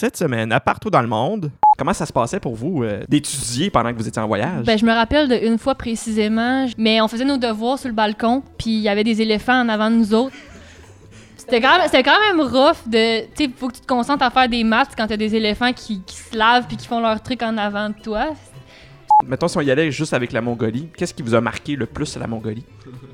Cette 0.00 0.16
semaine, 0.16 0.52
à 0.52 0.60
partout 0.60 0.90
dans 0.90 1.02
le 1.02 1.08
monde, 1.08 1.50
comment 1.76 1.92
ça 1.92 2.06
se 2.06 2.12
passait 2.12 2.38
pour 2.38 2.54
vous 2.54 2.84
euh, 2.84 3.02
d'étudier 3.08 3.68
pendant 3.68 3.92
que 3.92 3.98
vous 3.98 4.06
étiez 4.06 4.22
en 4.22 4.28
voyage? 4.28 4.64
Ben, 4.64 4.78
je 4.78 4.84
me 4.84 4.92
rappelle 4.92 5.28
d'une 5.28 5.58
fois 5.58 5.74
précisément, 5.74 6.66
mais 6.78 7.00
on 7.00 7.08
faisait 7.08 7.24
nos 7.24 7.36
devoirs 7.36 7.80
sur 7.80 7.88
le 7.88 7.96
balcon, 7.96 8.44
puis 8.58 8.70
il 8.70 8.80
y 8.80 8.88
avait 8.88 9.02
des 9.02 9.20
éléphants 9.20 9.60
en 9.60 9.68
avant 9.68 9.90
de 9.90 9.96
nous 9.96 10.14
autres. 10.14 10.36
C'était 11.36 11.60
quand, 11.60 11.78
même, 11.78 11.86
c'était 11.86 12.04
quand 12.04 12.20
même 12.28 12.40
rough 12.40 12.86
de. 12.86 13.22
Tu 13.34 13.46
sais, 13.46 13.50
faut 13.56 13.66
que 13.66 13.74
tu 13.74 13.80
te 13.80 13.88
concentres 13.88 14.22
à 14.22 14.30
faire 14.30 14.48
des 14.48 14.62
maths 14.62 14.90
quand 14.96 15.08
t'as 15.08 15.16
des 15.16 15.34
éléphants 15.34 15.72
qui, 15.72 16.00
qui 16.06 16.14
se 16.14 16.36
lavent 16.36 16.68
puis 16.68 16.76
qui 16.76 16.86
font 16.86 17.00
leur 17.00 17.20
truc 17.20 17.42
en 17.42 17.58
avant 17.58 17.88
de 17.88 17.96
toi. 18.00 18.26
Mettons, 19.26 19.48
si 19.48 19.58
on 19.58 19.62
y 19.62 19.70
allait 19.72 19.90
juste 19.90 20.14
avec 20.14 20.30
la 20.30 20.40
Mongolie, 20.40 20.90
qu'est-ce 20.96 21.12
qui 21.12 21.22
vous 21.22 21.34
a 21.34 21.40
marqué 21.40 21.74
le 21.74 21.86
plus 21.86 22.16
à 22.16 22.20
la 22.20 22.28
Mongolie? 22.28 22.64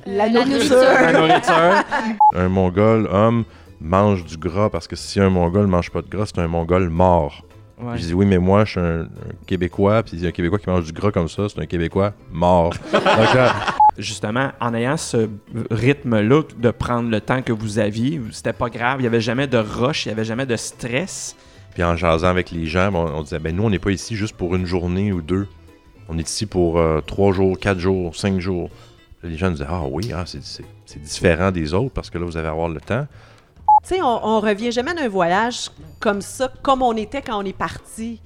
La 0.05 0.29
la 0.29 0.45
nourriture. 0.45 0.77
La 0.77 1.12
nourriture. 1.14 1.85
Un 2.35 2.48
Mongol 2.51 3.09
homme 3.11 3.46
mange 3.81 4.25
du 4.25 4.37
gras 4.37 4.71
parce 4.71 4.87
que 4.89 4.97
si 4.97 5.21
un 5.21 5.31
Mongol 5.31 5.67
mange 5.67 5.91
pas 5.91 6.03
de 6.03 6.09
gras, 6.09 6.27
c'est 6.27 6.39
un 6.41 6.49
Mongol 6.49 6.89
mort. 6.89 7.45
Ouais. 7.81 7.99
Je 7.99 8.07
dis 8.07 8.15
oui, 8.15 8.25
mais 8.25 8.39
moi, 8.39 8.65
je 8.65 8.71
suis 8.71 8.81
un, 8.81 9.03
un 9.03 9.09
Québécois, 9.46 10.03
puis 10.03 10.17
il 10.17 10.23
y 10.23 10.27
a 10.27 10.29
un 10.29 10.32
Québécois 10.32 10.59
qui 10.59 10.71
mange 10.71 10.85
du 10.85 10.93
gras 10.93 11.11
comme 11.11 11.29
ça, 11.29 11.49
c'est 11.49 11.61
un 11.61 11.67
Québécois 11.67 12.13
mort. 12.31 12.73
Donc 12.93 13.35
là, 13.35 13.53
Justement, 13.96 14.51
en 14.61 14.75
ayant 14.75 14.96
ce 14.96 15.29
rythme-là 15.71 16.43
de 16.59 16.71
prendre 16.73 17.11
le 17.11 17.21
temps 17.21 17.43
que 17.43 17.53
vous 17.53 17.79
aviez, 17.79 18.21
c'était 18.32 18.53
pas 18.53 18.68
grave, 18.68 18.99
il 18.99 19.03
n'y 19.03 19.07
avait 19.07 19.21
jamais 19.21 19.46
de 19.46 19.59
rush, 19.59 20.07
il 20.07 20.09
n'y 20.09 20.13
avait 20.15 20.25
jamais 20.25 20.46
de 20.46 20.57
stress. 20.57 21.37
puis 21.75 21.85
en 21.85 21.95
jasant 21.96 22.27
avec 22.27 22.51
les 22.51 22.67
gens, 22.67 22.93
on, 22.93 23.18
on 23.18 23.23
disait, 23.23 23.39
ben 23.39 23.54
nous, 23.54 23.63
on 23.63 23.71
n'est 23.71 23.79
pas 23.79 23.93
ici 23.93 24.17
juste 24.17 24.37
pour 24.37 24.57
une 24.57 24.67
journée 24.67 25.13
ou 25.13 25.23
deux. 25.23 25.46
On 26.09 26.18
est 26.18 26.29
ici 26.29 26.46
pour 26.46 26.79
euh, 26.79 27.01
trois 27.03 27.32
jours, 27.32 27.57
quatre 27.59 27.79
jours, 27.79 28.17
cinq 28.17 28.41
jours. 28.41 28.68
Là, 29.23 29.31
les 29.31 29.37
gens 29.37 29.46
nous 29.46 29.54
disaient, 29.57 29.68
ah 29.68 29.85
oui, 29.89 30.11
ah, 30.13 30.25
c'est 30.27 31.03
différent 31.03 31.53
des 31.53 31.73
autres 31.73 31.95
parce 31.95 32.11
que 32.11 32.19
là, 32.19 32.25
vous 32.25 32.37
allez 32.37 32.48
avoir 32.48 32.69
le 32.69 32.81
temps. 32.81 33.06
Tu 33.87 33.97
sais, 33.97 34.03
on, 34.03 34.27
on 34.27 34.41
revient 34.41 34.73
jamais 34.73 34.95
d'un 34.95 35.09
voyage 35.09 35.70
comme 36.01 36.23
ça, 36.23 36.51
comme 36.62 36.83
on 36.83 36.97
était 36.97 37.20
quand 37.23 37.39
on 37.43 37.45
est 37.45 37.56
parti. 37.56 38.20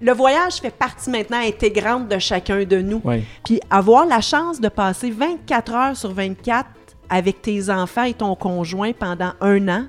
Le 0.00 0.12
voyage 0.12 0.54
fait 0.54 0.70
partie 0.70 1.10
maintenant 1.10 1.38
intégrante 1.40 2.08
de 2.08 2.18
chacun 2.18 2.64
de 2.64 2.78
nous. 2.80 3.00
Oui. 3.04 3.24
Puis 3.44 3.60
avoir 3.70 4.06
la 4.06 4.20
chance 4.20 4.60
de 4.60 4.68
passer 4.68 5.10
24 5.10 5.74
heures 5.74 5.96
sur 5.96 6.12
24 6.12 6.66
avec 7.08 7.42
tes 7.42 7.68
enfants 7.70 8.04
et 8.04 8.14
ton 8.14 8.34
conjoint 8.34 8.92
pendant 8.92 9.32
un 9.40 9.68
an, 9.68 9.84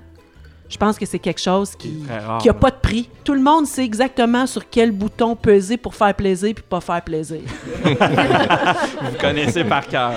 je 0.68 0.78
pense 0.78 0.98
que 0.98 1.06
c'est 1.06 1.20
quelque 1.20 1.40
chose 1.42 1.76
qui 1.76 2.04
Très 2.08 2.20
rare. 2.20 2.42
qui 2.42 2.50
a 2.50 2.54
pas 2.54 2.72
de 2.72 2.78
prix. 2.78 3.10
Tout 3.24 3.34
le 3.34 3.42
monde 3.42 3.68
sait 3.68 3.84
exactement 3.86 4.48
sur 4.48 4.70
quel 4.70 4.92
bouton 4.92 5.36
peser 5.36 5.78
pour 5.78 5.94
faire 5.96 6.14
plaisir 6.16 6.54
puis 6.56 6.64
pas 6.68 6.82
faire 6.82 7.02
plaisir. 7.02 7.42
Vous 7.84 9.18
connaissez 9.20 9.64
par 9.64 9.86
cœur. 9.88 10.14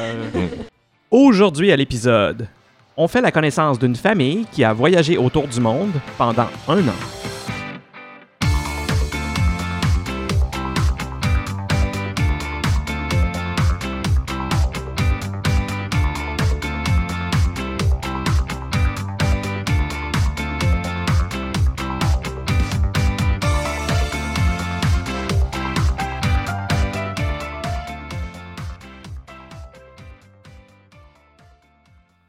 Aujourd'hui 1.11 1.71
à 1.73 1.77
l'épisode, 1.77 2.49
on 2.97 3.09
fait 3.09 3.21
la 3.21 3.33
connaissance 3.33 3.79
d'une 3.79 3.97
famille 3.97 4.47
qui 4.53 4.65
a 4.65 4.73
voyagé 4.73 5.19
autour 5.19 5.49
du 5.49 5.61
monde 5.61 5.93
pendant 6.17 6.49
un 6.69 6.89
an. 6.89 7.34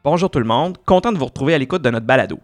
Bonjour 0.08 0.30
tout 0.30 0.38
le 0.38 0.44
monde, 0.44 0.78
content 0.86 1.10
de 1.10 1.18
vous 1.18 1.24
retrouver 1.24 1.52
à 1.52 1.58
l'écoute 1.58 1.82
de 1.82 1.90
notre 1.90 2.06
balado. 2.06 2.38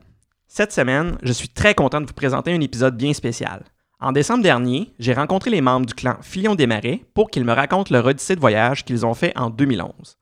Cette 0.48 0.72
semaine, 0.72 1.16
je 1.22 1.32
suis 1.32 1.48
très 1.48 1.76
content 1.76 2.00
de 2.00 2.06
vous 2.06 2.12
présenter 2.12 2.52
un 2.52 2.60
épisode 2.60 2.96
bien 2.96 3.12
spécial. 3.12 3.62
En 4.00 4.10
décembre 4.10 4.42
dernier, 4.42 4.92
j'ai 4.98 5.14
rencontré 5.14 5.48
les 5.48 5.60
membres 5.60 5.86
du 5.86 5.94
clan 5.94 6.16
Filion 6.22 6.56
des 6.56 6.66
Marais 6.66 7.04
pour 7.14 7.30
qu'ils 7.30 7.44
me 7.44 7.52
racontent 7.52 7.94
leur 7.94 8.04
odyssée 8.04 8.34
de 8.34 8.40
voyage 8.40 8.84
qu'ils 8.84 9.06
ont 9.06 9.14
fait 9.14 9.32
en 9.38 9.48
2011. 9.48 10.18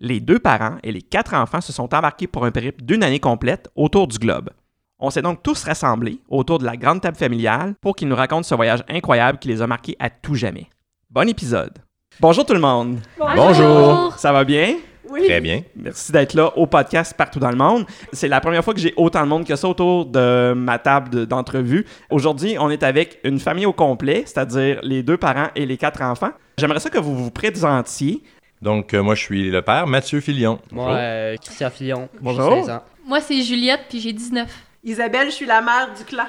Les 0.00 0.20
deux 0.20 0.38
parents 0.38 0.76
et 0.82 0.92
les 0.92 1.00
quatre 1.00 1.32
enfants 1.32 1.62
se 1.62 1.72
sont 1.72 1.94
embarqués 1.94 2.26
pour 2.26 2.44
un 2.44 2.50
périple 2.50 2.84
d'une 2.84 3.02
année 3.02 3.20
complète 3.20 3.70
autour 3.74 4.06
du 4.06 4.18
globe. 4.18 4.50
On 4.98 5.08
s'est 5.08 5.22
donc 5.22 5.42
tous 5.42 5.64
rassemblés 5.64 6.20
autour 6.28 6.58
de 6.58 6.66
la 6.66 6.76
grande 6.76 7.00
table 7.00 7.16
familiale 7.16 7.74
pour 7.80 7.96
qu'ils 7.96 8.08
nous 8.08 8.16
racontent 8.16 8.42
ce 8.42 8.54
voyage 8.54 8.84
incroyable 8.90 9.38
qui 9.38 9.48
les 9.48 9.62
a 9.62 9.66
marqués 9.66 9.96
à 9.98 10.10
tout 10.10 10.34
jamais. 10.34 10.68
Bon 11.08 11.26
épisode! 11.26 11.78
Bonjour 12.20 12.44
tout 12.44 12.52
le 12.52 12.60
monde! 12.60 12.98
Bonjour. 13.18 14.12
Ça 14.18 14.30
va 14.30 14.44
bien? 14.44 14.76
Oui. 15.12 15.24
Très 15.26 15.40
bien. 15.42 15.62
Merci 15.76 16.10
d'être 16.10 16.32
là 16.34 16.56
au 16.56 16.66
podcast 16.66 17.14
partout 17.16 17.38
dans 17.38 17.50
le 17.50 17.56
monde. 17.56 17.84
C'est 18.12 18.28
la 18.28 18.40
première 18.40 18.64
fois 18.64 18.72
que 18.72 18.80
j'ai 18.80 18.94
autant 18.96 19.22
de 19.22 19.28
monde 19.28 19.46
que 19.46 19.54
ça 19.56 19.68
autour 19.68 20.06
de 20.06 20.54
ma 20.56 20.78
table 20.78 21.10
de- 21.10 21.24
d'entrevue. 21.26 21.84
Aujourd'hui, 22.10 22.56
on 22.58 22.70
est 22.70 22.82
avec 22.82 23.18
une 23.24 23.38
famille 23.38 23.66
au 23.66 23.72
complet, 23.74 24.22
c'est-à-dire 24.24 24.80
les 24.82 25.02
deux 25.02 25.18
parents 25.18 25.48
et 25.54 25.66
les 25.66 25.76
quatre 25.76 26.00
enfants. 26.02 26.30
J'aimerais 26.56 26.80
ça 26.80 26.88
que 26.88 26.98
vous 26.98 27.14
vous 27.16 27.30
présentiez. 27.30 28.22
Donc, 28.62 28.94
euh, 28.94 29.02
moi, 29.02 29.14
je 29.14 29.20
suis 29.22 29.50
le 29.50 29.60
père, 29.60 29.86
Mathieu 29.86 30.20
Filion. 30.20 30.58
Moi, 30.70 30.92
euh, 30.92 31.36
Christian 31.36 31.68
Fillon, 31.70 32.08
j'ai 32.14 32.18
Bonjour. 32.22 32.54
16 32.64 32.70
ans. 32.70 32.82
Moi, 33.06 33.20
c'est 33.20 33.42
Juliette, 33.42 33.80
puis 33.88 34.00
j'ai 34.00 34.12
19. 34.12 34.48
Isabelle, 34.84 35.26
je 35.30 35.34
suis 35.34 35.46
la 35.46 35.60
mère 35.60 35.90
du 35.96 36.04
clan. 36.04 36.26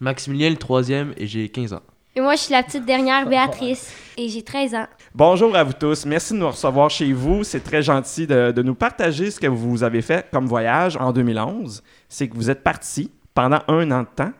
Maximilien 0.00 0.50
le 0.50 0.56
troisième 0.56 1.14
et 1.16 1.26
j'ai 1.26 1.48
15 1.48 1.72
ans. 1.72 1.80
Et 2.18 2.20
moi, 2.22 2.34
je 2.34 2.40
suis 2.40 2.52
la 2.52 2.62
petite 2.62 2.86
dernière, 2.86 3.26
Béatrice, 3.28 3.92
et 4.16 4.30
j'ai 4.30 4.40
13 4.40 4.74
ans. 4.74 4.86
Bonjour 5.14 5.54
à 5.54 5.62
vous 5.62 5.74
tous. 5.74 6.06
Merci 6.06 6.32
de 6.32 6.38
nous 6.38 6.48
recevoir 6.48 6.88
chez 6.88 7.12
vous. 7.12 7.44
C'est 7.44 7.60
très 7.60 7.82
gentil 7.82 8.26
de, 8.26 8.52
de 8.52 8.62
nous 8.62 8.74
partager 8.74 9.30
ce 9.30 9.38
que 9.38 9.46
vous 9.46 9.82
avez 9.82 10.00
fait 10.00 10.26
comme 10.32 10.46
voyage 10.46 10.96
en 10.96 11.12
2011. 11.12 11.82
C'est 12.08 12.26
que 12.26 12.34
vous 12.34 12.48
êtes 12.48 12.62
partis 12.62 13.10
pendant 13.34 13.60
un 13.68 13.90
an 13.90 14.00
de 14.00 14.08
temps, 14.16 14.32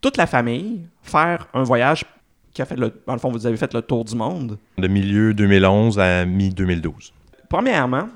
toute 0.00 0.16
la 0.16 0.26
famille, 0.26 0.80
faire 1.02 1.46
un 1.54 1.62
voyage 1.62 2.04
qui 2.52 2.62
a 2.62 2.64
fait 2.64 2.74
le... 2.74 2.92
Dans 3.06 3.12
le 3.12 3.20
fond, 3.20 3.30
vous 3.30 3.46
avez 3.46 3.56
fait 3.56 3.72
le 3.74 3.82
tour 3.82 4.04
du 4.04 4.16
monde. 4.16 4.58
De 4.76 4.88
milieu 4.88 5.32
2011 5.32 6.00
à 6.00 6.24
mi-2012. 6.24 7.12
Premièrement, 7.48 8.08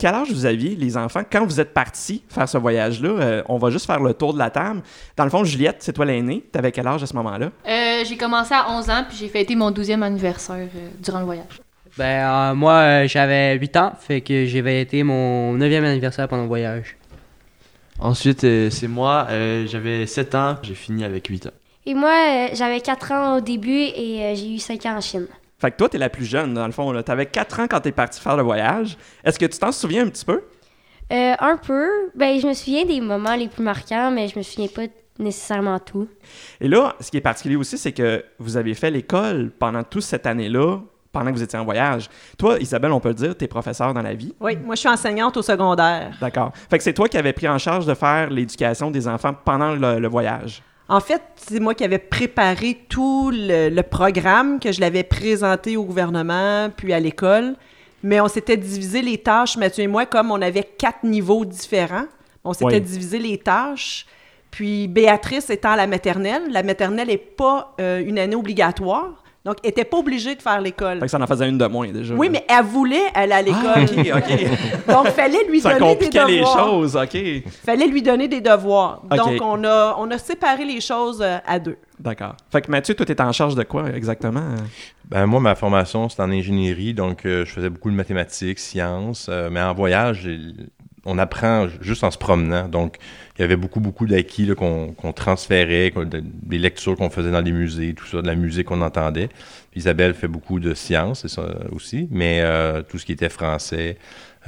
quel 0.00 0.14
âge 0.14 0.32
vous 0.32 0.46
aviez, 0.46 0.74
les 0.74 0.96
enfants, 0.96 1.20
quand 1.30 1.44
vous 1.44 1.60
êtes 1.60 1.74
partis 1.74 2.22
faire 2.30 2.48
ce 2.48 2.56
voyage-là? 2.56 3.08
Euh, 3.10 3.42
on 3.50 3.58
va 3.58 3.68
juste 3.68 3.84
faire 3.84 4.00
le 4.00 4.14
tour 4.14 4.32
de 4.32 4.38
la 4.38 4.48
table. 4.48 4.80
Dans 5.14 5.24
le 5.24 5.30
fond, 5.30 5.44
Juliette, 5.44 5.76
c'est 5.80 5.92
toi 5.92 6.06
l'aînée. 6.06 6.42
T'avais 6.50 6.72
quel 6.72 6.86
âge 6.86 7.02
à 7.02 7.06
ce 7.06 7.14
moment-là? 7.16 7.50
Euh, 7.68 8.04
j'ai 8.08 8.16
commencé 8.16 8.54
à 8.54 8.70
11 8.70 8.88
ans, 8.88 9.04
puis 9.06 9.18
j'ai 9.18 9.28
fêté 9.28 9.54
mon 9.54 9.70
12e 9.70 10.00
anniversaire 10.00 10.56
euh, 10.74 10.88
durant 11.00 11.18
le 11.18 11.26
voyage. 11.26 11.60
Ben, 11.98 12.04
euh, 12.04 12.54
moi, 12.54 12.72
euh, 12.72 13.08
j'avais 13.08 13.58
8 13.58 13.76
ans, 13.76 13.92
fait 14.00 14.22
que 14.22 14.46
j'ai 14.46 14.80
été 14.80 15.02
mon 15.02 15.54
9e 15.58 15.84
anniversaire 15.84 16.26
pendant 16.28 16.42
le 16.42 16.48
voyage. 16.48 16.96
Ensuite, 17.98 18.44
euh, 18.44 18.70
c'est 18.70 18.88
moi, 18.88 19.26
euh, 19.28 19.66
j'avais 19.66 20.06
7 20.06 20.34
ans, 20.34 20.56
j'ai 20.62 20.74
fini 20.74 21.04
avec 21.04 21.26
8 21.26 21.46
ans. 21.48 21.52
Et 21.84 21.92
moi, 21.92 22.08
euh, 22.10 22.48
j'avais 22.54 22.80
4 22.80 23.12
ans 23.12 23.36
au 23.36 23.40
début 23.42 23.70
et 23.70 24.22
euh, 24.22 24.34
j'ai 24.34 24.54
eu 24.54 24.58
5 24.58 24.86
ans 24.86 24.96
en 24.96 25.00
Chine. 25.02 25.26
Fait 25.60 25.70
que 25.70 25.76
toi, 25.76 25.88
t'es 25.88 25.98
la 25.98 26.08
plus 26.08 26.24
jeune, 26.24 26.54
dans 26.54 26.66
le 26.66 26.72
fond. 26.72 26.90
là. 26.90 27.02
T'avais 27.02 27.26
4 27.26 27.60
ans 27.60 27.66
quand 27.68 27.80
t'es 27.80 27.92
parti 27.92 28.20
faire 28.20 28.36
le 28.36 28.42
voyage. 28.42 28.96
Est-ce 29.22 29.38
que 29.38 29.46
tu 29.46 29.58
t'en 29.58 29.72
souviens 29.72 30.04
un 30.06 30.08
petit 30.08 30.24
peu? 30.24 30.42
Euh, 31.12 31.34
un 31.38 31.56
peu. 31.56 31.88
Ben, 32.14 32.38
je 32.40 32.46
me 32.46 32.54
souviens 32.54 32.84
des 32.84 33.00
moments 33.00 33.34
les 33.34 33.48
plus 33.48 33.62
marquants, 33.62 34.10
mais 34.10 34.28
je 34.28 34.38
me 34.38 34.42
souviens 34.42 34.68
pas 34.68 34.82
nécessairement 35.18 35.78
tout. 35.78 36.08
Et 36.60 36.68
là, 36.68 36.94
ce 37.00 37.10
qui 37.10 37.18
est 37.18 37.20
particulier 37.20 37.56
aussi, 37.56 37.76
c'est 37.76 37.92
que 37.92 38.24
vous 38.38 38.56
avez 38.56 38.74
fait 38.74 38.90
l'école 38.90 39.50
pendant 39.58 39.82
toute 39.82 40.02
cette 40.02 40.26
année-là, 40.26 40.78
pendant 41.12 41.30
que 41.30 41.36
vous 41.36 41.42
étiez 41.42 41.58
en 41.58 41.64
voyage. 41.64 42.08
Toi, 42.38 42.58
Isabelle, 42.60 42.92
on 42.92 43.00
peut 43.00 43.08
le 43.08 43.14
dire, 43.14 43.36
t'es 43.36 43.48
professeur 43.48 43.92
dans 43.92 44.00
la 44.02 44.14
vie. 44.14 44.32
Oui, 44.40 44.56
moi, 44.64 44.76
je 44.76 44.80
suis 44.80 44.88
enseignante 44.88 45.36
au 45.36 45.42
secondaire. 45.42 46.16
D'accord. 46.20 46.52
Fait 46.70 46.78
que 46.78 46.84
c'est 46.84 46.94
toi 46.94 47.08
qui 47.08 47.18
avais 47.18 47.32
pris 47.34 47.48
en 47.48 47.58
charge 47.58 47.84
de 47.84 47.92
faire 47.94 48.30
l'éducation 48.30 48.90
des 48.90 49.06
enfants 49.08 49.34
pendant 49.44 49.74
le, 49.74 49.98
le 49.98 50.08
voyage. 50.08 50.62
En 50.90 50.98
fait, 51.00 51.22
c'est 51.36 51.60
moi 51.60 51.74
qui 51.74 51.84
avais 51.84 51.98
préparé 52.00 52.76
tout 52.88 53.30
le, 53.32 53.68
le 53.68 53.82
programme, 53.84 54.58
que 54.58 54.72
je 54.72 54.80
l'avais 54.80 55.04
présenté 55.04 55.76
au 55.76 55.84
gouvernement, 55.84 56.68
puis 56.76 56.92
à 56.92 56.98
l'école. 56.98 57.54
Mais 58.02 58.20
on 58.20 58.26
s'était 58.28 58.56
divisé 58.56 59.00
les 59.00 59.18
tâches, 59.18 59.56
Mathieu 59.56 59.84
et 59.84 59.86
moi, 59.86 60.04
comme 60.04 60.30
on 60.32 60.42
avait 60.42 60.64
quatre 60.64 61.04
niveaux 61.04 61.44
différents. 61.44 62.06
On 62.42 62.52
s'était 62.52 62.74
Oui. 62.74 62.80
divisé 62.80 63.18
les 63.20 63.38
tâches. 63.38 64.04
Puis 64.50 64.88
Béatrice 64.88 65.48
étant 65.50 65.70
à 65.72 65.76
la 65.76 65.86
maternelle, 65.86 66.42
la 66.50 66.64
maternelle 66.64 67.06
n'est 67.06 67.18
pas 67.18 67.72
euh, 67.80 68.02
une 68.04 68.18
année 68.18 68.34
obligatoire, 68.34 69.19
donc 69.44 69.56
elle 69.62 69.68
n'était 69.68 69.84
pas 69.84 69.96
obligée 69.98 70.34
de 70.34 70.42
faire 70.42 70.60
l'école. 70.60 70.98
Fait 70.98 71.06
que 71.06 71.10
ça 71.10 71.18
en 71.20 71.26
faisait 71.26 71.48
une 71.48 71.56
de 71.58 71.66
moins 71.66 71.88
déjà. 71.90 72.14
Oui, 72.14 72.28
mais 72.30 72.44
elle 72.48 72.64
voulait 72.64 73.06
aller 73.14 73.32
à 73.32 73.42
l'école. 73.42 73.86
Ah. 74.12 74.92
Donc, 74.92 75.06
fallait 75.08 75.44
lui 75.48 75.60
ça 75.60 75.74
donner 75.78 75.80
des 75.80 75.94
compliquait 75.94 76.26
les 76.26 76.38
devoirs. 76.40 76.58
choses, 76.68 76.96
OK. 76.96 77.16
fallait 77.64 77.86
lui 77.86 78.02
donner 78.02 78.28
des 78.28 78.40
devoirs. 78.40 79.02
Donc, 79.10 79.40
on 79.40 79.64
a, 79.64 79.96
on 79.98 80.10
a 80.10 80.18
séparé 80.18 80.64
les 80.64 80.80
choses 80.80 81.20
euh, 81.22 81.38
à 81.46 81.58
deux. 81.58 81.76
D'accord. 81.98 82.34
Fait 82.50 82.60
que 82.62 82.70
Mathieu, 82.70 82.94
toi, 82.94 83.06
t'étais 83.06 83.22
en 83.22 83.32
charge 83.32 83.54
de 83.54 83.62
quoi 83.62 83.88
exactement? 83.94 84.44
Ben, 85.06 85.26
moi, 85.26 85.40
ma 85.40 85.54
formation, 85.54 86.08
c'est 86.08 86.20
en 86.22 86.30
ingénierie, 86.30 86.94
donc 86.94 87.24
euh, 87.26 87.44
je 87.44 87.50
faisais 87.52 87.68
beaucoup 87.70 87.90
de 87.90 87.96
mathématiques, 87.96 88.58
sciences, 88.58 89.26
euh, 89.28 89.48
mais 89.50 89.60
en 89.60 89.74
voyage, 89.74 90.20
j'ai- 90.22 90.38
on 91.04 91.18
apprend 91.18 91.66
juste 91.80 92.04
en 92.04 92.10
se 92.10 92.18
promenant. 92.18 92.68
Donc, 92.68 92.96
il 93.38 93.42
y 93.42 93.44
avait 93.44 93.56
beaucoup, 93.56 93.80
beaucoup 93.80 94.06
d'acquis 94.06 94.48
qu'on 94.54 94.92
qu'on 94.92 95.12
transférait, 95.12 95.92
des 96.22 96.58
lectures 96.58 96.96
qu'on 96.96 97.10
faisait 97.10 97.30
dans 97.30 97.40
les 97.40 97.52
musées, 97.52 97.94
tout 97.94 98.06
ça, 98.06 98.20
de 98.20 98.26
la 98.26 98.34
musique 98.34 98.66
qu'on 98.66 98.82
entendait. 98.82 99.28
Isabelle 99.74 100.14
fait 100.14 100.28
beaucoup 100.28 100.60
de 100.60 100.74
sciences, 100.74 101.26
ça 101.26 101.42
aussi, 101.72 102.08
mais 102.10 102.40
euh, 102.40 102.82
tout 102.82 102.98
ce 102.98 103.06
qui 103.06 103.12
était 103.12 103.28
français, 103.28 103.96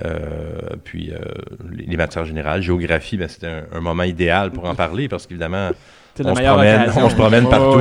euh, 0.04 0.58
puis 0.84 1.12
euh, 1.12 1.18
les, 1.70 1.86
les 1.86 1.96
matières 1.96 2.24
générales, 2.24 2.60
géographie, 2.60 3.16
ben, 3.16 3.28
c'était 3.28 3.46
un, 3.46 3.64
un 3.72 3.80
moment 3.80 4.02
idéal 4.02 4.50
pour 4.50 4.64
en 4.66 4.74
parler 4.74 5.08
parce 5.08 5.26
qu'évidemment, 5.26 5.70
on 6.22 6.34
se 6.34 6.42
promène, 6.42 6.90
on 6.96 7.08
se 7.08 7.14
promène 7.14 7.48
partout. 7.48 7.80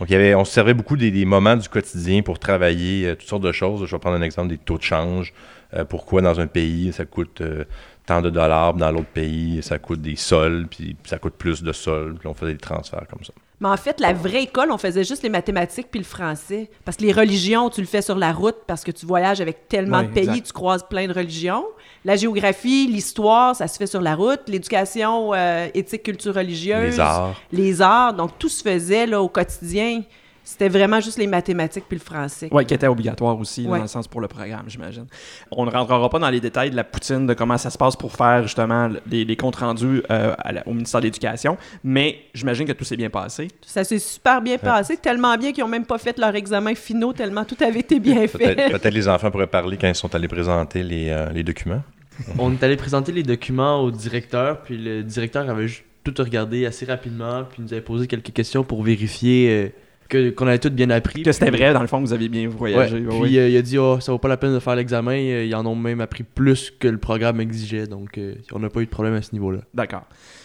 Donc, 0.00 0.08
il 0.08 0.12
y 0.12 0.16
avait, 0.16 0.34
on 0.34 0.44
se 0.44 0.52
servait 0.52 0.74
beaucoup 0.74 0.96
des, 0.96 1.12
des 1.12 1.24
moments 1.24 1.56
du 1.56 1.68
quotidien 1.68 2.22
pour 2.22 2.40
travailler 2.40 3.14
toutes 3.16 3.28
sortes 3.28 3.44
de 3.44 3.52
choses. 3.52 3.86
Je 3.86 3.94
vais 3.94 4.00
prendre 4.00 4.16
un 4.16 4.22
exemple 4.22 4.48
des 4.48 4.58
taux 4.58 4.78
de 4.78 4.82
change. 4.82 5.32
Euh, 5.74 5.84
pourquoi 5.84 6.22
dans 6.22 6.40
un 6.40 6.46
pays, 6.46 6.92
ça 6.92 7.04
coûte 7.04 7.42
euh, 7.42 7.64
tant 8.08 8.22
de 8.22 8.30
dollars, 8.30 8.72
dans 8.72 8.90
l'autre 8.90 9.12
pays, 9.12 9.62
ça 9.62 9.78
coûte 9.78 10.00
des 10.00 10.16
sols, 10.16 10.66
puis 10.70 10.96
ça 11.04 11.18
coûte 11.18 11.34
plus 11.34 11.62
de 11.62 11.72
sols, 11.72 12.14
puis 12.18 12.26
on 12.26 12.32
faisait 12.32 12.52
des 12.52 12.58
transferts 12.58 13.06
comme 13.06 13.22
ça. 13.22 13.34
Mais 13.60 13.68
en 13.68 13.76
fait, 13.76 14.00
la 14.00 14.14
vraie 14.14 14.44
école, 14.44 14.70
on 14.70 14.78
faisait 14.78 15.04
juste 15.04 15.22
les 15.22 15.28
mathématiques 15.28 15.88
puis 15.90 16.00
le 16.00 16.06
français. 16.06 16.70
Parce 16.84 16.96
que 16.96 17.02
les 17.02 17.12
religions, 17.12 17.68
tu 17.70 17.80
le 17.80 17.86
fais 17.86 18.02
sur 18.02 18.14
la 18.14 18.32
route 18.32 18.56
parce 18.66 18.84
que 18.84 18.92
tu 18.92 19.04
voyages 19.04 19.40
avec 19.40 19.68
tellement 19.68 20.02
de 20.02 20.08
pays, 20.08 20.28
exact. 20.28 20.46
tu 20.46 20.52
croises 20.52 20.84
plein 20.88 21.08
de 21.08 21.12
religions. 21.12 21.64
La 22.04 22.14
géographie, 22.14 22.86
l'histoire, 22.86 23.56
ça 23.56 23.66
se 23.66 23.76
fait 23.76 23.88
sur 23.88 24.00
la 24.00 24.14
route. 24.14 24.40
L'éducation, 24.46 25.34
euh, 25.34 25.66
éthique, 25.74 26.04
culture 26.04 26.34
religieuse. 26.34 26.94
Les 26.94 27.00
arts. 27.00 27.42
Les 27.50 27.82
arts. 27.82 28.14
Donc, 28.14 28.38
tout 28.38 28.48
se 28.48 28.62
faisait 28.62 29.06
là, 29.06 29.20
au 29.20 29.28
quotidien. 29.28 30.02
C'était 30.50 30.70
vraiment 30.70 30.98
juste 30.98 31.18
les 31.18 31.26
mathématiques 31.26 31.84
puis 31.86 31.98
le 31.98 32.02
français. 32.02 32.48
Oui, 32.50 32.64
qui 32.64 32.72
était 32.72 32.86
obligatoire 32.86 33.38
aussi, 33.38 33.66
Ouais. 33.66 33.76
dans 33.76 33.82
le 33.82 33.88
sens 33.88 34.08
pour 34.08 34.22
le 34.22 34.28
programme, 34.28 34.64
j'imagine. 34.68 35.04
On 35.50 35.66
ne 35.66 35.70
rentrera 35.70 36.08
pas 36.08 36.18
dans 36.18 36.30
les 36.30 36.40
détails 36.40 36.70
de 36.70 36.76
la 36.76 36.84
poutine, 36.84 37.26
de 37.26 37.34
comment 37.34 37.58
ça 37.58 37.68
se 37.68 37.76
passe 37.76 37.96
pour 37.96 38.12
faire 38.16 38.44
justement 38.44 38.88
les, 39.10 39.26
les 39.26 39.36
comptes 39.36 39.56
rendus 39.56 40.02
euh, 40.10 40.34
à 40.38 40.52
la- 40.52 40.66
au 40.66 40.72
ministère 40.72 41.00
de 41.00 41.04
l'Éducation, 41.04 41.58
mais 41.84 42.20
j'imagine 42.32 42.66
que 42.66 42.72
tout 42.72 42.84
s'est 42.84 42.96
bien 42.96 43.10
passé. 43.10 43.48
Ça 43.60 43.84
s'est 43.84 43.98
super 43.98 44.40
bien 44.40 44.56
passé, 44.56 44.96
tellement 44.96 45.36
bien 45.36 45.52
qu'ils 45.52 45.64
n'ont 45.64 45.68
même 45.70 45.84
pas 45.84 45.98
fait 45.98 46.18
leur 46.18 46.34
examen 46.34 46.74
finaux, 46.74 47.12
tellement 47.12 47.44
tout 47.44 47.56
avait 47.62 47.80
été 47.80 48.00
bien 48.00 48.26
fait. 48.26 48.54
Peut-être 48.54 48.70
peut-être 48.80 48.94
les 48.94 49.06
enfants 49.06 49.30
pourraient 49.30 49.46
parler 49.46 49.76
quand 49.76 49.88
ils 49.88 49.94
sont 49.94 50.14
allés 50.14 50.28
présenter 50.28 50.82
les, 50.82 51.10
euh, 51.10 51.30
les 51.30 51.42
documents. 51.42 51.82
On 52.38 52.50
est 52.52 52.62
allé 52.62 52.76
présenter 52.76 53.12
les 53.12 53.22
documents 53.22 53.82
au 53.82 53.90
directeur, 53.90 54.62
puis 54.62 54.78
le 54.78 55.02
directeur 55.02 55.48
avait 55.50 55.68
juste 55.68 55.84
tout 56.04 56.14
regardé 56.18 56.64
assez 56.64 56.86
rapidement, 56.86 57.44
puis 57.44 57.60
nous 57.62 57.70
avait 57.74 57.82
posé 57.82 58.06
quelques 58.06 58.32
questions 58.32 58.64
pour 58.64 58.82
vérifier 58.82 59.50
euh, 59.50 59.68
que- 60.08 60.30
qu'on 60.30 60.46
avait 60.46 60.58
tout 60.58 60.70
bien 60.70 60.90
appris. 60.90 61.22
Que 61.22 61.32
c'était 61.32 61.50
Puis- 61.50 61.60
vrai, 61.60 61.72
dans 61.72 61.80
le 61.82 61.86
fond, 61.86 61.98
que 62.00 62.06
vous 62.06 62.12
avez 62.12 62.28
bien 62.28 62.42
Ouais, 62.48 62.54
voyagé. 62.54 63.00
puis 63.00 63.16
ouais, 63.18 63.38
euh, 63.38 63.48
il 63.48 63.56
a 63.56 63.62
dit 63.62 63.78
oh, 63.78 64.00
ça 64.00 64.10
vaut 64.12 64.18
pas 64.18 64.28
la 64.28 64.36
peine 64.36 64.54
de 64.54 64.58
faire 64.58 64.74
l'examen, 64.76 65.12
euh, 65.12 65.44
ils 65.44 65.54
en 65.54 65.64
ont 65.66 65.74
même 65.76 66.00
appris 66.00 66.22
plus 66.24 66.72
que 66.78 66.88
le 66.88 66.98
programme 66.98 67.40
exigeait, 67.40 67.86
donc 67.86 68.16
euh, 68.18 68.34
on 68.52 68.58
n'a 68.58 68.68
pas 68.70 68.80
eu 68.80 68.86
de 68.86 68.90
problème 68.90 69.14
à 69.14 69.22
ce 69.22 69.32
niveau-là. 69.32 69.60
D'accord. 69.74 70.02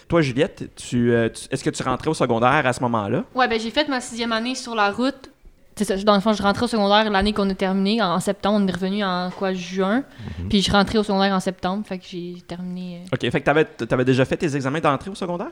Toi, 0.08 0.20
Juliette, 0.20 0.70
tu, 0.76 1.12
euh, 1.12 1.28
tu- 1.30 1.48
est-ce 1.50 1.64
que 1.64 1.70
tu 1.70 1.82
rentrais 1.82 2.08
au 2.10 2.14
secondaire 2.14 2.66
à 2.66 2.72
ce 2.72 2.80
moment-là? 2.82 3.24
Ouais, 3.34 3.48
ben 3.48 3.58
j'ai 3.58 3.70
fait 3.70 3.88
ma 3.88 4.00
sixième 4.00 4.32
année 4.32 4.54
sur 4.54 4.74
la 4.74 4.90
route. 4.90 5.30
C'est 5.76 5.84
ça, 5.84 5.96
dans 5.96 6.14
le 6.14 6.20
fond, 6.20 6.32
je 6.32 6.40
rentrais 6.42 6.64
au 6.66 6.68
secondaire 6.68 7.10
l'année 7.10 7.32
qu'on 7.32 7.50
a 7.50 7.54
terminé. 7.54 8.00
En, 8.00 8.12
en 8.14 8.20
septembre, 8.20 8.60
on 8.62 8.68
est 8.68 8.70
revenu 8.72 9.02
en 9.02 9.30
quoi, 9.36 9.54
juin. 9.54 10.04
Puis 10.48 10.62
je 10.62 10.70
rentrais 10.70 10.98
au 10.98 11.02
secondaire 11.02 11.32
en 11.34 11.40
septembre, 11.40 11.84
fait 11.84 11.98
que 11.98 12.04
j'ai 12.08 12.34
terminé. 12.46 13.00
euh, 13.02 13.14
OK, 13.16 13.28
fait 13.28 13.40
que 13.40 13.44
t'avais, 13.44 13.64
t'avais 13.64 14.04
déjà 14.04 14.24
fait 14.24 14.36
tes 14.36 14.54
examens 14.54 14.78
d'entrée 14.78 15.10
au 15.10 15.16
secondaire? 15.16 15.50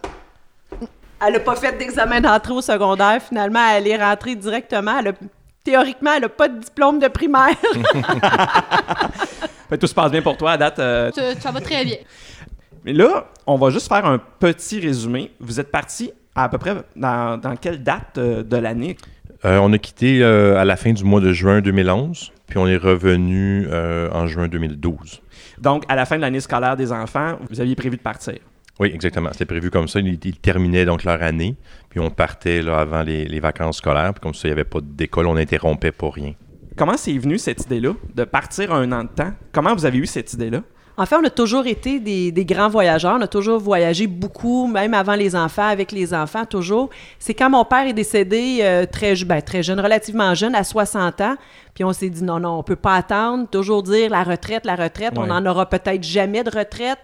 Elle 1.27 1.35
n'a 1.35 1.41
pas 1.41 1.57
fait 1.57 1.77
d'examen 1.79 2.21
d'entrée 2.21 2.53
au 2.53 2.61
secondaire. 2.61 3.21
Finalement, 3.23 3.61
elle 3.75 3.87
est 3.87 3.97
rentrée 4.03 4.35
directement. 4.35 4.99
Elle 4.99 5.09
a- 5.09 5.13
théoriquement, 5.65 6.13
elle 6.17 6.23
n'a 6.23 6.29
pas 6.29 6.49
de 6.49 6.59
diplôme 6.59 6.99
de 6.99 7.09
primaire. 7.09 7.55
Fait 9.69 9.79
tout 9.79 9.87
se 9.87 9.95
passe 9.95 10.11
bien 10.11 10.21
pour 10.23 10.37
toi 10.37 10.53
à 10.53 10.57
date. 10.57 10.79
euh, 10.79 11.11
Ça, 11.13 11.35
ça 11.41 11.51
va 11.51 11.61
très 11.61 11.85
bien. 11.85 11.97
Mais 12.85 12.93
là, 12.93 13.27
on 13.47 13.57
va 13.57 13.71
juste 13.71 13.89
faire 13.89 14.05
un 14.05 14.19
petit 14.19 14.81
résumé. 14.81 15.31
Vous 15.41 15.61
êtes 15.61 15.71
parti 15.71 16.11
à, 16.35 16.49
peu 16.49 16.59
près 16.59 16.75
dans, 16.97 17.39
dans 17.39 17.57
quelle 17.57 17.83
date 17.83 18.19
euh, 18.19 18.43
de 18.43 18.57
l'année? 18.57 18.97
Euh, 19.45 19.59
on 19.63 19.73
a 19.73 19.79
quitté 19.79 20.23
euh, 20.23 20.59
à 20.59 20.65
la 20.65 20.77
fin 20.77 20.93
du 20.93 21.05
mois 21.05 21.21
de 21.21 21.33
juin 21.33 21.61
2011, 21.61 22.33
puis 22.47 22.59
on 22.59 22.67
est 22.67 22.77
revenu 22.77 23.67
euh, 23.71 24.09
en 24.13 24.27
juin 24.27 24.49
2012. 24.49 25.23
Donc, 25.59 25.85
à 25.89 25.95
la 25.97 26.05
fin 26.07 26.17
de 26.17 26.21
l'année 26.23 26.41
scolaire 26.41 26.77
des 26.77 26.93
enfants, 26.93 27.39
vous 27.51 27.61
aviez 27.61 27.75
prévu 27.77 27.97
de 27.97 28.03
partir. 28.03 28.35
Oui, 28.81 28.91
exactement. 28.93 29.29
C'était 29.33 29.47
prévu 29.47 29.71
comme 29.71 29.89
ça. 29.89 30.01
Ils, 30.01 30.19
ils 30.25 30.39
terminaient 30.39 30.85
donc 30.85 31.05
leur 31.05 31.23
année, 31.23 31.57
puis 31.89 32.01
on 32.01 32.11
partait 32.11 32.63
là, 32.63 32.79
avant 32.81 33.03
les, 33.03 33.25
les 33.27 33.41
vacances 33.41 33.79
scolaires. 33.79 34.13
Puis 34.15 34.21
comme 34.21 34.35
ça, 34.35 34.49
il 34.49 34.51
n'y 34.51 34.53
avait 34.53 34.65
pas 34.65 34.81
d'école, 34.83 35.27
on 35.27 35.35
n'interrompait 35.35 35.93
pas 35.93 36.11
rien. 36.11 36.35
Comment 36.77 36.97
c'est 36.97 37.17
venu 37.19 37.39
cette 37.39 37.63
idée-là 37.67 37.93
de 38.15 38.25
partir 38.25 38.73
un 38.73 38.91
an 38.93 39.05
de 39.05 39.09
temps? 39.09 39.33
Comment 39.53 39.75
vous 39.75 39.85
avez 39.85 39.99
eu 39.99 40.07
cette 40.07 40.33
idée-là? 40.33 40.63
En 40.97 41.07
fait, 41.07 41.17
on 41.17 41.25
a 41.25 41.31
toujours 41.31 41.67
été 41.67 42.01
des, 42.01 42.33
des 42.33 42.45
grands 42.45 42.69
voyageurs. 42.69 43.17
On 43.19 43.23
a 43.23 43.27
toujours 43.27 43.59
voyagé 43.59 44.07
beaucoup, 44.07 44.67
même 44.67 44.93
avant 44.93 45.15
les 45.15 45.35
enfants, 45.35 45.67
avec 45.67 45.91
les 45.91 46.13
enfants, 46.13 46.45
toujours. 46.45 46.91
C'est 47.19 47.33
quand 47.33 47.49
mon 47.49 47.65
père 47.65 47.87
est 47.87 47.95
décédé 47.95 48.59
euh, 48.61 48.85
très, 48.85 49.15
ben, 49.25 49.41
très 49.41 49.63
jeune, 49.63 49.81
relativement 49.81 50.35
jeune, 50.35 50.55
à 50.55 50.65
60 50.65 51.21
ans. 51.23 51.37
Puis 51.75 51.83
on 51.85 51.95
s'est 51.95 52.11
dit, 52.11 52.23
non, 52.23 52.41
non, 52.41 52.59
on 52.59 52.63
peut 52.63 52.77
pas 52.77 52.95
attendre. 52.97 53.49
Toujours 53.49 53.83
dire 53.83 54.11
la 54.11 54.23
retraite, 54.23 54.67
la 54.67 54.77
retraite. 54.77 55.15
On 55.17 55.27
n'en 55.27 55.45
aura 55.47 55.67
peut-être 55.69 56.03
jamais 56.03 56.45
de 56.45 56.51
retraite. 56.51 56.99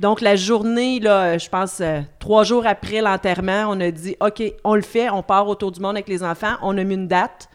Donc, 0.00 0.20
la 0.20 0.36
journée, 0.36 0.98
là, 1.00 1.38
je 1.38 1.48
pense, 1.48 1.80
euh, 1.80 2.00
trois 2.18 2.44
jours 2.44 2.66
après 2.66 3.00
l'enterrement, 3.00 3.66
on 3.68 3.80
a 3.80 3.90
dit, 3.90 4.16
OK, 4.20 4.42
on 4.64 4.74
le 4.74 4.82
fait, 4.82 5.08
on 5.10 5.22
part 5.22 5.48
autour 5.48 5.70
du 5.70 5.80
monde 5.80 5.96
avec 5.96 6.08
les 6.08 6.22
enfants. 6.22 6.54
On 6.62 6.76
a 6.76 6.84
mis 6.84 6.94
une 6.94 7.08
date. 7.08 7.48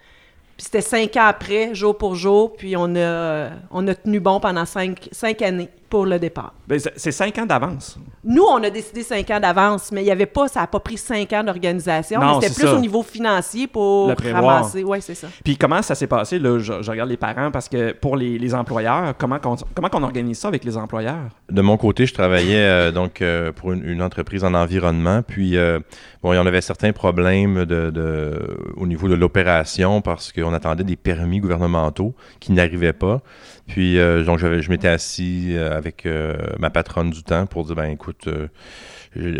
Puis 0.56 0.64
c'était 0.64 0.80
cinq 0.80 1.16
ans 1.16 1.26
après, 1.26 1.74
jour 1.74 1.96
pour 1.96 2.14
jour. 2.14 2.54
Puis 2.54 2.76
on 2.76 2.94
a, 2.94 2.98
euh, 2.98 3.50
on 3.70 3.86
a 3.88 3.94
tenu 3.94 4.20
bon 4.20 4.40
pendant 4.40 4.64
cinq, 4.64 5.08
cinq 5.12 5.42
années 5.42 5.68
pour 5.90 6.06
le 6.06 6.18
départ. 6.18 6.54
Ben, 6.68 6.78
c'est 6.96 7.12
cinq 7.12 7.36
ans 7.38 7.46
d'avance. 7.46 7.98
Nous, 8.24 8.42
on 8.44 8.62
a 8.62 8.70
décidé 8.70 9.02
cinq 9.02 9.28
ans 9.30 9.40
d'avance, 9.40 9.90
mais 9.92 10.02
il 10.02 10.06
y 10.06 10.10
avait 10.10 10.26
pas, 10.26 10.46
ça 10.48 10.60
n'a 10.60 10.66
pas 10.66 10.80
pris 10.80 10.96
cinq 10.96 11.32
ans 11.32 11.42
d'organisation. 11.44 12.20
C'était 12.40 12.54
plus 12.54 12.66
ça. 12.66 12.74
au 12.74 12.78
niveau 12.78 13.02
financier 13.02 13.66
pour 13.66 14.12
ramasser. 14.32 14.84
Oui, 14.84 14.98
c'est 15.02 15.14
ça. 15.14 15.26
Puis 15.44 15.56
comment 15.56 15.82
ça 15.82 15.94
s'est 15.94 16.06
passé? 16.06 16.38
Là, 16.38 16.58
je, 16.58 16.80
je 16.80 16.90
regarde 16.90 17.10
les 17.10 17.16
parents 17.16 17.50
parce 17.50 17.68
que 17.68 17.92
pour 17.92 18.16
les, 18.16 18.38
les 18.38 18.54
employeurs, 18.54 19.14
comment 19.18 19.38
qu'on 19.38 19.56
comment 19.74 19.88
qu'on 19.88 20.02
organise 20.02 20.38
ça 20.38 20.48
avec 20.48 20.64
les 20.64 20.76
employeurs? 20.76 21.28
De 21.50 21.60
mon 21.60 21.76
côté, 21.76 22.06
je 22.06 22.14
travaillais 22.14 22.56
euh, 22.64 22.92
donc 22.92 23.20
euh, 23.20 23.50
pour 23.52 23.72
une, 23.72 23.84
une 23.88 24.02
entreprise 24.02 24.44
en 24.44 24.54
environnement. 24.54 25.22
Puis, 25.26 25.56
euh, 25.56 25.80
bon, 26.22 26.32
il 26.32 26.36
y 26.36 26.38
en 26.38 26.46
avait 26.46 26.60
certains 26.60 26.92
problèmes 26.92 27.64
de, 27.64 27.90
de- 27.90 28.56
au 28.76 28.86
niveau 28.86 29.08
de 29.08 29.14
l'opération 29.14 30.00
parce 30.02 30.32
qu'on 30.32 30.52
attendait 30.54 30.84
des 30.84 30.96
permis 30.96 31.40
gouvernementaux 31.40 32.14
qui 32.38 32.52
n'arrivaient 32.52 32.92
pas. 32.92 33.20
Puis, 33.70 34.00
euh, 34.00 34.24
donc, 34.24 34.40
je 34.40 34.68
m'étais 34.68 34.88
assis 34.88 35.50
euh, 35.50 35.76
avec 35.76 36.04
euh, 36.04 36.34
ma 36.58 36.70
patronne 36.70 37.10
du 37.10 37.22
temps 37.22 37.46
pour 37.46 37.64
dire, 37.64 37.76
ben 37.76 37.84
écoute, 37.84 38.26
euh, 38.26 38.48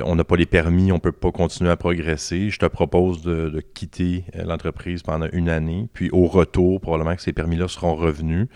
on 0.05 0.15
n'a 0.15 0.23
pas 0.23 0.37
les 0.37 0.47
permis, 0.47 0.93
on 0.93 1.00
peut 1.00 1.11
pas 1.11 1.32
continuer 1.32 1.69
à 1.69 1.77
progresser. 1.77 2.49
Je 2.49 2.61
te 2.61 2.67
propose 2.67 3.23
de, 3.23 3.49
de 3.49 3.61
quitter 3.61 4.25
l'entreprise 4.35 5.03
pendant 5.03 5.27
une 5.32 5.49
année. 5.49 5.88
Puis, 5.94 6.11
au 6.12 6.27
retour, 6.27 6.81
probablement 6.81 7.17
que 7.17 7.23
ces 7.23 7.32
permis-là 7.32 7.67
seront 7.67 7.97
revenus, 7.97 8.47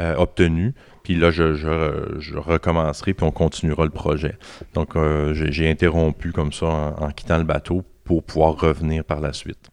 euh, 0.00 0.14
obtenus. 0.16 0.72
Puis 1.02 1.14
là, 1.14 1.30
je, 1.30 1.52
je, 1.52 2.16
je 2.20 2.38
recommencerai, 2.38 3.12
puis 3.12 3.26
on 3.26 3.30
continuera 3.30 3.84
le 3.84 3.90
projet. 3.90 4.38
Donc, 4.72 4.94
j'ai 5.32 5.52
j'ai 5.52 5.70
interrompu 5.70 6.32
comme 6.32 6.52
ça 6.54 6.66
en, 6.66 7.04
en 7.04 7.10
quittant 7.10 7.36
le 7.36 7.44
bateau 7.44 7.82
pour 8.04 8.22
pouvoir 8.22 8.58
revenir 8.58 9.04
par 9.04 9.20
la 9.20 9.34
suite. 9.34 9.68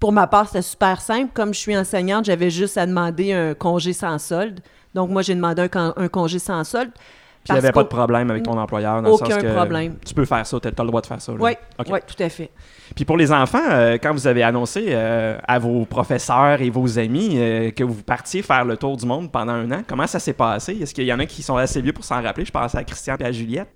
Pour 0.00 0.12
ma 0.12 0.26
part, 0.26 0.46
c'était 0.48 0.62
super 0.62 1.02
simple. 1.02 1.30
Comme 1.34 1.52
je 1.52 1.58
suis 1.58 1.76
enseignante, 1.76 2.24
j'avais 2.24 2.50
juste 2.50 2.78
à 2.78 2.86
demander 2.86 3.32
un 3.32 3.52
congé 3.54 3.92
sans 3.92 4.18
solde. 4.18 4.60
Donc, 4.94 5.10
moi, 5.10 5.22
j'ai 5.22 5.34
demandé 5.34 5.62
un, 5.62 5.68
con- 5.68 5.92
un 5.96 6.08
congé 6.08 6.38
sans 6.38 6.62
solde. 6.64 6.90
Puis 6.92 7.52
il 7.52 7.56
n'y 7.56 7.60
Parce 7.60 7.64
avait 7.66 7.72
pas 7.74 7.82
de 7.82 7.88
problème 7.88 8.30
avec 8.30 8.42
ton 8.42 8.56
employeur 8.58 9.02
dans 9.02 9.08
le 9.08 9.14
Aucun 9.14 9.26
sens 9.34 9.42
que 9.42 9.52
problème. 9.52 9.96
tu 10.06 10.14
peux 10.14 10.24
faire 10.24 10.46
ça, 10.46 10.58
tu 10.60 10.66
as, 10.68 10.70
le 10.82 10.86
droit 10.86 11.02
de 11.02 11.06
faire 11.06 11.20
ça. 11.20 11.30
là. 11.32 11.38
Oui, 11.38 11.50
ouais, 11.90 12.00
tout 12.06 12.22
à 12.22 12.28
fait. 12.30 12.50
Puis 12.96 13.04
pour 13.04 13.18
les 13.18 13.30
enfants, 13.32 13.60
euh, 13.70 13.98
quand 14.02 14.14
vous 14.14 14.26
avez 14.26 14.42
annoncé 14.42 14.86
euh, 14.88 15.36
à 15.46 15.58
vos 15.58 15.84
professeurs 15.84 16.62
et 16.62 16.70
vos 16.70 16.98
amis 16.98 17.34
euh, 17.34 17.70
que 17.70 17.84
vous 17.84 18.02
partiez 18.02 18.40
faire 18.40 18.64
le 18.64 18.78
tour 18.78 18.96
du 18.96 19.04
monde 19.04 19.30
pendant 19.30 19.52
un 19.52 19.70
an, 19.72 19.82
comment 19.86 20.06
ça 20.06 20.18
s'est 20.20 20.32
passé? 20.32 20.78
Est-ce 20.80 20.94
qu'il 20.94 21.04
y 21.04 21.12
en 21.12 21.18
a 21.18 21.26
qui 21.26 21.42
sont 21.42 21.56
assez 21.58 21.82
vieux 21.82 21.92
pour 21.92 22.04
s'en 22.04 22.22
rappeler? 22.22 22.46
Je 22.46 22.50
pense 22.52 22.74
à 22.74 22.82
Christian 22.82 23.16
et 23.20 23.24
à 23.24 23.32
Juliette. 23.32 23.68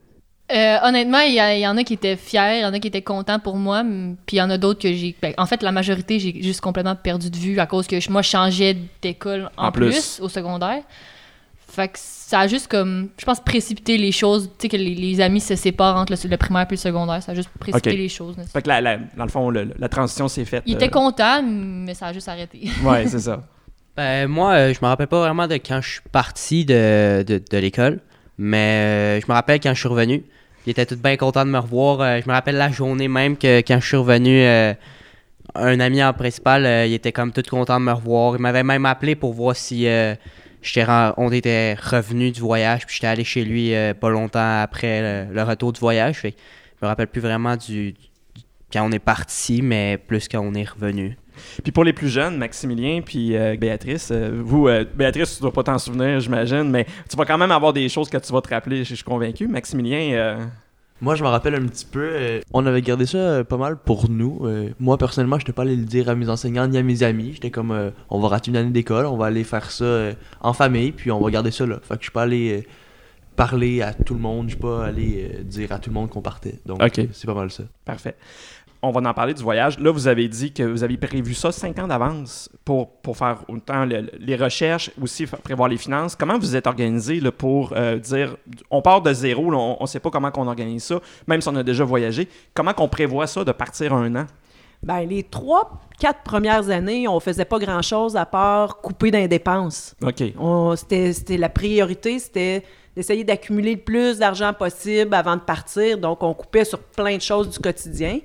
Euh, 0.50 0.78
honnêtement, 0.82 1.18
il 1.20 1.34
y, 1.34 1.66
en 1.66 1.76
a 1.76 1.84
qui 1.84 1.92
étaient 1.94 2.16
fiers, 2.16 2.58
il 2.58 2.62
y 2.62 2.64
en 2.64 2.72
a 2.72 2.78
qui 2.78 2.88
étaient 2.88 3.02
contents 3.02 3.38
pour 3.38 3.56
moi, 3.56 3.82
puis 4.26 4.36
il 4.36 4.38
y 4.38 4.42
en 4.42 4.48
a 4.48 4.56
d'autres 4.56 4.80
que 4.80 4.92
j'ai. 4.92 5.14
ben, 5.20 5.34
en 5.36 5.44
fait, 5.46 5.62
la 5.62 5.72
majorité, 5.72 6.18
j'ai 6.18 6.42
juste 6.42 6.60
complètement 6.62 6.96
perdu 6.96 7.28
de 7.30 7.36
vue 7.36 7.58
à 7.60 7.66
cause 7.66 7.86
que 7.86 8.00
je- 8.00 8.10
moi, 8.10 8.22
je 8.22 8.30
changeais 8.30 8.76
d'école 9.02 9.50
en, 9.58 9.66
En 9.66 9.72
plus. 9.72 9.90
plus. 9.90 10.20
au 10.22 10.28
secondaire. 10.30 10.82
Fait 11.70 11.88
que 11.88 11.98
ça 12.00 12.40
a 12.40 12.46
juste 12.48 12.66
comme, 12.68 13.10
je 13.18 13.24
pense, 13.26 13.40
précipité 13.40 13.98
les 13.98 14.10
choses. 14.10 14.48
Tu 14.58 14.62
sais, 14.62 14.68
que 14.70 14.76
les, 14.78 14.94
les 14.94 15.20
amis 15.20 15.40
se 15.40 15.54
séparent 15.54 15.96
entre 15.96 16.12
le, 16.14 16.28
le 16.30 16.36
primaire 16.38 16.66
puis 16.66 16.76
le 16.76 16.80
secondaire. 16.80 17.22
Ça 17.22 17.32
a 17.32 17.34
juste 17.34 17.50
précipité 17.60 17.96
les 17.96 18.08
choses. 18.08 18.34
Fait 18.52 18.62
que 18.62 18.68
la- 18.68 18.80
la- 18.80 18.96
dans 19.16 19.24
le 19.24 19.30
fond, 19.30 19.50
le- 19.50 19.72
la 19.78 19.88
transition 19.90 20.28
s'est 20.28 20.46
faite. 20.46 20.62
Il 20.66 20.72
euh, 20.72 20.76
était 20.76 20.88
content, 20.88 21.42
mais 21.42 21.92
ça 21.94 22.06
a 22.06 22.12
juste 22.14 22.28
arrêté. 22.28 22.68
Ouais, 22.82 23.06
c'est 23.06 23.20
ça. 23.20 23.42
Ben, 23.96 24.26
moi, 24.28 24.52
euh, 24.54 24.72
je 24.74 24.78
me 24.80 24.86
rappelle 24.86 25.08
pas 25.08 25.20
vraiment 25.20 25.46
de 25.46 25.54
quand 25.56 25.80
je 25.82 25.90
suis 25.90 26.00
parti 26.10 26.64
de, 26.64 27.22
de, 27.26 27.40
de 27.50 27.58
l'école, 27.58 28.00
mais 28.38 28.56
euh, 28.56 29.20
je 29.20 29.26
me 29.28 29.34
rappelle 29.34 29.60
quand 29.60 29.74
je 29.74 29.78
suis 29.80 29.88
revenu. 29.88 30.24
Ils 30.68 30.72
étaient 30.72 30.84
tous 30.84 30.96
bien 31.00 31.16
contents 31.16 31.46
de 31.46 31.50
me 31.50 31.58
revoir. 31.58 32.02
Euh, 32.02 32.20
je 32.22 32.28
me 32.28 32.34
rappelle 32.34 32.56
la 32.56 32.70
journée 32.70 33.08
même 33.08 33.38
que 33.38 33.60
quand 33.60 33.80
je 33.80 33.86
suis 33.86 33.96
revenu, 33.96 34.42
euh, 34.42 34.74
un 35.54 35.80
ami 35.80 36.04
en 36.04 36.12
principal, 36.12 36.66
euh, 36.66 36.84
il 36.84 36.92
était 36.92 37.10
comme 37.10 37.32
tout 37.32 37.40
content 37.48 37.80
de 37.80 37.86
me 37.86 37.92
revoir. 37.92 38.36
Il 38.36 38.42
m'avait 38.42 38.62
même 38.62 38.84
appelé 38.84 39.14
pour 39.14 39.32
voir 39.32 39.56
si 39.56 39.88
on 41.16 41.32
était 41.32 41.72
revenu 41.72 42.32
du 42.32 42.40
voyage, 42.42 42.84
puis 42.84 42.96
j'étais 42.96 43.06
allé 43.06 43.24
chez 43.24 43.46
lui 43.46 43.72
pas 43.98 44.10
longtemps 44.10 44.60
après 44.60 45.30
le, 45.32 45.42
retour 45.42 45.72
du 45.72 45.80
voyage. 45.80 46.20
Je 46.22 46.28
me 46.82 46.86
rappelle 46.86 47.06
plus 47.06 47.22
vraiment 47.22 47.56
du- 47.56 47.94
quand 48.70 48.86
on 48.86 48.92
est 48.92 48.98
parti, 48.98 49.62
mais 49.62 49.96
plus 49.96 50.28
quand 50.28 50.40
on 50.40 50.52
est 50.52 50.68
revenu. 50.68 51.16
Puis 51.62 51.72
pour 51.72 51.84
les 51.84 51.92
plus 51.92 52.08
jeunes, 52.08 52.36
Maximilien 52.36 53.00
puis 53.04 53.36
euh, 53.36 53.56
Béatrice, 53.56 54.10
euh, 54.12 54.40
vous, 54.42 54.68
euh, 54.68 54.84
Béatrice, 54.94 55.36
tu 55.36 55.42
dois 55.42 55.52
pas 55.52 55.62
t'en 55.62 55.78
souvenir, 55.78 56.20
j'imagine, 56.20 56.70
mais 56.70 56.86
tu 57.08 57.16
vas 57.16 57.24
quand 57.24 57.38
même 57.38 57.52
avoir 57.52 57.72
des 57.72 57.88
choses 57.88 58.08
que 58.08 58.18
tu 58.18 58.32
vas 58.32 58.40
te 58.40 58.48
rappeler, 58.52 58.84
je 58.84 58.94
suis 58.94 59.04
convaincu. 59.04 59.48
Maximilien, 59.48 60.38
Moi, 61.00 61.14
je 61.14 61.22
me 61.22 61.28
rappelle 61.28 61.54
un 61.54 61.64
petit 61.66 61.86
peu, 61.86 62.08
euh, 62.12 62.40
on 62.52 62.66
avait 62.66 62.82
gardé 62.82 63.06
ça 63.06 63.18
euh, 63.18 63.44
pas 63.44 63.56
mal 63.56 63.76
pour 63.76 64.10
nous. 64.10 64.40
Euh, 64.42 64.70
moi, 64.80 64.98
personnellement, 64.98 65.36
je 65.36 65.44
n'étais 65.44 65.52
pas 65.52 65.62
allé 65.62 65.76
le 65.76 65.84
dire 65.84 66.08
à 66.08 66.16
mes 66.16 66.28
enseignants 66.28 66.66
ni 66.66 66.76
à 66.76 66.82
mes 66.82 67.04
amis. 67.04 67.30
J'étais 67.34 67.50
comme, 67.52 67.92
on 68.10 68.18
va 68.18 68.28
rater 68.28 68.50
une 68.50 68.56
année 68.56 68.70
d'école, 68.70 69.06
on 69.06 69.16
va 69.16 69.26
aller 69.26 69.44
faire 69.44 69.70
ça 69.70 70.10
en 70.40 70.52
famille, 70.52 70.90
puis 70.90 71.12
on 71.12 71.20
va 71.20 71.30
garder 71.30 71.52
ça 71.52 71.66
là. 71.66 71.78
Fait 71.82 71.94
que 71.94 72.00
je 72.00 72.06
suis 72.06 72.12
pas 72.12 72.22
allé 72.22 72.66
parler 73.36 73.82
à 73.82 73.94
tout 73.94 74.14
le 74.14 74.20
monde, 74.20 74.46
je 74.46 74.54
suis 74.54 74.60
pas 74.60 74.86
allé 74.86 75.30
dire 75.44 75.70
à 75.70 75.78
tout 75.78 75.90
le 75.90 75.94
monde 75.94 76.10
qu'on 76.10 76.22
partait. 76.22 76.58
Donc, 76.66 76.80
c'est 77.12 77.26
pas 77.26 77.34
mal 77.34 77.50
ça. 77.52 77.62
Parfait. 77.84 78.16
On 78.80 78.90
va 78.92 79.00
en 79.00 79.12
parler 79.14 79.34
du 79.34 79.42
voyage. 79.42 79.78
Là, 79.80 79.90
vous 79.90 80.06
avez 80.06 80.28
dit 80.28 80.52
que 80.52 80.62
vous 80.62 80.84
aviez 80.84 80.96
prévu 80.98 81.34
ça 81.34 81.50
cinq 81.50 81.78
ans 81.80 81.88
d'avance 81.88 82.48
pour, 82.64 82.90
pour 83.00 83.16
faire 83.16 83.38
autant 83.48 83.84
le- 83.84 84.08
les 84.20 84.36
recherches, 84.36 84.90
aussi 85.02 85.26
prévoir 85.26 85.68
les 85.68 85.76
finances. 85.76 86.14
Comment 86.14 86.38
vous 86.38 86.54
êtes 86.54 86.68
organisé 86.68 87.18
là, 87.18 87.32
pour 87.32 87.72
euh, 87.74 87.96
dire, 87.98 88.36
on 88.70 88.80
part 88.80 89.02
de 89.02 89.12
zéro, 89.12 89.50
là, 89.50 89.58
on 89.58 89.78
ne 89.80 89.86
sait 89.86 89.98
pas 89.98 90.10
comment 90.10 90.30
on 90.36 90.46
organise 90.46 90.84
ça, 90.84 91.00
même 91.26 91.40
si 91.40 91.48
on 91.48 91.56
a 91.56 91.64
déjà 91.64 91.82
voyagé. 91.82 92.28
Comment 92.54 92.72
qu'on 92.72 92.88
prévoit 92.88 93.26
ça 93.26 93.42
de 93.44 93.50
partir 93.50 93.92
un 93.94 94.14
an? 94.14 94.26
Ben, 94.80 95.00
les 95.00 95.24
trois, 95.24 95.80
quatre 95.98 96.22
premières 96.22 96.70
années, 96.70 97.08
on 97.08 97.18
faisait 97.18 97.44
pas 97.44 97.58
grand-chose 97.58 98.16
à 98.16 98.24
part 98.26 98.76
couper 98.76 99.10
dans 99.10 99.18
les 99.18 99.26
dépenses. 99.26 99.96
OK. 100.00 100.22
C'était 100.76 101.36
la 101.36 101.48
priorité, 101.48 102.20
c'était 102.20 102.62
d'essayer 102.94 103.24
d'accumuler 103.24 103.74
le 103.74 103.80
plus 103.80 104.18
d'argent 104.18 104.52
possible 104.52 105.14
avant 105.14 105.34
de 105.34 105.40
partir. 105.40 105.98
Donc, 105.98 106.22
on 106.22 106.32
coupait 106.32 106.64
sur 106.64 106.78
plein 106.78 107.16
de 107.16 107.22
choses 107.22 107.48
du 107.50 107.58
quotidien. 107.58 108.20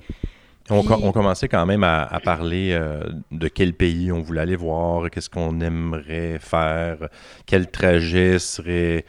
On, 0.70 0.80
Puis- 0.80 0.88
co- 0.88 1.00
on 1.02 1.12
commençait 1.12 1.48
quand 1.48 1.66
même 1.66 1.84
à, 1.84 2.02
à 2.04 2.20
parler 2.20 2.70
euh, 2.72 3.00
de 3.30 3.48
quel 3.48 3.74
pays 3.74 4.10
on 4.12 4.22
voulait 4.22 4.40
aller 4.40 4.56
voir, 4.56 5.10
qu'est-ce 5.10 5.28
qu'on 5.28 5.60
aimerait 5.60 6.38
faire, 6.40 6.96
quel 7.46 7.70
trajet 7.70 8.38
serait 8.38 9.04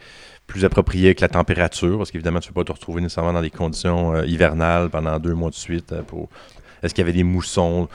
plus 0.46 0.64
approprié 0.64 1.06
avec 1.06 1.20
la 1.20 1.28
température, 1.28 1.96
parce 1.96 2.10
qu'évidemment, 2.10 2.40
tu 2.40 2.50
ne 2.50 2.54
peux 2.54 2.60
pas 2.62 2.64
te 2.64 2.72
retrouver 2.72 3.00
nécessairement 3.00 3.32
dans 3.32 3.42
des 3.42 3.50
conditions 3.50 4.14
euh, 4.14 4.26
hivernales 4.26 4.90
pendant 4.90 5.18
deux 5.18 5.34
mois 5.34 5.50
de 5.50 5.54
suite. 5.54 5.92
euh, 5.92 6.02
pour... 6.02 6.28
Est-ce 6.82 6.94
qu'il 6.94 7.02
y 7.02 7.06
avait 7.08 7.16
des 7.16 7.24
moussons? 7.24 7.88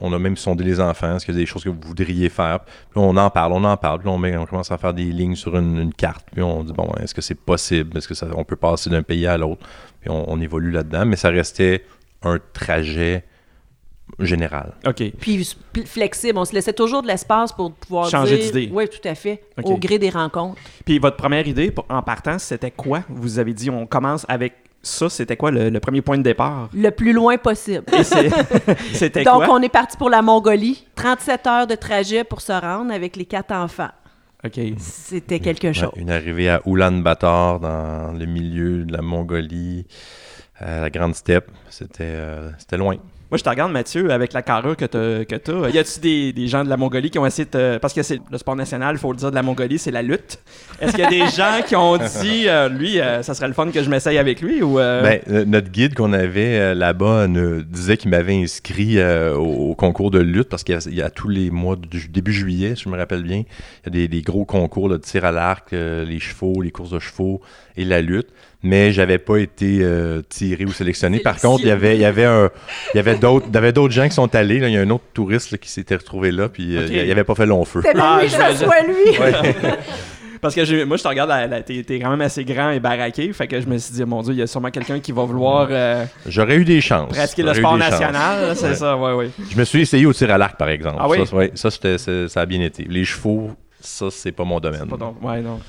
On 0.00 0.12
a 0.14 0.18
même 0.18 0.36
sondé 0.36 0.64
les 0.64 0.80
enfants. 0.80 1.16
Est-ce 1.16 1.26
qu'il 1.26 1.34
y 1.34 1.36
a 1.36 1.40
des 1.40 1.46
choses 1.46 1.62
que 1.64 1.68
vous 1.68 1.80
voudriez 1.84 2.30
faire? 2.30 2.60
Puis 2.60 2.74
on 2.94 3.14
en 3.18 3.28
parle, 3.28 3.52
on 3.52 3.64
en 3.64 3.76
parle. 3.76 3.98
Puis 3.98 4.08
on, 4.08 4.16
met- 4.16 4.36
on 4.36 4.46
commence 4.46 4.70
à 4.70 4.78
faire 4.78 4.94
des 4.94 5.04
lignes 5.04 5.34
sur 5.34 5.58
une, 5.58 5.76
une 5.78 5.92
carte. 5.92 6.26
Puis 6.32 6.40
on 6.42 6.64
dit, 6.64 6.72
bon, 6.72 6.90
est-ce 7.02 7.12
que 7.12 7.20
c'est 7.20 7.34
possible? 7.34 7.98
Est-ce 7.98 8.08
que 8.08 8.14
ça, 8.14 8.28
on 8.34 8.44
peut 8.44 8.56
passer 8.56 8.88
d'un 8.88 9.02
pays 9.02 9.26
à 9.26 9.36
l'autre? 9.36 9.66
Puis 10.00 10.08
on, 10.08 10.30
on 10.32 10.40
évolue 10.40 10.70
là-dedans. 10.70 11.04
Mais 11.04 11.16
ça 11.16 11.28
restait 11.28 11.84
un 12.22 12.38
trajet 12.52 13.24
général. 14.18 14.74
OK. 14.86 15.02
Puis 15.20 15.56
flexible, 15.86 16.38
on 16.38 16.44
se 16.44 16.52
laissait 16.52 16.72
toujours 16.72 17.02
de 17.02 17.06
l'espace 17.06 17.52
pour 17.52 17.72
pouvoir 17.72 18.08
Changer 18.10 18.38
d'idée. 18.38 18.68
Oui, 18.72 18.86
tout 18.88 19.06
à 19.08 19.14
fait, 19.14 19.44
au 19.62 19.76
gré 19.78 19.98
des 19.98 20.10
rencontres. 20.10 20.60
Puis 20.84 20.98
votre 20.98 21.16
première 21.16 21.46
idée 21.46 21.70
pour- 21.70 21.86
en 21.88 22.02
partant, 22.02 22.38
c'était 22.38 22.70
quoi? 22.72 23.02
Vous 23.08 23.38
avez 23.38 23.54
dit, 23.54 23.70
on 23.70 23.86
commence 23.86 24.26
avec 24.28 24.54
ça. 24.82 25.08
C'était 25.08 25.36
quoi 25.36 25.50
le, 25.50 25.70
le 25.70 25.80
premier 25.80 26.02
point 26.02 26.18
de 26.18 26.22
départ? 26.22 26.68
Le 26.74 26.90
plus 26.90 27.12
loin 27.12 27.36
possible. 27.38 27.84
C'était 28.92 29.22
Donc, 29.24 29.44
quoi? 29.44 29.50
on 29.54 29.62
est 29.62 29.68
parti 29.68 29.96
pour 29.96 30.10
la 30.10 30.22
Mongolie. 30.22 30.86
37 30.96 31.46
heures 31.46 31.66
de 31.66 31.74
trajet 31.74 32.24
pour 32.24 32.40
se 32.40 32.52
rendre 32.52 32.92
avec 32.92 33.16
les 33.16 33.26
quatre 33.26 33.52
enfants. 33.52 33.90
OK. 34.44 34.58
C'était 34.78 35.38
quelque 35.38 35.66
Ouais, 35.68 35.74
chose. 35.74 35.90
une 35.96 36.10
arrivée 36.10 36.48
à 36.48 36.62
Ulaanbaatar 36.66 37.60
dans 37.60 38.12
le 38.18 38.24
milieu 38.26 38.84
de 38.84 38.92
la 38.92 39.02
Mongolie, 39.02 39.86
à 40.60 40.80
la 40.80 40.90
Grande 40.90 41.14
Steppe. 41.14 41.50
C'était 41.70 42.04
euh, 42.04 42.50
c'était 42.58 42.76
loin. 42.76 42.96
Moi, 43.30 43.38
je 43.38 43.44
te 43.44 43.48
regarde, 43.48 43.70
Mathieu, 43.70 44.10
avec 44.10 44.32
la 44.32 44.42
carrure 44.42 44.76
que 44.76 44.86
tu 44.86 45.24
que 45.24 45.36
t'as. 45.36 45.68
Y 45.70 45.78
a-tu 45.78 46.00
des, 46.00 46.32
des 46.32 46.48
gens 46.48 46.64
de 46.64 46.68
la 46.68 46.76
Mongolie 46.76 47.10
qui 47.10 47.18
ont 47.20 47.24
essayé 47.26 47.46
de. 47.48 47.78
Parce 47.78 47.94
que 47.94 48.02
c'est 48.02 48.18
le 48.28 48.38
sport 48.38 48.56
national, 48.56 48.96
il 48.96 48.98
faut 48.98 49.12
le 49.12 49.18
dire, 49.18 49.30
de 49.30 49.36
la 49.36 49.42
Mongolie, 49.44 49.78
c'est 49.78 49.92
la 49.92 50.02
lutte. 50.02 50.40
Est-ce 50.80 50.90
qu'il 50.90 51.00
y 51.00 51.06
a 51.06 51.10
des 51.10 51.28
gens 51.36 51.60
qui 51.64 51.76
ont 51.76 51.96
dit, 51.96 52.48
euh, 52.48 52.68
lui, 52.68 53.00
euh, 53.00 53.22
ça 53.22 53.34
serait 53.34 53.46
le 53.46 53.54
fun 53.54 53.70
que 53.70 53.84
je 53.84 53.88
m'essaye 53.88 54.18
avec 54.18 54.40
lui 54.40 54.62
ou... 54.64 54.80
euh, 54.80 55.02
Ben, 55.02 55.20
euh, 55.32 55.44
notre 55.44 55.70
guide 55.70 55.94
qu'on 55.94 56.12
avait 56.12 56.58
euh, 56.58 56.74
là-bas 56.74 57.28
nous 57.28 57.62
disait 57.62 57.96
qu'il 57.96 58.10
m'avait 58.10 58.34
inscrit 58.34 58.98
euh, 58.98 59.36
au, 59.36 59.70
au 59.70 59.74
concours 59.76 60.10
de 60.10 60.18
lutte 60.18 60.48
parce 60.48 60.64
qu'il 60.64 60.74
y, 60.74 60.78
a- 60.78 60.88
il 60.90 60.96
y 60.96 61.02
a 61.02 61.10
tous 61.10 61.28
les 61.28 61.52
mois 61.52 61.76
du 61.76 62.08
début 62.08 62.32
juillet, 62.32 62.74
si 62.74 62.82
je 62.82 62.88
me 62.88 62.96
rappelle 62.98 63.22
bien, 63.22 63.44
il 63.46 63.84
y 63.84 63.88
a 63.88 63.90
des, 63.90 64.08
des 64.08 64.22
gros 64.22 64.44
concours 64.44 64.88
là, 64.88 64.96
de 64.96 65.02
tir 65.02 65.24
à 65.24 65.30
l'arc, 65.30 65.72
euh, 65.72 66.04
les 66.04 66.18
chevaux, 66.18 66.60
les 66.62 66.72
courses 66.72 66.90
de 66.90 66.98
chevaux 66.98 67.40
et 67.76 67.84
la 67.84 68.00
lutte. 68.00 68.30
Mais 68.62 68.92
j'avais 68.92 69.16
pas 69.18 69.38
été 69.38 69.78
euh, 69.80 70.20
tiré 70.28 70.66
ou 70.66 70.72
sélectionné. 70.72 71.20
Par 71.20 71.38
contre, 71.40 71.62
il 71.62 71.68
y 71.68 71.70
avait, 71.70 71.94
il 71.96 72.00
y 72.00 72.04
avait 72.04 72.26
un, 72.26 72.50
il 72.92 72.98
y 72.98 73.00
avait 73.00 73.14
d'autres, 73.16 73.46
il 73.48 73.54
y 73.54 73.56
avait 73.56 73.72
d'autres 73.72 73.94
gens 73.94 74.06
qui 74.06 74.14
sont 74.14 74.34
allés. 74.34 74.58
là. 74.60 74.68
Il 74.68 74.74
y 74.74 74.76
a 74.76 74.80
un 74.82 74.90
autre 74.90 75.04
touriste 75.14 75.50
là, 75.52 75.58
qui 75.58 75.70
s'était 75.70 75.96
retrouvé 75.96 76.30
là, 76.30 76.48
puis 76.50 76.76
euh, 76.76 76.86
il, 76.90 77.10
avait 77.10 77.24
pas 77.24 77.34
fait 77.34 77.46
long 77.46 77.64
feu. 77.64 77.82
Ah, 77.98 78.20
je 78.22 78.28
ça 78.28 78.54
soit 78.54 78.82
lui. 78.82 79.16
Parce 80.42 80.54
que 80.54 80.84
moi, 80.84 80.96
je 80.96 81.02
te 81.02 81.08
regarde, 81.08 81.28
la- 81.28 81.46
la- 81.46 81.62
t'es 81.62 81.82
t'es 81.82 81.98
quand 82.00 82.08
même 82.10 82.20
assez 82.22 82.44
grand 82.44 82.70
et 82.70 82.80
baraqué. 82.80 83.30
Fait 83.34 83.46
que 83.46 83.60
je 83.60 83.66
me 83.66 83.76
suis 83.76 83.92
dit, 83.94 84.04
mon 84.04 84.22
Dieu, 84.22 84.32
il 84.32 84.38
y 84.38 84.42
a 84.42 84.46
sûrement 84.46 84.70
quelqu'un 84.70 84.98
qui 84.98 85.12
va 85.12 85.24
vouloir 85.24 85.68
euh, 85.70 86.04
J'aurais 86.26 86.56
eu 86.56 86.64
des 86.64 86.80
chances. 86.80 87.10
pratiquer 87.14 87.42
le 87.42 87.52
sport 87.54 87.76
national. 87.76 88.48
là, 88.48 88.54
C'est 88.54 88.68
Ouais. 88.68 88.74
ça, 88.74 88.96
ouais, 88.96 89.12
ouais. 89.12 89.30
Je 89.50 89.56
me 89.58 89.64
suis 89.64 89.82
essayé 89.82 90.06
au 90.06 90.12
tir 90.14 90.30
à 90.30 90.38
l'arc, 90.38 90.56
par 90.56 90.68
exemple. 90.70 90.96
Ah 90.98 91.08
oui? 91.08 91.26
Ça, 91.26 91.36
ouais, 91.36 91.50
ça, 91.54 91.70
c'était- 91.70 91.98
c'est- 91.98 92.28
ça 92.28 92.40
a 92.40 92.46
bien 92.46 92.60
été. 92.62 92.84
Les 92.88 93.04
chevaux, 93.04 93.50
ça, 93.80 94.06
c'est 94.10 94.32
pas 94.32 94.44
mon 94.44 94.60
domaine. 94.60 94.86
Pas 94.88 95.14
ouais, 95.22 95.40
non. 95.42 95.60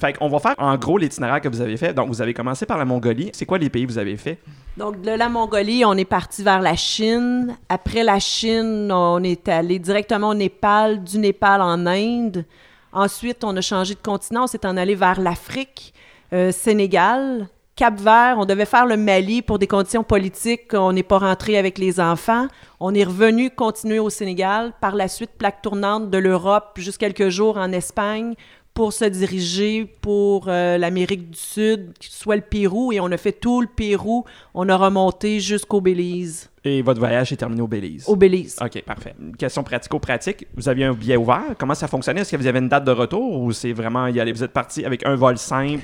Fait 0.00 0.14
qu'on 0.14 0.28
va 0.30 0.38
faire 0.38 0.54
en 0.56 0.78
gros 0.78 0.96
l'itinéraire 0.96 1.42
que 1.42 1.48
vous 1.48 1.60
avez 1.60 1.76
fait. 1.76 1.92
Donc, 1.92 2.08
vous 2.08 2.22
avez 2.22 2.32
commencé 2.32 2.64
par 2.64 2.78
la 2.78 2.86
Mongolie. 2.86 3.28
C'est 3.34 3.44
quoi 3.44 3.58
les 3.58 3.68
pays 3.68 3.86
que 3.86 3.92
vous 3.92 3.98
avez 3.98 4.16
fait? 4.16 4.38
Donc, 4.78 5.02
de 5.02 5.10
la 5.10 5.28
Mongolie, 5.28 5.84
on 5.84 5.92
est 5.92 6.06
parti 6.06 6.42
vers 6.42 6.62
la 6.62 6.74
Chine. 6.74 7.54
Après 7.68 8.02
la 8.02 8.18
Chine, 8.18 8.90
on 8.90 9.22
est 9.22 9.46
allé 9.46 9.78
directement 9.78 10.30
au 10.30 10.34
Népal, 10.34 11.04
du 11.04 11.18
Népal 11.18 11.60
en 11.60 11.84
Inde. 11.84 12.46
Ensuite, 12.94 13.44
on 13.44 13.54
a 13.54 13.60
changé 13.60 13.92
de 13.92 14.00
continent, 14.00 14.44
on 14.44 14.46
s'est 14.46 14.64
en 14.64 14.78
allé 14.78 14.94
vers 14.94 15.20
l'Afrique, 15.20 15.92
euh, 16.32 16.50
Sénégal, 16.50 17.48
Cap-Vert. 17.76 18.36
On 18.38 18.46
devait 18.46 18.64
faire 18.64 18.86
le 18.86 18.96
Mali 18.96 19.42
pour 19.42 19.58
des 19.58 19.66
conditions 19.66 20.02
politiques. 20.02 20.72
On 20.72 20.94
n'est 20.94 21.02
pas 21.02 21.18
rentré 21.18 21.58
avec 21.58 21.76
les 21.76 22.00
enfants. 22.00 22.46
On 22.80 22.94
est 22.94 23.04
revenu 23.04 23.50
continuer 23.50 23.98
au 23.98 24.08
Sénégal. 24.08 24.72
Par 24.80 24.94
la 24.94 25.08
suite, 25.08 25.32
plaque 25.36 25.60
tournante 25.60 26.08
de 26.08 26.16
l'Europe, 26.16 26.72
juste 26.76 26.98
quelques 26.98 27.28
jours 27.28 27.58
en 27.58 27.70
Espagne 27.72 28.34
pour 28.74 28.92
se 28.92 29.04
diriger 29.04 29.84
pour 30.00 30.46
euh, 30.48 30.78
l'Amérique 30.78 31.30
du 31.30 31.38
Sud, 31.38 31.92
soit 32.00 32.36
le 32.36 32.42
Pérou, 32.42 32.92
et 32.92 33.00
on 33.00 33.10
a 33.12 33.16
fait 33.16 33.32
tout 33.32 33.60
le 33.60 33.66
Pérou. 33.66 34.24
On 34.54 34.68
a 34.68 34.76
remonté 34.76 35.40
jusqu'au 35.40 35.80
Belize. 35.80 36.48
Et 36.64 36.82
votre 36.82 37.00
voyage 37.00 37.32
est 37.32 37.36
terminé 37.36 37.62
au 37.62 37.66
Belize. 37.66 38.04
Au 38.08 38.16
Belize. 38.16 38.56
OK, 38.62 38.82
parfait. 38.84 39.14
Une 39.20 39.36
question 39.36 39.62
pratico-pratique. 39.62 40.46
Vous 40.54 40.68
aviez 40.68 40.84
un 40.84 40.94
billet 40.94 41.16
ouvert. 41.16 41.54
Comment 41.58 41.74
ça 41.74 41.88
fonctionnait? 41.88 42.20
Est-ce 42.20 42.32
que 42.32 42.36
vous 42.36 42.46
avez 42.46 42.58
une 42.58 42.68
date 42.68 42.84
de 42.84 42.92
retour 42.92 43.40
ou 43.40 43.52
c'est 43.52 43.72
vraiment 43.72 44.06
y 44.06 44.20
aller? 44.20 44.32
Vous 44.32 44.44
êtes 44.44 44.52
parti 44.52 44.84
avec 44.84 45.06
un 45.06 45.16
vol 45.16 45.36
simple 45.38 45.82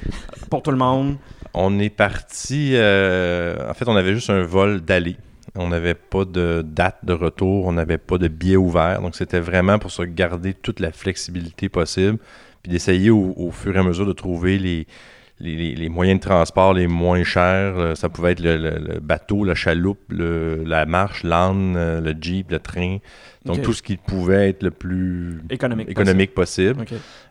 pour 0.50 0.62
tout 0.62 0.70
le 0.70 0.76
monde? 0.76 1.16
On 1.54 1.78
est 1.78 1.90
parti. 1.90 2.72
euh, 2.74 3.70
en 3.70 3.74
fait, 3.74 3.88
on 3.88 3.96
avait 3.96 4.14
juste 4.14 4.30
un 4.30 4.42
vol 4.42 4.82
d'aller. 4.82 5.16
On 5.54 5.68
n'avait 5.68 5.94
pas 5.94 6.26
de 6.26 6.62
date 6.66 6.98
de 7.02 7.14
retour, 7.14 7.64
on 7.64 7.72
n'avait 7.72 7.96
pas 7.96 8.18
de 8.18 8.28
billet 8.28 8.56
ouvert. 8.56 9.00
Donc, 9.00 9.16
c'était 9.16 9.40
vraiment 9.40 9.78
pour 9.78 9.90
se 9.90 10.02
garder 10.02 10.52
toute 10.52 10.80
la 10.80 10.92
flexibilité 10.92 11.70
possible, 11.70 12.18
puis 12.66 12.72
d'essayer 12.72 13.10
au, 13.10 13.32
au 13.36 13.52
fur 13.52 13.76
et 13.76 13.78
à 13.78 13.84
mesure 13.84 14.06
de 14.06 14.12
trouver 14.12 14.58
les, 14.58 14.88
les, 15.38 15.88
moyens 15.90 16.18
de 16.20 16.24
transport 16.26 16.72
les 16.72 16.86
moins 16.86 17.22
chers. 17.22 17.76
Euh, 17.76 17.94
Ça 17.94 18.08
pouvait 18.08 18.32
être 18.32 18.40
le, 18.40 18.56
le- 18.56 18.78
le 18.94 19.00
bateau, 19.00 19.44
la 19.44 19.54
chaloupe, 19.54 20.00
le- 20.10 20.62
la 20.64 20.86
marche, 20.86 21.22
l'âne, 21.24 21.74
euh, 21.76 22.00
le 22.00 22.14
jeep, 22.18 22.50
le 22.50 22.58
train. 22.58 22.98
Donc, 23.44 23.62
tout 23.62 23.72
ce 23.74 23.82
qui 23.82 23.96
pouvait 23.96 24.48
être 24.48 24.64
le 24.64 24.72
plus 24.72 25.40
Économique. 25.50 25.88
économique 25.88 26.34
possible. 26.34 26.84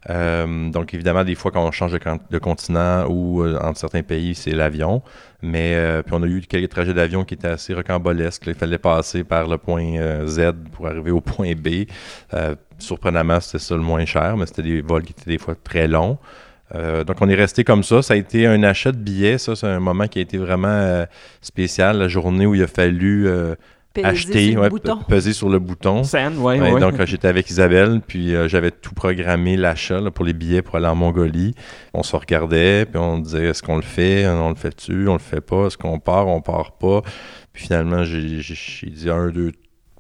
Euh, 0.09 0.69
donc, 0.69 0.93
évidemment, 0.93 1.25
des 1.25 1.35
fois, 1.35 1.51
quand 1.51 1.65
on 1.67 1.71
change 1.71 1.91
de, 1.91 2.38
continent 2.38 3.05
ou 3.09 3.43
euh, 3.43 3.59
entre 3.62 3.79
certains 3.79 4.01
pays, 4.03 4.33
c'est 4.33 4.51
l'avion. 4.51 5.01
Mais 5.41 5.74
euh, 5.75 6.01
puis 6.03 6.13
on 6.17 6.24
a 6.24 6.27
eu 6.27 6.39
quelques 6.41 6.69
trajets 6.69 6.93
d'avion 6.93 7.25
qui 7.25 7.33
étaient 7.33 7.50
assez 7.50 7.74
rocambolesques. 7.74 8.45
là. 8.45 8.53
Il 8.53 8.57
fallait 8.57 8.77
passer 8.77 9.25
par 9.25 9.47
le 9.50 9.57
point 9.57 10.25
Z 10.25 10.53
pour 10.71 10.88
arriver 10.88 11.12
au 11.12 11.19
point 11.21 11.51
B. 11.53 11.85
Surprenamment, 12.77 13.39
c'était 13.39 13.59
ça 13.63 13.75
le 13.75 13.81
moins 13.81 14.05
cher, 14.05 14.35
mais 14.38 14.45
c'était 14.45 14.62
des 14.63 14.81
vols 14.81 15.03
qui 15.03 15.12
étaient 15.12 15.31
des 15.31 15.38
fois 15.38 15.55
très 15.55 15.88
longs. 15.88 16.17
Euh, 16.74 17.03
donc, 17.03 17.17
on 17.22 17.29
est 17.29 17.36
resté 17.36 17.63
comme 17.63 17.84
ça. 17.84 18.01
Ça 18.01 18.15
a 18.15 18.17
été 18.17 18.48
un 18.48 18.63
achat 18.63 18.91
de 18.91 18.98
billets. 18.98 19.38
Ça, 19.38 19.55
c'est 19.55 19.67
un 19.67 19.79
moment 19.79 20.07
qui 20.07 20.19
a 20.19 20.22
été 20.24 20.38
vraiment 20.38 20.67
euh, 20.67 21.05
spécial. 21.41 21.98
La 22.00 22.07
journée 22.07 22.45
où 22.48 22.55
il 22.55 22.63
a 22.63 22.67
fallu 22.67 23.27
euh, 23.27 23.53
Peser 23.93 24.07
acheter, 24.07 24.51
sur 24.51 24.62
ouais, 24.62 24.69
peser 25.07 25.31
sur 25.31 25.48
le 25.48 25.57
bouton. 25.60 26.03
Scène, 26.03 26.38
ouais, 26.39 26.60
Ouais, 26.60 26.74
ouais. 26.74 26.81
Donc, 26.81 27.00
euh, 27.00 27.05
j'étais 27.05 27.29
avec 27.29 27.50
Isabelle, 27.50 28.01
puis 28.05 28.36
euh, 28.36 28.50
j'avais 28.50 28.72
tout 28.72 28.93
programmé, 28.93 29.55
l'achat 29.55 30.01
là, 30.01 30.12
pour 30.12 30.25
les 30.25 30.34
billets 30.34 30.62
pour 30.62 30.75
aller 30.75 30.88
en 30.88 30.95
Mongolie. 30.95 31.53
On 31.93 32.03
se 32.03 32.13
regardait, 32.15 32.86
puis 32.86 32.98
on 33.00 33.19
disait 33.19 33.45
est-ce 33.45 33.63
qu'on 33.63 33.77
le 33.77 33.81
fait? 33.84 34.27
On 34.27 34.50
le 34.50 34.55
fait-tu? 34.55 35.07
On 35.07 35.13
le 35.13 35.19
fait 35.19 35.39
pas? 35.39 35.67
Est-ce 35.67 35.77
qu'on 35.77 36.00
part? 36.00 36.27
On 36.27 36.41
part 36.41 36.74
pas? 36.74 37.03
Puis 37.53 37.67
finalement, 37.67 38.03
j'ai 38.03 38.41
j'ai- 38.41 38.53
j'ai 38.55 38.89
dit 38.89 39.10
un, 39.10 39.29
deux, 39.29 39.53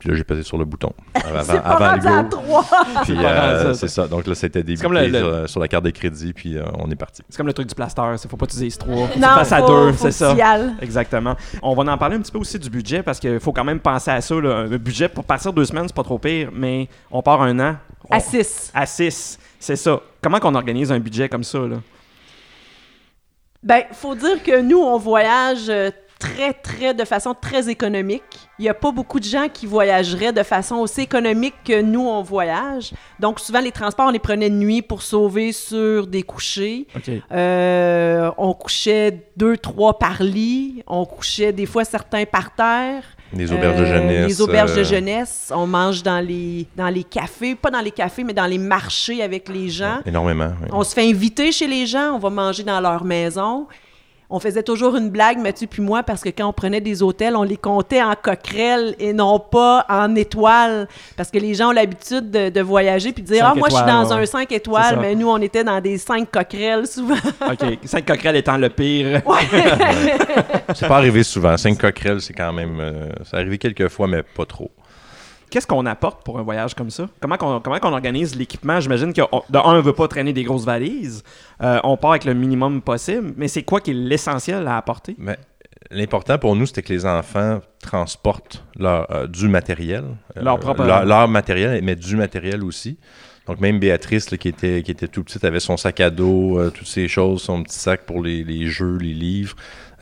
puis 0.05 0.11
là, 0.11 0.17
j'ai 0.19 0.23
pesé 0.23 0.43
sur 0.43 0.57
le 0.59 0.65
bouton. 0.65 0.93
Avant, 1.15 1.41
C'est 1.43 1.53
pas 1.61 1.69
avant 1.69 1.89
rendu 1.89 2.07
à 2.07 2.17
le 2.17 2.23
go. 2.23 2.29
trois. 2.29 2.63
Puis 2.63 2.77
C'est 3.07 3.15
pas 3.15 3.21
euh, 3.23 3.41
rendu 3.57 3.69
à 3.69 3.73
ça. 3.73 3.73
c'est 3.73 3.87
ça. 3.87 4.07
Donc 4.07 4.27
là, 4.27 4.35
c'était 4.35 4.61
débité 4.61 4.83
comme 4.83 4.93
le- 4.93 5.07
le- 5.07 5.19
sur, 5.19 5.49
sur 5.49 5.59
la 5.59 5.67
carte 5.67 5.83
de 5.85 5.89
crédit, 5.89 6.31
puis 6.31 6.57
euh, 6.57 6.63
on 6.77 6.89
est 6.91 6.95
parti. 6.95 7.23
C'est 7.27 7.37
comme 7.37 7.47
le 7.47 7.53
truc 7.53 7.67
du 7.67 7.73
plaster. 7.73 8.03
Il 8.23 8.29
faut 8.29 8.37
pas 8.37 8.45
dises 8.45 8.77
trois. 8.77 9.07
Tu 9.11 9.17
Non, 9.19 9.29
passes 9.29 9.51
à 9.51 9.59
faut- 9.61 9.67
deux, 9.67 9.91
faut 9.93 10.05
c'est 10.05 10.11
ça. 10.11 10.35
que 10.35 10.39
ailles. 10.39 10.73
Exactement. 10.81 11.35
On 11.63 11.73
va 11.73 11.91
en 11.91 11.97
parler 11.97 12.17
un 12.17 12.21
petit 12.21 12.31
peu 12.31 12.37
aussi 12.37 12.59
du 12.59 12.69
budget 12.69 13.01
parce 13.01 13.19
qu'il 13.19 13.39
faut 13.39 13.51
quand 13.51 13.63
même 13.63 13.79
penser 13.79 14.11
à 14.11 14.21
ça. 14.21 14.35
là. 14.35 14.57
Un 14.57 14.77
budget 14.77 15.09
pour 15.09 15.23
partir 15.23 15.51
deux 15.51 15.65
semaines, 15.65 15.87
c'est 15.87 15.95
pas 15.95 16.03
trop 16.03 16.19
pire, 16.19 16.49
mais 16.53 16.87
on 17.09 17.21
part 17.23 17.41
un 17.41 17.59
an. 17.59 17.75
On- 18.09 18.15
À 18.15 18.19
six. 18.19 18.71
À 18.75 18.85
six, 18.85 19.39
c'est 19.59 19.75
ça. 19.75 19.99
Comment 20.21 20.39
qu'on 20.39 20.53
organise 20.53 20.91
un 20.91 20.99
budget 20.99 21.27
comme 21.27 21.43
ça? 21.43 21.57
Là? 21.59 21.77
Ben, 23.63 23.81
faut 23.93 24.13
dire 24.13 24.43
que 24.43 24.61
nous, 24.61 24.77
on 24.79 24.97
voyage 24.99 25.69
euh, 25.69 25.89
très, 26.19 26.53
très, 26.53 26.93
de 26.93 27.03
façon 27.05 27.33
très 27.39 27.69
économique. 27.69 28.23
Il 28.57 28.63
n'y 28.63 28.69
a 28.69 28.73
pas 28.73 28.91
beaucoup 28.91 29.19
de 29.19 29.25
gens 29.25 29.47
qui 29.51 29.65
voyageraient 29.65 30.31
de 30.31 30.43
façon 30.43 30.75
aussi 30.77 31.01
économique 31.01 31.55
que 31.65 31.81
nous, 31.81 32.07
on 32.07 32.21
voyage. 32.23 32.93
Donc, 33.19 33.39
souvent, 33.39 33.59
les 33.59 33.71
transports, 33.71 34.07
on 34.07 34.11
les 34.11 34.19
prenait 34.19 34.49
de 34.49 34.55
nuit 34.55 34.81
pour 34.81 35.01
sauver 35.01 35.51
sur 35.51 36.07
des 36.07 36.23
couchers. 36.23 36.87
Euh, 37.31 38.31
on 38.37 38.53
couchait 38.53 39.23
deux, 39.35 39.57
trois 39.57 39.97
par 39.99 40.23
lit. 40.23 40.83
On 40.87 41.05
couchait 41.05 41.51
des 41.51 41.65
fois 41.65 41.83
certains 41.85 42.25
par 42.25 42.53
terre. 42.55 43.03
Les 43.33 43.51
auberges 43.51 43.79
de 43.79 43.83
Euh, 43.83 43.87
jeunesse. 43.97 44.27
Les 44.27 44.41
auberges 44.41 44.75
de 44.75 44.79
euh, 44.81 44.83
jeunesse. 44.85 45.51
On 45.53 45.67
mange 45.67 46.01
dans 46.03 46.25
les, 46.25 46.67
dans 46.77 46.87
les 46.87 47.03
cafés. 47.03 47.55
Pas 47.55 47.71
dans 47.71 47.81
les 47.81 47.91
cafés, 47.91 48.23
mais 48.23 48.33
dans 48.33 48.45
les 48.45 48.57
marchés 48.57 49.21
avec 49.21 49.49
les 49.49 49.67
gens. 49.69 49.99
Énormément. 50.05 50.51
oui. 50.61 50.69
On 50.71 50.83
se 50.83 50.93
fait 50.93 51.07
inviter 51.09 51.51
chez 51.51 51.67
les 51.67 51.85
gens, 51.85 52.13
on 52.15 52.19
va 52.19 52.29
manger 52.29 52.63
dans 52.63 52.79
leur 52.79 53.03
maison. 53.03 53.67
On 54.29 54.39
faisait 54.39 54.63
toujours 54.63 54.95
une 54.95 55.09
blague, 55.09 55.37
Mathieu 55.37 55.67
puis 55.67 55.81
moi, 55.81 56.01
parce 56.03 56.21
que 56.21 56.29
quand 56.29 56.47
on 56.47 56.53
prenait 56.53 56.81
des 56.81 57.03
hôtels, 57.03 57.35
on 57.35 57.43
les 57.43 57.57
comptait 57.57 58.01
en 58.01 58.13
coquerelles 58.19 58.95
et 58.99 59.13
non 59.13 59.39
pas 59.39 59.85
en 59.87 60.15
étoiles. 60.15 60.87
Parce 61.15 61.29
que 61.31 61.37
les 61.37 61.53
gens 61.53 61.69
ont 61.69 61.73
l'habitude 61.73 62.31
de, 62.31 62.49
de 62.49 62.61
voyager 62.61 63.11
puis 63.11 63.21
de 63.23 63.27
dire 63.27 63.45
Ah, 63.45 63.53
moi, 63.55 63.67
je 63.69 63.75
suis 63.75 63.85
dans 63.85 64.05
ouais. 64.15 64.21
un 64.23 64.25
5 64.25 64.47
C'est 64.49 64.55
étoiles, 64.55 64.95
ça. 64.95 64.99
mais 64.99 65.13
nous, 65.15 65.29
on 65.29 65.37
était 65.37 65.63
dans 65.63 65.79
des 65.79 65.97
5 65.97 66.29
coquerelles 66.31 66.87
souvent. 66.87 67.15
OK. 67.51 67.77
Cinq 67.85 68.05
coquerelles 68.05 68.37
étant 68.37 68.57
le 68.57 68.69
pire. 68.69 69.21
C'est 70.73 70.87
pas 70.87 70.97
arrivé 70.97 71.23
souvent. 71.23 71.55
Cinq 71.57 71.77
coquerelles, 71.77 72.21
c'est 72.21 72.33
quand 72.33 72.53
même. 72.53 72.79
euh, 72.79 73.09
c'est 73.23 73.37
arrivé 73.37 73.57
quelques 73.57 73.87
fois, 73.89 74.07
mais 74.07 74.23
pas 74.23 74.45
trop. 74.45 74.71
Qu'est-ce 75.49 75.67
qu'on 75.67 75.85
apporte 75.85 76.23
pour 76.25 76.39
un 76.39 76.43
voyage 76.43 76.73
comme 76.73 76.89
ça? 76.89 77.07
Comment 77.21 77.37
qu'on 77.37 77.59
comment 77.59 77.79
qu'on 77.79 77.93
organise 77.93 78.35
l'équipement? 78.35 78.79
J'imagine 78.79 79.13
que, 79.13 79.21
on- 79.31 79.41
de 79.49 79.57
un, 79.57 79.61
on 79.65 79.73
ne 79.75 79.81
veut 79.81 79.93
pas 79.93 80.07
traîner 80.07 80.33
des 80.33 80.43
grosses 80.43 80.65
valises. 80.65 81.23
Euh, 81.61 81.79
on 81.83 81.95
part 81.97 82.11
avec 82.11 82.25
le 82.25 82.33
minimum 82.33 82.81
possible. 82.81 83.33
Mais 83.37 83.47
c'est 83.47 83.63
quoi 83.63 83.79
qui 83.79 83.91
est 83.91 83.93
l'essentiel 83.93 84.67
à 84.67 84.77
apporter? 84.77 85.15
Mais 85.17 85.37
l'important 85.91 86.37
pour 86.37 86.55
nous, 86.55 86.65
c'était 86.65 86.81
que 86.81 86.91
les 86.91 87.05
enfants 87.05 87.61
transportent 87.81 88.63
leur, 88.77 89.09
euh, 89.11 89.27
du 89.27 89.47
matériel. 89.47 90.03
euh, 90.37 90.41
Leur 90.41 90.59
propre- 90.59 90.83
Leur, 90.83 91.05
leur 91.05 91.27
matériel, 91.27 91.79
mais 91.83 91.95
du 91.95 92.15
matériel 92.15 92.63
aussi. 92.63 92.97
Donc, 93.47 93.59
même 93.61 93.79
Béatrice, 93.79 94.31
là, 94.31 94.37
qui, 94.37 94.47
était, 94.47 94.81
qui 94.81 94.89
était 94.89 95.07
tout 95.07 95.23
petite, 95.23 95.43
avait 95.45 95.59
son 95.59 95.77
sac 95.77 95.99
à 95.99 96.09
dos, 96.09 96.57
euh, 96.57 96.71
toutes 96.71 96.87
ces 96.87 97.07
choses, 97.07 97.43
son 97.43 97.61
petit 97.61 97.77
sac 97.77 98.01
pour 98.07 98.23
les, 98.23 98.43
les 98.43 98.65
jeux, 98.67 98.97
les 98.97 99.13
livres. 99.13 99.55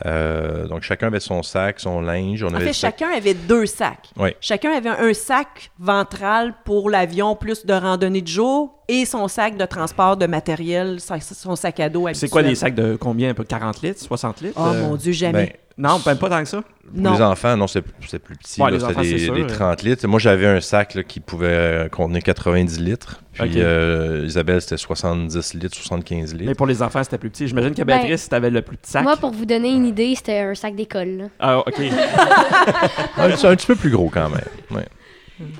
Euh, 0.06 0.66
donc, 0.66 0.82
chacun 0.82 1.06
avait 1.06 1.20
son 1.20 1.42
sac, 1.42 1.78
son 1.80 2.00
linge. 2.00 2.42
On 2.42 2.48
En 2.48 2.54
avait 2.54 2.66
fait, 2.66 2.72
sac- 2.72 2.94
chacun 2.98 3.10
avait 3.16 3.34
deux 3.34 3.66
sacs. 3.66 4.10
Oui. 4.18 4.30
Chacun 4.40 4.72
avait 4.72 4.88
un 4.90 5.14
sac 5.14 5.70
ventral 5.78 6.54
pour 6.64 6.90
l'avion, 6.90 7.36
plus 7.36 7.64
de 7.64 7.72
randonnée 7.74 8.22
de 8.22 8.28
jour, 8.28 8.82
et 8.88 9.04
son 9.04 9.28
sac 9.28 9.56
de 9.56 9.64
transport 9.64 10.16
de 10.16 10.26
matériel, 10.26 10.98
son 11.00 11.56
sac 11.56 11.80
à 11.80 11.88
dos 11.88 12.08
C'est 12.12 12.28
quoi 12.28 12.42
des 12.42 12.48
habituel. 12.48 12.68
sacs 12.68 12.74
de 12.74 12.96
combien? 12.96 13.30
Un 13.30 13.34
peu 13.34 13.44
40 13.44 13.82
litres, 13.82 14.00
60 14.00 14.40
litres? 14.40 14.54
Oh 14.60 14.66
Euh, 14.66 14.82
mon 14.88 14.96
Dieu, 14.96 15.12
jamais. 15.12 15.32
ben, 15.78 15.88
Non, 15.88 16.00
même 16.06 16.18
pas 16.18 16.28
tant 16.28 16.40
que 16.42 16.48
ça. 16.48 16.62
Pour 16.62 17.00
non. 17.02 17.14
les 17.14 17.22
enfants, 17.22 17.56
non, 17.56 17.66
c'est 17.66 17.82
c'est 18.06 18.18
plus 18.18 18.36
petit. 18.36 18.60
Ouais, 18.60 18.70
les 18.70 18.78
c'était 18.78 18.92
enfants, 18.92 19.00
des, 19.00 19.08
c'est 19.18 19.24
sûr, 19.24 19.34
des 19.34 19.42
euh. 19.42 19.46
30 19.46 19.82
litres. 19.82 20.06
Moi, 20.06 20.20
j'avais 20.20 20.46
un 20.46 20.60
sac 20.60 20.94
là, 20.94 21.02
qui 21.02 21.18
pouvait 21.18 21.46
euh, 21.48 21.88
contenir 21.88 22.22
90 22.22 22.78
litres. 22.80 23.22
Puis 23.32 23.54
euh, 23.56 24.22
Isabelle, 24.26 24.60
c'était 24.60 24.76
70 24.76 25.54
litres, 25.54 25.74
75 25.74 26.34
litres. 26.34 26.44
Mais 26.46 26.54
pour 26.54 26.66
les 26.66 26.82
enfants, 26.82 27.02
c'était 27.02 27.18
plus 27.18 27.30
petit. 27.30 27.48
J'imagine 27.48 27.70
que 27.74 27.82
Ben, 27.82 27.96
Béatrice, 27.98 28.28
t'avais 28.28 28.50
le 28.50 28.60
plus 28.62 28.76
petit 28.76 28.92
sac. 28.92 29.02
Moi, 29.02 29.16
pour 29.16 29.30
vous 29.32 29.46
donner 29.46 29.72
une 29.72 29.83
idée, 29.84 30.14
c'était 30.16 30.38
un 30.40 30.54
sac 30.54 30.74
d'école. 30.74 31.30
Ah, 31.38 31.58
OK. 31.60 31.74
Un, 33.18 33.30
petit- 33.30 33.46
un 33.46 33.56
petit 33.56 33.66
peu 33.66 33.76
plus 33.76 33.90
gros 33.90 34.08
quand 34.12 34.28
même. 34.28 34.40
ouais. 34.70 34.86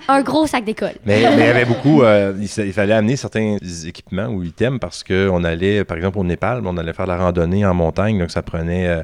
Un 0.07 0.23
gros 0.23 0.47
sac 0.47 0.65
d'école. 0.65 0.93
Mais, 1.05 1.23
mais 1.37 1.43
il 1.43 1.47
y 1.47 1.49
avait 1.49 1.65
beaucoup. 1.75 2.03
euh, 2.03 2.33
il, 2.41 2.73
fallait 2.73 2.93
amener 2.95 3.17
certains 3.17 3.57
équipements 3.87 4.27
ou 4.29 4.45
items 4.45 4.79
parce 4.79 5.03
qu'on 5.03 5.43
allait, 5.43 5.85
par 5.85 5.97
exemple, 5.97 6.19
au 6.19 6.25
Népal, 6.25 6.63
on 6.65 6.77
allait 6.77 6.93
faire 6.93 7.07
la 7.09 7.17
randonnée 7.17 7.67
en 7.67 7.75
montagne. 7.75 8.19
Donc, 8.21 8.31
ça 8.31 8.43
prenait, 8.43 8.87
euh, 8.87 8.99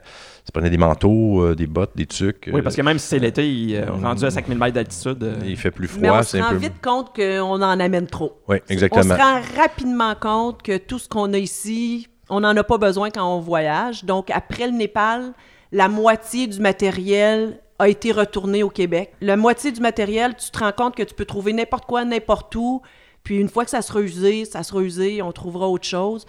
ça 0.44 0.52
prenait 0.54 0.70
des 0.70 0.78
manteaux, 0.78 1.42
euh, 1.42 1.54
des 1.56 1.66
bottes, 1.66 1.90
des 1.96 2.06
tucs. 2.06 2.48
Oui, 2.52 2.62
parce 2.62 2.76
que 2.76 2.82
même 2.82 3.00
si 3.00 3.08
c'est 3.08 3.18
l'été, 3.18 3.50
il, 3.50 3.74
euh, 3.76 3.86
rendu 4.00 4.24
à 4.24 4.30
5000 4.30 4.56
mètres 4.58 4.74
d'altitude. 4.74 5.22
euh, 5.24 5.34
Il 5.44 5.56
fait 5.56 5.72
plus 5.72 5.90
Mais 6.00 6.08
on 6.08 6.12
froid. 6.12 6.22
se 6.22 6.36
un 6.36 6.42
rend 6.44 6.50
peu. 6.50 6.56
vite 6.58 6.80
compte 6.80 7.16
qu'on 7.16 7.62
en 7.62 7.80
amène 7.80 8.06
trop. 8.06 8.40
Oui, 8.46 8.58
On 8.68 8.72
exactement. 8.72 9.02
se 9.16 9.20
rend 9.20 9.40
rapidement 9.60 10.14
compte 10.14 10.62
que 10.62 10.76
tout 10.78 11.00
ce 11.00 11.08
qu'on 11.08 11.32
a 11.32 11.38
ici, 11.38 12.06
on 12.30 12.40
n'en 12.40 12.56
a 12.56 12.64
pas 12.64 12.78
besoin 12.78 13.10
quand 13.10 13.26
on 13.36 13.40
voyage. 13.40 14.04
Donc, 14.04 14.30
après 14.30 14.66
le 14.66 14.72
Népal, 14.72 15.32
la 15.72 15.88
moitié 15.88 16.46
du 16.46 16.60
matériel 16.60 17.58
a 17.78 17.88
été 17.88 18.12
retourné 18.12 18.62
au 18.62 18.68
Québec. 18.68 19.12
La 19.20 19.36
moitié 19.36 19.72
du 19.72 19.80
matériel, 19.80 20.34
tu 20.36 20.50
te 20.50 20.58
rends 20.58 20.72
compte 20.72 20.94
que 20.96 21.02
tu 21.02 21.14
peux 21.14 21.24
trouver 21.24 21.52
n'importe 21.52 21.86
quoi, 21.86 22.04
n'importe 22.04 22.54
où. 22.56 22.82
Puis 23.24 23.38
une 23.38 23.48
fois 23.48 23.64
que 23.64 23.70
ça 23.70 23.82
sera 23.82 24.00
usé, 24.00 24.44
ça 24.44 24.62
sera 24.62 24.80
usé, 24.80 25.22
on 25.22 25.32
trouvera 25.32 25.68
autre 25.68 25.86
chose. 25.86 26.26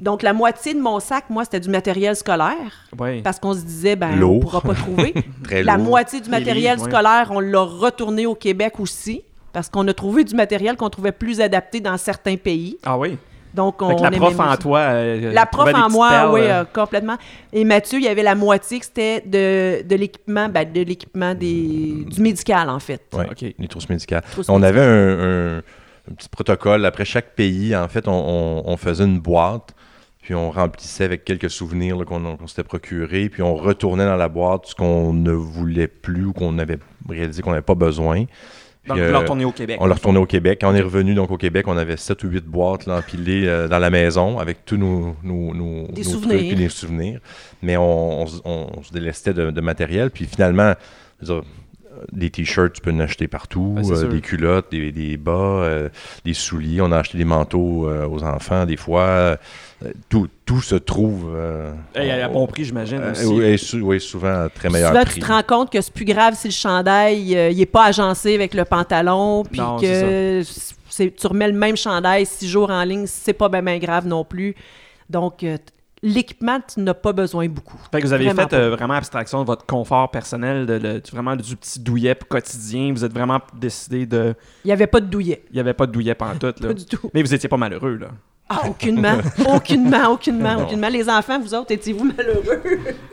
Donc, 0.00 0.22
la 0.22 0.32
moitié 0.32 0.74
de 0.74 0.80
mon 0.80 1.00
sac, 1.00 1.24
moi, 1.30 1.44
c'était 1.44 1.60
du 1.60 1.70
matériel 1.70 2.14
scolaire. 2.14 2.86
ouais. 2.98 3.22
Parce 3.22 3.38
qu'on 3.40 3.54
se 3.54 3.60
disait, 3.62 3.96
ben, 3.96 4.22
on 4.22 4.34
ne 4.34 4.40
pourra 4.40 4.60
pas 4.60 4.74
trouver. 4.74 5.14
Très 5.44 5.62
La 5.62 5.76
lourd. 5.76 5.86
moitié 5.86 6.20
du 6.20 6.28
matériel 6.30 6.74
livres, 6.76 6.84
ouais. 6.84 6.90
scolaire, 6.90 7.28
on 7.32 7.40
l'a 7.40 7.62
retourné 7.62 8.26
au 8.26 8.34
Québec 8.34 8.78
aussi, 8.80 9.22
parce 9.52 9.68
qu'on 9.68 9.86
a 9.88 9.94
trouvé 9.94 10.24
du 10.24 10.34
matériel 10.34 10.76
qu'on 10.76 10.90
trouvait 10.90 11.10
plus 11.12 11.40
adapté 11.40 11.80
dans 11.80 11.96
certains 11.96 12.36
pays. 12.36 12.78
Ah 12.84 12.98
oui? 12.98 13.16
Donc, 13.58 13.82
on 13.82 13.88
Fait 13.90 13.96
que 13.96 14.02
la 14.02 14.10
prof 14.12 14.38
en 14.38 14.56
toi. 14.56 14.78
euh, 14.78 15.32
La 15.32 15.44
prof 15.44 15.68
en 15.74 15.90
moi, 15.90 16.08
perles, 16.10 16.30
oui, 16.32 16.40
euh, 16.42 16.60
euh, 16.60 16.64
complètement. 16.72 17.16
Et 17.52 17.64
Mathieu, 17.64 17.98
il 17.98 18.04
y 18.04 18.08
avait 18.08 18.22
la 18.22 18.36
moitié 18.36 18.78
que 18.78 18.84
c'était 18.86 19.20
de, 19.20 19.82
de 19.86 19.96
l'équipement, 19.96 20.48
ben, 20.48 20.70
de 20.72 20.82
l'équipement 20.82 21.34
des, 21.34 22.04
du 22.08 22.22
médical, 22.22 22.70
en 22.70 22.78
fait. 22.78 23.02
OK. 23.12 23.44
les 23.58 23.68
trousses 23.68 23.88
médicales. 23.88 24.22
Trousses 24.30 24.48
on 24.48 24.60
médicales. 24.60 24.78
avait 24.82 24.88
un, 24.88 25.56
un- 25.56 25.62
un 26.10 26.14
petit 26.16 26.28
protocole. 26.28 26.86
Après 26.86 27.04
chaque 27.04 27.34
pays, 27.34 27.74
en 27.74 27.88
fait, 27.88 28.06
on, 28.06 28.12
on- 28.12 28.62
on 28.64 28.76
faisait 28.76 29.04
une 29.04 29.18
boîte, 29.18 29.74
puis 30.22 30.34
on 30.36 30.50
remplissait 30.52 31.04
avec 31.04 31.24
quelques 31.24 31.50
souvenirs 31.50 31.96
là, 31.98 32.04
qu'on 32.04 32.36
qu'on 32.36 32.46
s'était 32.46 32.62
procurés, 32.62 33.28
puis 33.28 33.42
on 33.42 33.56
retournait 33.56 34.06
dans 34.06 34.16
la 34.16 34.28
boîte 34.28 34.66
ce 34.66 34.74
qu'on 34.76 35.12
ne 35.12 35.32
voulait 35.32 35.88
plus 35.88 36.26
ou 36.26 36.32
qu'on 36.32 36.58
avait 36.58 36.78
réalisé 37.08 37.42
qu'on 37.42 37.50
n'avait 37.50 37.62
pas 37.62 37.74
besoin. 37.74 38.24
Donc, 38.88 38.98
euh, 38.98 39.10
leur 39.12 39.24
tournée 39.24 39.44
au 39.44 39.52
Québec. 39.52 39.78
on 39.80 39.86
l'a 39.86 39.94
retourné 39.94 40.18
au 40.18 40.26
Québec. 40.26 40.58
Quand 40.60 40.70
on 40.72 40.74
est 40.74 40.80
revenu 40.80 41.14
donc 41.14 41.30
au 41.30 41.36
Québec, 41.36 41.66
on 41.68 41.76
avait 41.76 41.96
7 41.96 42.24
ou 42.24 42.28
8 42.28 42.44
boîtes 42.44 42.86
là, 42.86 42.98
empilées 42.98 43.46
euh, 43.46 43.68
dans 43.68 43.78
la 43.78 43.90
maison 43.90 44.38
avec 44.38 44.64
tous 44.64 44.76
nos, 44.76 45.14
nos, 45.22 45.54
nos- 45.54 45.88
Des 45.88 46.02
nos 46.02 46.08
souvenirs. 46.10 46.38
trucs 46.38 46.52
et 46.52 46.54
des 46.54 46.68
souvenirs. 46.68 47.20
Mais 47.62 47.76
on, 47.76 48.22
on 48.22 48.26
se- 48.26 48.40
on 48.44 48.82
se 48.82 48.92
délestait 48.92 49.32
de, 49.34 49.50
de 49.50 49.60
matériel. 49.60 50.10
Puis 50.10 50.24
finalement, 50.26 50.74
dire, 51.22 51.34
euh, 51.36 51.40
des 52.12 52.30
t-shirts, 52.30 52.72
tu 52.74 52.80
peux 52.80 52.92
en 52.92 53.00
acheter 53.00 53.26
partout, 53.28 53.74
Ben, 53.76 53.90
euh, 53.90 54.08
des 54.08 54.20
culottes, 54.20 54.70
des, 54.70 54.92
des 54.92 55.16
bas, 55.16 55.32
euh, 55.32 55.88
des 56.24 56.34
souliers. 56.34 56.80
On 56.80 56.92
a 56.92 56.98
acheté 56.98 57.18
des 57.18 57.24
manteaux 57.24 57.88
euh, 57.88 58.06
aux 58.06 58.22
enfants 58.22 58.66
des 58.66 58.76
fois. 58.76 59.36
Euh, 59.84 59.92
tout, 60.08 60.26
tout 60.44 60.60
se 60.60 60.74
trouve. 60.74 61.32
euh, 61.36 61.72
Et 61.94 62.10
à 62.10 62.28
on- 62.28 62.32
bon 62.32 62.46
prix, 62.48 62.64
j'imagine. 62.64 62.98
euh, 63.00 63.12
aussi. 63.12 63.26
oui, 63.26 63.58
sou- 63.58 63.78
oui, 63.82 64.00
souvent 64.00 64.44
à 64.46 64.48
très 64.48 64.68
meilleur 64.68 64.90
Souvent, 64.90 65.04
prix. 65.04 65.14
tu 65.14 65.20
te 65.20 65.26
rends 65.26 65.42
compte 65.44 65.70
que 65.70 65.80
c'est 65.80 65.92
plus 65.94 66.04
grave 66.04 66.34
si 66.36 66.48
le 66.48 66.52
chandail, 66.52 67.36
euh, 67.36 67.50
il 67.50 67.60
est 67.60 67.66
pas 67.66 67.84
agencé 67.84 68.34
avec 68.34 68.54
le 68.54 68.64
pantalon, 68.64 69.44
puis 69.44 69.60
que 69.80 70.42
tu 70.42 71.26
remets 71.28 71.46
le 71.48 71.56
même 71.56 71.76
chandail 71.76 72.26
six 72.26 72.48
jours 72.48 72.70
en 72.70 72.82
ligne, 72.82 73.06
c'est 73.06 73.32
pas 73.32 73.48
bien 73.48 73.78
grave 73.78 74.06
non 74.06 74.24
plus. 74.24 74.56
Donc, 75.08 75.44
euh, 75.44 75.56
l'équipement, 76.02 76.58
tu 76.60 76.80
n'as 76.80 76.94
pas 76.94 77.12
besoin 77.12 77.48
beaucoup. 77.48 77.78
Fait 77.92 78.00
que 78.00 78.06
vous 78.06 78.12
avez 78.12 78.24
Vraiment 78.26 78.48
fait 78.48 78.54
euh, 78.56 78.70
vraiment 78.70 78.94
abstraction 78.94 79.42
de 79.42 79.46
votre 79.46 79.64
confort 79.64 80.10
personnel, 80.10 80.66
de, 80.66 81.00
vraiment 81.12 81.36
du 81.36 81.54
petit 81.56 81.78
douillet 81.80 82.16
quotidien. 82.28 82.92
Vous 82.92 83.04
êtes 83.04 83.12
vraiment 83.12 83.38
décidé 83.56 84.06
de. 84.06 84.34
Il 84.64 84.68
n'y 84.68 84.72
avait 84.72 84.86
pas 84.88 85.00
de 85.00 85.06
douillet, 85.06 85.44
Il 85.50 85.54
n'y 85.54 85.60
avait 85.60 85.74
pas 85.74 85.86
de 85.86 85.92
douillet 85.92 86.14
pantoute, 86.16 86.58
là. 86.60 86.68
pas 86.68 86.74
du 86.74 86.84
tout. 86.84 87.10
Mais 87.14 87.22
vous 87.22 87.32
étiez 87.32 87.48
pas 87.48 87.56
malheureux, 87.56 87.94
là. 87.96 88.08
Ah, 88.50 88.62
aucunement, 88.66 89.18
aucunement, 89.46 90.12
aucunement, 90.12 90.56
aucunement. 90.62 90.88
Les 90.88 91.08
enfants, 91.08 91.38
vous 91.38 91.54
autres, 91.54 91.70
étiez-vous 91.72 92.04
malheureux? 92.16 92.62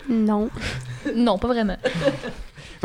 Non. 0.10 0.50
Non, 1.13 1.38
pas 1.38 1.48
vraiment. 1.50 1.78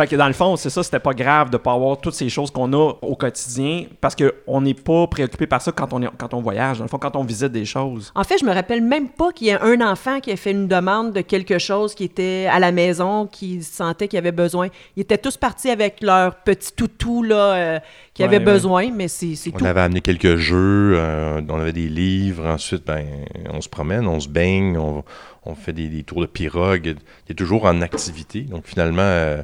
Fait 0.01 0.07
que 0.07 0.17
dans 0.17 0.29
le 0.29 0.33
fond, 0.33 0.57
c'est 0.57 0.71
ça, 0.71 0.83
c'était 0.83 0.99
pas 0.99 1.13
grave 1.13 1.51
de 1.51 1.59
pas 1.59 1.75
avoir 1.75 2.01
toutes 2.01 2.15
ces 2.15 2.31
choses 2.31 2.51
qu'on 2.51 2.73
a 2.73 2.93
au 3.03 3.17
quotidien 3.17 3.85
parce 4.01 4.17
qu'on 4.17 4.61
n'est 4.63 4.73
pas 4.73 5.07
préoccupé 5.09 5.47
par 5.47 5.61
ça 5.61 5.73
quand 5.73 5.93
on, 5.93 6.01
est, 6.03 6.09
quand 6.17 6.33
on 6.33 6.41
voyage. 6.41 6.79
Dans 6.79 6.85
le 6.85 6.89
fond, 6.89 6.97
quand 6.99 7.17
on 7.17 7.23
visite 7.25 7.53
des 7.53 7.67
choses. 7.67 8.11
En 8.15 8.25
fait, 8.25 8.39
je 8.39 8.47
me 8.47 8.53
rappelle 8.55 8.81
même 8.81 9.11
pas 9.11 9.31
qu'il 9.33 9.49
y 9.49 9.51
ait 9.51 9.61
un 9.61 9.81
enfant 9.83 10.21
qui 10.21 10.31
ait 10.31 10.37
fait 10.37 10.53
une 10.53 10.69
demande 10.69 11.13
de 11.13 11.21
quelque 11.21 11.59
chose 11.59 11.95
qui 11.95 12.05
était 12.05 12.49
à 12.51 12.59
la 12.59 12.73
maison, 12.73 13.27
qui 13.27 13.63
sentait 13.63 14.09
qu'il 14.09 14.19
avait 14.19 14.33
besoin. 14.33 14.69
Ils 14.97 15.03
étaient 15.03 15.19
tous 15.19 15.37
partis 15.37 15.69
avec 15.69 16.01
leur 16.03 16.37
petit 16.37 16.73
toutou 16.73 17.23
là, 17.23 17.37
euh, 17.55 17.79
qui 18.15 18.23
Ouais, 18.23 18.29
avait 18.29 18.39
ouais. 18.39 18.45
besoin, 18.45 18.91
mais 18.91 19.09
c'est 19.09 19.35
c'est 19.35 19.51
On 19.55 19.59
tout. 19.59 19.67
avait 19.67 19.83
amené 19.83 20.01
quelques 20.01 20.37
jeux, 20.37 20.95
euh, 20.97 21.43
on 21.47 21.61
avait 21.61 21.75
des 21.75 21.89
livres. 21.91 22.47
Ensuite, 22.47 22.87
ben, 22.87 23.05
on 23.53 23.61
se 23.61 23.69
promène, 23.69 24.07
on 24.07 24.19
se 24.19 24.29
baigne, 24.29 24.79
on, 24.79 25.05
on 25.45 25.55
fait 25.55 25.75
des, 25.75 25.89
des 25.89 26.05
tours 26.05 26.23
de 26.23 26.27
pirogue. 26.27 26.97
Il 27.29 27.33
est 27.33 27.35
toujours 27.35 27.67
en 27.67 27.83
activité. 27.83 28.41
Donc, 28.41 28.63
finalement, 28.65 29.03
euh, 29.03 29.43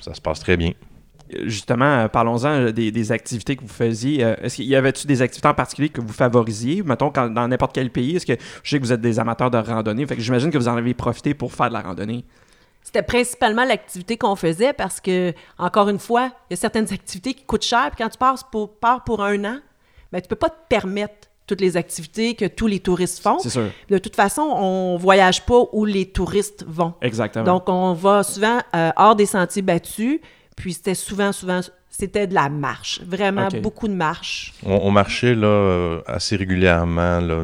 ça 0.00 0.14
se 0.14 0.20
passe 0.20 0.40
très 0.40 0.56
bien. 0.56 0.72
Justement, 1.44 1.84
euh, 1.84 2.08
parlons-en 2.08 2.48
euh, 2.48 2.72
des, 2.72 2.90
des 2.90 3.12
activités 3.12 3.54
que 3.54 3.60
vous 3.60 3.68
faisiez. 3.68 4.24
Euh, 4.24 4.34
Est-ce 4.40 4.56
qu'il 4.56 4.64
y 4.64 4.74
avait-tu 4.74 5.06
des 5.06 5.20
activités 5.20 5.48
en 5.48 5.52
particulier 5.52 5.90
que 5.90 6.00
vous 6.00 6.12
favorisiez, 6.12 6.82
mettons, 6.82 7.10
quand- 7.10 7.28
dans 7.28 7.46
n'importe 7.46 7.74
quel 7.74 7.90
pays? 7.90 8.16
Est-ce 8.16 8.24
que 8.24 8.32
je 8.62 8.70
sais 8.70 8.78
que 8.78 8.84
vous 8.84 8.92
êtes 8.94 9.02
des 9.02 9.18
amateurs 9.18 9.50
de 9.50 9.58
randonnée, 9.58 10.06
fait 10.06 10.16
que 10.16 10.22
j'imagine 10.22 10.50
que 10.50 10.56
vous 10.56 10.68
en 10.68 10.76
avez 10.76 10.94
profité 10.94 11.34
pour 11.34 11.52
faire 11.52 11.68
de 11.68 11.74
la 11.74 11.82
randonnée. 11.82 12.24
C'était 12.82 13.02
principalement 13.02 13.64
l'activité 13.64 14.16
qu'on 14.16 14.36
faisait 14.36 14.72
parce 14.72 15.00
que, 15.00 15.34
encore 15.58 15.90
une 15.90 15.98
fois, 15.98 16.30
il 16.48 16.52
y 16.52 16.54
a 16.54 16.56
certaines 16.56 16.90
activités 16.90 17.34
qui 17.34 17.44
coûtent 17.44 17.64
cher. 17.64 17.90
Puis 17.90 18.02
quand 18.02 18.08
tu 18.08 18.16
pars 18.16 18.48
pour, 18.50 18.78
pars 18.78 19.04
pour 19.04 19.22
un 19.22 19.44
an, 19.44 19.58
ben, 20.10 20.22
tu 20.22 20.28
peux 20.28 20.36
pas 20.36 20.48
te 20.48 20.66
permettre 20.70 21.27
toutes 21.48 21.60
les 21.60 21.76
activités 21.76 22.34
que 22.34 22.44
tous 22.44 22.68
les 22.68 22.78
touristes 22.78 23.20
font. 23.20 23.38
C'est 23.40 23.50
sûr. 23.50 23.70
De 23.88 23.98
toute 23.98 24.14
façon, 24.14 24.42
on 24.42 24.96
voyage 24.96 25.44
pas 25.44 25.62
où 25.72 25.84
les 25.84 26.06
touristes 26.06 26.64
vont. 26.68 26.94
Exactement. 27.02 27.44
Donc, 27.44 27.68
on 27.68 27.94
va 27.94 28.22
souvent 28.22 28.60
euh, 28.76 28.90
hors 28.96 29.16
des 29.16 29.26
sentiers 29.26 29.62
battus, 29.62 30.20
puis 30.54 30.74
c'était 30.74 30.94
souvent, 30.94 31.32
souvent, 31.32 31.60
c'était 31.88 32.26
de 32.26 32.34
la 32.34 32.48
marche. 32.48 33.00
Vraiment, 33.04 33.48
beaucoup 33.62 33.88
de 33.88 33.94
marche. 33.94 34.52
On, 34.64 34.78
on 34.82 34.90
marchait 34.90 35.34
là, 35.34 35.46
euh, 35.46 36.00
assez 36.06 36.36
régulièrement, 36.36 37.20
là, 37.20 37.42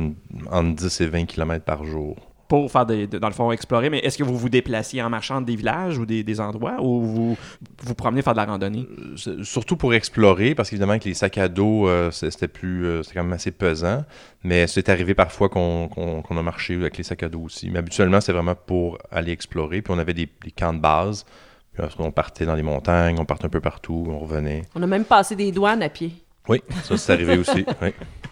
entre 0.53 0.77
10 0.77 1.01
et 1.01 1.07
20 1.07 1.25
km 1.25 1.65
par 1.65 1.85
jour. 1.85 2.17
Pour 2.49 2.71
faire 2.71 2.87
des, 2.87 3.07
de- 3.07 3.19
dans 3.19 3.29
le 3.29 3.35
fond 3.35 3.51
explorer, 3.53 3.91
mais 3.91 3.99
est-ce 4.01 4.19
que 4.19 4.23
vous 4.25 4.37
vous 4.37 4.49
déplaciez 4.49 5.03
en 5.03 5.11
marchant 5.11 5.41
des 5.41 5.57
villages 5.57 5.99
ou 5.99 6.07
des, 6.07 6.23
des 6.23 6.41
endroits 6.41 6.77
ou 6.83 7.01
vous 7.03 7.37
vous 7.83 7.95
promenez 7.95 8.23
faire 8.23 8.33
de 8.35 8.39
la 8.39 8.45
randonnée? 8.45 8.87
C'est- 9.17 9.43
Surtout 9.45 9.77
pour 9.77 9.95
explorer, 9.95 10.55
parce 10.55 10.71
qu'évidemment 10.71 10.99
que 10.99 11.05
les 11.05 11.15
sacs 11.15 11.39
à 11.39 11.49
dos, 11.49 11.89
euh, 11.89 12.11
c'est- 12.11 12.31
c'était 12.31 12.49
plus, 12.49 12.85
euh, 12.85 13.03
c'était 13.03 13.17
quand 13.17 13.25
même 13.25 13.33
assez 13.33 13.51
pesant. 13.51 14.05
Mais 14.43 14.67
c'est 14.67 14.89
arrivé 14.89 15.15
parfois 15.15 15.49
qu'on 15.49 15.89
a 16.37 16.43
marché 16.43 16.75
avec 16.75 16.97
les 16.99 17.05
sacs 17.05 17.23
à 17.23 17.29
dos 17.29 17.41
aussi. 17.43 17.71
Mais 17.71 17.79
habituellement, 17.79 18.21
c'est 18.21 18.33
vraiment 18.33 18.55
pour 18.55 18.99
aller 19.11 19.33
explorer. 19.33 19.81
Puis 19.83 19.93
on 19.95 19.99
avait 19.99 20.15
des, 20.15 20.29
des 20.45 20.51
camps 20.51 20.75
de 20.75 20.81
base. 20.81 21.25
Puis 21.73 21.83
on 21.99 22.13
partait 22.13 22.47
dans 22.47 22.55
les 22.55 22.63
montagnes, 22.63 23.17
on 23.19 23.25
partait 23.25 23.47
un 23.47 23.49
peu 23.49 23.61
partout, 23.61 24.07
on 24.09 24.19
revenait. 24.21 24.63
On 24.77 24.83
a 24.83 24.87
même 24.87 25.05
passé 25.05 25.35
des 25.35 25.51
douanes 25.51 25.83
à 25.83 25.89
pied. 25.89 26.13
Oui, 26.49 26.63
ça 26.85 26.97
c'est 26.97 27.13
arrivé 27.13 27.39
aussi. 27.39 27.65
Oui. 27.83 27.89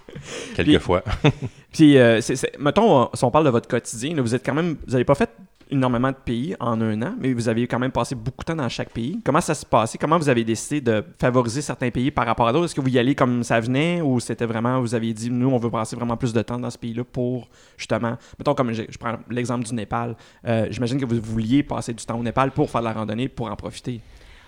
Quelquefois. 0.55 1.03
Puis, 1.73 1.97
euh, 1.99 2.21
c'est- 2.21 2.37
c'est- 2.37 2.59
mettons, 2.59 3.03
euh, 3.03 3.07
si 3.15 3.25
on 3.25 3.31
parle 3.31 3.45
de 3.47 3.51
votre 3.51 3.69
quotidien, 3.69 4.15
là, 4.15 4.23
vous 4.23 4.35
êtes 4.35 4.45
quand 4.45 4.55
même, 4.55 4.77
vous 4.87 4.93
n'avez 4.93 5.05
pas 5.05 5.15
fait 5.15 5.31
énormément 5.71 6.11
de 6.11 6.17
pays 6.17 6.55
en 6.61 6.79
un 6.83 7.01
an, 7.01 7.15
mais 7.19 7.33
vous 7.33 7.49
avez 7.49 7.67
quand 7.67 7.79
même 7.79 7.91
passé 7.93 8.15
beaucoup 8.15 8.41
de 8.41 8.45
temps 8.45 8.57
dans 8.57 8.69
chaque 8.69 8.91
pays. 8.91 9.19
Comment 9.25 9.41
ça 9.41 9.55
se 9.55 9.65
passait? 9.65 9.97
Comment 9.97 10.19
vous 10.19 10.29
avez 10.29 10.45
décidé 10.45 10.83
de 10.83 11.03
favoriser 11.19 11.63
certains 11.63 11.91
pays 11.91 12.11
par 12.11 12.27
rapport 12.27 12.47
à 12.47 12.53
d'autres? 12.53 12.67
Est-ce 12.67 12.75
que 12.75 12.83
vous 12.83 12.91
y 12.91 12.99
allez 12.99 13.15
comme 13.15 13.43
ça 13.43 13.59
venait 13.59 14.03
ou 14.03 14.21
c'était 14.21 14.45
vraiment, 14.45 14.79
vous 14.83 14.95
aviez 14.95 15.15
dit, 15.15 15.31
nous, 15.31 15.49
on 15.49 15.57
veut 15.57 15.71
passer 15.71 15.97
vraiment 15.97 16.19
plus 16.19 16.35
de 16.35 16.43
temps 16.43 16.59
dans 16.59 16.69
ce 16.69 16.77
pays-là 16.77 17.05
pour, 17.05 17.49
justement, 17.79 18.19
mettons, 18.39 18.55
comme 18.55 18.73
je, 18.75 18.83
je 18.87 18.99
prends 18.99 19.17
l'exemple 19.31 19.65
du 19.65 19.75
Népal, 19.75 20.15
euh, 20.47 20.67
j'imagine 20.71 21.01
que 21.01 21.07
vous 21.07 21.19
vouliez 21.23 21.63
passer 21.63 21.95
du 21.95 22.05
temps 22.05 22.19
au 22.19 22.23
Népal 22.23 22.51
pour 22.51 22.69
faire 22.69 22.83
de 22.83 22.87
la 22.89 22.93
randonnée, 22.93 23.29
pour 23.29 23.51
en 23.51 23.57
profiter. 23.57 24.03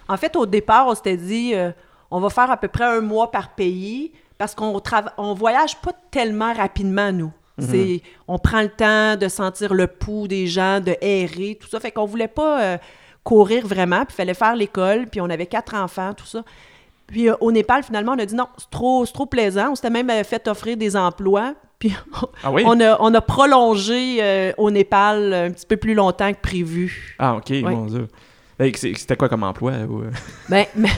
En 0.07 0.19
fait, 0.19 0.37
au 0.37 0.45
départ, 0.45 0.87
on 0.89 0.95
s'était 0.95 1.17
dit, 1.17 1.53
euh, 1.55 1.71
on 2.15 2.21
va 2.21 2.31
faire 2.31 2.51
à 2.51 2.57
peu 2.57 2.69
près 2.69 2.85
un 2.85 3.01
mois 3.01 3.31
par 3.31 3.51
pays 3.55 4.13
parce 4.39 4.55
qu'on 4.55 4.81
on 5.19 5.35
voyage 5.35 5.77
pas 5.81 5.93
tellement 6.11 6.53
rapidement, 6.53 7.13
nous. 7.13 7.33
C'est, 7.59 8.03
on 8.27 8.37
prend 8.39 8.63
le 8.63 8.69
temps 8.69 9.15
de 9.17 9.29
sentir 9.29 9.75
le 9.75 9.87
pouls 9.87 10.27
des 10.27 10.49
gens, 10.49 10.81
de 10.81 10.97
errer, 11.01 11.57
tout 11.61 11.69
ça. 11.69 11.79
Fait 11.79 11.93
qu'on 11.93 12.05
voulait 12.05 12.27
pas 12.27 12.61
euh, 12.63 12.79
courir 13.23 13.65
vraiment, 13.67 14.05
puis 14.05 14.09
il 14.11 14.17
fallait 14.17 14.35
faire 14.35 14.57
l'école, 14.57 15.07
puis 15.07 15.21
on 15.21 15.31
avait 15.31 15.47
quatre 15.47 15.75
enfants, 15.75 16.15
tout 16.15 16.27
ça. 16.27 16.43
Puis 17.07 17.29
euh, 17.29 17.35
au 17.41 17.53
Népal, 17.53 17.83
finalement, 17.85 18.13
on 18.13 18.19
a 18.19 18.27
dit 18.27 18.35
non, 18.35 18.49
c'est 18.59 18.71
trop, 18.71 19.07
c'est 19.07 19.13
trop 19.13 19.27
plaisant. 19.27 19.71
On 19.71 19.75
s'était 19.77 19.91
même 19.91 20.11
euh, 20.11 20.25
fait 20.25 20.49
offrir 20.49 20.77
des 20.77 20.97
emplois. 20.97 21.55
Puis 21.79 21.93
Ah 22.43 22.51
oui? 22.51 22.63
on, 22.67 22.81
a, 22.81 22.97
on 23.01 23.13
a 23.15 23.21
prolongé 23.21 24.19
euh, 24.21 24.53
au 24.59 24.71
Népal 24.71 25.33
un 25.33 25.51
petit 25.51 25.67
peu 25.67 25.77
plus 25.77 25.95
longtemps 25.95 26.33
que 26.33 26.41
prévu. 26.41 27.17
Ah, 27.19 27.37
ok, 27.37 27.51
mon 27.63 27.87
Dieu. 27.87 28.09
C'était 28.59 29.17
quoi 29.17 29.29
comme 29.29 29.43
emploi? 29.43 29.73
ou? 29.89 30.03
Ben, 30.49 30.67
mais- 30.77 30.89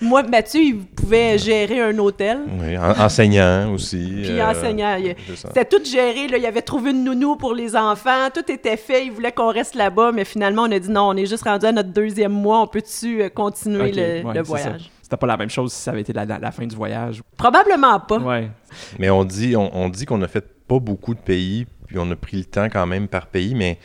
moi, 0.00 0.22
Mathieu, 0.22 0.60
il 0.60 0.78
pouvait 0.84 1.36
gérer 1.38 1.80
un 1.80 1.98
hôtel. 1.98 2.38
Oui, 2.60 2.76
en- 2.78 2.98
enseignant 3.00 3.72
aussi. 3.72 4.20
Puis 4.22 4.38
euh, 4.38 4.46
enseignant. 4.50 4.96
Il-. 4.96 5.16
C'était 5.34 5.64
tout 5.64 5.82
géré. 5.84 6.28
Là. 6.28 6.38
Il 6.38 6.46
avait 6.46 6.62
trouvé 6.62 6.90
une 6.92 7.02
nounou 7.04 7.36
pour 7.36 7.54
les 7.54 7.74
enfants. 7.74 8.28
Tout 8.32 8.50
était 8.52 8.76
fait. 8.76 9.06
Il 9.06 9.12
voulait 9.12 9.32
qu'on 9.32 9.50
reste 9.50 9.74
là-bas. 9.74 10.12
Mais 10.12 10.24
finalement, 10.24 10.62
on 10.62 10.70
a 10.70 10.78
dit 10.78 10.90
non, 10.90 11.08
on 11.08 11.16
est 11.16 11.26
juste 11.26 11.44
rendu 11.44 11.66
à 11.66 11.72
notre 11.72 11.88
deuxième 11.90 12.32
mois. 12.32 12.60
On 12.62 12.66
peut-tu 12.66 13.22
euh, 13.22 13.28
continuer 13.28 13.90
le, 13.92 14.02
ouais, 14.02 14.22
le 14.24 14.32
c'est 14.34 14.42
voyage? 14.42 14.90
C'était 15.02 15.16
pas 15.16 15.26
la 15.26 15.36
même 15.36 15.50
chose 15.50 15.72
si 15.72 15.82
ça 15.82 15.90
avait 15.90 16.02
été 16.02 16.12
la, 16.12 16.24
la- 16.24 16.38
la 16.38 16.50
fin 16.52 16.66
du 16.66 16.76
voyage. 16.76 17.20
Probablement 17.36 17.98
pas. 18.00 18.18
Ouais. 18.18 18.50
Mais 18.98 19.10
on 19.10 19.24
dit, 19.24 19.56
on, 19.56 19.74
on 19.76 19.88
dit 19.88 20.06
qu'on 20.06 20.22
a 20.22 20.28
fait 20.28 20.44
pas 20.68 20.78
beaucoup 20.78 21.14
de 21.14 21.20
pays, 21.20 21.66
puis 21.86 21.96
on 21.98 22.10
a 22.10 22.16
pris 22.16 22.36
le 22.38 22.44
temps 22.44 22.66
quand 22.70 22.86
même 22.86 23.08
par 23.08 23.26
pays, 23.26 23.54
mais, 23.54 23.78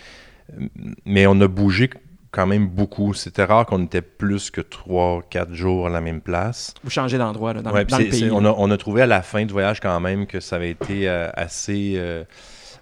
mais 1.05 1.27
on 1.27 1.39
a 1.41 1.47
bougé 1.47 1.89
quand 2.37 2.45
même 2.47 2.67
beaucoup. 2.67 3.13
C'était 3.15 3.43
rare 3.43 3.65
qu'on 3.65 3.83
était 3.83 4.01
plus 4.03 4.51
que 4.51 4.61
3-4 4.61 5.53
jours 5.53 5.87
à 5.87 5.89
la 5.89 6.01
même 6.01 6.21
place. 6.21 6.73
Vous 6.83 6.89
changez 6.91 7.17
d'endroit 7.17 7.53
là, 7.53 7.61
dans, 7.63 7.71
Ouais, 7.73 7.83
dans 7.83 7.97
le 7.97 8.05
pays. 8.05 8.29
on, 8.31 8.45
a, 8.45 8.53
on 8.55 8.69
a 8.69 8.77
trouvé 8.77 9.01
à 9.01 9.07
la 9.07 9.23
fin 9.23 9.43
du 9.43 9.51
voyage 9.51 9.79
quand 9.79 9.99
même 9.99 10.27
que 10.27 10.39
ça 10.39 10.57
avait 10.57 10.69
été 10.69 11.09
euh, 11.09 11.29
assez, 11.35 11.93
euh, 11.95 12.23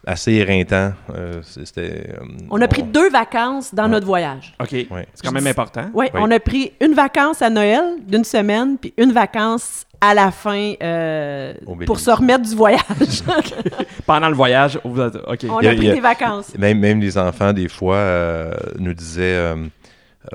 assez 0.05 0.33
éreintant. 0.33 0.91
Euh, 1.15 1.41
C'était, 1.43 2.09
euh, 2.21 2.25
On 2.49 2.61
a 2.61 2.67
pris 2.67 2.83
deux 2.83 3.09
vacances 3.09 3.73
dans 3.73 3.83
Ouais. 3.83 3.89
notre 3.89 4.05
voyage. 4.05 4.53
OK. 4.61 4.71
Ouais. 4.73 5.07
C'est 5.13 5.25
quand 5.25 5.31
même 5.31 5.47
important. 5.47 5.85
Oui, 5.93 6.07
Oui. 6.13 6.19
on 6.21 6.29
a 6.31 6.39
pris 6.39 6.73
une 6.81 6.93
vacance 6.93 7.41
à 7.41 7.49
Noël 7.49 7.83
d'une 8.05 8.25
semaine, 8.25 8.77
puis 8.77 8.93
une 8.97 9.13
vacance 9.13 9.84
à 10.01 10.13
la 10.13 10.31
fin 10.31 10.73
euh, 10.81 11.53
pour 11.86 11.99
se 11.99 12.12
remettre 12.12 12.43
du 12.47 12.55
voyage. 12.55 12.81
Pendant 14.05 14.29
le 14.29 14.36
voyage, 14.36 14.79
vous 14.84 15.01
êtes- 15.01 15.15
OK. 15.15 15.45
on 15.49 15.60
Il 15.62 15.67
a- 15.67 15.69
a 15.69 15.73
il 15.73 15.77
pris 15.77 15.89
a- 15.89 15.93
des 15.95 15.99
vacances. 15.99 16.55
Même, 16.58 16.79
même 16.79 16.99
les 17.01 17.17
enfants, 17.17 17.53
des 17.53 17.67
fois, 17.67 17.95
euh, 17.95 18.51
nous 18.79 18.93
disaient 18.93 19.23
euh, 19.36 19.55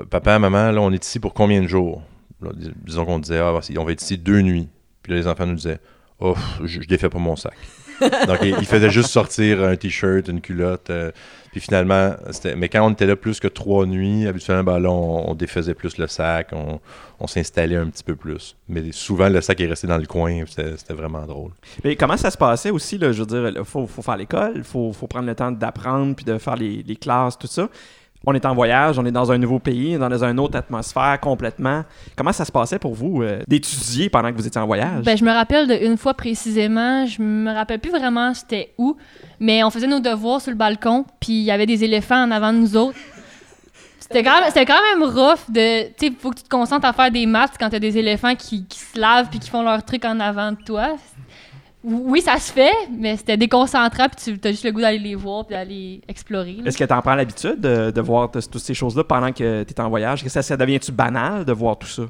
Papa, 0.09 0.39
maman, 0.39 0.71
là, 0.71 0.81
on 0.81 0.91
est 0.91 1.03
ici 1.05 1.19
pour 1.19 1.33
combien 1.33 1.61
de 1.61 1.67
jours? 1.67 2.01
Là, 2.41 2.49
dis- 2.55 2.71
Disons 2.85 3.05
qu'on 3.05 3.19
disait 3.19 3.39
ah, 3.39 3.53
On 3.77 3.83
va 3.83 3.91
être 3.91 4.01
ici 4.01 4.17
deux 4.17 4.41
nuits. 4.41 4.67
Puis 5.03 5.13
là, 5.13 5.19
les 5.19 5.27
enfants 5.27 5.45
nous 5.45 5.55
disaient 5.55 5.79
Oh, 6.19 6.35
je, 6.63 6.81
je 6.81 6.87
défais 6.87 7.09
pas 7.09 7.17
mon 7.19 7.35
sac. 7.35 7.53
Donc, 8.27 8.39
ils 8.41 8.55
ils 8.59 8.65
faisaient 8.65 8.89
juste 8.89 9.09
sortir 9.09 9.63
un 9.63 9.75
t-shirt, 9.75 10.27
une 10.27 10.41
culotte. 10.41 10.89
Puis 11.51 11.59
finalement. 11.59 12.15
Mais 12.55 12.69
quand 12.69 12.85
on 12.85 12.91
était 12.91 13.05
là 13.05 13.15
plus 13.15 13.39
que 13.39 13.47
trois 13.47 13.85
nuits, 13.85 14.25
habituellement, 14.27 14.63
ben 14.63 14.79
là, 14.79 14.89
on, 14.89 15.33
défaisait 15.35 15.73
plus 15.73 15.97
le 15.97 16.07
sac, 16.07 16.51
on, 16.53 17.27
s'installait 17.27 17.75
un 17.75 17.87
petit 17.87 18.03
peu 18.03 18.15
plus. 18.15 18.55
Mais 18.67 18.91
souvent, 18.91 19.29
le 19.29 19.41
sac 19.41 19.59
est 19.61 19.67
resté 19.67 19.87
dans 19.87 19.97
le 19.97 20.05
coin, 20.05 20.43
c'était 20.47 20.93
vraiment 20.93 21.25
drôle. 21.25 21.51
Mais 21.83 21.95
comment 21.95 22.17
ça 22.17 22.31
se 22.31 22.37
passait 22.37 22.71
aussi, 22.71 22.97
là, 22.97 23.11
je 23.11 23.21
veux 23.21 23.27
dire, 23.27 23.53
il 23.55 23.65
faut, 23.65 23.85
faire 23.87 24.17
l'école, 24.17 24.53
il 24.55 24.63
faut, 24.63 24.91
prendre 25.07 25.27
le 25.27 25.35
temps 25.35 25.51
d'apprendre, 25.51 26.15
puis 26.15 26.25
de 26.25 26.37
faire 26.37 26.55
les 26.55 26.95
classes, 26.95 27.37
tout 27.37 27.47
ça. 27.47 27.69
On 28.23 28.35
est 28.35 28.45
en 28.45 28.53
voyage, 28.53 28.99
on 28.99 29.05
est 29.05 29.11
dans 29.11 29.31
un 29.31 29.37
nouveau 29.39 29.57
pays, 29.57 29.97
dans 29.97 30.23
une 30.23 30.39
autre 30.39 30.55
atmosphère 30.55 31.19
complètement. 31.19 31.83
Comment 32.15 32.31
ça 32.31 32.45
se 32.45 32.51
passait 32.51 32.77
pour 32.77 32.93
vous 32.93 33.23
euh, 33.23 33.41
d'étudier 33.47 34.09
pendant 34.11 34.31
que 34.31 34.37
vous 34.37 34.45
étiez 34.45 34.61
en 34.61 34.67
voyage? 34.67 35.03
Ben, 35.03 35.17
je 35.17 35.25
me 35.25 35.31
rappelle 35.31 35.67
d'une 35.67 35.97
fois 35.97 36.13
précisément, 36.13 37.05
je 37.07 37.19
me 37.21 37.51
rappelle 37.51 37.79
plus 37.79 37.89
vraiment 37.89 38.33
c'était 38.35 38.73
où, 38.77 38.95
mais 39.39 39.63
on 39.63 39.71
faisait 39.71 39.87
nos 39.87 39.99
devoirs 39.99 40.39
sur 40.39 40.51
le 40.51 40.57
balcon, 40.57 41.03
puis 41.19 41.33
il 41.33 41.43
y 41.43 41.51
avait 41.51 41.65
des 41.65 41.83
éléphants 41.83 42.23
en 42.23 42.29
avant 42.29 42.53
de 42.53 42.59
nous 42.59 42.77
autres. 42.77 42.97
C'était 43.99 44.23
quand, 44.23 44.41
même- 44.41 45.03
rough 45.03 45.49
de. 45.49 45.87
Tu 45.97 46.07
sais, 46.07 46.13
faut 46.19 46.31
que 46.31 46.35
tu 46.35 46.43
te 46.43 46.49
concentres 46.49 46.85
à 46.85 46.91
faire 46.91 47.09
des 47.11 47.25
maths 47.25 47.53
quand 47.57 47.69
t'as 47.69 47.79
des 47.79 47.97
éléphants 47.97 48.35
qui, 48.35 48.65
qui 48.65 48.77
se 48.77 48.99
lavent 48.99 49.29
puis 49.29 49.39
qui 49.39 49.49
font 49.49 49.63
leur 49.63 49.83
truc 49.85 50.03
en 50.03 50.19
avant 50.19 50.51
de 50.51 50.57
toi. 50.57 50.97
Oui, 51.83 52.21
ça 52.21 52.37
se 52.37 52.51
fait, 52.51 52.71
mais 52.95 53.17
c'était 53.17 53.37
déconcentrant, 53.37 54.07
puis 54.07 54.37
tu 54.39 54.47
as 54.47 54.51
juste 54.51 54.63
le 54.65 54.71
goût 54.71 54.81
d'aller 54.81 54.99
les 54.99 55.15
voir 55.15 55.45
puis 55.47 55.55
d'aller 55.55 56.01
explorer. 56.07 56.57
Est-ce 56.65 56.77
que 56.77 56.83
tu 56.83 56.93
en 56.93 57.01
prends 57.01 57.15
l'habitude 57.15 57.59
de, 57.59 57.89
de 57.89 58.01
voir 58.01 58.29
toutes 58.29 58.59
ces 58.59 58.73
choses-là 58.75 59.03
pendant 59.03 59.31
que 59.31 59.63
tu 59.63 59.73
es 59.73 59.81
en 59.81 59.89
voyage? 59.89 60.19
Est-ce 60.19 60.23
que 60.25 60.29
ça, 60.29 60.43
ça 60.43 60.55
devient-tu 60.57 60.91
banal 60.91 61.43
de 61.43 61.51
voir 61.53 61.77
tout 61.79 61.87
ça? 61.87 62.03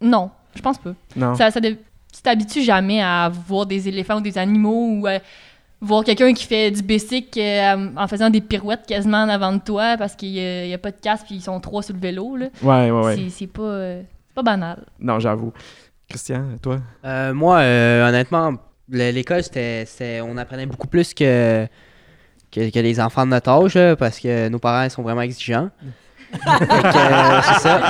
Non, 0.00 0.30
je 0.54 0.60
pense 0.62 0.78
pas. 0.78 0.92
Non. 1.16 1.34
Ça, 1.34 1.50
ça 1.50 1.58
dev- 1.60 1.78
Tu 2.14 2.22
t'habitues 2.22 2.62
jamais 2.62 3.02
à 3.02 3.28
voir 3.28 3.66
des 3.66 3.88
éléphants 3.88 4.18
ou 4.18 4.20
des 4.20 4.38
animaux 4.38 4.98
ou 5.00 5.06
à 5.08 5.18
voir 5.80 6.04
quelqu'un 6.04 6.32
qui 6.32 6.44
fait 6.46 6.70
du 6.70 6.82
basic 6.82 7.36
euh, 7.38 7.88
en 7.96 8.06
faisant 8.06 8.30
des 8.30 8.40
pirouettes 8.40 8.86
quasiment 8.86 9.18
en 9.24 9.28
avant 9.28 9.52
de 9.52 9.58
toi 9.60 9.96
parce 9.96 10.14
qu'il 10.14 10.32
n'y 10.32 10.72
a, 10.74 10.78
pas 10.78 10.92
de 10.92 10.96
casque 11.00 11.26
puis 11.26 11.34
ils 11.36 11.42
sont 11.42 11.58
trois 11.58 11.82
sur 11.82 11.94
le 11.94 12.00
vélo. 12.00 12.36
Là. 12.36 12.46
Ouais, 12.62 12.90
ouais, 12.92 13.04
ouais. 13.04 13.16
C'est- 13.16 13.30
C'est 13.30 13.46
pas, 13.48 13.62
euh, 13.62 14.02
c'est 14.28 14.34
pas 14.34 14.42
banal. 14.44 14.84
Non, 15.00 15.18
j'avoue. 15.18 15.52
Christian, 16.08 16.44
toi? 16.62 16.78
Euh, 17.04 17.34
moi, 17.34 17.58
euh, 17.58 18.08
honnêtement, 18.08 18.52
l'école, 18.90 19.42
c'était, 19.42 19.84
c'était- 19.86 20.20
on 20.20 20.36
apprenait 20.36 20.66
beaucoup 20.66 20.88
plus 20.88 21.14
que, 21.14 21.66
que, 22.50 22.70
que 22.70 22.78
les 22.80 23.00
enfants 23.00 23.24
de 23.24 23.30
notre 23.30 23.50
âge, 23.50 23.74
là, 23.74 23.96
parce 23.96 24.18
que 24.20 24.48
nos 24.48 24.58
parents 24.58 24.84
ils 24.84 24.90
sont 24.90 25.02
vraiment 25.02 25.22
exigeants. 25.22 25.70
Euh, 26.34 27.40
c'est 27.42 27.60
ça. 27.60 27.80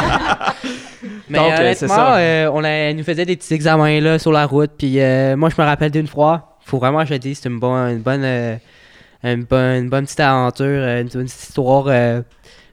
Mais 1.28 1.38
Donc, 1.38 1.46
euh, 1.52 1.57
c'est 1.57 1.61
honnêtement, 1.85 1.88
ça. 1.94 2.16
euh, 2.16 2.50
on 2.52 2.64
a- 2.64 2.92
nous 2.92 3.05
faisait 3.05 3.24
des 3.24 3.37
petits 3.37 3.55
examens 3.55 4.00
là, 4.00 4.18
sur 4.18 4.33
la 4.33 4.46
route. 4.46 4.72
Puis 4.76 5.00
euh, 5.00 5.37
moi, 5.37 5.48
je 5.48 5.61
me 5.61 5.64
rappelle 5.66 5.92
d'une 5.92 6.09
fois, 6.09 6.57
faut 6.64 6.78
vraiment 6.78 7.00
que 7.02 7.07
je 7.07 7.12
le 7.12 7.18
dise, 7.20 7.37
c'était 7.37 7.50
une, 7.50 7.61
bonne 7.61 7.90
une, 7.92 7.98
bonne, 8.02 8.24
une, 9.22 9.44
bonne, 9.44 9.85
une 9.85 9.88
bonne 9.88 10.05
petite 10.07 10.20
aventure, 10.20 10.66
une, 10.66 10.98
une 11.02 11.09
petite 11.09 11.42
histoire. 11.42 11.85
Euh, 11.87 12.22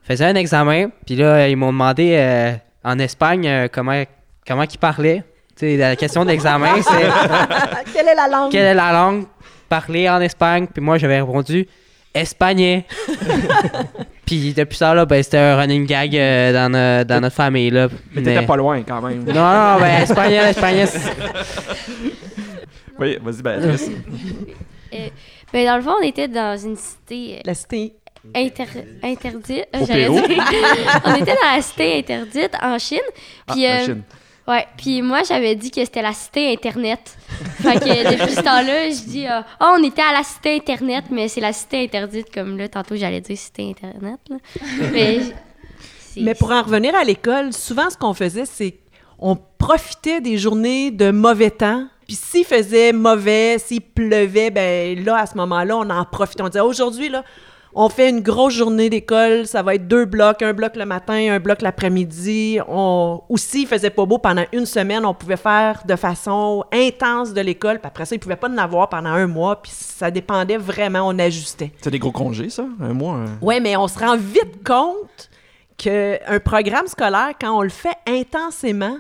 je 0.03 0.07
faisais 0.13 0.25
un 0.25 0.35
examen, 0.35 0.89
puis 1.05 1.15
là, 1.15 1.47
ils 1.47 1.55
m'ont 1.55 1.71
demandé 1.71 2.15
euh, 2.17 2.53
en 2.83 2.97
Espagne 2.97 3.47
euh, 3.47 3.67
comment, 3.71 4.03
comment 4.47 4.63
ils 4.63 4.77
parlaient. 4.79 5.23
Sais, 5.59 5.75
la 5.75 5.95
question 5.97 6.23
d'examen, 6.23 6.75
c'est 6.81 7.91
Quelle 7.93 8.07
est 8.07 8.15
la 8.15 8.27
langue? 8.29 8.49
quelle 8.51 8.65
est 8.65 8.73
la 8.73 8.93
langue? 8.93 9.25
Parlée 9.67 10.09
en 10.09 10.21
Espagne? 10.21 10.67
Puis 10.73 10.81
moi, 10.81 10.97
j'avais 10.97 11.19
répondu 11.19 11.67
espagnol. 12.13 12.83
Puis 14.25 14.53
depuis 14.53 14.77
ça, 14.77 14.93
là, 14.93 15.05
ben, 15.05 15.21
c'était 15.21 15.37
un 15.37 15.57
running 15.57 15.85
gag 15.85 16.15
euh, 16.15 16.53
dans, 16.53 17.05
dans 17.05 17.19
notre 17.21 17.35
famille. 17.35 17.69
Là. 17.71 17.87
Mais 18.13 18.21
t'étais 18.21 18.45
pas 18.45 18.55
loin 18.55 18.81
quand 18.87 19.01
même. 19.01 19.23
Non, 19.25 19.33
non, 19.33 19.79
ben, 19.79 20.01
espagnol, 20.03 20.45
espagnol. 20.45 20.87
Oui, 22.99 23.17
vas-y, 23.21 23.41
Béatrice. 23.41 23.89
Euh, 24.93 24.97
ben, 25.53 25.65
dans 25.65 25.75
le 25.77 25.81
fond, 25.81 25.95
on 26.01 26.03
était 26.05 26.27
dans 26.27 26.57
une 26.57 26.75
cité 26.75 27.35
euh, 27.37 27.41
La 27.45 27.53
cité. 27.53 27.93
inter- 28.35 28.65
interdite. 29.03 29.67
Au 29.73 29.85
j'allais 29.85 30.03
Pérou? 30.07 30.27
dire. 30.27 30.43
on 31.05 31.15
était 31.15 31.31
dans 31.33 31.55
la 31.55 31.61
cité 31.61 31.99
interdite 31.99 32.51
en 32.61 32.77
Chine. 32.77 32.99
Ah, 33.47 33.53
Puis, 33.53 33.65
en 33.67 33.69
euh, 33.69 33.85
Chine. 33.85 34.01
Ouais, 34.49 34.65
puis 34.77 35.03
moi, 35.03 35.21
j'avais 35.21 35.53
dit 35.53 35.69
que 35.69 35.85
c'était 35.85 36.01
la 36.01 36.11
cité 36.11 36.51
Internet. 36.51 37.15
fait 37.61 37.79
que 37.79 38.11
depuis 38.11 38.33
ce 38.33 38.41
temps-là, 38.41 38.89
je 38.89 39.07
dis, 39.07 39.27
euh, 39.27 39.41
oh, 39.61 39.75
on 39.77 39.83
était 39.83 40.01
à 40.01 40.11
la 40.11 40.23
cité 40.23 40.55
Internet, 40.55 41.05
mais 41.11 41.27
c'est 41.27 41.39
la 41.39 41.53
cité 41.53 41.83
interdite, 41.83 42.33
comme 42.33 42.57
là, 42.57 42.67
tantôt, 42.67 42.95
j'allais 42.95 43.21
dire 43.21 43.37
cité 43.37 43.69
Internet. 43.69 44.19
là. 44.27 44.37
Mais, 44.91 45.19
Mais 46.17 46.33
pour 46.33 46.51
en 46.51 46.63
revenir 46.63 46.95
à 46.95 47.03
l'école, 47.03 47.53
souvent, 47.53 47.91
ce 47.91 47.97
qu'on 47.97 48.15
faisait, 48.15 48.45
c'est 48.45 48.79
on 49.19 49.37
profitait 49.59 50.19
des 50.19 50.39
journées 50.39 50.89
de 50.89 51.11
mauvais 51.11 51.51
temps. 51.51 51.85
Puis 52.07 52.15
s'il 52.15 52.45
faisait 52.45 52.91
mauvais, 52.91 53.59
s'il 53.59 53.81
pleuvait, 53.81 54.49
ben 54.49 55.03
là, 55.05 55.17
à 55.17 55.25
ce 55.27 55.35
moment-là, 55.35 55.77
on 55.77 55.89
en 55.91 56.05
profitait. 56.05 56.41
On 56.41 56.49
disait, 56.49 56.61
aujourd'hui, 56.61 57.09
là, 57.09 57.23
on 57.75 57.87
fait 57.89 58.09
une 58.09 58.21
grosse 58.21 58.53
journée 58.53 58.89
d'école, 58.89 59.45
ça 59.45 59.61
va 59.61 59.75
être 59.75 59.87
deux 59.87 60.05
blocs, 60.05 60.41
un 60.41 60.53
bloc 60.53 60.75
le 60.75 60.85
matin, 60.85 61.13
un 61.35 61.39
bloc 61.39 61.61
l'après-midi. 61.61 62.59
On... 62.67 63.21
Ou 63.29 63.37
s'il 63.37 63.67
faisait 63.67 63.89
pas 63.91 64.05
beau 64.05 64.17
pendant 64.17 64.45
une 64.53 64.65
semaine, 64.65 65.05
on 65.05 65.13
pouvait 65.13 65.37
faire 65.37 65.81
de 65.85 65.95
façon 65.95 66.63
intense 66.73 67.33
de 67.33 67.41
l'école. 67.41 67.79
Puis 67.79 67.87
après 67.87 68.05
ça, 68.05 68.15
il 68.15 68.19
pouvait 68.19 68.35
pas 68.35 68.49
en 68.49 68.57
avoir 68.57 68.89
pendant 68.89 69.09
un 69.11 69.27
mois. 69.27 69.61
Puis 69.61 69.71
ça 69.73 70.09
dépendait 70.09 70.57
vraiment, 70.57 71.01
on 71.07 71.17
ajustait. 71.19 71.71
C'est 71.81 71.91
des 71.91 71.99
gros 71.99 72.11
congés, 72.11 72.49
ça? 72.49 72.65
Un 72.81 72.93
mois? 72.93 73.13
un- 73.15 73.37
Oui, 73.41 73.59
mais 73.61 73.75
on 73.77 73.87
se 73.87 73.99
rend 73.99 74.17
vite 74.17 74.63
compte 74.65 75.29
qu'un 75.77 76.39
programme 76.43 76.87
scolaire, 76.87 77.31
quand 77.39 77.57
on 77.57 77.61
le 77.61 77.69
fait 77.69 77.95
intensément, 78.07 78.97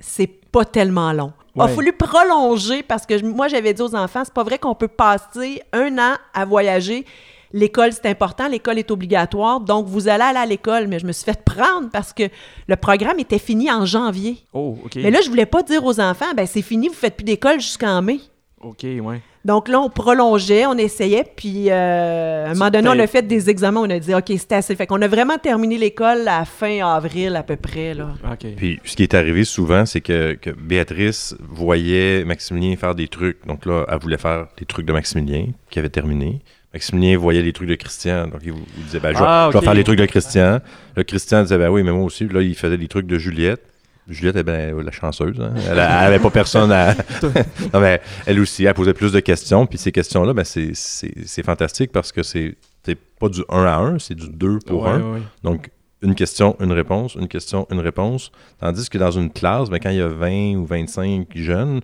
c'est 0.00 0.26
pas 0.26 0.64
tellement 0.64 1.12
long. 1.12 1.32
Il 1.54 1.62
a 1.62 1.64
Ouais. 1.66 1.74
fallu 1.74 1.92
prolonger 1.92 2.82
parce 2.84 3.04
que 3.04 3.20
moi, 3.24 3.48
j'avais 3.48 3.74
dit 3.74 3.82
aux 3.82 3.94
enfants, 3.94 4.22
c'est 4.24 4.32
pas 4.32 4.44
vrai 4.44 4.58
qu'on 4.58 4.74
peut 4.76 4.86
passer 4.88 5.60
un 5.72 5.98
an 5.98 6.14
à 6.32 6.44
voyager. 6.44 7.04
L'école, 7.52 7.92
c'est 7.92 8.06
important, 8.06 8.48
l'école 8.48 8.78
est 8.78 8.90
obligatoire, 8.90 9.60
donc 9.60 9.86
vous 9.86 10.08
allez 10.08 10.24
aller 10.24 10.38
à 10.38 10.46
l'école. 10.46 10.86
Mais 10.86 10.98
je 10.98 11.06
me 11.06 11.12
suis 11.12 11.24
fait 11.24 11.42
prendre 11.42 11.88
parce 11.90 12.12
que 12.12 12.24
le 12.66 12.76
programme 12.76 13.18
était 13.18 13.38
fini 13.38 13.70
en 13.70 13.86
janvier. 13.86 14.38
Oh, 14.52 14.76
OK. 14.84 14.96
Mais 14.96 15.10
là, 15.10 15.20
je 15.22 15.30
voulais 15.30 15.46
pas 15.46 15.62
dire 15.62 15.84
aux 15.84 16.00
enfants, 16.00 16.32
ben 16.36 16.46
c'est 16.46 16.62
fini, 16.62 16.88
vous 16.88 16.94
faites 16.94 17.16
plus 17.16 17.24
d'école 17.24 17.60
jusqu'en 17.60 18.02
mai. 18.02 18.20
OK, 18.60 18.82
ouais. 18.82 19.20
Donc 19.44 19.68
là, 19.68 19.80
on 19.80 19.88
prolongeait, 19.88 20.66
on 20.66 20.76
essayait, 20.76 21.24
puis 21.36 21.70
euh, 21.70 22.46
à 22.46 22.50
un 22.50 22.54
moment 22.54 22.70
donné, 22.70 22.88
on 22.88 22.98
a 22.98 23.06
fait 23.06 23.22
des 23.22 23.48
examens, 23.48 23.80
on 23.80 23.90
a 23.90 23.98
dit, 23.98 24.14
OK, 24.14 24.24
c'était 24.36 24.56
assez. 24.56 24.74
Fait 24.74 24.86
qu'on 24.86 25.00
a 25.00 25.08
vraiment 25.08 25.38
terminé 25.38 25.78
l'école 25.78 26.26
à 26.26 26.44
fin 26.44 26.84
avril 26.86 27.36
à 27.36 27.42
peu 27.42 27.56
près, 27.56 27.94
là. 27.94 28.10
OK. 28.30 28.46
Puis 28.56 28.80
ce 28.84 28.96
qui 28.96 29.04
est 29.04 29.14
arrivé 29.14 29.44
souvent, 29.44 29.86
c'est 29.86 30.00
que, 30.00 30.34
que 30.34 30.50
Béatrice 30.50 31.36
voyait 31.40 32.24
Maximilien 32.24 32.76
faire 32.76 32.94
des 32.94 33.08
trucs. 33.08 33.46
Donc 33.46 33.64
là, 33.64 33.86
elle 33.88 33.98
voulait 33.98 34.18
faire 34.18 34.48
des 34.58 34.66
trucs 34.66 34.86
de 34.86 34.92
Maximilien 34.92 35.46
qui 35.70 35.78
avait 35.78 35.88
terminé. 35.88 36.42
Maximilien 36.78 37.18
voyait 37.18 37.42
les 37.42 37.52
trucs 37.52 37.68
de 37.68 37.74
Christian. 37.74 38.28
Donc 38.28 38.40
il, 38.44 38.52
il 38.78 38.84
disait, 38.84 39.00
ben, 39.00 39.12
je, 39.16 39.22
Ah, 39.22 39.50
je 39.52 39.58
vais 39.58 39.64
faire 39.64 39.74
les 39.74 39.84
trucs 39.84 39.98
de 39.98 40.06
Christian. 40.06 40.60
Le 40.96 41.02
Christian 41.04 41.42
disait, 41.42 41.58
ben 41.58 41.68
oui, 41.70 41.82
mais 41.82 41.92
moi 41.92 42.04
aussi. 42.04 42.26
Là, 42.28 42.40
il 42.40 42.54
faisait 42.54 42.78
des 42.78 42.88
trucs 42.88 43.06
de 43.06 43.18
Juliette. 43.18 43.62
Juliette, 44.08 44.36
eh 44.38 44.42
ben, 44.42 44.80
la 44.80 44.90
chanceuse. 44.90 45.38
hein. 45.40 45.52
Elle 45.68 45.76
n'avait 45.76 46.18
pas 46.18 46.30
personne 46.30 46.72
à. 46.72 46.94
non, 47.74 47.80
mais 47.80 48.00
elle 48.26 48.40
aussi, 48.40 48.64
elle 48.64 48.72
posait 48.74 48.94
plus 48.94 49.12
de 49.12 49.20
questions. 49.20 49.66
Puis 49.66 49.76
ces 49.78 49.92
questions-là, 49.92 50.32
ben, 50.32 50.44
c'est- 50.44 51.42
fantastique 51.44 51.92
parce 51.92 52.10
que 52.12 52.22
c'est 52.22 52.56
c'est 52.84 52.96
pas 53.20 53.28
du 53.28 53.42
1 53.50 53.64
à 53.64 53.76
1, 53.76 53.98
c'est 53.98 54.14
du 54.14 54.28
2 54.30 54.60
pour 54.66 54.84
Ouais, 54.84 54.90
1. 54.90 55.00
ouais. 55.12 55.18
Donc, 55.44 55.68
une 56.00 56.14
question, 56.14 56.56
une 56.60 56.72
réponse, 56.72 57.16
une 57.16 57.28
question, 57.28 57.66
une 57.70 57.80
réponse. 57.80 58.30
Tandis 58.60 58.88
que 58.88 58.96
dans 58.96 59.10
une 59.10 59.30
classe, 59.30 59.68
ben, 59.68 59.78
quand 59.78 59.90
il 59.90 59.96
y 59.96 60.00
a 60.00 60.08
20 60.08 60.54
ou 60.56 60.64
25 60.64 61.26
jeunes, 61.34 61.80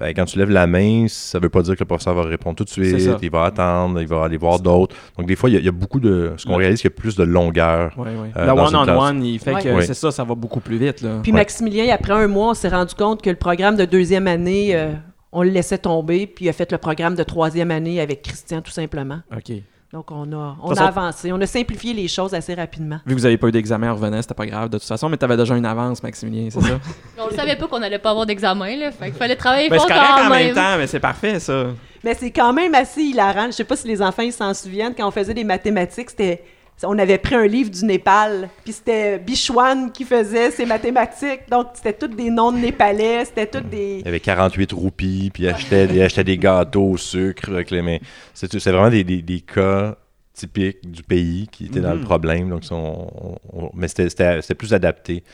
ben, 0.00 0.14
quand 0.14 0.24
tu 0.26 0.38
lèves 0.38 0.50
la 0.50 0.66
main, 0.66 1.06
ça 1.08 1.38
veut 1.38 1.48
pas 1.48 1.62
dire 1.62 1.74
que 1.74 1.80
le 1.80 1.86
professeur 1.86 2.14
va 2.14 2.22
répondre 2.22 2.56
tout 2.56 2.64
de 2.64 2.68
suite. 2.70 3.08
Il 3.22 3.30
va 3.30 3.44
attendre, 3.44 4.00
il 4.00 4.06
va 4.06 4.24
aller 4.24 4.36
voir 4.36 4.60
d'autres. 4.60 4.94
Donc, 5.18 5.26
des 5.26 5.34
fois, 5.36 5.50
il 5.50 5.54
y, 5.54 5.56
a- 5.56 5.60
il 5.60 5.64
y 5.64 5.68
a 5.68 5.72
beaucoup 5.72 6.00
de. 6.00 6.32
Ce 6.36 6.46
qu'on 6.46 6.56
réalise, 6.56 6.80
qu'il 6.80 6.90
y 6.90 6.94
a 6.94 6.96
plus 6.96 7.16
de 7.16 7.24
longueur. 7.24 7.92
Ouais, 7.98 8.08
ouais. 8.10 8.30
Euh, 8.36 8.44
une 8.52 8.58
one-on-one, 8.60 9.24
il 9.24 9.38
fait 9.38 9.54
Ouais. 9.54 9.62
que 9.62 9.68
Ouais. 9.70 9.82
c'est 9.82 9.94
ça, 9.94 10.10
ça 10.10 10.22
va 10.24 10.34
beaucoup 10.34 10.60
plus 10.60 10.76
vite, 10.78 11.02
là. 11.02 11.18
Puis 11.22 11.32
Ouais. 11.32 11.38
Maximilien, 11.38 11.92
après 11.92 12.12
un 12.12 12.28
mois, 12.28 12.50
on 12.50 12.54
s'est 12.54 12.68
rendu 12.68 12.94
compte 12.94 13.22
que 13.22 13.30
le 13.30 13.36
programme 13.36 13.76
de 13.76 13.84
deuxième 13.84 14.26
année, 14.28 14.74
euh, 14.76 14.92
on 15.32 15.42
le 15.42 15.50
laissait 15.50 15.78
tomber, 15.78 16.26
puis 16.26 16.44
il 16.46 16.48
a 16.48 16.52
fait 16.52 16.70
le 16.72 16.78
programme 16.78 17.14
de 17.14 17.22
troisième 17.22 17.70
année 17.70 18.00
avec 18.00 18.22
Christian, 18.22 18.60
tout 18.62 18.70
simplement. 18.70 19.18
OK. 19.36 19.52
Donc, 19.90 20.10
on 20.10 20.30
a, 20.34 20.56
on 20.62 20.72
a 20.74 20.82
avancé, 20.84 21.32
on 21.32 21.40
a 21.40 21.46
simplifié 21.46 21.94
les 21.94 22.08
choses 22.08 22.34
assez 22.34 22.52
rapidement. 22.52 22.98
Vu 23.06 23.14
que 23.14 23.20
vous 23.20 23.24
n'avez 23.24 23.38
pas 23.38 23.48
eu 23.48 23.52
d'examen 23.52 23.90
en 23.90 23.94
revenant, 23.94 24.20
c'était 24.20 24.34
pas 24.34 24.44
grave 24.44 24.68
de 24.68 24.76
toute 24.76 24.86
façon, 24.86 25.08
mais 25.08 25.16
tu 25.16 25.24
avais 25.24 25.36
déjà 25.38 25.56
une 25.56 25.64
avance, 25.64 26.02
Maximilien, 26.02 26.50
c'est 26.50 26.60
ça? 26.60 26.78
On 27.18 27.30
ne 27.30 27.34
savait 27.34 27.56
pas 27.56 27.66
qu'on 27.68 27.80
allait 27.80 27.98
pas 27.98 28.10
avoir 28.10 28.26
d'examen, 28.26 28.76
là. 28.76 28.92
Fait 28.92 29.06
qu'il 29.06 29.14
fallait 29.14 29.36
travailler 29.36 29.70
Ben, 29.70 29.78
fort 29.78 29.86
quand 29.88 30.26
en 30.26 30.28
même 30.28 30.46
même. 30.48 30.54
temps, 30.54 30.76
mais 30.76 30.86
c'est 30.86 31.00
parfait, 31.00 31.40
ça. 31.40 31.68
Mais 32.04 32.12
c'est 32.14 32.30
quand 32.30 32.52
même 32.52 32.74
assez 32.74 33.00
hilarant. 33.00 33.46
Je 33.46 33.52
sais 33.52 33.64
pas 33.64 33.76
si 33.76 33.88
les 33.88 34.02
enfants 34.02 34.22
ils 34.22 34.32
s'en 34.32 34.52
souviennent. 34.52 34.94
Quand 34.94 35.08
on 35.08 35.10
faisait 35.10 35.32
des 35.34 35.42
mathématiques, 35.44 36.10
c'était 36.10 36.42
on 36.84 36.98
avait 36.98 37.18
pris 37.18 37.34
un 37.34 37.46
livre 37.46 37.70
du 37.70 37.84
Népal, 37.84 38.48
puis 38.64 38.72
c'était 38.72 39.18
Bichouane 39.18 39.90
qui 39.92 40.04
faisait 40.04 40.50
ses 40.50 40.64
mathématiques. 40.66 41.48
Donc 41.50 41.68
c'était 41.74 41.92
tous 41.92 42.08
des 42.14 42.30
noms 42.30 42.52
de 42.52 42.58
Népalais, 42.58 43.24
c'était 43.24 43.46
tous 43.46 43.60
des 43.66 43.98
Il 44.00 44.04
y 44.04 44.08
avait 44.08 44.20
48 44.20 44.72
roupies, 44.72 45.30
puis 45.32 45.44
il 45.44 45.48
achetait, 45.48 45.86
il 45.86 46.00
achetait 46.02 46.24
des 46.24 46.38
gâteaux 46.38 46.90
au 46.90 46.96
sucre 46.96 47.50
avec 47.50 47.70
les 47.70 47.82
mains. 47.82 47.98
C'est 48.34 48.58
c'est 48.58 48.70
vraiment 48.70 48.90
des, 48.90 49.04
des- 49.04 49.22
des 49.22 49.40
cas 49.40 49.96
typiques 50.34 50.88
du 50.88 51.02
pays 51.02 51.48
qui 51.50 51.66
étaient 51.66 51.80
dans 51.80 51.94
le 51.94 51.98
Mhm. 51.98 52.04
problème. 52.04 52.48
Donc, 52.48 52.62
on- 52.70 52.76
on- 52.76 53.38
on- 53.64 53.70
mais 53.74 53.88
c'était- 53.88 54.08
c'était 54.08 54.40
c'était 54.40 54.54
plus 54.54 54.72
adapté. 54.72 55.24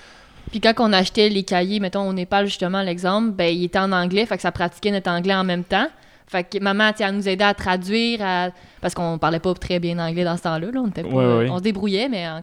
Puis 0.50 0.60
quand 0.60 0.72
on 0.78 0.92
achetait 0.92 1.28
les 1.28 1.42
cahiers, 1.42 1.80
mettons 1.80 2.08
au 2.08 2.12
Népal, 2.12 2.46
justement, 2.46 2.80
l'exemple, 2.82 3.30
ben, 3.32 3.54
il 3.54 3.64
était 3.64 3.78
en 3.78 3.92
anglais, 3.92 4.24
fait 4.26 4.36
que 4.36 4.42
ça 4.42 4.52
pratiquait 4.52 4.90
notre 4.90 5.10
anglais 5.10 5.34
en 5.34 5.44
même 5.44 5.64
temps. 5.64 5.88
Fait 6.26 6.44
que 6.44 6.58
maman, 6.58 6.90
elle 6.98 7.14
nous 7.16 7.28
aidait 7.28 7.44
à 7.44 7.54
traduire, 7.54 8.20
à- 8.22 8.48
parce 8.80 8.94
qu'on 8.94 9.18
parlait 9.18 9.40
pas 9.40 9.52
très 9.54 9.78
bien 9.78 9.98
anglais 9.98 10.24
dans 10.24 10.36
ce 10.36 10.42
temps-là. 10.42 10.70
là. 10.70 10.80
On, 10.82 10.88
était 10.88 11.02
pas- 11.02 11.08
Ouais, 11.08 11.36
ouais. 11.38 11.50
on 11.50 11.58
se 11.58 11.62
débrouillait, 11.62 12.08
mais 12.08 12.26
en- 12.28 12.42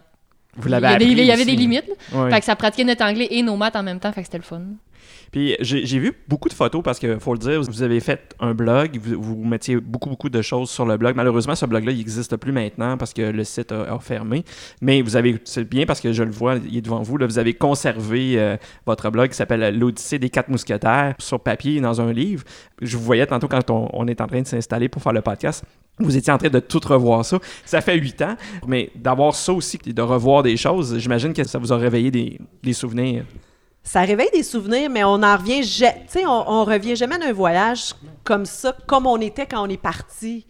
Vous 0.56 0.68
il 0.68 0.68
y 0.68 0.70
l'avez 0.72 0.86
avait, 0.86 0.94
appris 0.96 1.12
il 1.12 1.24
y 1.24 1.30
avait 1.30 1.44
des 1.44 1.56
limites. 1.56 1.90
Ouais. 2.12 2.30
Fait 2.30 2.40
que 2.40 2.44
ça 2.44 2.56
pratiquait 2.56 2.84
notre 2.84 3.04
anglais 3.04 3.28
et 3.30 3.42
nos 3.42 3.56
maths 3.56 3.76
en 3.76 3.82
même 3.82 4.00
temps, 4.00 4.12
fait 4.12 4.20
que 4.20 4.26
c'était 4.26 4.38
le 4.38 4.44
fun. 4.44 4.62
Puis 5.32 5.56
j'ai 5.60 5.86
j'ai 5.86 5.98
vu 5.98 6.12
beaucoup 6.28 6.50
de 6.50 6.54
photos 6.54 6.82
parce 6.82 6.98
que 6.98 7.18
faut 7.18 7.32
le 7.32 7.38
dire, 7.38 7.62
vous 7.62 7.82
avez 7.82 8.00
fait 8.00 8.34
un 8.38 8.52
blog, 8.52 8.98
vous, 9.02 9.20
vous 9.20 9.44
mettiez 9.44 9.76
beaucoup 9.76 10.10
beaucoup 10.10 10.28
de 10.28 10.42
choses 10.42 10.70
sur 10.70 10.84
le 10.84 10.98
blog. 10.98 11.16
Malheureusement, 11.16 11.54
ce 11.54 11.64
blog-là, 11.64 11.90
il 11.92 11.98
n'existe 11.98 12.36
plus 12.36 12.52
maintenant 12.52 12.98
parce 12.98 13.14
que 13.14 13.22
le 13.22 13.42
site 13.42 13.72
a, 13.72 13.94
a 13.94 13.98
fermé. 13.98 14.44
Mais 14.82 15.00
vous 15.00 15.16
avez, 15.16 15.40
c'est 15.44 15.64
bien 15.64 15.86
parce 15.86 16.00
que 16.00 16.12
je 16.12 16.22
le 16.22 16.30
vois, 16.30 16.56
il 16.56 16.76
est 16.76 16.82
devant 16.82 17.00
vous. 17.00 17.16
Là, 17.16 17.26
vous 17.26 17.38
avez 17.38 17.54
conservé 17.54 18.34
euh, 18.38 18.56
votre 18.84 19.08
blog 19.10 19.30
qui 19.30 19.36
s'appelle 19.36 19.76
l'Odyssée 19.78 20.18
des 20.18 20.28
quatre 20.28 20.50
mousquetaires 20.50 21.14
sur 21.18 21.40
papier 21.40 21.80
dans 21.80 22.00
un 22.02 22.12
livre. 22.12 22.44
Je 22.82 22.96
vous 22.98 23.02
voyais 23.02 23.26
tantôt 23.26 23.48
quand 23.48 23.70
on, 23.70 23.88
on 23.94 24.06
est 24.06 24.20
en 24.20 24.26
train 24.26 24.42
de 24.42 24.46
s'installer 24.46 24.90
pour 24.90 25.02
faire 25.02 25.14
le 25.14 25.22
podcast. 25.22 25.64
Vous 26.04 26.16
étiez 26.16 26.32
en 26.32 26.38
train 26.38 26.48
de 26.48 26.60
tout 26.60 26.80
revoir 26.84 27.24
ça. 27.24 27.38
Ça 27.64 27.80
fait 27.80 27.96
huit 27.96 28.20
ans, 28.22 28.36
mais 28.66 28.90
d'avoir 28.94 29.34
ça 29.34 29.52
aussi, 29.52 29.78
de 29.78 30.02
revoir 30.02 30.42
des 30.42 30.56
choses, 30.56 30.98
j'imagine 30.98 31.32
que 31.32 31.44
ça 31.44 31.58
vous 31.58 31.72
a 31.72 31.76
réveillé 31.76 32.10
des, 32.10 32.38
des 32.62 32.72
souvenirs. 32.72 33.24
ça 33.82 34.02
réveille 34.02 34.30
des 34.32 34.42
souvenirs, 34.42 34.88
mais 34.90 35.04
on 35.04 35.22
en 35.22 35.36
revient, 35.36 35.60
tu 35.60 35.66
sais, 35.66 36.26
on, 36.26 36.50
on 36.50 36.64
revient 36.64 36.94
jamais 36.96 37.18
d'un 37.18 37.32
voyage 37.32 37.94
comme 38.24 38.46
ça, 38.46 38.76
comme 38.86 39.06
on 39.06 39.18
était 39.20 39.46
quand 39.46 39.66
on 39.66 39.68
est 39.68 39.76
parti. 39.76 40.46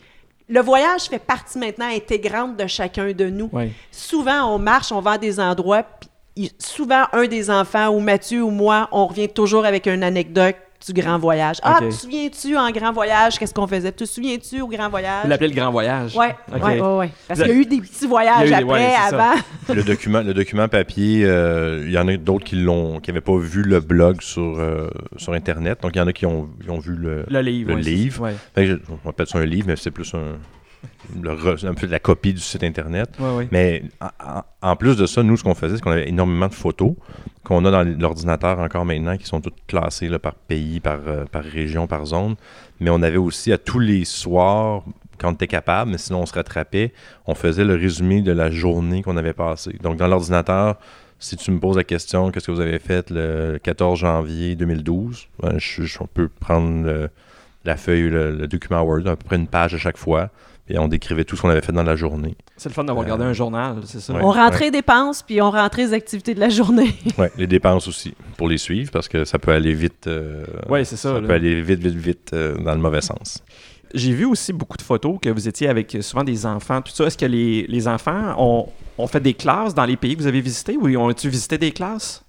Le 0.48 0.60
voyage 0.60 1.02
fait 1.04 1.18
partie 1.18 1.58
maintenant 1.58 1.88
intégrante 1.88 2.56
de 2.58 2.66
chacun 2.66 3.12
de 3.12 3.30
nous. 3.30 3.50
Souvent, 3.90 4.54
on 4.54 4.58
marche, 4.58 4.92
on 4.92 5.00
va 5.00 5.12
à 5.12 5.18
des 5.18 5.40
endroits, 5.40 5.82
puis 5.82 6.52
souvent, 6.58 7.04
un 7.12 7.26
des 7.26 7.48
enfants, 7.50 7.88
ou 7.88 8.00
Mathieu 8.00 8.42
ou 8.42 8.50
moi, 8.50 8.88
on 8.92 9.06
revient 9.06 9.28
toujours 9.28 9.64
avec 9.64 9.86
une 9.86 10.02
anecdote 10.02 10.56
du 10.86 10.92
grand 10.92 11.18
voyage. 11.18 11.58
Ah, 11.62 11.78
Ok. 11.80 11.88
te 11.90 11.94
souviens-tu 11.94 12.56
en 12.56 12.70
grand 12.70 12.92
voyage, 12.92 13.38
qu'est-ce 13.38 13.54
qu'on 13.54 13.66
faisait? 13.66 13.92
Te 13.92 14.04
souviens-tu 14.04 14.60
au 14.62 14.66
grand 14.68 14.88
voyage? 14.88 15.22
Vous 15.24 15.28
l'appelez 15.30 15.48
le 15.48 15.54
grand 15.54 15.70
voyage. 15.70 16.16
Ouais, 16.16 16.34
Ok. 16.54 16.64
ouais, 16.64 16.80
ouais, 16.80 16.96
ouais. 16.98 17.10
Parce 17.28 17.40
qu'il 17.40 17.48
y 17.48 17.52
a 17.52 17.54
eu 17.56 17.66
des 17.66 17.80
petits 17.80 18.06
voyages 18.06 18.48
des- 18.48 18.54
après, 18.54 18.64
ouais, 18.64 18.94
avant. 19.12 19.34
le 19.74 19.82
document, 19.82 20.22
le 20.22 20.34
document 20.34 20.66
papier, 20.68 21.24
euh, 21.24 21.82
il 21.86 21.92
y 21.92 21.98
en 21.98 22.08
a 22.08 22.16
d'autres 22.16 22.44
qui 22.44 22.56
l'ont, 22.56 22.98
qui 23.00 23.10
n'avaient 23.10 23.20
pas 23.20 23.36
vu 23.38 23.62
le 23.62 23.80
blog 23.80 24.20
sur, 24.22 24.42
euh, 24.58 24.88
sur 25.16 25.32
Internet. 25.34 25.78
Donc, 25.82 25.92
il 25.94 25.98
y 25.98 26.02
en 26.02 26.06
a 26.08 26.12
qui 26.12 26.26
ont, 26.26 26.48
qui 26.62 26.70
ont 26.70 26.78
vu 26.78 26.94
le, 26.96 27.24
Le 27.28 27.40
livre. 27.40 27.74
Le 27.74 27.80
livre. 27.80 28.22
Ouais. 28.24 28.34
Fait 28.54 28.62
que 28.64 28.70
je- 28.72 28.76
on 29.04 29.10
appelle 29.10 29.26
ça 29.26 29.38
un 29.38 29.44
livre, 29.46 29.66
mais 29.68 29.76
c'est 29.76 29.90
plus 29.90 30.12
un, 30.14 30.36
le 31.20 31.30
un 31.66 31.74
peu 31.74 31.86
de 31.86 31.92
la 31.92 31.98
copie 31.98 32.32
du 32.32 32.40
site 32.40 32.62
Internet. 32.64 33.10
Ouais, 33.18 33.34
ouais. 33.36 33.48
Mais 33.50 33.82
en, 34.00 34.06
en- 34.38 34.42
en 34.70 34.76
plus 34.76 34.96
de 34.96 35.06
ça, 35.06 35.22
nous, 35.22 35.36
ce 35.36 35.42
qu'on 35.44 35.54
faisait, 35.54 35.76
c'est 35.76 35.82
qu'on 35.82 35.90
avait 35.90 36.08
énormément 36.08 36.48
de 36.48 36.54
photos 36.54 36.92
qu'on 37.44 37.64
a 37.64 37.70
dans 37.70 37.82
l'ordinateur 37.98 38.58
encore 38.60 38.84
maintenant, 38.84 39.16
qui 39.16 39.26
sont 39.26 39.40
toutes 39.40 39.66
classées 39.66 40.08
là, 40.08 40.18
par 40.20 40.34
pays, 40.34 40.78
par, 40.80 41.00
euh, 41.06 41.24
par 41.24 41.42
région, 41.42 41.86
par 41.88 42.06
zone. 42.06 42.36
Mais 42.80 42.88
on 42.90 43.02
avait 43.02 43.16
aussi 43.16 43.52
à 43.52 43.58
tous 43.58 43.80
les 43.80 44.04
soirs, 44.04 44.84
quand 45.18 45.30
on 45.30 45.32
était 45.34 45.48
capable, 45.48 45.90
mais 45.90 45.98
sinon 45.98 46.20
on 46.20 46.26
se 46.26 46.34
rattrapait, 46.34 46.92
on 47.26 47.34
faisait 47.34 47.64
le 47.64 47.74
résumé 47.74 48.22
de 48.22 48.32
la 48.32 48.50
journée 48.50 49.02
qu'on 49.02 49.16
avait 49.16 49.32
passée. 49.32 49.76
Donc 49.82 49.96
dans 49.96 50.06
l'ordinateur, 50.06 50.76
si 51.18 51.36
tu 51.36 51.50
me 51.50 51.58
poses 51.58 51.76
la 51.76 51.84
question, 51.84 52.30
qu'est-ce 52.30 52.46
que 52.46 52.52
vous 52.52 52.60
avez 52.60 52.78
fait 52.78 53.10
le 53.10 53.58
14 53.62 53.98
janvier 53.98 54.54
2012, 54.56 55.26
ben, 55.40 55.54
je, 55.58 55.82
je- 55.82 55.98
on 56.00 56.06
peut 56.06 56.28
prendre 56.28 56.84
le- 56.86 57.10
la 57.64 57.76
feuille, 57.76 58.08
le, 58.08 58.36
le 58.36 58.46
document 58.48 58.82
Word, 58.82 59.06
à 59.06 59.16
peu 59.16 59.24
près 59.24 59.36
une 59.36 59.46
page 59.48 59.74
à 59.74 59.78
chaque 59.78 59.96
fois, 59.98 60.30
et 60.72 60.78
on 60.78 60.88
décrivait 60.88 61.24
tout 61.24 61.36
ce 61.36 61.42
qu'on 61.42 61.50
avait 61.50 61.60
fait 61.60 61.70
dans 61.72 61.82
la 61.82 61.94
journée. 61.96 62.34
C'est 62.56 62.68
le 62.68 62.74
fun 62.74 62.82
d'avoir 62.84 63.02
Euh, 63.02 63.06
regardé 63.06 63.24
un 63.24 63.32
journal, 63.32 63.76
c'est 63.84 64.00
ça? 64.00 64.12
ouais. 64.14 64.20
on 64.22 64.30
rentrait 64.30 64.64
les 64.66 64.70
dépenses, 64.70 65.22
puis 65.22 65.40
on 65.42 65.50
rentrait 65.50 65.82
les 65.86 65.92
activités 65.92 66.34
de 66.34 66.40
la 66.40 66.48
journée. 66.48 66.94
Ouais, 67.18 67.30
les 67.36 67.46
dépenses 67.46 67.86
aussi, 67.88 68.14
pour 68.38 68.48
les 68.48 68.58
suivre, 68.58 68.90
parce 68.90 69.06
que 69.08 69.24
ça 69.24 69.38
peut 69.38 69.52
aller 69.52 69.74
vite. 69.74 70.06
euh, 70.06 70.44
Ouais, 70.68 70.84
c'est 70.84 70.96
ça, 70.96 71.12
Ça 71.14 71.20
là. 71.20 71.26
peut 71.28 71.34
aller 71.34 71.60
vite, 71.60 71.80
vite, 71.80 71.94
vite 71.94 72.30
euh, 72.32 72.56
dans 72.56 72.72
le 72.74 72.80
mauvais 72.80 73.02
sens. 73.02 73.42
J'ai 73.94 74.12
vu 74.12 74.24
aussi 74.24 74.54
beaucoup 74.54 74.78
de 74.78 74.82
photos 74.82 75.18
que 75.20 75.28
vous 75.28 75.46
étiez 75.46 75.68
avec 75.68 75.94
euh, 75.94 76.00
souvent 76.00 76.24
des 76.24 76.46
enfants, 76.46 76.80
tout 76.80 76.92
ça. 76.92 77.04
Est-ce 77.04 77.18
que 77.18 77.26
les, 77.26 77.66
les 77.68 77.86
enfants 77.86 78.34
ont, 78.38 78.68
ont 78.96 79.06
fait 79.06 79.20
des 79.20 79.34
classes 79.34 79.74
dans 79.74 79.84
les 79.84 79.96
pays 79.98 80.16
que 80.16 80.22
vous 80.22 80.26
avez 80.26 80.40
visités 80.40 80.78
ou 80.78 80.86
ont-ils 80.96 81.28
visité 81.28 81.58
des 81.58 81.72
classes? 81.72 82.24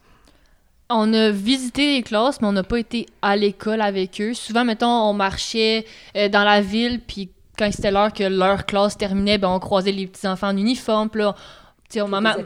On 0.90 1.14
a 1.14 1.30
visité 1.32 1.96
les 1.96 2.04
classes, 2.04 2.42
mais 2.42 2.48
on 2.48 2.52
n'a 2.52 2.64
pas 2.64 2.78
été 2.80 3.06
à 3.22 3.36
l'école 3.38 3.82
avec 3.82 4.20
eux. 4.22 4.34
Souvent, 4.34 4.66
mettons, 4.66 4.88
on 5.10 5.14
marchait 5.14 5.86
euh, 6.18 6.28
dans 6.28 6.44
la 6.44 6.60
ville, 6.62 7.00
puis 7.00 7.30
quand 7.58 7.70
c'était 7.72 7.92
l'heure 7.92 8.14
que 8.14 8.24
leur 8.24 8.66
classe 8.66 8.98
terminait, 8.98 9.38
ben, 9.38 9.50
on 9.50 9.60
croisait 9.60 9.92
les 9.92 10.08
petits 10.08 10.28
enfants 10.28 10.50
en 10.50 10.58
uniforme. 10.58 11.10
Puis 11.10 11.22
là, 11.22 11.36
maman, 12.08 12.34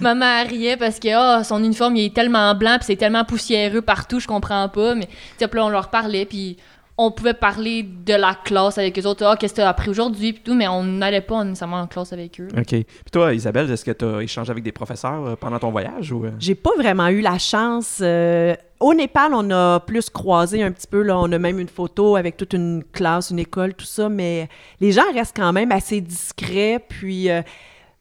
maman 0.00 0.44
riait 0.48 0.76
parce 0.76 0.98
que 0.98 1.08
ah, 1.14 1.44
son 1.44 1.62
uniforme 1.62 1.96
il 1.96 2.06
est 2.06 2.14
tellement 2.14 2.54
blanc, 2.54 2.76
puis 2.78 2.86
c'est 2.86 2.96
tellement 2.96 3.24
poussiéreux 3.24 3.82
partout, 3.82 4.18
je 4.18 4.26
comprends 4.26 4.68
pas. 4.68 4.94
Mais 4.94 5.08
puis 5.38 5.48
là, 5.52 5.64
on 5.64 5.68
leur 5.68 5.90
parlait, 5.90 6.26
puis 6.26 6.56
on 6.98 7.10
pouvait 7.10 7.34
parler 7.34 7.82
de 7.82 8.14
la 8.14 8.34
classe 8.34 8.78
avec 8.78 8.96
les 8.96 9.04
autres. 9.04 9.24
Ah, 9.26 9.36
qu'est-ce 9.36 9.52
que 9.52 9.60
tu 9.60 9.62
as 9.62 9.68
appris 9.68 9.90
aujourd'hui, 9.90 10.32
puis 10.32 10.42
tout, 10.42 10.54
mais 10.54 10.66
on 10.66 10.82
n'allait 10.82 11.20
pas 11.20 11.44
nécessairement 11.44 11.80
en 11.80 11.86
classe 11.86 12.12
avec 12.14 12.40
eux. 12.40 12.48
OK. 12.56 12.64
Puis 12.66 12.86
toi, 13.12 13.34
Isabelle, 13.34 13.70
est-ce 13.70 13.84
que 13.84 13.90
tu 13.90 14.04
as 14.04 14.22
échangé 14.22 14.50
avec 14.50 14.64
des 14.64 14.72
professeurs 14.72 15.26
euh, 15.26 15.36
pendant 15.36 15.58
ton 15.58 15.70
voyage 15.70 16.10
ou... 16.12 16.24
euh? 16.24 16.30
J'ai 16.38 16.54
pas 16.54 16.70
vraiment 16.78 17.08
eu 17.08 17.20
la 17.20 17.38
chance. 17.38 17.98
euh, 18.00 18.54
au 18.80 18.94
Népal, 18.94 19.32
on 19.34 19.50
a 19.50 19.80
plus 19.80 20.08
croisé 20.08 20.62
un 20.62 20.72
petit 20.72 20.86
peu. 20.86 21.02
Là, 21.02 21.18
on 21.18 21.30
a 21.32 21.38
même 21.38 21.58
une 21.58 21.68
photo 21.68 22.16
avec 22.16 22.38
toute 22.38 22.54
une 22.54 22.82
classe, 22.92 23.30
une 23.30 23.40
école, 23.40 23.74
tout 23.74 23.84
ça. 23.86 24.08
Mais 24.08 24.48
les 24.80 24.92
gens 24.92 25.10
restent 25.12 25.36
quand 25.36 25.52
même 25.52 25.72
assez 25.72 26.00
discrets. 26.00 26.82
Puis 26.88 27.30
euh, 27.30 27.42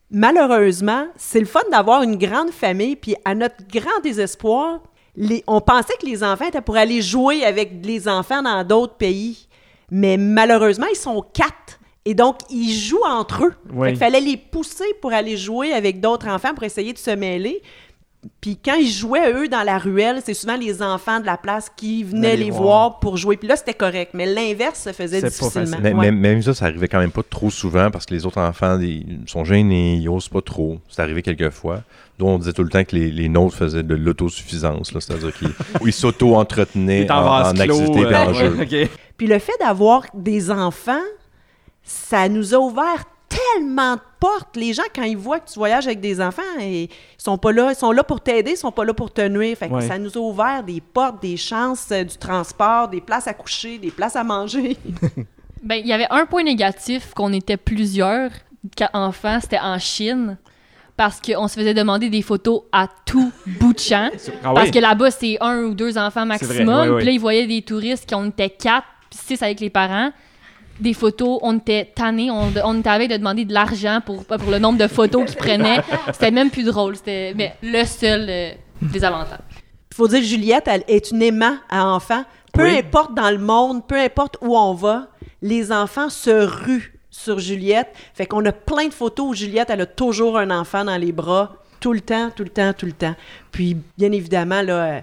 malheureusement, 0.09 1.07
c'est 1.17 1.39
le 1.39 1.45
fun 1.45 1.61
d'avoir 1.71 2.01
une 2.03 2.17
grande 2.17 2.51
famille. 2.51 2.95
Puis 2.95 3.15
à 3.25 3.35
notre 3.35 3.55
grand 3.71 3.99
désespoir, 4.03 4.81
les- 5.17 5.43
on 5.47 5.61
pensait 5.61 5.93
que 6.01 6.05
les 6.05 6.23
enfants 6.23 6.45
étaient 6.47 6.61
pour 6.61 6.77
aller 6.77 7.01
jouer 7.01 7.43
avec 7.43 7.71
les 7.83 8.07
enfants 8.07 8.41
dans 8.41 8.63
d'autres 8.63 8.95
pays. 8.95 9.47
Mais 9.91 10.17
malheureusement, 10.17 10.87
ils 10.91 10.97
sont 10.97 11.23
quatre. 11.33 11.79
Et 12.05 12.13
donc, 12.13 12.37
ils 12.51 12.73
jouent 12.73 13.05
entre 13.07 13.45
eux. 13.45 13.53
Oui. 13.73 13.89
Qu'il 13.89 13.97
fallait 13.97 14.19
les 14.21 14.37
pousser 14.37 14.85
pour 15.01 15.11
aller 15.13 15.37
jouer 15.37 15.73
avec 15.73 15.99
d'autres 16.01 16.27
enfants 16.27 16.53
pour 16.53 16.63
essayer 16.63 16.93
de 16.93 16.97
se 16.99 17.11
mêler. 17.11 17.61
Puis 18.41 18.57
quand 18.63 18.73
ils 18.73 18.89
jouaient, 18.89 19.31
eux, 19.33 19.47
dans 19.47 19.61
la 19.61 19.77
ruelle, 19.77 20.19
c'est 20.25 20.33
souvent 20.33 20.55
les 20.55 20.81
enfants 20.81 21.19
de 21.19 21.27
la 21.27 21.37
place 21.37 21.69
qui 21.75 22.03
venaient 22.03 22.29
Venaient 22.31 22.37
les 22.37 22.43
les 22.45 22.49
voir. 22.49 22.61
voir 22.63 22.99
pour 22.99 23.17
jouer. 23.17 23.37
Puis 23.37 23.47
là, 23.47 23.55
c'était 23.55 23.75
correct. 23.75 24.11
Mais 24.15 24.25
l'inverse 24.25 24.81
se 24.83 24.91
faisait 24.93 25.21
difficilement. 25.21 25.65
facile. 25.67 25.79
Mais, 25.83 25.93
Ouais. 25.93 26.05
même, 26.05 26.17
même 26.19 26.41
ça, 26.41 26.55
ça 26.55 26.65
arrivait 26.65 26.87
quand 26.87 26.97
même 26.99 27.11
pas 27.11 27.21
trop 27.23 27.51
souvent 27.51 27.91
parce 27.91 28.07
que 28.07 28.15
les 28.15 28.25
autres 28.25 28.39
enfants 28.41 28.79
ils 28.79 29.19
sont 29.27 29.45
gênés, 29.45 29.95
ils 29.97 30.09
osent 30.09 30.29
pas 30.29 30.41
trop. 30.41 30.79
C'est 30.89 31.01
arrivé 31.03 31.21
quelques 31.21 31.51
fois. 31.51 31.81
Dont 32.17 32.29
on 32.29 32.37
disait 32.37 32.53
tout 32.53 32.63
le 32.63 32.69
temps 32.69 32.83
que 32.85 32.95
les, 32.95 33.11
les 33.11 33.27
nôtres 33.27 33.55
faisaient 33.57 33.83
de 33.83 33.95
l'autosuffisance, 33.95 34.93
là, 34.93 35.01
c'est-à-dire 35.01 35.33
qu'ils 35.33 35.51
où 35.81 35.87
ils 35.87 35.93
s'auto-entretenaient 35.93 37.09
en, 37.11 37.15
en 37.15 37.49
en 37.49 37.53
clos, 37.53 37.79
activité 37.79 37.99
et 38.01 38.05
euh, 38.05 38.25
en 38.25 38.33
jeu. 38.33 38.89
Puis 39.17 39.27
le 39.27 39.39
fait 39.39 39.57
d'avoir 39.59 40.03
des 40.13 40.49
enfants, 40.51 41.03
ça 41.83 42.29
nous 42.29 42.53
a 42.53 42.57
ouvert 42.57 43.03
tellement 43.27 43.95
de 43.95 44.01
portes. 44.19 44.55
Les 44.55 44.73
gens, 44.73 44.83
quand 44.93 45.03
ils 45.03 45.17
voient 45.17 45.39
que 45.39 45.49
tu 45.49 45.59
voyages 45.59 45.87
avec 45.87 45.99
des 45.99 46.21
enfants, 46.21 46.41
et 46.59 46.83
ils 46.83 46.89
sont 47.17 47.37
pas 47.37 47.51
là, 47.51 47.71
ils 47.71 47.75
sont 47.75 47.91
là 47.91 48.03
pour 48.03 48.21
t'aider, 48.21 48.51
ils 48.51 48.57
sont 48.57 48.71
pas 48.71 48.85
là 48.85 48.93
pour 48.93 49.11
te 49.11 49.27
nuire. 49.27 49.57
Fait 49.57 49.67
que 49.67 49.73
Ouais. 49.73 49.87
ça 49.87 49.97
nous 49.97 50.17
a 50.17 50.21
ouvert 50.21 50.63
des 50.63 50.79
portes, 50.81 51.21
des 51.21 51.35
chances 51.37 51.89
euh, 51.91 52.03
du 52.05 52.17
transport, 52.17 52.87
des 52.87 53.01
places 53.01 53.27
à 53.27 53.33
coucher, 53.33 53.77
des 53.77 53.91
places 53.91 54.15
à 54.15 54.23
manger. 54.23 54.77
Ben, 55.63 55.77
il 55.83 55.87
y 55.87 55.93
avait 55.93 56.05
un 56.11 56.27
point 56.27 56.43
négatif 56.43 57.11
qu'on 57.15 57.33
était 57.33 57.57
plusieurs 57.57 58.29
enfants, 58.93 59.39
c'était 59.41 59.57
en 59.57 59.79
Chine. 59.79 60.37
Parce 60.97 61.19
qu'on 61.19 61.47
se 61.49 61.55
faisait 61.55 61.73
demander 61.73 62.09
des 62.09 62.21
photos 62.21 62.61
à 62.71 62.87
tout 63.05 63.31
bout 63.59 63.73
de 63.73 63.79
champ. 63.79 64.09
Ah 64.43 64.53
Parce 64.55 64.71
que 64.71 64.79
là-bas, 64.79 65.11
c'est 65.11 65.37
un 65.41 65.63
ou 65.63 65.73
deux 65.73 65.97
enfants 65.97 66.25
maximum. 66.25 66.65
vrai, 66.75 66.87
oui, 66.87 66.89
oui. 66.89 66.95
Puis 66.97 67.05
là, 67.05 67.11
ils 67.11 67.19
voyaient 67.19 67.47
des 67.47 67.61
touristes 67.61 68.05
qui 68.07 68.15
en 68.15 68.27
étaient 68.29 68.49
quatre, 68.49 68.87
puis 69.09 69.19
six 69.21 69.41
avec 69.43 69.59
les 69.59 69.69
parents. 69.69 70.11
Des 70.79 70.93
photos, 70.93 71.39
on 71.41 71.57
était 71.57 71.91
tannés, 71.95 72.29
on, 72.31 72.51
on 72.65 72.79
était 72.79 72.89
avec 72.89 73.09
de 73.09 73.15
demander 73.17 73.45
de 73.45 73.53
l'argent 73.53 73.99
pour, 74.05 74.25
pour 74.25 74.51
le 74.51 74.59
nombre 74.59 74.77
de 74.77 74.87
photos 74.87 75.25
qu'ils 75.25 75.37
prenaient. 75.37 75.79
C'était 76.13 76.31
même 76.31 76.49
plus 76.49 76.63
drôle. 76.63 76.95
C'était 76.97 77.33
mais 77.35 77.55
le 77.61 77.83
seul 77.85 78.25
euh, 78.29 78.49
désavantage. 78.81 79.39
Il 79.91 79.95
faut 79.95 80.07
dire 80.09 80.19
que 80.19 80.25
Juliette, 80.25 80.63
elle 80.67 80.83
est 80.89 81.11
une 81.11 81.21
aimant 81.21 81.55
à 81.69 81.85
enfants. 81.87 82.23
Peu 82.53 82.63
Oui. 82.63 82.77
importe 82.77 83.13
dans 83.13 83.31
le 83.31 83.37
monde, 83.37 83.85
peu 83.87 83.95
importe 83.99 84.37
où 84.41 84.57
on 84.57 84.73
va, 84.73 85.07
les 85.41 85.71
enfants 85.71 86.09
se 86.09 86.29
ruent 86.29 86.94
sur 87.15 87.39
Juliette. 87.39 87.89
Fait 88.13 88.25
qu'on 88.25 88.45
a 88.45 88.51
plein 88.51 88.87
de 88.87 88.93
photos 88.93 89.29
où 89.29 89.33
Juliette, 89.33 89.69
elle 89.69 89.81
a 89.81 89.85
toujours 89.85 90.37
un 90.37 90.51
enfant 90.51 90.83
dans 90.83 90.97
les 90.97 91.11
bras, 91.11 91.55
tout 91.79 91.93
le 91.93 92.01
temps, 92.01 92.29
tout 92.35 92.43
le 92.43 92.49
temps, 92.49 92.73
tout 92.73 92.85
le 92.85 92.91
temps. 92.91 93.15
Puis, 93.51 93.77
bien 93.97 94.11
évidemment, 94.11 94.61
là, 94.61 94.85
euh, 94.85 95.01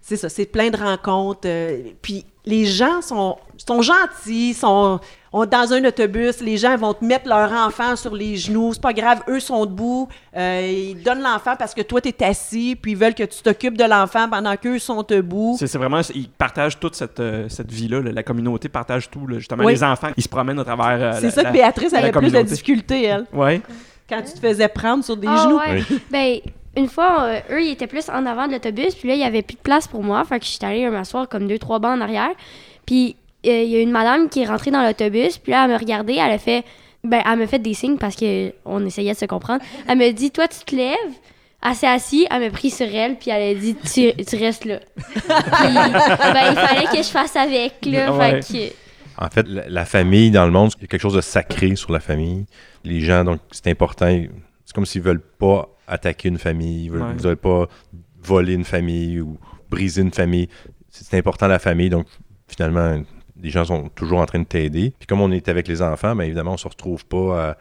c'est 0.00 0.16
ça, 0.16 0.28
c'est 0.28 0.46
plein 0.46 0.70
de 0.70 0.76
rencontres. 0.76 1.46
euh, 1.46 1.82
puis, 2.02 2.26
les 2.44 2.66
gens 2.66 3.00
sont, 3.00 3.38
sont 3.56 3.80
gentils, 3.80 4.52
sont 4.52 5.00
on- 5.36 5.46
dans 5.46 5.72
un 5.72 5.84
autobus, 5.84 6.40
les 6.40 6.56
gens 6.56 6.76
vont 6.76 6.94
te 6.94 7.04
mettre 7.04 7.28
leur 7.28 7.50
enfant 7.52 7.96
sur 7.96 8.14
les 8.14 8.36
genoux. 8.36 8.72
C'est 8.72 8.80
pas 8.80 8.92
grave, 8.92 9.20
eux 9.28 9.40
sont 9.40 9.66
debout. 9.66 10.08
euh, 10.36 10.92
ils 10.94 11.02
donnent 11.02 11.22
l'enfant 11.22 11.56
parce 11.58 11.74
que 11.74 11.82
toi, 11.82 12.00
tu 12.00 12.08
es 12.08 12.24
assis, 12.24 12.76
puis 12.80 12.92
ils 12.92 12.96
veulent 12.96 13.14
que 13.14 13.24
tu 13.24 13.42
t'occupes 13.42 13.76
de 13.76 13.84
l'enfant 13.84 14.28
pendant 14.28 14.56
qu'eux 14.56 14.78
sont 14.78 15.02
debout. 15.02 15.56
C'est 15.58 15.76
vraiment, 15.76 16.00
ils 16.14 16.28
partagent 16.28 16.78
toute 16.78 16.94
cette, 16.94 17.18
euh, 17.20 17.48
cette 17.48 17.70
vie-là. 17.70 18.00
là. 18.00 18.12
La 18.12 18.22
communauté 18.22 18.68
partage 18.68 19.10
tout. 19.10 19.26
là. 19.26 19.38
Justement, 19.38 19.64
Oui. 19.64 19.72
les 19.72 19.82
enfants, 19.84 20.08
ils 20.16 20.22
se 20.22 20.28
promènent 20.28 20.58
à 20.60 20.64
travers. 20.64 21.14
euh, 21.14 21.18
C'est 21.20 21.30
ça 21.30 21.42
la- 21.42 21.48
que 21.50 21.54
Béatrice 21.54 21.92
la 21.92 21.98
avait 21.98 22.10
plus 22.12 22.20
de 22.20 22.26
communauté. 22.26 22.50
difficulté, 22.50 23.02
elle. 23.04 23.26
Ouais. 23.32 23.60
Quand 24.08 24.22
tu 24.22 24.32
te 24.32 24.38
faisais 24.46 24.68
prendre 24.68 25.02
sur 25.02 25.16
des 25.16 25.26
Ah, 25.28 25.36
genoux. 25.44 25.58
ouais. 25.58 25.82
Ben, 26.10 26.38
une 26.76 26.88
fois, 26.88 27.22
euh, 27.22 27.40
eux, 27.52 27.62
ils 27.62 27.70
étaient 27.72 27.86
plus 27.86 28.08
en 28.08 28.24
avant 28.26 28.46
de 28.46 28.52
l'autobus, 28.52 28.94
puis 28.94 29.08
là, 29.08 29.14
il 29.14 29.20
y 29.20 29.24
avait 29.24 29.42
plus 29.42 29.54
de 29.56 29.60
place 29.62 29.86
pour 29.88 30.02
moi. 30.02 30.22
Fait 30.24 30.38
que 30.38 30.44
je 30.44 30.50
suis 30.50 30.64
allée 30.64 30.88
m'asseoir 30.90 31.28
comme 31.28 31.46
deux, 31.48 31.58
trois 31.58 31.78
bancs 31.78 31.96
en 31.96 32.00
arrière. 32.00 32.30
Puis 32.86 33.16
euh, 33.46 33.62
il 33.62 33.70
y 33.70 33.76
a 33.76 33.80
une 33.80 33.90
madame 33.90 34.28
qui 34.28 34.40
est 34.42 34.46
rentrée 34.46 34.70
dans 34.70 34.82
l'autobus, 34.82 35.38
puis 35.38 35.52
là, 35.52 35.64
elle 35.64 35.72
me 35.72 35.78
regardait, 35.78 36.16
elle 36.16 36.32
a 36.32 36.38
fait. 36.38 36.64
Ben, 37.02 37.22
elle 37.30 37.38
me 37.38 37.46
fait 37.46 37.58
des 37.58 37.74
signes 37.74 37.98
parce 37.98 38.16
qu'on 38.16 38.86
essayait 38.86 39.12
de 39.12 39.18
se 39.18 39.26
comprendre. 39.26 39.62
Elle 39.86 39.98
me 39.98 40.10
dit 40.12 40.30
Toi, 40.30 40.48
tu 40.48 40.60
te 40.64 40.74
lèves? 40.74 40.96
Elle 41.66 41.74
s'est 41.74 41.86
assise, 41.86 42.26
elle 42.30 42.40
m'a 42.42 42.50
pris 42.50 42.70
sur 42.70 42.86
elle, 42.86 43.16
puis 43.16 43.30
elle 43.30 43.56
a 43.56 43.60
dit 43.60 43.74
Tu, 43.74 44.12
tu 44.24 44.36
restes 44.36 44.64
là. 44.64 44.78
puis, 44.96 45.22
ben, 45.28 46.50
il 46.50 46.56
fallait 46.56 46.86
que 46.86 46.96
je 47.02 47.08
fasse 47.10 47.36
avec, 47.36 47.74
là. 47.86 48.12
Ouais. 48.12 48.42
Fait 48.42 48.52
que. 48.70 48.74
En 49.24 49.28
fait, 49.30 49.46
la, 49.48 49.68
la 49.68 49.84
famille 49.84 50.30
dans 50.30 50.44
le 50.46 50.50
monde, 50.50 50.72
il 50.78 50.82
y 50.82 50.84
a 50.84 50.88
quelque 50.88 51.00
chose 51.02 51.14
de 51.14 51.20
sacré 51.20 51.76
sur 51.76 51.92
la 51.92 52.00
famille. 52.00 52.46
Les 52.84 53.00
gens, 53.00 53.22
donc, 53.24 53.40
c'est 53.50 53.68
important. 53.70 54.06
C'est 54.64 54.74
comme 54.74 54.86
s'ils 54.86 55.02
veulent 55.02 55.20
pas 55.22 55.68
attaquer 55.86 56.28
une 56.28 56.38
famille, 56.38 56.84
ils 56.86 56.90
veulent, 56.90 57.02
Ouais. 57.02 57.08
ils 57.16 57.22
veulent 57.22 57.36
pas 57.36 57.66
voler 58.22 58.54
une 58.54 58.64
famille 58.64 59.20
ou 59.20 59.38
briser 59.70 60.00
une 60.02 60.10
famille. 60.12 60.48
C'est 60.88 61.04
c'est 61.04 61.18
important 61.18 61.46
la 61.48 61.58
famille, 61.58 61.90
donc 61.90 62.06
finalement, 62.48 63.02
les 63.42 63.50
gens 63.50 63.64
sont 63.64 63.88
toujours 63.94 64.20
en 64.20 64.26
train 64.26 64.38
de 64.40 64.44
t'aider. 64.44 64.92
Puis 64.98 65.06
comme 65.06 65.20
on 65.20 65.30
est 65.32 65.48
avec 65.48 65.68
les 65.68 65.82
enfants, 65.82 66.14
bien 66.14 66.24
évidemment, 66.26 66.52
on 66.54 66.56
se 66.56 66.68
retrouve 66.68 67.04
pas 67.06 67.16
euh, 67.16 67.54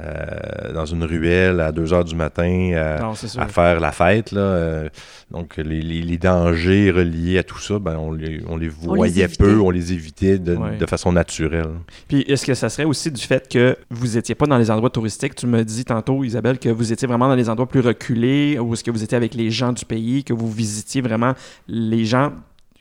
euh, 0.00 0.72
dans 0.74 0.86
une 0.86 1.02
ruelle 1.02 1.58
à 1.60 1.72
2 1.72 1.92
heures 1.92 2.04
du 2.04 2.14
matin 2.14 2.70
euh, 2.72 2.98
Non, 3.00 3.14
à 3.38 3.48
faire 3.48 3.80
la 3.80 3.90
fête. 3.90 4.30
Là. 4.30 4.40
Euh, 4.40 4.88
donc, 5.32 5.56
les, 5.56 5.82
les- 5.82 6.02
les 6.02 6.18
dangers 6.18 6.92
reliés 6.92 7.38
à 7.38 7.42
tout 7.42 7.58
ça, 7.58 7.80
ben, 7.80 7.96
on, 7.98 8.12
les, 8.12 8.40
on 8.48 8.56
les 8.56 8.70
On 8.86 8.92
les 8.92 8.96
voyait 8.96 9.26
peu, 9.26 9.58
on 9.60 9.70
les 9.70 9.92
évitait 9.92 10.38
de, 10.38 10.54
Ouais. 10.54 10.76
de 10.76 10.86
façon 10.86 11.10
naturelle. 11.10 11.66
Puis 12.06 12.20
est-ce 12.22 12.46
que 12.46 12.54
ça 12.54 12.68
serait 12.68 12.84
aussi 12.84 13.10
du 13.10 13.20
fait 13.20 13.48
que 13.48 13.76
vous 13.90 14.16
étiez 14.16 14.36
pas 14.36 14.46
dans 14.46 14.56
les 14.58 14.70
endroits 14.70 14.90
touristiques? 14.90 15.34
Tu 15.34 15.48
me 15.48 15.64
dis 15.64 15.84
tantôt, 15.84 16.22
Isabelle, 16.22 16.60
que 16.60 16.68
vous 16.68 16.92
étiez 16.92 17.08
vraiment 17.08 17.26
dans 17.28 17.34
les 17.34 17.48
endroits 17.50 17.68
plus 17.68 17.80
reculés, 17.80 18.56
ou 18.60 18.74
est-ce 18.74 18.84
que 18.84 18.92
vous 18.92 19.02
étiez 19.02 19.16
avec 19.16 19.34
les 19.34 19.50
gens 19.50 19.72
du 19.72 19.84
pays, 19.84 20.22
que 20.22 20.32
vous 20.32 20.50
visitiez 20.50 21.00
vraiment 21.02 21.34
les 21.66 22.04
gens, 22.04 22.32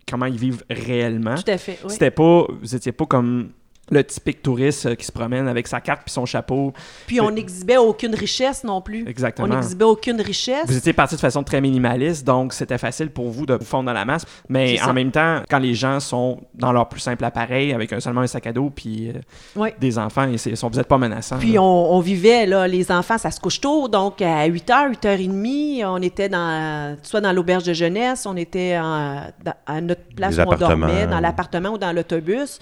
comment 0.10 0.26
ils 0.26 0.38
vivent 0.38 0.64
réellement? 0.70 1.36
Tout 1.36 1.52
à 1.52 1.58
fait, 1.58 1.80
oui. 1.84 1.92
C'était 1.92 2.12
pas, 2.12 2.46
vous 2.50 2.76
étiez 2.76 2.92
pas 2.92 3.06
comme 3.06 3.50
le 3.90 4.04
typique 4.04 4.42
touriste 4.44 4.86
euh, 4.86 4.96
qui 4.96 5.06
se 5.06 5.12
promène 5.12 5.48
avec 5.48 5.68
sa 5.68 5.80
carte 5.82 6.02
puis 6.06 6.12
son 6.14 6.26
chapeau. 6.26 6.74
Puis 7.08 7.22
on 7.22 7.32
n'exhibait 7.32 7.78
aucune 7.78 8.14
richesse 8.16 8.64
non 8.64 8.82
plus. 8.82 9.04
On 9.06 9.10
Exactement. 9.10 9.48
n'exhibait 9.48 9.86
aucune 9.86 10.20
richesse. 10.22 10.66
Vous 10.68 10.78
étiez 10.78 10.94
parti 10.94 11.16
de 11.16 11.20
façon 11.22 11.44
très 11.44 11.62
minimaliste, 11.62 12.26
donc 12.26 12.54
c'était 12.54 12.78
facile 12.78 13.10
pour 13.12 13.30
vous 13.30 13.46
de 13.46 13.54
vous 13.54 13.64
fondre 13.66 13.86
dans 13.86 13.94
la 13.94 14.06
masse. 14.06 14.26
Mais 14.50 14.82
en 14.82 14.94
même 14.94 15.12
temps, 15.12 15.42
quand 15.50 15.60
les 15.60 15.74
gens 15.74 16.00
sont 16.00 16.42
dans 16.54 16.72
leur 16.74 16.90
plus 16.90 17.00
simple 17.00 17.24
appareil, 17.24 17.74
avec 17.74 17.94
un- 17.94 18.00
seulement 18.00 18.22
un 18.22 18.28
sac 18.28 18.46
à 18.48 18.54
dos 18.54 18.70
puis 18.70 19.10
euh, 19.10 19.14
Ouais. 19.60 19.74
des 19.80 19.98
enfants, 19.98 20.24
et 20.24 20.36
vous 20.36 20.70
n'êtes 20.70 20.88
pas 20.88 20.98
menaçants. 20.98 21.38
Puis 21.40 21.58
on, 21.58 21.64
on 21.94 22.00
vivait, 22.00 22.46
là, 22.46 22.68
les 22.68 22.92
enfants, 22.92 23.18
ça 23.18 23.32
se 23.32 23.40
couche 23.40 23.62
tôt, 23.62 23.88
donc 23.88 24.22
à 24.22 24.46
8h, 24.48 24.90
8h30, 24.92 25.86
on 25.86 26.02
était 26.02 26.30
dans, 26.30 26.98
soit 27.04 27.22
dans 27.22 27.32
l'auberge 27.32 27.64
de 27.64 27.74
jeunesse, 27.74 28.26
on 28.26 28.36
était 28.36 28.78
en- 28.78 29.22
dans- 29.44 29.54
à 29.66 29.82
notre 29.82 30.02
place 30.16 30.36
Les 30.38 30.44
où 30.44 30.48
on 30.50 30.56
dormait, 30.56 31.08
dans 31.08 31.20
l'appartement 31.20 31.70
ou 31.70 31.78
dans 31.78 31.92
l'autobus, 31.94 32.60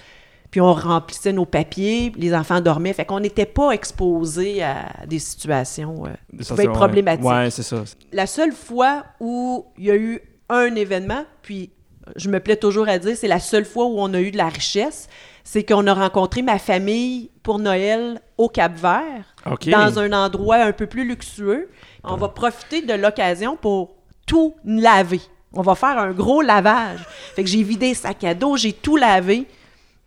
puis 0.55 0.61
on 0.61 0.71
remplissait 0.71 1.33
nos 1.33 1.43
papiers, 1.43 2.13
les 2.15 2.33
enfants 2.33 2.61
dormaient, 2.61 2.93
fait 2.93 3.03
qu'on 3.03 3.19
n'était 3.19 3.45
pas 3.45 3.71
exposés 3.71 4.63
à 4.63 5.06
des 5.06 5.19
situations 5.19 6.06
euh, 6.06 6.12
qui 6.37 6.45
Ça, 6.45 6.56
pouvaient 6.56 6.63
être 6.63 6.71
problématiques. 6.71 7.25
Ouais, 7.25 7.49
c'est 7.49 7.62
ça. 7.62 7.83
La 8.13 8.25
seule 8.25 8.53
fois 8.53 9.03
où 9.19 9.65
il 9.77 9.83
y 9.83 9.91
a 9.91 9.97
eu 9.97 10.21
un 10.47 10.73
événement, 10.75 11.25
puis 11.41 11.71
je 12.15 12.29
me 12.29 12.39
plais 12.39 12.56
toujours 12.56 12.87
à 12.87 12.99
dire, 12.99 13.17
c'est 13.17 13.27
la 13.27 13.41
seule 13.41 13.65
fois 13.65 13.87
où 13.87 13.99
on 13.99 14.13
a 14.13 14.21
eu 14.21 14.31
de 14.31 14.37
la 14.37 14.47
richesse, 14.47 15.10
c'est 15.43 15.65
qu'on 15.65 15.87
a 15.87 15.93
rencontré 15.93 16.41
ma 16.41 16.58
famille 16.58 17.31
pour 17.43 17.60
Noël 17.60 18.21
au 18.37 18.47
Cap-Vert 18.47 19.35
dans 19.67 19.99
un 19.99 20.13
endroit 20.13 20.56
un 20.56 20.71
peu 20.71 20.87
plus 20.87 21.06
luxueux. 21.06 21.69
On 22.06 22.15
va 22.15 22.29
profiter 22.29 22.81
de 22.81 22.93
l'occasion 22.93 23.58
pour 23.58 23.97
tout 24.25 24.56
laver. 24.63 25.19
On 25.51 25.63
va 25.63 25.75
faire 25.75 25.97
un 25.97 26.12
gros 26.12 26.41
lavage. 26.41 27.06
Fait 27.35 27.43
que 27.43 27.49
j'ai 27.49 27.62
vidé 27.62 27.93
sac 27.93 28.23
à 28.23 28.33
dos, 28.33 28.56
j'ai 28.56 28.71
tout 28.71 28.95
lavé. 28.95 29.47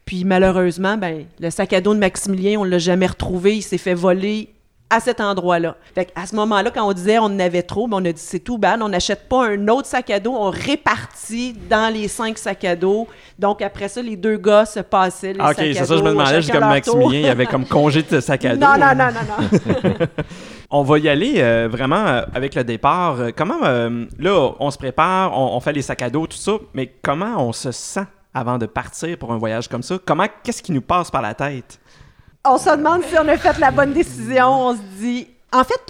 Puis 0.08 0.24
malheureusement, 0.24 0.96
ben, 0.96 1.26
le 1.38 1.50
sac 1.50 1.74
à 1.74 1.82
dos 1.82 1.92
de 1.92 1.98
Maximilien, 1.98 2.58
on 2.58 2.64
l'a 2.64 2.78
jamais 2.78 3.06
retrouvé. 3.06 3.56
Il 3.56 3.62
s'est 3.62 3.76
fait 3.76 3.92
voler 3.92 4.48
à 4.88 5.00
cet 5.00 5.20
endroit-là. 5.20 5.76
Fait 5.94 6.10
à 6.16 6.24
ce 6.24 6.34
moment-là, 6.36 6.70
quand 6.70 6.88
on 6.88 6.94
disait 6.94 7.18
on 7.18 7.24
en 7.24 7.38
avait 7.38 7.60
trop, 7.60 7.86
ben, 7.86 7.98
on 8.00 8.04
a 8.06 8.12
dit 8.12 8.22
c'est 8.24 8.38
tout 8.38 8.56
bad, 8.56 8.80
on 8.80 8.88
n'achète 8.88 9.28
pas 9.28 9.48
un 9.48 9.68
autre 9.68 9.86
sac 9.86 10.08
à 10.08 10.18
dos, 10.18 10.32
on 10.34 10.48
répartit 10.48 11.52
dans 11.68 11.92
les 11.92 12.08
cinq 12.08 12.38
sacs 12.38 12.64
à 12.64 12.74
dos. 12.74 13.06
Donc 13.38 13.60
après 13.60 13.88
ça, 13.88 14.00
les 14.00 14.16
deux 14.16 14.38
gars 14.38 14.64
se 14.64 14.80
passaient 14.80 15.34
les 15.34 15.40
Ah, 15.42 15.50
ok, 15.50 15.56
sacs 15.56 15.66
à 15.66 15.74
c'est 15.74 15.84
ça, 15.84 15.96
je 15.98 16.02
me 16.02 16.08
demandais, 16.08 16.40
comme. 16.50 16.60
Maximilien, 16.60 17.18
il 17.20 17.26
y 17.26 17.28
avait 17.28 17.44
comme 17.44 17.66
congé 17.66 18.02
de 18.02 18.20
sac 18.20 18.46
à 18.46 18.56
dos. 18.56 18.64
Non, 18.64 18.78
non, 18.78 18.94
non, 18.94 19.08
non, 19.12 19.90
non. 19.90 20.06
On 20.70 20.84
va 20.84 20.98
y 20.98 21.08
aller 21.10 21.34
euh, 21.36 21.68
vraiment 21.70 22.06
euh, 22.06 22.22
avec 22.34 22.54
le 22.54 22.64
départ. 22.64 23.20
Euh, 23.20 23.30
Comment, 23.36 23.62
euh, 23.64 24.06
là, 24.18 24.52
on 24.58 24.70
se 24.70 24.78
prépare, 24.78 25.38
on, 25.38 25.54
on 25.54 25.60
fait 25.60 25.74
les 25.74 25.82
sacs 25.82 26.00
à 26.00 26.08
dos, 26.08 26.26
tout 26.26 26.38
ça, 26.38 26.52
mais 26.72 26.94
comment 27.02 27.46
on 27.46 27.52
se 27.52 27.72
sent? 27.72 28.06
Avant 28.38 28.58
de 28.58 28.66
partir 28.66 29.18
pour 29.18 29.32
un 29.32 29.38
voyage 29.38 29.68
comme 29.68 29.82
ça? 29.82 29.96
Comment, 30.04 30.26
qu'est-ce 30.42 30.62
qui 30.62 30.72
nous 30.72 30.80
passe 30.82 31.10
par 31.10 31.22
la 31.22 31.34
tête? 31.34 31.78
on 32.44 32.56
se 32.56 32.70
demande 32.70 33.02
si 33.04 33.14
on 33.18 33.28
a 33.28 33.36
fait 33.36 33.58
la 33.58 33.70
bonne 33.70 33.92
décision. 33.92 34.46
On 34.68 34.72
se 34.74 34.80
dit. 34.98 35.28
En 35.52 35.64
fait, 35.64 35.80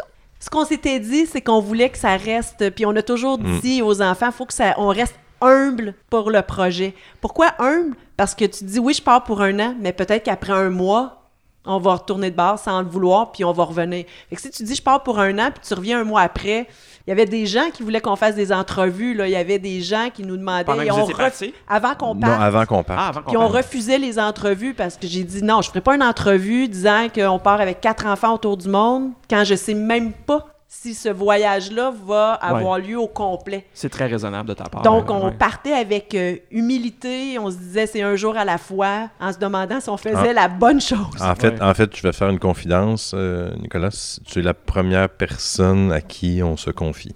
ce 0.40 0.50
qu'on 0.50 0.64
s'était 0.64 0.98
dit, 0.98 1.26
c'est 1.26 1.40
qu'on 1.40 1.60
voulait 1.60 1.88
que 1.90 1.98
ça 1.98 2.16
reste. 2.16 2.70
Puis 2.70 2.84
on 2.84 2.96
a 2.96 3.02
toujours 3.02 3.38
Mm. 3.38 3.60
dit 3.60 3.82
aux 3.82 4.02
enfants, 4.02 4.26
il 4.26 4.32
faut 4.32 4.46
que 4.46 4.54
ça, 4.54 4.74
on 4.78 4.88
reste 4.88 5.14
humble 5.40 5.94
pour 6.10 6.30
le 6.30 6.42
projet. 6.42 6.94
Pourquoi 7.20 7.52
humble? 7.60 7.94
Parce 8.16 8.34
que 8.34 8.44
tu 8.44 8.64
dis, 8.64 8.80
oui, 8.80 8.92
je 8.94 9.02
pars 9.02 9.22
pour 9.22 9.40
un 9.40 9.56
an, 9.60 9.74
mais 9.80 9.92
peut-être 9.92 10.24
qu'après 10.24 10.52
un 10.52 10.70
mois, 10.70 11.22
on 11.64 11.78
va 11.78 11.94
retourner 11.94 12.30
de 12.32 12.36
base 12.36 12.62
sans 12.62 12.80
le 12.80 12.88
vouloir, 12.88 13.30
puis 13.30 13.44
on 13.44 13.52
va 13.52 13.62
revenir. 13.64 14.04
Fait 14.30 14.34
que 14.36 14.42
si 14.42 14.50
tu 14.50 14.62
dis, 14.64 14.74
je 14.74 14.82
pars 14.82 15.02
pour 15.04 15.20
un 15.20 15.38
an, 15.38 15.50
puis 15.54 15.62
tu 15.64 15.74
reviens 15.74 16.00
un 16.00 16.04
mois 16.04 16.22
après, 16.22 16.66
il 17.08 17.10
y 17.10 17.12
avait 17.12 17.24
des 17.24 17.46
gens 17.46 17.70
qui 17.72 17.82
voulaient 17.82 18.02
qu'on 18.02 18.16
fasse 18.16 18.34
des 18.34 18.52
entrevues. 18.52 19.14
Là. 19.14 19.26
Il 19.26 19.30
y 19.30 19.36
avait 19.36 19.58
des 19.58 19.80
gens 19.80 20.10
qui 20.12 20.24
nous 20.24 20.36
demandaient. 20.36 20.64
Pendant 20.64 20.82
que 20.82 20.86
et 20.86 20.90
vous 20.90 20.96
on 20.98 21.02
étiez 21.04 21.14
ref- 21.14 21.16
partis? 21.16 21.54
Avant 21.66 21.94
qu'on 21.94 22.14
Non, 22.14 22.20
parte. 22.20 22.42
avant 22.42 22.66
qu'on 22.66 22.82
parte. 22.82 23.00
Ah, 23.02 23.08
avant 23.08 23.20
qu'on 23.22 23.28
Puis 23.30 23.36
on 23.38 23.50
parte. 23.50 23.52
refusait 23.64 23.96
les 23.96 24.18
entrevues 24.18 24.74
parce 24.74 24.98
que 24.98 25.06
j'ai 25.06 25.24
dit 25.24 25.42
non, 25.42 25.62
je 25.62 25.70
ferai 25.70 25.80
pas 25.80 25.94
une 25.94 26.02
entrevue 26.02 26.68
disant 26.68 27.06
qu'on 27.14 27.38
part 27.38 27.62
avec 27.62 27.80
quatre 27.80 28.04
enfants 28.04 28.34
autour 28.34 28.58
du 28.58 28.68
monde 28.68 29.12
quand 29.30 29.42
je 29.44 29.54
sais 29.54 29.72
même 29.72 30.12
pas 30.12 30.44
si 30.70 30.92
ce 30.92 31.08
voyage-là 31.08 31.92
va 32.04 32.34
avoir 32.34 32.78
lieu 32.78 32.98
au 32.98 33.06
complet. 33.08 33.64
C'est 33.72 33.88
très 33.88 34.06
raisonnable 34.06 34.50
de 34.50 34.54
ta 34.54 34.64
part. 34.64 34.82
Donc, 34.82 35.08
ouais, 35.08 35.16
on 35.16 35.26
ouais. 35.28 35.32
partait 35.32 35.72
avec 35.72 36.14
euh, 36.14 36.36
humilité, 36.50 37.38
on 37.38 37.50
se 37.50 37.56
disait 37.56 37.86
c'est 37.86 38.02
un 38.02 38.16
jour 38.16 38.36
à 38.36 38.44
la 38.44 38.58
fois, 38.58 39.08
en 39.18 39.32
se 39.32 39.38
demandant 39.38 39.80
si 39.80 39.88
on 39.88 39.96
faisait 39.96 40.14
Ah. 40.28 40.32
la 40.34 40.48
bonne 40.48 40.80
chose. 40.80 41.20
En 41.22 41.34
fait, 41.34 41.54
Ouais. 41.54 41.62
en 41.62 41.72
fait, 41.72 41.96
je 41.96 42.02
vais 42.02 42.12
faire 42.12 42.28
une 42.28 42.38
confidence, 42.38 43.12
euh, 43.16 43.50
Nicolas. 43.56 44.18
Tu 44.26 44.40
es 44.40 44.42
la 44.42 44.52
première 44.54 45.08
personne 45.08 45.90
à 45.90 46.00
qui 46.02 46.42
on 46.42 46.56
se 46.58 46.70
confie. 46.70 47.14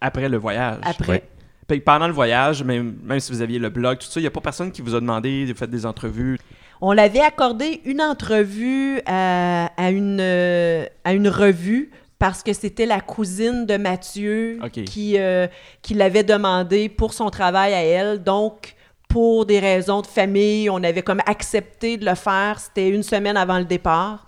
Après 0.00 0.28
le 0.28 0.36
voyage. 0.36 0.78
Après. 0.82 1.08
Ouais. 1.12 1.22
Puis 1.68 1.80
pendant 1.80 2.06
le 2.08 2.12
voyage, 2.14 2.64
même, 2.64 2.96
même 3.04 3.20
si 3.20 3.30
vous 3.30 3.42
aviez 3.42 3.58
le 3.60 3.68
blog, 3.68 3.98
tout 3.98 4.06
ça, 4.06 4.18
il 4.18 4.22
n'y 4.24 4.26
a 4.26 4.30
pas 4.32 4.40
personne 4.40 4.72
qui 4.72 4.82
vous 4.82 4.94
a 4.94 5.00
demandé 5.00 5.46
de 5.46 5.54
faire 5.54 5.68
des 5.68 5.84
entrevues. 5.86 6.38
On 6.80 6.92
l'avait 6.92 7.20
accordé 7.20 7.80
une 7.84 8.00
entrevue 8.00 9.00
à, 9.06 9.66
à 9.76 9.90
une, 9.90 10.18
euh, 10.20 10.86
à 11.04 11.12
une 11.12 11.28
revue 11.28 11.90
parce 12.18 12.42
que 12.42 12.52
c'était 12.52 12.86
la 12.86 13.00
cousine 13.00 13.64
de 13.64 13.76
Mathieu 13.76 14.58
qui, 14.86 15.18
euh, 15.18 15.46
qui 15.82 15.94
l'avait 15.94 16.24
demandé 16.24 16.88
pour 16.88 17.12
son 17.12 17.30
travail 17.30 17.72
à 17.74 17.82
elle. 17.82 18.22
Donc, 18.22 18.74
pour 19.08 19.46
des 19.46 19.58
raisons 19.60 20.02
de 20.02 20.06
famille, 20.06 20.68
on 20.68 20.82
avait 20.82 21.02
comme 21.02 21.22
accepté 21.26 21.96
de 21.96 22.04
le 22.04 22.14
faire. 22.14 22.58
C'était 22.58 22.88
une 22.88 23.02
semaine 23.02 23.36
avant 23.36 23.58
le 23.58 23.64
départ. 23.64 24.26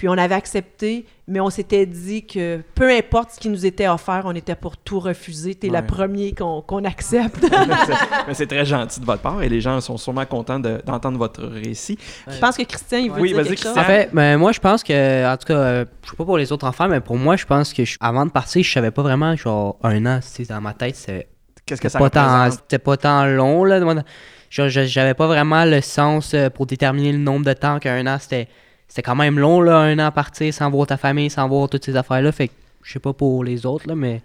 Puis 0.00 0.08
on 0.08 0.12
avait 0.16 0.34
accepté, 0.34 1.04
mais 1.28 1.40
on 1.40 1.50
s'était 1.50 1.84
dit 1.84 2.24
que 2.26 2.62
peu 2.74 2.90
importe 2.90 3.32
ce 3.32 3.38
qui 3.38 3.50
nous 3.50 3.66
était 3.66 3.86
offert, 3.86 4.22
on 4.24 4.34
était 4.34 4.54
pour 4.54 4.78
tout 4.78 4.98
refuser. 4.98 5.54
T'es 5.54 5.68
la 5.68 5.80
Ouais. 5.80 5.86
première 5.86 6.32
qu'on 6.34 6.84
accepte. 6.86 7.44
Mais 8.26 8.32
c'est 8.32 8.46
très 8.46 8.64
gentil 8.64 8.98
de 8.98 9.04
votre 9.04 9.20
part 9.20 9.42
et 9.42 9.50
les 9.50 9.60
gens 9.60 9.78
sont 9.82 9.98
sûrement 9.98 10.24
contents 10.24 10.58
de- 10.58 10.80
d'entendre 10.86 11.18
votre 11.18 11.44
récit. 11.44 11.98
Je 12.26 12.38
pense 12.38 12.56
que 12.56 12.62
Christian, 12.62 12.96
il 12.96 13.10
veut 13.10 13.20
Oui, 13.20 13.28
dire 13.28 13.36
vas-y, 13.36 13.48
quelque 13.48 13.62
chose. 13.62 13.74
Christian. 13.74 13.82
En 13.82 13.84
fait, 13.84 14.08
ben, 14.14 14.38
moi, 14.38 14.52
je 14.52 14.60
pense 14.60 14.82
que, 14.82 15.30
en 15.30 15.36
tout 15.36 15.48
cas, 15.48 15.54
euh, 15.58 15.84
je 16.02 16.08
sais 16.12 16.16
pas 16.16 16.24
pour 16.24 16.38
les 16.38 16.50
autres 16.50 16.66
enfants, 16.66 16.88
mais 16.88 17.00
pour 17.00 17.18
moi, 17.18 17.36
je 17.36 17.44
pense 17.44 17.74
que 17.74 17.84
je- 17.84 17.98
avant 18.00 18.24
de 18.24 18.30
partir, 18.30 18.62
je 18.64 18.72
savais 18.72 18.90
pas 18.90 19.02
vraiment, 19.02 19.36
genre, 19.36 19.76
un 19.82 20.06
an, 20.06 20.20
tu 20.22 20.28
sais, 20.28 20.44
dans 20.50 20.62
ma 20.62 20.72
tête, 20.72 20.96
c'est 20.96 21.28
Qu'est-ce 21.66 21.82
que 21.82 21.90
ça 21.90 21.98
pas 21.98 22.08
tant, 22.08 22.50
c'était 22.50 22.78
pas 22.78 22.96
tant 22.96 23.26
long, 23.26 23.64
là. 23.66 23.78
J'avais 24.48 25.14
pas 25.14 25.26
vraiment 25.26 25.66
le 25.66 25.82
sens 25.82 26.32
euh, 26.32 26.48
pour 26.48 26.64
déterminer 26.64 27.12
le 27.12 27.18
nombre 27.18 27.44
de 27.44 27.52
temps 27.52 27.78
qu'un 27.78 28.06
an, 28.06 28.16
c'était, 28.18 28.48
c'était 28.90 29.02
quand 29.02 29.14
même 29.14 29.38
long, 29.38 29.62
là, 29.62 29.78
un 29.78 29.98
an 29.98 30.06
à 30.06 30.10
partir 30.10 30.52
sans 30.52 30.68
voir 30.70 30.86
ta 30.86 30.98
famille, 30.98 31.30
sans 31.30 31.48
voir 31.48 31.68
toutes 31.70 31.84
ces 31.86 31.96
affaires-là. 31.96 32.30
Fait 32.32 32.48
que, 32.48 32.52
je 32.82 32.92
sais 32.92 32.98
pas 32.98 33.12
pour 33.14 33.42
les 33.44 33.64
autres, 33.64 33.86
là, 33.88 33.94
mais. 33.94 34.20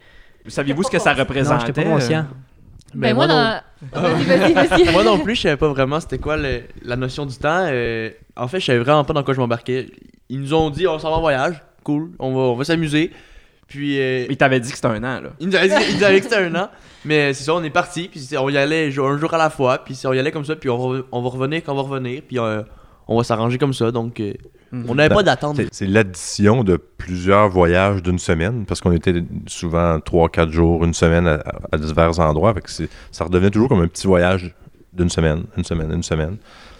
Saviez-vous 0.48 0.84
ce 0.84 0.90
que 0.92 1.00
ça 1.00 1.14
Non, 1.14 1.20
représentait? 1.20 1.68
j'étais 1.68 1.84
pas 1.84 1.90
conscient. 1.90 2.20
euh, 2.20 2.94
Ben, 2.94 3.16
moi, 3.16 3.28
non- 3.28 3.36
dans... 3.36 3.62
Vas-y, 4.02 4.24
vas-y, 4.24 4.54
vas-y. 4.54 4.92
moi 4.92 5.04
non 5.04 5.20
plus, 5.20 5.36
je 5.36 5.42
savais 5.42 5.58
pas 5.58 5.68
vraiment 5.70 6.00
c'était 6.00 6.18
quoi 6.18 6.36
le- 6.38 6.64
la 6.84 6.96
notion 6.96 7.26
du 7.26 7.36
temps. 7.38 7.66
euh, 7.70 8.10
en 8.36 8.48
fait, 8.48 8.60
je 8.60 8.66
savais 8.66 8.80
vraiment 8.80 9.04
pas 9.04 9.14
dans 9.14 9.24
quoi 9.24 9.34
je 9.34 9.40
m'embarquais. 9.40 9.88
Ils 10.30 10.40
nous 10.42 10.54
ont 10.54 10.70
dit 10.70 10.88
on 10.88 10.98
s'en 11.00 11.10
va 11.12 11.18
en 11.18 11.22
voyage, 11.22 11.62
cool, 11.84 12.12
on 12.20 12.34
va, 12.34 12.40
on 12.42 12.56
va 12.56 12.64
s'amuser. 12.64 13.12
Puis 13.68 14.00
euh, 14.00 14.26
Il 14.30 14.38
t'avait 14.38 14.60
dit 14.60 14.70
que 14.70 14.76
c'était 14.76 14.88
un 14.88 15.04
an, 15.04 15.22
là. 15.22 15.30
ils 15.40 15.48
nous 15.48 15.56
avaient 15.56 15.68
dit, 15.68 15.76
ils 15.92 15.98
nous 15.98 16.04
avaient 16.04 16.20
dit 16.20 16.28
que 16.28 16.34
c'était 16.34 16.44
un 16.46 16.56
an. 16.56 16.70
Mais 17.04 17.34
c'est 17.34 17.44
ça, 17.44 17.54
on 17.56 17.64
est 17.64 17.70
parti, 17.72 18.08
puis 18.08 18.28
on 18.38 18.50
y 18.50 18.58
allait 18.58 18.88
un 18.88 18.90
jour 19.18 19.34
à 19.34 19.38
la 19.38 19.50
fois, 19.50 19.84
puis 19.84 20.00
on 20.06 20.14
y 20.14 20.20
allait 20.20 20.32
comme 20.32 20.46
ça, 20.46 20.56
puis 20.56 20.70
on, 20.70 20.78
re- 20.78 21.04
on 21.12 21.22
va 21.22 21.30
revenir 21.30 21.64
quand 21.64 21.74
on 21.74 21.76
va 21.76 21.82
revenir, 21.84 22.22
puis 22.28 22.40
euh, 22.40 22.62
on 23.08 23.18
va 23.18 23.24
s'arranger 23.24 23.58
comme 23.58 23.74
ça. 23.74 23.92
Donc, 23.92 24.20
euh, 24.20 24.34
Mhm. 24.72 24.86
on 24.90 24.96
n'avait 24.96 25.14
pas 25.14 25.24
d'attente. 25.24 25.60
C'est- 25.72 25.86
l'addition 25.86 26.64
de 26.64 26.76
plusieurs 26.78 27.50
voyages 27.50 28.02
d'une 28.04 28.20
semaine, 28.20 28.66
parce 28.66 28.82
qu'on 28.82 28.92
était 28.92 29.24
souvent 29.48 30.00
3-4 30.00 30.52
jours, 30.52 30.84
une 30.84 30.94
semaine 30.94 31.28
à, 31.28 31.44
à 31.72 31.78
divers 31.78 32.20
endroits. 32.20 32.54
Fait 32.54 32.62
que 32.62 32.72
c'est- 32.72 32.90
ça 33.12 33.24
redevenait 33.26 33.52
toujours 33.52 33.70
comme 33.70 33.82
un 33.82 33.88
petit 33.88 34.08
voyage 34.08 34.54
d'une 34.92 35.10
semaine, 35.10 35.44
une 35.58 35.64
semaine, 35.64 35.92
une 35.94 36.04
semaine. 36.04 36.38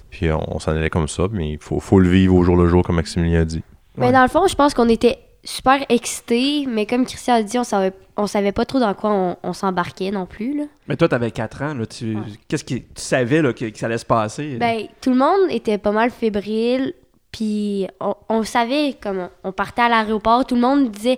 Puis 0.10 0.32
on, 0.32 0.56
on 0.56 0.60
s'en 0.60 0.72
allait 0.72 0.90
comme 0.90 1.08
ça, 1.08 1.24
mais 1.32 1.52
il 1.54 1.58
faut, 1.60 1.80
faut 1.80 2.00
le 2.00 2.10
vivre 2.10 2.36
au 2.36 2.44
jour 2.44 2.56
le 2.58 2.68
jour, 2.68 2.84
comme 2.84 2.96
Maximilien 2.96 3.42
a 3.42 3.46
dit. 3.46 3.64
Mais 3.98 4.12
dans 4.12 4.22
le 4.24 4.28
fond, 4.30 4.46
je 4.48 4.56
pense 4.56 4.74
qu'on 4.74 4.90
était 4.90 5.18
super 5.46 5.86
excités, 5.90 6.66
mais 6.68 6.86
comme 6.86 7.06
Christian 7.06 7.36
a 7.36 7.44
dit, 7.44 7.58
on 7.58 7.64
savait, 7.64 7.94
on 8.18 8.28
savait 8.28 8.52
pas 8.52 8.66
trop 8.66 8.80
dans 8.80 8.94
quoi 8.94 9.12
on, 9.12 9.38
on 9.44 9.54
s'embarquait 9.54 10.12
non 10.12 10.26
plus. 10.26 10.58
Là. 10.58 10.64
Mais 10.88 10.98
toi, 10.98 11.08
t'avais 11.08 11.32
4 11.32 11.62
ans, 11.62 11.74
là. 11.76 11.86
Tu... 11.86 12.18
Qu'est-ce 12.48 12.66
que 12.66 12.74
tu 12.74 12.84
savais, 12.96 13.42
là, 13.42 13.54
que, 13.54 13.66
que 13.66 13.78
ça 13.78 13.86
allait 13.86 13.98
se 13.98 14.06
passer? 14.06 14.58
Ben, 14.58 14.88
tout 15.02 15.12
le 15.12 15.18
monde 15.18 15.50
était 15.50 15.78
pas 15.78 15.92
mal 15.92 16.10
fébrile, 16.10 16.94
puis 17.32 17.88
on, 18.00 18.16
on 18.28 18.44
savait, 18.44 18.98
comme 19.02 19.30
on 19.44 19.52
partait 19.52 19.84
à 19.84 19.90
l'aéroport, 19.90 20.46
tout 20.46 20.56
le 20.56 20.62
monde 20.62 20.90
disait 20.90 21.18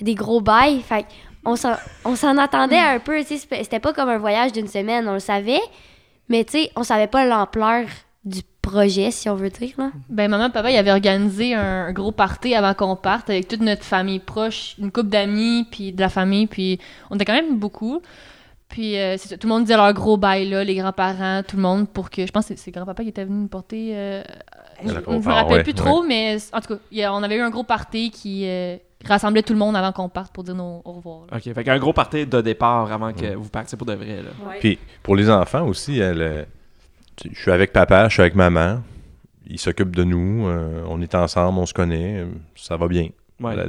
des 0.00 0.14
gros 0.14 0.40
bails, 0.40 0.80
fait 0.80 1.06
on 1.44 1.56
s'en, 1.56 1.74
on 2.04 2.16
s'en 2.16 2.38
attendait 2.38 2.78
un 2.78 2.98
peu, 2.98 3.22
c'était 3.22 3.80
pas 3.80 3.92
comme 3.92 4.08
un 4.08 4.18
voyage 4.18 4.52
d'une 4.52 4.68
semaine, 4.68 5.06
on 5.08 5.14
le 5.14 5.20
savait, 5.20 5.60
mais 6.28 6.44
tu 6.44 6.52
sais, 6.52 6.70
on 6.76 6.82
savait 6.84 7.06
pas 7.06 7.26
l'ampleur 7.26 7.84
projet, 8.64 9.10
si 9.10 9.28
on 9.28 9.34
veut 9.36 9.50
dire, 9.50 9.72
là. 9.78 9.90
Ben, 10.08 10.30
maman, 10.30 10.50
papa, 10.50 10.70
ils 10.70 10.76
avaient 10.76 10.90
organisé 10.92 11.54
un, 11.54 11.86
un 11.86 11.92
gros 11.92 12.12
party 12.12 12.54
avant 12.54 12.74
qu'on 12.74 12.96
parte 12.96 13.30
avec 13.30 13.48
toute 13.48 13.60
notre 13.60 13.84
famille 13.84 14.18
proche, 14.20 14.74
une 14.78 14.90
couple 14.90 15.08
d'amis, 15.10 15.66
puis 15.70 15.92
de 15.92 16.00
la 16.00 16.08
famille, 16.08 16.46
puis 16.46 16.78
on 17.10 17.16
était 17.16 17.24
quand 17.24 17.34
même 17.34 17.58
beaucoup. 17.58 18.00
Puis 18.68 18.98
euh, 18.98 19.16
ça, 19.16 19.36
tout 19.36 19.46
le 19.46 19.52
monde 19.52 19.64
disait 19.64 19.76
leur 19.76 19.92
gros 19.92 20.16
bail, 20.16 20.48
là, 20.48 20.64
les 20.64 20.74
grands-parents, 20.74 21.42
tout 21.46 21.56
le 21.56 21.62
monde, 21.62 21.88
pour 21.88 22.10
que. 22.10 22.26
Je 22.26 22.32
pense 22.32 22.46
que 22.46 22.54
c'est 22.56 22.70
grand-papa 22.72 23.02
qui 23.04 23.10
était 23.10 23.24
venu 23.24 23.42
nous 23.42 23.48
porter. 23.48 23.92
euh, 23.94 24.22
je 24.82 24.88
je 24.88 24.94
me 25.28 25.32
rappelle 25.32 25.58
ouais, 25.58 25.62
plus 25.62 25.74
trop, 25.74 26.02
mais 26.02 26.36
en 26.52 26.60
tout 26.60 26.74
cas, 26.74 27.04
a- 27.06 27.12
on 27.14 27.22
avait 27.22 27.36
eu 27.36 27.40
un 27.42 27.50
gros 27.50 27.62
party 27.62 28.10
qui 28.10 28.44
euh, 28.48 28.76
rassemblait 29.04 29.42
tout 29.42 29.52
le 29.52 29.58
monde 29.60 29.76
avant 29.76 29.92
qu'on 29.92 30.08
parte 30.08 30.32
pour 30.32 30.42
dire 30.42 30.56
nos 30.56 30.82
au 30.84 30.92
revoir. 30.94 31.26
là. 31.30 31.36
OK, 31.36 31.54
fait 31.54 31.62
qu'un 31.64 31.78
gros 31.78 31.92
party 31.92 32.26
de 32.26 32.40
départ 32.40 32.90
avant 32.92 33.12
que 33.12 33.34
vous 33.34 33.48
partiez 33.48 33.78
pour 33.78 33.86
de 33.86 33.92
vrai, 33.94 34.16
là. 34.22 34.30
Puis 34.58 34.78
pour 35.02 35.14
les 35.14 35.30
enfants 35.30 35.66
aussi, 35.68 35.98
elle, 36.00 36.46
je 37.32 37.38
suis 37.40 37.50
avec 37.50 37.72
papa, 37.72 38.08
je 38.08 38.14
suis 38.14 38.22
avec 38.22 38.34
maman. 38.34 38.80
Ils 39.46 39.58
s'occupent 39.58 39.94
de 39.94 40.04
nous, 40.04 40.46
euh, 40.48 40.82
on 40.88 41.00
est 41.02 41.14
ensemble, 41.14 41.58
on 41.58 41.66
se 41.66 41.74
connaît, 41.74 42.20
euh, 42.20 42.26
ça 42.56 42.76
va 42.76 42.88
bien. 42.88 43.08
Ouais. 43.40 43.54
Il 43.56 43.66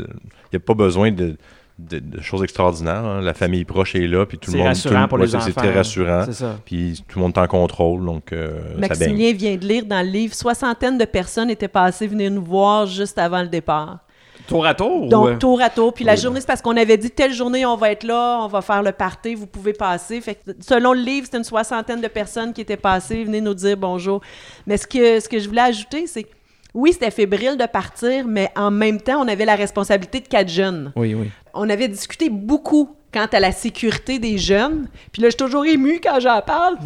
n'y 0.54 0.58
a 0.58 0.60
pas 0.60 0.74
besoin 0.74 1.12
de, 1.12 1.36
de- 1.80 2.00
de 2.00 2.22
choses 2.22 2.44
extraordinaires. 2.44 3.04
hein. 3.04 3.22
La 3.22 3.34
famille 3.34 3.66
proche 3.66 3.94
est 3.96 4.08
là, 4.08 4.26
puis 4.26 4.38
tout 4.38 4.52
le 4.52 4.54
C'est 4.54 4.58
monde. 4.60 4.68
rassurant 4.68 5.02
tout- 5.04 5.08
pour 5.10 5.18
ouais, 5.20 5.26
les 5.26 5.32
c'est- 5.32 5.38
enfants. 5.38 5.46
C'est 5.48 5.54
très 5.54 5.74
rassurant. 5.74 6.24
C'est 6.26 6.34
ça. 6.34 6.58
Puis 6.64 7.04
tout 7.08 7.20
le 7.20 7.24
monde 7.24 7.34
est 7.36 7.40
en 7.42 7.48
contrôle, 7.48 8.06
donc 8.06 8.32
euh, 8.32 8.62
ça. 8.74 8.78
Maximilien 8.80 9.34
vient 9.34 9.56
de 9.58 9.66
lire 9.68 9.86
dans 9.86 10.02
le 10.06 10.10
livre, 10.12 10.34
soixantaine 10.34 10.98
de 10.98 11.06
personnes 11.06 11.50
étaient 11.50 11.68
passées 11.68 12.08
venir 12.08 12.32
nous 12.32 12.44
voir 12.44 12.86
juste 12.86 13.18
avant 13.18 13.42
le 13.42 13.50
départ. 13.50 14.00
Tour 14.48 14.66
à 14.66 14.74
tour? 14.74 15.08
Donc, 15.08 15.26
ou, 15.26 15.28
euh, 15.30 15.38
tour 15.38 15.62
à 15.62 15.70
tour. 15.70 15.94
Puis 15.94 16.04
la 16.04 16.16
journée, 16.16 16.40
c'est 16.40 16.48
parce 16.48 16.62
qu'on 16.62 16.78
avait 16.78 16.98
dit 16.98 17.12
telle 17.12 17.34
journée, 17.34 17.66
on 17.66 17.76
va 17.76 17.92
être 17.92 18.04
là, 18.04 18.40
on 18.42 18.48
va 18.48 18.62
faire 18.62 18.84
le 18.84 18.92
party, 18.92 19.36
vous 19.36 19.48
pouvez 19.48 19.74
passer. 19.74 20.22
Fait 20.22 20.36
que, 20.36 20.52
selon 20.60 20.94
le 20.94 21.02
livre, 21.02 21.26
c'était 21.26 21.38
une 21.38 21.44
soixantaine 21.44 22.02
de 22.02 22.08
personnes 22.08 22.54
qui 22.54 22.62
étaient 22.62 22.78
passées, 22.78 23.24
venaient 23.24 23.42
nous 23.42 23.54
dire 23.54 23.78
bonjour. 23.78 24.22
Mais 24.68 24.78
ce 24.78 24.88
que, 24.88 25.20
ce 25.20 25.28
que 25.28 25.40
je 25.40 25.48
voulais 25.48 25.62
ajouter, 25.62 26.08
c'est 26.08 26.24
que 26.24 26.30
oui, 26.74 26.92
c'était 26.92 27.12
fébrile 27.12 27.56
de 27.58 27.66
partir, 27.66 28.26
mais 28.28 28.52
en 28.56 28.70
même 28.70 29.00
temps, 29.00 29.24
on 29.24 29.28
avait 29.30 29.46
la 29.46 29.56
responsabilité 29.56 30.20
de 30.20 30.28
quatre 30.28 30.50
jeunes. 30.50 30.92
Oui, 30.96 31.14
oui. 31.14 31.32
On 31.54 31.70
avait 31.70 31.88
discuté 31.88 32.30
beaucoup 32.30 32.90
quant 33.14 33.28
à 33.32 33.40
la 33.40 33.54
sécurité 33.54 34.20
des 34.20 34.38
jeunes. 34.38 34.90
Puis 35.14 35.22
là, 35.22 35.30
je 35.30 35.32
suis 35.32 35.38
toujours 35.38 35.66
émue 35.66 36.02
quand 36.04 36.20
j'en 36.20 36.42
parle. 36.42 36.78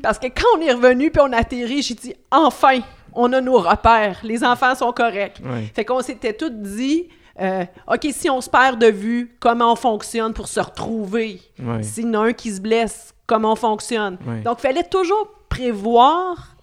Parce 0.00 0.18
que 0.20 0.28
quand 0.28 0.58
on 0.58 0.60
est 0.60 0.72
revenu 0.72 1.10
puis 1.10 1.20
on 1.20 1.32
a 1.32 1.38
atterri, 1.38 1.82
j'ai 1.82 1.94
dit 1.94 2.14
enfin, 2.30 2.78
on 3.14 3.32
a 3.32 3.40
nos 3.40 3.58
repères. 3.58 4.18
Les 4.22 4.42
enfants 4.44 4.74
sont 4.74 4.92
corrects. 4.92 5.40
Oui. 5.44 5.70
Fait 5.74 5.84
qu'on 5.84 6.00
s'était 6.02 6.32
tous 6.32 6.50
dit 6.50 7.08
euh, 7.40 7.64
OK, 7.92 8.06
si 8.12 8.30
on 8.30 8.40
se 8.40 8.48
perd 8.48 8.80
de 8.80 8.86
vue, 8.86 9.36
comment 9.40 9.72
on 9.72 9.76
fonctionne 9.76 10.32
pour 10.32 10.46
se 10.48 10.60
retrouver? 10.60 11.40
Oui. 11.58 11.82
S'il 11.84 12.04
y 12.12 12.16
en 12.16 12.22
a 12.22 12.26
un 12.28 12.32
qui 12.32 12.52
se 12.52 12.60
blesse, 12.60 13.12
comment 13.26 13.52
on 13.52 13.56
fonctionne? 13.56 14.18
Oui. 14.26 14.42
Donc, 14.42 14.58
il 14.60 14.62
fallait 14.62 14.84
toujours 14.84 15.28
prévoir, 15.48 16.54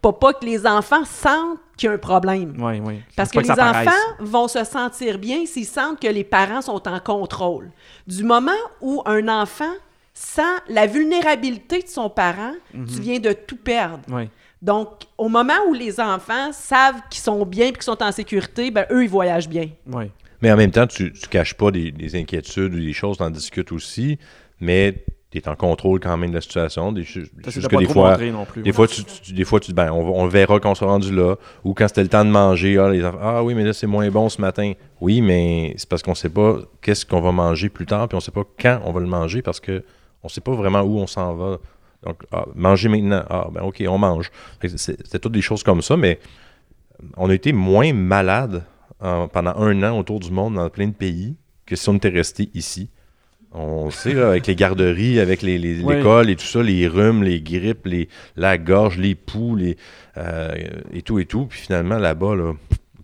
pas, 0.00 0.12
pas 0.12 0.32
que 0.32 0.44
les 0.46 0.66
enfants 0.66 1.04
sentent 1.04 1.58
qu'il 1.76 1.88
y 1.88 1.90
a 1.90 1.94
un 1.94 1.98
problème. 1.98 2.54
Oui, 2.58 2.80
oui. 2.82 3.00
Parce 3.16 3.30
que 3.30 3.40
les 3.40 3.46
paraisse. 3.48 3.86
enfants 3.88 4.00
vont 4.20 4.48
se 4.48 4.64
sentir 4.64 5.18
bien 5.18 5.44
s'ils 5.46 5.66
sentent 5.66 6.00
que 6.00 6.08
les 6.08 6.24
parents 6.24 6.62
sont 6.62 6.88
en 6.88 7.00
contrôle. 7.00 7.70
Du 8.06 8.24
moment 8.24 8.50
où 8.80 9.02
un 9.06 9.28
enfant 9.28 9.72
sent 10.14 10.42
la 10.68 10.86
vulnérabilité 10.86 11.82
de 11.82 11.88
son 11.88 12.10
parent, 12.10 12.52
Mhm. 12.74 12.86
tu 12.86 13.00
viens 13.00 13.20
de 13.20 13.32
tout 13.32 13.56
perdre. 13.56 14.00
Oui. 14.10 14.28
Donc, 14.60 14.88
au 15.16 15.28
moment 15.28 15.54
où 15.68 15.74
les 15.74 16.00
enfants 16.00 16.52
savent 16.52 17.00
qu'ils 17.10 17.20
sont 17.22 17.44
bien 17.46 17.66
et 17.66 17.72
qu'ils 17.72 17.82
sont 17.82 18.02
en 18.02 18.10
sécurité, 18.12 18.70
ben 18.70 18.86
eux, 18.90 19.04
ils 19.04 19.08
voyagent 19.10 19.48
bien. 19.48 19.68
Oui. 19.86 20.04
Mais 20.42 20.50
en 20.52 20.56
même 20.56 20.70
temps, 20.70 20.86
tu 20.86 21.04
ne 21.04 21.26
caches 21.30 21.54
pas 21.54 21.70
des, 21.70 21.90
des 21.90 22.16
inquiétudes 22.20 22.74
ou 22.74 22.78
des 22.78 22.92
choses, 22.92 23.16
tu 23.18 23.22
en 23.22 23.30
discutes 23.30 23.72
aussi, 23.72 24.18
mais 24.60 25.04
tu 25.30 25.38
es 25.38 25.48
en 25.48 25.54
contrôle 25.56 26.00
quand 26.00 26.16
même 26.16 26.30
de 26.30 26.36
la 26.36 26.40
situation. 26.40 26.90
Des, 26.92 27.04
choses- 27.04 27.24
Ça, 27.44 27.50
c'est 27.50 27.52
juste 27.60 27.64
de 27.64 27.68
que 27.68 27.74
pas 27.74 27.80
des 27.80 27.84
trop 27.86 27.92
fois, 27.94 28.16
non 28.18 28.44
plus. 28.44 28.62
Des 28.62 28.70
ouais. 28.70 28.74
fois, 28.74 28.88
tu, 28.88 29.04
tu- 29.04 29.32
des 29.32 29.44
fois, 29.44 29.60
tu 29.60 29.66
dis, 29.68 29.74
ben, 29.74 29.90
on, 29.92 30.00
on 30.20 30.24
le 30.24 30.30
verra 30.30 30.58
quand 30.58 30.70
on 30.70 30.74
sera 30.74 30.90
rendu 30.92 31.14
là. 31.14 31.36
Ou 31.64 31.74
quand 31.74 31.86
c'était 31.88 32.02
le 32.02 32.08
temps 32.08 32.24
de 32.24 32.30
manger, 32.30 32.78
ah, 32.78 32.88
les 32.88 33.04
enfants, 33.04 33.18
ah 33.20 33.42
oui, 33.44 33.54
mais 33.54 33.64
là, 33.64 33.72
c'est 33.72 33.86
moins 33.86 34.08
bon 34.10 34.28
ce 34.28 34.40
matin. 34.40 34.72
Oui, 35.00 35.20
mais 35.20 35.74
c'est 35.76 35.88
parce 35.88 36.02
qu'on 36.02 36.14
sait 36.14 36.30
pas 36.30 36.56
qu'est-ce 36.82 37.04
qu'on 37.04 37.20
va 37.20 37.30
manger 37.32 37.68
plus 37.68 37.86
tard, 37.86 38.08
puis 38.08 38.16
on 38.16 38.20
sait 38.20 38.30
pas 38.32 38.44
quand 38.60 38.80
on 38.84 38.92
va 38.92 39.00
le 39.00 39.06
manger 39.06 39.42
parce 39.42 39.60
que 39.60 39.84
on 40.22 40.28
sait 40.28 40.40
pas 40.40 40.52
vraiment 40.52 40.80
où 40.80 40.98
on 40.98 41.06
s'en 41.06 41.34
va. 41.34 41.58
Donc, 42.04 42.22
ah, 42.32 42.46
manger 42.54 42.88
maintenant. 42.88 43.24
Ah, 43.28 43.48
ben, 43.52 43.62
OK, 43.62 43.82
on 43.88 43.98
mange. 43.98 44.30
C'était 44.76 45.18
toutes 45.18 45.32
des 45.32 45.40
choses 45.42 45.62
comme 45.62 45.82
ça, 45.82 45.96
mais 45.96 46.18
on 47.16 47.28
a 47.30 47.34
été 47.34 47.52
moins 47.52 47.92
malades 47.92 48.64
en- 49.00 49.28
pendant 49.28 49.54
un 49.56 49.82
an 49.82 49.98
autour 49.98 50.20
du 50.20 50.30
monde 50.30 50.54
dans 50.54 50.68
plein 50.70 50.86
de 50.88 50.92
pays 50.94 51.36
que 51.66 51.76
si 51.76 51.88
on 51.88 51.94
était 51.96 52.08
resté 52.08 52.50
ici. 52.54 52.88
On 53.52 53.90
sait, 53.90 54.12
là, 54.12 54.28
avec 54.28 54.46
les 54.46 54.54
garderies, 54.54 55.18
avec 55.20 55.40
les- 55.42 55.58
les- 55.58 55.82
Oui. 55.82 55.96
l'école 55.96 56.28
et 56.28 56.36
tout 56.36 56.44
ça, 56.44 56.62
les 56.62 56.86
rhumes, 56.86 57.22
les 57.22 57.40
grippes, 57.40 57.86
les, 57.86 58.08
la 58.36 58.58
gorge, 58.58 58.98
les 58.98 59.14
poux, 59.14 59.56
les, 59.56 59.76
euh, 60.18 60.52
et 60.92 61.00
tout 61.02 61.18
et 61.18 61.24
tout. 61.24 61.46
Puis 61.46 61.58
finalement, 61.60 61.96
là-bas, 61.98 62.36
là, 62.36 62.52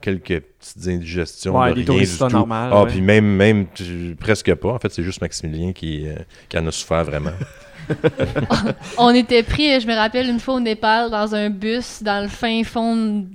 quelques 0.03 0.41
petites 0.41 0.87
indigestions, 0.87 1.59
Ouais, 1.59 1.71
de 1.71 1.83
des 1.83 1.91
rien 1.93 2.03
du 2.03 2.19
tout. 2.19 2.29
normal, 2.29 2.71
Ah, 2.75 2.83
ouais. 2.83 2.91
puis 2.91 3.01
même, 3.01 3.25
même 3.25 3.67
tu- 3.75 4.17
presque 4.21 4.55
pas. 4.57 4.73
En 4.75 4.79
fait, 4.79 4.93
c'est 4.93 5.03
juste 5.03 5.23
Maximilien 5.23 5.73
qui, 5.73 6.07
euh, 6.07 6.15
qui 6.51 6.59
en 6.59 6.67
a 6.67 6.71
souffert 6.71 7.05
vraiment. 7.05 7.31
On 8.99 9.11
était 9.11 9.43
pris, 9.43 9.81
je 9.81 9.87
me 9.87 9.95
rappelle, 9.95 10.29
une 10.29 10.41
fois 10.41 10.55
au 10.55 10.61
Népal, 10.61 11.11
dans 11.11 11.35
un 11.35 11.51
bus, 11.51 12.03
dans 12.03 12.23
le 12.23 12.29
fin 12.29 12.63
fond 12.65 13.27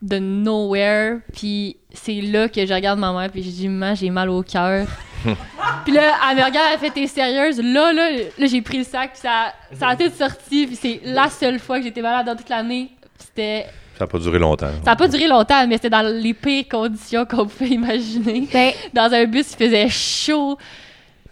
de 0.00 0.18
nowhere. 0.18 1.18
Puis 1.32 1.76
c'est 1.92 2.20
là 2.20 2.48
que 2.48 2.64
je 2.64 2.72
regarde 2.72 2.98
ma 2.98 3.12
mère, 3.12 3.30
puis 3.30 3.42
je 3.42 3.50
dis, 3.50 3.68
maman, 3.68 3.94
j'ai 3.94 4.10
mal 4.10 4.30
au 4.30 4.42
cœur. 4.42 4.86
puis 5.84 5.92
là, 5.92 6.14
elle 6.30 6.36
me 6.36 6.44
regarde, 6.44 6.68
elle 6.72 6.78
fait, 6.78 6.90
t'es 6.90 7.06
sérieuse? 7.06 7.60
Là, 7.60 7.92
là, 7.92 8.10
là 8.38 8.46
j'ai 8.46 8.62
pris 8.62 8.78
le 8.78 8.84
sac, 8.84 9.12
puis 9.12 9.20
ça, 9.20 9.52
ça 9.74 9.88
a 9.88 9.96
tout 9.96 10.10
sorti. 10.16 10.66
Puis 10.66 10.76
c'est 10.76 11.00
la 11.04 11.28
seule 11.28 11.58
fois 11.58 11.78
que 11.78 11.84
j'étais 11.84 12.02
malade 12.02 12.26
dans 12.26 12.36
toute 12.36 12.48
l'année. 12.48 12.90
C'était. 13.18 13.66
Ça 13.98 14.04
n'a 14.04 14.08
pas 14.08 14.18
duré 14.18 14.38
longtemps. 14.38 14.70
Ça 14.84 14.92
a 14.92 14.96
pas 14.96 15.08
duré 15.08 15.26
longtemps, 15.26 15.66
mais 15.66 15.74
c'était 15.74 15.90
dans 15.90 16.02
les 16.02 16.32
pires 16.32 16.68
conditions 16.70 17.24
qu'on 17.24 17.46
pouvait 17.46 17.70
imaginer. 17.70 18.48
Ben, 18.52 18.72
Dans 18.94 19.12
un 19.12 19.24
bus, 19.24 19.52
il 19.52 19.56
faisait 19.56 19.88
chaud. 19.88 20.56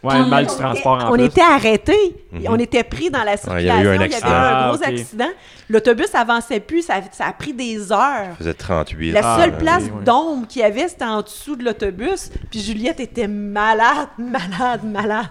Ouais, 0.06 0.18
le 0.18 0.26
mal 0.26 0.46
du 0.46 0.54
transport 0.54 1.04
en 1.04 1.10
on 1.10 1.14
plus. 1.14 1.24
était 1.24 1.40
arrêtés. 1.42 2.16
Mhm. 2.32 2.46
On 2.48 2.58
était 2.58 2.84
pris 2.84 3.10
dans 3.10 3.22
la 3.24 3.32
Ouais, 3.32 3.36
circulation. 3.36 3.58
il 3.58 3.66
y 3.66 3.70
avait 3.70 3.84
eu 3.84 3.88
un 3.88 3.94
il 3.94 4.00
y 4.00 4.04
accident. 4.04 4.26
avait 4.28 4.36
eu 4.36 4.40
un 4.40 4.56
Ah, 4.56 4.68
gros 4.68 4.76
ok. 4.76 4.88
accident. 4.88 5.28
L'autobus 5.68 6.14
avançait 6.14 6.60
plus. 6.60 6.82
Ça, 6.82 6.94
ça 7.12 7.26
a 7.26 7.32
pris 7.32 7.52
des 7.52 7.90
heures. 7.92 8.30
Ça 8.30 8.34
faisait 8.38 8.54
38. 8.54 9.12
La 9.12 9.20
Ah, 9.24 9.38
seule 9.40 9.50
oui, 9.50 9.58
place 9.58 9.84
oui. 9.84 10.04
d'ombre 10.04 10.46
qu'il 10.46 10.62
y 10.62 10.64
avait, 10.64 10.88
c'était 10.88 11.04
en 11.04 11.22
dessous 11.22 11.56
de 11.56 11.64
l'autobus. 11.64 12.30
Puis 12.50 12.60
Juliette 12.60 13.00
était 13.00 13.28
malade, 13.28 14.08
malade, 14.18 14.84
malade. 14.84 15.26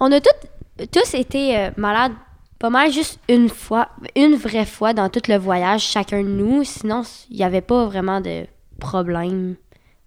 on 0.00 0.10
a 0.12 0.20
tous, 0.20 0.86
tous 0.90 1.14
été 1.14 1.56
euh, 1.56 1.70
malades 1.76 2.12
pas 2.58 2.70
mal 2.70 2.90
juste 2.90 3.20
une 3.28 3.50
fois, 3.50 3.90
une 4.16 4.34
vraie 4.34 4.64
fois 4.64 4.94
dans 4.94 5.10
tout 5.10 5.20
le 5.28 5.36
voyage, 5.36 5.82
chacun 5.82 6.22
de 6.22 6.28
nous. 6.28 6.64
Sinon, 6.64 7.02
il 7.30 7.36
n'y 7.36 7.44
avait 7.44 7.60
pas 7.60 7.84
vraiment 7.84 8.20
de 8.22 8.46
problème 8.80 9.56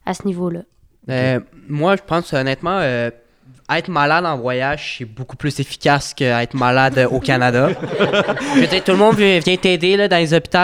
à 0.05 0.13
ce 0.15 0.25
niveau-là. 0.25 0.61
Euh, 1.09 1.39
moi, 1.67 1.95
je 1.95 2.01
pense 2.05 2.33
honnêtement, 2.33 2.79
euh, 2.81 3.11
être 3.71 3.87
malade 3.87 4.25
en 4.25 4.37
voyage, 4.37 4.95
c'est 4.97 5.05
beaucoup 5.05 5.35
plus 5.35 5.59
efficace 5.59 6.13
qu'être 6.13 6.55
malade 6.55 6.97
euh, 6.97 7.07
au 7.07 7.19
Canada. 7.19 7.69
je 8.55 8.59
veux 8.61 8.67
dire, 8.67 8.83
tout 8.83 8.91
le 8.91 8.97
monde 8.97 9.15
vient 9.15 9.57
t'aider 9.57 9.95
là, 9.95 10.07
dans 10.07 10.17
les 10.17 10.33
hôpitaux, 10.33 10.57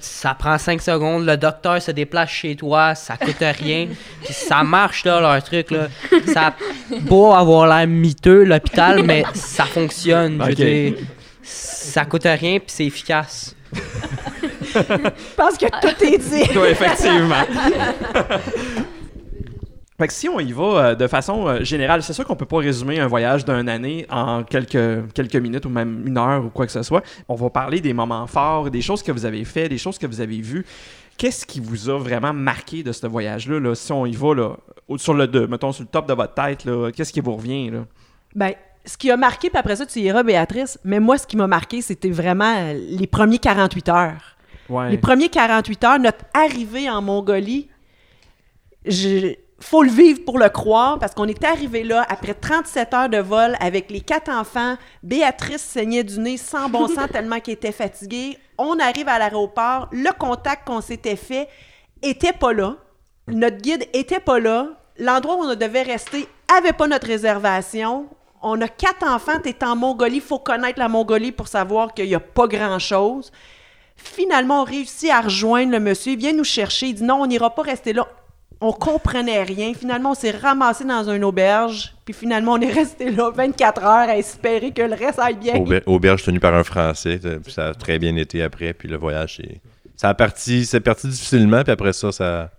ça 0.00 0.34
prend 0.34 0.56
5 0.56 0.80
secondes, 0.80 1.26
le 1.26 1.36
docteur 1.36 1.80
se 1.82 1.90
déplace 1.90 2.30
chez 2.30 2.56
toi, 2.56 2.94
ça 2.94 3.16
coûte 3.16 3.40
rien. 3.40 3.88
Puis 4.24 4.32
ça 4.32 4.62
marche, 4.62 5.04
là, 5.04 5.20
leur 5.20 5.42
truc. 5.42 5.70
Là. 5.70 5.88
Ça 6.32 6.46
a 6.46 6.54
beau 7.00 7.32
avoir 7.32 7.66
l'air 7.66 7.86
miteux, 7.86 8.44
l'hôpital, 8.44 9.02
mais 9.02 9.24
ça 9.34 9.64
fonctionne. 9.64 10.38
Je 10.42 10.48
veux 10.48 10.54
dire, 10.54 10.94
ça 11.42 12.04
coûte 12.04 12.24
rien, 12.24 12.58
puis 12.58 12.68
c'est 12.68 12.86
efficace. 12.86 13.54
Je 13.72 14.80
pense 15.36 15.56
que 15.58 15.66
tout 15.66 16.04
est 16.04 16.18
dit. 16.18 16.58
Oui, 16.58 16.68
effectivement. 16.70 17.44
Fait 19.98 20.08
que 20.08 20.12
si 20.12 20.28
on 20.28 20.38
y 20.40 20.52
va 20.52 20.62
euh, 20.62 20.94
de 20.94 21.06
façon 21.06 21.46
euh, 21.46 21.64
générale, 21.64 22.02
c'est 22.02 22.12
sûr 22.12 22.24
qu'on 22.26 22.36
peut 22.36 22.46
pas 22.46 22.58
résumer 22.58 23.00
un 23.00 23.06
voyage 23.06 23.44
d'une 23.44 23.68
année 23.68 24.06
en 24.10 24.44
quelques, 24.44 25.12
quelques 25.14 25.36
minutes 25.36 25.64
ou 25.64 25.70
même 25.70 26.06
une 26.06 26.18
heure 26.18 26.44
ou 26.44 26.50
quoi 26.50 26.66
que 26.66 26.72
ce 26.72 26.82
soit. 26.82 27.02
On 27.28 27.34
va 27.34 27.48
parler 27.48 27.80
des 27.80 27.94
moments 27.94 28.26
forts, 28.26 28.70
des 28.70 28.82
choses 28.82 29.02
que 29.02 29.12
vous 29.12 29.24
avez 29.24 29.44
fait, 29.44 29.68
des 29.68 29.78
choses 29.78 29.98
que 29.98 30.06
vous 30.06 30.20
avez 30.20 30.40
vues. 30.40 30.66
Qu'est-ce 31.16 31.46
qui 31.46 31.60
vous 31.60 31.88
a 31.88 31.98
vraiment 31.98 32.34
marqué 32.34 32.82
de 32.82 32.92
ce 32.92 33.06
voyage-là? 33.06 33.58
Là? 33.58 33.74
Si 33.74 33.90
on 33.90 34.04
y 34.04 34.14
va, 34.14 34.34
là, 34.34 34.56
sur 34.98 35.14
le, 35.14 35.26
mettons, 35.46 35.72
sur 35.72 35.84
le 35.84 35.88
top 35.88 36.06
de 36.06 36.12
votre 36.12 36.34
tête, 36.34 36.68
qu'est-ce 36.94 37.12
qui 37.12 37.20
vous 37.20 37.34
revient? 37.34 37.70
Là? 37.70 37.86
Ben, 38.34 38.52
ce 38.86 38.96
qui 38.96 39.10
a 39.10 39.16
marqué, 39.16 39.50
puis 39.50 39.58
après 39.58 39.76
ça, 39.76 39.84
tu 39.84 39.98
iras, 39.98 40.22
Béatrice, 40.22 40.78
mais 40.84 41.00
moi, 41.00 41.18
ce 41.18 41.26
qui 41.26 41.36
m'a 41.36 41.46
marqué, 41.46 41.82
c'était 41.82 42.10
vraiment 42.10 42.54
euh, 42.56 42.74
les 42.74 43.06
premiers 43.06 43.38
48 43.38 43.88
heures. 43.88 44.36
Ouais. 44.68 44.90
Les 44.90 44.98
premiers 44.98 45.28
48 45.28 45.84
heures, 45.84 45.98
notre 45.98 46.24
arrivée 46.32 46.88
en 46.88 47.02
Mongolie, 47.02 47.68
je... 48.84 49.34
faut 49.58 49.82
le 49.82 49.90
vivre 49.90 50.20
pour 50.24 50.38
le 50.38 50.48
croire, 50.48 50.98
parce 50.98 51.14
qu'on 51.14 51.26
est 51.26 51.44
arrivé 51.44 51.82
là 51.82 52.04
après 52.08 52.34
37 52.34 52.94
heures 52.94 53.08
de 53.08 53.18
vol 53.18 53.56
avec 53.60 53.90
les 53.90 54.00
quatre 54.00 54.30
enfants. 54.30 54.76
Béatrice 55.02 55.62
saignait 55.62 56.04
du 56.04 56.20
nez 56.20 56.36
sans 56.36 56.68
bon 56.68 56.88
sens 56.88 57.08
tellement 57.12 57.40
qu'elle 57.40 57.54
était 57.54 57.72
fatiguée. 57.72 58.38
On 58.58 58.78
arrive 58.78 59.08
à 59.08 59.18
l'aéroport, 59.18 59.88
le 59.92 60.10
contact 60.18 60.66
qu'on 60.66 60.80
s'était 60.80 61.16
fait 61.16 61.48
était 62.02 62.32
pas 62.32 62.52
là. 62.52 62.76
Notre 63.28 63.56
guide 63.56 63.88
était 63.92 64.20
pas 64.20 64.38
là. 64.38 64.68
L'endroit 64.98 65.36
où 65.36 65.42
on 65.42 65.54
devait 65.54 65.82
rester 65.82 66.28
avait 66.56 66.72
pas 66.72 66.86
notre 66.86 67.06
réservation. 67.06 68.06
On 68.42 68.60
a 68.60 68.68
quatre 68.68 69.06
enfants, 69.06 69.40
t'es 69.42 69.64
en 69.64 69.74
Mongolie, 69.74 70.20
faut 70.20 70.38
connaître 70.38 70.78
la 70.78 70.88
Mongolie 70.88 71.32
pour 71.32 71.48
savoir 71.48 71.94
qu'il 71.94 72.06
y 72.06 72.14
a 72.14 72.20
pas 72.20 72.46
grand-chose. 72.46 73.32
Finalement, 73.96 74.60
on 74.60 74.64
réussit 74.64 75.10
à 75.10 75.22
rejoindre 75.22 75.72
le 75.72 75.80
monsieur. 75.80 76.12
Il 76.12 76.18
vient 76.18 76.34
nous 76.34 76.44
chercher. 76.44 76.88
Il 76.88 76.94
dit 76.94 77.02
non, 77.02 77.22
on 77.22 77.26
n'ira 77.26 77.54
pas 77.54 77.62
rester 77.62 77.92
là. 77.92 78.06
On 78.60 78.72
comprenait 78.72 79.42
rien. 79.42 79.74
Finalement, 79.74 80.12
on 80.12 80.14
s'est 80.14 80.30
ramassé 80.30 80.84
dans 80.84 81.08
une 81.10 81.24
auberge. 81.24 81.94
Puis 82.04 82.14
finalement, 82.14 82.52
on 82.54 82.60
est 82.60 82.72
resté 82.72 83.10
là 83.10 83.30
24 83.30 83.82
heures 83.82 84.08
à 84.08 84.16
espérer 84.16 84.70
que 84.72 84.82
le 84.82 84.94
reste 84.94 85.18
aille 85.18 85.34
bien. 85.36 85.54
Auber- 85.56 85.82
auberge 85.86 86.22
tenue 86.22 86.40
par 86.40 86.54
un 86.54 86.64
Français. 86.64 87.20
euh, 87.24 87.38
puis 87.38 87.52
Ça 87.52 87.66
a 87.68 87.74
très 87.74 87.98
bien 87.98 88.16
été 88.16 88.42
après. 88.42 88.72
Puis 88.72 88.88
le 88.88 88.96
voyage, 88.96 89.36
c'est- 89.36 89.60
ça 89.94 90.08
a 90.08 90.14
parti, 90.14 90.64
c'est 90.64 90.80
parti 90.80 91.06
difficilement. 91.08 91.62
Puis 91.62 91.72
après 91.72 91.92
ça, 91.92 92.10
ça, 92.12 92.50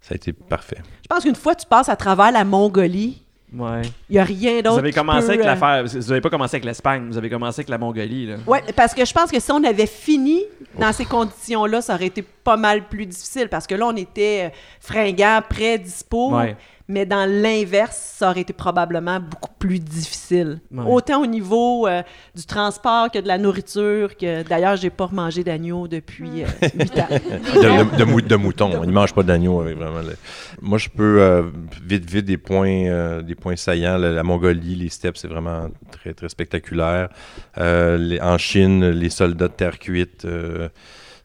ça 0.00 0.12
a 0.12 0.14
été 0.14 0.32
parfait. 0.32 0.78
Je 1.02 1.08
pense 1.08 1.24
qu'une 1.24 1.34
fois 1.34 1.54
que 1.56 1.62
tu 1.62 1.66
passes 1.66 1.88
à 1.88 1.96
travers 1.96 2.30
la 2.30 2.44
Mongolie, 2.44 3.22
Ouais. 3.54 3.82
il 4.08 4.14
n'y 4.14 4.18
a 4.18 4.24
rien 4.24 4.56
d'autre. 4.62 4.74
Vous 4.74 4.78
avez 4.78 4.92
commencé 4.92 5.26
peut, 5.26 5.32
avec 5.34 5.40
euh, 5.40 5.44
l'affaire. 5.44 5.84
Vous 5.84 6.12
avez 6.12 6.20
pas 6.20 6.30
commencé 6.30 6.56
avec 6.56 6.64
l'Espagne, 6.64 7.06
vous 7.08 7.18
avez 7.18 7.28
commencé 7.28 7.60
avec 7.60 7.68
la 7.68 7.78
Mongolie. 7.78 8.26
Là. 8.26 8.36
Oui, 8.46 8.58
parce 8.74 8.94
que 8.94 9.04
je 9.04 9.12
pense 9.12 9.30
que 9.30 9.40
si 9.40 9.52
on 9.52 9.62
avait 9.62 9.86
fini 9.86 10.44
dans 10.78 10.92
ces 10.92 11.04
conditions-là, 11.04 11.82
ça 11.82 11.94
aurait 11.94 12.06
été 12.06 12.22
pas 12.22 12.56
mal 12.56 12.88
plus 12.88 13.06
difficile 13.06 13.48
parce 13.48 13.66
que 13.66 13.74
là, 13.74 13.86
on 13.86 13.96
était 13.96 14.46
euh, 14.46 14.56
fringants, 14.80 15.40
prêts, 15.48 15.78
dispo. 15.78 16.36
Ouais. 16.36 16.56
Mais 16.92 17.06
dans 17.06 17.24
l'inverse, 17.28 17.96
ça 18.18 18.28
aurait 18.30 18.42
été 18.42 18.52
probablement 18.52 19.18
beaucoup 19.18 19.48
plus 19.58 19.78
difficile. 19.78 20.60
Ouais. 20.70 20.84
Autant 20.86 21.22
au 21.22 21.26
niveau 21.26 21.86
euh, 21.86 22.02
du 22.34 22.44
transport 22.44 23.10
que 23.10 23.18
de 23.18 23.26
la 23.26 23.38
nourriture, 23.38 24.14
que 24.16 24.42
d'ailleurs, 24.42 24.76
j'ai 24.76 24.90
pas 24.90 25.06
remangé 25.06 25.42
d'agneau 25.42 25.88
depuis 25.88 26.42
euh, 26.42 26.46
huit 26.78 26.98
ans. 26.98 27.06
de, 27.10 27.90
de, 27.90 27.96
de 27.96 28.04
mou- 28.04 28.20
de 28.20 28.36
mouton. 28.36 28.70
Il 28.82 28.88
ne 28.88 28.92
mange 28.92 29.14
pas 29.14 29.22
d'agneau 29.22 29.60
avec 29.62 29.76
vraiment. 29.78 30.00
le- 30.00 30.16
Moi, 30.60 30.76
je 30.76 30.90
peux 30.90 31.22
euh, 31.22 31.44
vite, 31.82 32.08
vite 32.10 32.26
des 32.26 32.36
points, 32.36 32.84
euh, 32.86 33.22
des 33.22 33.34
points 33.34 33.56
saillants. 33.56 33.96
La, 33.96 34.10
la 34.12 34.22
Mongolie, 34.22 34.74
les 34.74 34.90
steppes, 34.90 35.16
c'est 35.16 35.28
vraiment 35.28 35.68
très, 35.92 36.12
très 36.12 36.28
spectaculaire. 36.28 37.08
Euh, 37.56 37.96
les- 37.96 38.20
en 38.20 38.36
Chine, 38.36 38.90
les 38.90 39.08
soldats 39.10 39.48
de 39.48 39.52
terre 39.54 39.78
cuite, 39.78 40.26
euh, 40.26 40.68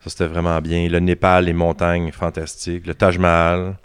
ça 0.01 0.09
c'était 0.11 0.28
vraiment 0.28 0.59
bien. 0.61 0.88
Le 0.88 0.99
Népal, 0.99 1.43
les 1.45 1.53
montagnes, 1.53 2.11
fantastiques. 2.13 2.88
Le 2.88 2.93
Taj 2.95 3.18
Mahal, 3.18 3.76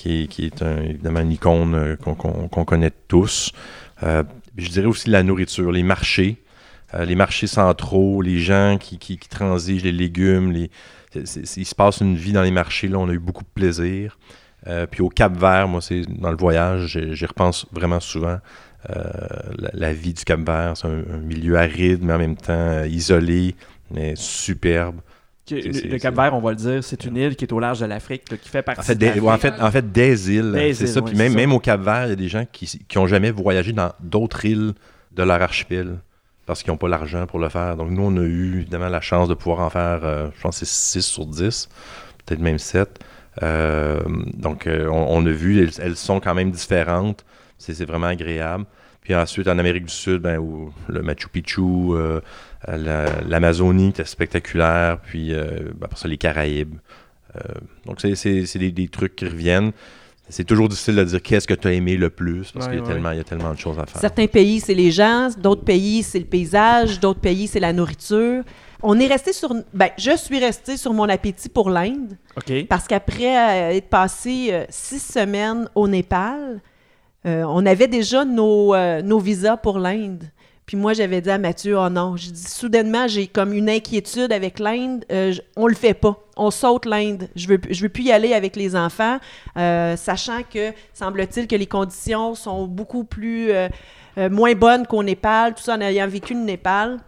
qui 0.00 0.44
est, 0.46 0.62
un- 0.62 0.82
évidemment 0.82 1.20
une 1.20 1.32
icône 1.32 1.74
euh, 1.74 1.96
qu'on 1.96 2.64
connaît 2.64 2.92
tous. 3.08 3.52
Euh, 4.02 4.22
je 4.56 4.68
dirais 4.68 4.86
aussi 4.86 5.10
la 5.10 5.22
nourriture, 5.22 5.70
les 5.72 5.82
marchés. 5.82 6.42
euh, 6.94 7.04
les 7.04 7.14
marchés 7.14 7.46
centraux, 7.46 8.22
les 8.22 8.38
gens 8.38 8.76
qui, 8.78 9.18
transigent 9.18 9.84
les 9.84 9.92
légumes, 9.92 10.52
il 11.14 11.66
se 11.66 11.74
passe 11.74 12.00
une 12.00 12.16
vie 12.16 12.32
dans 12.32 12.42
les 12.42 12.50
marchés. 12.50 12.88
Là, 12.88 12.98
on 12.98 13.08
a 13.08 13.12
eu 13.12 13.18
beaucoup 13.18 13.44
de 13.44 13.48
plaisir. 13.54 14.18
Puis 14.90 15.00
au 15.00 15.08
Cap 15.08 15.36
Vert, 15.38 15.68
moi, 15.68 15.80
c'est 15.80 16.02
dans 16.02 16.30
le 16.30 16.36
voyage, 16.36 16.98
j'y 17.12 17.26
repense 17.26 17.66
vraiment 17.72 18.00
souvent. 18.00 18.38
La, 19.72 19.92
vie 19.92 20.12
du 20.14 20.24
Cap 20.24 20.40
Vert, 20.40 20.76
c'est 20.76 20.88
un, 20.88 21.18
milieu 21.18 21.56
aride, 21.56 22.02
mais 22.02 22.12
en 22.12 22.18
même 22.18 22.36
temps 22.36 22.82
isolé, 22.84 23.54
mais 23.90 24.14
superbe. 24.16 25.00
Le 25.50 25.98
Cap 25.98 26.14
Vert, 26.14 26.34
on 26.34 26.40
va 26.40 26.50
le 26.50 26.56
dire, 26.56 26.84
c'est 26.84 27.04
une 27.04 27.16
île 27.16 27.36
qui 27.36 27.44
est 27.44 27.52
au 27.52 27.60
large 27.60 27.80
de 27.80 27.86
l'Afrique, 27.86 28.24
qui 28.24 28.48
fait 28.48 28.62
partie 28.62 28.80
En 28.80 28.84
fait, 28.84 28.94
de 28.94 29.08
des, 29.08 29.20
en 29.20 29.38
fait, 29.38 29.54
en 29.60 29.70
fait, 29.70 29.90
des 29.92 30.32
îles, 30.32 30.74
c'est 30.74 30.86
ça. 30.86 31.02
Puis 31.02 31.16
même, 31.16 31.32
ça. 31.32 31.38
même 31.38 31.52
au 31.52 31.58
Cap-Vert, 31.58 32.06
il 32.06 32.10
y 32.10 32.12
a 32.12 32.16
des 32.16 32.28
gens 32.28 32.44
qui 32.50 32.78
n'ont 32.96 33.06
jamais 33.06 33.30
voyagé 33.30 33.72
dans 33.72 33.92
d'autres 34.00 34.44
îles 34.44 34.72
de 35.12 35.22
leur 35.22 35.42
archipel 35.42 35.98
parce 36.46 36.64
qu'ils 36.64 36.72
n'ont 36.72 36.78
pas 36.78 36.88
l'argent 36.88 37.26
pour 37.26 37.38
le 37.38 37.48
faire. 37.48 37.76
Donc 37.76 37.90
nous, 37.90 38.02
on 38.02 38.16
a 38.16 38.22
eu 38.22 38.56
évidemment 38.58 38.88
la 38.88 39.00
chance 39.00 39.28
de 39.28 39.34
pouvoir 39.34 39.60
en 39.60 39.70
faire, 39.70 40.00
euh, 40.02 40.28
je 40.36 40.40
pense 40.40 40.58
que 40.58 40.66
c'est 40.66 41.00
6 41.00 41.02
sur 41.02 41.26
10, 41.26 41.68
peut-être 42.26 42.40
même 42.40 42.58
7. 42.58 42.88
Euh, 43.44 44.00
donc 44.34 44.66
euh, 44.66 44.88
on, 44.88 45.18
on 45.18 45.26
a 45.26 45.30
vu, 45.30 45.62
elles, 45.62 45.70
elles 45.80 45.96
sont 45.96 46.18
quand 46.18 46.34
même 46.34 46.50
différentes. 46.50 47.24
C'est 47.56 47.74
c'est 47.74 47.84
vraiment 47.84 48.08
agréable. 48.08 48.64
Puis 49.00 49.14
ensuite, 49.14 49.46
en 49.46 49.58
Amérique 49.58 49.84
du 49.84 49.94
Sud, 49.94 50.22
ben, 50.22 50.38
où 50.38 50.72
le 50.88 51.02
Machu 51.02 51.28
Picchu, 51.28 51.62
l'Amazonie, 52.68 53.92
c'était 53.96 54.08
spectaculaire. 54.08 54.98
Puis 55.00 55.32
euh, 55.34 55.44
ben, 55.74 55.84
après 55.84 55.96
ça, 55.98 56.08
les 56.08 56.16
Caraïbes. 56.18 56.74
Euh, 57.36 57.40
donc, 57.86 58.00
c'est- 58.00 58.14
c'est 58.16 58.44
c'est 58.46 58.58
des, 58.58 58.72
des 58.72 58.88
trucs 58.88 59.16
qui 59.16 59.24
reviennent. 59.26 59.72
C'est 60.28 60.44
toujours 60.44 60.68
difficile 60.68 60.94
de 60.94 61.02
dire 61.04 61.22
qu'est-ce 61.22 61.46
que 61.48 61.54
tu 61.54 61.66
as 61.66 61.72
aimé 61.72 61.96
le 61.96 62.08
plus 62.08 62.52
parce 62.52 62.66
Ouais, 62.66 62.72
qu'il 62.72 62.80
y, 62.80 62.82
a 62.82 62.86
ouais. 62.86 62.92
tellement- 62.92 63.10
il 63.10 63.16
y 63.16 63.20
a 63.20 63.24
tellement 63.24 63.52
de 63.52 63.58
choses 63.58 63.78
à 63.80 63.86
faire. 63.86 64.00
Certains 64.00 64.28
pays, 64.28 64.60
c'est 64.60 64.74
les 64.74 64.92
gens, 64.92 65.28
d'autres 65.36 65.64
pays, 65.64 66.04
c'est 66.04 66.20
le 66.20 66.24
paysage, 66.24 67.00
d'autres 67.00 67.18
pays, 67.20 67.48
c'est 67.48 67.58
la 67.58 67.72
nourriture. 67.72 68.44
On 68.82 68.98
est 69.00 69.08
resté 69.08 69.32
sur. 69.32 69.52
Ben, 69.74 69.90
je 69.98 70.16
suis 70.16 70.38
restée 70.38 70.76
sur 70.76 70.92
mon 70.94 71.08
appétit 71.08 71.48
pour 71.48 71.68
l'Inde 71.68 72.16
OK. 72.36 72.66
parce 72.68 72.86
qu'après 72.86 73.70
euh, 73.72 73.76
être 73.76 73.88
passé 73.88 74.48
euh, 74.52 74.64
six 74.70 75.00
semaines 75.00 75.68
au 75.74 75.86
Népal, 75.88 76.60
euh, 77.26 77.42
on 77.48 77.66
avait 77.66 77.88
déjà 77.88 78.24
nos, 78.24 78.72
euh, 78.74 79.02
nos 79.02 79.18
visas 79.18 79.56
pour 79.56 79.78
l'Inde. 79.78 80.24
Puis 80.70 80.76
moi, 80.76 80.92
j'avais 80.92 81.20
dit 81.20 81.30
à 81.30 81.36
Mathieu, 81.36 81.76
oh 81.76 81.88
non, 81.88 82.14
j'ai 82.14 82.30
dit, 82.30 82.44
soudainement, 82.44 83.08
j'ai 83.08 83.26
comme 83.26 83.52
une 83.52 83.68
inquiétude 83.68 84.32
avec 84.32 84.60
l'Inde, 84.60 85.04
euh, 85.10 85.34
on 85.56 85.66
le 85.66 85.74
fait 85.74 85.94
pas. 85.94 86.16
On 86.36 86.52
saute 86.52 86.86
l'Inde. 86.86 87.28
Je 87.34 87.48
veux, 87.48 87.60
je 87.68 87.82
veux 87.82 87.88
plus 87.88 88.04
y 88.04 88.12
aller 88.12 88.34
avec 88.34 88.54
les 88.54 88.76
enfants, 88.76 89.18
euh, 89.56 89.96
sachant 89.96 90.42
que, 90.44 90.72
semble-t-il, 90.94 91.48
que 91.48 91.56
les 91.56 91.66
conditions 91.66 92.36
sont 92.36 92.68
beaucoup 92.68 93.02
plus, 93.02 93.50
euh, 93.50 93.68
euh, 94.16 94.30
moins 94.30 94.54
bonnes 94.54 94.86
qu'au 94.86 95.02
Népal, 95.02 95.56
tout 95.56 95.62
ça 95.64 95.74
en 95.74 95.80
ayant 95.80 96.06
vécu 96.06 96.34
le 96.34 96.40
Népal. 96.42 97.00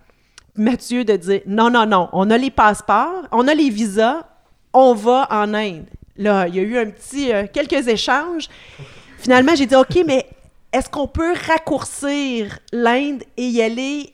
Mathieu 0.56 1.04
de 1.04 1.14
dire, 1.14 1.42
non, 1.46 1.70
non, 1.70 1.86
non, 1.86 2.08
on 2.12 2.32
a 2.32 2.38
les 2.38 2.50
passeports, 2.50 3.28
on 3.30 3.46
a 3.46 3.54
les 3.54 3.70
visas, 3.70 4.26
on 4.72 4.92
va 4.92 5.28
en 5.30 5.54
Inde. 5.54 5.84
Là, 6.16 6.48
il 6.48 6.56
y 6.56 6.58
a 6.58 6.62
eu 6.62 6.78
un 6.78 6.86
petit, 6.86 7.30
quelques 7.52 7.86
échanges. 7.86 8.48
Finalement, 9.18 9.54
j'ai 9.54 9.66
dit, 9.66 9.76
OK, 9.76 10.02
mais 10.04 10.26
est-ce 10.72 10.88
qu'on 10.88 11.06
peut 11.08 11.34
raccourcir 11.48 12.58
l'Inde 12.72 13.22
et 13.36 13.46
y 13.46 13.62
aller 13.62 14.12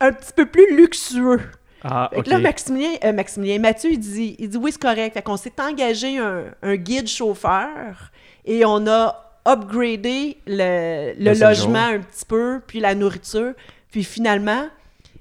un 0.00 0.12
petit 0.12 0.32
peu 0.34 0.46
plus 0.46 0.76
luxueux? 0.76 1.40
Ah, 1.82 2.10
là, 2.26 2.38
Maximilien, 2.38 2.92
euh, 3.04 3.12
Maximilien, 3.12 3.58
Mathieu, 3.58 3.90
il 3.92 3.98
dit, 3.98 4.36
il 4.38 4.48
dit 4.48 4.56
oui, 4.56 4.72
c'est 4.72 4.80
correct. 4.80 5.12
Fait 5.12 5.22
qu'on 5.22 5.36
s'est 5.36 5.52
engagé 5.60 6.18
un, 6.18 6.44
un 6.62 6.76
guide 6.76 7.08
chauffeur 7.08 8.10
et 8.46 8.64
on 8.64 8.86
a 8.86 9.20
upgradé 9.46 10.38
le, 10.46 11.12
le 11.18 11.24
Le 11.24 11.34
séjour. 11.34 11.48
logement 11.48 11.84
un 11.84 11.98
petit 11.98 12.24
peu, 12.24 12.62
puis 12.66 12.80
la 12.80 12.94
nourriture. 12.94 13.52
Puis 13.90 14.02
finalement, 14.02 14.68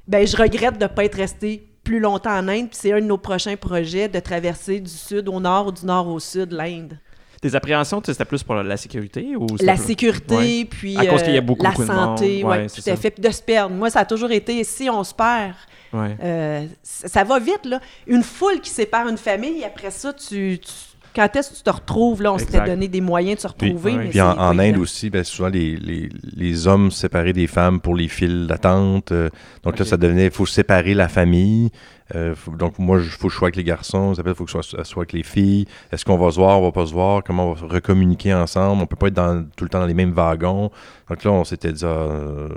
ben, 0.08 0.26
je 0.26 0.38
regrette 0.38 0.78
de 0.78 0.84
ne 0.84 0.88
pas 0.88 1.04
être 1.04 1.16
resté 1.18 1.68
plus 1.84 2.00
longtemps 2.00 2.38
en 2.38 2.48
Inde. 2.48 2.70
Puis 2.70 2.80
c'est 2.82 2.94
un 2.94 3.02
de 3.02 3.06
nos 3.08 3.18
prochains 3.18 3.58
projets 3.58 4.08
de 4.08 4.20
traverser 4.22 4.80
du 4.80 4.90
sud 4.92 5.28
au 5.28 5.42
nord 5.42 5.68
ou 5.68 5.72
du 5.74 5.86
nord 5.86 6.08
au 6.08 6.20
sud 6.22 6.54
l'Inde. 6.54 6.98
Tes 7.44 7.56
appréhensions, 7.56 8.02
c'était 8.06 8.24
plus 8.24 8.42
pour 8.42 8.56
la 8.56 8.78
sécurité 8.78 9.36
ou 9.36 9.46
La 9.60 9.74
plus- 9.76 9.84
sécurité, 9.84 10.34
Ouais. 10.36 10.66
puis 10.70 10.98
À 10.98 11.06
cause 11.06 11.22
qu'il 11.24 11.34
y 11.34 11.36
a 11.36 11.40
euh, 11.40 11.42
beaucoup, 11.42 11.62
la 11.64 11.72
beaucoup 11.72 11.82
de 11.84 11.88
santé, 11.88 12.42
monde. 12.44 12.52
ouais, 12.54 12.58
Ouais, 12.60 12.68
tout 12.68 12.76
c'est 12.82 12.92
à 12.92 12.96
ça. 12.96 13.02
fait. 13.02 13.12
Puis 13.12 13.22
de 13.22 13.30
se 13.32 13.42
perdre. 13.42 13.76
Moi, 13.76 13.90
ça 13.90 14.00
a 14.00 14.06
toujours 14.06 14.32
été, 14.32 14.64
si 14.64 14.90
on 14.90 15.04
se 15.04 15.14
perd, 15.14 15.54
euh, 15.94 16.66
ça 16.82 17.08
ça 17.10 17.24
va 17.26 17.40
vite, 17.40 17.66
là. 17.66 17.82
Une 18.08 18.24
foule 18.24 18.62
qui 18.62 18.70
sépare 18.70 19.10
une 19.10 19.18
famille, 19.18 19.64
après 19.66 19.92
ça, 19.92 20.14
tu, 20.14 20.58
tu- 20.62 20.72
quand 21.16 21.36
est-ce 21.36 21.52
que 21.52 21.56
tu 21.58 21.64
te 21.64 21.70
retrouves, 21.70 22.22
là? 22.22 22.34
On 22.34 22.38
s'était 22.38 22.66
donné 22.66 22.88
des 22.88 23.02
moyens 23.02 23.36
de 23.38 23.42
se 23.42 23.48
Puis, 23.54 23.70
retrouver, 23.70 23.94
mais 23.94 24.10
puis 24.10 24.22
en, 24.22 24.58
Inde 24.60 24.78
aussi, 24.78 25.10
ben, 25.10 25.24
souvent 25.24 25.50
les, 25.50 25.76
les, 25.76 26.10
les 26.36 26.68
hommes 26.68 26.92
séparaient 26.92 27.34
des 27.34 27.48
femmes 27.48 27.80
pour 27.80 27.96
les 27.96 28.08
files 28.08 28.48
d'attente. 28.48 29.12
euh, 29.12 29.30
donc 29.64 29.78
là, 29.80 29.86
ça 29.86 29.98
devenait, 29.98 30.26
il 30.26 30.32
faut 30.32 30.46
séparer 30.46 30.94
la 30.94 31.08
famille. 31.08 31.70
euh, 32.16 32.36
faut- 32.36 32.52
donc 32.52 32.78
moi, 32.80 33.00
il 33.00 33.10
faut 33.10 33.28
que 33.28 33.34
je 33.34 33.38
sois 33.38 33.48
avec 33.48 33.56
les 33.56 33.64
garçons. 33.64 34.14
Il 34.14 34.34
faut 34.36 34.46
que 34.46 34.52
je 34.52 34.62
sois, 34.62 34.84
sois 34.84 35.02
avec 35.04 35.14
les 35.14 35.24
filles. 35.24 35.66
Est-ce 35.92 36.04
qu'on 36.06 36.18
va 36.18 36.30
se 36.32 36.36
voir, 36.38 36.60
on 36.60 36.64
va 36.64 36.72
pas 36.72 36.86
se 36.86 36.94
voir? 36.94 37.24
Comment 37.24 37.50
on 37.52 37.54
va 37.54 37.68
recommuniquer 37.68 38.34
ensemble? 38.34 38.82
On 38.82 38.86
peut 38.86 38.96
pas 38.96 39.08
être 39.08 39.14
dans, 39.14 39.44
tout 39.56 39.64
le 39.64 39.70
temps 39.70 39.80
dans 39.80 39.86
les 39.86 39.94
mêmes 39.94 40.12
wagons. 40.12 40.70
Donc 41.10 41.24
là, 41.24 41.32
on 41.32 41.44
s'était 41.44 41.72
dit, 41.72 41.86
ah, 41.86 41.88
euh, 41.88 42.50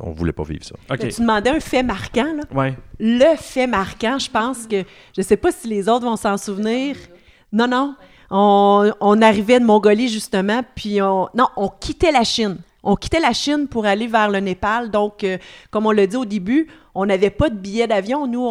on 0.00 0.10
voulait 0.12 0.32
pas 0.32 0.44
vivre 0.44 0.64
ça. 0.64 0.74
Tu 0.96 1.20
demandais 1.20 1.50
un 1.50 1.60
fait 1.60 1.82
marquant, 1.82 2.34
là? 2.34 2.42
Ouais. 2.54 2.74
Le 2.98 3.36
fait 3.36 3.66
marquant, 3.66 4.18
je 4.18 4.30
pense 4.30 4.66
que, 4.66 4.82
je 5.16 5.22
sais 5.22 5.36
pas 5.36 5.52
si 5.52 5.68
les 5.68 5.88
autres 5.88 6.04
vont 6.04 6.16
s'en 6.16 6.36
souvenir. 6.36 6.96
Non, 7.52 7.66
non. 7.66 7.94
On, 8.30 8.90
on 9.00 9.22
arrivait 9.22 9.58
de 9.58 9.64
Mongolie, 9.64 10.08
justement, 10.08 10.62
puis 10.74 11.00
on, 11.00 11.28
non, 11.34 11.46
on 11.56 11.68
quittait 11.68 12.12
la 12.12 12.24
Chine. 12.24 12.58
On 12.82 12.94
quittait 12.94 13.20
la 13.20 13.32
Chine 13.32 13.66
pour 13.68 13.86
aller 13.86 14.06
vers 14.06 14.30
le 14.30 14.40
Népal. 14.40 14.90
Donc, 14.90 15.24
euh, 15.24 15.38
comme 15.70 15.86
on 15.86 15.90
l'a 15.90 16.06
dit 16.06 16.16
au 16.16 16.24
début, 16.24 16.68
on 16.94 17.06
n'avait 17.06 17.30
pas 17.30 17.50
de 17.50 17.56
billet 17.56 17.86
d'avion. 17.86 18.26
Nous, 18.26 18.46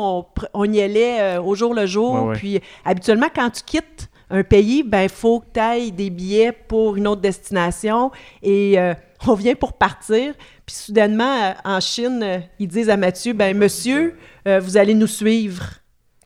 on, 0.53 0.65
y 0.65 0.81
allait 0.81 1.21
euh, 1.21 1.41
au 1.41 1.55
jour 1.55 1.73
le 1.73 1.85
jour. 1.85 2.13
Ouais, 2.13 2.29
ouais. 2.29 2.35
Puis, 2.35 2.61
habituellement, 2.83 3.29
quand 3.33 3.49
tu 3.49 3.63
quittes 3.63 4.09
un 4.29 4.43
pays, 4.43 4.83
ben, 4.83 5.03
il 5.03 5.09
faut 5.09 5.39
que 5.39 5.45
tu 5.53 5.59
ailles 5.59 5.91
des 5.91 6.09
billets 6.09 6.51
pour 6.51 6.97
une 6.97 7.07
autre 7.07 7.21
destination. 7.21 8.11
Et 8.43 8.77
euh, 8.77 8.93
on 9.27 9.33
vient 9.33 9.55
pour 9.55 9.73
partir. 9.73 10.33
Puis, 10.65 10.75
soudainement, 10.75 11.53
en 11.63 11.79
Chine, 11.79 12.43
ils 12.59 12.67
disent 12.67 12.89
à 12.89 12.97
Mathieu, 12.97 13.33
ben, 13.33 13.57
monsieur, 13.57 14.17
vous 14.45 14.77
allez 14.77 14.93
nous 14.93 15.07
suivre. 15.07 15.63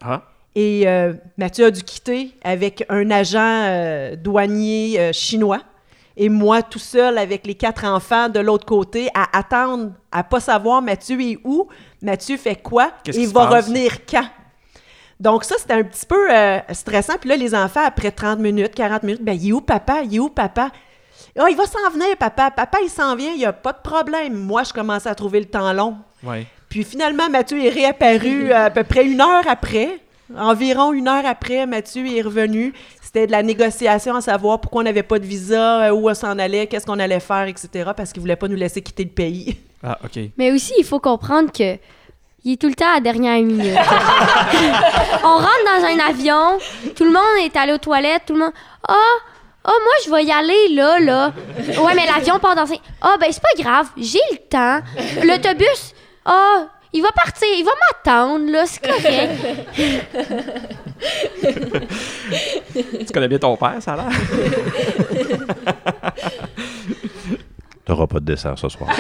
Ah. 0.01 0.23
Et 0.55 0.87
euh, 0.87 1.13
Mathieu 1.37 1.65
a 1.67 1.71
dû 1.71 1.81
quitter 1.83 2.35
avec 2.43 2.83
un 2.89 3.09
agent 3.09 3.39
euh, 3.39 4.15
douanier 4.15 4.99
euh, 4.99 5.13
chinois. 5.13 5.61
Et 6.17 6.27
moi, 6.27 6.61
tout 6.61 6.79
seul, 6.79 7.17
avec 7.17 7.47
les 7.47 7.55
quatre 7.55 7.85
enfants 7.85 8.27
de 8.27 8.39
l'autre 8.39 8.65
côté, 8.65 9.09
à 9.13 9.37
attendre, 9.37 9.91
à 10.11 10.23
pas 10.23 10.41
savoir 10.41 10.81
Mathieu 10.81 11.19
est 11.21 11.39
où, 11.45 11.67
Mathieu 12.01 12.35
fait 12.35 12.57
quoi, 12.57 12.91
Qu'est-ce 13.03 13.19
et 13.19 13.25
va 13.27 13.47
passe? 13.47 13.65
revenir 13.65 14.05
quand? 14.05 14.25
Donc 15.21 15.45
ça, 15.45 15.55
c'était 15.57 15.73
un 15.75 15.83
petit 15.83 16.05
peu 16.05 16.27
stressant. 16.73 17.13
Puis 17.19 17.29
là, 17.29 17.37
les 17.37 17.55
enfants, 17.55 17.83
après 17.85 18.11
30 18.11 18.39
minutes, 18.39 18.73
40 18.75 19.03
minutes, 19.03 19.23
ben, 19.23 19.33
il 19.39 19.49
est 19.49 19.51
où 19.53 19.61
papa? 19.61 20.01
Il 20.03 20.15
est 20.15 20.19
où 20.19 20.29
papa? 20.29 20.71
Ah, 21.39 21.45
il 21.49 21.55
va 21.55 21.65
s'en 21.65 21.89
venir, 21.91 22.17
papa. 22.17 22.51
Papa, 22.51 22.79
il 22.83 22.89
s'en 22.89 23.15
vient, 23.15 23.31
il 23.31 23.37
n'y 23.37 23.45
a 23.45 23.53
pas 23.53 23.71
de 23.71 23.81
problème. 23.81 24.33
Moi, 24.33 24.63
je 24.63 24.73
commençais 24.73 25.09
à 25.09 25.15
trouver 25.15 25.39
le 25.39 25.45
temps 25.45 25.71
long. 25.71 25.95
Ouais. 26.23 26.45
Puis 26.69 26.83
finalement, 26.83 27.29
Mathieu 27.29 27.63
est 27.63 27.69
réapparu 27.69 28.51
à 28.51 28.69
peu 28.69 28.83
près 28.83 29.05
une 29.05 29.21
heure 29.21 29.43
après. 29.47 29.99
Environ 30.37 30.93
une 30.93 31.07
heure 31.07 31.25
après, 31.25 31.65
Mathieu 31.65 32.05
est 32.07 32.21
revenu. 32.21 32.73
C'était 33.01 33.27
de 33.27 33.31
la 33.31 33.43
négociation 33.43 34.15
à 34.15 34.21
savoir 34.21 34.61
pourquoi 34.61 34.81
on 34.81 34.85
n'avait 34.85 35.03
pas 35.03 35.19
de 35.19 35.25
visa, 35.25 35.87
euh, 35.87 35.91
où 35.91 36.09
on 36.09 36.13
s'en 36.13 36.39
allait, 36.39 36.67
qu'est-ce 36.67 36.85
qu'on 36.85 36.99
allait 36.99 37.19
faire, 37.19 37.43
etc. 37.47 37.91
Parce 37.95 38.11
qu'il 38.13 38.21
voulait 38.21 38.35
pas 38.37 38.47
nous 38.47 38.55
laisser 38.55 38.81
quitter 38.81 39.03
le 39.03 39.09
pays. 39.09 39.57
Ah, 39.83 39.97
OK. 40.05 40.19
Mais 40.37 40.51
aussi, 40.51 40.73
il 40.77 40.85
faut 40.85 40.99
comprendre 40.99 41.51
que 41.51 41.77
il 42.43 42.53
est 42.53 42.57
tout 42.61 42.67
le 42.69 42.73
temps 42.73 42.89
à 42.89 42.95
la 42.95 42.99
dernière 43.01 43.35
minute. 43.43 43.75
on 45.23 45.35
rentre 45.35 45.65
dans 45.65 45.85
un 45.85 46.09
avion, 46.09 46.57
tout 46.95 47.03
le 47.03 47.11
monde 47.11 47.21
est 47.43 47.55
allé 47.55 47.73
aux 47.73 47.77
toilettes, 47.77 48.23
tout 48.27 48.33
le 48.33 48.39
monde. 48.39 48.53
Ah, 48.87 48.93
ah, 49.63 49.69
moi, 49.83 49.93
je 50.05 50.09
vais 50.11 50.23
y 50.23 50.31
aller 50.31 50.73
là, 50.73 50.99
là. 50.99 51.33
Ouais, 51.83 51.93
mais 51.95 52.05
l'avion 52.07 52.39
part 52.39 52.55
dans. 52.55 52.65
cinq- 52.65 52.81
Ah, 53.01 53.15
ben, 53.19 53.27
c'est 53.31 53.41
pas 53.43 53.61
grave, 53.61 53.87
j'ai 53.97 54.19
le 54.31 54.37
temps. 54.49 54.79
L'autobus, 55.23 55.93
ah, 56.25 56.65
il 56.93 57.01
va 57.01 57.11
partir, 57.13 57.47
il 57.57 57.63
va 57.63 57.71
m'attendre, 57.89 58.51
là, 58.51 58.65
c'est 58.65 58.81
correct. 58.81 59.41
Tu 63.07 63.13
connais 63.13 63.27
bien 63.27 63.39
ton 63.39 63.57
père, 63.57 63.77
ça 63.81 63.93
a 63.93 63.95
l'air? 63.97 64.11
T'auras 67.85 68.07
pas 68.07 68.19
de 68.19 68.25
dessert 68.25 68.57
ce 68.57 68.69
soir. 68.69 68.89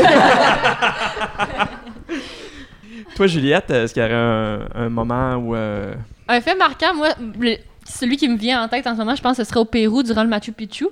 Toi, 3.15 3.27
Juliette, 3.27 3.69
est-ce 3.71 3.93
qu'il 3.93 4.01
y 4.01 4.05
aurait 4.05 4.15
un, 4.15 4.67
un 4.73 4.89
moment 4.89 5.35
où... 5.35 5.55
euh, 5.55 5.93
Un 6.27 6.41
fait 6.41 6.55
marquant, 6.55 6.93
moi, 6.95 7.09
le- 7.39 7.57
celui 7.85 8.17
qui 8.17 8.27
me 8.27 8.37
vient 8.37 8.63
en 8.63 8.67
tête 8.67 8.87
en 8.87 8.93
ce 8.93 8.97
moment, 8.99 9.15
je 9.15 9.21
pense 9.21 9.37
que 9.37 9.43
ce 9.43 9.49
serait 9.49 9.59
au 9.59 9.65
Pérou 9.65 10.01
durant 10.03 10.23
le 10.23 10.29
Machu 10.29 10.51
Picchu. 10.51 10.87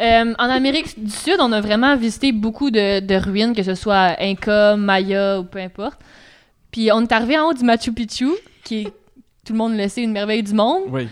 Euh, 0.00 0.34
en 0.38 0.48
Amérique 0.50 1.02
du 1.02 1.10
Sud, 1.10 1.36
on 1.40 1.52
a 1.52 1.60
vraiment 1.60 1.96
visité 1.96 2.32
beaucoup 2.32 2.70
de, 2.70 3.00
de 3.00 3.14
ruines, 3.14 3.54
que 3.54 3.62
ce 3.62 3.74
soit 3.74 4.16
Inca, 4.20 4.76
Maya 4.76 5.38
ou 5.40 5.44
peu 5.44 5.58
importe. 5.60 5.98
Puis 6.74 6.90
on 6.90 7.02
est 7.02 7.12
arrivé 7.12 7.38
en 7.38 7.44
haut 7.50 7.54
du 7.54 7.62
Machu 7.62 7.92
Picchu, 7.92 8.30
qui 8.64 8.80
est, 8.80 8.84
tout 9.46 9.52
le 9.52 9.58
monde 9.58 9.76
le 9.76 9.86
sait, 9.88 10.02
une 10.02 10.10
merveille 10.10 10.42
du 10.42 10.54
monde. 10.54 10.82
Oui. 10.88 11.06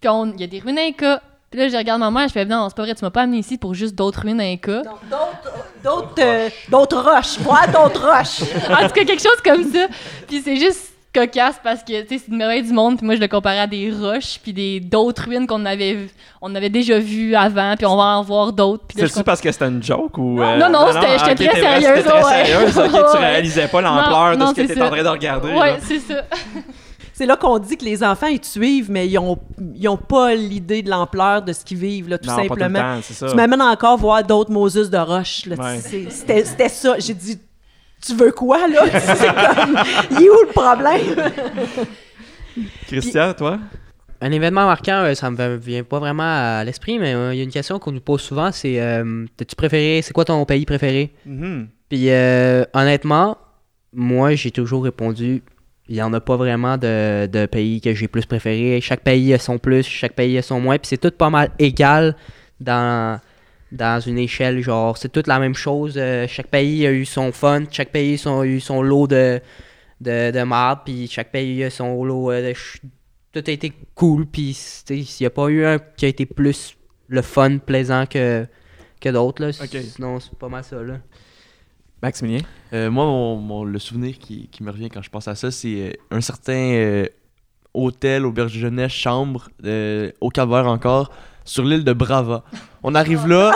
Puis 0.00 0.08
on- 0.08 0.32
il 0.32 0.40
y 0.40 0.44
a 0.44 0.46
des 0.46 0.58
ruines 0.58 0.78
Inca. 0.78 1.20
Puis 1.50 1.60
là, 1.60 1.68
je 1.68 1.76
regarde 1.76 2.00
ma 2.00 2.10
mère, 2.10 2.28
je 2.28 2.32
fais 2.32 2.46
non, 2.46 2.66
c'est 2.70 2.74
pas 2.76 2.82
vrai, 2.84 2.94
tu 2.94 3.04
m'as 3.04 3.10
pas 3.10 3.20
amené 3.22 3.40
ici 3.40 3.58
pour 3.58 3.74
juste 3.74 3.94
d'autres 3.94 4.22
ruines 4.22 4.40
Inca. 4.40 4.80
D'autres 5.84 6.14
euh, 6.20 6.48
d'autres 6.70 6.98
roches, 7.02 7.38
voir 7.40 7.66
d'autres 7.68 8.04
roches. 8.10 8.40
en 8.70 8.88
tout 8.88 8.94
cas, 8.94 9.04
quelque 9.04 9.22
chose 9.22 9.40
comme 9.44 9.70
ça. 9.70 9.86
Puis 10.26 10.40
c'est 10.42 10.56
juste 10.56 10.94
cocasse 11.18 11.56
parce 11.62 11.82
que, 11.82 12.02
tu 12.02 12.08
sais, 12.08 12.22
c'est 12.24 12.30
une 12.30 12.36
merveille 12.38 12.62
du 12.62 12.72
monde. 12.72 12.96
Puis 12.98 13.06
moi, 13.06 13.14
je 13.16 13.20
le 13.20 13.28
comparais 13.28 13.60
à 13.60 13.66
des 13.66 13.90
roches, 13.90 14.38
puis 14.42 14.52
des 14.52 14.80
d'autres 14.80 15.24
ruines 15.26 15.46
qu'on 15.46 15.64
avait, 15.64 15.94
vu- 15.94 16.10
on 16.42 16.54
avait 16.54 16.68
déjà 16.70 16.98
vues 16.98 17.34
avant, 17.34 17.74
puis 17.76 17.86
on 17.86 17.96
va 17.96 18.02
en 18.18 18.22
voir 18.22 18.52
d'autres. 18.52 18.84
Je 18.96 19.06
C'est-tu 19.06 19.24
parce 19.24 19.40
que 19.40 19.50
c'était 19.50 19.66
une 19.68 19.82
joke 19.82 20.16
ou... 20.18 20.40
euh, 20.42 20.56
Non, 20.58 20.68
non, 20.70 20.86
c'était- 20.92 21.18
j'étais 21.18 21.44
ok, 21.46 21.50
très 21.50 21.60
sérieuse, 21.80 22.04
très 22.04 22.24
ouais. 22.24 22.44
sérieuse, 22.44 22.78
ok, 22.78 23.10
tu 23.12 23.16
réalisais 23.18 23.68
pas 23.68 23.80
l'ampleur 23.80 24.26
Non, 24.30 24.32
de 24.32 24.38
non, 24.40 24.46
ce 24.48 24.54
que 24.54 24.60
c'est 24.62 24.66
t'étais 24.68 24.80
ça. 24.80 24.86
en 24.86 24.90
train 24.90 25.02
de 25.02 25.08
regarder. 25.08 25.52
Ouais, 25.52 25.76
c'est 25.82 26.00
ça. 26.00 26.22
c'est 27.12 27.24
là 27.26 27.36
qu'on 27.36 27.58
dit 27.58 27.76
que 27.78 27.84
les 27.84 28.04
enfants, 28.04 28.26
ils 28.26 28.40
te 28.40 28.46
suivent, 28.46 28.90
mais 28.90 29.08
ils 29.08 29.18
ont, 29.18 29.38
ils 29.74 29.88
ont 29.88 29.96
pas 29.96 30.34
l'idée 30.34 30.82
de 30.82 30.90
l'ampleur 30.90 31.40
de 31.42 31.52
ce 31.52 31.64
qu'ils 31.64 31.78
vivent, 31.78 32.08
là, 32.10 32.18
tout 32.18 32.28
Non, 32.28 32.36
pas 32.36 32.42
tout 32.42 32.54
le 32.54 32.60
simplement. 32.60 32.78
temps, 32.96 33.00
c'est 33.02 33.14
ça. 33.14 33.26
Tu 33.28 33.34
m'amènes 33.36 33.62
encore 33.62 33.96
voir 33.96 34.22
d'autres 34.22 34.50
Moses 34.50 34.90
de 34.90 34.98
roche. 34.98 35.46
là. 35.46 35.56
Ouais. 35.56 35.78
C'est- 35.80 36.10
C'était 36.10 36.44
c'était 36.44 36.68
ça. 36.68 36.96
J'ai 36.98 37.14
dit, 37.14 37.38
tu 38.04 38.14
veux 38.14 38.32
quoi, 38.32 38.66
là? 38.68 38.84
C'est 39.00 39.26
comme, 39.26 39.78
il 40.12 40.26
est 40.26 40.30
où 40.30 40.40
le 40.42 40.52
problème? 40.52 41.32
Christian, 42.86 43.34
toi? 43.34 43.58
Un 44.20 44.32
événement 44.32 44.64
marquant, 44.64 45.04
euh, 45.04 45.14
ça 45.14 45.30
me 45.30 45.56
vient 45.56 45.82
pas 45.84 45.98
vraiment 45.98 46.22
à 46.58 46.64
l'esprit, 46.64 46.98
mais 46.98 47.14
euh, 47.14 47.34
il 47.34 47.38
y 47.38 47.40
a 47.40 47.44
une 47.44 47.50
question 47.50 47.78
qu'on 47.78 47.92
nous 47.92 48.00
pose 48.00 48.22
souvent, 48.22 48.50
c'est 48.50 48.80
euh, 48.80 49.26
t'as-tu 49.36 49.54
préféré, 49.56 50.00
c'est 50.02 50.14
quoi 50.14 50.24
ton 50.24 50.42
pays 50.46 50.64
préféré? 50.64 51.12
Mhm. 51.26 51.68
Puis 51.90 52.10
euh, 52.10 52.64
honnêtement, 52.72 53.36
moi 53.92 54.34
j'ai 54.34 54.50
toujours 54.50 54.84
répondu, 54.84 55.42
il 55.88 55.96
y 55.96 56.02
en 56.02 56.12
a 56.14 56.20
pas 56.20 56.36
vraiment 56.36 56.78
de, 56.78 57.26
de 57.26 57.46
pays 57.46 57.80
que 57.82 57.94
j'ai 57.94 58.08
plus 58.08 58.24
préféré. 58.24 58.80
Chaque 58.80 59.02
pays 59.02 59.34
a 59.34 59.38
son 59.38 59.58
plus, 59.58 59.86
chaque 59.86 60.14
pays 60.14 60.38
a 60.38 60.42
son 60.42 60.60
moins, 60.60 60.78
puis 60.78 60.88
c'est 60.88 60.96
tout 60.96 61.10
pas 61.10 61.30
mal 61.30 61.50
égal 61.58 62.16
dans 62.58 63.20
dans 63.72 64.00
une 64.00 64.18
échelle 64.18 64.60
genre 64.60 64.96
c'est 64.96 65.08
toute 65.10 65.26
la 65.26 65.38
même 65.38 65.54
chose. 65.54 65.94
euh, 65.96 66.26
chaque 66.28 66.48
pays 66.48 66.86
a 66.86 66.92
eu 66.92 67.04
son 67.04 67.32
fun, 67.32 67.64
chaque 67.70 67.90
pays 67.90 68.16
son- 68.18 68.40
a 68.40 68.46
eu 68.46 68.60
son 68.60 68.82
lot 68.82 69.06
de 69.06 69.40
de, 70.00 70.30
de 70.30 70.42
marde, 70.42 70.80
puis 70.84 71.08
chaque 71.08 71.32
pays 71.32 71.64
a 71.64 71.70
son 71.70 72.04
lot 72.04 72.30
euh, 72.30 72.52
de 72.52 72.54
tout 73.32 73.44
a 73.46 73.50
été 73.50 73.72
cool, 73.94 74.26
puis 74.26 74.52
tu 74.54 74.56
sais, 74.56 74.98
il 74.98 75.22
n'y 75.22 75.26
a 75.26 75.30
pas 75.30 75.48
eu 75.48 75.64
un 75.64 75.78
qui 75.78 76.04
a 76.04 76.08
été 76.08 76.24
plus 76.26 76.76
le 77.08 77.22
fun, 77.22 77.58
plaisant 77.58 78.06
que, 78.06 78.46
que 79.00 79.08
d'autres. 79.10 79.42
là. 79.42 79.48
Ok. 79.50 79.76
Sinon, 79.94 80.20
c'est 80.20 80.34
pas 80.38 80.48
mal 80.48 80.64
ça. 80.64 80.82
Là. 80.82 80.98
Maximilien? 82.02 82.40
Euh, 82.72 82.90
moi, 82.90 83.04
mon, 83.04 83.36
mon- 83.36 83.64
le 83.64 83.78
souvenir 83.78 84.18
qui, 84.18 84.48
qui 84.48 84.62
me 84.62 84.70
revient 84.70 84.88
quand 84.90 85.02
je 85.02 85.10
pense 85.10 85.28
à 85.28 85.34
ça, 85.34 85.50
c'est 85.50 85.80
euh, 85.80 85.92
un 86.10 86.20
certain 86.20 86.52
euh, 86.52 87.06
hôtel, 87.74 88.24
auberge 88.26 88.52
de 88.54 88.58
jeunesse, 88.58 88.92
chambre, 88.92 89.48
euh, 89.64 90.10
au 90.20 90.28
Cap-Vert 90.30 90.66
encore, 90.66 91.10
sur 91.46 91.64
l'île 91.64 91.84
de 91.84 91.92
Brava. 91.94 92.44
On 92.82 92.94
arrive 92.94 93.26
là, 93.26 93.52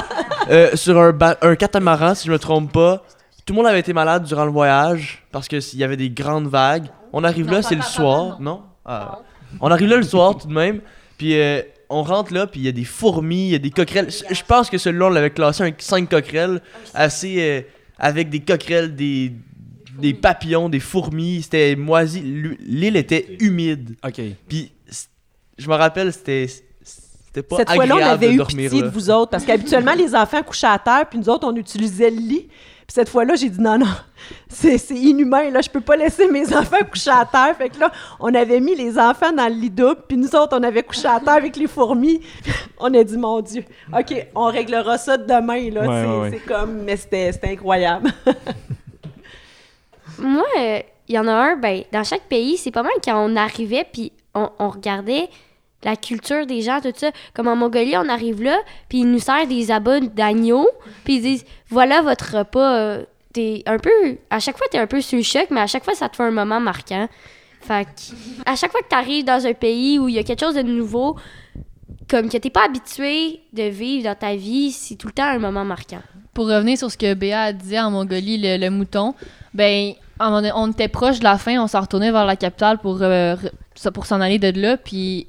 euh, 0.51 0.75
sur 0.77 0.99
un, 0.99 1.13
ba- 1.13 1.37
un 1.43 1.55
catamaran, 1.57 2.15
si 2.15 2.27
je 2.29 2.33
me 2.33 2.39
trompe 2.39 2.73
pas. 2.73 3.05
Tout 3.45 3.53
le 3.53 3.59
monde 3.59 3.67
avait 3.67 3.81
été 3.81 3.93
malade 3.93 4.25
durant 4.25 4.45
le 4.47 4.51
voyage, 4.51 5.23
parce 5.33 5.47
qu'il 5.49 5.61
y 5.75 5.85
avait 5.85 5.97
des 5.99 6.09
grandes 6.09 6.47
vagues. 6.49 6.87
On 7.13 7.23
arrive 7.25 7.47
Non, 7.47 7.53
là, 7.53 7.59
pas- 7.59 7.69
c'est 7.69 7.75
le 7.75 7.81
pas- 7.81 7.87
pas- 7.87 7.93
soir, 7.93 8.41
non? 8.41 8.51
non? 8.53 8.63
Ah. 8.87 9.19
On 9.61 9.71
arrive 9.71 9.89
là 9.91 9.97
le 9.97 10.03
soir 10.05 10.39
tout 10.39 10.47
de 10.49 10.55
même, 10.55 10.81
puis 11.19 11.39
euh, 11.39 11.61
on 11.89 12.03
rentre 12.03 12.33
là, 12.33 12.47
puis 12.47 12.61
il 12.61 12.67
y 12.67 12.69
a 12.69 12.73
des 12.73 12.85
fourmis, 12.85 13.49
il 13.49 13.51
y 13.51 13.55
a 13.57 13.59
des 13.59 13.71
coquerelles. 13.71 14.09
Je 14.31 14.43
pense 14.47 14.71
que 14.71 14.79
celui-là, 14.79 15.07
on 15.07 15.11
l'avait 15.11 15.31
classé 15.31 15.65
un 15.65 15.73
5 15.77 16.09
coquerelles, 16.09 16.63
assez... 16.95 17.37
euh, 17.41 17.61
avec 17.99 18.31
des 18.31 18.41
coquerelles, 18.41 18.95
des, 18.97 19.33
des 19.99 20.15
papillons, 20.15 20.69
des 20.71 20.81
fourmis. 20.81 21.43
C'était 21.43 21.77
moisi. 21.77 22.23
L'île 22.61 22.97
était 22.97 23.37
humide. 23.41 23.97
OK. 24.07 24.21
Puis, 24.49 24.73
je 25.59 25.69
me 25.69 25.75
rappelle, 25.75 26.11
c'était 26.13 26.47
c'était 27.33 27.47
pas 27.47 27.57
Cette 27.59 27.71
fois-là, 27.71 27.95
on 27.97 28.03
avait 28.03 28.29
de 28.29 28.43
eu 28.43 28.45
pitié 28.45 28.81
là. 28.81 28.89
de 28.89 28.93
vous 28.93 29.09
autres, 29.09 29.31
parce 29.31 29.45
qu'habituellement, 29.45 29.95
les 29.95 30.17
enfants 30.17 30.43
couchaient 30.43 30.67
à 30.67 30.79
terre, 30.79 31.07
puis 31.09 31.19
nous 31.19 31.29
autres, 31.29 31.47
on 31.47 31.55
utilisait 31.55 32.11
le 32.11 32.17
lit. 32.17 32.49
Puis 32.49 32.95
cette 32.95 33.09
fois-là, 33.09 33.37
j'ai 33.37 33.49
dit 33.49 33.61
non, 33.61 33.79
non, 33.79 33.87
c'est 34.49 34.77
c'est 34.79 34.97
inhumain, 34.97 35.49
là, 35.51 35.61
je 35.61 35.71
peux 35.71 35.81
pas 35.81 35.95
laisser 35.95 36.29
mes 36.29 36.53
enfants 36.57 36.79
coucher 36.91 37.13
à 37.13 37.25
terre. 37.25 37.55
Fait 37.57 37.69
que 37.69 37.79
là, 37.79 37.93
on 38.19 38.35
avait 38.35 38.59
mis 38.59 38.75
les 38.75 38.99
enfants 38.99 39.33
dans 39.33 39.47
le 39.47 39.55
lit 39.55 39.71
double, 39.71 40.03
puis 40.09 40.17
nous 40.17 40.35
autres, 40.35 40.59
on 40.59 40.63
avait 40.65 40.83
couché 40.83 41.07
à 41.07 41.21
terre 41.21 41.35
avec 41.35 41.57
les 41.57 41.69
fourmis. 41.69 42.21
on 42.81 42.93
a 42.93 43.05
dit, 43.05 43.17
mon 43.17 43.41
Dieu, 43.41 43.65
OK, 43.97 44.27
on 44.35 44.47
réglera 44.47 44.99
ça 44.99 45.17
demain, 45.17 45.71
là. 45.71 45.83
Ouais, 45.83 45.87
c'est 45.87 46.09
ouais, 46.09 46.19
ouais. 46.19 46.31
c'est 46.33 46.53
comme, 46.53 46.83
mais 46.83 46.97
c'était 46.97 47.31
c'était 47.31 47.51
incroyable. 47.51 48.11
Moi, 50.19 50.47
euh, 50.59 50.81
il 51.07 51.15
y 51.15 51.19
en 51.19 51.29
a 51.29 51.33
un, 51.33 51.57
ben, 51.57 51.85
dans 51.93 52.03
chaque 52.03 52.23
pays, 52.23 52.57
c'est 52.57 52.73
pas 52.73 52.83
mal 52.83 52.93
quand 53.05 53.25
on 53.25 53.37
arrivait, 53.37 53.87
puis 53.91 54.11
on, 54.35 54.49
on 54.59 54.69
regardait 54.69 55.29
la 55.83 55.97
culture 55.97 56.47
des 56.47 56.63
gens, 56.63 56.81
tout 56.81 56.93
ça. 56.95 57.11
Comme 57.35 57.49
en 57.49 57.57
Mongolie, 57.57 57.97
on 57.97 58.09
arrive 58.09 58.43
là, 58.43 58.59
puis 58.89 58.99
ils 59.01 59.11
nous 59.11 59.19
servent 59.19 59.49
des 59.49 59.71
abats 59.71 60.01
d'agneau, 60.01 60.69
puis 61.05 61.17
ils 61.17 61.23
disent 61.23 61.45
voilà 61.69 62.03
votre 62.03 62.39
repas. 62.39 62.77
euh, 62.77 63.05
T'es 63.33 63.63
un 63.67 63.79
peu. 63.79 64.19
À 64.29 64.41
chaque 64.41 64.59
fois, 64.59 64.67
t'es 64.73 64.79
un 64.79 64.89
peu 64.89 65.01
sur 65.01 65.17
le 65.17 65.23
choc, 65.23 65.47
mais 65.51 65.61
à 65.61 65.69
chaque 65.69 65.85
fois, 65.85 65.95
ça 65.95 66.09
te 66.09 66.17
fait 66.17 66.25
un 66.25 66.33
moment 66.33 66.59
marquant. 66.59 67.09
Fait 67.61 67.85
que, 67.85 68.51
à 68.51 68.57
chaque 68.57 68.73
fois 68.73 68.81
que 68.81 68.89
t'arrives 68.89 69.25
dans 69.25 69.47
un 69.47 69.53
pays 69.53 70.01
où 70.01 70.09
il 70.09 70.17
y 70.17 70.19
a 70.19 70.25
quelque 70.25 70.41
chose 70.41 70.57
de 70.57 70.63
nouveau, 70.63 71.17
comme 72.09 72.29
que 72.29 72.37
t'es 72.39 72.51
pas 72.51 72.65
habitué 72.65 73.41
de 73.53 73.63
vivre 73.63 74.05
dans 74.05 74.17
ta 74.17 74.35
vie, 74.35 74.73
c'est 74.73 74.97
tout 74.97 75.07
le 75.07 75.13
temps 75.13 75.29
un 75.29 75.39
moment 75.39 75.65
marquant. 75.65 76.01
Pour 76.35 76.49
revenir 76.49 76.77
sur 76.77 76.91
ce 76.91 76.99
que 76.99 77.15
Béa 77.15 77.53
disait 77.53 77.79
en 77.79 77.93
Mongolie, 77.93 78.39
le, 78.59 78.69
mouton, 78.69 79.15
ben, 79.55 79.93
on 80.19 80.71
était 80.73 80.89
proche 80.89 81.21
de 81.21 81.25
la 81.25 81.39
fin, 81.39 81.63
on 81.63 81.69
s'en 81.69 81.83
retournait 81.83 82.11
vers 82.11 82.27
la 82.27 82.35
capitale 82.35 82.79
pour, 82.79 82.99
euh, 83.01 83.37
pour 83.95 84.07
s'en 84.07 84.21
aller 84.21 84.41
de 84.41 84.61
là, 84.61 84.77
puis 84.77 85.29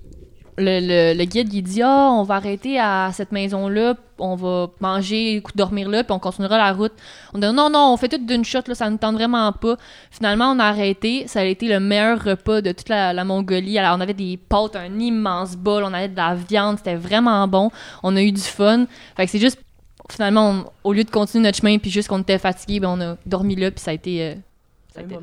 le, 0.62 0.80
le- 0.80 1.18
le 1.18 1.26
guide, 1.26 1.54
il 1.54 1.62
dit 1.64 1.82
«Ah, 1.84 2.10
on 2.14 2.24
va 2.24 2.36
arrêter 2.36 2.80
à 2.80 3.10
cette 3.14 3.32
maison-là, 3.32 3.96
on 4.20 4.36
va 4.36 4.68
manger, 4.80 5.42
dormir 5.56 5.90
là, 5.90 6.04
puis 6.04 6.14
on 6.14 6.20
continuera 6.20 6.58
la 6.58 6.72
route.» 6.72 6.94
On 7.34 7.40
dit 7.40 7.48
«Non, 7.54 7.70
non, 7.70 7.92
on 7.94 7.98
fait 7.98 8.08
tout 8.08 8.18
d'une 8.26 8.46
shot, 8.46 8.60
là, 8.68 8.76
ça 8.76 8.90
ne 8.90 8.98
tente 8.98 9.16
vraiment 9.16 9.52
pas.» 9.52 9.76
Finalement, 10.12 10.52
on 10.52 10.60
a 10.60 10.66
arrêté, 10.66 11.28
ça 11.28 11.42
a 11.42 11.44
été 11.44 11.68
le 11.68 11.80
meilleur 11.80 12.24
repas 12.24 12.62
de 12.62 12.72
toute 12.72 12.90
la, 12.90 13.12
la 13.14 13.24
Mongolie. 13.24 13.78
Alors, 13.80 13.98
on 13.98 14.02
avait 14.02 14.14
des 14.14 14.38
pâtes, 14.38 14.76
un 14.76 15.00
immense 15.00 15.56
bol, 15.58 15.84
on 15.84 15.94
avait 15.94 16.08
de 16.10 16.18
la 16.18 16.36
viande, 16.36 16.78
c'était 16.78 16.96
vraiment 16.96 17.48
bon. 17.48 17.72
On 18.04 18.16
a 18.16 18.22
eu 18.22 18.32
du 18.32 18.42
fun. 18.42 18.86
Fait 19.18 19.26
que 19.26 19.32
c'est 19.32 19.40
juste 19.40 19.60
finalement, 20.10 20.50
on- 20.50 20.66
au 20.90 20.94
lieu 20.94 21.04
de 21.04 21.10
continuer 21.10 21.44
notre 21.46 21.58
chemin, 21.58 21.78
puis 21.78 21.90
juste 21.90 22.08
qu'on 22.08 22.20
était 22.20 22.38
fatigué, 22.38 22.80
ben 22.80 22.90
on 22.90 23.02
a 23.02 23.16
dormi 23.26 23.56
là, 23.56 23.72
puis 23.72 23.80
ça 23.80 23.92
a 23.92 23.94
été. 23.94 24.22
euh, 24.24 24.36
ça 24.94 25.00
a 25.00 25.04
été. 25.04 25.16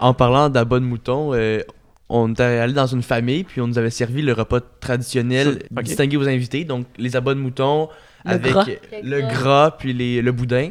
En 0.00 0.14
parlant 0.14 0.48
d'abats 0.48 0.78
de 0.80 0.84
mouton, 0.84 1.32
euh, 1.34 1.60
on 2.08 2.30
était 2.32 2.42
allé 2.42 2.72
dans 2.74 2.86
une 2.86 3.02
famille, 3.02 3.44
puis 3.44 3.60
on 3.60 3.66
nous 3.66 3.78
avait 3.78 3.90
servi 3.90 4.22
le 4.22 4.32
repas 4.32 4.60
traditionnel, 4.80 5.60
distingué 5.82 6.16
aux 6.16 6.28
invités. 6.28 6.64
Donc, 6.64 6.86
les 6.98 7.16
abats 7.16 7.34
de 7.34 7.38
mouton 7.40 7.88
Le 8.24 8.30
avec 8.32 8.52
gras. 8.52 8.66
le 9.02 9.20
gras, 9.22 9.70
puis 9.78 9.92
les- 9.92 10.20
le 10.22 10.32
boudin. 10.32 10.70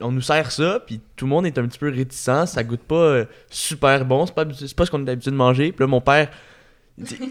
On 0.00 0.10
nous 0.10 0.22
sert 0.22 0.50
ça, 0.50 0.80
puis 0.84 1.00
tout 1.16 1.26
le 1.26 1.30
monde 1.30 1.46
est 1.46 1.56
un 1.58 1.66
petit 1.68 1.78
peu 1.78 1.88
réticent. 1.88 2.46
Ça 2.46 2.64
goûte 2.64 2.80
pas 2.80 2.94
euh, 2.96 3.24
super 3.50 4.04
bon. 4.04 4.26
C'est 4.26 4.34
pas, 4.34 4.44
pas 4.44 4.86
ce 4.86 4.90
qu'on 4.90 5.06
est 5.06 5.10
habitué 5.10 5.30
de 5.30 5.36
manger. 5.36 5.70
Puis 5.70 5.82
là, 5.84 5.86
mon 5.86 6.00
père, 6.00 6.28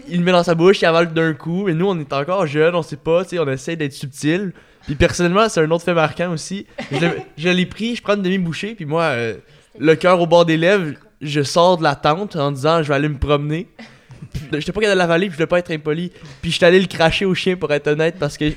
il 0.08 0.18
le 0.18 0.24
met 0.24 0.32
dans 0.32 0.42
sa 0.42 0.54
bouche, 0.54 0.80
il 0.82 0.86
avale 0.86 1.12
d'un 1.12 1.32
coup. 1.34 1.68
Et 1.68 1.74
nous, 1.74 1.86
on 1.86 1.98
est 1.98 2.12
encore 2.12 2.46
jeunes, 2.46 2.74
on 2.74 2.82
sait 2.82 2.96
pas, 2.96 3.24
tu 3.24 3.30
sais, 3.30 3.38
on 3.38 3.48
essaie 3.48 3.76
d'être 3.76 3.92
subtil. 3.92 4.52
Puis 4.86 4.94
personnellement, 4.94 5.48
c'est 5.48 5.60
un 5.60 5.70
autre 5.70 5.84
fait 5.84 5.94
marquant 5.94 6.32
aussi. 6.32 6.66
Je, 6.92 6.98
l'ai- 6.98 7.26
je 7.36 7.48
l'ai 7.48 7.66
pris, 7.66 7.96
je 7.96 8.02
prends 8.02 8.14
une 8.16 8.22
demi-bouchée, 8.22 8.74
puis 8.74 8.84
moi, 8.86 9.02
euh, 9.04 9.36
le 9.78 9.94
cœur 9.96 10.20
au 10.20 10.26
bord 10.26 10.44
des 10.46 10.56
lèvres, 10.56 10.94
je 11.24 11.42
sors 11.42 11.78
de 11.78 11.82
la 11.82 11.94
tente 11.96 12.36
en 12.36 12.52
disant 12.52 12.82
je 12.82 12.88
vais 12.88 12.94
aller 12.94 13.08
me 13.08 13.18
promener. 13.18 13.66
J'étais 14.52 14.72
pas 14.72 14.80
capable 14.80 14.94
de 14.94 14.98
l'avaler, 14.98 15.26
puis 15.26 15.32
je 15.32 15.36
voulais 15.36 15.46
pas 15.46 15.58
être 15.58 15.70
impoli. 15.70 16.10
Puis 16.42 16.50
j'étais 16.50 16.66
allé 16.66 16.80
le 16.80 16.86
cracher 16.86 17.24
au 17.24 17.34
chien 17.34 17.56
pour 17.56 17.72
être 17.72 17.86
honnête 17.88 18.16
parce 18.18 18.36
que 18.38 18.50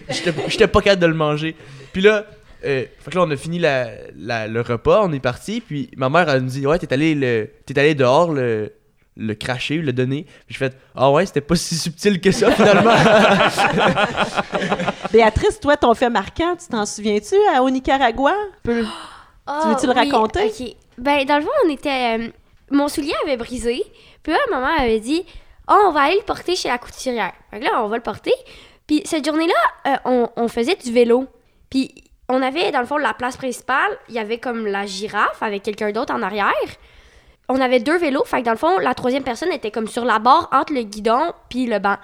j'étais 0.49 0.67
pas 0.67 0.81
capable 0.81 1.01
de 1.01 1.07
le 1.07 1.13
manger. 1.13 1.55
Puis 1.93 2.01
là, 2.01 2.25
euh, 2.65 2.85
fait 2.99 3.11
que 3.11 3.15
là 3.15 3.23
on 3.27 3.31
a 3.31 3.35
fini 3.37 3.59
la, 3.59 3.87
la- 4.17 4.47
le 4.47 4.61
repas, 4.61 5.01
on 5.03 5.11
est 5.13 5.19
parti, 5.19 5.61
puis 5.61 5.89
ma 5.97 6.09
mère 6.09 6.27
elle 6.29 6.41
me 6.43 6.49
dit 6.49 6.65
ouais 6.65 6.79
t'es 6.79 6.91
allé 6.91 7.13
le 7.13 7.49
t'es 7.65 7.77
allé 7.77 7.93
dehors 7.95 8.31
le 8.33 8.73
le 9.19 9.33
cracher, 9.35 9.77
le 9.77 9.93
donner. 9.93 10.23
Puis 10.47 10.55
je 10.55 10.57
fais 10.57 10.71
ah 10.95 11.11
ouais 11.11 11.25
c'était 11.27 11.41
pas 11.41 11.55
si 11.55 11.75
subtil 11.75 12.19
que 12.21 12.31
ça 12.31 12.49
finalement. 12.51 12.91
Béatrice, 15.11 15.59
toi, 15.59 15.77
ton 15.77 15.93
fait 15.93 16.09
marquant, 16.09 16.55
tu 16.55 16.67
t'en 16.67 16.85
souviens-tu 16.85 17.35
à- 17.55 17.61
au 17.61 17.69
Nicaragua? 17.69 18.33
Peu- 18.63 18.85
Ah, 19.49 19.69
veux-tu 19.69 19.87
le 19.87 19.93
oui, 19.93 20.11
raconter? 20.11 20.47
ok. 20.47 20.75
Ben, 20.97 21.23
dans 21.25 21.37
le 21.37 21.43
fond, 21.43 21.49
on 21.65 21.69
était. 21.69 22.17
euh, 22.19 22.27
mon 22.71 22.87
soulier 22.87 23.13
avait 23.23 23.37
brisé. 23.37 23.83
Puis 24.23 24.31
là, 24.33 24.39
maman 24.51 24.69
avait 24.77 24.99
dit 24.99 25.25
Oh, 25.69 25.83
on 25.87 25.91
va 25.91 26.01
aller 26.01 26.15
le 26.15 26.23
porter 26.23 26.55
chez 26.55 26.69
la 26.69 26.77
couturière. 26.77 27.33
Que 27.51 27.57
là, 27.57 27.83
on 27.83 27.87
va 27.87 27.97
le 27.97 28.03
porter. 28.03 28.33
Puis 28.87 29.01
cette 29.05 29.25
journée-là, 29.25 29.99
euh, 30.05 30.27
on, 30.35 30.47
faisait 30.47 30.75
du 30.75 30.91
vélo. 30.91 31.27
Puis 31.69 31.93
on 32.29 32.41
avait, 32.41 32.71
dans 32.71 32.79
le 32.79 32.85
fond, 32.85 32.97
la 32.97 33.13
place 33.13 33.35
principale. 33.35 33.97
Il 34.07 34.15
y 34.15 34.19
avait 34.19 34.37
comme 34.37 34.65
la 34.65 34.85
girafe 34.85 35.41
avec 35.41 35.63
quelqu'un 35.63 35.91
d'autre 35.91 36.13
en 36.13 36.21
arrière. 36.21 36.53
On 37.49 37.59
avait 37.59 37.79
deux 37.79 37.97
vélos. 37.97 38.23
Fait 38.23 38.39
que 38.39 38.45
dans 38.45 38.51
le 38.51 38.57
fond, 38.57 38.77
la 38.79 38.93
troisième 38.93 39.23
personne 39.23 39.51
était 39.51 39.71
comme 39.71 39.87
sur 39.87 40.05
la 40.05 40.19
barre 40.19 40.49
entre 40.53 40.73
le 40.73 40.83
guidon 40.83 41.33
puis 41.49 41.65
le 41.65 41.79
banc. 41.79 41.97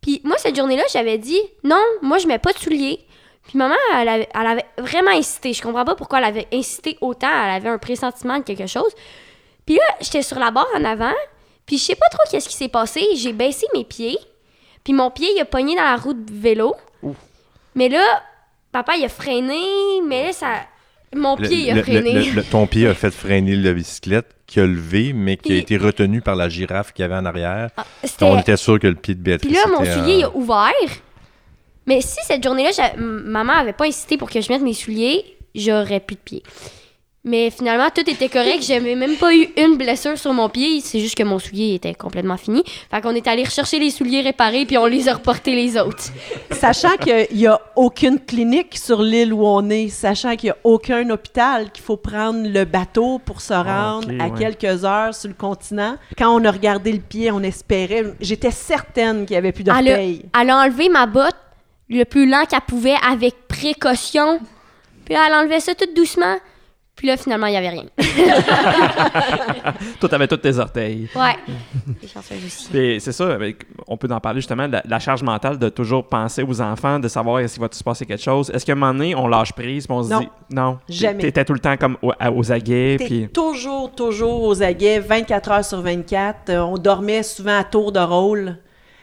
Puis 0.00 0.20
moi, 0.24 0.36
cette 0.38 0.56
journée-là, 0.56 0.82
j'avais 0.92 1.18
dit 1.18 1.40
Non, 1.62 1.82
moi, 2.02 2.18
je 2.18 2.26
mets 2.26 2.38
pas 2.38 2.52
de 2.52 2.58
souliers. 2.58 3.00
Puis 3.46 3.58
maman, 3.58 3.76
elle 3.94 4.08
avait, 4.08 4.28
elle 4.34 4.46
avait 4.46 4.64
vraiment 4.78 5.12
incité. 5.12 5.52
Je 5.52 5.62
comprends 5.62 5.84
pas 5.84 5.94
pourquoi 5.94 6.18
elle 6.18 6.24
avait 6.24 6.48
incité 6.52 6.98
autant. 7.00 7.28
Elle 7.28 7.50
avait 7.50 7.68
un 7.68 7.78
pressentiment 7.78 8.38
de 8.38 8.42
quelque 8.42 8.66
chose. 8.66 8.92
Puis 9.66 9.76
là, 9.76 9.82
j'étais 10.00 10.22
sur 10.22 10.38
la 10.38 10.50
barre 10.50 10.66
en 10.76 10.84
avant. 10.84 11.12
Puis 11.66 11.78
je 11.78 11.84
sais 11.84 11.94
pas 11.94 12.08
trop 12.10 12.22
qu'est-ce 12.30 12.48
qui 12.48 12.56
s'est 12.56 12.68
passé. 12.68 13.02
J'ai 13.16 13.32
baissé 13.32 13.66
mes 13.74 13.84
pieds. 13.84 14.18
Puis 14.82 14.92
mon 14.92 15.10
pied, 15.10 15.28
il 15.34 15.40
a 15.40 15.44
pogné 15.46 15.74
dans 15.76 15.82
la 15.82 15.96
roue 15.96 16.12
de 16.14 16.32
vélo. 16.32 16.74
Mais 17.74 17.88
là, 17.88 18.02
papa, 18.70 18.96
il 18.96 19.04
a 19.04 19.08
freiné. 19.08 19.60
Mais 20.06 20.24
là, 20.26 20.32
ça... 20.32 20.48
Mon 21.16 21.36
Le- 21.36 21.46
pied, 21.48 21.58
il 21.58 21.70
a 21.70 21.74
le- 21.74 21.82
freiné. 21.82 22.30
le- 22.30 22.42
ton 22.42 22.66
pied 22.66 22.88
a 22.88 22.94
fait 22.94 23.12
freiner 23.12 23.54
la 23.54 23.72
bicyclette 23.72 24.26
qui 24.46 24.58
a 24.58 24.66
levé, 24.66 25.12
mais 25.12 25.36
qui 25.36 25.52
a 25.52 25.56
été 25.56 25.76
retenu 25.76 26.20
par 26.20 26.34
la 26.34 26.48
girafe 26.48 26.92
qu'il 26.92 27.02
y 27.02 27.06
avait 27.06 27.14
en 27.14 27.24
arrière. 27.24 27.70
Ah, 27.76 27.84
On 28.22 28.38
était 28.40 28.56
sûr 28.56 28.78
que 28.80 28.88
le 28.88 28.96
pied 28.96 29.14
de 29.14 29.20
Béatrice 29.20 29.48
Puis 29.48 29.56
là, 29.56 29.66
mon 29.78 29.86
euh, 29.86 29.94
soulier, 29.94 30.16
il 30.18 30.24
a 30.24 30.36
ouvert. 30.36 30.72
Mais 31.86 32.00
si 32.00 32.18
cette 32.26 32.42
journée-là, 32.42 32.94
maman 32.96 33.52
avait 33.52 33.72
pas 33.72 33.86
incité 33.86 34.16
pour 34.18 34.28
que 34.28 34.40
je 34.40 34.50
mette 34.52 34.62
mes 34.62 34.74
souliers, 34.74 35.36
j'aurais 35.54 36.00
plus 36.00 36.16
de 36.16 36.20
pieds. 36.20 36.42
Mais 37.26 37.50
finalement, 37.50 37.88
tout 37.88 38.08
était 38.08 38.28
correct. 38.28 38.62
J'avais 38.68 38.94
même 38.94 39.16
pas 39.16 39.34
eu 39.34 39.48
une 39.56 39.78
blessure 39.78 40.18
sur 40.18 40.34
mon 40.34 40.50
pied. 40.50 40.80
C'est 40.82 41.00
juste 41.00 41.16
que 41.16 41.22
mon 41.22 41.38
soulier 41.38 41.74
était 41.74 41.94
complètement 41.94 42.36
fini. 42.36 42.62
Fait 42.90 43.00
qu'on 43.00 43.14
est 43.14 43.26
allé 43.26 43.44
rechercher 43.44 43.78
les 43.78 43.88
souliers 43.88 44.20
réparés, 44.20 44.66
puis 44.66 44.76
on 44.76 44.84
les 44.84 45.08
a 45.08 45.14
reportés 45.14 45.54
les 45.54 45.78
autres. 45.78 46.04
Sachant 46.50 46.96
qu'il 46.98 47.26
n'y 47.32 47.46
a 47.46 47.58
aucune 47.76 48.20
clinique 48.20 48.76
sur 48.76 49.00
l'île 49.00 49.32
où 49.32 49.46
on 49.46 49.70
est, 49.70 49.88
sachant 49.88 50.36
qu'il 50.36 50.48
n'y 50.48 50.50
a 50.50 50.56
aucun 50.64 51.08
hôpital, 51.08 51.70
qu'il 51.72 51.82
faut 51.82 51.96
prendre 51.96 52.46
le 52.46 52.64
bateau 52.64 53.18
pour 53.18 53.40
se 53.40 53.54
rendre 53.54 54.08
ok, 54.12 54.20
à 54.20 54.28
ouais. 54.28 54.38
quelques 54.38 54.84
heures 54.84 55.14
sur 55.14 55.28
le 55.28 55.34
continent. 55.34 55.96
Quand 56.18 56.28
on 56.38 56.44
a 56.44 56.50
regardé 56.50 56.92
le 56.92 57.00
pied, 57.00 57.30
on 57.30 57.42
espérait. 57.42 58.04
J'étais 58.20 58.50
certaine 58.50 59.24
qu'il 59.24 59.34
n'y 59.34 59.38
avait 59.38 59.52
plus 59.52 59.64
Elle 59.66 59.86
d'orteil. 59.86 60.24
elle 60.38 60.50
a 60.50 60.58
enlevé 60.58 60.90
ma 60.90 61.06
botte 61.06 61.36
le 61.88 62.04
plus 62.04 62.28
lent 62.28 62.44
qu'elle 62.48 62.60
pouvait 62.60 62.96
avec 63.06 63.48
précaution. 63.48 64.40
Puis 65.06 65.14
elle 65.14 65.32
enlevait 65.32 65.60
ça 65.60 65.74
tout 65.74 65.88
doucement. 65.94 66.36
Puis 66.96 67.08
là, 67.08 67.16
finalement, 67.16 67.46
il 67.46 67.50
n'y 67.50 67.56
avait 67.56 67.70
rien. 67.70 67.84
Toi, 70.00 70.08
t'avais 70.08 70.28
tous 70.28 70.36
tes 70.36 70.58
orteils. 70.58 71.08
Ouais. 71.14 71.36
Aussi. 72.46 73.00
C'est 73.00 73.12
ça, 73.12 73.32
avec- 73.34 73.64
on 73.88 73.96
peut 73.96 74.08
en 74.12 74.20
parler 74.20 74.40
justement, 74.40 74.66
de 74.68 74.74
la, 74.74 74.82
la 74.86 74.98
charge 75.00 75.22
mentale 75.22 75.58
de 75.58 75.68
toujours 75.68 76.08
penser 76.08 76.42
aux 76.42 76.60
enfants, 76.60 76.98
de 76.98 77.08
savoir 77.08 77.40
est-ce 77.40 77.54
qu'il 77.54 77.62
va 77.62 77.68
se 77.72 77.82
passer 77.82 78.06
quelque 78.06 78.22
chose. 78.22 78.50
Est-ce 78.50 78.64
qu'à 78.64 78.72
un 78.72 78.76
moment 78.76 78.92
donné, 78.92 79.14
on 79.14 79.26
lâche 79.26 79.52
prise, 79.52 79.86
on 79.88 80.02
se 80.04 80.10
Non. 80.10 80.20
dit 80.20 80.28
non, 80.50 80.78
Jamais. 80.88 81.22
T'étais 81.22 81.44
tout 81.44 81.52
le 81.52 81.58
temps 81.58 81.76
comme 81.76 81.96
aux 82.02 82.52
aguets, 82.52 82.96
T'es 82.98 83.04
puis 83.06 83.28
toujours, 83.32 83.92
toujours 83.94 84.42
aux 84.44 84.62
aguets, 84.62 85.00
24 85.00 85.50
heures 85.50 85.64
sur 85.64 85.80
24. 85.80 86.50
Euh, 86.50 86.60
on 86.60 86.78
dormait 86.78 87.22
souvent 87.22 87.58
à 87.58 87.64
tour 87.64 87.90
de 87.92 88.00
rôle. 88.00 88.56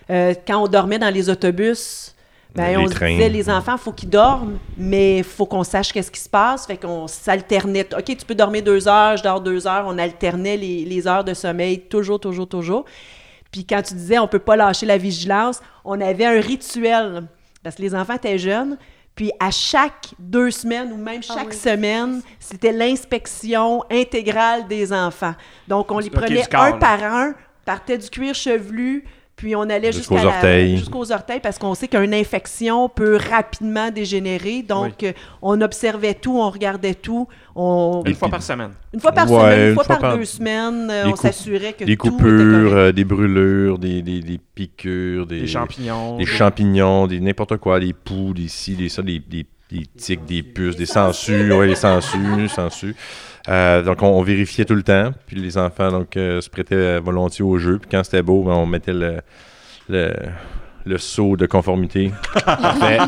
Euh, 0.10 0.34
quand 0.48 0.64
on 0.64 0.68
dormait 0.68 1.00
dans 1.00 1.14
les 1.14 1.30
autobus, 1.30 2.16
ben, 2.56 2.70
Les 2.70 2.78
on 2.78 2.88
se 2.88 2.94
disait, 2.94 3.30
les 3.30 3.50
enfants, 3.50 3.78
faut 3.78 3.92
qu'ils 3.94 4.10
dorment, 4.10 4.58
mais 4.78 5.24
faut 5.24 5.46
qu'on 5.46 5.64
sache 5.64 5.92
qu'est-ce 5.94 6.12
qui 6.12 6.20
se 6.20 6.30
passe. 6.30 6.68
Fait 6.68 6.78
qu'on 6.78 7.08
s'alternait. 7.08 7.88
OK, 7.96 8.04
tu 8.06 8.26
peux 8.26 8.36
dormir 8.36 8.62
deux 8.64 8.88
heures, 8.88 9.18
je 9.18 9.24
dors 9.24 9.40
deux 9.42 9.68
heures. 9.68 9.86
On 9.88 9.98
alternait 9.98 10.58
les, 10.58 10.84
les 10.86 11.08
heures 11.08 11.24
de 11.24 11.34
sommeil, 11.34 11.82
toujours, 11.82 12.20
toujours, 12.20 12.48
toujours. 12.48 12.86
Puis 13.52 13.66
quand 13.66 13.82
tu 13.82 13.94
disais, 13.94 14.20
on 14.20 14.28
peut 14.28 14.40
pas 14.40 14.56
lâcher 14.56 14.86
la 14.86 14.98
vigilance, 14.98 15.62
on 15.86 16.00
avait 16.02 16.26
un 16.26 16.40
rituel. 16.40 17.24
Parce 17.64 17.76
que 17.76 17.82
les 17.82 17.94
enfants 17.96 18.16
étaient 18.16 18.38
jeunes. 18.38 18.78
Puis 19.16 19.32
à 19.40 19.52
chaque 19.52 20.08
deux 20.18 20.52
semaines 20.52 20.92
ou 20.94 20.98
même 20.98 21.22
Ah 21.30 21.34
chaque 21.36 21.50
oui. 21.50 21.56
semaine, 21.56 22.22
c'était 22.40 22.72
l'inspection 22.72 23.84
intégrale 23.92 24.68
des 24.68 24.94
enfants. 24.94 25.36
Donc 25.68 25.92
on 25.92 26.00
les 26.00 26.10
prenait 26.10 26.44
un 26.56 26.72
par 26.74 27.04
un, 27.04 27.34
partait 27.66 27.98
du 27.98 28.10
cuir 28.10 28.34
chevelu, 28.34 29.04
puis 29.42 29.56
on 29.56 29.62
allait 29.64 29.92
Jusqu'aux 29.92 30.24
orteils. 30.24 30.78
jusqu'aux 30.78 31.12
orteils 31.12 31.40
parce 31.40 31.58
qu'on 31.58 31.74
sait 31.74 31.88
qu'une 31.88 32.14
infection 32.14 32.88
peut 32.90 33.16
rapidement 33.18 33.90
dégénérer. 33.90 34.62
Donc 34.62 35.04
on 35.42 35.60
observait 35.62 36.14
tout, 36.14 36.38
on 36.40 36.48
regardait 36.52 36.94
tout. 36.94 37.28
On... 37.56 38.04
une 38.06 38.14
fois 38.14 38.30
par 38.30 38.44
semaine. 38.44 38.70
Une 38.94 39.00
fois 39.00 39.12
par 39.12 39.30
Ouais, 39.32 39.40
semaine, 39.42 39.60
une 39.64 39.68
une 39.70 39.74
fois, 39.74 39.84
fois 39.84 39.96
par, 39.96 40.00
par- 40.12 40.18
deux 40.18 40.26
semaines, 40.26 40.90
euh, 40.92 41.06
Des 41.06 41.12
on 41.12 41.16
s'assurait 41.16 41.74
que 41.74 41.86
Des 41.86 41.98
tout 41.98 42.08
était 42.08 42.18
coupures, 42.18 42.74
euh, 42.76 42.92
des 42.92 43.04
brûlures, 43.04 43.80
des, 43.80 44.04
des, 44.04 44.20
des 44.22 44.38
piqûres, 44.54 45.26
des, 45.26 45.42
Des 45.42 45.48
champignons. 45.48 46.18
des 46.18 46.26
champignons, 46.28 47.08
des 47.08 47.20
n'importe 47.20 47.58
quoi, 47.58 47.80
des 47.80 47.94
poux, 47.94 48.34
des 48.36 48.48
ci, 48.48 48.76
des 48.76 48.90
ça, 48.90 49.02
des, 49.02 49.18
des, 49.18 49.48
des 49.72 49.86
tiques, 49.98 50.24
des 50.26 50.44
puces, 50.44 50.76
des 50.76 50.86
sangsues, 50.86 51.52
ouais, 51.52 51.66
les 51.66 51.76
sangsues, 51.76 52.48
sangsues. 52.48 52.96
Euh, 53.50 53.82
donc 53.82 54.02
on, 54.04 54.08
on 54.08 54.22
vérifiait 54.22 54.66
tout 54.66 54.76
le 54.76 54.84
temps, 54.84 55.12
puis 55.26 55.36
les 55.36 55.58
enfants 55.58 55.90
donc 55.92 56.16
euh, 56.18 56.42
se 56.42 56.50
prêtaient 56.50 56.76
euh, 56.76 57.02
volontiers 57.04 57.44
au 57.44 57.58
jeu, 57.58 57.80
puis 57.80 57.90
quand 57.92 58.04
c'était 58.04 58.22
beau, 58.22 58.44
ben, 58.44 58.52
on 58.54 58.66
mettait 58.68 58.94
le, 58.94 59.18
le, 59.90 60.14
le 60.86 60.98
saut 61.00 61.36
de 61.38 61.48
conformité. 61.48 62.12
Parfait. 62.46 63.00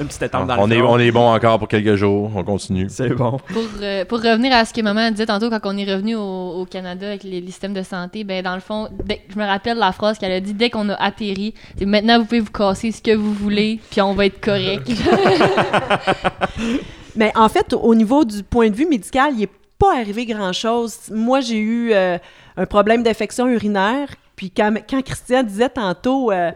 une 0.00 0.06
petite 0.08 0.22
étampe 0.22 0.48
dans 0.48 0.58
on, 0.58 0.66
le 0.66 0.76
est, 0.76 0.82
on 0.82 0.98
est 0.98 1.10
bon 1.10 1.32
encore 1.32 1.58
pour 1.58 1.68
quelques 1.68 1.94
jours, 1.94 2.30
on 2.34 2.42
continue. 2.44 2.86
C'est 2.90 3.08
bon. 3.10 3.38
Pour, 3.48 3.62
euh, 3.80 4.04
pour 4.04 4.18
revenir 4.22 4.52
à 4.54 4.64
ce 4.66 4.74
que 4.74 4.80
maman 4.82 5.10
disait 5.10 5.26
tantôt 5.26 5.48
quand 5.48 5.60
on 5.64 5.76
est 5.78 5.90
revenu 5.90 6.16
au, 6.16 6.20
au 6.60 6.66
Canada 6.66 7.06
avec 7.06 7.22
les, 7.22 7.40
les 7.40 7.46
systèmes 7.46 7.72
de 7.74 7.82
santé, 7.82 8.24
ben 8.24 8.42
dans 8.42 8.54
le 8.54 8.60
fond, 8.60 8.88
dès- 9.04 9.22
je 9.32 9.38
me 9.38 9.44
rappelle 9.46 9.78
la 9.78 9.92
phrase 9.92 10.18
qu'elle 10.18 10.32
a 10.32 10.40
dit 10.40 10.52
dès 10.54 10.68
qu'on 10.70 10.88
a 10.90 10.94
atterri, 10.94 11.54
c'est 11.78 11.86
maintenant 11.86 12.18
vous 12.18 12.24
pouvez 12.26 12.40
vous 12.40 12.50
casser 12.52 12.92
ce 12.92 13.00
que 13.00 13.14
vous 13.14 13.32
voulez, 13.32 13.80
puis 13.90 14.00
on 14.02 14.12
va 14.14 14.26
être 14.26 14.40
correct. 14.40 14.90
Mais 17.16 17.32
en 17.34 17.48
fait, 17.48 17.72
au 17.72 17.94
niveau 17.94 18.24
du 18.24 18.42
point 18.42 18.70
de 18.70 18.76
vue 18.76 18.86
médical, 18.86 19.32
il 19.32 19.40
n'est 19.40 19.50
pas 19.78 19.96
arrivé 19.96 20.26
grand-chose. 20.26 20.98
Moi, 21.10 21.40
j'ai 21.40 21.58
eu 21.58 21.92
euh, 21.92 22.18
un 22.56 22.66
problème 22.66 23.02
d'infection 23.02 23.46
urinaire. 23.48 24.08
Puis 24.36 24.50
quand, 24.50 24.74
quand 24.88 25.02
Christian 25.02 25.42
disait 25.42 25.70
tantôt, 25.70 26.30
euh, 26.30 26.52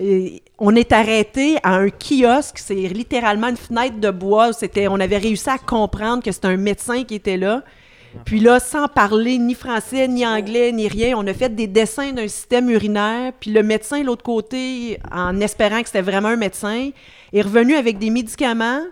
euh, 0.00 0.28
on 0.58 0.74
est 0.74 0.92
arrêté 0.92 1.58
à 1.62 1.76
un 1.76 1.88
kiosque, 1.90 2.58
c'est 2.58 2.74
littéralement 2.74 3.48
une 3.48 3.56
fenêtre 3.56 3.98
de 3.98 4.10
bois. 4.10 4.52
C'était, 4.52 4.88
on 4.88 4.98
avait 4.98 5.18
réussi 5.18 5.48
à 5.48 5.58
comprendre 5.58 6.22
que 6.22 6.32
c'était 6.32 6.48
un 6.48 6.56
médecin 6.56 7.04
qui 7.04 7.14
était 7.14 7.36
là. 7.36 7.62
Puis 8.24 8.40
là, 8.40 8.58
sans 8.58 8.88
parler 8.88 9.38
ni 9.38 9.54
français, 9.54 10.08
ni 10.08 10.26
anglais, 10.26 10.72
ni 10.72 10.88
rien, 10.88 11.16
on 11.16 11.24
a 11.28 11.34
fait 11.34 11.54
des 11.54 11.68
dessins 11.68 12.12
d'un 12.12 12.26
système 12.26 12.68
urinaire. 12.68 13.32
Puis 13.38 13.52
le 13.52 13.62
médecin, 13.62 14.00
de 14.00 14.06
l'autre 14.06 14.24
côté, 14.24 14.98
en 15.12 15.38
espérant 15.40 15.80
que 15.80 15.86
c'était 15.86 16.02
vraiment 16.02 16.30
un 16.30 16.36
médecin, 16.36 16.90
est 17.32 17.42
revenu 17.42 17.76
avec 17.76 17.98
des 17.98 18.10
médicaments. 18.10 18.82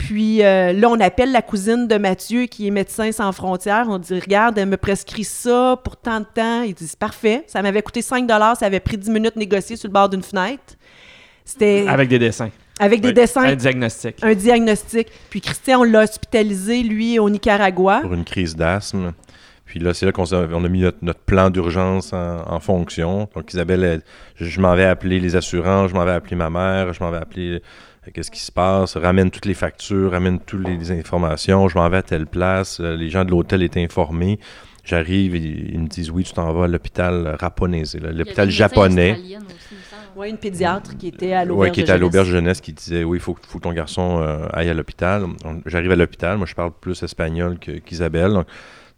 Puis 0.00 0.42
euh, 0.42 0.72
là, 0.72 0.88
on 0.88 0.98
appelle 0.98 1.30
la 1.30 1.42
cousine 1.42 1.86
de 1.86 1.96
Mathieu, 1.98 2.46
qui 2.46 2.66
est 2.66 2.70
médecin 2.70 3.12
sans 3.12 3.30
frontières. 3.32 3.84
On 3.90 3.98
dit 3.98 4.18
Regarde, 4.18 4.56
elle 4.56 4.68
me 4.70 4.78
prescrit 4.78 5.24
ça 5.24 5.78
pour 5.84 5.98
tant 5.98 6.20
de 6.20 6.26
temps. 6.34 6.62
Il 6.62 6.72
dit 6.72 6.86
C'est 6.86 6.98
parfait. 6.98 7.44
Ça 7.46 7.60
m'avait 7.60 7.82
coûté 7.82 8.00
5 8.00 8.26
Ça 8.58 8.64
avait 8.66 8.80
pris 8.80 8.96
10 8.96 9.10
minutes 9.10 9.36
négocier 9.36 9.76
sur 9.76 9.88
le 9.88 9.92
bord 9.92 10.08
d'une 10.08 10.22
fenêtre. 10.22 10.62
C'était 11.44 11.80
avec, 11.80 11.90
Avec 11.90 12.08
des 12.08 12.18
dessins. 12.18 12.50
des 12.80 13.08
Oui, 13.08 13.12
dessins, 13.12 13.42
Un 13.42 13.54
diagnostic. 13.56 14.16
un 14.22 14.34
diagnostic. 14.34 15.08
Puis 15.28 15.42
Christian, 15.42 15.80
on 15.80 15.84
l'a 15.84 16.04
hospitalisé, 16.04 16.82
lui, 16.82 17.18
au 17.18 17.28
Nicaragua. 17.28 18.00
pour 18.00 18.14
une 18.14 18.24
crise 18.24 18.56
d'asthme. 18.56 19.12
Puis 19.66 19.80
là, 19.80 19.92
c'est 19.92 20.06
là 20.06 20.12
qu'on 20.12 20.24
a 20.24 20.68
mis 20.68 20.80
notre, 20.80 20.98
notre 21.02 21.20
plan 21.20 21.50
d'urgence 21.50 22.12
en, 22.14 22.40
en 22.50 22.58
fonction. 22.58 23.28
Donc, 23.36 23.52
Isabelle, 23.52 23.84
elle- 23.84 24.02
je, 24.34 24.46
je 24.46 24.60
m'en 24.60 24.74
vais 24.74 24.86
appeler 24.86 25.20
les 25.20 25.36
assurances, 25.36 25.90
je 25.90 25.94
m'en 25.94 26.04
vais 26.06 26.10
appeler 26.12 26.36
ma 26.36 26.48
mère, 26.50 26.92
je 26.94 27.04
m'en 27.04 27.10
vais 27.10 27.18
appeler 27.18 27.62
qu'est-ce 28.12 28.30
qui 28.30 28.40
se 28.40 28.52
passe, 28.52 28.96
ramène 28.96 29.30
toutes 29.30 29.46
les 29.46 29.54
factures, 29.54 30.12
ramène 30.12 30.38
toutes 30.40 30.66
les, 30.66 30.90
informations, 30.92 31.68
je 31.68 31.78
m'en 31.78 31.88
vais 31.88 31.98
à 31.98 32.02
telle 32.02 32.26
place, 32.26 32.80
euh, 32.80 32.96
les 32.96 33.08
gens 33.10 33.24
de 33.24 33.30
l'hôtel 33.30 33.62
étaient 33.62 33.82
informés. 33.82 34.38
J'arrive, 34.84 35.36
ils, 35.36 35.74
ils 35.74 35.80
me 35.80 35.86
disent 35.86 36.10
oui, 36.10 36.24
tu 36.24 36.32
t'en 36.32 36.52
vas 36.52 36.64
à 36.64 36.68
l'hôpital 36.68 37.36
Raponese, 37.38 37.96
là, 37.96 38.12
l'hôpital 38.12 38.50
japonais. 38.50 39.18
Oui, 40.16 40.30
une 40.30 40.38
pédiatre 40.38 40.96
qui 40.96 41.08
était 41.08 41.32
à 41.32 41.44
l'auberge. 41.44 41.68
Oui, 41.68 41.72
qui 41.72 41.80
était 41.82 41.92
à 41.92 41.94
jeunesse. 41.94 42.00
l'auberge 42.00 42.28
jeunesse 42.28 42.60
qui 42.60 42.72
disait 42.72 43.04
oui, 43.04 43.18
il 43.18 43.20
faut, 43.20 43.36
faut 43.46 43.58
que 43.58 43.62
ton 43.62 43.72
garçon 43.72 44.20
euh, 44.20 44.46
aille 44.52 44.68
à 44.68 44.74
l'hôpital. 44.74 45.26
J'arrive 45.66 45.92
à 45.92 45.96
l'hôpital, 45.96 46.38
moi 46.38 46.46
je 46.46 46.54
parle 46.54 46.72
plus 46.80 47.02
espagnol 47.02 47.58
que- 47.58 47.78
qu'Isabelle. 47.78 48.44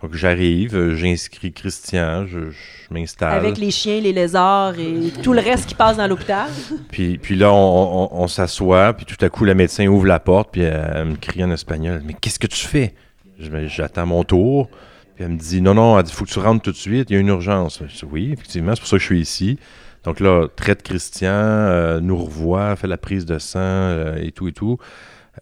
Donc 0.03 0.15
j'arrive, 0.15 0.75
euh, 0.77 0.97
j'inscris 0.97 1.53
Christian, 1.53 2.27
je, 2.27 2.51
je 2.51 2.93
m'installe. 2.93 3.35
Avec 3.35 3.57
les 3.59 3.71
chiens, 3.71 4.01
les 4.01 4.13
lézards 4.13 4.79
et 4.79 5.13
tout 5.23 5.33
le 5.33 5.41
reste 5.41 5.67
qui 5.67 5.75
passe 5.75 5.97
dans 5.97 6.07
l'hôpital. 6.09 6.49
Puis, 6.91 7.19
puis 7.19 7.37
là, 7.37 7.53
on, 7.53 8.05
on- 8.05 8.23
on 8.23 8.27
s'assoit, 8.27 8.93
puis 8.95 9.07
tout 9.07 9.23
à 9.25 9.29
coup, 9.29 9.45
le 9.45 9.55
médecin 9.55 9.87
ouvre 9.87 10.07
la 10.07 10.19
porte, 10.21 10.51
puis 10.53 10.63
elle, 10.63 11.05
me 11.05 11.17
crie 11.17 11.45
en 11.45 11.51
espagnol 11.53 12.03
Mais 12.05 12.15
qu'est-ce 12.21 12.39
que 12.39 12.47
tu 12.49 12.67
fais? 12.67 12.95
J'attends 13.39 14.07
mon 14.07 14.25
tour. 14.25 14.69
Puis 15.15 15.25
elle 15.25 15.31
me 15.33 15.39
dit 15.39 15.61
Non, 15.61 15.75
non, 15.75 15.99
elle 15.99 16.05
dit 16.05 16.13
Faut 16.13 16.25
que 16.25 16.31
tu 16.31 16.39
rentres 16.39 16.63
tout 16.63 16.73
de 16.73 16.77
suite, 16.77 17.11
il 17.11 17.15
y 17.15 17.17
a 17.17 17.21
une 17.21 17.29
urgence. 17.29 17.81
Je 17.87 17.95
dis, 17.95 18.05
Oui, 18.11 18.31
effectivement, 18.33 18.73
c'est 18.75 18.81
pour 18.81 18.89
ça 18.89 18.97
que 18.97 19.01
je 19.01 19.07
suis 19.07 19.21
ici. 19.21 19.59
Donc 20.05 20.19
là, 20.21 20.49
traite 20.57 20.83
Christian, 20.83 21.29
euh, 21.33 22.01
nous 22.01 22.17
revoit, 22.17 22.75
fait 22.77 22.89
la 22.89 22.97
prise 22.99 23.25
de 23.25 23.39
sang 23.39 23.59
euh, 23.61 24.17
et 24.21 24.33
tout 24.33 24.49
et 24.49 24.53
tout. 24.53 24.79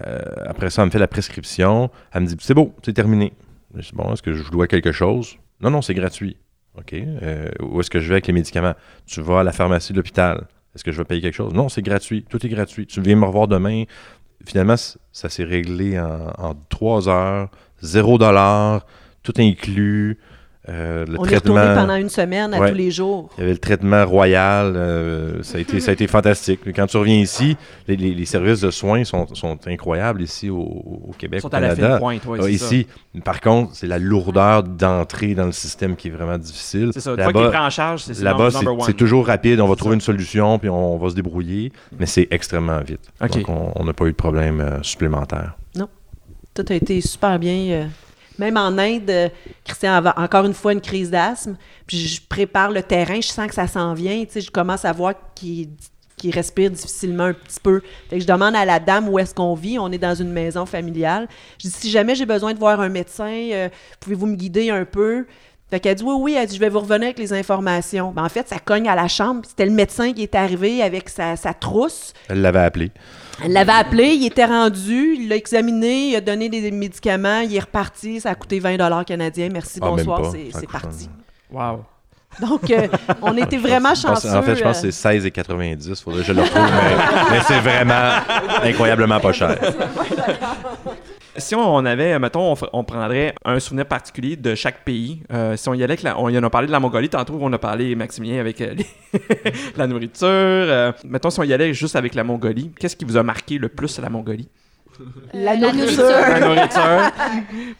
Euh, 0.06 0.18
après 0.46 0.70
ça, 0.70 0.82
elle 0.82 0.86
me 0.86 0.90
fait 0.92 0.98
la 0.98 1.08
prescription. 1.08 1.90
Elle 2.12 2.22
me 2.22 2.26
dit 2.26 2.36
C'est 2.40 2.54
beau, 2.54 2.74
c'est 2.84 2.92
terminé. 2.92 3.32
Je 3.76 3.92
Bon, 3.94 4.12
est-ce 4.12 4.22
que 4.22 4.32
je 4.32 4.50
dois 4.50 4.66
quelque 4.66 4.92
chose? 4.92 5.36
Non, 5.60 5.70
non, 5.70 5.82
c'est 5.82 5.94
gratuit. 5.94 6.36
OK? 6.76 6.92
Euh, 6.94 7.48
où 7.60 7.80
est-ce 7.80 7.90
que 7.90 8.00
je 8.00 8.08
vais 8.08 8.14
avec 8.14 8.26
les 8.26 8.32
médicaments? 8.32 8.74
Tu 9.06 9.20
vas 9.20 9.40
à 9.40 9.44
la 9.44 9.52
pharmacie 9.52 9.92
de 9.92 9.98
l'hôpital. 9.98 10.46
Est-ce 10.74 10.84
que 10.84 10.92
je 10.92 10.98
vais 10.98 11.04
payer 11.04 11.20
quelque 11.20 11.34
chose? 11.34 11.52
Non, 11.52 11.68
c'est 11.68 11.82
gratuit. 11.82 12.24
Tout 12.28 12.44
est 12.44 12.48
gratuit. 12.48 12.86
Tu 12.86 13.00
viens 13.00 13.16
me 13.16 13.24
revoir 13.24 13.48
demain. 13.48 13.84
Finalement, 14.44 14.76
ça 14.76 15.28
s'est 15.28 15.44
réglé 15.44 15.98
en, 15.98 16.32
en 16.38 16.54
trois 16.68 17.08
heures, 17.08 17.50
zéro 17.82 18.18
dollar, 18.18 18.86
tout 19.22 19.34
inclus. 19.38 20.18
Euh, 20.70 21.04
le 21.04 21.18
On 21.18 21.24
est 21.24 21.34
retourné 21.34 21.60
traitement. 21.62 21.80
pendant 21.80 21.96
une 21.96 22.08
semaine 22.08 22.54
à 22.54 22.60
Ouais. 22.60 22.70
tous 22.70 22.76
les 22.76 22.90
jours. 22.92 23.28
Il 23.36 23.40
y 23.40 23.42
avait 23.44 23.52
le 23.54 23.58
traitement 23.58 24.06
royal. 24.06 24.74
euh, 24.76 25.42
ça, 25.42 25.58
a 25.58 25.60
été, 25.60 25.80
ça 25.80 25.90
a 25.90 25.94
été 25.94 26.06
fantastique. 26.06 26.60
Quand 26.76 26.86
tu 26.86 26.96
reviens 26.96 27.16
ici, 27.18 27.56
les, 27.88 27.96
les- 27.96 28.14
les 28.14 28.24
services 28.24 28.60
de 28.60 28.70
soins 28.70 29.02
sont, 29.04 29.26
sont 29.34 29.58
incroyables 29.66 30.22
ici 30.22 30.48
au, 30.48 30.58
au 30.60 31.10
Québec, 31.18 31.40
Ils 31.42 31.46
au 31.46 31.48
sont 31.50 31.54
à 31.54 31.60
la 31.60 31.68
Canada. 31.74 31.96
fine 31.98 32.20
pointe, 32.20 32.26
ouais, 32.26 32.38
Ah, 32.44 32.48
ici, 32.50 32.86
par 33.24 33.40
contre, 33.40 33.74
c'est 33.74 33.88
la 33.88 33.98
lourdeur 33.98 34.62
d'entrée 34.62 35.34
dans 35.34 35.46
le 35.46 35.52
système 35.52 35.96
qui 35.96 36.08
est 36.08 36.12
vraiment 36.12 36.38
difficile. 36.38 36.90
C'est 36.94 37.00
ça. 37.00 37.10
Une 37.10 37.16
fois 37.16 37.32
qu'il 37.32 37.40
Là-bas, 37.42 37.50
prend 37.56 37.66
en 37.66 37.70
charge, 37.70 38.02
c'est 38.04 38.20
Là-bas, 38.22 38.50
c'est 38.86 38.96
toujours 38.96 39.26
rapide. 39.26 39.60
On 39.60 39.66
va 39.66 39.74
trouver 39.74 39.94
ça. 39.94 39.96
une 39.96 40.00
solution, 40.02 40.58
puis 40.58 40.68
on, 40.68 40.96
va 40.98 41.10
se 41.10 41.14
débrouiller. 41.16 41.72
Mais 41.98 42.06
c'est 42.06 42.28
extrêmement 42.30 42.80
vite. 42.80 43.00
Donc, 43.20 43.48
on 43.48 43.84
n'a 43.84 43.92
pas 43.92 44.04
eu 44.04 44.10
de 44.12 44.16
problème 44.16 44.60
euh, 44.60 44.82
supplémentaire. 44.82 45.56
Tout 46.52 46.64
a 46.68 46.74
été 46.74 47.00
super 47.00 47.38
bien. 47.38 47.88
Même 48.40 48.56
en 48.56 48.78
Inde, 48.78 49.10
euh, 49.10 49.28
Christian 49.64 49.92
avait 49.92 50.12
encore 50.16 50.46
une 50.46 50.54
fois 50.54 50.72
une 50.72 50.80
crise 50.80 51.10
d'asthme. 51.10 51.56
Puis 51.86 51.98
je 51.98 52.22
prépare 52.26 52.70
le 52.70 52.82
terrain, 52.82 53.20
je 53.20 53.28
sens 53.28 53.46
que 53.46 53.54
ça 53.54 53.66
s'en 53.66 53.92
vient. 53.92 54.24
Tu 54.24 54.40
je 54.40 54.50
commence 54.50 54.86
à 54.86 54.92
voir 54.92 55.12
qu'il 55.34 55.68
qu'il 56.16 56.30
qui 56.30 56.30
respire 56.30 56.70
difficilement 56.70 57.24
un 57.24 57.32
petit 57.34 57.60
peu. 57.62 57.82
Je 58.10 58.24
demande 58.24 58.56
à 58.56 58.64
la 58.64 58.80
dame 58.80 59.10
où 59.10 59.18
est-ce 59.18 59.34
qu'on 59.34 59.54
vit. 59.54 59.78
On 59.78 59.92
est 59.92 59.98
dans 59.98 60.14
une 60.14 60.32
maison 60.32 60.64
familiale. 60.64 61.28
Je 61.58 61.68
dis, 61.68 61.74
si 61.74 61.90
jamais 61.90 62.14
j'ai 62.14 62.26
besoin 62.26 62.54
de 62.54 62.58
voir 62.58 62.80
un 62.80 62.88
médecin, 62.88 63.30
euh, 63.52 63.68
pouvez-vous 64.00 64.26
me 64.26 64.36
guider 64.36 64.70
un 64.70 64.86
peu? 64.86 65.26
Fait 65.68 65.78
qu'elle 65.78 65.96
dit 65.96 66.02
oui, 66.02 66.14
oui, 66.18 66.36
elle 66.38 66.46
dit 66.48 66.54
je 66.54 66.60
vais 66.60 66.70
vous 66.70 66.80
revenir 66.80 67.08
avec 67.08 67.18
les 67.18 67.34
informations. 67.34 68.10
Ben, 68.12 68.24
en 68.24 68.28
fait, 68.30 68.48
ça 68.48 68.58
cogne 68.58 68.88
à 68.88 68.94
la 68.94 69.06
chambre. 69.06 69.42
C'était 69.46 69.66
le 69.66 69.72
médecin 69.72 70.14
qui 70.14 70.22
est 70.22 70.34
arrivé 70.34 70.82
avec 70.82 71.10
sa 71.10 71.36
trousse. 71.58 72.14
Elle 72.30 72.40
l'avait 72.40 72.60
appelé. 72.60 72.90
Elle 73.44 73.52
l'avait 73.52 73.72
appelé, 73.72 74.14
il 74.14 74.26
était 74.26 74.44
rendu, 74.44 75.16
il 75.18 75.28
l'a 75.28 75.36
examiné, 75.36 76.08
il 76.10 76.16
a 76.16 76.20
donné 76.20 76.48
des 76.48 76.70
médicaments, 76.70 77.40
il 77.40 77.54
est 77.54 77.60
reparti, 77.60 78.20
ça 78.20 78.30
a 78.30 78.34
coûté 78.34 78.58
20 78.60 79.04
canadiens. 79.04 79.48
Merci, 79.52 79.78
Ah, 79.82 79.86
même 79.86 79.96
bonsoir, 79.96 80.32
c'est 80.32 80.70
parti. 80.70 81.08
Wow. 81.50 81.84
Donc, 82.40 82.70
euh, 82.70 82.86
on 83.22 83.36
était 83.36 83.56
vraiment 83.68 83.94
chanceux. 83.94 84.30
En 84.30 84.42
fait, 84.42 84.54
je 84.54 84.62
pense 84.62 84.80
que 84.82 84.86
euh, 84.86 84.90
c'est 84.90 85.18
16,90. 85.18 86.02
Faudrait 86.02 86.20
que 86.20 86.26
je 86.28 86.32
le 86.32 86.42
retrouve, 86.42 86.62
mais, 86.62 87.30
mais 87.32 87.40
c'est 87.46 87.58
vraiment 87.60 88.20
incroyablement 88.62 89.18
pas 89.18 89.32
cher. 89.32 89.56
Si 91.40 91.54
on 91.54 91.84
avait, 91.84 92.18
mettons, 92.18 92.54
on, 92.72 92.84
prendrait 92.84 93.34
un 93.44 93.58
souvenir 93.60 93.86
particulier 93.86 94.36
de 94.36 94.54
chaque 94.54 94.84
pays. 94.84 95.22
euh, 95.32 95.56
si 95.56 95.68
on 95.68 95.74
y 95.74 95.82
allait, 95.82 95.92
avec 95.94 96.02
la- 96.02 96.18
on 96.20 96.28
y 96.28 96.38
en 96.38 96.42
a 96.42 96.50
parlé 96.50 96.66
de 96.66 96.72
la 96.72 96.80
Mongolie, 96.80 97.08
tantôt 97.08 97.38
on 97.40 97.52
a 97.52 97.58
parlé, 97.58 97.94
Maximilien, 97.96 98.38
avec 98.40 98.60
euh, 98.60 98.74
les- 98.74 99.20
la 99.76 99.86
nourriture. 99.86 100.26
euh, 100.28 100.92
mettons, 101.04 101.30
si 101.30 101.40
on 101.40 101.44
y 101.44 101.52
allait 101.52 101.74
juste 101.74 101.96
avec 101.96 102.14
la 102.14 102.22
Mongolie, 102.24 102.70
qu'est-ce 102.78 102.96
qui 102.96 103.04
vous 103.04 103.16
a 103.16 103.22
marqué 103.22 103.58
le 103.58 103.68
plus 103.68 103.98
à 103.98 104.02
la 104.02 104.10
Mongolie? 104.10 104.48
la 105.32 105.56
nourriture. 105.56 106.02
La 106.10 106.40
nourriture. 106.40 107.12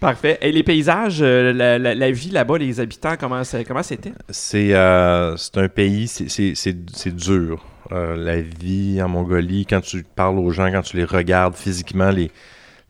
Parfait. 0.01 0.39
Et 0.41 0.53
les 0.53 0.63
paysages, 0.63 1.21
la, 1.23 1.79
la- 1.79 1.95
la 1.95 2.11
vie 2.11 2.31
là-bas, 2.31 2.57
les 2.57 2.81
habitants, 2.81 3.15
comment 3.21 3.43
comment 3.67 3.83
c'était? 3.83 4.13
C'est 4.31 4.75
euh, 4.75 5.37
c'est 5.37 5.59
un 5.59 5.69
pays, 5.69 6.09
c'est- 6.09 6.29
c'est 6.31 6.55
c'est- 6.55 6.77
c'est 6.95 7.15
dur. 7.15 7.63
Euh, 7.93 8.17
la 8.17 8.41
vie 8.41 9.01
en 9.03 9.09
Mongolie, 9.09 9.67
quand 9.67 9.81
tu 9.83 10.03
parles 10.17 10.39
aux 10.39 10.51
gens, 10.51 10.71
quand 10.71 10.83
tu 10.83 10.97
les 10.97 11.05
regardes 11.05 11.57
physiquement, 11.57 12.11
les, 12.11 12.31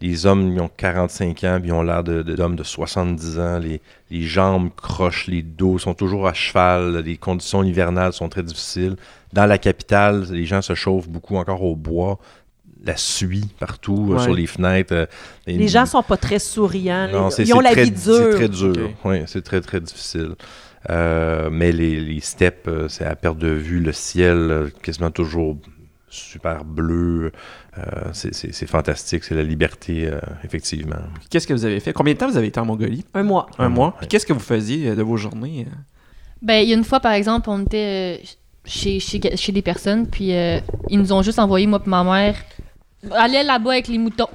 les 0.01 0.27
hommes 0.27 0.53
ils 0.53 0.61
ont 0.61 0.71
45 0.77 1.45
ans, 1.45 1.59
puis 1.61 1.69
ils 1.69 1.73
ont 1.73 1.83
l'air 1.83 2.03
de- 2.03 2.23
de- 2.23 2.35
d'hommes 2.35 2.57
de, 2.57 2.63
70 2.63 3.39
ans. 3.39 3.59
Les, 3.59 3.81
les 4.11 4.23
jambes 4.23 4.71
crochent, 4.77 5.27
les 5.27 5.43
dos 5.43 5.79
sont 5.79 5.95
toujours 5.95 6.27
à 6.27 6.33
cheval. 6.35 6.99
Les 7.05 7.17
conditions 7.17 7.63
hivernales 7.63 8.13
sont 8.13 8.29
très 8.29 8.43
difficiles. 8.43 8.97
Dans 9.33 9.47
la 9.47 9.59
capitale, 9.59 10.25
les 10.31 10.47
gens 10.47 10.63
se 10.63 10.75
chauffent 10.75 11.09
beaucoup 11.09 11.37
encore 11.37 11.63
au 11.63 11.77
bois. 11.77 12.19
La 12.83 12.97
suie 12.97 13.45
partout, 13.59 14.15
euh, 14.15 14.19
sur 14.21 14.33
les 14.33 14.47
fenêtres. 14.47 14.95
euh, 14.95 15.07
et- 15.47 15.59
Les 15.59 15.69
gens 15.69 15.85
sont 15.85 16.03
pas 16.03 16.17
très 16.17 16.39
souriants. 16.39 17.09
non, 17.13 17.27
les- 17.27 17.31
c'est 17.31 17.43
Ils 17.43 17.47
c'est 17.49 17.53
ont 17.55 17.61
la 17.61 17.73
très, 17.73 17.85
vie 17.85 17.93
C'est 17.95 18.11
dure. 18.11 18.35
très 18.37 18.49
dur. 18.49 18.91
Oui, 19.05 19.19
c'est 19.27 19.43
très, 19.43 19.61
très 19.61 19.81
difficile. 19.81 20.31
Euh, 20.89 21.51
mais 21.53 21.73
les, 21.73 22.01
les 22.01 22.21
steppes, 22.21 22.67
euh, 22.69 22.89
c'est 22.89 23.05
à 23.05 23.15
perte 23.15 23.37
de 23.37 23.49
vue. 23.49 23.81
Le 23.81 23.93
ciel, 23.93 24.37
euh, 24.51 24.69
quasiment 24.83 25.11
toujours 25.11 25.59
super 26.09 26.65
bleu. 26.65 27.33
Euh, 27.79 28.11
c'est- 28.13 28.67
fantastique. 28.67 29.23
C'est 29.25 29.35
la 29.35 29.43
liberté, 29.45 30.09
euh, 30.09 30.19
effectivement. 30.45 30.97
Qu'est-ce 31.31 31.47
que 31.47 31.53
vous 31.53 31.65
avez 31.65 31.79
fait? 31.81 31.93
Combien 31.93 32.15
de 32.15 32.19
temps 32.19 32.29
vous 32.29 32.37
avez 32.37 32.49
été 32.49 32.59
en 32.59 32.65
Mongolie? 32.65 33.05
Un 33.15 33.23
mois. 33.23 33.47
Un 33.59 33.67
Un 33.67 33.69
mois. 33.69 33.77
mois, 33.87 33.93
Puis 33.93 34.01
ouais. 34.05 34.09
qu'est-ce 34.09 34.27
que 34.27 34.33
vous 34.33 34.41
faisiez 34.41 34.89
euh, 34.89 34.97
de 34.97 35.03
vos 35.03 35.17
journées? 35.17 35.67
Ben, 36.43 36.63
il 36.65 36.69
y 36.69 36.73
a 36.73 36.77
une 36.77 36.85
fois, 36.85 36.99
par 37.01 37.13
exemple, 37.13 37.49
on 37.49 37.63
était 37.63 38.19
euh, 38.21 38.27
chez, 38.65 38.99
chez, 38.99 39.21
chez 39.37 39.53
des 39.53 39.63
personnes, 39.63 40.07
puis 40.09 40.35
euh, 40.35 40.59
ils 40.89 40.99
nous 40.99 41.13
ont 41.13 41.23
juste 41.23 41.39
envoyé, 41.39 41.67
moi 41.69 41.81
et 41.85 41.89
ma 41.89 42.03
mère, 42.03 42.37
aller 43.13 43.43
là-bas 43.45 43.73
avec 43.73 43.89
les 43.89 43.99
moutons. 43.99 44.29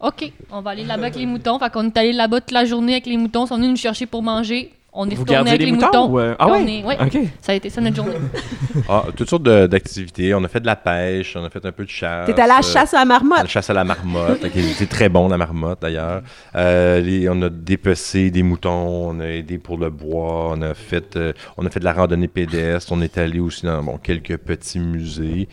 OK, 0.00 0.32
on 0.50 0.62
va 0.62 0.70
aller 0.70 0.84
là-bas 0.84 1.02
avec 1.08 1.16
les 1.16 1.26
moutons. 1.26 1.58
Fait 1.58 1.70
qu'on 1.70 1.86
est 1.86 1.96
allé 1.98 2.12
là-bas 2.14 2.40
toute 2.40 2.52
la 2.52 2.64
journée 2.64 2.92
avec 2.92 3.04
les 3.06 3.18
moutons. 3.18 3.44
Ils 3.44 3.48
sont 3.48 3.56
venus 3.56 3.68
nous 3.70 3.76
chercher 3.76 4.06
pour 4.06 4.22
manger. 4.22 4.72
On 4.92 5.08
est 5.08 5.14
Vous 5.14 5.24
avec 5.32 5.58
les 5.60 5.66
les 5.66 5.72
moutons? 5.72 5.86
moutons. 5.86 6.06
ou, 6.10 6.18
euh, 6.18 6.34
Ah 6.38 6.46
Puis 6.46 6.52
ouais? 6.54 6.60
on 6.62 6.66
est- 6.66 6.84
ouais. 6.84 6.98
OK. 7.06 7.28
Ça 7.40 7.52
a 7.52 7.54
été 7.54 7.70
ça 7.70 7.80
notre 7.80 7.94
journée. 7.96 8.14
Ah, 8.88 9.04
toutes 9.16 9.28
sortes 9.30 9.42
d'activités. 9.44 10.34
On 10.34 10.42
a 10.42 10.48
fait 10.48 10.60
de 10.60 10.66
la 10.66 10.74
pêche, 10.76 11.36
on 11.36 11.44
a 11.44 11.50
fait 11.50 11.64
un 11.64 11.70
peu 11.72 11.84
de 11.84 11.88
chasse. 11.90 12.26
T'es 12.26 12.32
allé 12.32 12.42
à 12.42 12.46
la 12.46 12.58
euh, 12.58 12.62
chasse 12.62 12.92
à 12.94 12.98
la 12.98 13.00
La 13.00 13.04
marmotte. 13.04 13.46
chasse 13.46 13.70
à 13.70 13.74
la 13.74 13.84
marmotte, 13.84 14.48
qui 14.50 14.60
était 14.60 14.86
très 14.86 15.08
bon, 15.08 15.28
la 15.28 15.36
marmotte 15.36 15.80
d'ailleurs. 15.82 16.22
Euh, 16.56 17.00
les- 17.00 17.28
on 17.28 17.40
a 17.42 17.48
dépecé 17.48 18.30
des 18.30 18.42
moutons, 18.42 19.10
on 19.10 19.20
a 19.20 19.26
aidé 19.26 19.58
pour 19.58 19.78
le 19.78 19.90
bois, 19.90 20.50
on 20.56 20.62
a 20.62 20.74
fait, 20.74 21.16
euh, 21.16 21.32
on 21.56 21.66
a 21.66 21.70
fait 21.70 21.80
de 21.80 21.84
la 21.84 21.92
randonnée 21.92 22.28
pédestre, 22.28 22.90
on 22.92 23.00
est 23.00 23.16
allé 23.18 23.38
aussi 23.40 23.66
dans 23.66 23.82
bon, 23.82 23.98
quelques 23.98 24.36
petits 24.38 24.78
musées. 24.80 25.48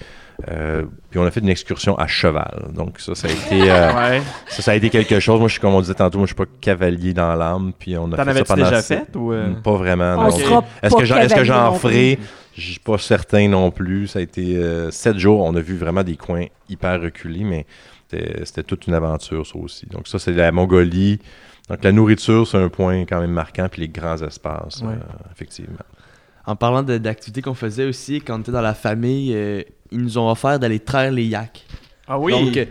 Euh, 0.49 0.83
puis 1.09 1.19
on 1.19 1.25
a 1.25 1.31
fait 1.31 1.39
une 1.39 1.49
excursion 1.49 1.97
à 1.97 2.05
cheval. 2.05 2.67
Donc 2.73 2.99
ça, 2.99 3.15
ça 3.15 3.27
a 3.27 3.31
été, 3.31 3.71
euh, 3.71 3.93
Ouais. 3.93 4.21
ça, 4.47 4.61
ça 4.61 4.71
a 4.71 4.75
été 4.75 4.89
quelque 4.89 5.19
chose. 5.19 5.39
Moi, 5.39 5.47
je 5.47 5.53
suis 5.53 5.61
comme 5.61 5.73
on 5.73 5.81
disait 5.81 5.95
tantôt, 5.95 6.19
moi, 6.19 6.27
je 6.27 6.33
suis 6.33 6.35
pas 6.35 6.49
cavalier 6.61 7.13
dans 7.13 7.33
l'âme. 7.35 7.71
Puis 7.77 7.97
on 7.97 8.11
a 8.11 8.17
T'en 8.17 8.23
fait 8.25 8.37
ça 8.39 8.43
pendant 8.55 8.69
déjà 8.69 8.81
fait? 8.81 9.15
Ou, 9.15 9.33
euh? 9.33 9.53
Pas 9.63 9.73
vraiment. 9.73 10.27
Est-ce 10.27 10.95
que 10.95 11.05
j'en, 11.05 11.17
est-ce 11.17 11.33
que 11.35 11.43
j'en 11.43 11.73
ferai? 11.73 12.19
Je 12.55 12.71
suis 12.71 12.79
pas 12.79 12.97
certain 12.97 13.47
non 13.47 13.71
plus. 13.71 14.07
Ça 14.07 14.19
a 14.19 14.21
été 14.21 14.57
euh, 14.57 14.91
sept 14.91 15.17
jours. 15.17 15.43
On 15.43 15.55
a 15.55 15.59
vu 15.61 15.75
vraiment 15.77 16.03
des 16.03 16.15
coins 16.17 16.45
hyper 16.69 17.01
reculés, 17.01 17.43
mais 17.43 17.65
c'était, 18.09 18.45
c'était 18.45 18.63
toute 18.63 18.87
une 18.87 18.93
aventure, 18.93 19.45
ça 19.45 19.57
aussi. 19.57 19.85
Donc 19.87 20.07
ça, 20.07 20.17
c'est 20.19 20.33
la 20.33 20.51
Mongolie. 20.51 21.19
Donc 21.69 21.83
la 21.83 21.91
nourriture, 21.91 22.47
c'est 22.47 22.57
un 22.57 22.69
point 22.69 23.05
quand 23.05 23.19
même 23.19 23.31
marquant, 23.31 23.67
puis 23.69 23.81
les 23.81 23.89
grands 23.89 24.17
espaces, 24.21 24.81
Ouais. 24.81 24.93
euh, 24.93 25.31
effectivement. 25.33 25.77
En 26.47 26.55
parlant 26.55 26.81
d'activités 26.81 27.41
qu'on 27.41 27.53
faisait 27.53 27.85
aussi, 27.85 28.21
quand 28.21 28.37
on 28.37 28.41
était 28.41 28.51
dans 28.53 28.61
la 28.61 28.73
famille, 28.73 29.33
euh, 29.35 29.61
ils 29.91 29.99
nous 29.99 30.17
ont 30.17 30.31
offert 30.31 30.57
d'aller 30.59 30.79
traire 30.79 31.11
les 31.11 31.25
yaks. 31.25 31.65
Ah 32.07 32.17
oui? 32.17 32.31
Donc, 32.31 32.55
euh, 32.57 32.65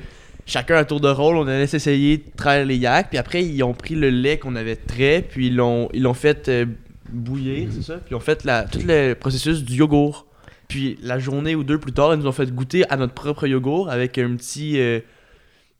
chacun 0.47 0.77
à 0.77 0.85
tour 0.85 0.99
de 1.01 1.09
rôle, 1.09 1.37
on 1.37 1.47
allait 1.47 1.66
s'essayer 1.66 2.16
de 2.16 2.24
traire 2.37 2.64
les 2.64 2.77
yaks. 2.77 3.11
Puis 3.11 3.18
après, 3.18 3.45
ils 3.45 3.62
ont 3.62 3.74
pris 3.74 3.95
le 3.95 4.09
lait 4.11 4.39
qu'on 4.39 4.57
avait 4.57 4.77
trait, 4.77 5.24
puis 5.29 5.49
ils 5.49 5.57
l'ont, 5.57 5.91
ils 5.93 6.03
l'ont 6.03 6.14
fait 6.14 6.49
euh, 6.49 6.64
bouillir, 7.11 7.68
c'est 7.70 7.83
ça? 7.83 7.95
Puis 7.99 8.12
ils 8.12 8.14
ont 8.14 8.20
fait 8.20 8.45
la, 8.45 8.64
tout 8.64 8.81
le 8.83 9.12
processus 9.12 9.62
du 9.62 9.74
yogourt. 9.74 10.27
Puis 10.68 10.99
la 11.03 11.18
journée 11.18 11.55
ou 11.55 11.62
deux 11.62 11.79
plus 11.79 11.93
tard, 11.93 12.14
ils 12.14 12.18
nous 12.20 12.27
ont 12.27 12.33
fait 12.33 12.51
goûter 12.53 12.89
à 12.91 12.97
notre 12.97 13.12
propre 13.14 13.47
yogourt 13.47 13.91
avec 13.91 14.16
un 14.18 14.35
petit. 14.37 14.81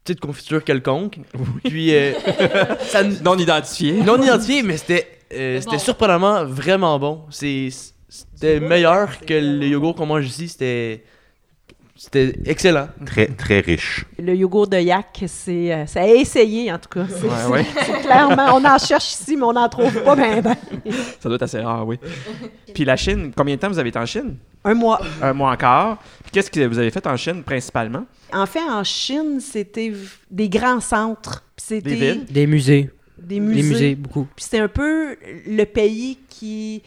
petite 0.03 0.19
confiture 0.21 0.63
quelconque. 0.63 1.17
Puis 1.65 1.93
euh, 1.95 2.13
ça 2.81 3.03
nous- 3.03 3.19
non 3.23 3.35
identifié. 3.37 3.93
non 4.03 4.21
identifié, 4.21 4.61
mais 4.63 4.77
c'était 4.77 5.16
euh, 5.33 5.59
c'était 5.59 5.71
bon. 5.77 5.79
surprenamment 5.79 6.45
vraiment 6.45 6.97
bon. 6.99 7.21
C'était 7.29 8.59
meilleur 8.59 9.19
que 9.21 9.33
le 9.33 9.67
yogourt 9.67 9.95
qu'on 9.95 10.05
mange 10.05 10.25
ici. 10.27 10.47
C'était 10.47 11.03
c'était 11.99 12.35
excellent. 12.45 12.89
Très, 13.07 13.25
très 13.25 13.59
riche. 13.59 14.05
Le 14.19 14.35
yogourt 14.35 14.67
de 14.67 14.77
yak, 14.77 15.23
c'est 15.25 15.73
euh, 15.73 15.85
ça 15.87 16.01
a 16.01 16.05
essayé 16.07 16.71
en 16.71 16.77
tout 16.77 16.89
cas. 16.89 17.07
C'est, 17.09 17.25
Ouais, 17.27 17.63
ouais. 17.63 17.65
clairement, 18.03 18.55
on 18.55 18.63
en 18.63 18.77
cherche 18.77 19.13
ici, 19.13 19.35
mais 19.35 19.43
on 19.43 19.53
n'en 19.53 19.67
trouve 19.67 20.03
pas 20.03 20.15
ben, 20.15 20.41
ben. 20.41 20.55
Ça 21.19 21.27
doit 21.27 21.37
être 21.37 21.41
assez 21.43 21.59
rare, 21.59 21.87
oui. 21.87 21.97
Puis 22.73 22.85
la 22.85 22.95
Chine, 22.95 23.31
combien 23.35 23.55
de 23.55 23.59
temps 23.59 23.69
vous 23.69 23.79
avez 23.79 23.89
été 23.89 23.97
en 23.97 24.05
Chine? 24.05 24.35
Un 24.63 24.75
mois. 24.75 25.01
Un 25.23 25.33
mois 25.33 25.51
encore. 25.51 25.97
Puis 26.21 26.31
qu'est-ce 26.33 26.51
que 26.51 26.67
vous 26.67 26.77
avez 26.77 26.91
fait 26.91 27.05
en 27.07 27.17
Chine 27.17 27.41
principalement? 27.41 28.05
En 28.31 28.45
fait, 28.45 28.61
en 28.61 28.83
Chine, 28.83 29.39
c'était 29.39 29.91
des 30.29 30.49
grands 30.49 30.79
centres. 30.81 31.43
C'était 31.57 31.89
Des 31.89 31.95
villes? 31.95 32.25
Des 32.29 32.45
musées. 32.45 32.91
Des 33.19 33.39
musées. 33.39 33.61
Des 33.61 33.67
musées, 33.69 33.95
beaucoup. 33.95 34.27
Puis 34.35 34.45
c'est 34.49 34.59
un 34.59 34.67
peu 34.67 35.15
le 35.47 35.63
pays 35.65 36.17
qui. 36.29 36.81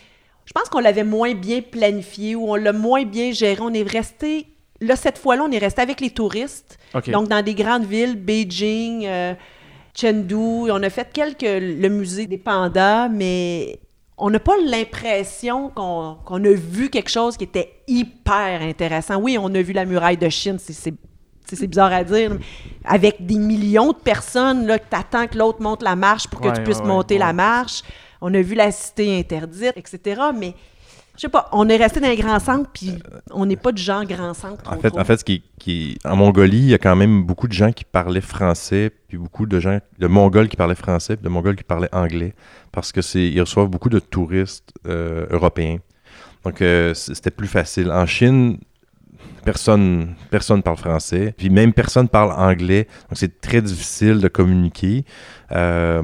Je 0.44 0.52
pense 0.52 0.68
qu'on 0.68 0.80
l'avait 0.80 1.04
moins 1.04 1.34
bien 1.34 1.60
planifié 1.62 2.34
ou 2.34 2.50
on 2.50 2.56
l'a 2.56 2.72
moins 2.72 3.04
bien 3.04 3.30
géré. 3.32 3.58
On 3.60 3.72
est 3.72 3.88
resté. 3.88 4.46
Là, 4.80 4.96
cette 4.96 5.18
fois-là, 5.18 5.44
on 5.48 5.50
est 5.52 5.58
resté 5.58 5.82
avec 5.82 6.00
les 6.00 6.10
touristes. 6.10 6.78
Donc, 7.12 7.28
dans 7.28 7.42
des 7.44 7.54
grandes 7.54 7.84
villes, 7.84 8.16
Beijing, 8.16 9.04
euh, 9.06 9.34
Chengdu. 9.94 10.34
On 10.70 10.82
a 10.82 10.90
fait 10.90 11.08
quelques. 11.12 11.42
le 11.42 11.88
musée 11.88 12.26
des 12.26 12.38
pandas, 12.38 13.08
mais 13.08 13.78
on 14.16 14.30
n'a 14.30 14.38
pas 14.40 14.56
l'impression 14.66 15.68
qu'on 15.70 16.16
qu'on 16.24 16.42
a 16.44 16.50
vu 16.52 16.90
quelque 16.90 17.10
chose 17.10 17.36
qui 17.36 17.44
était 17.44 17.72
hyper 17.86 18.62
intéressant. 18.62 19.20
Oui, 19.20 19.36
on 19.38 19.54
a 19.54 19.62
vu 19.62 19.72
la 19.72 19.84
muraille 19.84 20.16
de 20.16 20.28
Chine, 20.28 20.56
c'est- 20.58 20.94
c'est. 21.46 21.66
bizarre 21.66 21.92
à 21.92 22.04
dire, 22.04 22.30
mais 22.30 22.40
avec 22.84 23.24
des 23.26 23.38
millions 23.38 23.92
de 23.92 23.98
personnes 23.98 24.66
là, 24.66 24.78
que 24.78 24.88
t'attends 24.88 25.26
que 25.26 25.36
l'autre 25.38 25.60
monte 25.62 25.82
la 25.82 25.96
marche 25.96 26.28
pour 26.28 26.40
que 26.40 26.48
Ouais, 26.48 26.54
tu 26.54 26.62
puisses 26.62 26.78
ouais, 26.78 26.86
monter 26.86 27.14
ouais. 27.14 27.20
la 27.20 27.32
marche. 27.32 27.82
On 28.20 28.32
a 28.34 28.40
vu 28.42 28.54
la 28.54 28.70
cité 28.70 29.18
interdite, 29.18 29.72
etc. 29.76 30.20
Mais 30.38 30.54
je 31.16 31.22
sais 31.22 31.28
pas, 31.28 31.48
on 31.52 31.68
est 31.68 31.76
resté 31.76 32.00
dans 32.00 32.08
les 32.08 32.16
grands 32.16 32.38
centres, 32.38 32.70
puis 32.72 32.94
on 33.30 33.44
n'est 33.46 33.56
pas 33.56 33.72
du 33.72 33.82
genre 33.82 34.04
grand 34.04 34.32
centre. 34.32 34.62
En 34.70 34.78
fait, 34.78 34.90
trop. 34.90 35.00
en 35.00 35.04
fait, 35.04 35.16
ce 35.18 35.24
qui, 35.24 35.42
qui- 35.58 35.98
en 36.04 36.16
Mongolie, 36.16 36.58
il 36.58 36.68
y 36.70 36.74
a 36.74 36.78
quand 36.78 36.96
même 36.96 37.24
beaucoup 37.24 37.48
de 37.48 37.52
gens 37.52 37.72
qui 37.72 37.84
parlaient 37.84 38.20
français, 38.22 38.90
puis 39.08 39.18
beaucoup 39.18 39.44
de 39.46 39.58
gens, 39.60 39.78
de 39.98 40.06
Mongols 40.06 40.48
qui 40.48 40.56
parlaient 40.56 40.74
français, 40.74 41.16
puis 41.16 41.24
de 41.24 41.28
Mongols 41.28 41.56
qui 41.56 41.64
parlaient 41.64 41.92
anglais, 41.94 42.34
parce 42.72 42.92
que 42.92 43.02
c'est, 43.02 43.24
ils 43.28 43.40
reçoivent 43.40 43.68
beaucoup 43.68 43.88
de 43.90 43.98
touristes 43.98 44.72
euh, 44.86 45.26
européens. 45.30 45.78
Donc, 46.44 46.62
euh, 46.62 46.94
c'était 46.94 47.30
plus 47.30 47.48
facile. 47.48 47.90
En 47.90 48.06
Chine, 48.06 48.58
personne, 49.44 50.14
personne 50.30 50.62
parle 50.62 50.76
français, 50.76 51.34
puis 51.36 51.50
même 51.50 51.72
personne 51.72 52.08
parle 52.08 52.32
anglais. 52.32 52.86
Donc, 53.08 53.16
c'est 53.16 53.40
très 53.40 53.62
difficile 53.62 54.20
de 54.20 54.28
communiquer. 54.28 55.04
Euh, 55.52 56.00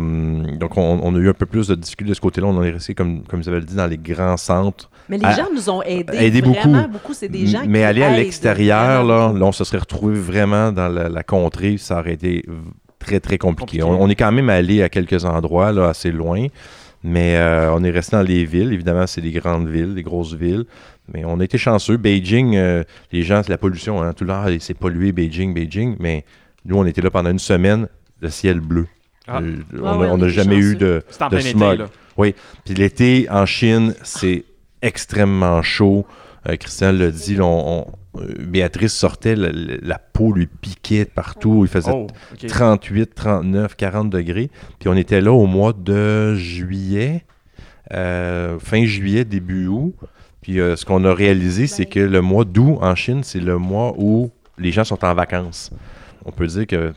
donc, 0.58 0.76
on, 0.76 1.00
on 1.02 1.14
a 1.14 1.18
eu 1.18 1.28
un 1.28 1.34
peu 1.34 1.46
plus 1.46 1.68
de 1.68 1.74
difficultés 1.74 2.10
de 2.10 2.14
ce 2.16 2.20
côté-là. 2.20 2.46
On 2.48 2.56
en 2.56 2.62
est 2.62 2.70
resté, 2.70 2.94
comme, 2.94 3.22
comme 3.24 3.40
Isabelle 3.40 3.64
dit, 3.64 3.76
dans 3.76 3.86
les 3.86 3.98
grands 3.98 4.36
centres 4.36 4.90
Mais 5.08 5.18
les 5.18 5.24
à- 5.24 5.32
gens 5.36 5.48
nous 5.54 5.70
ont 5.70 5.82
aidés. 5.82 6.40
vraiment 6.40 6.82
beaucoup. 6.82 6.92
beaucoup. 6.92 7.14
C'est 7.14 7.28
des 7.28 7.46
gens 7.46 7.62
mais 7.66 7.80
qui 7.80 7.84
aller 7.84 8.02
à 8.02 8.16
l'extérieur, 8.16 9.04
là, 9.04 9.32
là, 9.32 9.44
on 9.44 9.52
se 9.52 9.64
serait 9.64 9.78
retrouvé 9.78 10.18
vraiment 10.18 10.72
dans 10.72 10.88
la, 10.88 11.08
la 11.08 11.22
contrée, 11.22 11.76
ça 11.78 12.00
aurait 12.00 12.14
été 12.14 12.44
très, 12.98 13.20
très 13.20 13.38
compliqué. 13.38 13.78
Compliqué. 13.78 13.82
On, 13.84 14.02
on 14.02 14.08
est 14.08 14.14
quand 14.16 14.32
même 14.32 14.50
allé 14.50 14.82
à 14.82 14.88
quelques 14.88 15.24
endroits, 15.24 15.72
là, 15.72 15.88
assez 15.88 16.10
loin, 16.10 16.46
Mais 17.04 17.36
euh, 17.36 17.72
on 17.72 17.84
est 17.84 17.90
resté 17.90 18.16
dans 18.16 18.22
les 18.22 18.44
villes. 18.44 18.72
Évidemment, 18.72 19.06
c'est 19.06 19.20
des 19.20 19.30
grandes 19.30 19.68
villes, 19.68 19.94
des 19.94 20.02
grosses 20.02 20.34
villes. 20.34 20.64
Mais 21.12 21.24
on 21.24 21.38
a 21.40 21.44
été 21.44 21.58
chanceux. 21.58 21.96
Beijing, 21.96 22.56
euh, 22.56 22.82
les 23.12 23.22
gens, 23.22 23.42
c'est 23.42 23.50
la 23.50 23.58
pollution. 23.58 24.02
Hein, 24.02 24.12
tout 24.12 24.24
le 24.24 24.30
temps, 24.30 24.44
c'est 24.60 24.74
pollué, 24.74 25.12
Beijing, 25.12 25.54
Beijing. 25.54 25.96
Mais 26.00 26.24
nous, 26.64 26.76
on 26.76 26.84
était 26.86 27.00
là 27.00 27.10
pendant 27.10 27.30
une 27.30 27.38
semaine, 27.38 27.88
le 28.20 28.28
ciel 28.30 28.60
bleu. 28.60 28.86
Ah. 29.28 29.38
Euh, 29.40 29.56
Ouais, 29.72 29.80
on 29.82 29.98
ouais, 29.98 30.16
n'a 30.16 30.28
jamais 30.28 30.56
eu 30.56 30.76
de, 30.76 31.02
en 31.20 31.28
de 31.28 31.38
été, 31.38 31.50
smog. 31.50 31.78
là. 31.78 31.86
Oui. 32.16 32.34
Puis 32.64 32.74
l'été 32.74 33.26
en 33.30 33.44
Chine, 33.46 33.94
c'est 34.02 34.44
extrêmement 34.82 35.62
chaud. 35.62 36.06
Euh, 36.48 36.56
Christian 36.56 36.92
l'a 36.92 37.10
dit, 37.10 37.34
là, 37.36 37.44
on- 37.44 37.80
on- 37.80 37.92
Béatrice 38.40 38.94
sortait, 38.94 39.36
la, 39.36 39.98
peau 39.98 40.32
lui 40.32 40.46
piquait 40.46 41.04
partout. 41.04 41.64
Il 41.64 41.68
faisait 41.68 41.90
Oh, 41.92 42.06
ok. 42.32 42.46
38, 42.46 43.14
39, 43.14 43.76
40 43.76 44.08
degrés. 44.08 44.50
Puis 44.78 44.88
on 44.88 44.94
était 44.96 45.20
là 45.20 45.32
au 45.32 45.44
mois 45.46 45.74
de 45.74 46.34
juillet, 46.34 47.24
euh, 47.92 48.58
fin 48.58 48.84
juillet, 48.86 49.24
début 49.26 49.66
août. 49.66 49.94
Puis 50.46 50.60
euh, 50.60 50.76
ce 50.76 50.84
qu'on 50.84 51.04
a 51.04 51.12
réalisé, 51.12 51.66
c'est 51.66 51.86
que 51.86 51.98
le 51.98 52.20
mois 52.20 52.44
d'août 52.44 52.78
en 52.80 52.94
Chine, 52.94 53.24
c'est 53.24 53.40
le 53.40 53.58
mois 53.58 53.94
où 53.98 54.30
les 54.58 54.70
gens 54.70 54.84
sont 54.84 55.04
en 55.04 55.12
vacances. 55.12 55.72
On 56.24 56.30
peut 56.30 56.46
dire 56.46 56.68
que 56.68 56.94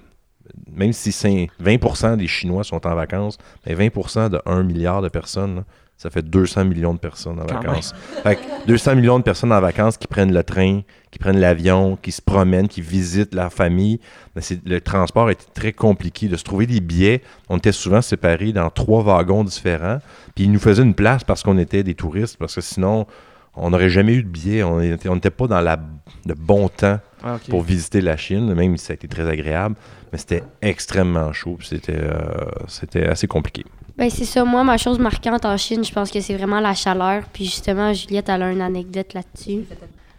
même 0.71 0.93
si 0.93 1.11
c'est 1.11 1.49
20% 1.59 2.17
des 2.17 2.27
Chinois 2.27 2.63
sont 2.63 2.85
en 2.85 2.93
vacances, 2.93 3.39
mais 3.65 3.73
20% 3.73 4.29
de 4.29 4.39
1 4.45 4.61
milliard 4.61 5.01
de 5.01 5.09
personnes, 5.09 5.55
là, 5.55 5.63
ça 5.97 6.11
fait 6.11 6.21
200 6.21 6.65
millions 6.65 6.93
de 6.93 6.99
personnes 6.99 7.39
en 7.39 7.45
vacances. 7.47 7.95
Fait 8.21 8.35
que 8.35 8.67
200 8.67 8.95
millions 8.95 9.17
de 9.17 9.23
personnes 9.23 9.51
en 9.51 9.59
vacances 9.59 9.97
qui 9.97 10.05
prennent 10.05 10.31
le 10.31 10.43
train, 10.43 10.81
qui 11.09 11.17
prennent 11.17 11.39
l'avion, 11.39 11.97
qui 11.99 12.11
se 12.11 12.21
promènent, 12.21 12.67
qui 12.67 12.81
visitent 12.81 13.33
leur 13.33 13.51
famille. 13.51 13.99
Mais 14.35 14.43
le 14.63 14.79
transport 14.79 15.31
était 15.31 15.51
très 15.55 15.73
compliqué. 15.73 16.27
De 16.27 16.37
se 16.37 16.43
trouver 16.43 16.67
des 16.67 16.81
billets, 16.81 17.23
on 17.49 17.57
était 17.57 17.71
souvent 17.71 18.03
séparés 18.03 18.53
dans 18.53 18.69
trois 18.69 19.01
wagons 19.01 19.43
différents. 19.43 19.97
Puis 20.35 20.43
ils 20.43 20.51
nous 20.51 20.59
faisaient 20.59 20.83
une 20.83 20.93
place 20.93 21.23
parce 21.23 21.41
qu'on 21.41 21.57
était 21.57 21.81
des 21.81 21.95
touristes, 21.95 22.37
parce 22.37 22.53
que 22.53 22.61
sinon, 22.61 23.07
on 23.55 23.69
n'aurait 23.71 23.89
jamais 23.89 24.13
eu 24.13 24.23
de 24.23 24.27
billets. 24.29 24.63
On 24.63 24.79
n'était 24.79 25.29
pas 25.29 25.47
dans 25.47 25.61
la, 25.61 25.77
le 26.25 26.33
bon 26.35 26.69
temps 26.69 26.99
Ah, 27.23 27.37
pour 27.49 27.61
visiter 27.61 28.01
la 28.01 28.17
Chine, 28.17 28.53
même 28.53 28.77
si 28.77 28.85
ça 28.85 28.93
a 28.93 28.95
été 28.95 29.07
très 29.07 29.27
agréable. 29.27 29.75
Mais 30.11 30.17
c'était 30.17 30.43
extrêmement 30.61 31.31
chaud. 31.33 31.55
puis 31.59 31.67
C'était 31.67 31.97
euh, 31.99 32.19
c'était 32.67 33.07
assez 33.07 33.27
compliqué. 33.27 33.63
Ben, 33.97 34.09
c'est 34.09 34.25
ça. 34.25 34.45
Moi, 34.45 34.63
ma 34.63 34.77
chose 34.77 34.97
marquante 34.97 35.45
en 35.45 35.57
Chine, 35.57 35.83
je 35.83 35.91
pense 35.91 36.09
que 36.09 36.21
c'est 36.21 36.35
vraiment 36.35 36.59
la 36.61 36.73
chaleur. 36.73 37.23
Puis 37.33 37.45
justement, 37.45 37.93
Juliette, 37.93 38.29
elle 38.29 38.43
a 38.43 38.51
une 38.51 38.61
anecdote 38.61 39.13
là-dessus. 39.13 39.65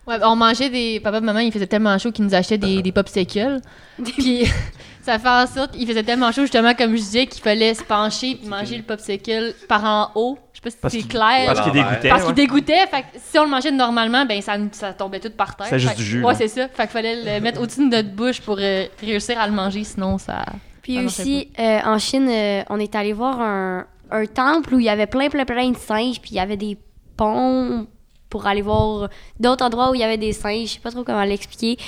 Ouais, 0.07 0.17
on 0.23 0.37
mangeait 0.37 0.71
des. 0.71 1.01
Papa 1.01 1.19
et 1.19 1.21
maman, 1.21 1.41
il 1.41 1.51
faisait 1.53 1.67
tellement 1.67 1.97
chaud 1.99 2.13
qu'ils 2.13 2.25
nous 2.25 2.35
achetaient 2.35 2.59
des, 2.59 2.83
des 2.83 2.93
popsicles. 2.93 3.61
Puis 4.05 4.45
ça 5.03 5.19
fait 5.19 5.29
en 5.29 5.47
sorte 5.47 5.73
qu'il 5.73 5.87
faisait 5.87 6.03
tellement 6.03 6.31
chaud, 6.33 6.43
justement, 6.43 6.75
comme 6.75 6.91
je 6.93 6.97
disais, 7.01 7.27
qu'il 7.27 7.43
fallait 7.43 7.75
se 7.75 7.83
pencher 7.83 8.35
puis 8.37 8.49
manger 8.49 8.77
le 8.77 8.83
popsicle 8.83 9.55
par 9.69 9.85
en 9.85 10.11
haut. 10.15 10.39
Je 10.65 10.69
sais 10.71 10.77
pas 10.77 10.81
Parce 10.83 10.95
si 10.95 11.01
c'est 11.01 11.09
qu'il- 11.09 11.17
clair. 11.19 11.47
Parce 11.47 11.61
qu'il 11.63 11.73
dégoûtait. 11.73 12.09
Parce 12.11 12.21
ouais. 12.23 12.27
qu'il 12.27 12.35
dégoûtait. 12.35 12.87
Fait 12.87 13.01
que 13.03 13.07
si 13.19 13.39
on 13.39 13.45
le 13.45 13.51
mangeait 13.51 13.71
normalement, 13.71 14.27
ben 14.27 14.43
ça, 14.43 14.57
ça 14.73 14.93
tombait 14.93 15.21
tout 15.21 15.31
par 15.31 15.57
terre. 15.57 15.67
C'est 15.71 15.79
juste 15.79 15.93
que- 15.95 15.99
du 15.99 16.05
jus, 16.05 16.23
Ouais, 16.25 16.33
là. 16.33 16.39
c'est 16.39 16.49
ça. 16.49 16.69
Fait 16.69 16.83
qu'il 16.83 16.91
fallait 16.93 17.37
le 17.37 17.41
mettre 17.41 17.61
au-dessus 17.63 17.81
de 17.89 17.97
notre 17.97 18.11
bouche 18.11 18.41
pour 18.43 18.57
euh, 18.61 18.85
réussir 19.01 19.41
à 19.41 19.47
le 19.47 19.55
manger, 19.55 19.85
sinon 19.85 20.19
ça. 20.19 20.45
Puis 20.83 20.99
aussi, 21.05 21.51
euh, 21.59 21.81
en 21.85 21.99
Chine, 21.99 22.29
euh, 22.31 22.63
on 22.69 22.79
est 22.79 22.95
allé 22.95 23.13
voir 23.15 23.41
un, 23.41 23.87
un 24.11 24.27
temple 24.27 24.75
où 24.75 24.79
il 24.81 24.85
y 24.87 24.89
avait 24.91 25.07
plein, 25.07 25.29
plein, 25.31 25.45
plein 25.45 25.71
de 25.71 25.77
singes. 25.79 26.21
Puis 26.21 26.33
il 26.33 26.37
y 26.37 26.41
avait 26.41 26.57
des 26.59 26.77
ponts 27.17 27.87
pour 28.29 28.47
aller 28.47 28.63
voir 28.63 29.09
d'autres 29.39 29.65
endroits 29.65 29.91
où 29.91 29.95
il 29.95 30.01
y 30.01 30.05
avait 30.05 30.19
des 30.19 30.33
singes. 30.33 30.69
Je 30.69 30.73
sais 30.75 30.81
pas 30.81 30.91
trop 30.91 31.05
comment 31.05 31.25
l'expliquer. 31.25 31.79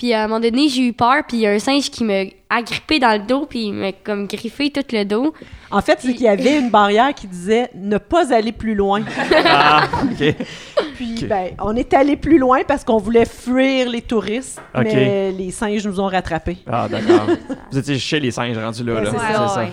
Puis 0.00 0.14
à 0.14 0.24
un 0.24 0.28
moment 0.28 0.40
donné, 0.40 0.66
j'ai 0.70 0.80
eu 0.86 0.92
peur. 0.94 1.16
Puis 1.28 1.36
il 1.36 1.40
y 1.40 1.46
a 1.46 1.50
un 1.50 1.58
singe 1.58 1.90
qui 1.90 2.04
m'a 2.04 2.22
agrippé 2.48 2.98
dans 2.98 3.12
le 3.20 3.26
dos. 3.26 3.44
Puis 3.44 3.64
il 3.66 3.74
m'a 3.74 3.92
comme 3.92 4.26
griffé 4.26 4.70
tout 4.70 4.80
le 4.92 5.04
dos. 5.04 5.34
En 5.70 5.82
fait, 5.82 5.98
c'est 6.00 6.14
qu'il 6.14 6.22
y 6.22 6.28
avait 6.28 6.58
une 6.58 6.70
barrière 6.70 7.12
qui 7.12 7.26
disait 7.26 7.68
ne 7.74 7.98
pas 7.98 8.32
aller 8.34 8.52
plus 8.52 8.74
loin. 8.74 9.02
Ah, 9.44 9.82
ok. 10.04 10.34
Puis, 10.96 11.26
ben, 11.28 11.50
on 11.62 11.76
est 11.76 11.92
allé 11.92 12.16
plus 12.16 12.38
loin 12.38 12.60
parce 12.66 12.82
qu'on 12.82 12.96
voulait 12.96 13.26
fuir 13.26 13.90
les 13.90 14.00
touristes, 14.00 14.60
Ok. 14.74 14.84
mais 14.84 15.32
les 15.32 15.50
singes 15.50 15.86
nous 15.86 16.00
ont 16.00 16.06
rattrapés. 16.06 16.58
Ah, 16.66 16.88
d'accord. 16.88 17.26
Vous 17.70 17.78
étiez 17.78 17.98
chez 17.98 18.20
les 18.20 18.30
singes 18.30 18.56
rendus 18.56 18.84
là. 18.84 18.94
Ouais, 18.94 19.04
là. 19.04 19.10
c'est 19.12 19.18
ça. 19.18 19.60
ouais. 19.60 19.68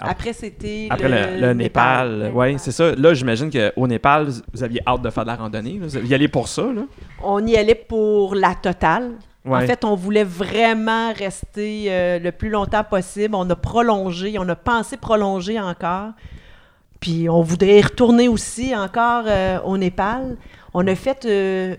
Après, 0.00 0.32
c'était 0.34 0.88
Après 0.90 1.08
le, 1.08 1.40
le 1.40 1.54
Népal, 1.54 2.30
oui, 2.34 2.56
c'est 2.58 2.72
ça. 2.72 2.94
Là, 2.94 3.14
j'imagine 3.14 3.50
qu'au 3.50 3.86
Népal, 3.86 4.28
vous 4.52 4.62
aviez 4.62 4.80
hâte 4.86 5.00
de 5.02 5.10
faire 5.10 5.24
de 5.24 5.28
la 5.28 5.36
randonnée. 5.36 5.78
là. 5.80 5.86
Vous 5.88 6.10
y 6.10 6.14
allez 6.14 6.28
pour 6.28 6.48
ça, 6.48 6.62
là? 6.62 6.82
On 7.22 7.46
y 7.46 7.56
allait 7.56 7.74
pour 7.74 8.34
la 8.34 8.54
totale. 8.54 9.12
Ouais. 9.44 9.64
En 9.64 9.66
fait, 9.66 9.84
on 9.84 9.96
voulait 9.96 10.22
vraiment 10.24 11.12
rester 11.12 11.86
euh, 11.88 12.18
le 12.20 12.30
plus 12.30 12.48
longtemps 12.48 12.84
possible. 12.84 13.34
On 13.34 13.48
a 13.50 13.56
prolongé, 13.56 14.36
on 14.38 14.48
a 14.48 14.54
pensé 14.54 14.96
prolonger 14.96 15.58
encore. 15.60 16.10
Puis 17.00 17.28
on 17.28 17.42
voudrait 17.42 17.78
y 17.78 17.82
retourner 17.82 18.28
aussi 18.28 18.74
encore 18.76 19.24
euh, 19.26 19.58
au 19.64 19.76
Népal. 19.76 20.36
On 20.74 20.86
a 20.86 20.94
fait 20.94 21.24
euh, 21.24 21.74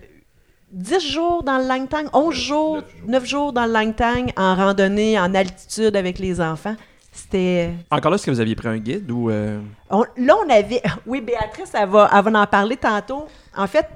10 0.72 1.00
jours 1.12 1.42
dans 1.42 1.56
le 1.56 1.66
Langtang, 1.66 2.04
11 2.12 2.34
jours, 2.34 2.78
9 3.06 3.24
jours 3.26 3.52
dans 3.54 3.64
le 3.64 3.72
Langtang 3.72 4.26
en 4.36 4.54
randonnée, 4.54 5.18
en 5.18 5.34
altitude 5.34 5.96
avec 5.96 6.18
les 6.18 6.40
enfants. 6.42 6.76
C'était... 7.12 7.70
Encore 7.90 8.10
là, 8.10 8.16
est-ce 8.16 8.26
que 8.26 8.30
vous 8.32 8.40
aviez 8.40 8.56
pris 8.56 8.68
un 8.68 8.76
guide 8.78 9.10
ou. 9.10 9.30
euh, 9.30 9.60
On- 9.88 10.04
là, 10.18 10.34
on 10.44 10.50
avait. 10.50 10.82
Oui, 11.06 11.20
Béatrice, 11.20 11.70
elle 11.72 11.88
va, 11.88 12.10
elle 12.12 12.24
va 12.30 12.40
en 12.42 12.46
parler 12.46 12.76
tantôt. 12.76 13.26
En 13.56 13.66
fait, 13.68 13.86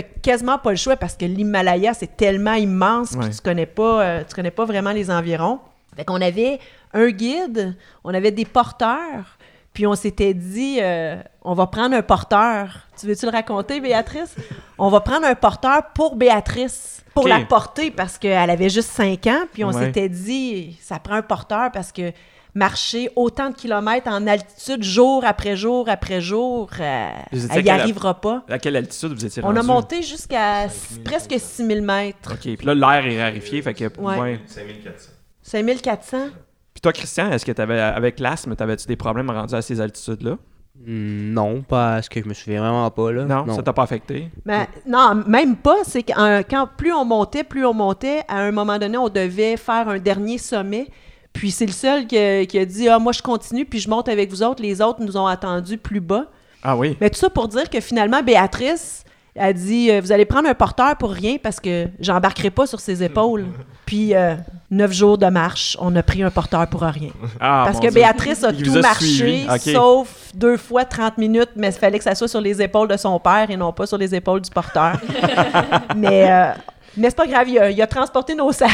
tu 0.00 0.20
quasiment 0.22 0.58
pas 0.58 0.70
le 0.70 0.76
choix 0.76 0.96
parce 0.96 1.16
que 1.16 1.24
l'Himalaya, 1.24 1.94
c'est 1.94 2.16
tellement 2.16 2.54
immense 2.54 3.12
Ouais. 3.12 3.30
tu 3.30 3.40
connais 3.42 3.66
pas, 3.66 4.02
euh, 4.02 4.22
tu 4.28 4.34
connais 4.34 4.50
pas 4.50 4.64
vraiment 4.64 4.92
les 4.92 5.10
environs. 5.10 5.60
Fait 5.96 6.04
qu'on 6.04 6.20
avait 6.20 6.58
un 6.92 7.08
guide, 7.10 7.76
on 8.02 8.12
avait 8.14 8.30
des 8.32 8.44
porteurs, 8.44 9.38
puis 9.72 9.86
on 9.86 9.94
s'était 9.94 10.34
dit, 10.34 10.78
euh, 10.80 11.16
on 11.42 11.54
va 11.54 11.66
prendre 11.66 11.94
un 11.96 12.02
porteur. 12.02 12.86
Tu 12.98 13.06
veux-tu 13.06 13.26
le 13.26 13.32
raconter, 13.32 13.80
Béatrice? 13.80 14.34
On 14.78 14.88
va 14.88 15.00
prendre 15.00 15.26
un 15.26 15.34
porteur 15.34 15.82
pour 15.94 16.16
Béatrice, 16.16 17.04
pour 17.14 17.28
la 17.28 17.40
porter 17.44 17.90
parce 17.92 18.18
qu'elle 18.18 18.50
avait 18.50 18.68
juste 18.70 18.90
5 18.90 19.26
ans, 19.28 19.42
puis 19.52 19.64
on 19.64 19.68
Ouais. 19.72 19.86
s'était 19.86 20.08
dit, 20.08 20.76
ça 20.82 20.98
prend 20.98 21.14
un 21.14 21.22
porteur 21.22 21.70
parce 21.72 21.92
que 21.92 22.12
marcher 22.54 23.10
autant 23.16 23.50
de 23.50 23.54
kilomètres 23.54 24.08
en 24.08 24.26
altitude 24.26 24.82
jour 24.82 25.24
après 25.24 25.56
jour 25.56 25.88
après 25.88 26.20
jour, 26.20 26.70
euh, 26.80 27.08
elle 27.50 27.62
n'y 27.64 27.70
arrivera 27.70 28.20
pas. 28.20 28.44
À 28.48 28.58
quelle 28.58 28.76
altitude 28.76 29.12
vous 29.12 29.24
étiez 29.24 29.42
On 29.44 29.56
a 29.56 29.62
monté 29.62 30.02
jusqu'à 30.02 30.66
presque 31.04 31.34
6000 31.38 31.82
mètres. 31.82 32.32
OK. 32.32 32.56
Puis 32.56 32.66
là, 32.66 32.74
l'air 32.74 33.06
est 33.06 33.22
raréfié. 33.22 33.62
Fait 33.62 33.74
que. 33.74 33.84
Ouais. 34.00 34.18
ouais. 34.18 34.40
5400. 34.46 35.10
5400. 35.42 36.18
Puis 36.72 36.80
toi, 36.80 36.92
Christian, 36.92 37.30
est-ce 37.30 37.44
que 37.44 37.52
t'avais, 37.52 37.78
avec 37.78 38.18
l'asthme, 38.18 38.56
t'avais-tu 38.56 38.86
des 38.86 38.96
problèmes 38.96 39.30
rendus 39.30 39.54
à 39.54 39.62
ces 39.62 39.80
altitudes-là? 39.80 40.36
Hmm, 40.84 41.32
Non, 41.32 41.62
parce 41.62 42.08
que 42.08 42.20
je 42.20 42.26
me 42.28 42.34
souviens 42.34 42.60
vraiment 42.60 42.90
pas, 42.90 43.12
là. 43.12 43.24
Non, 43.24 43.54
ça 43.54 43.62
t'a 43.62 43.72
pas 43.72 43.84
affecté? 43.84 44.30
Ben, 44.44 44.66
non, 44.86 45.22
même 45.26 45.56
pas. 45.56 45.84
C'est 45.84 46.02
que 46.02 46.42
quand 46.42 46.68
plus 46.76 46.92
on 46.92 47.04
montait, 47.04 47.44
plus 47.44 47.64
on 47.64 47.74
montait. 47.74 48.22
À 48.26 48.38
un 48.40 48.50
moment 48.50 48.78
donné, 48.78 48.98
on 48.98 49.08
devait 49.08 49.56
faire 49.56 49.88
un 49.88 49.98
dernier 49.98 50.38
sommet. 50.38 50.88
Puis 51.34 51.50
c'est 51.50 51.66
le 51.66 51.72
seul 51.72 52.06
qui 52.06 52.16
a, 52.16 52.46
qui 52.46 52.58
a 52.58 52.64
dit 52.64 52.88
Ah, 52.88 52.98
moi, 52.98 53.12
je 53.12 53.20
continue, 53.20 53.66
puis 53.66 53.80
je 53.80 53.90
monte 53.90 54.08
avec 54.08 54.30
vous 54.30 54.42
autres. 54.42 54.62
Les 54.62 54.80
autres 54.80 55.02
nous 55.02 55.18
ont 55.18 55.26
attendus 55.26 55.76
plus 55.76 56.00
bas. 56.00 56.24
Ah 56.62 56.74
oui. 56.76 56.96
Mais 57.00 57.10
tout 57.10 57.18
ça 57.18 57.28
pour 57.28 57.48
dire 57.48 57.68
que 57.68 57.80
finalement, 57.80 58.22
Béatrice 58.22 59.04
a 59.38 59.52
dit 59.52 59.90
euh, 59.90 60.00
Vous 60.00 60.12
allez 60.12 60.24
prendre 60.24 60.48
un 60.48 60.54
porteur 60.54 60.96
pour 60.96 61.10
rien 61.10 61.36
parce 61.42 61.60
que 61.60 61.88
j'embarquerai 62.00 62.50
pas 62.50 62.66
sur 62.66 62.80
ses 62.80 63.02
épaules. 63.02 63.46
Puis 63.84 64.14
euh, 64.14 64.36
neuf 64.70 64.92
jours 64.92 65.18
de 65.18 65.26
marche, 65.26 65.76
on 65.80 65.94
a 65.96 66.02
pris 66.02 66.22
un 66.22 66.30
porteur 66.30 66.66
pour 66.68 66.82
rien. 66.82 67.10
Ah, 67.40 67.64
Parce 67.66 67.78
que 67.78 67.88
Dieu. 67.88 67.90
Béatrice 67.90 68.44
a 68.44 68.50
Il 68.50 68.62
tout 68.62 68.78
a 68.78 68.80
marché, 68.80 69.46
sauf 69.58 70.30
deux 70.34 70.56
fois 70.56 70.84
30 70.84 71.18
minutes, 71.18 71.50
mais 71.56 71.68
il 71.68 71.72
fallait 71.72 71.98
que 71.98 72.04
ça 72.04 72.14
soit 72.14 72.28
sur 72.28 72.40
les 72.40 72.62
épaules 72.62 72.88
de 72.88 72.96
son 72.96 73.18
père 73.18 73.50
et 73.50 73.56
non 73.56 73.72
pas 73.72 73.86
sur 73.86 73.98
les 73.98 74.14
épaules 74.14 74.40
du 74.40 74.50
porteur. 74.50 74.98
mais 75.96 76.30
euh, 76.30 76.52
mais 76.96 77.10
c'est 77.10 77.16
pas 77.16 77.26
grave, 77.26 77.48
il 77.48 77.58
a, 77.58 77.70
il 77.70 77.80
a 77.82 77.86
transporté 77.86 78.34
nos 78.34 78.52
sacs. 78.52 78.70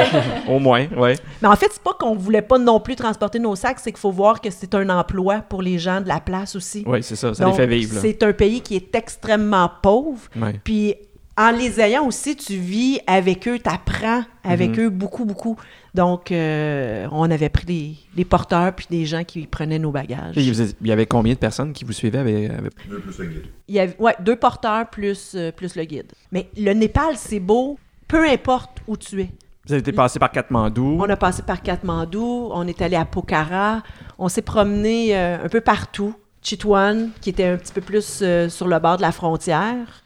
Au 0.48 0.58
moins, 0.58 0.86
ouais. 0.96 1.16
mais 1.40 1.48
en 1.48 1.56
fait, 1.56 1.68
c'est 1.72 1.82
pas 1.82 1.94
qu'on 1.94 2.14
voulait 2.14 2.42
pas 2.42 2.58
non 2.58 2.80
plus 2.80 2.96
transporter 2.96 3.38
nos 3.38 3.56
sacs, 3.56 3.78
c'est 3.80 3.92
qu'il 3.92 4.00
faut 4.00 4.10
voir 4.10 4.40
que 4.40 4.50
c'est 4.50 4.74
un 4.74 4.88
emploi 4.90 5.42
pour 5.48 5.62
les 5.62 5.78
gens 5.78 6.00
de 6.00 6.08
la 6.08 6.20
place 6.20 6.56
aussi. 6.56 6.84
Oui, 6.86 7.02
c'est 7.02 7.16
ça. 7.16 7.34
Ça 7.34 7.44
Donc, 7.44 7.52
les 7.54 7.62
fait 7.62 7.66
vivre. 7.66 7.98
C'est 8.00 8.22
un 8.22 8.32
pays 8.32 8.60
qui 8.60 8.76
est 8.76 8.94
extrêmement 8.94 9.70
pauvre. 9.82 10.20
Ouais. 10.36 10.60
Puis 10.62 10.94
en 11.42 11.52
les 11.52 11.80
ayant 11.80 12.06
aussi, 12.06 12.36
tu 12.36 12.54
vis 12.56 13.00
avec 13.06 13.48
eux, 13.48 13.58
tu 13.58 13.68
apprends 13.70 14.22
avec 14.44 14.76
Mhm. 14.76 14.84
eux 14.84 14.90
beaucoup, 14.90 15.24
beaucoup. 15.24 15.56
Donc, 15.94 16.30
euh, 16.32 17.06
on 17.12 17.30
avait 17.30 17.48
pris 17.48 17.64
des, 17.64 17.94
des 18.14 18.24
porteurs 18.24 18.72
puis 18.74 18.86
des 18.90 19.06
gens 19.06 19.24
qui 19.24 19.46
prenaient 19.46 19.78
nos 19.78 19.90
bagages. 19.90 20.36
Et 20.36 20.42
il 20.42 20.86
y 20.88 20.92
avait 20.92 21.06
combien 21.06 21.32
de 21.34 21.38
personnes 21.38 21.72
qui 21.72 21.84
vous 21.84 21.92
suivaient 21.94 22.18
avec, 22.18 22.50
avec- 22.50 22.72
Deux 22.88 23.00
plus 23.00 23.18
le 23.18 23.26
guide. 23.26 23.42
Il 23.68 23.74
y 23.74 23.80
avait 23.80 23.96
ouais, 23.98 24.14
deux 24.20 24.36
porteurs 24.36 24.88
plus, 24.90 25.32
euh, 25.34 25.50
plus 25.50 25.74
le 25.76 25.84
guide. 25.84 26.12
Mais 26.30 26.48
le 26.56 26.72
Népal, 26.74 27.16
c'est 27.16 27.40
beau, 27.40 27.78
peu 28.06 28.28
importe 28.28 28.78
où 28.86 28.96
tu 28.96 29.22
es. 29.22 29.30
Vous 29.66 29.72
avez 29.74 29.80
été 29.80 29.92
passé 29.92 30.18
par 30.18 30.30
Katmandou. 30.32 30.98
On 31.00 31.08
a 31.08 31.16
passé 31.16 31.42
par 31.42 31.62
Katmandou, 31.62 32.50
on 32.52 32.66
est 32.66 32.82
allé 32.82 32.96
à 32.96 33.04
Pokhara, 33.04 33.82
on 34.18 34.28
s'est 34.28 34.42
promené 34.42 35.16
euh, 35.16 35.44
un 35.44 35.48
peu 35.48 35.60
partout. 35.60 36.14
Chitwan, 36.42 37.10
qui 37.20 37.30
était 37.30 37.44
un 37.44 37.56
petit 37.58 37.72
peu 37.72 37.82
plus 37.82 38.20
euh, 38.22 38.48
sur 38.48 38.66
le 38.66 38.78
bord 38.78 38.96
de 38.96 39.02
la 39.02 39.12
frontière. 39.12 40.02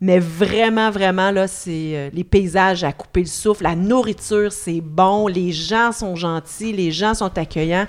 Mais 0.00 0.20
vraiment, 0.20 0.90
vraiment, 0.90 1.30
là, 1.32 1.48
c'est 1.48 1.96
euh, 1.96 2.10
les 2.12 2.24
paysages 2.24 2.84
à 2.84 2.92
couper 2.92 3.20
le 3.20 3.26
souffle. 3.26 3.64
La 3.64 3.74
nourriture, 3.74 4.52
c'est 4.52 4.80
bon. 4.80 5.26
Les 5.26 5.50
gens 5.52 5.90
sont 5.92 6.14
gentils. 6.14 6.72
Les 6.72 6.92
gens 6.92 7.14
sont 7.14 7.36
accueillants. 7.36 7.86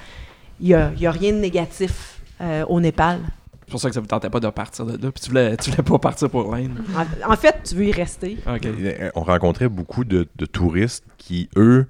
Il 0.59 0.67
n'y 0.67 0.73
a, 0.73 0.91
y 0.97 1.05
a 1.05 1.11
rien 1.11 1.31
de 1.33 1.37
négatif 1.37 2.19
euh, 2.41 2.65
au 2.67 2.79
Népal. 2.81 3.19
C'est 3.65 3.71
pour 3.71 3.79
ça 3.79 3.89
que 3.89 3.93
ça 3.93 4.01
vous 4.01 4.07
tentait 4.07 4.31
pas 4.31 4.39
de 4.39 4.49
partir 4.49 4.85
de 4.85 4.93
là. 4.93 5.11
Puis 5.11 5.21
tu 5.23 5.29
voulais, 5.29 5.55
tu 5.55 5.69
voulais 5.69 5.83
pas 5.83 5.99
partir 5.99 6.29
pour 6.31 6.51
l'Inde. 6.55 6.71
En, 6.95 7.33
en 7.33 7.35
fait, 7.35 7.61
tu 7.63 7.75
veux 7.75 7.85
y 7.85 7.91
rester. 7.91 8.37
OK. 8.47 8.65
Euh, 8.65 9.11
On 9.13 9.21
rencontrait 9.21 9.69
beaucoup 9.69 10.03
de, 10.03 10.27
de 10.35 10.45
touristes 10.47 11.05
qui, 11.19 11.47
eux, 11.55 11.85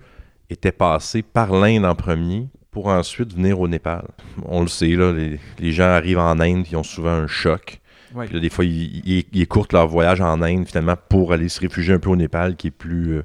étaient 0.49 0.73
passés 0.73 1.21
par 1.21 1.53
l'Inde 1.53 1.85
en 1.85 1.95
premier 1.95 2.47
pour 2.71 2.87
ensuite 2.87 3.33
venir 3.33 3.59
au 3.61 3.69
Népal. 3.69 4.05
On 4.45 4.61
le 4.61 4.67
sait, 4.67 4.89
là, 4.89 5.13
les, 5.13 5.39
les 5.59 5.71
gens 5.71 5.85
arrivent 5.85 6.19
en 6.19 6.39
Inde 6.41 6.65
et 6.69 6.75
ont 6.75 6.83
souvent 6.83 7.11
un 7.11 7.27
choc. 7.27 7.79
Ouais. 8.15 8.25
Puis 8.25 8.35
là, 8.35 8.39
des 8.41 8.49
fois, 8.49 8.65
ils, 8.65 9.25
ils- 9.33 9.41
écourtent 9.41 9.73
leur 9.73 9.87
voyage 9.87 10.21
en 10.21 10.41
Inde 10.41 10.65
finalement 10.67 10.95
pour 11.09 11.33
aller 11.33 11.49
se 11.49 11.59
réfugier 11.59 11.93
un 11.93 11.99
peu 11.99 12.09
au 12.09 12.15
Népal, 12.15 12.55
qui 12.55 12.67
est 12.67 12.71
plus. 12.71 13.17
euh, 13.17 13.23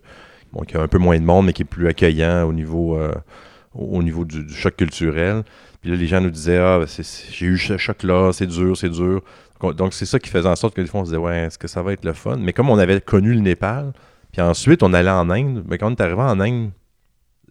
bon, 0.53 0.63
qui 0.63 0.77
a 0.77 0.83
un 0.83 0.89
peu 0.89 0.99
moins 0.99 1.19
de 1.19 1.25
monde, 1.25 1.47
mais 1.47 1.53
qui 1.53 1.63
est 1.63 1.67
plus 1.67 1.87
accueillant 1.89 2.45
au 2.45 2.53
niveau, 2.53 2.97
euh, 2.99 3.13
au 3.75 4.03
niveau 4.03 4.25
du, 4.25 4.49
choc 4.51 4.77
culturel. 4.77 5.43
Puis 5.81 5.91
là, 5.91 5.97
les 5.97 6.07
gens 6.07 6.21
nous 6.21 6.31
disaient 6.31 6.59
Ah, 6.59 6.79
ben, 6.79 6.87
j'ai 7.31 7.47
eu 7.47 7.59
ce 7.59 7.77
choc-là, 7.79 8.33
c'est 8.33 8.47
dur, 8.47 8.77
c'est 8.77 8.91
dur. 8.91 9.23
Donc, 9.77 9.95
c'est 9.95 10.05
ça 10.07 10.19
qui 10.19 10.29
faisait 10.29 10.49
en 10.49 10.57
sorte 10.57 10.75
que 10.75 10.83
des 10.83 10.87
fois, 10.87 11.01
on 11.01 11.05
se 11.05 11.11
disait 11.11 11.17
Ouais, 11.23 11.39
est-ce 11.45 11.59
que 11.59 11.69
ça 11.69 11.83
va 11.83 11.93
être 11.95 12.05
le 12.05 12.13
fun? 12.13 12.37
Mais 12.37 12.53
comme 12.53 12.69
on 12.69 12.79
avait 12.79 13.01
connu 13.01 13.33
le 13.33 13.41
Népal, 13.41 13.93
puis 14.33 14.43
ensuite, 14.43 14.83
on 14.83 14.93
allait 14.93 15.11
en 15.11 15.31
Inde, 15.31 15.65
mais 15.69 15.79
quand 15.79 15.89
on 15.89 15.95
est 15.95 16.01
arrivé 16.01 16.21
en 16.21 16.41
Inde, 16.41 16.71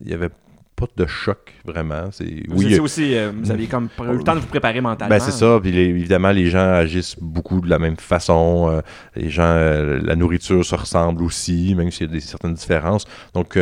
il 0.02 0.08
n'y 0.08 0.14
avait 0.14 0.30
pas 0.76 0.86
de 0.98 1.06
choc 1.06 1.54
vraiment. 1.66 2.10
C'est, 2.12 2.44
Oui, 2.50 2.68
c'est 2.74 2.80
aussi, 2.80 3.16
euh, 3.16 3.32
vous 3.38 3.52
aviez 3.52 3.68
comme 3.68 3.90
eu 4.02 4.18
le 4.18 4.24
temps 4.24 4.36
de 4.36 4.40
vous 4.40 4.48
préparer 4.48 4.82
mentalement. 4.82 5.16
ben, 5.16 5.20
c'est 5.20 5.32
ça. 5.32 5.60
Puis 5.62 5.72
les- 5.72 5.86
évidemment, 5.86 6.32
les 6.32 6.50
gens 6.50 6.72
agissent 6.74 7.16
beaucoup 7.20 7.62
de 7.62 7.70
la 7.70 7.80
même 7.80 7.98
façon. 7.98 8.70
euh, 8.70 8.82
les 9.16 9.30
gens, 9.30 9.44
euh, 9.44 10.00
la 10.04 10.16
nourriture 10.16 10.64
se 10.66 10.76
ressemble 10.76 11.24
aussi, 11.24 11.76
même 11.76 11.92
s'il 11.92 12.08
y 12.08 12.10
a 12.10 12.14
des, 12.14 12.20
certaines 12.20 12.54
différences. 12.56 13.06
Donc, 13.34 13.58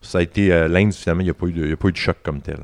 ça 0.00 0.18
a 0.18 0.22
été 0.22 0.52
euh, 0.52 0.68
l'Inde, 0.68 0.92
finalement, 0.94 1.22
il 1.22 1.24
n'y 1.24 1.30
a, 1.30 1.34
pas 1.34 1.46
eu 1.46 1.52
de- 1.52 1.64
il 1.64 1.70
y 1.70 1.72
a 1.72 1.76
pas 1.76 1.88
eu 1.88 1.92
de 1.92 1.96
choc 1.96 2.16
comme 2.22 2.40
tel. 2.40 2.58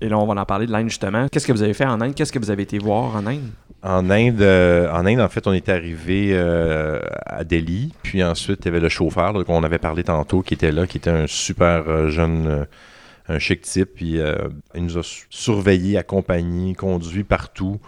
Et 0.00 0.08
là, 0.08 0.18
on 0.18 0.26
va 0.26 0.40
en 0.40 0.44
parler 0.46 0.66
de 0.66 0.72
l'Inde 0.72 0.88
justement. 0.88 1.28
Qu'est-ce 1.28 1.46
que 1.46 1.52
vous 1.52 1.62
avez 1.62 1.74
fait 1.74 1.84
en 1.84 2.00
Inde? 2.00 2.14
Qu'est-ce 2.14 2.32
que 2.32 2.38
vous 2.38 2.50
avez 2.50 2.62
été 2.62 2.78
voir 2.78 3.14
en 3.14 3.26
Inde? 3.26 3.42
En 3.82 4.10
Inde, 4.10 4.40
euh, 4.40 4.90
en 4.90 5.06
Inde, 5.06 5.20
en 5.20 5.28
fait, 5.28 5.46
on 5.46 5.52
est 5.52 5.68
arrivé 5.68 6.30
euh, 6.32 6.98
à 7.26 7.44
Delhi, 7.44 7.92
puis 8.02 8.24
ensuite, 8.24 8.60
il 8.62 8.64
y 8.64 8.68
avait 8.70 8.80
le 8.80 8.88
chauffeur 8.88 9.32
qu'on 9.44 9.62
avait 9.62 9.78
parlé 9.78 10.02
tantôt, 10.02 10.40
qui 10.42 10.54
était 10.54 10.72
là, 10.72 10.86
qui 10.86 10.96
était 10.96 11.10
un 11.10 11.26
super 11.28 12.08
jeune, 12.10 12.66
un 13.28 13.38
chic 13.38 13.60
type, 13.62 13.90
puis 13.94 14.18
euh, 14.20 14.34
il 14.74 14.84
nous 14.84 14.98
a 14.98 15.02
su- 15.02 15.26
surveillés, 15.30 15.98
accompagnés, 15.98 16.74
conduits 16.74 17.24
partout. 17.24 17.78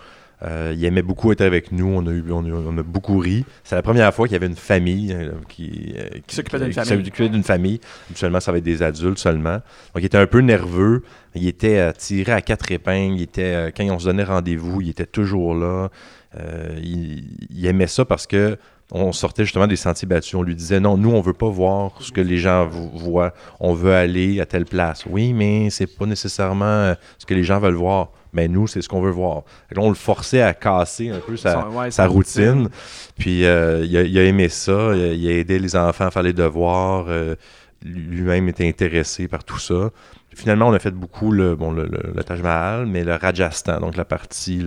Euh, 0.43 0.73
il 0.75 0.83
aimait 0.87 1.03
beaucoup 1.03 1.33
être 1.33 1.43
avec 1.43 1.71
nous, 1.71 1.87
on 1.87 2.07
a, 2.07 2.11
eu, 2.11 2.25
on, 2.31 2.45
a, 2.47 2.49
on 2.49 2.79
a 2.79 2.83
beaucoup 2.83 3.19
ri. 3.19 3.45
C'est 3.62 3.75
la 3.75 3.83
première 3.83 4.15
fois 4.15 4.27
qu'il 4.27 4.33
y 4.33 4.37
avait 4.37 4.47
une 4.47 4.57
famille 4.57 5.12
euh, 5.12 5.33
qui, 5.51 5.95
euh, 5.99 6.09
Qui 6.27 6.35
s'occupait 6.37 6.59
d'une 6.59 6.69
qui 6.69 6.75
famille. 6.75 7.05
s'occupait 7.05 7.29
d'une 7.29 7.43
famille. 7.43 7.79
Habituellement, 8.09 8.41
ça 8.41 8.51
va 8.51 8.57
être 8.59 8.65
des 8.65 8.83
adultes 8.83 9.19
seulement. 9.19 9.57
Donc, 9.95 9.99
il 9.99 10.05
était 10.07 10.17
un 10.17 10.27
peu 10.27 10.41
nerveux. 10.41 11.03
Il 11.35 11.47
était 11.47 11.93
tiré 11.93 12.33
à 12.33 12.41
quatre 12.41 12.73
épingles. 12.73 13.17
Il 13.17 13.23
était, 13.23 13.71
quand 13.77 13.85
on 13.85 13.99
se 13.99 14.07
donnait 14.07 14.25
rendez-vous, 14.25 14.81
il 14.81 14.89
était 14.89 15.05
toujours 15.05 15.55
là. 15.55 15.91
Il, 16.83 17.25
il 17.51 17.67
aimait 17.67 17.87
ça 17.87 18.05
parce 18.05 18.27
que 18.27 18.57
on 18.93 19.12
sortait 19.12 19.45
justement 19.45 19.67
des 19.67 19.77
sentiers 19.77 20.09
battus. 20.09 20.35
On 20.35 20.43
lui 20.43 20.55
disait 20.55 20.81
non, 20.81 20.97
nous, 20.97 21.11
on 21.12 21.21
veut 21.21 21.33
pas 21.33 21.49
voir 21.49 21.93
ce 22.01 22.11
que 22.12 22.21
les 22.21 22.39
gens 22.39 22.67
vo- 22.67 22.91
voient. 22.95 23.33
On 23.61 23.73
veut 23.75 23.95
aller 23.95 24.41
à 24.41 24.47
telle 24.47 24.65
place. 24.65 25.05
Oui, 25.09 25.33
mais 25.33 25.71
c'est 25.71 25.87
pas 25.87 26.07
nécessairement 26.07 26.65
euh, 26.65 26.95
ce 27.19 27.27
que 27.27 27.35
les 27.35 27.45
gens 27.45 27.61
veulent 27.61 27.75
voir. 27.75 28.09
Mais 28.33 28.47
nous, 28.49 28.67
c'est 28.69 28.81
ce 28.83 28.89
qu'on 28.89 29.01
veut 29.01 29.11
voir. 29.11 29.43
On 29.77 29.89
le 29.89 29.95
forçait 29.97 30.43
à 30.43 30.55
casser 30.55 31.11
un 31.11 31.19
peu 31.19 31.37
sa, 31.37 31.62
Son- 31.62 31.77
ouais, 31.77 31.91
sa 31.91 32.07
routine. 32.07 32.69
Puis 33.19 33.45
euh, 33.45 33.85
il, 33.85 33.97
a, 33.97 34.03
il 34.03 34.19
a 34.19 34.25
aimé 34.25 34.49
ça. 34.49 34.93
Il 34.95 35.03
a, 35.03 35.12
il 35.12 35.29
a 35.29 35.33
aidé 35.33 35.59
les 35.59 35.75
enfants 35.77 36.07
à 36.07 36.11
faire 36.11 36.23
les 36.23 36.33
devoirs. 36.33 37.07
euh, 37.09 37.35
Lui-même 37.85 38.49
était 38.49 38.69
intéressé 38.69 39.27
par 39.29 39.43
tout 39.45 39.59
ça. 39.59 39.91
Finalement, 40.33 40.69
on 40.69 40.73
a 40.73 40.79
fait 40.79 40.93
beaucoup 40.93 41.33
le, 41.33 41.57
bon, 41.57 41.73
le, 41.73 41.87
le- 41.87 42.12
le 42.15 42.23
Taj 42.23 42.41
Mahal, 42.41 42.87
mais 42.87 43.03
le 43.03 43.15
Rajasthan, 43.17 43.81
donc 43.81 43.97
la 43.97 44.05
partie 44.05 44.62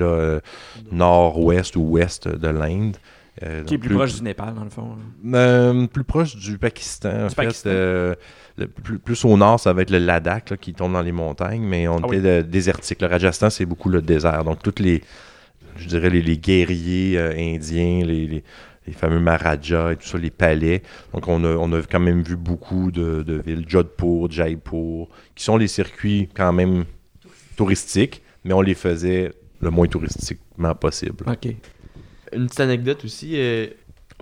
nord-ouest 0.92 1.76
ou 1.76 1.82
ouest 1.82 2.28
de 2.28 2.48
l'Inde. 2.50 2.98
Euh, 3.42 3.64
Qui 3.64 3.74
est 3.76 3.78
plus, 3.80 3.96
proche 3.96 4.16
du 4.16 4.24
Népal, 4.24 4.54
dans 4.54 4.64
le 4.64 4.70
fond. 4.70 4.96
là. 5.24 5.38
euh, 5.40 5.88
plus 5.88 6.04
proche 6.04 6.36
du 6.36 6.58
Pakistan, 6.60 7.24
en 7.24 7.28
Du 7.28 7.34
fait. 7.36 7.44
Pakistan. 7.46 7.70
euh, 7.72 8.16
le- 8.58 8.68
plus, 8.68 9.00
plus 9.00 9.26
au 9.26 9.36
nord, 9.38 9.60
ça 9.60 9.74
va 9.74 9.82
être 9.82 9.90
le 9.90 9.98
Ladakh 9.98 10.52
là, 10.52 10.58
qui 10.58 10.74
tombe 10.74 10.94
dans 10.94 11.02
les 11.02 11.12
montagnes, 11.12 11.64
mais 11.64 11.88
on 11.88 11.98
Ah 12.04 12.16
était 12.16 12.40
oui. 12.42 12.48
désertique. 12.48 13.02
Le 13.02 13.08
Rajasthan, 13.08 13.50
c'est 13.50 13.66
beaucoup 13.66 13.90
le 13.90 14.02
désert. 14.04 14.44
Donc, 14.44 14.62
toutes 14.62 14.80
les, 14.80 15.02
je 15.78 15.88
dirais, 15.88 16.12
les, 16.12 16.22
les 16.22 16.38
guerriers 16.38 17.18
indiens, 17.20 18.06
les, 18.06 18.28
les- 18.28 18.44
les 18.86 18.92
fameux 18.94 19.20
Maharajas 19.22 19.94
et 19.94 19.96
tout 19.96 20.06
ça, 20.06 20.18
les 20.18 20.30
palais. 20.30 20.84
Donc, 21.14 21.30
on 21.30 21.42
a, 21.46 21.56
on 21.56 21.72
a 21.72 21.82
quand 21.84 22.02
même 22.02 22.22
vu 22.22 22.36
beaucoup 22.36 22.92
de, 22.92 23.24
de 23.24 23.36
villes, 23.42 23.64
Jodhpur, 23.66 24.30
Jaipur, 24.30 25.08
qui 25.36 25.44
sont 25.46 25.56
les 25.56 25.70
circuits 25.70 26.28
quand 26.36 26.52
même 26.52 26.84
touristiques, 27.56 28.22
mais 28.44 28.54
on 28.54 28.62
les 28.62 28.74
faisait 28.74 29.32
le 29.62 29.70
moins 29.70 29.88
touristiquement 29.88 30.76
possible. 30.76 31.24
OK. 31.28 31.56
Une 32.36 32.46
petite 32.48 32.60
anecdote 32.60 33.04
aussi. 33.06 33.32
euh, 33.36 33.68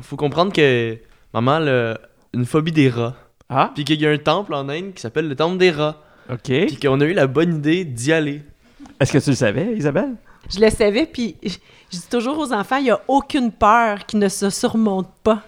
faut 0.02 0.16
comprendre 0.16 0.52
que 0.54 0.98
maman 1.34 1.60
a 1.66 1.96
une 2.34 2.46
phobie 2.46 2.72
des 2.72 2.90
rats. 2.90 3.16
Ah, 3.50 3.72
Puis 3.76 3.84
qu'il 3.84 4.00
y 4.02 4.08
a 4.08 4.10
un 4.12 4.18
temple 4.18 4.54
en 4.54 4.70
Inde 4.70 4.94
qui 4.96 5.02
s'appelle 5.02 5.28
le 5.28 5.36
temple 5.36 5.58
des 5.58 5.72
rats. 5.72 6.02
OK. 6.32 6.40
Puis 6.46 6.78
qu'on 6.82 7.00
a 7.02 7.06
eu 7.06 7.14
la 7.14 7.28
bonne 7.28 7.56
idée 7.58 7.84
d'y 7.84 8.14
aller. 8.14 8.42
Est-ce 9.00 9.12
que 9.12 9.18
tu 9.18 9.32
le 9.32 9.36
savais, 9.36 9.74
Isabelle? 9.76 10.14
Je 10.50 10.60
le 10.60 10.70
savais, 10.70 11.06
puis 11.06 11.36
je 11.44 11.50
je 11.94 11.98
dis 11.98 12.08
toujours 12.10 12.40
aux 12.40 12.54
enfants, 12.54 12.78
il 12.78 12.86
n'y 12.86 12.90
a 12.92 13.02
aucune 13.10 13.52
peur 13.52 14.06
qui 14.06 14.16
ne 14.16 14.30
se 14.30 14.50
surmonte 14.50 15.10
pas. 15.24 15.42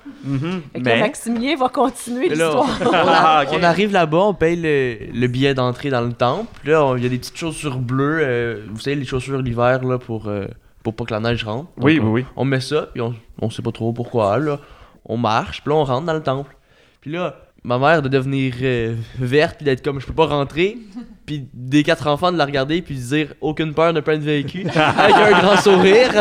Fait 0.73 0.81
que 0.81 0.85
là, 0.90 0.98
Maximilien 0.99 1.56
va 1.56 1.69
continuer 1.69 2.27
Mais 2.27 2.35
là, 2.35 2.45
l'histoire. 2.48 2.80
on, 2.81 2.90
Ah, 2.94 3.45
on 3.49 3.64
arrive 3.64 3.94
là-bas, 3.94 4.18
on 4.18 4.34
paye 4.34 4.57
le, 4.57 4.98
le 5.18 5.27
billet 5.27 5.53
d'entrée 5.53 5.90
dans 5.90 6.02
le 6.02 6.11
temple. 6.11 6.48
Puis 6.61 6.72
Là, 6.72 6.95
il 6.98 7.03
y 7.03 7.06
a 7.06 7.10
des 7.10 7.18
petites 7.18 7.38
chaussures 7.38 7.77
bleues. 7.80 8.19
euh, 8.22 8.65
vous 8.69 8.80
savez, 8.81 8.98
les 8.98 9.06
chaussures 9.06 9.41
l'hiver, 9.41 9.84
là, 9.85 9.98
pour, 9.98 10.27
euh, 10.27 10.45
pour 10.84 10.95
pas 10.95 11.05
que 11.05 11.14
la 11.14 11.19
neige 11.19 11.43
rentre. 11.43 11.69
Donc, 11.77 11.85
Oui, 11.85 11.99
on, 12.01 12.05
oui, 12.07 12.22
oui. 12.22 12.26
On 12.35 12.45
met 12.45 12.60
ça, 12.60 12.89
puis 12.93 13.01
on, 13.01 13.15
on 13.41 13.49
sait 13.49 13.61
pas 13.61 13.72
trop 13.72 13.93
pourquoi, 13.93 14.38
là. 14.38 14.60
On 15.05 15.18
marche, 15.18 15.61
puis 15.61 15.69
là, 15.72 15.77
on 15.77 15.84
rentre 15.84 16.05
dans 16.05 16.14
le 16.14 16.23
temple. 16.23 16.55
Puis 17.01 17.11
là, 17.11 17.38
ma 17.64 17.77
mère 17.80 18.01
de 18.01 18.10
devenir 18.10 18.53
euh, 18.61 18.95
verte, 19.18 19.55
puis 19.57 19.65
d'être 19.65 19.84
comme, 19.84 19.99
je 19.99 20.05
peux 20.05 20.14
pas 20.14 20.27
rentrer. 20.27 20.77
Puis 21.26 21.47
des 21.53 21.84
quatre 21.84 22.07
enfants 22.07 22.34
de 22.34 22.38
la 22.38 22.43
regarder, 22.43 22.81
puis 22.81 22.95
de 22.95 22.99
dire, 22.99 23.34
aucune 23.39 23.73
peur, 23.73 23.93
ne 23.93 24.01
pas 24.01 24.15
être 24.15 24.22
vécu. 24.23 24.65
avec 24.76 25.15
un 25.15 25.39
grand 25.39 25.55
sourire. 25.55 26.11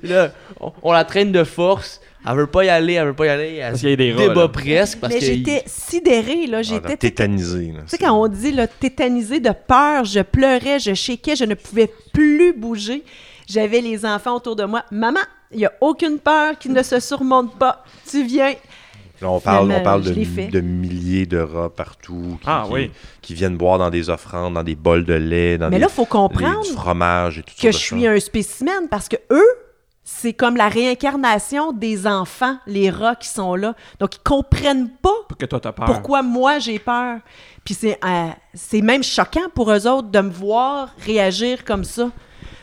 Puis 0.00 0.08
là, 0.10 0.30
on, 0.60 0.72
on 0.80 0.92
la 0.92 1.02
traîne 1.04 1.32
de 1.32 1.42
force. 1.42 2.00
Elle 2.24 2.36
veut 2.36 2.46
pas 2.46 2.64
y 2.64 2.68
aller, 2.68 2.92
elle 2.92 3.06
veut 3.08 3.14
pas 3.14 3.26
y 3.26 3.28
aller. 3.30 3.54
Elle 3.56 3.70
Parce 3.70 3.80
se 3.80 3.80
qu'il 3.80 3.90
y 3.90 3.92
a 3.94 3.96
des 3.96 4.12
rats, 4.12 4.28
débat 4.28 4.42
là. 4.42 4.48
presque. 4.48 5.00
Parce 5.00 5.12
Mais 5.12 5.18
que 5.18 5.26
j'étais 5.26 5.64
sidérée, 5.66 6.46
là. 6.46 6.58
Ah, 6.58 6.62
J'étais 6.62 6.96
tétanisé. 6.96 7.72
là. 7.72 7.80
Tu 7.80 7.88
sais, 7.88 7.98
quand 7.98 8.12
on 8.12 8.28
dit 8.28 8.52
là, 8.52 8.68
tétanisé 8.68 9.40
de 9.40 9.50
peur, 9.66 10.04
je 10.04 10.20
pleurais, 10.20 10.78
je 10.78 10.94
shakeais, 10.94 11.34
je 11.34 11.44
ne 11.44 11.54
pouvais 11.54 11.90
plus 12.12 12.52
bouger. 12.56 13.02
J'avais 13.52 13.80
les 13.80 14.06
enfants 14.06 14.36
autour 14.36 14.56
de 14.56 14.64
moi. 14.64 14.82
Maman, 14.90 15.20
il 15.50 15.58
n'y 15.58 15.66
a 15.66 15.72
aucune 15.80 16.18
peur 16.18 16.58
qui 16.58 16.68
ne 16.70 16.82
se 16.82 16.98
surmonte 17.00 17.54
pas. 17.58 17.84
Tu 18.08 18.24
viens. 18.24 18.54
Là, 19.20 19.30
on 19.30 19.40
parle, 19.40 19.70
on 19.70 19.82
parle 19.82 20.02
de, 20.02 20.60
milliers 20.60 21.26
de 21.26 21.38
rats 21.38 21.68
partout 21.70 22.38
qui, 22.40 22.46
Ah, 22.46 22.64
qui- 22.66 22.72
oui. 22.72 22.90
qui 23.20 23.34
viennent 23.34 23.56
boire 23.56 23.78
dans 23.78 23.90
des 23.90 24.10
offrandes, 24.10 24.54
dans 24.54 24.62
des 24.64 24.74
bols 24.74 25.04
de 25.04 25.14
lait, 25.14 25.58
dans 25.58 25.68
Mais 25.68 25.76
des, 25.76 25.82
là, 25.82 25.88
il 25.90 25.94
faut 25.94 26.02
les- 26.02 26.08
comprendre 26.08 26.62
du 26.62 26.72
fromage 26.72 27.38
et 27.38 27.42
tout 27.42 27.52
que 27.60 27.70
je 27.70 27.76
suis 27.76 28.06
un 28.06 28.18
spécimen 28.18 28.88
parce 28.90 29.06
que 29.08 29.16
eux, 29.30 29.48
c'est 30.02 30.32
comme 30.32 30.56
la 30.56 30.68
réincarnation 30.68 31.72
des 31.72 32.06
enfants, 32.08 32.56
les 32.66 32.90
rats 32.90 33.14
qui 33.14 33.28
sont 33.28 33.54
là. 33.54 33.74
Donc, 34.00 34.16
ils 34.16 34.22
comprennent 34.24 34.88
pas 34.90 35.10
Pour 35.28 35.36
que 35.38 35.46
toi, 35.46 35.60
t'as 35.60 35.70
peur. 35.72 35.86
pourquoi 35.86 36.22
moi 36.22 36.58
j'ai 36.58 36.78
peur. 36.80 37.18
Puis 37.64 37.74
c'est 37.74 37.98
euh, 38.04 38.28
c'est 38.54 38.80
même 38.80 39.04
choquant 39.04 39.48
pour 39.54 39.70
eux 39.70 39.86
autres 39.86 40.08
de 40.08 40.20
me 40.20 40.30
voir 40.30 40.88
réagir 41.06 41.64
comme 41.64 41.84
ça. 41.84 42.10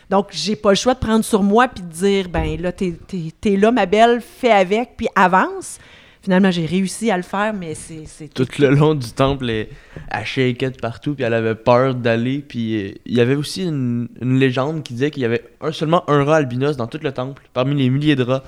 Donc 0.10 0.30
j'ai 0.32 0.56
pas 0.56 0.70
le 0.70 0.76
choix 0.76 0.96
de 0.96 1.00
prendre 1.00 1.24
sur 1.24 1.44
moi 1.44 1.68
puis 1.68 1.84
de 1.84 1.90
dire 1.90 2.30
ben 2.30 2.60
là 2.60 2.72
t'es 2.72 3.58
là 3.58 3.72
ma 3.72 3.86
belle, 3.86 4.22
fais 4.22 4.52
avec 4.52 4.98
puis 4.98 5.08
avance. 5.16 5.78
Finalement 6.22 6.52
j'ai 6.52 6.66
réussi 6.66 7.12
à 7.12 7.18
le 7.18 7.24
faire 7.24 7.54
mais 7.54 7.76
c'est 7.76 8.28
tout 8.34 8.48
le 8.58 8.70
long 8.72 8.96
du 8.96 9.12
temple, 9.12 9.50
elle, 9.50 9.68
elle 10.10 10.26
shakeait 10.26 10.72
partout, 10.72 11.14
puis 11.14 11.24
elle 11.24 11.34
avait 11.34 11.56
peur 11.56 11.94
d'aller. 11.94 12.40
Puis 12.40 12.76
euh, 12.76 12.92
il 13.06 13.16
y 13.16 13.22
avait 13.22 13.36
aussi 13.36 13.64
une, 13.64 14.10
légende 14.22 14.84
qui 14.84 14.94
disait 14.94 15.12
qu'il 15.12 15.22
y 15.22 15.26
avait 15.26 15.44
un, 15.62 15.72
seulement 15.72 16.10
un 16.10 16.24
rat 16.24 16.38
albinos 16.38 16.76
dans 16.76 16.88
tout 16.88 17.00
le 17.02 17.12
temple, 17.12 17.44
parmi 17.54 17.76
les 17.76 17.90
milliers 17.90 18.16
de 18.16 18.24
rats. 18.24 18.44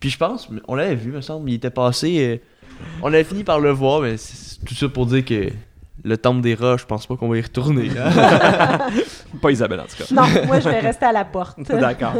Puis 0.00 0.10
je 0.10 0.18
pense, 0.18 0.48
on 0.68 0.74
l'avait 0.74 0.96
vu, 0.96 1.12
me 1.12 1.20
semble, 1.20 1.48
il 1.50 1.54
était 1.54 1.70
passé. 1.70 2.18
euh, 2.20 2.36
on 3.02 3.06
avait 3.08 3.24
fini 3.24 3.44
par 3.44 3.60
le 3.60 3.70
voir, 3.70 4.00
mais 4.00 4.16
c'est 4.16 4.64
tout 4.64 4.74
ça 4.74 4.88
pour 4.88 5.06
dire 5.06 5.24
que 5.24 5.50
le 6.02 6.16
temple 6.18 6.40
des 6.40 6.54
rats, 6.54 6.76
je 6.76 6.84
pense 6.86 7.06
pas 7.06 7.16
qu'on 7.16 7.28
va 7.28 7.38
y 7.38 7.40
retourner. 7.42 7.88
hein. 7.98 8.78
Pas 9.42 9.50
Isabelle, 9.50 9.80
en 9.80 9.84
tout 9.84 9.96
cas. 9.96 10.04
Non, 10.14 10.46
moi 10.46 10.60
je 10.60 10.68
vais 10.68 10.80
rester 10.80 11.06
à 11.06 11.12
la 11.12 11.24
porte. 11.24 11.58
D'accord. 11.68 12.14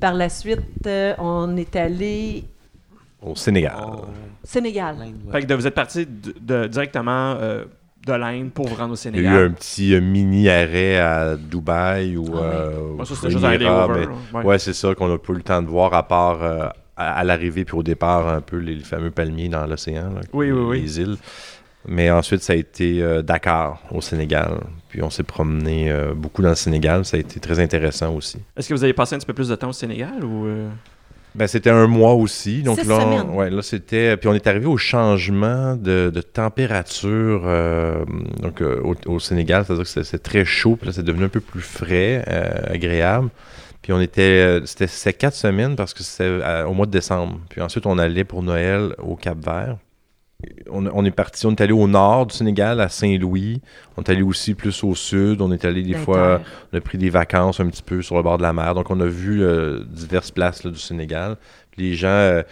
Par 0.00 0.14
la 0.14 0.28
suite, 0.28 0.60
euh, 0.86 1.14
on 1.18 1.56
est 1.56 1.74
allé 1.76 2.44
Au 3.22 3.34
Sénégal. 3.34 3.74
Sénégal. 4.42 4.96
Fait 5.32 5.40
que 5.42 5.46
de- 5.46 5.54
vous 5.54 5.66
êtes 5.66 5.74
parti 5.74 6.06
de, 6.06 6.34
de- 6.40 6.66
directement 6.66 7.36
euh, 7.40 7.64
de 8.06 8.12
l'Inde 8.12 8.50
pour 8.52 8.68
vous 8.68 8.74
rendre 8.74 8.92
au 8.92 8.96
Il 8.96 9.16
y 9.16 9.18
a 9.18 9.20
eu 9.20 9.22
Sénégal. 9.24 9.44
un 9.46 9.50
petit 9.52 9.94
euh, 9.94 10.00
mini 10.00 10.48
arrêt 10.48 10.98
à 10.98 11.36
Dubaï 11.36 12.16
ou 12.16 12.26
Ah 12.28 12.34
ouais. 12.34 12.40
euh, 12.42 12.78
Ouais, 12.96 13.00
aux 13.00 13.04
ça, 13.06 13.14
c'était 13.14 13.30
juste 13.30 13.44
un 13.44 13.56
layover. 13.56 14.06
mais-. 14.32 14.38
Ouais. 14.38 14.44
Ouais, 14.44 14.58
c'est 14.58 14.74
ça 14.74 14.94
qu'on 14.94 15.08
n'a 15.08 15.18
pas 15.18 15.32
eu 15.32 15.36
le 15.36 15.42
temps 15.42 15.62
de 15.62 15.68
voir 15.68 15.94
à 15.94 16.06
part 16.06 16.42
euh, 16.42 16.68
à, 16.96 17.18
à 17.20 17.24
l'arrivée 17.24 17.64
puis 17.64 17.76
au 17.76 17.82
départ 17.82 18.28
un 18.28 18.40
peu 18.42 18.58
les, 18.58 18.74
les 18.74 18.84
fameux 18.84 19.10
palmiers 19.10 19.48
dans 19.48 19.66
l'océan, 19.66 20.10
Oui, 20.34 20.50
oui, 20.52 20.60
oui. 20.60 20.80
les 20.82 21.00
îles. 21.00 21.16
Mais 21.86 22.10
ensuite, 22.10 22.42
ça 22.42 22.54
a 22.54 22.56
été 22.56 23.02
euh, 23.02 23.22
Dakar, 23.22 23.82
au 23.90 24.00
Sénégal. 24.00 24.60
Puis 24.88 25.02
on 25.02 25.10
s'est 25.10 25.22
promené 25.22 25.90
euh, 25.90 26.14
beaucoup 26.14 26.40
dans 26.42 26.48
le 26.50 26.54
Sénégal. 26.54 27.04
Ça 27.04 27.16
a 27.16 27.20
été 27.20 27.40
très 27.40 27.60
intéressant 27.60 28.14
aussi. 28.14 28.38
Est-ce 28.56 28.68
que 28.68 28.74
vous 28.74 28.84
avez 28.84 28.92
passé 28.94 29.14
un 29.14 29.18
petit 29.18 29.26
peu 29.26 29.34
plus 29.34 29.48
de 29.48 29.54
temps 29.56 29.68
au 29.68 29.72
Sénégal 29.72 30.24
ou. 30.24 30.46
euh, 30.46 30.68
Ben, 31.34 31.46
c'était 31.48 31.70
un 31.70 31.86
mois 31.88 32.14
aussi. 32.14 32.62
Donc 32.62 32.78
Six 32.78 32.86
là, 32.88 32.98
on- 33.00 33.36
ouais, 33.36 33.50
là 33.50 33.60
c'était. 33.60 34.16
Puis 34.16 34.28
on 34.28 34.34
est 34.34 34.46
arrivé 34.46 34.66
au 34.66 34.76
changement 34.76 35.74
de, 35.76 36.10
de 36.14 36.20
température 36.22 37.42
euh, 37.44 38.04
donc, 38.40 38.60
euh, 38.62 38.80
au, 38.82 38.94
au 39.10 39.18
Sénégal. 39.20 39.64
C'est-à-dire 39.66 39.84
que 39.84 39.90
c'est- 39.90 40.04
c'est 40.04 40.22
très 40.22 40.44
chaud. 40.44 40.76
Puis 40.76 40.86
là, 40.86 40.92
c'est 40.92 41.02
devenu 41.04 41.24
un 41.24 41.28
peu 41.28 41.40
plus 41.40 41.60
frais, 41.60 42.24
euh, 42.28 42.72
agréable. 42.72 43.28
Puis 43.82 43.92
on 43.92 44.00
était. 44.00 44.60
C'était 44.64 44.86
c'était 44.86 45.12
quatre 45.12 45.34
semaines 45.34 45.76
parce 45.76 45.92
que 45.92 46.02
c'était 46.02 46.24
euh, 46.30 46.64
au 46.66 46.72
mois 46.72 46.86
de 46.86 46.92
décembre. 46.92 47.38
Puis 47.50 47.60
ensuite, 47.60 47.84
on 47.84 47.98
allait 47.98 48.24
pour 48.24 48.42
Noël 48.42 48.94
au 48.98 49.16
Cap-Vert. 49.16 49.76
On, 50.70 50.86
on 50.86 51.04
est 51.04 51.10
parti, 51.10 51.46
on 51.46 51.50
est 51.52 51.60
allé 51.60 51.72
au 51.72 51.86
nord 51.88 52.26
du 52.26 52.34
Sénégal, 52.34 52.80
à 52.80 52.88
Saint-Louis. 52.88 53.60
On 53.96 54.02
est 54.02 54.10
allé 54.10 54.22
aussi 54.22 54.54
plus 54.54 54.82
au 54.84 54.94
sud. 54.94 55.40
On 55.40 55.52
est 55.52 55.64
allé 55.64 55.82
des 55.82 55.94
fois. 55.94 56.40
On 56.72 56.76
a 56.76 56.80
pris 56.80 56.98
des 56.98 57.10
vacances 57.10 57.60
un 57.60 57.66
petit 57.68 57.82
peu 57.82 58.02
sur 58.02 58.16
le 58.16 58.22
bord 58.22 58.38
de 58.38 58.42
la 58.42 58.52
mer. 58.52 58.74
Donc, 58.74 58.90
on 58.90 59.00
a 59.00 59.06
vu 59.06 59.42
euh, 59.42 59.84
diverses 59.88 60.30
places 60.30 60.64
là, 60.64 60.70
du 60.70 60.78
Sénégal. 60.78 61.36
Les 61.76 61.94
gens, 61.94 62.08
euh, 62.08 62.42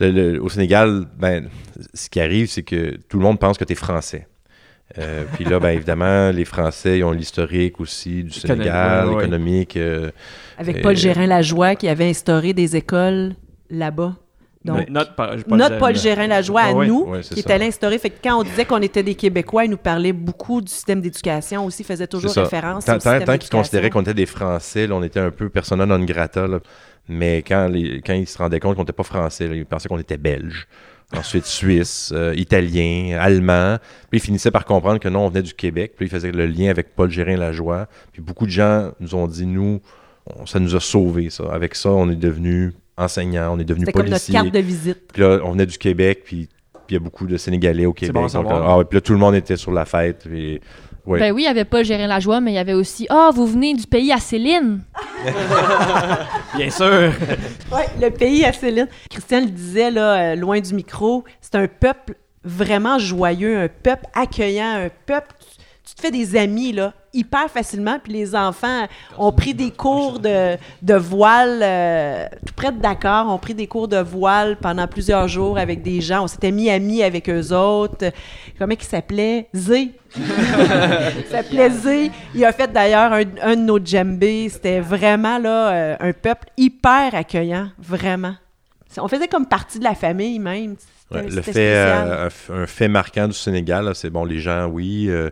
le- 0.00 0.10
le- 0.10 0.42
au 0.42 0.48
Sénégal, 0.48 1.04
ben, 1.18 1.48
ce 1.94 2.08
qui 2.08 2.20
arrive, 2.20 2.48
c'est 2.48 2.62
que 2.62 2.96
tout 3.08 3.18
le 3.18 3.24
monde 3.24 3.38
pense 3.38 3.58
que 3.58 3.64
tu 3.64 3.72
es 3.72 3.76
français. 3.76 4.26
Euh, 4.98 5.24
puis 5.34 5.44
là, 5.44 5.58
ben, 5.60 5.70
évidemment, 5.70 6.30
les 6.30 6.44
Français, 6.44 6.98
ils 6.98 7.04
ont 7.04 7.10
l'historique 7.12 7.80
aussi 7.80 8.24
du 8.24 8.30
Sénégal, 8.30 9.08
ouais. 9.08 9.22
économique. 9.24 9.76
euh, 9.76 10.10
Avec 10.56 10.78
Euh, 10.78 10.82
Paul 10.82 10.96
Gérin-Lajoie 10.96 11.74
qui 11.74 11.88
avait 11.88 12.08
instauré 12.08 12.52
des 12.52 12.76
écoles 12.76 13.34
là-bas. 13.68 14.14
Donc, 14.64 14.78
no- 14.88 14.94
notre, 14.94 15.14
Pa- 15.14 15.36
Paul 15.48 15.58
notre 15.58 15.74
Gérin- 15.74 15.78
Paul 15.78 15.96
Gérin-Lajoie 15.96 16.60
à 16.60 16.66
Ah 16.68 16.84
nous, 16.86 17.12
qui 17.20 17.22
ça. 17.22 17.34
est 17.36 17.50
allé 17.50 17.66
instaurer. 17.66 17.98
Fait 17.98 18.10
que 18.10 18.16
quand 18.22 18.40
on 18.40 18.42
disait 18.42 18.64
qu'on 18.64 18.82
était 18.82 19.02
des 19.04 19.14
Québécois, 19.14 19.64
il 19.64 19.70
nous 19.70 19.76
parlait 19.76 20.12
beaucoup 20.12 20.60
du 20.60 20.70
système 20.70 21.00
d'éducation 21.00 21.64
aussi, 21.64 21.84
faisait 21.84 22.06
toujours 22.08 22.32
référence 22.32 22.84
Tant, 22.84 22.96
au 22.96 22.98
tant- 22.98 23.38
qu'ils 23.38 23.50
considéraient 23.50 23.90
qu'on 23.90 24.02
était 24.02 24.14
des 24.14 24.26
Français, 24.26 24.86
là, 24.86 24.94
on 24.96 25.02
était 25.02 25.20
un 25.20 25.30
peu 25.30 25.48
persona 25.48 25.86
non 25.86 26.00
grata. 26.04 26.46
là. 26.46 26.60
Mais 27.08 27.38
quand, 27.46 27.68
les, 27.68 28.02
quand 28.04 28.12
ils 28.12 28.26
se 28.26 28.36
rendaient 28.36 28.60
compte 28.60 28.74
qu'on 28.76 28.82
n'était 28.82 28.92
pas 28.92 29.02
Français, 29.04 29.48
là, 29.48 29.54
ils 29.54 29.64
pensaient 29.64 29.88
qu'on 29.88 29.98
était 29.98 30.18
Belge. 30.18 30.66
Ensuite, 31.16 31.46
Suisse, 31.46 32.12
euh, 32.14 32.34
Italien, 32.36 33.16
Allemand. 33.18 33.78
Puis 34.10 34.18
ils 34.18 34.22
finissaient 34.22 34.50
par 34.50 34.66
comprendre 34.66 34.98
que 35.00 35.08
non, 35.08 35.20
on 35.24 35.28
venait 35.28 35.40
du 35.42 35.54
Québec. 35.54 35.92
Puis 35.96 36.04
ils 36.06 36.10
faisaient 36.10 36.32
le 36.32 36.44
lien 36.44 36.68
avec 36.68 36.94
Paul 36.94 37.10
Gérin-Lajoie. 37.10 37.86
Puis 38.12 38.20
beaucoup 38.20 38.44
de 38.44 38.50
gens 38.50 38.90
nous 39.00 39.14
ont 39.14 39.26
dit, 39.26 39.46
nous, 39.46 39.80
ça 40.44 40.58
nous 40.58 40.76
a 40.76 40.80
sauvés, 40.80 41.30
ça. 41.30 41.44
Avec 41.50 41.76
ça, 41.76 41.88
on 41.90 42.10
est 42.10 42.16
devenu 42.16 42.74
enseignants, 42.98 43.54
on 43.54 43.58
est 43.58 43.64
devenu 43.64 43.86
C'était 43.86 43.92
comme 43.98 44.08
notre 44.08 44.30
carte 44.30 44.50
de 44.50 44.58
visite. 44.58 45.12
Puis 45.12 45.22
là, 45.22 45.38
on 45.44 45.52
venait 45.52 45.66
du 45.66 45.78
Québec, 45.78 46.22
puis 46.24 46.48
il 46.90 46.92
y 46.94 46.96
a 46.96 47.00
beaucoup 47.00 47.26
de 47.26 47.36
Sénégalais 47.36 47.86
au 47.86 47.92
Québec. 47.92 48.14
bon 48.14 48.26
Donc, 48.26 48.46
ah 48.50 48.78
ouais, 48.78 48.84
puis 48.84 48.96
là, 48.96 49.00
tout 49.00 49.12
le 49.12 49.18
monde 49.18 49.34
était 49.34 49.56
sur 49.56 49.72
la 49.72 49.84
fête. 49.84 50.24
puis- 50.28 50.60
ouais. 51.06 51.20
Ben 51.20 51.32
oui, 51.32 51.42
il 51.42 51.44
y 51.44 51.48
avait 51.48 51.64
pas 51.64 51.82
Gérin 51.82 52.06
la 52.06 52.18
joie, 52.20 52.40
mais 52.40 52.52
il 52.52 52.54
y 52.54 52.58
avait 52.58 52.72
aussi 52.74 53.06
Ah, 53.10 53.30
vous 53.34 53.46
venez 53.46 53.74
du 53.74 53.86
pays 53.86 54.12
à 54.12 54.18
Céline. 54.18 54.80
Bien 56.56 56.70
sûr. 56.70 57.12
Oui, 57.72 57.82
le 58.00 58.08
pays 58.10 58.44
à 58.44 58.52
Céline. 58.52 58.88
Christian 59.10 59.40
le 59.40 59.46
disait, 59.50 59.90
là, 59.90 60.32
euh, 60.32 60.34
loin 60.36 60.58
du 60.60 60.72
micro, 60.74 61.24
c'est 61.42 61.54
un 61.56 61.68
peuple 61.68 62.14
vraiment 62.44 62.98
joyeux, 62.98 63.58
un 63.58 63.68
peuple 63.68 64.06
accueillant, 64.14 64.84
un 64.86 64.88
peuple... 65.06 65.28
Tu, 65.38 65.46
tu 65.90 65.94
te 65.94 66.00
fais 66.00 66.10
des 66.10 66.34
amis, 66.36 66.72
là, 66.72 66.94
hyper 67.12 67.48
facilement, 67.50 67.98
puis 68.02 68.12
les 68.12 68.34
enfants 68.34 68.86
ont 69.18 69.32
pris 69.32 69.54
des 69.54 69.70
cours 69.70 70.18
de, 70.18 70.56
de 70.82 70.94
voile, 70.94 71.60
euh, 71.62 72.26
tout 72.46 72.54
près 72.54 72.72
de 72.72 72.78
Dakar, 72.78 73.28
ont 73.28 73.38
pris 73.38 73.54
des 73.54 73.66
cours 73.66 73.88
de 73.88 73.98
voile 73.98 74.56
pendant 74.56 74.86
plusieurs 74.86 75.28
jours 75.28 75.58
avec 75.58 75.82
des 75.82 76.00
gens. 76.00 76.24
On 76.24 76.26
s'était 76.26 76.50
mis 76.50 76.70
amis 76.70 77.02
avec 77.02 77.28
eux 77.28 77.52
autres. 77.52 78.12
Comment 78.58 78.74
il 78.78 78.84
s'appelait? 78.84 79.48
Zé. 79.54 79.92
il 80.16 81.26
s'appelait 81.30 81.70
Zé. 81.70 82.10
Il 82.34 82.44
a 82.44 82.52
fait 82.52 82.72
d'ailleurs 82.72 83.12
un, 83.12 83.22
un 83.42 83.56
de 83.56 83.62
nos 83.62 83.78
djembés. 83.84 84.48
C'était 84.48 84.80
vraiment 84.80 85.38
là, 85.38 85.72
euh, 85.72 85.96
un 86.00 86.12
peuple 86.12 86.48
hyper 86.56 87.14
accueillant, 87.14 87.68
vraiment. 87.78 88.34
On 88.96 89.08
faisait 89.08 89.28
comme 89.28 89.46
partie 89.46 89.78
de 89.78 89.84
la 89.84 89.94
famille 89.94 90.38
même. 90.38 90.76
Ouais, 91.10 91.26
le 91.28 91.40
fait, 91.40 91.74
euh, 91.74 92.28
un 92.50 92.66
fait 92.66 92.88
marquant 92.88 93.28
du 93.28 93.34
Sénégal, 93.34 93.90
c'est 93.94 94.10
bon, 94.10 94.24
les 94.24 94.40
gens, 94.40 94.66
oui, 94.66 95.06
euh, 95.08 95.30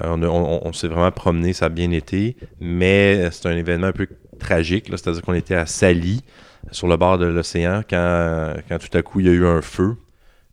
on, 0.00 0.22
a- 0.22 0.26
on- 0.28 0.72
s'est 0.72 0.88
vraiment 0.88 1.10
promené, 1.12 1.52
ça 1.52 1.66
a 1.66 1.68
bien 1.68 1.90
été, 1.90 2.36
mais 2.60 3.30
c'est 3.30 3.46
un 3.48 3.56
événement 3.56 3.88
un 3.88 3.92
peu 3.92 4.08
tragique, 4.38 4.86
c'est-à-dire 4.88 5.22
qu'on 5.22 5.34
était 5.34 5.54
à 5.54 5.66
Sali, 5.66 6.22
sur 6.70 6.86
le 6.88 6.96
bord 6.96 7.18
de 7.18 7.26
l'océan, 7.26 7.82
quand, 7.88 8.54
tout 8.68 8.96
à 8.98 9.02
coup 9.02 9.20
il 9.20 9.26
y 9.26 9.28
a 9.28 9.32
eu 9.32 9.46
un 9.46 9.60
feu, 9.62 9.96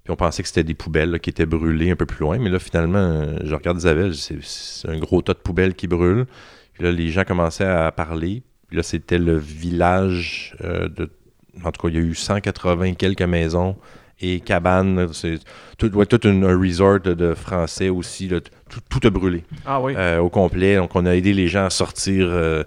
puis 0.03 0.11
on 0.11 0.15
pensait 0.15 0.41
que 0.41 0.47
c'était 0.47 0.63
des 0.63 0.73
poubelles 0.73 1.19
qui 1.19 1.29
étaient 1.29 1.45
brûlées 1.45 1.91
un 1.91 1.95
peu 1.95 2.05
plus 2.05 2.21
loin, 2.21 2.37
mais 2.39 2.49
là 2.49 2.59
finalement, 2.59 2.97
euh, 2.99 3.37
je 3.43 3.53
regarde 3.55 3.77
Isabelle, 3.77 4.13
c'est 4.15 4.87
un 4.89 4.97
gros 4.99 5.21
tas 5.21 5.33
de 5.33 5.39
poubelles 5.39 5.75
qui 5.75 5.87
brûlent, 5.87 6.25
puis 6.73 6.83
là 6.83 6.91
les 6.91 7.09
gens 7.09 7.23
commençaient 7.23 7.65
à 7.65 7.91
parler, 7.91 8.43
puis 8.67 8.77
là 8.77 8.83
c'était 8.83 9.19
le 9.19 9.37
village 9.37 10.55
euh, 10.63 10.89
de... 10.89 11.09
En 11.65 11.71
tout 11.71 11.81
cas, 11.81 11.89
il 11.89 11.95
y 11.95 11.97
a 11.97 12.01
eu 12.01 12.15
180 12.15 12.93
quelques 12.93 13.21
maisons 13.23 13.75
et 14.21 14.39
cabanes. 14.39 14.95
là, 14.97 15.07
C'est 15.13 15.39
tout, 15.77 15.95
ouais, 15.95 16.05
tout 16.05 16.27
une- 16.27 16.43
un 16.45 16.57
resort 16.59 16.99
de, 16.99 17.33
français 17.33 17.89
aussi. 17.89 18.27
là, 18.27 18.39
tout, 18.41 18.79
tout 18.89 19.07
a 19.07 19.09
brûlé 19.09 19.43
Ah 19.65 19.81
oui. 19.81 19.93
euh, 19.97 20.19
au 20.19 20.29
complet. 20.29 20.75
Donc, 20.75 20.91
on 20.95 21.05
a 21.05 21.15
aidé 21.15 21.33
les 21.33 21.47
gens 21.47 21.65
à 21.65 21.69
sortir 21.69 22.27
euh, 22.29 22.63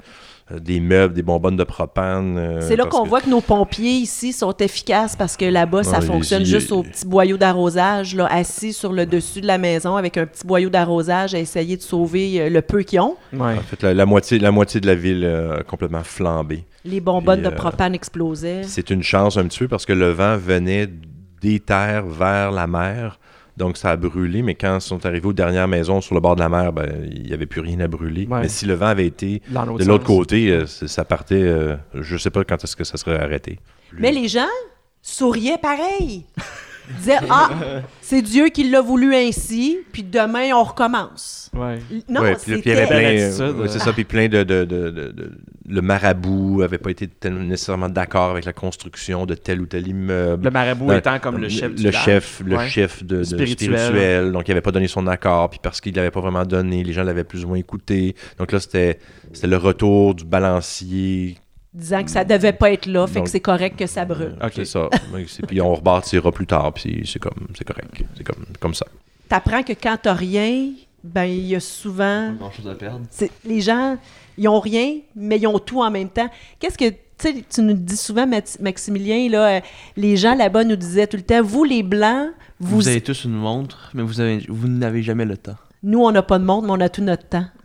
des 0.60 0.80
meubles, 0.80 1.14
des 1.14 1.22
bonbonnes 1.22 1.56
de 1.56 1.64
propane. 1.64 2.36
euh, 2.36 2.60
C'est 2.60 2.76
là 2.76 2.84
qu'on 2.84 3.04
que- 3.04 3.08
voit 3.08 3.20
que 3.22 3.30
nos 3.30 3.40
pompiers 3.40 3.92
ici 3.92 4.32
sont 4.34 4.52
efficaces 4.58 5.16
parce 5.16 5.36
que 5.38 5.46
là-bas, 5.46 5.82
ça 5.82 6.00
Ouais, 6.00 6.04
fonctionne 6.06 6.42
il- 6.42 6.46
juste 6.46 6.72
au 6.72 6.82
petit 6.82 7.06
boyau 7.06 7.38
d'arrosage, 7.38 8.14
là, 8.14 8.26
assis 8.30 8.72
sur 8.74 8.92
le 8.92 9.06
dessus 9.06 9.40
de 9.40 9.46
la 9.46 9.56
maison 9.56 9.96
avec 9.96 10.18
un 10.18 10.26
petit 10.26 10.46
boyau 10.46 10.68
d'arrosage 10.68 11.34
à 11.34 11.38
essayer 11.38 11.76
de 11.78 11.82
sauver 11.82 12.50
le 12.50 12.60
peu 12.60 12.82
qu'ils 12.82 13.00
ont. 13.00 13.16
Ouais. 13.32 13.54
En 13.54 13.60
fait, 13.62 13.82
la, 13.82 13.94
la 13.94 14.04
moitié, 14.04 14.38
la 14.38 14.50
moitié 14.50 14.80
de 14.80 14.86
la 14.86 14.94
ville 14.94 15.24
euh, 15.24 15.60
a 15.60 15.62
complètement 15.62 16.02
flambé. 16.04 16.64
Les 16.84 17.00
bonbonnes 17.00 17.40
Puis, 17.40 17.48
de 17.48 17.54
euh, 17.54 17.56
propane 17.56 17.94
explosaient. 17.94 18.62
C'est 18.64 18.90
une 18.90 19.02
chance 19.04 19.36
un 19.38 19.44
petit 19.44 19.60
peu 19.60 19.68
parce 19.68 19.86
que 19.86 19.92
le 19.94 20.10
vent 20.10 20.36
venait 20.36 20.86
des 21.42 21.60
terres 21.60 22.06
vers 22.06 22.50
la 22.52 22.66
mer. 22.66 23.18
Donc, 23.58 23.76
ça 23.76 23.90
a 23.90 23.96
brûlé, 23.96 24.40
mais 24.42 24.54
quand 24.54 24.76
ils 24.78 24.80
sont 24.80 25.04
arrivés 25.04 25.26
aux 25.26 25.32
dernières 25.34 25.68
maisons 25.68 26.00
sur 26.00 26.14
le 26.14 26.20
bord 26.22 26.36
de 26.36 26.40
la 26.40 26.48
mer, 26.48 26.72
ben, 26.72 26.88
il 27.12 27.22
n'y 27.24 27.34
avait 27.34 27.44
plus 27.46 27.60
rien 27.60 27.80
à 27.80 27.86
brûler. 27.88 28.26
Ouais. 28.26 28.40
Mais 28.42 28.48
si 28.48 28.64
le 28.64 28.72
vent 28.74 28.86
avait 28.86 29.06
été 29.06 29.42
de 29.50 29.84
l'autre 29.84 30.04
côté, 30.04 30.50
euh, 30.50 30.64
c'est- 30.66 30.88
ça 30.88 31.04
partait, 31.04 31.34
euh, 31.42 31.76
je 31.94 32.16
sais 32.16 32.30
pas 32.30 32.44
quand 32.44 32.64
est-ce 32.64 32.76
que 32.76 32.84
ça 32.84 32.96
serait 32.96 33.18
arrêté. 33.20 33.58
Mais 33.98 34.10
les 34.10 34.26
gens 34.28 34.46
souriaient 35.02 35.58
pareil. 35.58 36.24
Ils 36.90 36.96
disaient 36.96 37.18
Ah, 37.30 37.50
c'est 38.00 38.22
Dieu 38.22 38.48
qui 38.48 38.68
l'a 38.68 38.80
voulu 38.80 39.14
ainsi, 39.14 39.78
puis 39.92 40.02
demain 40.02 40.52
on 40.54 40.62
recommence. 40.64 41.50
Ouais. 41.54 41.78
Non, 42.08 42.22
Ouais, 42.22 42.34
puis 42.34 42.52
puis 42.60 42.62
il 42.64 42.68
y 42.72 42.76
avait 42.76 42.86
plein, 42.86 42.98
euh, 42.98 43.52
ouais, 43.54 43.68
c'est 43.68 43.78
ça, 43.78 43.92
puis 43.92 44.04
plein 44.04 44.28
de, 44.28 44.42
de, 44.42 44.64
de- 44.64 44.90
de- 44.90 45.12
de- 45.12 45.32
le 45.68 45.80
marabout 45.80 46.62
avait 46.62 46.78
pas 46.78 46.90
été 46.90 47.08
nécessairement 47.30 47.88
d'accord 47.88 48.30
avec 48.30 48.44
la 48.44 48.52
construction 48.52 49.26
de 49.26 49.34
tel 49.34 49.60
ou 49.60 49.66
tel 49.66 49.86
immeuble. 49.86 50.44
Le 50.44 50.50
marabout 50.50 50.92
étant 50.92 51.18
comme 51.20 51.38
le 51.38 51.48
chef 51.48 51.74
du 51.74 51.84
le 51.84 51.90
chef, 51.92 52.42
le 52.44 52.56
Ouais. 52.56 52.68
chef 52.68 53.04
de, 53.04 53.18
de 53.18 53.22
Spirituel. 53.24 53.78
spirituel. 53.78 54.32
donc 54.32 54.48
il 54.48 54.50
avait 54.52 54.60
pas 54.60 54.72
donné 54.72 54.88
son 54.88 55.06
accord, 55.06 55.50
puis 55.50 55.60
parce 55.62 55.80
qu'il 55.80 55.94
l'avait 55.94 56.10
pas 56.10 56.20
vraiment 56.20 56.44
donné, 56.44 56.82
les 56.82 56.92
gens 56.92 57.04
l'avaient 57.04 57.24
plus 57.24 57.44
ou 57.44 57.48
moins 57.48 57.58
écouté. 57.58 58.16
Donc 58.38 58.50
là 58.52 58.58
c'était 58.60 58.98
c'était 59.32 59.46
le 59.46 59.56
retour 59.56 60.14
du 60.14 60.24
balancier. 60.24 61.36
Disant 61.74 62.04
que 62.04 62.10
ça 62.10 62.24
devait 62.24 62.52
pas 62.52 62.70
être 62.72 62.86
là, 62.86 63.06
fait 63.06 63.14
Donc- 63.16 63.24
que 63.24 63.30
c'est 63.30 63.40
correct 63.40 63.78
que 63.78 63.86
ça 63.86 64.04
brûle. 64.04 64.36
Ok. 64.42 64.52
C'est 64.56 64.64
ça. 64.64 64.88
Puis 65.48 65.60
on 65.60 65.74
rebâtira 65.74 66.30
plus 66.32 66.46
tard, 66.46 66.72
puis 66.74 67.02
c'est 67.10 67.18
comme 67.18 67.48
c'est 67.56 67.64
correct, 67.64 68.04
c'est 68.16 68.24
comme 68.24 68.44
comme 68.60 68.74
ça. 68.74 68.86
T'apprends 69.28 69.62
que 69.62 69.72
quand 69.72 69.96
t'as 70.02 70.12
rien, 70.12 70.70
ben 71.02 71.24
il 71.24 71.46
y 71.46 71.54
a 71.56 71.60
souvent 71.60 72.32
Grand 72.34 72.50
chose 72.52 72.68
à 72.68 72.74
perdre. 72.74 73.00
C'est- 73.10 73.30
les 73.44 73.60
gens, 73.60 73.96
ils 74.36 74.48
ont 74.48 74.60
rien, 74.60 74.98
mais 75.16 75.38
ils 75.38 75.46
ont 75.46 75.58
tout 75.58 75.80
en 75.82 75.90
même 75.90 76.10
temps. 76.10 76.28
Qu'est-ce 76.58 76.76
que, 76.78 76.90
tu 76.90 76.96
sais, 77.18 77.44
tu 77.48 77.62
nous 77.62 77.72
dis 77.74 77.96
souvent, 77.96 78.26
Maximilien, 78.60 79.28
là, 79.30 79.56
euh, 79.56 79.60
les 79.96 80.16
gens 80.16 80.34
là-bas 80.34 80.64
nous 80.64 80.76
disaient 80.76 81.06
tout 81.06 81.16
le 81.16 81.22
temps, 81.22 81.42
vous 81.42 81.64
les 81.64 81.82
Blancs, 81.82 82.28
vous, 82.60 82.76
Vous, 82.76 82.88
avez 82.88 83.00
tous 83.00 83.24
une 83.24 83.32
montre, 83.32 83.90
mais 83.94 84.02
vous 84.02 84.20
avez, 84.20 84.44
vous 84.48 84.68
n'avez 84.68 85.02
jamais 85.02 85.24
le 85.24 85.36
temps. 85.36 85.56
Nous, 85.82 86.00
on 86.02 86.10
n'a 86.12 86.22
pas 86.22 86.38
de 86.38 86.44
monde, 86.44 86.64
mais 86.66 86.72
on 86.72 86.80
a 86.80 86.88
tout 86.88 87.02
notre 87.02 87.28
temps. 87.28 87.46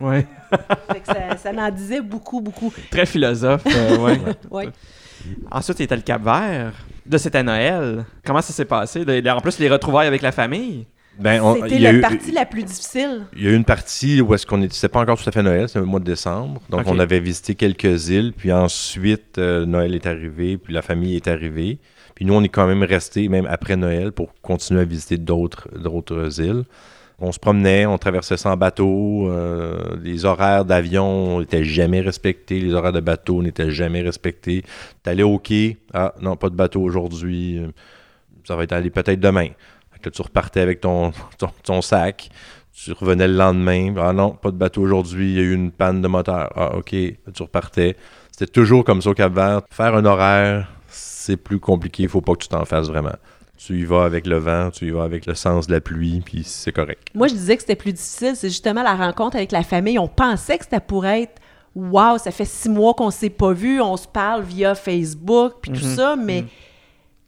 Que 0.50 1.04
ça, 1.04 1.36
ça 1.36 1.50
en 1.50 1.70
disait 1.70 2.00
beaucoup, 2.00 2.40
beaucoup. 2.40 2.72
Très 2.90 3.04
philosophe. 3.04 3.62
euh, 3.66 3.98
ouais. 3.98 4.18
Ouais. 4.50 4.68
Ensuite, 5.50 5.80
il 5.80 5.82
était 5.82 5.96
le 5.96 6.02
Cap 6.02 6.22
Vert. 6.22 6.72
De 7.04 7.18
c'était 7.18 7.42
Noël. 7.42 8.04
Comment 8.24 8.40
ça 8.40 8.52
s'est 8.52 8.64
passé? 8.64 9.04
En 9.30 9.40
plus, 9.40 9.58
les 9.58 9.68
retrouvailles 9.68 10.06
avec 10.06 10.22
la 10.22 10.32
famille? 10.32 10.86
Ben, 11.18 11.42
C'était 11.62 11.78
la 11.80 11.92
eu- 11.92 12.00
partie 12.00 12.30
la 12.32 12.46
plus 12.46 12.62
difficile. 12.62 13.26
Il 13.36 13.42
y 13.44 13.48
a 13.48 13.50
eu 13.50 13.54
une 13.56 13.64
partie 13.64 14.20
où 14.20 14.32
est-ce 14.34 14.46
qu'on 14.46 14.62
était, 14.62 14.72
c'était 14.74 14.88
pas 14.88 15.00
encore 15.00 15.20
tout 15.20 15.28
à 15.28 15.32
fait 15.32 15.42
Noël, 15.42 15.66
c'était 15.68 15.80
le 15.80 15.84
mois 15.86 15.98
de 16.00 16.04
décembre. 16.04 16.60
Donc 16.70 16.82
on 16.86 16.98
avait 17.00 17.18
visité 17.18 17.56
quelques 17.56 18.08
îles, 18.08 18.32
puis 18.36 18.52
ensuite 18.52 19.36
euh, 19.38 19.66
Noël 19.66 19.94
est 19.96 20.06
arrivé, 20.06 20.58
puis 20.58 20.72
la 20.72 20.80
famille 20.80 21.16
est 21.16 21.26
arrivée. 21.26 21.78
Puis 22.14 22.24
nous 22.24 22.34
on 22.34 22.42
est 22.44 22.48
quand 22.48 22.68
même 22.68 22.84
resté 22.84 23.28
même 23.28 23.46
après 23.50 23.74
Noël 23.76 24.12
pour 24.12 24.32
continuer 24.42 24.80
à 24.82 24.84
visiter 24.84 25.16
d'autres 25.18 25.68
d'autres 25.76 26.40
îles. 26.40 26.62
On 27.20 27.32
se 27.32 27.38
promenait, 27.40 27.84
on 27.84 27.98
traversait 27.98 28.36
sans 28.36 28.56
bateau, 28.56 29.28
euh, 29.28 29.96
les 30.00 30.24
horaires 30.24 30.64
d'avion 30.64 31.40
n'étaient 31.40 31.64
jamais 31.64 32.00
respectés, 32.00 32.60
les 32.60 32.72
horaires 32.74 32.92
de 32.92 33.00
bateau 33.00 33.42
n'étaient 33.42 33.72
jamais 33.72 34.02
respectés. 34.02 34.62
T'allais 35.02 35.24
au 35.24 35.38
quai, 35.38 35.78
ah 35.92 36.14
non, 36.20 36.36
pas 36.36 36.48
de 36.48 36.54
bateau 36.54 36.80
aujourd'hui, 36.80 37.58
euh, 37.58 37.72
ça 38.44 38.54
va 38.54 38.62
être 38.62 38.72
allé 38.72 38.90
peut-être 38.90 39.18
demain. 39.20 39.48
Que 40.00 40.10
tu 40.10 40.22
repartais 40.22 40.60
avec 40.60 40.80
ton, 40.80 41.10
ton, 41.38 41.48
ton 41.64 41.82
sac, 41.82 42.30
tu 42.72 42.92
revenais 42.92 43.26
le 43.26 43.34
lendemain. 43.34 43.94
Ah 43.98 44.12
non, 44.12 44.30
pas 44.30 44.52
de 44.52 44.56
bateau 44.56 44.82
aujourd'hui, 44.82 45.32
il 45.32 45.36
y 45.36 45.40
a 45.40 45.42
eu 45.42 45.54
une 45.54 45.72
panne 45.72 46.00
de 46.00 46.06
moteur. 46.06 46.52
Ah, 46.54 46.76
ok, 46.76 46.90
tu 46.90 47.42
repartais. 47.42 47.96
C'était 48.30 48.52
toujours 48.52 48.84
comme 48.84 49.02
ça 49.02 49.10
au 49.10 49.14
Cap-Vert. 49.14 49.62
Faire 49.72 49.96
un 49.96 50.04
horaire, 50.04 50.68
c'est 50.86 51.36
plus 51.36 51.58
compliqué, 51.58 52.04
il 52.04 52.08
faut 52.08 52.20
pas 52.20 52.34
que 52.34 52.44
tu 52.44 52.48
t'en 52.48 52.64
fasses 52.64 52.86
vraiment. 52.86 53.16
Tu 53.58 53.80
y 53.80 53.84
vas 53.84 54.04
avec 54.04 54.26
le 54.26 54.38
vent, 54.38 54.70
tu 54.70 54.86
y 54.86 54.90
vas 54.90 55.02
avec 55.02 55.26
le 55.26 55.34
sens 55.34 55.66
de 55.66 55.72
la 55.72 55.80
pluie, 55.80 56.22
puis 56.24 56.44
c'est 56.44 56.72
correct. 56.72 57.08
Moi, 57.14 57.26
je 57.26 57.34
disais 57.34 57.56
que 57.56 57.62
c'était 57.62 57.74
plus 57.76 57.92
difficile, 57.92 58.36
c'est 58.36 58.48
justement 58.48 58.82
la 58.84 58.94
rencontre 58.94 59.36
avec 59.36 59.50
la 59.52 59.64
famille. 59.64 59.98
On 59.98 60.06
pensait 60.08 60.56
que 60.58 60.64
c'était 60.64 60.80
pour 60.80 61.04
être 61.06 61.40
Waouh, 61.74 62.18
ça 62.18 62.30
fait 62.32 62.44
six 62.46 62.68
mois 62.68 62.94
qu'on 62.94 63.10
s'est 63.10 63.30
pas 63.30 63.52
vu, 63.52 63.80
on 63.80 63.96
se 63.96 64.08
parle 64.08 64.42
via 64.42 64.74
Facebook, 64.74 65.54
puis 65.62 65.70
tout 65.72 65.84
Mhm. 65.84 65.94
ça, 65.96 66.16
mais 66.16 66.44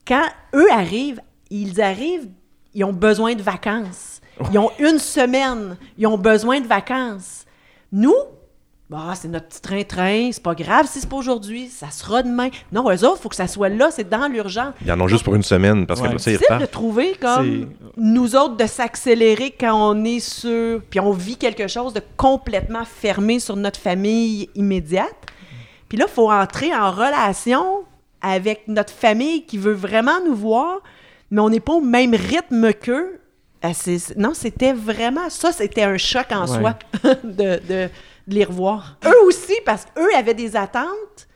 quand 0.05 0.25
eux 0.55 0.69
arrivent, 0.71 1.21
ils 1.49 1.79
arrivent, 1.81 2.27
ils 2.73 2.83
ont 2.83 2.91
besoin 2.91 3.35
de 3.35 3.41
vacances. 3.41 4.19
Ils 4.51 4.57
ont 4.57 4.71
une 4.79 4.97
semaine, 4.99 5.77
ils 5.97 6.07
ont 6.07 6.17
besoin 6.17 6.59
de 6.59 6.67
vacances. 6.67 7.45
Nous, 7.93 8.15
bah, 8.91 9.13
c'est 9.15 9.29
notre 9.29 9.47
petit 9.47 9.61
train-train, 9.61 10.29
c'est 10.33 10.43
pas 10.43 10.53
grave 10.53 10.85
si 10.85 10.99
c'est 10.99 11.07
pas 11.09 11.15
aujourd'hui, 11.15 11.69
ça 11.69 11.89
sera 11.91 12.23
demain. 12.23 12.49
Non, 12.73 12.89
eux 12.91 13.05
autres, 13.05 13.19
il 13.19 13.21
faut 13.21 13.29
que 13.29 13.37
ça 13.37 13.47
soit 13.47 13.69
là, 13.69 13.89
c'est 13.89 14.09
dans 14.09 14.27
l'urgence. 14.27 14.73
Ils 14.85 14.91
en 14.91 14.99
ont 14.99 15.07
juste 15.07 15.23
pour 15.23 15.33
une 15.33 15.43
semaine, 15.43 15.87
parce 15.87 16.01
Ouais. 16.01 16.11
que 16.11 16.17
C'est 16.17 16.33
difficile 16.33 16.57
de 16.59 16.65
trouver 16.65 17.15
comme 17.21 17.69
nous 17.95 18.35
autres 18.35 18.57
de 18.57 18.65
s'accélérer 18.67 19.55
quand 19.57 19.73
on 19.91 20.03
est 20.03 20.19
sur 20.19 20.81
puis 20.89 20.99
on 20.99 21.11
vit 21.13 21.37
quelque 21.37 21.67
chose 21.69 21.93
de 21.93 22.01
complètement 22.17 22.83
fermé 22.83 23.39
sur 23.39 23.55
notre 23.55 23.79
famille 23.79 24.49
immédiate. 24.55 25.15
Puis 25.87 25.97
là, 25.97 26.05
il 26.09 26.13
faut 26.13 26.29
entrer 26.29 26.75
en 26.75 26.91
relation 26.91 27.83
avec 28.21 28.67
notre 28.67 28.93
famille 28.93 29.45
qui 29.45 29.57
veut 29.57 29.73
vraiment 29.73 30.19
nous 30.25 30.35
voir, 30.35 30.79
mais 31.31 31.39
on 31.39 31.49
n'est 31.49 31.59
pas 31.61 31.73
au 31.73 31.81
même 31.81 32.13
rythme 32.13 32.73
qu'eux. 32.73 33.21
Ah, 33.63 33.71
non, 34.17 34.33
c'était 34.33 34.73
vraiment 34.73 35.29
ça, 35.29 35.51
c'était 35.51 35.83
un 35.83 35.97
choc 35.97 36.25
en 36.31 36.41
Ouais. 36.41 36.59
soi 36.59 36.73
de, 37.23 37.59
de- 37.69 37.89
de 38.31 38.35
les 38.35 38.43
revoir. 38.45 38.97
Eux 39.05 39.25
aussi, 39.27 39.53
parce 39.65 39.85
qu'eux 39.85 40.09
avaient 40.17 40.33
des 40.33 40.55
attentes 40.55 41.27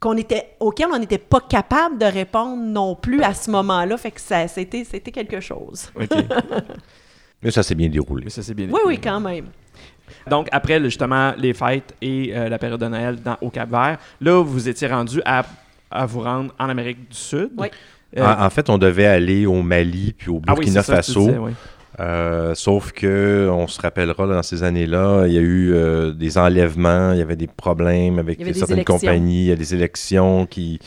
qu'on 0.00 0.16
était, 0.16 0.50
auxquelles 0.60 0.88
on 0.92 0.98
n'était 0.98 1.18
pas 1.18 1.40
capable 1.40 1.98
de 1.98 2.04
répondre 2.04 2.62
non 2.62 2.94
plus 2.94 3.22
à 3.22 3.34
ce 3.34 3.50
moment-là. 3.50 3.96
Fait 3.96 4.10
que 4.10 4.20
ça, 4.20 4.46
c'était, 4.48 4.84
c'était 4.84 5.10
quelque 5.10 5.40
chose. 5.40 5.90
OK. 5.98 6.08
Mais 7.42 7.50
ça 7.50 7.62
s'est 7.62 7.74
bien 7.74 7.88
déroulé. 7.88 8.24
Mais 8.24 8.30
ça, 8.30 8.42
c'est 8.42 8.54
bien. 8.54 8.68
Oui, 8.70 8.80
oui, 8.86 8.98
quand 9.02 9.20
même. 9.20 9.46
Donc, 10.28 10.48
après 10.52 10.80
justement 10.82 11.32
les 11.36 11.52
fêtes 11.54 11.94
et 12.00 12.32
euh, 12.34 12.48
la 12.48 12.58
période 12.58 12.80
de 12.80 12.86
Noël 12.88 13.16
dans, 13.22 13.36
au 13.40 13.50
Cap-Vert, 13.50 13.98
là, 14.20 14.42
vous 14.42 14.68
étiez 14.68 14.86
rendu 14.88 15.20
à, 15.24 15.44
à 15.90 16.06
vous 16.06 16.20
rendre 16.20 16.54
en 16.58 16.68
Amérique 16.68 17.08
du 17.10 17.16
Sud. 17.16 17.50
Oui. 17.56 17.68
Euh, 18.16 18.24
En, 18.24 18.44
en 18.46 18.50
fait, 18.50 18.68
on 18.70 18.78
devait 18.78 19.06
aller 19.06 19.44
au 19.46 19.60
Mali 19.62 20.14
puis 20.16 20.30
au 20.30 20.40
ah 20.46 20.52
oui, 20.52 20.66
Burkina 20.66 20.82
c'est 20.82 20.92
ça 20.92 21.00
que 21.00 21.06
tu 21.06 21.12
Faso. 21.12 21.20
disais, 21.26 21.38
oui. 21.38 21.52
Euh, 22.00 22.54
sauf 22.54 22.92
que 22.92 23.48
on 23.52 23.68
se 23.68 23.80
rappellera 23.80 24.26
dans 24.26 24.42
ces 24.42 24.64
années-là, 24.64 25.26
il 25.26 25.32
y 25.32 25.38
a 25.38 25.40
eu 25.40 25.72
euh, 25.72 26.12
des 26.12 26.38
enlèvements, 26.38 27.12
il 27.12 27.18
y 27.18 27.22
avait 27.22 27.36
des 27.36 27.46
problèmes 27.46 28.18
avec 28.18 28.38
certaines 28.38 28.78
élections. 28.78 28.98
compagnies, 28.98 29.44
il 29.44 29.48
y 29.48 29.52
a 29.52 29.56
des 29.56 29.74
élections 29.74 30.46
qui 30.46 30.80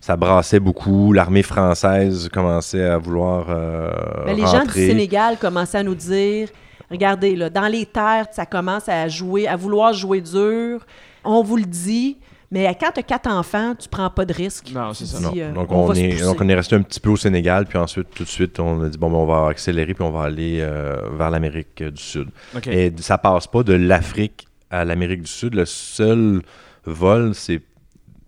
ça 0.00 0.16
brassait 0.16 0.60
beaucoup. 0.60 1.12
L'armée 1.12 1.42
française 1.42 2.28
commençait 2.32 2.84
à 2.84 2.98
vouloir 2.98 3.46
euh, 3.48 3.90
Ben, 4.26 4.36
les 4.36 4.46
gens 4.46 4.64
du. 4.64 4.70
Sénégal 4.70 5.38
commençaient 5.38 5.78
à 5.78 5.82
nous 5.82 5.96
dire 5.96 6.48
regardez, 6.90 7.34
là, 7.34 7.50
dans 7.50 7.66
les 7.66 7.86
terres, 7.86 8.26
ça 8.30 8.46
commence 8.46 8.88
à 8.88 9.08
jouer, 9.08 9.48
à 9.48 9.56
vouloir 9.56 9.92
jouer 9.92 10.20
dur. 10.20 10.86
On 11.24 11.42
vous 11.42 11.56
le 11.56 11.64
dit, 11.64 12.18
mais 12.54 12.74
quand 12.80 12.92
tu 12.92 13.00
as 13.00 13.02
quatre 13.02 13.28
enfants, 13.28 13.74
tu 13.74 13.88
prends 13.88 14.08
pas 14.10 14.24
de 14.24 14.32
risque. 14.32 14.70
Non, 14.72 14.94
c'est 14.94 15.06
ça. 15.06 15.18
dis, 15.18 15.24
Non. 15.24 15.32
euh, 15.36 15.52
donc, 15.52 15.72
on 15.72 15.92
est, 15.92 16.22
donc 16.22 16.40
on 16.40 16.48
est 16.48 16.54
resté 16.54 16.76
un 16.76 16.82
petit 16.82 17.00
peu 17.00 17.10
au 17.10 17.16
Sénégal, 17.16 17.66
puis 17.66 17.76
ensuite, 17.78 18.08
tout 18.14 18.22
de 18.22 18.28
suite, 18.28 18.60
on 18.60 18.82
a 18.82 18.88
dit 18.88 18.96
bon, 18.96 19.10
ben, 19.10 19.16
on 19.16 19.26
va 19.26 19.48
accélérer, 19.48 19.92
puis 19.92 20.04
on 20.04 20.10
va 20.12 20.22
aller 20.22 20.58
euh, 20.60 20.96
vers 21.18 21.30
l'Amérique 21.30 21.82
du 21.82 22.00
Sud. 22.02 22.28
Et 22.70 22.92
ça 22.98 23.18
passe 23.18 23.46
pas 23.48 23.62
de 23.64 23.72
l'Afrique 23.74 24.46
à 24.70 24.84
l'Amérique 24.84 25.22
du 25.22 25.30
Sud. 25.30 25.54
Le 25.54 25.64
seul 25.66 26.42
vol, 26.86 27.34
c'est 27.34 27.60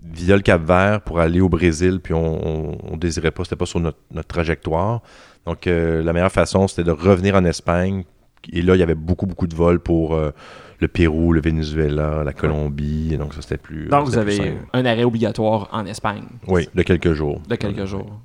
via 0.03 0.37
le 0.37 0.43
Cap-Vert 0.43 1.01
pour 1.03 1.21
aller 1.21 1.41
au 1.41 1.49
Brésil, 1.49 2.01
puis 2.03 2.15
on, 2.15 2.47
on, 2.47 2.79
on 2.93 2.97
désirait 2.97 3.31
pas, 3.31 3.45
c'était 3.45 3.57
pas 3.57 3.67
sur 3.67 3.81
notre, 3.81 3.99
notre 4.13 4.29
trajectoire. 4.29 5.03
Donc, 5.47 5.67
euh, 5.67 6.03
la 6.03 6.13
meilleure 6.13 6.33
façon, 6.33 6.67
c'était 6.69 6.85
de 6.85 6.91
revenir 6.91 7.37
en 7.37 7.45
Espagne. 7.45 8.05
Et 8.53 8.63
là, 8.63 8.75
il 8.77 8.79
y 8.79 8.83
avait 8.83 8.95
beaucoup, 8.95 9.27
beaucoup 9.27 9.47
de 9.47 9.55
vols 9.55 9.81
pour 9.81 10.15
euh, 10.15 10.31
le 10.79 10.89
Pérou, 10.89 11.33
le 11.33 11.41
Venezuela, 11.41 12.23
la 12.25 12.33
Colombie. 12.33 13.11
Et 13.13 13.17
donc, 13.17 13.35
ça, 13.35 13.43
c'était 13.43 13.57
plus. 13.57 13.89
Donc, 13.89 14.07
vous 14.07 14.19
avez 14.19 14.37
simple. 14.37 14.67
un 14.73 14.85
arrêt 14.85 15.05
obligatoire 15.05 15.69
en 15.73 15.87
Espagne 15.87 16.25
Oui, 16.47 16.69
de 16.75 16.83
quelques 16.83 17.13
jours. 17.15 17.41
de 17.49 17.55
quelques 17.57 17.85
jours. 17.87 18.21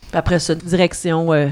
Puis 0.00 0.18
après 0.18 0.38
ça, 0.40 0.54
direction 0.54 1.32
euh, 1.32 1.48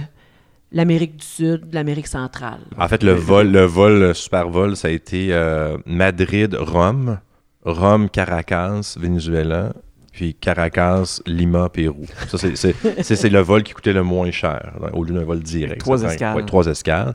l'Amérique 0.72 1.16
du 1.16 1.24
Sud, 1.26 1.68
l'Amérique 1.72 2.08
centrale. 2.08 2.58
En 2.78 2.88
fait, 2.88 3.02
le 3.02 3.12
vol, 3.12 3.50
le 3.50 3.64
vol, 3.64 4.00
le 4.00 4.14
super 4.14 4.48
vol, 4.48 4.76
ça 4.76 4.88
a 4.88 4.90
été 4.90 5.28
euh, 5.32 5.78
Madrid-Rome, 5.86 7.18
Rome-Caracas, 7.64 8.96
Venezuela, 9.00 9.72
puis 10.12 10.34
Caracas-Lima, 10.34 11.68
Pérou. 11.68 12.04
Ça, 12.28 12.38
c'est- 12.38 12.56
c'est 12.56 12.74
c'est- 13.02 13.16
c'est 13.16 13.28
le 13.28 13.40
vol 13.40 13.62
qui 13.62 13.72
coûtait 13.72 13.92
le 13.92 14.02
moins 14.02 14.30
cher, 14.30 14.72
là, 14.80 14.90
au 14.92 15.04
lieu 15.04 15.14
d'un 15.14 15.24
vol 15.24 15.40
direct. 15.40 15.80
Trois 15.80 16.02
escales. 16.02 16.36
ouais, 16.36 16.44
trois 16.44 16.66
escales. 16.66 17.14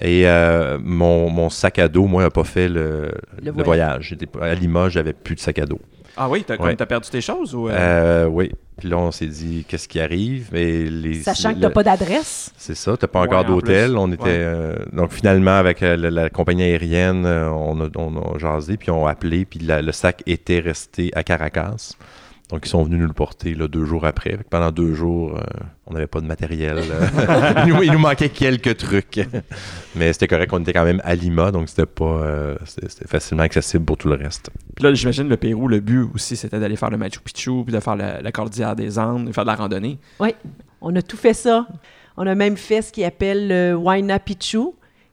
Et 0.00 0.28
euh, 0.28 0.78
mon, 0.82 1.28
mon 1.28 1.50
sac 1.50 1.78
à 1.80 1.88
dos, 1.88 2.06
moi, 2.06 2.22
n'a 2.22 2.30
pas 2.30 2.44
fait 2.44 2.68
le, 2.68 3.10
le 3.42 3.50
voyage. 3.50 3.64
voyage. 3.66 4.06
J'étais 4.10 4.26
pas- 4.26 4.46
à 4.46 4.54
Lima, 4.54 4.88
j'avais 4.88 5.12
plus 5.12 5.34
de 5.34 5.40
sac 5.40 5.58
à 5.58 5.66
dos. 5.66 5.80
Ah 6.16 6.28
oui, 6.28 6.44
t'as 6.46 6.56
Ouais. 6.56 6.74
t'as 6.74 6.86
perdu 6.86 7.08
tes 7.10 7.20
choses 7.20 7.54
ou. 7.54 7.68
euh, 7.68 7.72
Euh, 7.76 8.26
oui. 8.26 8.50
Puis 8.78 8.88
là, 8.88 8.96
on 8.98 9.10
s'est 9.10 9.26
dit, 9.26 9.64
qu'est-ce 9.68 9.88
qui 9.88 9.98
arrive? 10.00 10.54
Et 10.54 10.88
les, 10.88 11.14
Sachant 11.22 11.50
que 11.50 11.54
tu 11.54 11.60
le- 11.62 11.66
n'as 11.68 11.72
pas 11.72 11.82
d'adresse. 11.82 12.52
c'est 12.56 12.76
ça, 12.76 12.96
t'as 12.96 13.06
pas 13.08 13.20
encore 13.20 13.44
en 13.44 13.48
d'hôtel. 13.48 13.96
On 13.96 14.10
était 14.12 14.22
Ouais. 14.22 14.30
euh, 14.34 14.76
donc 14.92 15.12
finalement 15.12 15.56
avec 15.56 15.82
euh, 15.82 15.96
la, 15.96 16.10
la 16.10 16.30
compagnie 16.30 16.62
aérienne, 16.62 17.24
euh, 17.26 17.50
on, 17.50 17.80
a, 17.80 17.88
on 17.96 18.16
a 18.34 18.38
jasé 18.38 18.76
puis 18.76 18.90
on 18.90 19.06
a 19.06 19.10
appelé 19.10 19.44
puis 19.44 19.58
la- 19.60 19.82
le 19.82 19.90
sac 19.92 20.22
était 20.26 20.60
resté 20.60 21.10
à 21.14 21.24
Caracas. 21.24 21.94
Donc 22.50 22.64
ils 22.64 22.70
sont 22.70 22.82
venus 22.82 23.00
nous 23.00 23.06
le 23.06 23.12
porter 23.12 23.54
là, 23.54 23.68
deux 23.68 23.84
jours 23.84 24.06
après. 24.06 24.30
Fait 24.30 24.38
que 24.44 24.48
pendant 24.48 24.70
deux 24.70 24.94
jours, 24.94 25.36
euh, 25.36 25.42
on 25.86 25.92
n'avait 25.92 26.06
pas 26.06 26.20
de 26.22 26.26
matériel. 26.26 26.78
euh. 26.78 27.52
il, 27.66 27.74
nous, 27.74 27.82
il 27.82 27.92
nous 27.92 27.98
manquait 27.98 28.30
quelques 28.30 28.78
trucs, 28.78 29.20
mais 29.94 30.12
c'était 30.14 30.28
correct. 30.28 30.50
On 30.54 30.60
était 30.60 30.72
quand 30.72 30.84
même 30.84 31.02
à 31.04 31.14
Lima, 31.14 31.50
donc 31.50 31.68
c'était 31.68 31.84
pas 31.84 32.04
euh, 32.22 32.56
c'était 32.64 33.06
facilement 33.06 33.42
accessible 33.42 33.84
pour 33.84 33.98
tout 33.98 34.08
le 34.08 34.14
reste. 34.14 34.50
Puis 34.74 34.82
là, 34.84 34.94
j'imagine 34.94 35.28
le 35.28 35.36
Pérou, 35.36 35.68
le 35.68 35.80
but 35.80 36.06
aussi, 36.14 36.36
c'était 36.36 36.58
d'aller 36.58 36.76
faire 36.76 36.90
le 36.90 36.96
Machu 36.96 37.20
Picchu, 37.20 37.64
puis 37.64 37.74
de 37.74 37.80
faire 37.80 37.96
la, 37.96 38.22
la 38.22 38.32
cordillère 38.32 38.74
des 38.74 38.98
Andes, 38.98 39.26
de 39.26 39.32
faire 39.32 39.44
de 39.44 39.50
la 39.50 39.56
randonnée. 39.56 39.98
On 40.80 40.94
a 40.96 41.02
tout 41.02 41.16
fait 41.18 41.34
ça. 41.34 41.66
On 42.16 42.26
a 42.26 42.34
même 42.34 42.56
fait 42.56 42.80
ce 42.82 42.92
qu'ils 42.92 43.04
appellent 43.04 43.46
le 43.48 43.74
Huayna 43.76 44.18
Picchu, 44.20 44.58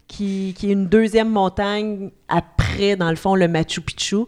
qui, 0.07 0.53
qui 0.57 0.69
est 0.69 0.73
une 0.73 0.87
deuxième 0.87 1.29
montagne 1.29 2.11
après, 2.29 2.95
dans 2.95 3.09
le 3.09 3.15
fond, 3.15 3.35
le 3.35 3.47
Machu 3.47 3.81
Picchu, 3.81 4.25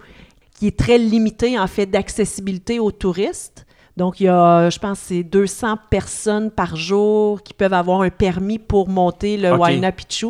qui 0.58 0.68
est 0.68 0.78
très 0.78 0.98
limité, 0.98 1.58
en 1.58 1.68
fait, 1.68 1.86
d'accessibilité 1.86 2.80
aux 2.80 2.92
touristes. 2.92 3.66
Donc, 3.96 4.20
il 4.20 4.26
y 4.26 4.28
a, 4.28 4.70
je 4.70 4.78
pense, 4.80 5.00
c'est 5.00 5.24
200 5.24 5.78
personnes 5.90 6.52
par 6.52 6.76
jour 6.76 7.42
qui 7.42 7.54
peuvent 7.54 7.74
avoir 7.74 8.02
un 8.02 8.10
permis 8.10 8.60
pour 8.60 8.90
monter 8.90 9.38
le 9.38 9.52
Ok. 9.54 9.60
Huayna 9.60 9.92
Picchu, 9.92 10.28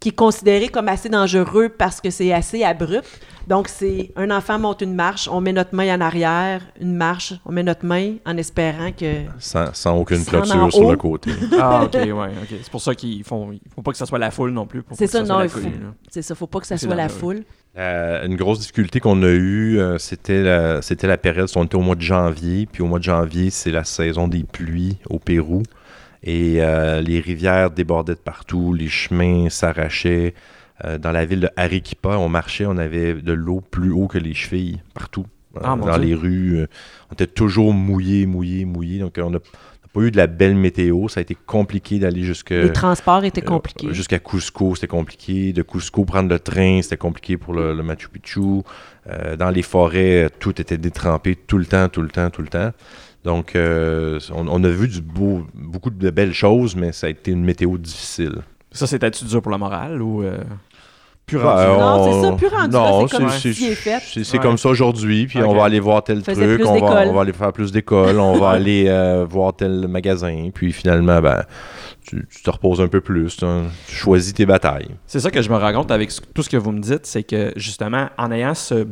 qui 0.00 0.10
est 0.10 0.14
considéré 0.16 0.68
comme 0.68 0.88
assez 0.88 1.08
dangereux 1.08 1.68
parce 1.68 2.00
que 2.00 2.10
c'est 2.10 2.32
assez 2.32 2.62
abrupt. 2.64 3.06
Donc, 3.46 3.68
c'est 3.68 4.12
un 4.16 4.30
enfant 4.30 4.58
monte 4.58 4.82
une 4.82 4.94
marche, 4.94 5.28
on 5.28 5.40
met 5.40 5.52
notre 5.52 5.74
main 5.74 5.94
en 5.96 6.00
arrière, 6.00 6.62
une 6.80 6.94
marche, 6.94 7.34
on 7.44 7.52
met 7.52 7.62
notre 7.62 7.84
main 7.86 8.14
en 8.26 8.36
espérant 8.36 8.92
que 8.92 9.24
Sans, 9.38 9.74
sans 9.74 9.96
aucune 9.96 10.24
clôture 10.24 10.70
sur 10.72 10.86
haut. 10.86 10.90
le 10.90 10.96
côté. 10.96 11.32
Ah, 11.58 11.84
ok, 11.84 11.94
ouais, 11.94 12.10
ok. 12.12 12.48
C'est 12.62 12.70
pour 12.70 12.80
ça 12.82 12.94
qu'ils 12.94 13.24
font. 13.24 13.50
Il 13.52 13.60
faut 13.74 13.82
pas 13.82 13.92
que 13.92 13.98
ça 13.98 14.06
soit 14.06 14.18
la 14.18 14.30
foule 14.30 14.50
non 14.50 14.66
plus. 14.66 14.82
C'est 14.92 15.06
ça, 15.06 15.24
soit 15.24 15.44
non. 15.44 15.48
C'est 16.08 16.22
ça, 16.22 16.34
faut 16.34 16.46
pas 16.46 16.60
que 16.60 16.66
ça 16.66 16.76
soit 16.78 16.94
la 16.94 17.08
foule. 17.08 17.44
Euh, 17.78 18.26
une 18.26 18.36
grosse 18.36 18.60
difficulté 18.60 18.98
qu'on 18.98 19.22
a 19.22 19.28
eue, 19.28 19.78
euh, 19.78 19.96
c'était 19.98 20.42
la, 20.42 20.82
c'était 20.82 21.06
la 21.06 21.16
période, 21.16 21.48
on 21.54 21.64
était 21.64 21.76
au 21.76 21.82
mois 21.82 21.94
de 21.94 22.00
janvier, 22.00 22.66
puis 22.66 22.82
au 22.82 22.86
mois 22.86 22.98
de 22.98 23.04
janvier, 23.04 23.50
c'est 23.50 23.70
la 23.70 23.84
saison 23.84 24.26
des 24.26 24.42
pluies 24.42 24.98
au 25.08 25.20
Pérou, 25.20 25.62
et 26.24 26.56
euh, 26.58 27.00
les 27.00 27.20
rivières 27.20 27.70
débordaient 27.70 28.14
de 28.14 28.18
partout, 28.18 28.74
les 28.74 28.88
chemins 28.88 29.48
s'arrachaient. 29.50 30.34
Euh, 30.84 30.98
dans 30.98 31.12
la 31.12 31.26
ville 31.26 31.40
de 31.40 31.50
Arequipa, 31.56 32.16
on 32.16 32.28
marchait, 32.28 32.66
on 32.66 32.76
avait 32.78 33.14
de 33.14 33.32
l'eau 33.32 33.60
plus 33.60 33.92
haut 33.92 34.08
que 34.08 34.18
les 34.18 34.34
chevilles, 34.34 34.82
partout. 34.94 35.26
Ah, 35.62 35.76
dans 35.76 35.96
les 35.96 36.14
rues, 36.14 36.64
on 37.10 37.12
était 37.12 37.26
toujours 37.26 37.74
mouillé, 37.74 38.24
mouillé, 38.26 38.64
mouillé, 38.64 39.00
donc 39.00 39.18
on 39.20 39.30
n'a 39.30 39.38
pas 39.92 40.00
eu 40.02 40.10
de 40.10 40.16
la 40.16 40.26
belle 40.26 40.54
météo, 40.54 41.08
ça 41.08 41.18
a 41.18 41.22
été 41.22 41.36
compliqué 41.46 41.98
d'aller 41.98 42.22
jusque... 42.22 42.50
Les 42.50 42.72
transports 42.72 43.24
étaient 43.24 43.42
Euh, 43.42 43.46
compliqués. 43.46 43.92
Jusqu'à 43.92 44.18
Cusco, 44.18 44.74
c'était 44.76 44.86
compliqué. 44.86 45.52
De 45.52 45.62
Cusco, 45.62 46.04
prendre 46.04 46.28
le 46.28 46.38
train, 46.38 46.80
c'était 46.82 46.96
compliqué 46.96 47.36
pour 47.36 47.54
le, 47.54 47.74
le 47.74 47.82
Machu 47.82 48.08
Picchu. 48.08 48.62
Euh, 49.08 49.36
dans 49.36 49.50
les 49.50 49.62
forêts, 49.62 50.28
tout 50.38 50.60
était 50.60 50.78
détrempé 50.78 51.34
tout 51.34 51.58
le 51.58 51.66
temps, 51.66 51.88
tout 51.88 52.02
le 52.02 52.08
temps, 52.08 52.30
tout 52.30 52.42
le 52.42 52.48
temps. 52.48 52.70
Donc, 53.24 53.56
euh, 53.56 54.20
on, 54.32 54.46
on 54.48 54.62
a 54.64 54.68
vu 54.68 54.86
du 54.88 55.00
beau, 55.00 55.46
beaucoup 55.54 55.90
de 55.90 56.10
belles 56.10 56.34
choses, 56.34 56.76
mais 56.76 56.92
ça 56.92 57.06
a 57.08 57.10
été 57.10 57.32
une 57.32 57.44
météo 57.44 57.76
difficile. 57.76 58.36
Ça, 58.72 58.86
c'était-tu 58.86 59.24
dur 59.24 59.42
pour 59.42 59.50
la 59.50 59.58
morale 59.58 60.00
ou. 60.00 60.22
Non, 61.38 62.12
c'est 62.22 62.26
ça, 62.28 62.32
plus 62.32 62.46
rendu 62.48 62.70
non, 62.70 63.06
c'est 63.06 63.16
comme 63.16 63.28
c'est- 63.30 63.52
si 64.24 64.36
Ouais. 64.36 64.38
comme 64.42 64.58
ça 64.58 64.68
aujourd'hui, 64.68 65.26
puis 65.26 65.42
on 65.42 65.54
va 65.54 65.64
aller 65.64 65.80
voir 65.80 66.02
tel 66.04 66.22
Faisait 66.22 66.56
truc, 66.56 66.66
on 66.66 66.78
va, 66.80 67.06
on 67.06 67.12
va 67.12 67.20
aller 67.22 67.32
faire 67.32 67.52
plus 67.52 67.72
d'écoles, 67.72 68.18
on 68.18 68.38
va 68.38 68.50
aller 68.50 68.86
euh, 68.88 69.24
voir 69.28 69.54
tel 69.54 69.86
magasin, 69.88 70.50
puis 70.52 70.72
finalement, 70.72 71.20
ben, 71.20 71.44
tu, 72.02 72.26
tu 72.30 72.42
te 72.42 72.50
reposes 72.50 72.80
un 72.80 72.88
peu 72.88 73.00
plus, 73.00 73.36
tu 73.36 73.46
choisis 73.88 74.32
tes 74.34 74.46
batailles. 74.46 74.88
C'est 75.06 75.20
ça 75.20 75.30
que 75.30 75.42
je 75.42 75.50
me 75.50 75.56
rends 75.56 75.72
compte 75.72 75.90
avec 75.90 76.10
tout 76.34 76.42
ce 76.42 76.48
que 76.50 76.56
vous 76.56 76.72
me 76.72 76.80
dites, 76.80 77.06
c'est 77.06 77.22
que 77.22 77.52
justement, 77.56 78.08
en 78.18 78.30
ayant 78.32 78.54
ce 78.54 78.86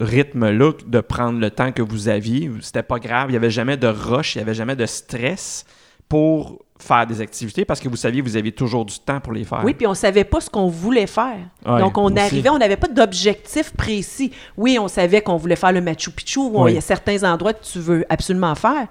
rythme-là 0.00 0.72
de 0.86 1.00
prendre 1.00 1.40
le 1.40 1.50
temps 1.50 1.72
que 1.72 1.82
vous 1.82 2.08
aviez, 2.08 2.50
c'était 2.60 2.82
pas 2.82 2.98
grave, 2.98 3.26
il 3.28 3.32
n'y 3.32 3.36
avait 3.36 3.50
jamais 3.50 3.76
de 3.76 3.86
rush, 3.88 4.34
il 4.34 4.38
n'y 4.38 4.42
avait 4.42 4.54
jamais 4.54 4.76
de 4.76 4.86
stress 4.86 5.64
pour 6.08 6.64
faire 6.82 7.06
des 7.06 7.20
activités 7.20 7.64
parce 7.64 7.80
que 7.80 7.88
vous 7.88 7.96
saviez 7.96 8.20
que 8.22 8.26
vous 8.28 8.36
aviez 8.36 8.52
toujours 8.52 8.84
du 8.84 8.98
temps 8.98 9.20
pour 9.20 9.32
les 9.32 9.44
faire. 9.44 9.62
Oui, 9.64 9.74
puis 9.74 9.86
on 9.86 9.94
savait 9.94 10.24
pas 10.24 10.40
ce 10.40 10.50
qu'on 10.50 10.66
voulait 10.68 11.06
faire. 11.06 11.36
Ouais, 11.66 11.78
Donc, 11.80 11.96
on 11.98 12.06
aussi. 12.06 12.18
arrivait, 12.18 12.48
on 12.50 12.58
n'avait 12.58 12.76
pas 12.76 12.88
d'objectif 12.88 13.72
précis. 13.72 14.32
Oui, 14.56 14.78
on 14.80 14.88
savait 14.88 15.20
qu'on 15.22 15.36
voulait 15.36 15.56
faire 15.56 15.72
le 15.72 15.80
Machu 15.80 16.10
Picchu, 16.10 16.38
où 16.40 16.62
Oui. 16.64 16.72
il 16.72 16.74
y 16.74 16.78
a 16.78 16.82
certains 16.82 17.22
endroits 17.24 17.52
que 17.52 17.64
tu 17.64 17.78
veux 17.78 18.04
absolument 18.08 18.54
faire, 18.54 18.86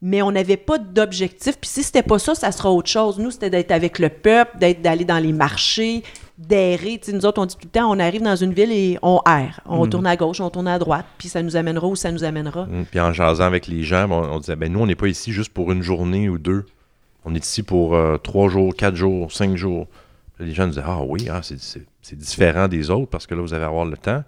mais 0.00 0.20
on 0.22 0.32
n'avait 0.32 0.56
pas 0.56 0.78
d'objectif. 0.78 1.56
Puis 1.60 1.70
si 1.70 1.82
c'était 1.82 2.02
pas 2.02 2.18
ça, 2.18 2.34
ça 2.34 2.50
sera 2.52 2.70
autre 2.70 2.88
chose. 2.90 3.18
Nous, 3.18 3.30
c'était 3.30 3.50
d'être 3.50 3.70
avec 3.70 3.98
le 3.98 4.08
peuple, 4.08 4.58
d'être 4.58 4.82
d'aller 4.82 5.04
dans 5.04 5.18
les 5.22 5.32
marchés, 5.32 6.02
d'errer. 6.38 6.98
Tu 7.00 7.10
sais, 7.10 7.16
nous 7.16 7.24
autres, 7.24 7.40
on 7.40 7.46
dit 7.46 7.54
tout 7.54 7.66
le 7.66 7.70
temps, 7.70 7.88
on 7.88 8.00
arrive 8.00 8.22
dans 8.22 8.34
une 8.34 8.52
ville 8.52 8.72
et 8.72 8.98
on 9.02 9.20
erre. 9.26 9.60
On 9.64 9.84
Mhm. 9.84 9.90
tourne 9.90 10.06
à 10.08 10.16
gauche, 10.16 10.40
on 10.40 10.50
tourne 10.50 10.66
à 10.66 10.78
droite, 10.78 11.06
puis 11.18 11.28
ça 11.28 11.40
nous 11.40 11.54
amènera 11.54 11.86
où 11.86 11.94
ça 11.94 12.10
nous 12.10 12.24
amènera. 12.24 12.64
Mm. 12.64 12.86
Puis 12.90 12.98
en 13.00 13.12
jasant 13.12 13.44
avec 13.44 13.68
les 13.68 13.84
gens, 13.84 14.10
on, 14.10 14.34
on 14.34 14.38
disait, 14.40 14.56
ben 14.56 14.72
nous, 14.72 14.80
on 14.80 14.86
n'est 14.86 14.96
pas 14.96 15.06
ici 15.06 15.32
juste 15.32 15.52
pour 15.52 15.70
une 15.70 15.82
journée 15.82 16.28
ou 16.28 16.38
deux. 16.38 16.64
On 17.24 17.34
est 17.34 17.44
ici 17.44 17.62
pour 17.62 17.94
euh, 17.94 18.16
trois 18.18 18.48
jours, 18.48 18.74
quatre 18.74 18.96
jours, 18.96 19.30
cinq 19.32 19.56
jours. 19.56 19.86
Les 20.40 20.52
gens 20.52 20.64
nous 20.64 20.70
disaient, 20.70 20.82
ah 20.84 21.00
oui, 21.06 21.28
ah, 21.30 21.40
c'est- 21.42 22.16
différent 22.16 22.66
des 22.68 22.90
autres 22.90 23.10
parce 23.10 23.26
que 23.26 23.34
là, 23.34 23.42
vous 23.42 23.54
allez 23.54 23.64
avoir 23.64 23.84
le 23.84 23.96
temps. 23.96 24.24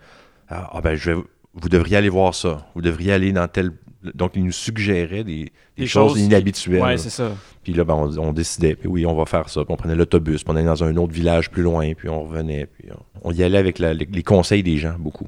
Ah, 0.49 0.71
ah, 0.73 0.81
ben, 0.81 0.95
je 0.95 1.11
vais, 1.11 1.23
vous 1.55 1.69
devriez 1.69 1.97
aller 1.97 2.09
voir 2.09 2.35
ça. 2.35 2.67
Vous 2.75 2.83
devriez 2.83 3.13
aller 3.13 3.33
dans 3.33 3.49
tel. 3.49 3.73
Donc, 4.15 4.33
ils 4.37 4.45
nous 4.45 4.53
suggéraient 4.53 5.25
des, 5.25 5.45
des 5.45 5.53
Des 5.79 5.87
choses, 5.87 6.21
inhabituelles. 6.21 6.83
Ouais, 6.83 6.99
c'est 6.99 7.09
ça. 7.11 7.33
Puis 7.65 7.73
là, 7.73 7.85
ben, 7.85 7.95
on, 7.95 8.19
on 8.19 8.33
décidait, 8.35 8.77
puis 8.77 8.87
oui, 8.87 9.07
on 9.07 9.15
va 9.17 9.25
faire 9.25 9.49
ça. 9.49 9.65
Puis 9.65 9.73
on 9.73 9.77
prenait 9.77 9.95
l'autobus, 9.97 10.45
puis 10.45 10.53
on 10.53 10.57
allait 10.57 10.67
dans 10.67 10.85
un 10.85 10.95
autre 10.99 11.13
village 11.15 11.51
plus 11.51 11.63
loin, 11.63 11.95
puis 11.95 12.09
on 12.11 12.23
revenait. 12.25 12.67
Puis 12.67 12.91
on, 12.93 13.31
on 13.31 13.33
y 13.33 13.43
allait 13.43 13.59
avec 13.59 13.79
la- 13.79 13.95
les, 13.95 14.05
les 14.05 14.23
conseils 14.23 14.63
des 14.63 14.77
gens, 14.77 14.95
beaucoup. 14.99 15.27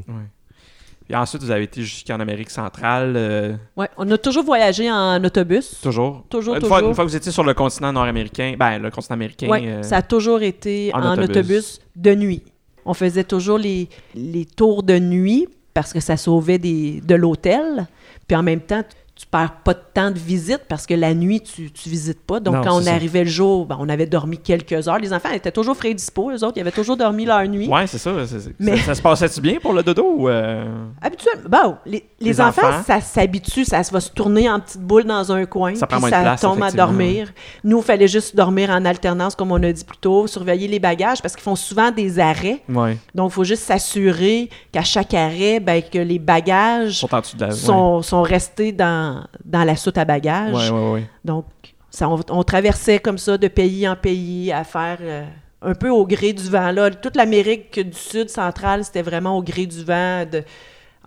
Puis 1.07 1.15
ensuite, 1.17 1.43
vous 1.43 1.51
avez 1.51 1.65
été 1.65 1.83
jusqu'en 1.83 2.19
Amérique 2.19 2.51
centrale, 2.51 3.15
euh, 3.17 3.55
Ouais, 3.77 3.89
on 3.97 4.11
a 4.11 4.19
toujours 4.19 4.45
voyagé 4.45 4.91
en 4.91 5.23
autobus. 5.23 5.81
toujours. 5.81 6.25
Toujours, 6.29 6.55
une 6.57 6.61
Fois, 6.63 6.79
toujours. 6.79 6.89
une 6.91 6.95
fois 6.95 7.05
que 7.05 7.11
vous 7.11 7.17
étiez 7.17 7.31
sur 7.33 7.45
le 7.45 7.55
continent 7.55 7.93
nord-américain, 7.93 8.55
ben, 8.59 8.79
le 8.79 8.91
continent 8.91 9.15
américain. 9.15 9.47
Oui, 9.49 9.69
euh, 9.69 9.83
ça 9.83 9.99
a 9.99 10.03
toujours 10.03 10.43
été 10.43 10.91
en 10.95 11.03
en, 11.03 11.13
autobus. 11.13 11.31
autobus. 11.37 11.81
de 11.95 12.15
nuit. 12.15 12.43
On 12.85 12.95
faisait 12.95 13.25
toujours 13.25 13.59
les, 13.59 13.89
les 14.15 14.45
tours 14.45 14.83
de 14.83 14.99
nuit 14.99 15.49
parce 15.75 15.93
que 15.93 16.01
ça 16.01 16.17
sauvait 16.17 16.59
des, 16.59 17.01
de 17.03 17.15
l'hôtel. 17.15 17.87
Puis 18.27 18.37
en 18.37 18.43
même 18.43 18.61
temps, 18.61 18.83
tu- 19.17 19.27
perds 19.27 19.57
pas 19.65 19.75
de 19.75 19.81
temps 19.93 20.11
de 20.11 20.19
visite 20.19 20.63
parce 20.69 20.87
que 20.87 20.95
la 20.95 21.13
nuit, 21.15 21.41
tu, 21.41 21.71
tu 21.73 21.89
visites 21.89 22.21
pas. 22.21 22.39
Donc 22.39 22.55
Non, 22.55 22.61
quand 22.63 22.77
on 22.79 22.83
ça. 22.83 22.93
arrivait 22.93 23.25
le 23.25 23.31
jour, 23.31 23.67
ben, 23.67 23.77
on 23.81 23.89
avait 23.89 24.07
dormi 24.07 24.39
quelques 24.39 24.87
heures. 24.89 24.99
Les 24.99 25.13
enfants 25.13 25.31
étaient 25.33 25.51
toujours 25.51 25.77
frais 25.77 25.91
et 25.91 25.95
dispo. 25.95 26.31
Eux 26.31 26.45
autres, 26.45 26.53
ils 26.57 26.61
avaient 26.61 26.71
toujours 26.71 26.97
dormi 26.97 27.25
leur 27.25 27.43
nuit. 27.49 27.67
Ouais, 27.69 27.87
c'est 27.87 27.99
ça. 27.99 28.13
Mais- 28.59 28.77
Ça, 28.79 28.85
ça 28.85 28.95
se 28.95 29.03
passait-tu 29.03 29.41
bien 29.41 29.57
pour 29.61 29.73
le 29.73 29.83
dodo 29.83 30.05
ou. 30.17 30.29
euh, 30.29 30.65
Habituellement, 31.03 31.49
bon, 31.49 31.77
les, 31.87 32.05
les 32.21 32.29
Les 32.31 32.41
enfants, 32.41 32.69
enfants? 32.69 32.83
ça 32.87 33.01
s'habitue, 33.01 33.65
ça 33.65 33.81
va 33.91 34.01
se 34.01 34.11
tourner 34.11 34.49
en 34.51 34.61
petite 34.61 34.81
boule 34.83 35.05
dans 35.05 35.33
un 35.33 35.45
coin, 35.47 35.75
Ça 35.75 35.87
prend 35.87 35.99
moins 36.01 36.11
de 36.11 36.15
ça 36.15 36.21
place, 36.23 36.41
tombe 36.41 36.63
à 36.63 36.71
dormir. 36.71 37.33
Nous, 37.65 37.79
il 37.79 37.85
fallait 37.85 38.09
juste 38.09 38.37
dormir 38.37 38.71
en 38.71 38.85
alternance, 38.85 39.35
comme 39.35 39.51
on 39.53 39.63
a 39.63 39.73
dit 39.73 39.85
plus 39.85 39.99
tôt, 39.99 40.27
surveiller 40.27 40.69
les 40.69 40.79
bagages, 40.79 41.21
parce 41.23 41.35
qu'ils 41.35 41.43
font 41.45 41.57
souvent 41.57 41.91
des 41.91 42.19
arrêts. 42.19 42.63
Ouais. 42.69 42.97
Donc, 43.15 43.31
il 43.33 43.35
faut 43.35 43.45
juste 43.45 43.63
s'assurer 43.65 44.51
qu'à 44.73 44.83
chaque 44.83 45.15
arrêt, 45.15 45.61
ben, 45.61 45.83
que 45.83 45.99
les 45.99 46.19
bagages 46.19 47.01
sont 47.01 47.07
de 47.07 47.41
la. 47.41 47.49
ouais. 47.49 47.53
sont, 47.55 48.03
sont 48.03 48.23
restés 48.23 48.73
dans, 48.73 49.06
dans 49.45 49.65
la 49.65 49.77
soute 49.77 49.99
à 49.99 50.05
bagages. 50.05 50.71
Ouais, 50.71 50.79
ouais, 50.79 50.91
ouais. 50.93 51.07
Donc, 51.25 51.47
ça, 51.91 52.09
on, 52.09 52.21
on 52.31 52.43
traversait 52.43 52.99
comme 52.99 53.19
ça 53.19 53.39
de 53.39 53.49
pays 53.49 53.89
en 53.89 53.97
pays 53.97 54.53
à 54.53 54.65
faire 54.65 54.99
euh, 55.01 55.25
un 55.63 55.75
peu 55.75 55.89
au 55.91 56.07
gré 56.07 56.33
du 56.33 56.49
vent. 56.49 56.71
Là, 56.73 56.91
toute 56.91 57.17
l'Amérique 57.17 57.79
du 57.81 57.97
Sud 57.97 58.29
centrale, 58.29 58.85
c'était 58.85 59.03
vraiment 59.03 59.37
au 59.39 59.43
gré 59.43 59.67
du 59.67 59.83
vent, 59.85 60.25
de- 60.31 60.43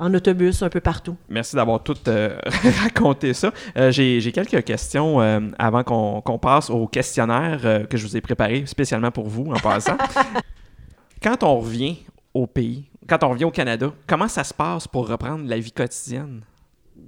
en 0.02 0.14
autobus 0.14 0.64
un 0.64 0.70
peu 0.70 0.80
partout. 0.80 1.18
Merci 1.28 1.58
d'avoir 1.58 1.84
tout 1.84 1.94
euh, 2.08 2.38
raconté 2.84 3.34
ça. 3.34 3.52
Euh, 3.78 3.92
J'ai 3.92 4.32
quelques 4.32 4.64
questions 4.64 5.20
euh, 5.20 5.42
avant 5.60 5.84
qu'on 5.84 6.40
passe 6.40 6.70
au 6.70 6.88
questionnaire 6.88 7.86
que 7.90 7.98
je 7.98 8.08
vous 8.08 8.16
ai 8.16 8.22
préparé 8.22 8.66
spécialement 8.66 9.12
pour 9.12 9.28
vous 9.28 9.52
en 9.52 9.60
passant. 9.60 9.98
quand 11.22 11.44
on 11.44 11.60
revient 11.60 11.98
au 12.34 12.48
pays, 12.48 12.86
quand 13.08 13.24
on 13.24 13.30
revient 13.30 13.44
au 13.46 13.52
Canada, 13.52 13.92
comment 14.08 14.28
ça 14.30 14.44
se 14.46 14.54
passe 14.54 14.88
pour 14.88 15.08
reprendre 15.08 15.46
la 15.48 15.60
vie 15.60 15.72
quotidienne? 15.72 16.42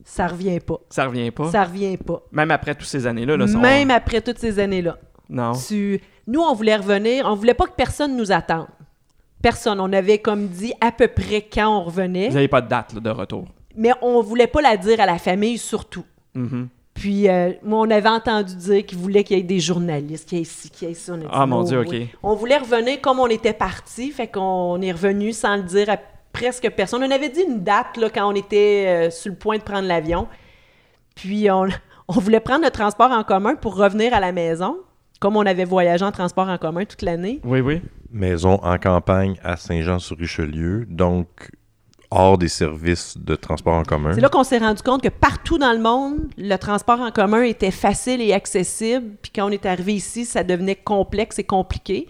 Ça 0.06 0.28
revient 0.28 0.60
pas. 0.60 0.80
Ça 0.90 1.06
revient 1.06 1.32
pas? 1.32 1.52
Ça 1.52 1.64
revient 1.64 1.98
pas. 1.98 2.22
Même 2.32 2.52
après 2.52 2.76
toutes 2.76 2.88
ces 2.88 3.06
années-là? 3.08 3.38
Là, 3.38 3.46
Même 3.46 3.92
après 3.92 4.22
toutes 4.22 4.40
ces 4.40 4.60
années-là. 4.60 4.98
Non. 5.30 5.54
Tu... 5.54 6.02
Nous, 6.28 6.42
on 6.42 6.54
voulait 6.54 6.76
revenir. 6.76 7.26
On 7.26 7.36
voulait 7.36 7.54
pas 7.54 7.66
que 7.66 7.76
personne 7.76 8.16
nous 8.18 8.32
attende. 8.32 8.68
Personne. 9.42 9.80
On 9.80 9.92
avait 9.94 10.20
comme 10.20 10.48
dit 10.48 10.74
à 10.82 10.92
peu 10.92 11.08
près 11.08 11.42
quand 11.42 11.80
on 11.80 11.84
revenait, 11.84 12.28
Vous 12.30 12.36
n'avez 12.36 12.48
pas 12.48 12.62
de 12.62 12.68
date 12.70 12.94
là, 12.94 13.00
de 13.00 13.10
retour? 13.10 13.46
mais 13.76 13.92
on 14.02 14.22
voulait 14.22 14.48
pas 14.48 14.62
la 14.62 14.76
dire 14.76 15.00
à 15.00 15.06
la 15.06 15.18
famille 15.18 15.58
surtout. 15.58 16.04
Mhm. 16.36 16.68
Puis, 16.94 17.30
euh, 17.30 17.54
moi, 17.64 17.80
on 17.80 17.90
avait 17.90 18.10
entendu 18.10 18.54
dire 18.54 18.86
qu'ils 18.86 18.98
voulaient 18.98 19.24
qu'il 19.24 19.38
y 19.38 19.40
ait 19.40 19.44
des 19.44 19.62
journalistes, 19.62 20.28
qu'il 20.28 20.40
y 20.40 20.42
ait 20.42 20.44
ci, 20.44 20.70
qu'il 20.70 20.90
y 20.90 20.92
ait 20.92 20.94
ça. 20.94 21.14
On 21.14 21.16
a 21.16 21.20
dit, 21.20 21.26
Ah, 21.32 21.46
mon 21.46 21.64
Dieu. 21.64 21.80
OK. 21.80 21.96
On 22.22 22.36
voulait 22.36 22.58
revenir 22.58 23.00
comme 23.00 23.20
on 23.20 23.28
était 23.28 23.54
parti, 23.54 24.12
fait 24.12 24.28
qu'on 24.28 24.80
est 24.82 24.92
revenu 24.92 25.32
sans 25.32 25.56
le 25.56 25.64
dire 25.64 25.90
à 25.90 25.98
presque 26.32 26.70
personne. 26.72 27.04
On 27.04 27.12
avait 27.12 27.30
dit 27.30 27.42
une 27.42 27.64
date 27.64 27.98
là, 27.98 28.10
quand 28.10 28.32
on 28.32 28.36
était 28.36 28.86
euh, 28.88 29.10
sur 29.10 29.32
le 29.32 29.38
point 29.38 29.58
de 29.58 29.64
prendre 29.64 29.88
l'avion. 29.88 30.28
Puis, 31.16 31.50
on, 31.52 31.68
on 32.08 32.14
voulait 32.14 32.40
prendre 32.40 32.64
le 32.64 32.72
transport 32.72 33.12
en 33.12 33.24
commun 33.24 33.56
pour 33.56 33.76
revenir 33.76 34.14
à 34.14 34.20
la 34.20 34.32
maison, 34.32 34.78
comme 35.20 35.38
on 35.38 35.46
avait 35.46 35.66
voyagé 35.66 36.04
en 36.04 36.12
transport 36.12 36.48
en 36.48 36.58
commun 36.58 36.86
toute 36.86 37.02
l'année. 37.02 37.40
Oui, 37.44 37.62
oui. 37.62 37.82
Maison 38.12 38.60
en 38.64 38.78
campagne 38.78 39.38
à 39.44 39.56
Saint-Jean-sur-Richelieu, 39.56 40.86
donc 40.90 41.52
hors 42.12 42.38
des 42.38 42.50
services 42.50 43.18
de 43.18 43.36
transport 43.36 43.74
en 43.74 43.84
commun. 43.84 44.12
C'est 44.14 44.22
là 44.22 44.30
qu'on 44.30 44.44
s'est 44.44 44.58
rendu 44.58 44.84
compte 44.84 45.02
que 45.02 45.10
partout 45.10 45.58
dans 45.58 45.72
le 45.72 45.80
monde, 45.80 46.28
le 46.38 46.58
transport 46.58 47.00
en 47.00 47.10
commun 47.10 47.44
était 47.44 47.72
facile 47.72 48.22
et 48.22 48.34
accessible. 48.34 49.16
Puis 49.22 49.32
quand 49.34 49.48
on 49.48 49.50
est 49.50 49.66
arrivé 49.66 49.94
ici, 49.94 50.26
ça 50.26 50.44
devenait 50.44 50.76
complexe 50.76 51.40
et 51.40 51.46
compliqué. 51.46 52.08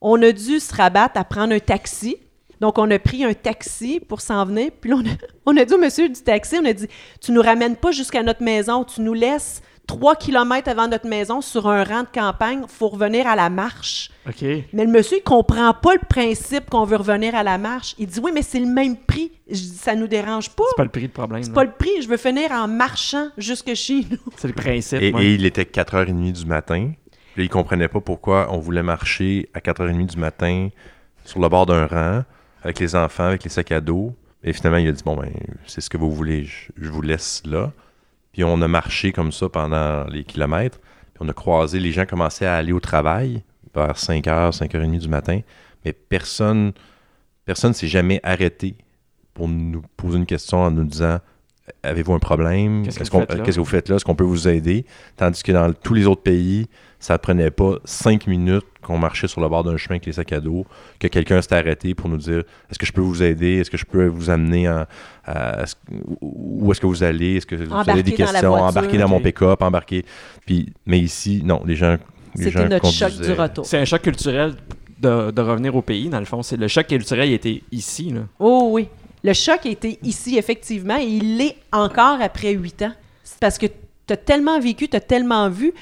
On 0.00 0.20
a 0.22 0.32
dû 0.32 0.58
se 0.58 0.74
rabattre 0.74 1.20
à 1.20 1.24
prendre 1.24 1.54
un 1.54 1.58
taxi. 1.58 2.16
Donc, 2.60 2.78
on 2.78 2.90
a 2.90 2.98
pris 2.98 3.24
un 3.24 3.34
taxi 3.34 4.00
pour 4.00 4.20
s'en 4.20 4.44
venir. 4.44 4.70
Puis 4.80 4.90
là, 4.90 4.96
on 4.96 5.06
a, 5.06 5.12
on 5.46 5.56
a 5.56 5.64
dit 5.64 5.74
au 5.74 5.78
monsieur 5.78 6.08
du 6.08 6.20
taxi, 6.20 6.56
on 6.60 6.64
a 6.64 6.72
dit, 6.72 6.88
tu 7.20 7.32
nous 7.32 7.42
ramènes 7.42 7.76
pas 7.76 7.92
jusqu'à 7.92 8.22
notre 8.22 8.42
maison, 8.42 8.84
tu 8.84 9.00
nous 9.00 9.14
laisses 9.14 9.62
trois 9.86 10.16
kilomètres 10.16 10.68
avant 10.68 10.88
notre 10.88 11.06
maison 11.06 11.40
sur 11.40 11.68
un 11.68 11.84
rang 11.84 12.02
de 12.02 12.08
campagne, 12.12 12.64
faut 12.68 12.88
revenir 12.88 13.26
à 13.26 13.36
la 13.36 13.50
marche. 13.50 14.10
OK. 14.28 14.42
Mais 14.72 14.84
le 14.84 14.90
monsieur, 14.90 15.18
il 15.18 15.22
comprend 15.22 15.72
pas 15.74 15.94
le 15.94 16.06
principe 16.08 16.68
qu'on 16.70 16.84
veut 16.84 16.96
revenir 16.96 17.34
à 17.34 17.42
la 17.42 17.58
marche. 17.58 17.94
Il 17.98 18.06
dit, 18.06 18.20
oui, 18.20 18.32
mais 18.34 18.42
c'est 18.42 18.60
le 18.60 18.66
même 18.66 18.96
prix. 18.96 19.32
Je 19.48 19.54
dis, 19.54 19.78
ça 19.78 19.94
nous 19.94 20.08
dérange 20.08 20.50
pas. 20.50 20.64
C'est 20.70 20.76
pas 20.76 20.84
le 20.84 20.90
prix 20.90 21.06
de 21.06 21.12
problème. 21.12 21.42
C'est 21.42 21.52
pas 21.52 21.64
le 21.64 21.70
prix, 21.70 22.02
je 22.02 22.08
veux 22.08 22.16
finir 22.16 22.50
en 22.50 22.66
marchant 22.66 23.28
jusque 23.38 23.74
chez 23.74 24.04
nous. 24.10 24.18
C'est 24.36 24.48
le 24.48 24.54
principe. 24.54 25.00
Et 25.00 25.10
il 25.34 25.46
était 25.46 25.62
4h30 25.62 26.32
du 26.32 26.46
matin. 26.46 26.92
Puis 27.34 27.42
là, 27.42 27.44
il 27.44 27.48
comprenait 27.48 27.88
pas 27.88 28.00
pourquoi 28.00 28.48
on 28.50 28.58
voulait 28.58 28.82
marcher 28.82 29.48
à 29.54 29.60
4h30 29.60 30.06
du 30.06 30.16
matin 30.18 30.70
sur 31.24 31.40
le 31.40 31.48
bord 31.48 31.66
d'un 31.66 31.86
rang, 31.86 32.22
avec 32.66 32.80
les 32.80 32.96
enfants, 32.96 33.24
avec 33.24 33.44
les 33.44 33.50
sacs 33.50 33.72
à 33.72 33.80
dos. 33.80 34.14
Et 34.42 34.52
finalement, 34.52 34.78
il 34.78 34.88
a 34.88 34.92
dit 34.92 35.02
Bon, 35.04 35.16
ben, 35.16 35.30
c'est 35.66 35.80
ce 35.80 35.88
que 35.88 35.96
vous 35.96 36.10
voulez, 36.10 36.44
je, 36.44 36.72
je 36.76 36.90
vous 36.90 37.02
laisse 37.02 37.42
là. 37.46 37.72
Puis 38.32 38.44
on 38.44 38.60
a 38.60 38.68
marché 38.68 39.12
comme 39.12 39.32
ça 39.32 39.48
pendant 39.48 40.04
les 40.04 40.24
kilomètres. 40.24 40.78
Puis 40.78 41.20
on 41.20 41.28
a 41.28 41.32
croisé, 41.32 41.78
les 41.78 41.92
gens 41.92 42.04
commençaient 42.04 42.46
à 42.46 42.56
aller 42.56 42.72
au 42.72 42.80
travail 42.80 43.42
vers 43.74 43.94
5h, 43.94 44.56
5h30 44.58 44.98
du 44.98 45.08
matin. 45.08 45.40
Mais 45.84 45.92
personne 45.92 46.72
personne 47.44 47.72
s'est 47.72 47.86
jamais 47.86 48.20
arrêté 48.22 48.74
pour 49.32 49.48
nous 49.48 49.82
poser 49.96 50.18
une 50.18 50.26
question 50.26 50.58
en 50.58 50.70
nous 50.70 50.84
disant 50.84 51.20
Avez-vous 51.82 52.12
un 52.12 52.18
problème? 52.18 52.82
Qu'est-ce 52.84 52.98
que 52.98 53.04
que 53.04 53.58
vous 53.58 53.64
faites 53.64 53.88
là? 53.88 53.96
Est-ce 53.96 54.04
qu'on 54.04 54.14
peut 54.14 54.24
vous 54.24 54.48
aider? 54.48 54.84
Tandis 55.16 55.42
que 55.42 55.52
dans 55.52 55.72
tous 55.72 55.94
les 55.94 56.06
autres 56.06 56.22
pays, 56.22 56.68
ça 56.98 57.18
prenait 57.18 57.50
pas 57.50 57.74
cinq 57.84 58.26
minutes 58.26 58.64
qu'on 58.82 58.98
marchait 58.98 59.28
sur 59.28 59.40
le 59.40 59.48
bord 59.48 59.64
d'un 59.64 59.76
chemin 59.76 59.96
avec 59.96 60.06
les 60.06 60.12
sacs 60.12 60.32
à 60.32 60.40
dos, 60.40 60.64
que 60.98 61.08
quelqu'un 61.08 61.42
s'était 61.42 61.56
arrêté 61.56 61.94
pour 61.94 62.08
nous 62.08 62.16
dire 62.16 62.42
Est-ce 62.70 62.78
que 62.78 62.86
je 62.86 62.92
peux 62.92 63.00
vous 63.00 63.22
aider? 63.22 63.58
Est-ce 63.58 63.70
que 63.70 63.76
je 63.76 63.84
peux 63.84 64.06
vous 64.06 64.30
amener 64.30 64.68
en, 64.68 64.84
à- 65.26 65.64
où 66.20 66.70
est-ce 66.72 66.80
que 66.80 66.86
vous 66.86 67.02
allez? 67.02 67.36
Est-ce 67.36 67.46
que 67.46 67.56
vous 67.56 67.66
Embarquer 67.72 67.90
avez 67.92 68.02
des 68.02 68.10
dans 68.12 68.24
la 68.24 68.32
questions? 68.32 68.48
voiture. 68.50 68.66
Embarquer 68.68 68.98
dans 68.98 69.08
mon 69.08 69.20
pick-up, 69.20 69.62
embarquer. 69.62 70.04
Puis, 70.46 70.72
mais 70.86 70.98
ici, 71.00 71.42
non, 71.44 71.62
les 71.66 71.76
gens. 71.76 71.96
les 72.34 72.50
gens 72.50 72.60
C'était 72.60 72.68
notre 72.68 72.90
choc 72.92 73.12
du 73.20 73.32
retour. 73.32 73.66
C'est 73.66 73.78
un 73.78 73.84
choc 73.84 74.02
culturel 74.02 74.54
de, 75.00 75.30
de 75.30 75.42
revenir 75.42 75.74
au 75.76 75.82
pays, 75.82 76.08
dans 76.08 76.20
le 76.20 76.24
fond. 76.24 76.42
C'est 76.42 76.56
le 76.56 76.68
choc 76.68 76.86
culturel, 76.86 77.28
il 77.28 77.34
était 77.34 77.62
ici. 77.72 78.10
Là. 78.10 78.20
Oh 78.38 78.68
oui. 78.72 78.88
Le 79.24 79.32
choc 79.32 79.60
a 79.64 79.68
été 79.68 79.98
ici, 80.02 80.38
effectivement, 80.38 80.96
et 80.98 81.04
il 81.04 81.36
l'est 81.38 81.56
encore 81.72 82.18
après 82.20 82.52
huit 82.52 82.80
ans. 82.82 82.92
C'est 83.24 83.40
parce 83.40 83.58
que 83.58 83.66
tu 83.66 84.12
as 84.12 84.16
tellement 84.16 84.60
vécu, 84.60 84.86
tu 84.88 84.96
as 84.96 85.00
tellement 85.00 85.48
vu, 85.50 85.72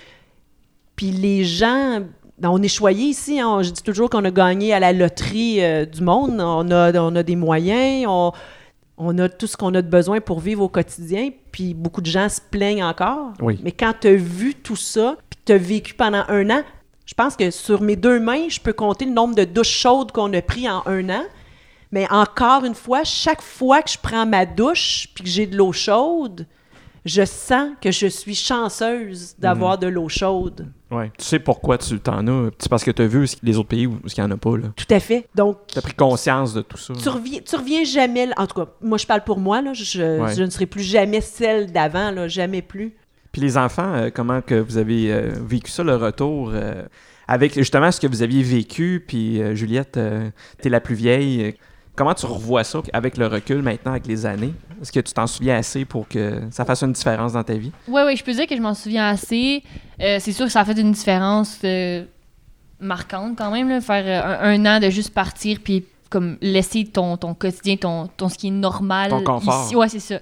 puis 0.97 1.11
les 1.11 1.45
gens 1.45 2.01
on 2.43 2.61
est 2.63 2.69
choyé 2.69 3.05
ici. 3.07 3.41
hein. 3.41 3.63
Je 3.63 3.71
dis 3.71 3.83
toujours 3.83 4.11
qu'on 4.11 4.25
a 4.25 4.31
gagné 4.31 4.73
à 4.73 4.81
la 4.81 4.93
loterie 4.93 5.63
euh, 5.63 5.85
du 5.87 6.03
monde. 6.03 6.41
On 6.41 6.69
a, 6.71 6.93
on 7.01 7.15
a 7.15 7.23
des 7.23 7.37
moyens, 7.37 8.07
on, 8.09 8.33
on 8.99 9.19
a 9.19 9.29
tout 9.29 9.47
ce 9.47 9.57
qu'on 9.57 9.73
a 9.75 9.81
de 9.83 9.89
besoin 9.89 10.21
pour 10.21 10.41
vivre 10.41 10.63
au 10.63 10.69
quotidien. 10.69 11.31
Puis 11.53 11.75
beaucoup 11.75 12.01
de 12.01 12.07
gens 12.07 12.29
se 12.29 12.41
plaignent 12.41 12.85
encore. 12.85 13.33
Oui. 13.41 13.61
Mais 13.63 13.71
quand 13.71 13.95
tu 14.01 14.09
as 14.09 14.15
vu 14.17 14.55
tout 14.55 14.77
ça, 14.77 15.17
puis 15.31 15.39
tu 15.45 15.53
as 15.53 15.59
vécu 15.59 15.95
pendant 15.95 16.25
un 16.29 16.51
an, 16.51 16.63
je 17.07 17.15
pense 17.15 17.37
que 17.37 17.51
sur 17.51 17.81
mes 17.83 17.97
deux 17.97 18.19
mains, 18.19 18.49
je 18.49 18.61
peux 18.61 18.73
compter 18.73 19.05
le 19.05 19.13
nombre 19.13 19.37
de 19.37 19.45
douches 19.45 19.69
chaudes 19.69 20.11
qu'on 20.11 20.33
a 20.33 20.43
pris 20.43 20.69
en 20.69 20.83
un 20.87 21.09
an. 21.11 21.23
Mais 21.93 22.11
encore 22.11 22.65
une 22.65 22.75
fois, 22.75 23.05
chaque 23.05 23.43
fois 23.43 23.81
que 23.83 23.91
je 23.91 23.99
prends 24.03 24.27
ma 24.27 24.45
douche 24.45 25.09
puis 25.15 25.23
que 25.23 25.31
j'ai 25.31 25.47
de 25.47 25.57
l'eau 25.57 25.71
chaude, 25.71 26.47
je 27.05 27.25
sens 27.25 27.71
que 27.81 27.91
je 27.91 28.07
suis 28.07 28.35
chanceuse 28.35 29.35
d'avoir 29.39 29.79
de 29.79 29.87
l'eau 29.87 30.09
chaude. 30.09 30.67
Ouais. 30.91 31.11
Tu 31.19 31.25
sais 31.25 31.39
pourquoi 31.39 31.77
tu 31.79 31.99
t'en 32.01 32.27
as? 32.29 32.51
C'est 32.59 32.69
parce 32.69 32.85
que 32.85 32.91
tu 32.91 33.03
as 33.03 33.07
vu 33.07 33.27
les 33.43 33.57
autres 33.59 33.69
pays 33.69 33.87
où 33.87 33.99
il 34.05 34.13
n'y 34.17 34.23
en 34.25 34.31
a 34.31 34.37
pas. 34.37 34.53
Tout 34.77 34.87
à 34.95 35.01
fait. 35.01 35.27
Donc, 35.35 35.59
Tu 35.67 35.79
as 35.79 35.83
pris 35.83 35.95
conscience 35.95 36.55
de 36.55 36.63
tout 36.63 36.77
ça. 36.77 36.95
tu 36.95 37.09
reviens, 37.09 37.41
tu 37.45 37.57
reviens 37.57 37.85
jamais. 37.85 38.29
En 38.37 38.47
tout 38.47 38.55
cas, 38.65 38.71
moi, 38.81 38.97
je 38.99 39.07
parle 39.07 39.23
pour 39.25 39.39
moi. 39.39 39.61
Là, 39.61 39.73
je, 39.75 40.21
Ouais. 40.21 40.35
je 40.35 40.43
ne 40.43 40.51
serai 40.51 40.67
plus 40.67 40.83
jamais 40.83 41.21
celle 41.21 41.73
d'avant, 41.73 42.11
là, 42.11 42.29
jamais 42.29 42.63
plus. 42.63 42.95
Puis 43.33 43.43
les 43.43 43.57
enfants, 43.59 43.93
euh, 43.95 44.11
comment 44.15 44.41
que 44.41 44.55
vous 44.55 44.77
avez 44.77 45.13
euh, 45.13 45.33
vécu 45.45 45.71
ça, 45.71 45.83
le 45.83 45.97
retour, 45.97 46.53
euh, 46.55 46.85
avec 47.27 47.55
justement 47.55 47.91
ce 47.91 48.01
que 48.01 48.07
vous 48.07 48.23
aviez 48.23 48.43
vécu, 48.45 49.05
puis 49.07 49.41
Juliette, 49.57 49.99
tu 50.63 50.69
es 50.69 50.71
la 50.71 50.81
plus 50.81 50.95
vieille. 50.95 51.55
Comment 51.97 52.15
tu 52.15 52.27
revois 52.27 52.65
ça 52.65 52.81
avec 52.93 53.17
le 53.17 53.27
recul 53.29 53.63
maintenant, 53.63 53.93
avec 53.93 54.07
les 54.07 54.27
années? 54.27 54.53
Est-ce 54.83 54.91
que 54.91 55.01
tu 55.01 55.13
t'en 55.13 55.27
souviens 55.29 55.57
assez 55.59 55.85
pour 55.85 56.09
que 56.09 56.43
ça 56.51 56.65
fasse 56.65 56.83
une 56.83 56.93
différence 56.93 57.35
dans 57.35 57.45
ta 57.45 57.55
vie? 57.55 57.71
Ouais, 57.87 58.03
ouais, 58.05 58.17
je 58.17 58.25
peux 58.25 58.33
dire 58.33 58.47
que 58.47 58.57
je 58.57 58.61
m'en 58.61 58.75
souviens 58.75 59.09
assez. 59.09 59.63
Euh, 60.01 60.19
c'est 60.21 60.33
sûr 60.33 60.47
que 60.47 60.53
ça 60.53 60.61
a 60.61 60.65
fait 60.65 60.79
une 60.81 60.91
différence 60.93 61.59
euh, 61.65 62.05
marquante 62.81 63.37
quand 63.39 63.51
même, 63.51 63.69
là, 63.69 63.81
faire 63.81 64.05
euh, 64.07 64.55
un, 64.55 64.65
un 64.67 64.77
an 64.77 64.81
de 64.81 64.91
juste 64.91 65.15
partir 65.15 65.59
puis 65.63 65.85
comme 66.11 66.37
laisser 66.41 66.85
ton, 66.85 67.17
ton 67.17 67.35
quotidien, 67.35 67.77
ton, 67.77 68.09
ton 68.17 68.29
ce 68.29 68.39
qui 68.39 68.49
est 68.49 68.53
normal 68.53 69.11
Ton 69.11 69.23
confort. 69.25 69.65
ici. 69.65 69.77
Ouais, 69.77 69.89
c'est 69.89 70.01
ça. 70.01 70.19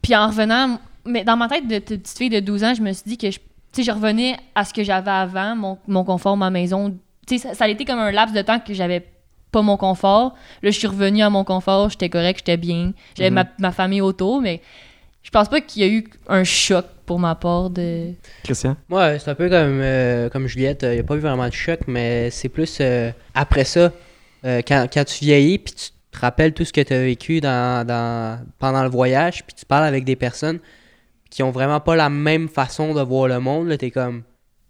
Puis 0.00 0.14
en 0.16 0.28
revenant, 0.28 0.78
mais 1.06 1.24
dans 1.24 1.36
ma 1.36 1.48
tête 1.48 1.66
de, 1.66 1.74
de 1.74 1.78
petite 1.80 2.16
fille 2.18 2.30
de 2.30 2.40
12 2.40 2.64
ans, 2.64 2.74
je 2.74 2.82
me 2.82 2.92
suis 2.92 3.04
dit 3.06 3.18
que 3.18 3.30
je, 3.30 3.38
je 3.82 3.90
revenais 3.90 4.36
à 4.54 4.64
ce 4.64 4.72
que 4.72 4.82
j'avais 4.84 5.10
avant, 5.10 5.56
mon, 5.56 5.78
mon 5.88 6.04
confort, 6.04 6.36
ma 6.36 6.50
maison. 6.50 6.94
Ça, 7.28 7.54
ça 7.54 7.64
a 7.64 7.68
été 7.68 7.84
comme 7.84 7.98
un 7.98 8.10
laps 8.10 8.34
de 8.34 8.42
temps 8.42 8.58
que 8.58 8.74
j'avais 8.74 9.04
pas 9.52 9.62
mon 9.62 9.76
confort. 9.76 10.34
Là, 10.62 10.70
je 10.70 10.78
suis 10.78 10.88
revenue 10.88 11.22
à 11.22 11.30
mon 11.30 11.44
confort, 11.44 11.88
j'étais 11.90 12.08
correct, 12.08 12.38
j'étais 12.40 12.56
bien. 12.56 12.92
J'avais 13.16 13.30
Mhm. 13.30 13.34
ma, 13.36 13.44
ma 13.58 13.70
famille 13.72 14.00
autour, 14.00 14.40
mais 14.40 14.60
je 15.22 15.30
pense 15.30 15.48
pas 15.48 15.60
qu'il 15.60 15.82
y 15.82 15.84
a 15.84 15.88
eu 15.88 16.08
un 16.28 16.42
choc 16.42 16.84
pour 17.06 17.18
ma 17.20 17.34
part 17.36 17.70
de. 17.70 18.12
Christian? 18.42 18.76
Moi, 18.88 19.18
c'est 19.18 19.30
un 19.30 19.34
peu 19.36 19.48
comme, 19.48 19.80
euh, 19.80 20.28
comme 20.30 20.46
Juliette. 20.48 20.82
Il 20.82 20.94
n'y 20.94 20.98
a 21.00 21.04
pas 21.04 21.14
eu 21.14 21.20
vraiment 21.20 21.46
de 21.46 21.52
choc, 21.52 21.80
mais 21.86 22.30
c'est 22.30 22.48
plus 22.48 22.78
euh, 22.80 23.10
après 23.34 23.64
ça, 23.64 23.92
euh, 24.44 24.60
quand, 24.66 24.86
quand 24.92 25.04
tu 25.04 25.24
vieillis, 25.24 25.58
puis 25.58 25.74
tu 25.74 25.90
te 26.10 26.18
rappelles 26.18 26.52
tout 26.54 26.64
ce 26.64 26.72
que 26.72 26.80
tu 26.80 26.92
as 26.92 27.00
vécu 27.00 27.40
dans, 27.40 27.86
dans- 27.86 28.40
pendant 28.58 28.82
le 28.82 28.88
voyage, 28.90 29.44
puis 29.44 29.54
tu 29.54 29.64
parles 29.64 29.84
avec 29.84 30.04
des 30.04 30.16
personnes 30.16 30.58
qui 31.30 31.42
ont 31.42 31.50
vraiment 31.50 31.80
pas 31.80 31.96
la 31.96 32.10
même 32.10 32.48
façon 32.48 32.92
de 32.94 33.00
voir 33.00 33.28
le 33.28 33.38
monde. 33.40 33.68
Là, 33.68 33.78
t'es 33.78 33.90
comme, 33.90 34.22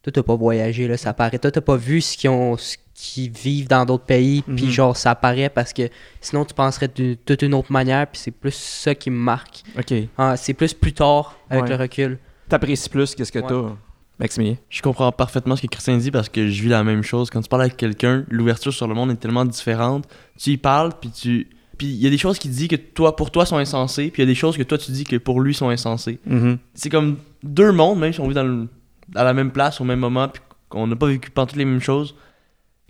toi, 0.03 0.13
t'as 0.13 0.23
pas 0.23 0.37
voyagé, 0.37 0.87
là, 0.87 0.97
ça 0.97 1.13
paraît. 1.13 1.39
Toi, 1.39 1.51
t'as 1.51 1.61
pas 1.61 1.77
vu 1.77 2.01
ce 2.01 2.17
qu'ils 2.17 2.31
ont. 2.31 2.57
ce 2.57 2.77
qu'ils 2.95 3.31
vivent 3.31 3.69
dans 3.69 3.85
d'autres 3.85 4.05
pays, 4.05 4.43
puis 4.43 4.67
Mhm. 4.67 4.71
genre, 4.71 4.97
ça 4.97 5.15
paraît 5.15 5.49
parce 5.49 5.73
que 5.73 5.89
sinon, 6.21 6.45
tu 6.45 6.55
penserais 6.55 6.89
de 6.95 7.15
toute 7.25 7.43
une 7.43 7.55
autre 7.55 7.73
manière, 7.73 8.07
puis 8.07 8.21
c'est 8.23 8.31
plus 8.31 8.55
ça 8.55 8.95
qui 8.95 9.11
me 9.11 9.17
marque. 9.17 9.63
OK. 9.79 9.95
Ah, 10.19 10.37
c'est 10.37 10.55
plus 10.55 10.75
plus 10.75 10.93
tard, 10.93 11.37
avec 11.51 11.65
Ouais. 11.65 11.71
le 11.71 11.77
recul. 11.77 12.19
T'apprécies 12.49 12.89
plus 12.89 13.15
qu'est-ce 13.15 13.33
que 13.33 13.39
Ouais. 13.39 13.47
t'as, 13.49 13.75
Maximilien? 14.19 14.57
Je 14.69 14.83
comprends 14.83 15.11
parfaitement 15.11 15.57
ce 15.57 15.63
que 15.63 15.67
Christian 15.69 15.97
dit 15.97 16.11
parce 16.11 16.29
que 16.29 16.47
je 16.49 16.63
vis 16.63 16.69
la 16.69 16.85
même 16.85 17.03
chose. 17.03 17.31
Quand 17.31 17.41
tu 17.41 17.49
parles 17.49 17.63
avec 17.63 17.77
quelqu'un, 17.77 18.25
l'ouverture 18.29 18.73
sur 18.73 18.87
le 18.87 18.95
monde 18.95 19.11
est 19.11 19.17
tellement 19.17 19.45
différente. 19.45 20.05
Tu 20.39 20.51
y 20.51 20.57
parles, 20.59 20.93
puis 21.01 21.11
tu. 21.11 21.49
Puis 21.79 21.87
il 21.89 21.97
y 21.97 22.07
a 22.07 22.11
des 22.11 22.19
choses 22.19 22.39
qu'il 22.39 22.51
dit 22.53 22.69
que 22.69 22.77
toi, 22.77 23.17
pour 23.17 23.31
toi 23.33 23.47
sont 23.47 23.57
insensées, 23.57 24.11
puis 24.13 24.23
il 24.23 24.27
y 24.27 24.29
a 24.29 24.31
des 24.31 24.37
choses 24.39 24.57
que 24.57 24.63
toi 24.63 24.77
tu 24.79 24.93
dis 24.93 25.05
que 25.05 25.17
pour 25.17 25.41
lui 25.41 25.55
sont 25.55 25.71
insensées. 25.71 26.21
Mhm. 26.27 26.59
C'est 26.75 26.91
comme 26.91 27.17
deux 27.43 27.73
mondes, 27.73 27.99
même 27.99 28.13
si 28.13 28.21
on 28.21 28.29
vit 28.29 28.35
dans 28.35 28.45
le- 28.45 28.69
à 29.17 29.25
la 29.25 29.33
même 29.33 29.51
place 29.51 29.81
au 29.81 29.85
même 29.85 29.99
moment, 29.99 30.29
puis 30.29 30.43
qu'on 30.69 30.87
n'a 30.87 30.95
pas 30.95 31.07
vécu 31.07 31.31
toutes 31.33 31.57
les 31.57 31.65
mêmes 31.65 31.81
choses. 31.81 32.15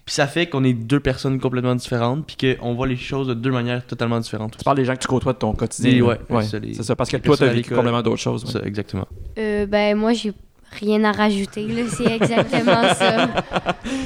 Puis 0.05 0.15
ça 0.16 0.27
fait 0.27 0.49
qu'on 0.49 0.65
est 0.65 0.73
deux 0.73 0.99
personnes 0.99 1.39
complètement 1.41 1.77
différentes, 1.77 2.27
puis 2.27 2.57
qu'on 2.59 2.74
voit 2.74 2.89
les 2.89 2.97
choses 2.97 3.29
de 3.29 3.35
deux 3.35 3.53
manières 3.53 3.87
totalement 3.87 4.19
différentes. 4.19 4.57
Tu 4.59 4.65
parles 4.65 4.77
des 4.77 4.85
gens 4.85 4.95
que 4.95 5.01
tu 5.01 5.07
côtoies 5.09 5.33
de 5.33 5.39
ton 5.39 5.53
quotidien. 5.53 5.93
Des- 5.93 6.03
ouais, 6.03 6.19
ouais. 6.29 6.43
c'est 6.43 6.49
ça, 6.51 6.59
les- 6.59 6.74
C'est 6.74 6.83
ça, 6.83 6.97
parce 6.97 7.09
que 7.09 7.16
les 7.16 7.23
toi, 7.23 7.37
t'as 7.37 7.45
personnes 7.45 7.49
à 7.59 7.62
vécu 7.62 7.74
complètement 7.74 8.03
d'autres 8.03 8.16
choses. 8.20 8.45
ouais. 8.45 8.51
Ça, 8.51 8.61
exactement. 8.65 9.07
Euh, 9.39 9.65
ben, 9.66 9.97
moi, 9.97 10.12
j'ai 10.12 10.33
rien 10.81 11.05
à 11.05 11.12
rajouter, 11.12 11.69
là. 11.69 11.83
C'est 11.89 12.07
exactement 12.16 12.83
ça. 12.95 13.29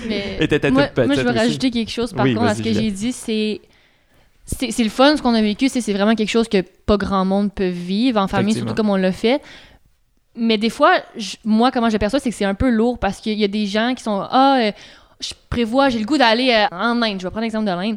Mais 0.06 0.36
Et 0.40 0.48
t'étais 0.48 0.70
moi, 0.70 0.84
toute 0.84 0.94
petite 0.94 1.06
moi, 1.06 1.16
je 1.16 1.20
veux 1.22 1.30
aussi. 1.30 1.38
rajouter 1.38 1.70
quelque 1.70 1.90
chose 1.90 2.12
par 2.12 2.24
Oui, 2.26 2.34
contre 2.34 2.46
à 2.48 2.54
ce 2.54 2.62
que 2.62 2.72
j'ai 2.72 2.90
dit. 2.90 3.12
C'est 3.12 3.60
c'est 4.44 4.70
c'est 4.70 4.84
le 4.84 4.90
fun 4.90 5.16
ce 5.16 5.22
qu'on 5.22 5.34
a 5.34 5.40
vécu. 5.42 5.68
C'est 5.70 5.80
c'est 5.80 5.92
vraiment 5.94 6.14
quelque 6.14 6.28
chose 6.30 6.48
que 6.48 6.60
pas 6.60 6.96
grand 6.98 7.24
monde 7.24 7.52
peut 7.54 7.68
vivre 7.68 8.20
en 8.20 8.28
famille, 8.28 8.54
surtout 8.54 8.74
comme 8.74 8.90
on 8.90 8.96
l'a 8.96 9.12
fait. 9.12 9.40
Mais 10.36 10.58
des 10.58 10.68
fois, 10.70 10.92
je- 11.16 11.36
moi, 11.44 11.70
comment 11.70 11.88
j'aperçois, 11.88 12.20
c'est 12.20 12.28
que 12.30 12.36
c'est 12.36 12.44
un 12.44 12.54
peu 12.54 12.68
lourd 12.68 12.98
parce 12.98 13.18
qu'il 13.20 13.38
y 13.38 13.44
a 13.44 13.48
des 13.48 13.64
gens 13.66 13.94
qui 13.96 14.02
sont 14.02 14.20
Ah, 14.30 14.58
euh, 14.60 14.72
je 15.20 15.32
prévois, 15.50 15.88
j'ai 15.88 15.98
le 15.98 16.04
goût 16.04 16.18
d'aller 16.18 16.50
euh, 16.52 16.74
en 16.76 17.00
Inde. 17.02 17.18
Je 17.20 17.24
vais 17.26 17.30
prendre 17.30 17.42
l'exemple 17.42 17.66
de 17.66 17.70
l'Inde. 17.70 17.96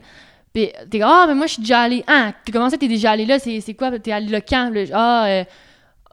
Puis 0.53 0.69
t'es 0.89 1.01
Ah, 1.03 1.25
mais 1.27 1.35
moi, 1.35 1.45
je 1.47 1.53
suis 1.53 1.61
déjà 1.61 1.81
allé. 1.81 2.03
Ah, 2.07 2.31
t'es- 2.43 2.51
comment 2.51 2.69
ça, 2.69 2.77
t'es 2.77 2.87
déjà 2.87 3.11
allé 3.11 3.25
là? 3.25 3.39
C'est 3.39 3.61
c'est 3.61 3.73
quoi? 3.73 3.97
T'es 3.99 4.11
allé 4.11 4.27
là 4.27 4.41
quand? 4.41 4.71
Là, 4.73 4.81
ah, 4.93 5.25
euh, 5.27 5.43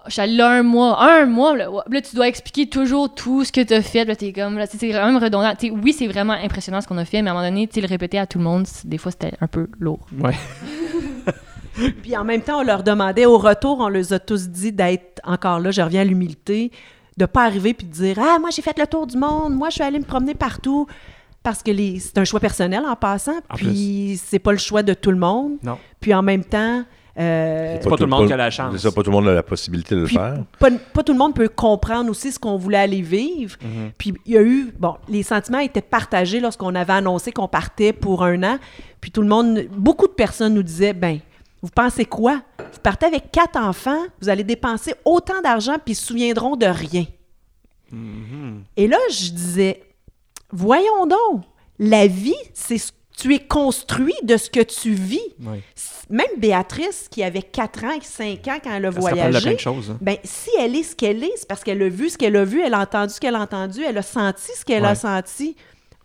je 0.07 0.13
suis 0.13 0.21
allé 0.21 0.37
là 0.37 0.51
un 0.51 0.63
mois. 0.63 1.03
Un 1.03 1.27
mois, 1.27 1.57
là. 1.57 1.69
Là, 1.91 2.01
tu 2.01 2.15
dois 2.15 2.29
expliquer 2.29 2.69
toujours 2.69 3.15
tout 3.15 3.45
ce 3.45 3.51
que 3.53 3.61
tu 3.63 3.73
as 3.75 3.83
fait. 3.83 4.05
Là, 4.05 4.15
t'es 4.15 4.33
comme, 4.33 4.59
là, 4.59 4.67
c'est 4.67 4.91
quand 4.91 5.07
même 5.07 5.17
redondant. 5.23 5.53
Tu 5.59 5.69
sais, 5.69 5.73
oui, 5.73 5.93
c'est 5.93 6.07
vraiment 6.07 6.35
impressionnant 6.35 6.81
ce 6.81 6.87
qu'on 6.87 6.99
a 6.99 7.05
fait, 7.05 7.23
mais 7.23 7.31
à 7.31 7.33
un 7.33 7.37
moment 7.37 7.49
donné, 7.49 7.67
tu 7.67 7.81
le 7.81 7.87
répéter 7.89 8.19
à 8.19 8.27
tout 8.27 8.39
le 8.39 8.45
monde, 8.45 8.67
des 8.85 8.99
fois, 8.99 9.11
c'était 9.11 9.33
un 9.41 9.47
peu 9.47 9.69
lourd. 9.79 10.07
Ouais. 10.21 10.35
Puis 12.03 12.17
en 12.17 12.25
même 12.25 12.41
temps, 12.41 12.61
on 12.61 12.63
leur 12.63 12.83
demandait 12.83 13.27
au 13.27 13.37
retour, 13.39 13.81
on 13.81 13.89
leur 13.89 14.13
a 14.13 14.19
tous 14.19 14.49
dit 14.49 14.73
d'être 14.73 15.21
encore 15.25 15.61
là, 15.61 15.71
je 15.71 15.83
reviens 15.83 16.01
à 16.03 16.05
l'humilité, 16.05 16.71
de 17.17 17.27
pas 17.27 17.45
arriver 17.45 17.75
puis 17.75 17.87
de 17.87 17.93
dire 17.93 18.19
Ah, 18.21 18.39
moi 18.39 18.51
j'ai 18.51 18.63
fait 18.63 18.79
le 18.79 18.87
tour 18.87 19.07
du 19.07 19.17
monde, 19.17 19.55
moi 19.55 19.69
je 19.71 19.75
suis 19.75 19.83
allée 19.85 19.99
me 19.99 20.05
promener 20.05 20.35
partout. 20.35 20.87
Parce 21.43 21.63
que 21.63 21.71
les- 21.71 22.01
c'est 22.01 22.19
un 22.19 22.25
choix 22.25 22.41
personnel 22.41 22.83
en 22.85 22.97
passant, 22.97 23.39
En 23.49 23.55
puis 23.55 24.21
c'est 24.25 24.41
pas 24.41 24.51
le 24.51 24.59
choix 24.59 24.83
de 24.83 24.95
tout 24.95 25.13
le 25.13 25.17
monde. 25.17 25.53
Non. 25.63 25.79
Puis 26.01 26.13
en 26.13 26.21
même 26.21 26.43
temps, 26.45 26.83
euh, 27.19 27.79
C'est 27.81 27.89
pas 27.89 27.97
tout 27.97 28.03
le 28.03 28.11
monde 28.11 28.27
qui 28.27 28.33
a 28.33 28.37
la 28.37 28.51
chance. 28.51 28.73
C'est 28.73 28.79
ça, 28.89 28.91
pas 28.93 29.03
tout 29.05 29.11
le 29.11 29.17
monde 29.17 29.29
a 29.29 29.33
la 29.33 29.45
possibilité 29.45 29.95
de 29.95 30.01
le 30.01 30.07
Puis- 30.07 30.17
faire. 30.17 30.43
pas, 30.59 30.71
pas 30.93 31.03
tout 31.05 31.13
le 31.13 31.19
monde 31.19 31.35
peut 31.35 31.49
comprendre 31.49 32.11
aussi 32.11 32.33
ce 32.33 32.39
qu'on 32.41 32.57
voulait 32.57 32.79
aller 32.79 33.01
vivre. 33.01 33.57
Mhm. 33.63 33.93
Puis 33.97 34.13
il 34.27 34.33
y 34.33 34.37
a 34.37 34.43
eu, 34.43 34.73
bon, 34.77 34.97
les 35.09 35.23
sentiments 35.23 35.61
étaient 35.61 35.81
partagés 35.83 36.41
lorsqu'on 36.41 36.75
avait 36.75 36.93
annoncé 36.95 37.31
qu'on 37.31 37.47
partait 37.49 37.93
pour 37.93 38.25
un 38.25 38.43
an. 38.43 38.59
Puis 39.01 39.13
tout 39.13 39.23
le 39.23 39.29
monde, 39.29 39.67
beaucoup 39.71 40.09
de 40.09 40.13
personnes 40.13 40.53
nous 40.55 40.65
disaient, 40.65 40.95
ben, 40.95 41.21
vous 41.63 41.71
pensez 41.75 42.05
quoi? 42.05 42.43
Vous 42.59 42.81
partez 42.83 43.07
avec 43.07 43.31
quatre 43.33 43.57
enfants, 43.59 44.05
vous 44.21 44.29
allez 44.29 44.45
dépenser 44.45 44.95
autant 45.05 45.41
d'argent, 45.43 45.77
puis 45.85 45.93
ils 45.93 45.97
se 45.97 46.07
souviendront 46.07 46.57
de 46.57 46.67
rien. 46.67 47.05
Mhm. 47.93 48.65
Et 48.77 48.89
là, 48.89 48.99
je 49.11 49.31
disais, 49.31 49.83
voyons 50.53 51.07
donc, 51.07 51.43
la 51.79 52.07
vie, 52.07 52.35
c'est 52.55 52.79
ce- 52.79 52.93
tu 53.17 53.35
es 53.35 53.39
construit 53.39 54.15
de 54.23 54.37
ce 54.37 54.51
que 54.51 54.61
tu 54.61 54.93
vis. 54.93 55.21
Même 56.11 56.27
Béatrice, 56.39 57.09
qui 57.11 57.23
avait 57.23 57.43
4 57.43 57.85
ans 57.85 57.93
et 57.93 58.01
5 58.05 58.47
ans 58.49 58.59
quand 58.63 58.71
elle 58.77 58.85
a 58.87 58.91
plein 58.93 59.01
voyagé, 59.01 59.55
de 59.55 59.59
choses. 59.59 59.91
hein. 59.91 59.99
ben, 60.01 60.17
si 60.23 60.51
elle 60.61 60.77
est 60.77 60.83
ce 60.83 60.95
qu'elle 60.95 61.25
est, 61.25 61.33
c'est 61.37 61.49
parce 61.49 61.65
qu'elle 61.65 61.83
a 61.83 61.89
vu 61.89 62.11
ce 62.11 62.19
qu'elle 62.19 62.37
a 62.37 62.45
vu, 62.45 62.61
elle 62.63 62.75
a 62.75 62.81
entendu 62.81 63.15
ce 63.15 63.21
qu'elle 63.21 63.35
a 63.35 63.41
entendu, 63.41 63.83
elle 63.83 63.97
a 63.99 64.03
senti 64.03 64.51
ce 64.57 64.65
qu'elle 64.65 64.83
Ouais. 64.83 64.89
a 64.91 64.95
senti. 64.95 65.57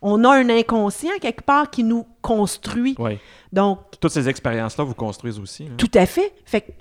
On 0.02 0.24
a 0.24 0.30
un 0.36 0.50
inconscient 0.50 1.12
quelque 1.22 1.42
part 1.44 1.70
qui 1.70 1.84
nous 1.84 2.08
construit. 2.22 2.96
Ouais. 2.98 3.20
Donc, 3.52 3.80
Toutes 4.00 4.12
ces 4.12 4.28
expériences-là 4.30 4.84
vous 4.84 4.94
construisent 4.94 5.40
aussi. 5.40 5.64
hein? 5.66 5.74
tout 5.78 5.92
à 5.94 6.06
fait. 6.06 6.34
Fait 6.46 6.62
que, 6.62 6.72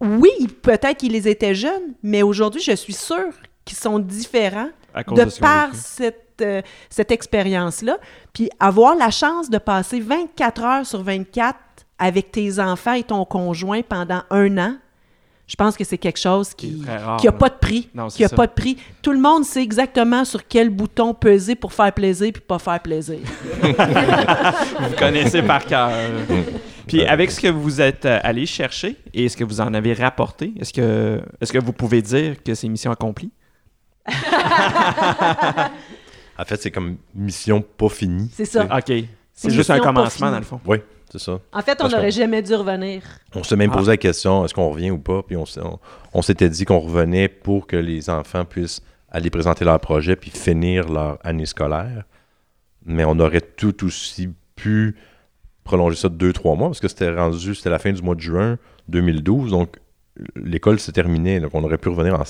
oui, 0.00 0.30
peut-être 0.62 0.98
qu'ils 0.98 1.26
étaient 1.26 1.54
jeunes, 1.54 1.94
mais 2.02 2.22
aujourd'hui, 2.22 2.60
je 2.60 2.72
suis 2.76 2.92
sûre 2.92 3.32
qu'ils 3.64 3.76
sont 3.78 3.98
différents 3.98 4.70
de 5.24 5.28
ce 5.28 5.40
par 5.40 5.74
cette, 5.74 6.40
euh, 6.40 6.62
cette 6.90 7.10
expérience-là. 7.10 7.98
Puis 8.32 8.48
avoir 8.60 8.94
la 8.94 9.10
chance 9.10 9.50
de 9.50 9.58
passer 9.58 10.00
24 10.00 10.62
heures 10.62 10.86
sur 10.86 11.02
24 11.02 11.56
avec 11.98 12.30
tes 12.30 12.60
enfants 12.60 12.92
et 12.92 13.02
ton 13.02 13.24
conjoint 13.24 13.82
pendant 13.82 14.22
un 14.30 14.56
an, 14.58 14.76
je 15.48 15.56
pense 15.56 15.76
que 15.78 15.82
c'est 15.82 15.96
quelque 15.96 16.18
chose 16.18 16.52
Qui 16.54 16.84
n'a 16.84 17.32
pas 17.32 17.48
de 17.48 17.54
prix. 17.54 17.88
Non, 17.94 18.08
qui 18.08 18.22
a 18.22 18.28
ça. 18.28 18.36
pas 18.36 18.46
de 18.46 18.52
prix. 18.52 18.76
Tout 19.00 19.12
le 19.12 19.18
monde 19.18 19.44
sait 19.44 19.62
exactement 19.62 20.26
sur 20.26 20.46
quel 20.46 20.68
bouton 20.68 21.14
peser 21.14 21.54
pour 21.54 21.72
faire 21.72 21.92
plaisir 21.92 22.30
puis 22.34 22.42
pas 22.46 22.58
faire 22.58 22.80
plaisir. 22.80 23.18
Vous 23.62 24.96
connaissez 24.98 25.42
par 25.42 25.64
cœur. 25.64 25.90
Puis 26.86 27.04
avec 27.04 27.30
ce 27.30 27.40
que 27.40 27.48
vous 27.48 27.80
êtes 27.80 28.04
euh, 28.04 28.18
allé 28.22 28.46
chercher 28.46 28.96
et 29.12 29.28
ce 29.28 29.36
que 29.36 29.44
vous 29.44 29.60
en 29.60 29.72
avez 29.74 29.94
rapporté, 29.94 30.52
est-ce 30.58 30.72
que, 30.72 31.20
est-ce 31.40 31.52
que 31.52 31.58
vous 31.58 31.72
pouvez 31.72 32.02
dire 32.02 32.42
que 32.42 32.54
c'est 32.54 32.68
mission 32.68 32.90
accomplie? 32.90 33.30
En 36.40 36.44
fait, 36.44 36.62
c'est 36.62 36.70
comme 36.70 36.98
mission 37.16 37.60
pas 37.60 37.88
finie. 37.88 38.30
C'est 38.32 38.44
ça. 38.44 38.64
OK. 38.64 38.92
C'est 39.34 39.50
juste 39.50 39.70
un 39.70 39.80
commencement, 39.80 40.30
dans 40.30 40.38
le 40.38 40.44
fond. 40.44 40.60
Oui, 40.66 40.78
c'est 41.10 41.18
ça. 41.18 41.38
En 41.52 41.60
fait, 41.62 41.78
on 41.82 41.88
n'aurait 41.88 42.10
jamais 42.10 42.42
dû 42.42 42.54
revenir. 42.54 43.02
On 43.34 43.42
s'est 43.42 43.56
même 43.56 43.70
Ah. 43.72 43.76
posé 43.76 43.90
la 43.92 43.96
question, 43.96 44.44
est-ce 44.44 44.54
qu'on 44.54 44.70
revient 44.70 44.90
ou 44.90 44.98
pas? 44.98 45.22
Puis 45.22 45.36
on, 45.36 45.46
s'est- 45.46 45.60
on- 45.62 45.78
on 46.14 46.22
s'était 46.22 46.48
dit 46.48 46.64
qu'on 46.64 46.78
revenait 46.80 47.28
pour 47.28 47.66
que 47.66 47.76
les 47.76 48.10
enfants 48.10 48.44
puissent 48.44 48.82
aller 49.10 49.30
présenter 49.30 49.64
leur 49.64 49.80
projet 49.80 50.16
puis 50.16 50.30
finir 50.30 50.88
leur 50.88 51.18
année 51.24 51.46
scolaire. 51.46 52.04
mais 52.90 53.04
on 53.04 53.18
aurait 53.20 53.42
tout 53.42 53.84
aussi 53.84 54.30
pu 54.56 54.96
prolonger 55.62 55.96
ça 55.96 56.08
de 56.08 56.14
deux, 56.14 56.32
trois 56.32 56.56
mois, 56.56 56.68
parce 56.68 56.80
que 56.80 56.88
c'était 56.88 57.10
rendu, 57.14 57.54
c'était 57.54 57.68
la 57.68 57.78
fin 57.78 57.92
du 57.92 58.00
mois 58.00 58.14
de 58.14 58.20
juin 58.20 58.56
2012, 58.88 59.50
donc 59.50 59.76
l'école 60.36 60.78
se 60.80 60.90
terminait, 60.90 61.38
donc 61.40 61.54
on 61.54 61.62
aurait 61.64 61.76
pu 61.76 61.90
revenir 61.90 62.18
en 62.18 62.24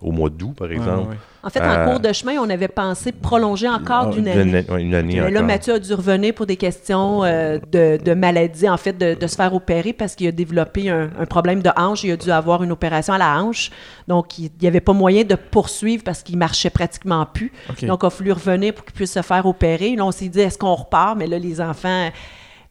au 0.00 0.12
mois 0.12 0.30
d'août, 0.30 0.54
par 0.56 0.70
exemple. 0.70 1.00
Ouais, 1.00 1.08
ouais. 1.08 1.16
En 1.42 1.50
fait, 1.50 1.60
Euh, 1.60 1.84
en 1.86 1.90
cours 1.90 2.00
de 2.00 2.12
chemin, 2.12 2.34
on 2.40 2.50
avait 2.50 2.68
pensé 2.68 3.10
prolonger 3.12 3.68
encore 3.68 4.10
d'une 4.10 4.28
année. 4.28 4.64
une 4.78 4.94
année 4.94 5.20
Mais 5.20 5.30
là. 5.30 5.42
Mathieu 5.42 5.74
a 5.74 5.78
dû 5.78 5.94
revenner 5.94 6.32
pour 6.32 6.46
des 6.46 6.56
questions 6.56 7.24
euh, 7.24 7.58
de, 7.72 7.96
de 8.04 8.14
maladie, 8.14 8.68
en 8.68 8.76
fait, 8.76 8.92
de, 8.98 9.14
de 9.14 9.26
se 9.26 9.34
faire 9.36 9.54
opérer 9.54 9.92
parce 9.92 10.14
qu'il 10.14 10.26
a 10.28 10.32
développé 10.32 10.90
un, 10.90 11.10
un 11.18 11.26
problème 11.26 11.62
de 11.62 11.70
hanche. 11.76 12.04
Il 12.04 12.12
a 12.12 12.16
dû 12.16 12.30
avoir 12.30 12.62
une 12.62 12.72
opération 12.72 13.14
à 13.14 13.18
la 13.18 13.40
hanche. 13.42 13.70
Donc, 14.08 14.38
il 14.38 14.50
n'y 14.60 14.68
avait 14.68 14.80
pas 14.80 14.92
moyen 14.92 15.24
de 15.24 15.34
poursuivre 15.36 16.02
parce 16.04 16.22
qu'il 16.22 16.38
marchait 16.38 16.70
pratiquement 16.70 17.24
plus. 17.26 17.52
Donc, 17.82 18.00
il 18.02 18.06
a 18.06 18.10
fallu 18.10 18.32
revenir 18.32 18.74
pour 18.74 18.84
qu'il 18.84 18.94
puisse 18.94 19.12
se 19.12 19.22
faire 19.22 19.46
opérer. 19.46 19.94
Là, 19.96 20.04
on 20.04 20.12
s'est 20.12 20.28
dit, 20.28 20.40
est-ce 20.40 20.58
qu'on 20.58 20.74
repart? 20.74 21.16
Mais 21.16 21.26
là, 21.26 21.38
les 21.38 21.60
enfants, 21.60 22.08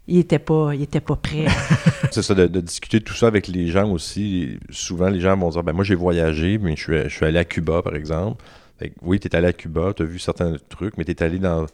ils 0.07 0.17
n'étaient 0.17 0.39
pas, 0.39 0.73
ils 0.73 0.83
étaient 0.83 0.99
pas 1.01 1.15
prêts. 1.15 1.45
C'est 2.11 2.21
ça, 2.21 2.33
de, 2.33 2.47
de 2.47 2.61
discuter 2.61 2.99
de 2.99 3.03
tout 3.03 3.13
ça 3.13 3.27
avec 3.27 3.47
les 3.47 3.67
gens 3.67 3.89
aussi. 3.91 4.57
Souvent, 4.69 5.09
les 5.09 5.19
gens 5.19 5.35
vont 5.37 5.49
dire 5.49 5.63
ben 5.63 5.73
Moi, 5.73 5.83
j'ai 5.83 5.95
voyagé, 5.95 6.57
mais 6.57 6.75
je 6.75 6.81
suis, 6.83 7.03
je 7.03 7.09
suis 7.15 7.25
allé 7.25 7.39
à 7.39 7.45
Cuba, 7.45 7.81
par 7.81 7.95
exemple. 7.95 8.43
Fait 8.79 8.89
que, 8.89 8.95
oui, 9.01 9.19
tu 9.19 9.27
es 9.27 9.35
allé 9.35 9.47
à 9.47 9.53
Cuba, 9.53 9.93
tu 9.95 10.03
as 10.03 10.05
vu 10.05 10.19
certains 10.19 10.55
trucs, 10.69 10.97
mais 10.97 11.03
tu 11.05 11.11
es 11.11 11.23
allé 11.23 11.39
dans, 11.39 11.65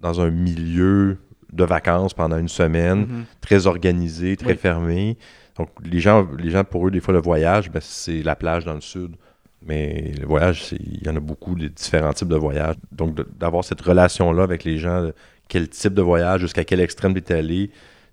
dans 0.00 0.20
un 0.20 0.30
milieu 0.30 1.18
de 1.52 1.64
vacances 1.64 2.14
pendant 2.14 2.38
une 2.38 2.48
semaine, 2.48 3.00
Mhm. 3.00 3.24
très 3.40 3.66
organisé, 3.66 4.36
très 4.36 4.52
Oui. 4.52 4.56
fermé. 4.56 5.18
Donc, 5.58 5.68
les 5.84 6.00
gens, 6.00 6.26
les 6.38 6.50
gens, 6.50 6.64
pour 6.64 6.86
eux, 6.88 6.90
des 6.90 7.00
fois, 7.00 7.12
le 7.12 7.20
voyage, 7.20 7.70
ben, 7.70 7.80
c'est 7.82 8.22
la 8.22 8.36
plage 8.36 8.64
dans 8.64 8.74
le 8.74 8.80
sud. 8.80 9.16
Mais 9.62 10.12
le 10.18 10.26
voyage, 10.26 10.64
c'est- 10.64 10.76
il 10.80 11.04
y 11.06 11.10
en 11.10 11.16
a 11.16 11.20
beaucoup 11.20 11.54
de 11.54 11.68
différents 11.68 12.12
types 12.14 12.28
de 12.28 12.36
voyages. 12.36 12.76
Donc, 12.92 13.16
d'avoir 13.38 13.62
cette 13.64 13.80
relation-là 13.82 14.42
avec 14.42 14.64
les 14.64 14.78
gens, 14.78 15.10
quel 15.50 15.68
type 15.68 15.92
de 15.92 16.00
voyage, 16.02 16.40
jusqu'à 16.40 16.64
quel 16.64 16.80
extrême 16.80 17.12
tu 17.12 17.20
es 17.20 17.36
allé. 17.36 17.70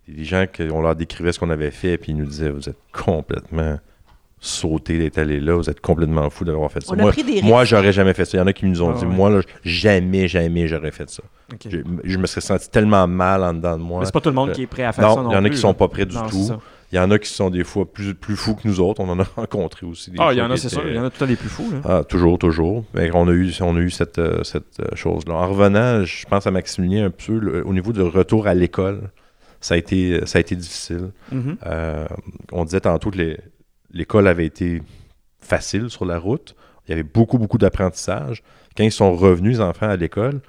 Il 0.07 0.14
y 0.14 0.18
a 0.18 0.19
des 0.19 0.26
gens, 0.26 0.45
que, 0.51 0.69
on 0.72 0.81
leur 0.81 0.95
décrivait 0.95 1.31
ce 1.31 1.39
qu'on 1.39 1.49
avait 1.49 1.72
fait, 1.72 1.97
puis 1.97 2.11
ils 2.11 2.18
nous 2.18 2.26
disaient 2.26 2.49
Vous 2.49 2.68
êtes 2.68 2.80
complètement 2.91 3.80
sauté 4.39 4.99
d'être 4.99 5.18
allé 5.18 5.39
là, 5.39 5.55
vous 5.55 5.68
êtes 5.69 5.81
complètement 5.81 6.30
fou 6.30 6.45
d'avoir 6.45 6.72
fait 6.72 6.81
ça. 6.81 6.93
On 6.93 6.99
a 6.99 7.01
moi, 7.01 7.11
pris 7.11 7.23
des 7.23 7.41
moi 7.41 7.65
j'aurais 7.65 7.91
jamais 7.91 8.14
fait 8.14 8.23
ça. 8.26 8.38
Il 8.38 8.41
y 8.41 8.43
en 8.43 8.47
a 8.47 8.53
qui 8.53 8.65
nous 8.68 8.81
ont 8.84 8.91
Ah 8.95 8.99
dit 8.99 9.05
ouais. 9.05 9.15
Moi, 9.15 9.30
là, 9.31 9.41
jamais, 9.64 10.27
jamais, 10.27 10.68
j'aurais 10.68 10.91
fait 10.91 11.09
ça. 11.09 11.23
Je, 11.68 11.80
je 12.03 12.18
me 12.18 12.27
serais 12.27 12.41
senti 12.41 12.69
tellement 12.69 13.07
mal 13.07 13.43
en 13.43 13.53
dedans 13.53 13.77
de 13.77 13.84
moi. 13.84 13.99
Mais 13.99 14.05
c'est 14.05 14.11
pas 14.14 14.22
tout 14.22 14.30
le 14.30 14.35
monde 14.35 14.49
Euh, 14.49 14.53
qui 14.53 14.64
est 14.64 14.68
prêt 14.68 14.84
à 14.84 14.91
faire 14.91 15.09
ça 15.11 15.22
Non, 15.22 15.31
il 15.31 15.34
y 15.34 15.38
en 15.38 15.39
a 15.39 15.41
plus, 15.41 15.55
qui 15.55 15.57
sont 15.57 15.73
pas 15.73 15.88
prêts 15.88 16.05
du 16.05 16.15
Non, 16.15 16.23
c'est 16.30 16.53
tout. 16.53 16.53
Ça. 16.89 16.93
Il 16.93 16.95
y 16.95 16.99
en 16.99 17.11
a 17.11 17.19
qui 17.19 17.30
sont 17.30 17.49
des 17.49 17.64
fois 17.64 17.91
plus, 17.91 18.14
plus 18.15 18.35
fous 18.35 18.55
que 18.55 18.68
nous 18.68 18.80
autres. 18.80 19.01
On 19.01 19.09
en 19.09 19.19
a 19.19 19.23
rencontré 19.35 19.85
aussi. 19.85 20.11
Des 20.11 20.18
Ah, 20.19 20.30
il 20.31 20.38
y 20.38 20.41
en 20.41 20.49
a, 20.51 20.57
c'est 20.57 20.69
sûr. 20.69 20.80
étaient- 20.81 20.89
Il 20.91 20.95
y 20.95 20.99
en 20.99 21.05
a 21.05 21.09
tout 21.09 21.23
à 21.23 21.27
des 21.27 21.35
plus 21.35 21.49
fous. 21.49 21.69
Là. 21.72 21.80
ah, 21.84 22.03
toujours, 22.03 22.39
toujours. 22.39 22.85
Mais 22.93 23.09
on 23.14 23.27
a 23.27 23.31
eu, 23.34 23.51
on 23.61 23.76
a 23.76 23.80
eu 23.80 23.89
cette, 23.89 24.19
euh, 24.19 24.43
cette 24.43 24.80
euh, 24.80 24.95
chose-là. 24.95 25.35
En 25.35 25.47
revenant, 25.49 26.03
je 26.05 26.26
pense 26.26 26.47
à 26.47 26.51
Maximilien 26.51 27.05
un 27.07 27.09
peu, 27.11 27.38
le- 27.39 27.65
au 27.65 27.73
niveau 27.73 27.91
du 27.93 28.01
retour 28.01 28.47
à 28.47 28.53
l'école, 28.53 29.09
ça 29.59 29.73
a 29.73 29.77
été, 29.77 30.26
ça 30.26 30.38
a 30.38 30.41
été 30.41 30.55
difficile. 30.55 31.11
Mhm. 31.31 31.57
Euh, 31.65 32.05
on 32.51 32.64
disait 32.64 32.81
tantôt 32.81 33.09
que 33.11 33.38
l'école 33.91 34.27
avait 34.27 34.45
été 34.45 34.81
facile 35.39 35.89
sur 35.89 36.05
la 36.05 36.19
route. 36.19 36.55
Il 36.88 36.91
y 36.91 36.93
avait 36.93 37.03
beaucoup, 37.03 37.38
beaucoup 37.38 37.57
d'apprentissage. 37.57 38.43
Quand 38.77 38.84
ils 38.84 38.91
sont 38.91 39.14
revenus, 39.15 39.53
les 39.57 39.61
enfants, 39.61 39.89
à 39.89 39.95
l'école, 39.97 40.39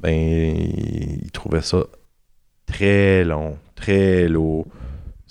ben, 0.00 0.12
ils 0.12 1.30
trouvaient 1.32 1.62
ça 1.62 1.84
très 2.66 3.24
long, 3.24 3.56
très 3.74 4.28
lourd. 4.28 4.66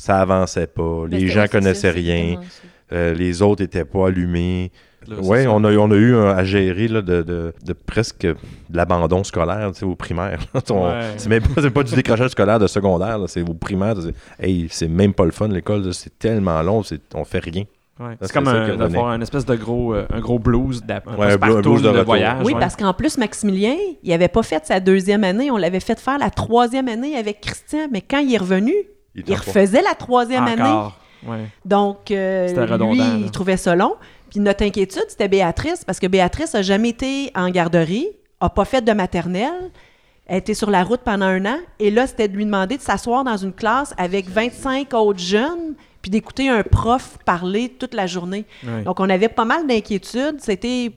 Ça 0.02 0.22
avançait 0.22 0.68
pas. 0.68 1.04
Mais 1.10 1.20
Les 1.20 1.28
gens 1.28 1.46
connaissaient 1.52 1.90
rien. 1.92 2.40
Euh, 2.94 3.14
les 3.14 3.42
autres 3.42 3.62
n'étaient 3.62 3.84
pas 3.86 4.08
allumés. 4.08 4.72
Oui, 5.22 5.46
on 5.48 5.64
a, 5.64 5.72
on 5.76 5.92
a 5.92 5.96
eu 5.96 6.16
un- 6.16 6.30
à 6.30 6.44
gérer 6.44 6.88
là, 6.88 7.02
de, 7.02 7.22
de- 7.22 7.54
de 7.66 7.74
presque 7.74 8.22
de 8.26 8.36
l'abandon 8.74 9.24
scolaire 9.24 9.72
au 9.84 9.96
primaire. 9.96 10.40
Ouais. 10.54 10.62
C'est 11.18 11.30
même 11.30 11.44
pas, 11.74 11.84
du 11.84 11.96
décrochage 11.96 12.32
scolaire 12.32 12.60
de 12.60 12.68
secondaire, 12.68 13.20
c'est 13.28 13.42
au 13.42 13.54
primaire. 13.54 13.96
c'est- 14.02 14.14
Hey, 14.46 14.68
c'est 14.72 14.88
même 14.88 15.14
pas 15.14 15.26
le 15.26 15.32
fun 15.32 15.48
l'école, 15.50 15.94
c'est 15.94 16.18
tellement 16.18 16.62
long, 16.62 16.82
on 17.16 17.26
fait 17.26 17.40
rien. 17.40 17.64
Ouais. 18.00 18.16
C'est 18.22 18.32
comme 18.32 18.48
un, 18.48 18.78
d'avoir 18.78 19.10
un 19.10 19.20
espèce 19.22 19.46
de 19.46 19.56
gros, 19.56 19.94
euh, 19.94 20.06
un 20.14 20.22
gros 20.22 20.40
blues, 20.40 20.82
un 20.90 20.94
Ouais, 21.18 21.34
un 21.34 21.38
postpartum 21.38 21.62
blues 21.62 21.82
de 21.84 22.02
voyage. 22.02 22.38
Oui, 22.46 22.54
ouais. 22.54 22.60
parce 22.60 22.76
qu'en 22.78 22.94
plus, 22.94 23.18
Maximilien, 23.18 23.76
il 24.04 24.10
n'avait 24.10 24.30
pas 24.30 24.44
fait 24.44 24.66
sa 24.66 24.80
deuxième 24.80 25.26
année. 25.26 25.52
On 25.52 25.58
l'avait 25.58 25.82
fait 25.82 26.00
faire 26.00 26.18
la 26.18 26.30
troisième 26.30 26.88
année 26.88 27.16
avec 27.18 27.42
Christian. 27.42 27.88
Mais 27.92 28.00
quand 28.02 28.20
il 28.20 28.34
est 28.34 28.38
revenu, 28.38 28.74
Il 29.16 29.22
il 29.22 29.24
tente 29.26 29.38
pas. 29.38 29.42
refaisait 29.52 29.82
la 29.82 29.96
troisième 29.96 30.46
année. 30.46 30.90
Ouais. 31.26 31.48
Donc, 31.66 32.12
euh, 32.12 32.48
C'était 32.48 32.66
lui, 32.78 32.98
là. 32.98 33.06
il 33.20 33.32
trouvait 33.32 33.58
ça 33.58 33.76
long. 33.76 33.96
Puis 34.30 34.40
notre 34.40 34.64
inquiétude, 34.64 35.06
c'était 35.10 35.28
Béatrice, 35.28 35.84
parce 35.84 36.00
que 36.00 36.08
Béatrice 36.08 36.54
a 36.56 36.62
jamais 36.62 36.90
été 36.90 37.32
en 37.36 37.50
garderie, 37.50 38.08
a 38.40 38.50
pas 38.50 38.64
fait 38.66 38.82
de 38.82 38.92
maternelle, 38.94 39.72
elle 40.28 40.38
était 40.38 40.54
sur 40.54 40.70
la 40.70 40.84
route 40.84 41.02
pendant 41.04 41.26
un 41.26 41.44
an, 41.48 41.58
et 41.80 41.90
là, 41.90 42.06
c'était 42.06 42.28
de 42.28 42.36
lui 42.38 42.46
demander 42.46 42.78
de 42.78 42.82
s'asseoir 42.84 43.24
dans 43.24 43.38
une 43.38 43.52
classe 43.54 43.94
avec 43.98 44.30
25 44.30 44.94
autres 44.94 45.20
jeunes, 45.20 45.74
puis 46.04 46.12
d'écouter 46.12 46.48
un 46.48 46.62
prof 46.64 47.18
parler 47.26 47.70
toute 47.70 47.94
la 47.96 48.06
journée. 48.06 48.46
Ouais. 48.64 48.84
Donc, 48.84 49.00
on 49.00 49.10
avait 49.10 49.28
pas 49.30 49.44
mal 49.46 49.66
d'inquiétudes. 49.68 50.38
C'était 50.40 50.92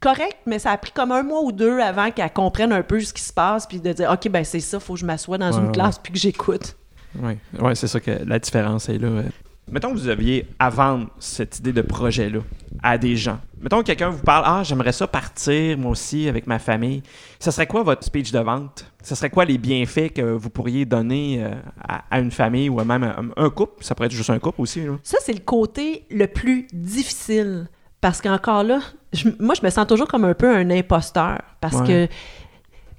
correct, 0.00 0.36
mais 0.46 0.58
ça 0.58 0.72
a 0.72 0.76
pris 0.76 0.90
comme 0.92 1.12
un 1.12 1.22
mois 1.22 1.42
ou 1.42 1.52
deux 1.52 1.78
avant 1.78 2.10
qu'elle 2.10 2.32
comprenne 2.32 2.72
un 2.72 2.82
peu 2.82 3.00
ce 3.00 3.14
qui 3.14 3.22
se 3.22 3.32
passe, 3.32 3.66
puis 3.66 3.80
de 3.80 3.92
dire, 3.92 4.10
OK, 4.12 4.28
ben 4.28 4.44
c'est 4.44 4.60
ça, 4.60 4.78
faut 4.80 4.94
que 4.94 5.00
je 5.00 5.06
m'assoie 5.06 5.38
dans 5.38 5.50
Ouais, 5.52 5.58
une 5.58 5.66
ouais. 5.66 5.72
classe, 5.72 5.98
puis 5.98 6.12
que 6.12 6.18
j'écoute. 6.18 6.76
Oui, 7.20 7.32
ouais, 7.60 7.74
c'est 7.74 7.86
ça 7.88 8.00
que 8.00 8.10
la 8.26 8.38
différence 8.38 8.88
est 8.88 8.98
là. 8.98 9.08
ouais. 9.10 9.24
Mettons 9.70 9.92
que 9.92 9.98
vous 9.98 10.08
aviez 10.08 10.46
à 10.58 10.70
vendre 10.70 11.08
cette 11.20 11.60
idée 11.60 11.72
de 11.72 11.82
projet-là 11.82 12.40
à 12.82 12.98
des 12.98 13.16
gens. 13.16 13.38
Mettons 13.60 13.78
que 13.80 13.84
quelqu'un 13.86 14.10
vous 14.10 14.22
parle 14.22 14.42
Ah, 14.44 14.62
j'aimerais 14.64 14.90
ça 14.92 15.06
partir, 15.06 15.78
moi 15.78 15.92
aussi, 15.92 16.28
avec 16.28 16.48
ma 16.48 16.58
famille. 16.58 17.02
Ça 17.38 17.52
serait 17.52 17.68
quoi 17.68 17.82
votre 17.84 18.02
speech 18.04 18.32
de 18.32 18.40
vente? 18.40 18.84
Ça 19.02 19.14
serait 19.14 19.30
quoi 19.30 19.44
les 19.44 19.58
bienfaits 19.58 20.10
que 20.14 20.22
vous 20.22 20.50
pourriez 20.50 20.84
donner 20.84 21.42
euh, 21.44 21.50
à, 21.80 22.02
à 22.10 22.18
une 22.20 22.32
famille 22.32 22.68
ou 22.68 22.80
à 22.80 22.84
même 22.84 23.04
un, 23.04 23.30
un 23.36 23.50
couple? 23.50 23.84
Ça 23.84 23.94
pourrait 23.94 24.06
être 24.06 24.12
juste 24.12 24.30
un 24.30 24.40
couple 24.40 24.60
aussi. 24.60 24.84
Là. 24.84 24.92
Ça, 25.04 25.18
c'est 25.22 25.32
le 25.32 25.40
côté 25.40 26.04
le 26.10 26.26
plus 26.26 26.66
difficile. 26.72 27.68
Parce 28.00 28.20
qu'encore 28.20 28.64
là, 28.64 28.80
je- 29.12 29.28
moi, 29.38 29.54
je 29.54 29.64
me 29.64 29.70
sens 29.70 29.86
toujours 29.86 30.08
comme 30.08 30.24
un 30.24 30.34
peu 30.34 30.52
un 30.52 30.68
imposteur. 30.70 31.38
Parce 31.60 31.76
Ouais. 31.76 31.86
que, 31.86 32.08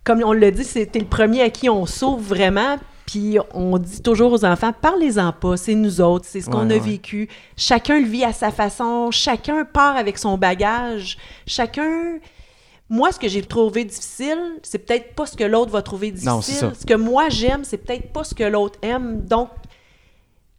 comme 0.05 0.23
on 0.23 0.31
l'a 0.31 0.49
dit, 0.49 0.63
c'était 0.63 0.99
le 0.99 1.05
premier 1.05 1.41
à 1.41 1.49
qui 1.49 1.69
on 1.69 1.85
sauve 1.85 2.21
vraiment. 2.25 2.77
Puis 3.05 3.37
on 3.53 3.77
dit 3.77 4.01
toujours 4.01 4.31
aux 4.31 4.45
enfants, 4.45 4.71
parlez-en 4.81 5.33
pas, 5.33 5.57
c'est 5.57 5.75
nous 5.75 5.99
autres, 6.01 6.25
c'est 6.27 6.41
ce 6.41 6.49
qu'on 6.49 6.67
Ouais, 6.69 6.75
a 6.75 6.77
ouais. 6.77 6.91
vécu. 6.91 7.27
Chacun 7.57 7.99
le 7.99 8.05
vit 8.05 8.23
à 8.23 8.31
sa 8.33 8.51
façon, 8.51 9.11
chacun 9.11 9.65
part 9.65 9.97
avec 9.97 10.17
son 10.17 10.37
bagage, 10.37 11.17
chacun... 11.45 12.19
Moi, 12.89 13.11
ce 13.11 13.17
que 13.19 13.27
j'ai 13.27 13.41
trouvé 13.41 13.85
difficile, 13.85 14.37
c'est 14.61 14.77
peut-être 14.77 15.15
pas 15.15 15.25
ce 15.25 15.35
que 15.35 15.43
l'autre 15.43 15.71
va 15.71 15.81
trouver 15.81 16.11
difficile. 16.11 16.67
Non. 16.67 16.73
Ce 16.79 16.85
que 16.85 16.93
moi 16.93 17.29
j'aime, 17.29 17.63
c'est 17.63 17.77
peut-être 17.77 18.11
pas 18.11 18.23
ce 18.23 18.35
que 18.35 18.43
l'autre 18.43 18.77
aime. 18.83 19.21
Donc, 19.21 19.49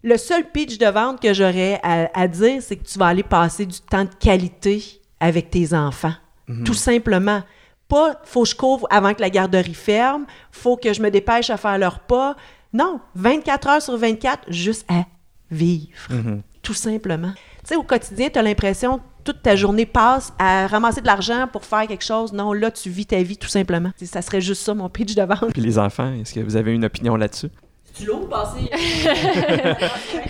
le 0.03 0.17
seul 0.17 0.51
pitch 0.51 0.79
de 0.79 0.87
vente 0.87 1.21
que 1.21 1.33
j'aurais 1.33 1.79
à, 1.83 2.09
à 2.19 2.27
dire, 2.27 2.61
c'est 2.61 2.77
que 2.77 2.85
tu 2.85 2.99
vas 2.99 3.07
aller 3.09 3.23
passer 3.23 3.67
du 3.67 3.79
temps 3.79 4.05
de 4.05 4.15
qualité 4.19 4.83
avec 5.21 5.51
tes 5.51 5.75
enfants. 5.75 6.15
Mhm. 6.49 6.65
Tout 6.65 6.75
simplement. 6.75 7.43
Pas, 7.89 8.21
faut 8.25 8.43
que 8.43 8.49
je 8.49 8.55
couvre 8.55 8.87
avant 8.91 9.15
que 9.15 9.21
la 9.21 9.31
garderie 9.31 9.75
ferme, 9.75 10.27
faut 10.51 10.77
que 10.77 10.93
je 10.93 11.03
me 11.03 11.11
dépêche 11.11 11.51
à 11.51 11.57
faire 11.57 11.79
leur 11.79 12.01
pas. 12.01 12.37
Non, 12.73 13.01
24 13.15 13.69
heures 13.69 13.83
sur 13.83 13.97
24, 13.97 14.51
juste 14.51 14.85
à 14.89 15.05
vivre. 15.51 15.89
Mhm. 16.11 16.43
Tout 16.63 16.75
simplement. 16.75 17.33
Tu 17.35 17.69
sais, 17.69 17.77
au 17.77 17.83
quotidien, 17.83 18.31
tu 18.31 18.39
as 18.39 18.43
l'impression 18.43 18.99
que 18.99 19.03
toute 19.25 19.43
ta 19.43 19.57
journée 19.57 19.87
passe 19.87 20.33
à 20.39 20.67
ramasser 20.67 21.01
de 21.01 21.07
l'argent 21.07 21.47
pour 21.51 21.65
faire 21.65 21.87
quelque 21.87 22.05
chose. 22.05 22.33
Non, 22.33 22.53
là, 22.53 22.71
tu 22.71 22.91
vis 22.91 23.07
ta 23.07 23.23
vie 23.23 23.37
tout 23.37 23.49
simplement. 23.49 23.91
Ça 24.03 24.23
serait 24.23 24.41
juste 24.41 24.63
ça, 24.63 24.75
mon 24.75 24.89
pitch 24.89 25.15
de 25.15 25.23
vente. 25.23 25.53
Puis 25.53 25.63
les 25.63 25.79
enfants, 25.79 26.13
est-ce 26.15 26.35
que 26.35 26.41
vous 26.41 26.57
avez 26.57 26.73
une 26.73 26.85
opinion 26.85 27.17
là-dessus? 27.17 27.49
Tu 27.97 28.07
l'as 28.07 28.27
passé? 28.29 28.69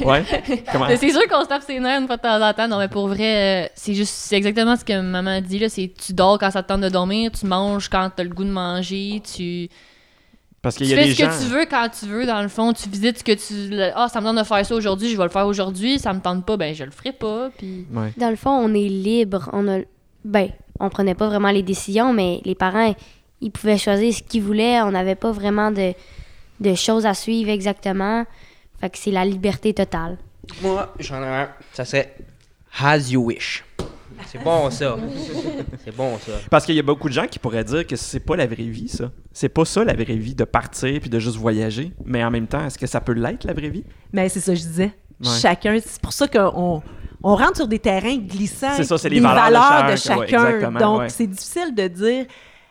Ouais. 0.05 0.23
Comment? 0.71 0.87
C'est 0.97 1.11
sûr 1.11 1.27
qu'on 1.29 1.43
se 1.43 1.49
tape 1.49 1.63
ses 1.63 1.81
nerfs 1.81 2.01
une 2.01 2.07
fois 2.07 2.17
de 2.17 2.23
temps 2.23 2.41
en 2.47 2.53
temps. 2.53 2.69
Non, 2.69 2.79
mais 2.79 2.89
pour 2.89 3.09
vrai, 3.09 3.65
euh, 3.65 3.69
c'est 3.75 3.95
juste, 3.95 4.13
c'est 4.15 4.37
exactement 4.37 4.77
ce 4.77 4.85
que 4.85 5.01
maman 5.01 5.41
dit, 5.41 5.59
là. 5.59 5.69
C'est 5.69 5.91
tu 5.95 6.13
dors 6.13 6.39
quand 6.39 6.51
ça 6.51 6.63
te 6.63 6.69
tente 6.69 6.83
de 6.83 6.89
dormir, 6.91 7.31
tu 7.31 7.47
manges 7.47 7.89
quand 7.89 8.11
t'as 8.15 8.25
le 8.25 8.31
goût 8.31 8.45
de 8.45 8.51
manger, 8.51 9.23
tu, 9.35 9.69
Parce 10.61 10.77
tu 10.77 10.83
qu'il 10.85 10.91
y 10.91 10.95
a 10.95 10.97
fais 10.99 11.05
des 11.09 11.15
ce 11.15 11.23
gens. 11.23 11.29
que 11.31 11.43
tu 11.43 11.49
veux 11.49 11.65
quand 11.65 11.89
tu 11.99 12.07
veux, 12.07 12.27
dans 12.27 12.43
le 12.43 12.49
fond. 12.49 12.73
Tu 12.75 12.89
visites 12.89 13.19
ce 13.21 13.25
que 13.25 13.33
tu. 13.33 13.81
Ah, 13.95 14.09
ça 14.09 14.21
me 14.21 14.27
tente 14.27 14.39
de 14.39 14.45
faire 14.45 14.67
ça 14.67 14.75
aujourd'hui, 14.75 15.09
je 15.11 15.17
vais 15.17 15.25
le 15.25 15.31
faire 15.31 15.47
aujourd'hui. 15.47 15.99
Ça 15.99 16.13
me 16.13 16.21
tente 16.21 16.45
pas, 16.45 16.57
ben 16.59 16.75
je 16.75 16.85
le 16.85 16.91
ferai 16.91 17.13
pas. 17.13 17.51
Puis. 17.57 17.87
Ouais. 17.93 18.13
Dans 18.19 18.31
le 18.31 18.37
fond, 18.37 18.51
on 18.51 18.75
est 18.75 18.89
libre. 18.89 19.49
On 19.55 19.67
a, 19.69 19.79
ben, 20.25 20.49
on 20.81 20.91
prenait 20.91 21.15
pas 21.15 21.29
vraiment 21.29 21.51
les 21.51 21.63
décisions, 21.63 22.13
mais 22.13 22.41
les 22.45 22.55
parents, 22.55 22.95
ils 23.41 23.51
pouvaient 23.51 23.79
choisir 23.79 24.13
ce 24.13 24.23
qu'ils 24.23 24.43
voulaient. 24.43 24.83
On 24.83 24.91
n'avait 24.91 25.15
pas 25.15 25.33
vraiment 25.33 25.71
de, 25.71 25.93
de 26.61 26.75
choses 26.75 27.07
à 27.07 27.15
suivre 27.15 27.51
exactement. 27.51 28.25
Fait 28.81 28.91
que 28.91 28.99
c'est 28.99 29.11
la 29.11 29.25
liberté 29.25 29.73
totale. 29.75 30.19
Moi, 30.63 30.93
j'en 30.99 31.23
ai 31.23 31.27
un. 31.27 31.49
Ça 31.73 31.85
serait 31.85 32.15
As 32.81 33.11
You 33.11 33.25
Wish. 33.25 33.65
C'est 34.27 34.43
bon, 34.43 34.71
ça. 34.71 34.97
C'est 35.85 35.95
bon, 35.95 36.19
ça. 36.19 36.33
Parce 36.51 36.65
qu'il 36.65 36.75
y 36.75 36.79
a 36.79 36.83
beaucoup 36.83 37.09
de 37.09 37.15
gens 37.15 37.27
qui 37.27 37.39
pourraient 37.39 37.65
dire 37.65 37.87
que 37.87 37.97
c'est 37.97 38.21
pas 38.21 38.37
la 38.37 38.47
vraie 38.47 38.65
vie, 38.65 38.89
ça. 38.89 39.11
C'est 39.33 39.49
pas 39.49 39.65
ça 39.65 39.85
la 39.85 39.95
vraie 39.95 40.17
vie 40.17 40.35
de 40.35 40.45
partir 40.45 41.01
puis 41.01 41.11
de 41.11 41.19
juste 41.19 41.37
voyager. 41.37 41.93
Mais 42.05 42.25
en 42.25 42.31
même 42.31 42.47
temps, 42.47 42.65
est-ce 42.65 42.79
que 42.79 42.87
ça 42.87 43.01
peut 43.01 43.13
l'être, 43.13 43.45
la 43.45 43.53
vraie 43.53 43.71
vie? 43.71 43.85
Mais 44.13 44.29
c'est 44.29 44.41
ça 44.41 44.53
que 44.53 44.59
je 44.59 44.65
disais. 44.65 44.93
Ouais. 45.23 45.31
Chacun, 45.41 45.79
c'est 45.85 46.01
pour 46.01 46.13
ça 46.13 46.27
qu'on 46.29 46.83
on 47.23 47.37
rentre 47.37 47.57
sur 47.57 47.69
des 47.69 47.79
terrains 47.79 48.17
glissants. 48.17 48.75
C'est 48.77 48.85
ça, 48.85 48.99
c'est 48.99 49.09
les 49.09 49.21
valeurs 49.21 49.87
de 49.87 49.93
de 49.93 49.97
chacun, 49.97 50.45
ouais, 50.45 50.61
chacun. 50.61 50.73
Donc, 50.73 51.01
ouais. 51.01 51.09
c'est 51.09 51.27
difficile 51.27 51.75
de 51.75 51.89
dire 51.89 52.27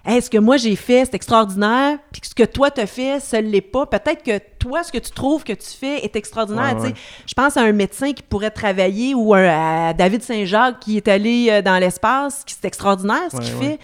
Hey, 0.05 0.21
ce 0.21 0.29
que 0.29 0.37
moi 0.37 0.57
j'ai 0.57 0.75
fait, 0.75 1.05
c'est 1.05 1.15
extraordinaire, 1.15 1.97
puis 2.11 2.21
ce 2.23 2.35
que 2.35 2.43
toi 2.43 2.69
t'as 2.69 2.85
fait, 2.87 3.21
ça 3.21 3.39
l'est 3.39 3.61
pas. 3.61 3.85
Peut-être 3.85 4.21
que 4.21 4.37
toi, 4.59 4.83
ce 4.83 4.91
que 4.91 4.97
tu 4.97 5.11
trouves 5.11 5.45
que 5.45 5.53
tu 5.53 5.69
fais 5.79 6.03
est 6.03 6.15
extraordinaire. 6.17 6.75
Ouais, 6.77 6.89
ouais. 6.89 6.93
Je 7.25 7.33
pense 7.33 7.55
à 7.55 7.61
un 7.61 7.71
médecin 7.71 8.11
qui 8.11 8.21
pourrait 8.21 8.51
travailler 8.51 9.13
ou 9.15 9.33
un- 9.33 9.87
à 9.89 9.93
David 9.93 10.21
Saint-Jacques 10.21 10.81
qui 10.81 10.97
est 10.97 11.07
allé 11.07 11.47
euh, 11.49 11.61
dans 11.61 11.77
l'espace, 11.79 12.43
qui 12.45 12.53
c'est 12.53 12.67
extraordinaire 12.67 13.29
ce 13.31 13.37
Ouais, 13.37 13.43
qu'il 13.43 13.53
fait. 13.53 13.79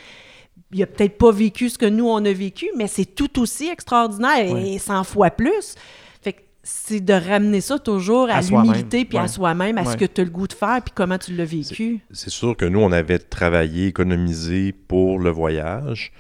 Il 0.73 0.83
a 0.83 0.87
peut-être 0.87 1.17
pas 1.17 1.31
vécu 1.31 1.69
ce 1.69 1.77
que 1.77 1.85
nous 1.85 2.07
on 2.09 2.23
a 2.25 2.31
vécu, 2.33 2.69
mais 2.75 2.87
c'est 2.87 3.05
tout 3.05 3.39
aussi 3.39 3.69
extraordinaire 3.69 4.55
et 4.57 4.77
100 4.77 5.03
fois 5.05 5.31
plus. 5.31 5.75
C'est 6.71 6.99
de 7.03 7.13
ramener 7.13 7.61
ça 7.61 7.79
toujours 7.79 8.29
à, 8.29 8.41
l'humilité 8.41 9.03
puis 9.05 9.17
Ouais. 9.17 9.23
à 9.23 9.27
soi-même, 9.27 9.77
à 9.79 9.81
Ouais. 9.83 9.91
ce 9.91 9.97
que 9.97 10.05
tu 10.05 10.21
as 10.21 10.23
le 10.23 10.29
goût 10.29 10.47
de 10.47 10.53
faire 10.53 10.79
puis 10.83 10.93
comment 10.95 11.17
tu 11.17 11.33
l'as 11.33 11.45
vécu. 11.45 11.99
C'est 12.11 12.29
sûr 12.29 12.55
que 12.55 12.65
nous, 12.65 12.79
on 12.79 12.91
avait 12.91 13.17
travaillé, 13.19 13.87
économisé 13.87 14.71
pour 14.71 15.17
le 15.19 15.31
voyage. 15.31 16.11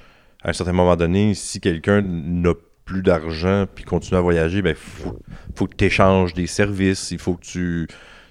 À 0.43 0.49
un 0.49 0.53
certain 0.53 0.73
moment 0.73 0.95
donné, 0.95 1.33
si 1.35 1.59
quelqu'un 1.59 2.01
n'a 2.01 2.53
plus 2.85 3.03
d'argent 3.03 3.65
puis 3.73 3.83
continue 3.83 4.17
à 4.17 4.21
voyager, 4.21 4.61
ben 4.63 4.73
faut, 4.75 5.19
faut 5.55 5.67
que 5.67 5.75
tu 5.75 5.85
échanges 5.85 6.33
des 6.33 6.47
services, 6.47 7.11
il 7.11 7.19
faut 7.19 7.35
que 7.35 7.45
tu 7.45 7.87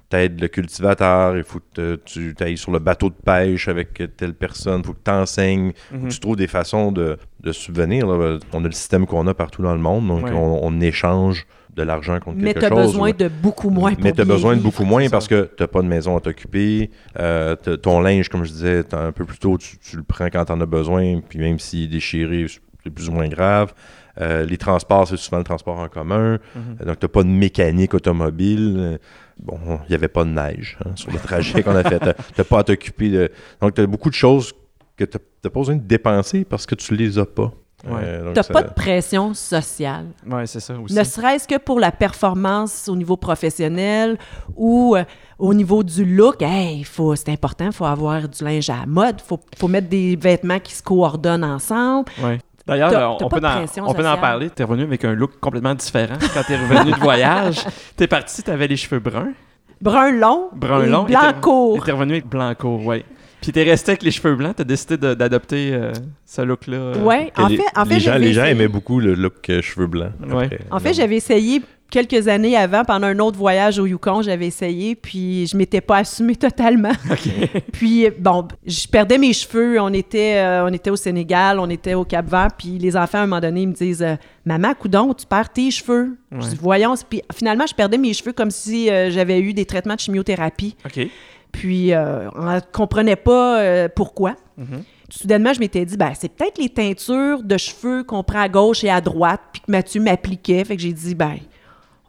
t'aides 0.08 0.40
le 0.40 0.48
cultivateur, 0.48 1.36
il 1.36 1.44
faut 1.44 1.60
que 1.74 1.96
tu 2.04 2.34
ailles 2.40 2.56
sur 2.56 2.72
le 2.72 2.78
bateau 2.80 3.10
de 3.10 3.14
pêche 3.14 3.68
avec 3.68 4.02
telle 4.16 4.34
personne, 4.34 4.80
il 4.82 4.86
faut 4.86 4.94
que 4.94 5.04
tu 5.04 5.10
enseignes, 5.10 5.72
Mhm. 5.92 6.08
tu 6.08 6.18
trouves 6.18 6.36
des 6.36 6.46
façons 6.48 6.90
de, 6.92 7.16
de 7.40 7.52
subvenir. 7.52 8.06
là. 8.06 8.38
On 8.52 8.64
a 8.64 8.66
le 8.68 8.72
système 8.72 9.06
qu'on 9.06 9.26
a 9.28 9.34
partout 9.34 9.62
dans 9.62 9.74
le 9.74 9.80
monde, 9.80 10.08
donc 10.08 10.24
Ouais. 10.24 10.32
on, 10.32 10.64
on 10.66 10.80
échange 10.80 11.46
de 11.78 11.82
l'argent 11.84 12.18
contre 12.20 12.38
Mais 12.38 12.52
quelque 12.52 12.66
tu 12.66 12.72
as 12.72 12.74
besoin 12.74 13.12
de 13.12 13.28
beaucoup 13.28 13.70
moins 13.70 13.94
pour 13.94 14.04
Mais 14.04 14.12
tu 14.12 14.20
as 14.20 14.24
besoin 14.24 14.56
de 14.56 14.60
beaucoup 14.60 14.84
moins 14.84 15.08
parce 15.08 15.28
que 15.28 15.50
tu 15.56 15.66
pas 15.66 15.82
de 15.82 15.86
maison 15.86 16.16
à 16.16 16.20
t'occuper. 16.20 16.90
euh, 17.18 17.56
ton 17.56 18.00
linge, 18.00 18.28
comme 18.28 18.44
je 18.44 18.50
disais 18.50 18.84
un 18.92 19.12
peu 19.12 19.24
plus 19.24 19.38
tôt, 19.38 19.56
tu, 19.56 19.78
tu 19.78 19.96
le 19.96 20.02
prends 20.02 20.26
quand 20.26 20.44
tu 20.44 20.52
en 20.52 20.60
as 20.60 20.66
besoin. 20.66 21.20
Puis 21.26 21.38
même 21.38 21.58
s'il 21.58 21.84
est 21.84 21.88
déchiré, 21.88 22.46
c'est 22.84 22.90
plus 22.90 23.08
ou 23.08 23.12
moins 23.12 23.28
grave. 23.28 23.72
Euh, 24.20 24.44
les 24.44 24.56
transports, 24.56 25.06
c'est 25.06 25.16
souvent 25.16 25.38
le 25.38 25.44
transport 25.44 25.78
en 25.78 25.88
commun. 25.88 26.38
Mhm. 26.54 26.86
Donc, 26.86 26.98
tu 26.98 27.04
n'as 27.04 27.08
pas 27.08 27.22
de 27.22 27.28
mécanique 27.28 27.94
automobile. 27.94 28.98
Bon, 29.40 29.58
il 29.86 29.90
n'y 29.90 29.94
avait 29.94 30.08
pas 30.08 30.24
de 30.24 30.30
neige 30.30 30.76
hein, 30.84 30.90
sur 30.96 31.12
le 31.12 31.18
trajet 31.18 31.62
qu'on 31.62 31.76
a 31.76 31.84
fait. 31.84 32.00
Tu 32.00 32.06
n'as 32.38 32.44
pas 32.44 32.58
à 32.58 32.64
t'occuper 32.64 33.10
de. 33.10 33.30
Donc, 33.60 33.74
tu 33.74 33.80
as 33.80 33.86
beaucoup 33.86 34.10
de 34.10 34.14
choses 34.14 34.52
que 34.96 35.04
tu 35.04 35.16
n'as 35.44 35.50
pas 35.50 35.60
besoin 35.60 35.76
de 35.76 35.82
dépenser 35.82 36.44
parce 36.44 36.66
que 36.66 36.74
tu 36.74 36.96
les 36.96 37.18
as 37.18 37.26
pas. 37.26 37.52
Ouais. 37.86 38.00
Euh, 38.02 38.32
T'as 38.34 38.42
ça- 38.42 38.52
pas 38.52 38.62
de 38.64 38.72
pression 38.72 39.34
sociale. 39.34 40.06
Ouais, 40.28 40.46
c'est 40.46 40.58
ça 40.60 40.74
aussi. 40.74 40.94
Ne 40.96 41.04
serait-ce 41.04 41.46
que 41.46 41.58
pour 41.58 41.78
la 41.78 41.92
performance 41.92 42.88
au 42.88 42.96
niveau 42.96 43.16
professionnel 43.16 44.18
ou 44.56 44.96
euh, 44.96 45.04
au 45.38 45.54
niveau 45.54 45.82
du 45.84 46.04
look, 46.04 46.42
hey, 46.42 46.82
faut, 46.84 47.14
c'est 47.14 47.28
important, 47.30 47.66
il 47.66 47.72
faut 47.72 47.84
avoir 47.84 48.28
du 48.28 48.42
linge 48.42 48.68
à 48.70 48.78
la 48.80 48.86
mode, 48.86 49.16
il 49.20 49.24
faut, 49.26 49.38
faut 49.56 49.68
mettre 49.68 49.88
des 49.88 50.16
vêtements 50.16 50.58
qui 50.58 50.74
se 50.74 50.82
coordonnent 50.82 51.44
ensemble. 51.44 52.10
Ouais. 52.20 52.38
D'ailleurs, 52.66 52.90
T'as- 52.90 52.96
euh, 52.96 53.14
t'as 53.18 53.24
on, 53.24 53.28
peut 53.28 53.46
en, 53.46 53.86
on 53.90 53.94
peut 53.94 54.06
en 54.08 54.16
parler. 54.18 54.50
T'es 54.50 54.64
revenu 54.64 54.82
avec 54.82 55.04
un 55.04 55.14
look 55.14 55.38
complètement 55.40 55.74
différent 55.74 56.18
quand 56.34 56.42
t'es 56.46 56.56
revenu 56.56 56.90
de 56.92 56.98
voyage. 56.98 57.64
T'es 57.96 58.06
parti, 58.06 58.42
t'avais 58.42 58.66
les 58.66 58.76
cheveux 58.76 58.98
bruns. 58.98 59.32
Brun 59.80 60.10
long, 60.10 60.48
Brun 60.54 60.82
et 60.82 60.88
long. 60.88 61.04
et 61.06 61.10
blanc 61.12 61.20
t'es- 61.32 61.40
court. 61.40 61.84
T'es 61.84 61.92
revenu 61.92 62.12
avec 62.14 62.26
blanc 62.28 62.52
court, 62.58 62.84
ouais. 62.84 63.04
Puis 63.40 63.52
t'es 63.52 63.62
resté 63.62 63.92
avec 63.92 64.02
les 64.02 64.10
cheveux 64.10 64.34
blancs, 64.34 64.56
t'as 64.56 64.64
décidé 64.64 64.96
d'adopter 64.96 65.70
euh, 65.72 65.92
ce 66.26 66.42
look-là. 66.42 66.76
euh, 66.76 67.02
Ouais, 67.02 67.32
en 67.36 67.48
les, 67.48 67.56
fait, 67.56 67.62
en 67.76 67.84
fait 67.84 67.94
les 67.94 68.00
gens, 68.00 68.18
les 68.18 68.32
gens 68.32 68.44
aimaient 68.44 68.68
beaucoup 68.68 69.00
le 69.00 69.14
look 69.14 69.48
euh, 69.50 69.62
cheveux 69.62 69.86
blancs. 69.86 70.12
Ouais. 70.26 70.44
après. 70.44 70.60
En 70.70 70.78
fait, 70.80 70.94
j'avais 70.94 71.16
essayé 71.16 71.62
quelques 71.90 72.28
années 72.28 72.54
avant, 72.54 72.84
pendant 72.84 73.06
un 73.06 73.18
autre 73.18 73.38
voyage 73.38 73.78
au 73.78 73.86
Yukon, 73.86 74.20
j'avais 74.20 74.46
essayé, 74.46 74.94
puis 74.94 75.46
je 75.46 75.56
m'étais 75.56 75.80
pas 75.80 75.98
assumée 75.98 76.36
totalement. 76.36 76.92
puis, 77.72 78.08
bon, 78.18 78.46
je 78.66 78.86
perdais 78.86 79.16
mes 79.16 79.32
cheveux. 79.32 79.80
On 79.80 79.92
était, 79.94 80.36
euh, 80.36 80.66
on 80.66 80.72
était 80.72 80.90
au 80.90 80.96
Sénégal, 80.96 81.58
on 81.58 81.70
était 81.70 81.94
au 81.94 82.04
Cap-Vert, 82.04 82.48
puis 82.58 82.76
les 82.78 82.94
enfants, 82.96 83.18
à 83.18 83.22
un 83.22 83.26
moment 83.26 83.40
donné, 83.40 83.62
ils 83.62 83.68
me 83.68 83.72
disent 83.72 84.02
euh, 84.02 84.16
Maman, 84.44 84.74
coudon, 84.74 85.14
tu 85.14 85.24
perds 85.26 85.50
tes 85.50 85.70
cheveux. 85.70 86.18
Je 86.32 86.48
dis 86.48 86.58
Voyons. 86.60 86.94
Puis 87.08 87.22
finalement, 87.34 87.64
je 87.66 87.74
perdais 87.74 87.96
mes 87.98 88.12
cheveux 88.12 88.32
comme 88.32 88.50
si 88.50 88.90
euh, 88.90 89.10
j'avais 89.10 89.40
eu 89.40 89.54
des 89.54 89.64
traitements 89.64 89.94
de 89.94 90.00
chimiothérapie. 90.00 90.76
OK. 90.84 91.08
Puis, 91.52 91.92
euh, 91.92 92.28
on 92.34 92.44
ne 92.44 92.60
comprenait 92.72 93.16
pas 93.16 93.60
euh, 93.60 93.88
pourquoi. 93.94 94.36
Mhm. 94.56 94.82
Soudainement, 95.10 95.52
je 95.54 95.60
m'étais 95.60 95.84
dit, 95.86 95.96
ben, 95.96 96.12
c'est 96.18 96.28
peut-être 96.28 96.58
les 96.58 96.68
teintures 96.68 97.42
de 97.42 97.56
cheveux 97.56 98.04
qu'on 98.04 98.22
prend 98.22 98.40
à 98.40 98.48
gauche 98.48 98.84
et 98.84 98.90
à 98.90 99.00
droite, 99.00 99.40
puis 99.52 99.62
que 99.62 99.70
Mathieu 99.72 100.00
m'appliquait. 100.02 100.64
Fait 100.64 100.76
que 100.76 100.82
j'ai 100.82 100.92
dit, 100.92 101.14
ben, 101.14 101.36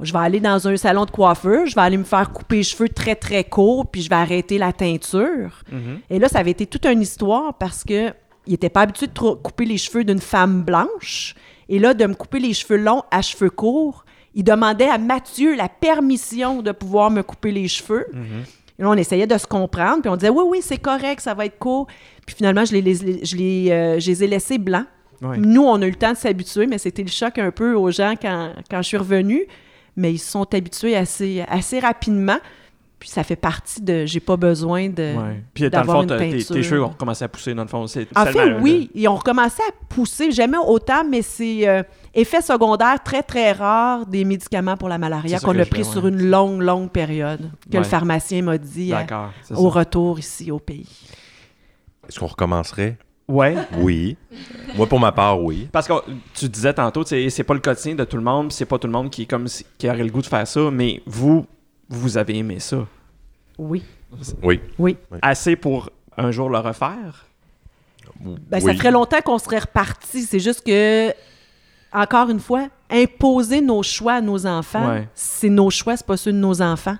je 0.01 0.11
vais 0.11 0.19
aller 0.19 0.39
dans 0.41 0.67
un 0.67 0.75
salon 0.77 1.05
de 1.05 1.11
coiffeur, 1.11 1.65
je 1.65 1.75
vais 1.75 1.81
aller 1.81 1.97
me 1.97 2.03
faire 2.03 2.31
couper 2.31 2.57
les 2.57 2.63
cheveux 2.63 2.89
très, 2.89 3.15
très 3.15 3.43
courts, 3.45 3.87
puis 3.87 4.01
je 4.01 4.09
vais 4.09 4.15
arrêter 4.15 4.57
la 4.57 4.73
teinture. 4.73 5.61
Mhm. 5.71 5.99
Et 6.09 6.19
là, 6.19 6.27
ça 6.27 6.39
avait 6.39 6.51
été 6.51 6.65
toute 6.65 6.85
une 6.85 7.01
histoire 7.01 7.53
parce 7.53 7.83
que 7.85 8.11
il 8.47 8.53
était 8.55 8.69
pas 8.69 8.81
habitué 8.81 9.07
de 9.07 9.13
trop- 9.13 9.35
couper 9.35 9.65
les 9.65 9.77
cheveux 9.77 10.03
d'une 10.03 10.19
femme 10.21 10.63
blanche. 10.63 11.35
Et 11.69 11.77
là, 11.79 11.93
de 11.93 12.05
me 12.05 12.15
couper 12.15 12.39
les 12.39 12.53
cheveux 12.53 12.77
longs 12.77 13.03
à 13.11 13.21
cheveux 13.21 13.49
courts, 13.51 14.05
il 14.33 14.43
demandait 14.43 14.89
à 14.89 14.97
Mathieu 14.97 15.55
la 15.55 15.69
permission 15.69 16.61
de 16.61 16.71
pouvoir 16.71 17.11
me 17.11 17.21
couper 17.21 17.51
les 17.51 17.67
cheveux. 17.67 18.07
Mhm. 18.11 18.43
Là, 18.79 18.89
on 18.89 18.93
essayait 18.95 19.27
de 19.27 19.37
se 19.37 19.45
comprendre, 19.47 20.01
puis 20.01 20.09
on 20.09 20.15
disait 20.15 20.29
oui, 20.31 20.43
oui, 20.47 20.59
c'est 20.61 20.77
correct, 20.77 21.19
ça 21.21 21.33
va 21.33 21.45
être 21.45 21.59
court. 21.59 21.87
Puis 22.25 22.35
finalement, 22.35 22.65
je 22.65 22.73
les, 22.73 22.81
les- 22.81 23.25
je 23.25 23.35
les, 23.35 23.71
euh, 23.71 23.99
je 23.99 24.07
les 24.09 24.23
ai 24.23 24.27
laissés 24.27 24.57
blancs. 24.57 24.85
Ouais. 25.21 25.37
Nous, 25.37 25.61
on 25.63 25.81
a 25.81 25.85
eu 25.85 25.89
le 25.91 25.95
temps 25.97 26.11
de 26.13 26.17
s'habituer, 26.17 26.65
mais 26.65 26.77
c'était 26.77 27.03
le 27.03 27.09
choc 27.09 27.37
un 27.37 27.51
peu 27.51 27.73
aux 27.75 27.91
gens 27.91 28.13
quand, 28.21 28.53
quand 28.71 28.81
je 28.81 28.87
suis 28.87 28.97
revenue. 28.97 29.45
Mais 29.97 30.13
ils 30.13 30.17
se 30.17 30.31
sont 30.31 30.53
habitués 30.53 30.95
assez, 30.95 31.43
assez 31.49 31.79
rapidement. 31.79 32.37
Puis 32.99 33.09
ça 33.09 33.23
fait 33.23 33.35
partie 33.35 33.81
de 33.81 34.05
j'ai 34.05 34.19
pas 34.21 34.37
besoin 34.37 34.87
de. 34.89 35.15
Ouais. 35.17 35.43
Puis 35.53 35.69
dans 35.69 35.79
le 35.81 35.85
fond, 35.85 36.05
tes, 36.05 36.39
cheveux 36.63 36.83
ont 36.83 36.89
recommencé 36.89 37.23
à 37.25 37.27
pousser, 37.27 37.53
dans 37.53 37.63
le 37.63 37.67
fond. 37.67 37.85
C'est 37.87 38.07
En 38.17 38.25
fait, 38.25 38.39
un- 38.39 38.61
oui, 38.61 38.89
ils 38.93 39.07
ont 39.09 39.15
recommencé 39.15 39.61
à 39.67 39.71
pousser, 39.89 40.31
jamais 40.31 40.57
autant, 40.57 41.03
mais 41.09 41.21
c'est 41.21 41.67
euh, 41.67 41.81
effet 42.13 42.41
secondaire 42.41 43.01
très, 43.03 43.23
très 43.23 43.51
rare 43.51 44.05
des 44.05 44.25
médicaments 44.25 44.77
pour 44.77 44.89
la 44.89 44.97
malaria 44.97 45.39
ça 45.39 45.45
qu'on 45.45 45.57
a 45.59 45.65
pris 45.65 45.83
fais, 45.83 45.91
sur 45.91 46.03
ouais. 46.05 46.09
une 46.09 46.29
longue, 46.29 46.61
longue 46.61 46.89
période, 46.89 47.51
que 47.69 47.73
Ouais. 47.73 47.79
le 47.79 47.83
pharmacien 47.83 48.41
m'a 48.41 48.57
dit 48.57 48.93
à- 48.93 49.05
c'est 49.43 49.53
au 49.55 49.69
ça. 49.71 49.79
retour 49.79 50.19
ici 50.19 50.51
au 50.51 50.59
pays. 50.59 50.87
Est-ce 52.07 52.19
qu'on 52.19 52.27
recommencerait? 52.27 52.97
Ouais. 53.27 53.55
Oui. 53.77 54.17
Moi, 54.75 54.87
pour 54.87 54.99
ma 54.99 55.11
part, 55.11 55.39
oui. 55.43 55.69
Parce 55.71 55.87
que 55.87 55.93
tu 56.33 56.49
disais 56.49 56.73
tantôt, 56.73 57.03
c'est 57.05 57.43
pas 57.43 57.53
le 57.53 57.59
quotidien 57.59 57.93
de 57.93 58.03
tout 58.03 58.17
le 58.17 58.23
monde, 58.23 58.51
c'est 58.51 58.65
pas 58.65 58.79
tout 58.79 58.87
le 58.87 58.93
monde 58.93 59.11
qui 59.11 59.21
est 59.23 59.25
comme 59.27 59.45
qui 59.77 59.87
aurait 59.87 60.03
le 60.03 60.09
goût 60.09 60.21
de 60.21 60.25
faire 60.25 60.47
ça, 60.47 60.71
mais 60.71 61.03
vous, 61.05 61.45
vous 61.89 62.17
avez 62.17 62.37
aimé 62.37 62.59
ça. 62.59 62.87
Oui. 63.59 63.83
Oui. 64.79 64.97
Assez 65.21 65.55
pour 65.55 65.91
un 66.17 66.31
jour 66.31 66.49
le 66.49 66.57
refaire? 66.57 67.25
Ben, 68.19 68.59
Ça 68.59 68.65
Oui. 68.65 68.77
ferait 68.77 68.91
longtemps 68.91 69.21
qu'on 69.23 69.37
serait 69.37 69.59
reparti. 69.59 70.23
C'est 70.23 70.39
juste 70.39 70.65
que, 70.65 71.13
encore 71.93 72.29
une 72.29 72.39
fois, 72.39 72.67
imposer 72.89 73.61
nos 73.61 73.83
choix 73.83 74.13
à 74.13 74.21
nos 74.21 74.45
enfants, 74.45 74.87
Ouais. 74.89 75.07
c'est 75.13 75.49
nos 75.49 75.69
choix, 75.69 75.95
c'est 75.97 76.05
pas 76.05 76.17
ceux 76.17 76.31
de 76.31 76.37
nos 76.37 76.61
enfants. 76.61 76.95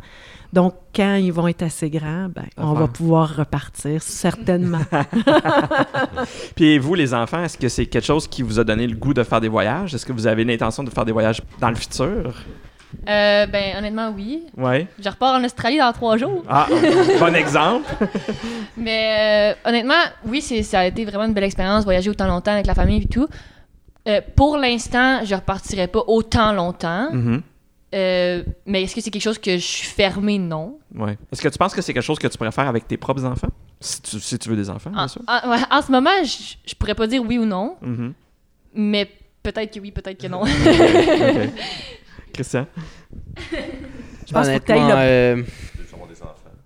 Donc, 0.51 0.73
quand 0.95 1.13
ils 1.15 1.31
vont 1.31 1.47
être 1.47 1.61
assez 1.61 1.91
grands, 1.91 2.27
ben, 2.27 2.45
on 2.57 2.73
va 2.73 2.87
pouvoir 2.87 3.35
repartir, 3.35 4.01
certainement. 4.01 4.79
Puis 6.55 6.77
vous, 6.79 6.95
les 6.95 7.13
enfants, 7.13 7.43
est-ce 7.43 7.57
que 7.57 7.69
c'est 7.69 7.85
quelque 7.85 8.05
chose 8.05 8.27
qui 8.27 8.41
vous 8.41 8.59
a 8.59 8.63
donné 8.63 8.87
le 8.87 8.95
goût 8.95 9.13
de 9.13 9.23
faire 9.23 9.41
des 9.41 9.47
voyages? 9.47 9.93
Est-ce 9.93 10.05
que 10.05 10.13
vous 10.13 10.25
avez 10.27 10.43
l'intention 10.43 10.83
de 10.83 10.89
faire 10.89 11.05
des 11.05 11.11
voyages 11.11 11.41
dans 11.59 11.69
le 11.69 11.75
futur? 11.75 12.33
Euh, 13.07 13.45
ben, 13.45 13.77
honnêtement, 13.77 14.11
oui. 14.15 14.43
Ouais. 14.57 14.87
Je 14.99 15.07
repars 15.09 15.35
en 15.39 15.43
Australie 15.43 15.77
dans 15.77 15.93
trois 15.93 16.17
jours. 16.17 16.43
Ah, 16.49 16.65
bon 17.19 17.35
exemple. 17.35 17.85
Mais 18.75 19.53
euh, 19.55 19.69
honnêtement, 19.69 19.93
oui, 20.25 20.41
c'est, 20.41 20.63
ça 20.63 20.79
a 20.79 20.85
été 20.85 21.05
vraiment 21.05 21.25
une 21.25 21.33
belle 21.33 21.43
expérience, 21.43 21.83
voyager 21.83 22.09
autant 22.09 22.27
longtemps 22.27 22.53
avec 22.53 22.65
la 22.65 22.73
famille 22.73 23.03
et 23.03 23.07
tout. 23.07 23.27
Euh, 24.09 24.21
pour 24.35 24.57
l'instant, 24.57 25.23
je 25.23 25.35
repartirai 25.35 25.87
pas 25.87 26.03
autant 26.07 26.51
longtemps. 26.51 27.09
Mhm. 27.13 27.41
Euh, 27.95 28.43
mais 28.67 28.83
est-ce 28.83 28.93
que 28.95 29.01
c'est 29.01 29.09
quelque 29.11 29.21
chose 29.23 29.39
que 29.39 29.53
je 29.57 29.65
suis 29.65 29.87
fermée? 29.87 30.37
Non. 30.37 30.77
Ouais. 30.95 31.17
Est-ce 31.31 31.41
que 31.41 31.47
tu 31.47 31.57
penses 31.57 31.73
que 31.73 31.81
c'est 31.81 31.93
quelque 31.93 32.03
chose 32.03 32.19
que 32.19 32.27
tu 32.27 32.37
pourrais 32.37 32.51
faire 32.51 32.67
avec 32.67 32.87
tes 32.87 32.97
propres 32.97 33.25
enfants? 33.25 33.49
Si 33.79 34.01
tu, 34.01 34.19
si 34.19 34.37
tu 34.37 34.49
veux 34.49 34.55
des 34.55 34.69
enfants, 34.69 34.89
bien 34.91 35.03
En, 35.03 35.07
sûr. 35.07 35.21
en- 35.27 35.49
ouais, 35.49 35.57
en 35.71 35.81
ce 35.81 35.91
moment, 35.91 36.09
je, 36.23 36.55
je 36.69 36.75
pourrais 36.75 36.95
pas 36.95 37.07
dire 37.07 37.23
oui 37.25 37.37
ou 37.39 37.45
non, 37.45 37.77
Mhm. 37.81 38.13
mais 38.75 39.09
peut-être 39.41 39.73
que 39.73 39.79
oui, 39.79 39.91
peut-être 39.91 40.19
que 40.21 40.27
non. 40.27 40.43
Christian? 42.33 42.67
Je 43.51 44.33
pense 44.33 44.47
faut 44.49 44.59
que 44.59 44.71
Honnêtement, 44.71 44.87
le- 44.89 44.93
euh, 44.95 45.43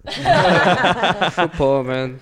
je 0.08 1.30
sais 1.32 1.48
pas, 1.58 1.84
man. 1.84 2.18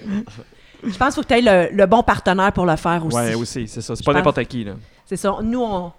Je 0.84 0.98
pense 0.98 1.14
qu'il 1.14 1.14
faut 1.14 1.22
que 1.22 1.28
tu 1.28 1.34
aies 1.36 1.70
le, 1.72 1.76
le 1.76 1.86
bon 1.86 2.04
partenaire 2.04 2.52
pour 2.54 2.66
le 2.66 2.76
faire 2.76 3.06
aussi. 3.06 3.16
Ouais, 3.18 3.36
aussi, 3.36 3.68
c'est 3.68 3.82
ça. 3.82 3.96
C'est 3.96 4.06
pas 4.06 4.14
n'importe 4.14 4.44
qui, 4.46 4.64
là. 4.64 4.74
C'est 5.06 5.18
ça. 5.18 5.38
Nous, 5.44 5.62
on, 5.62 5.92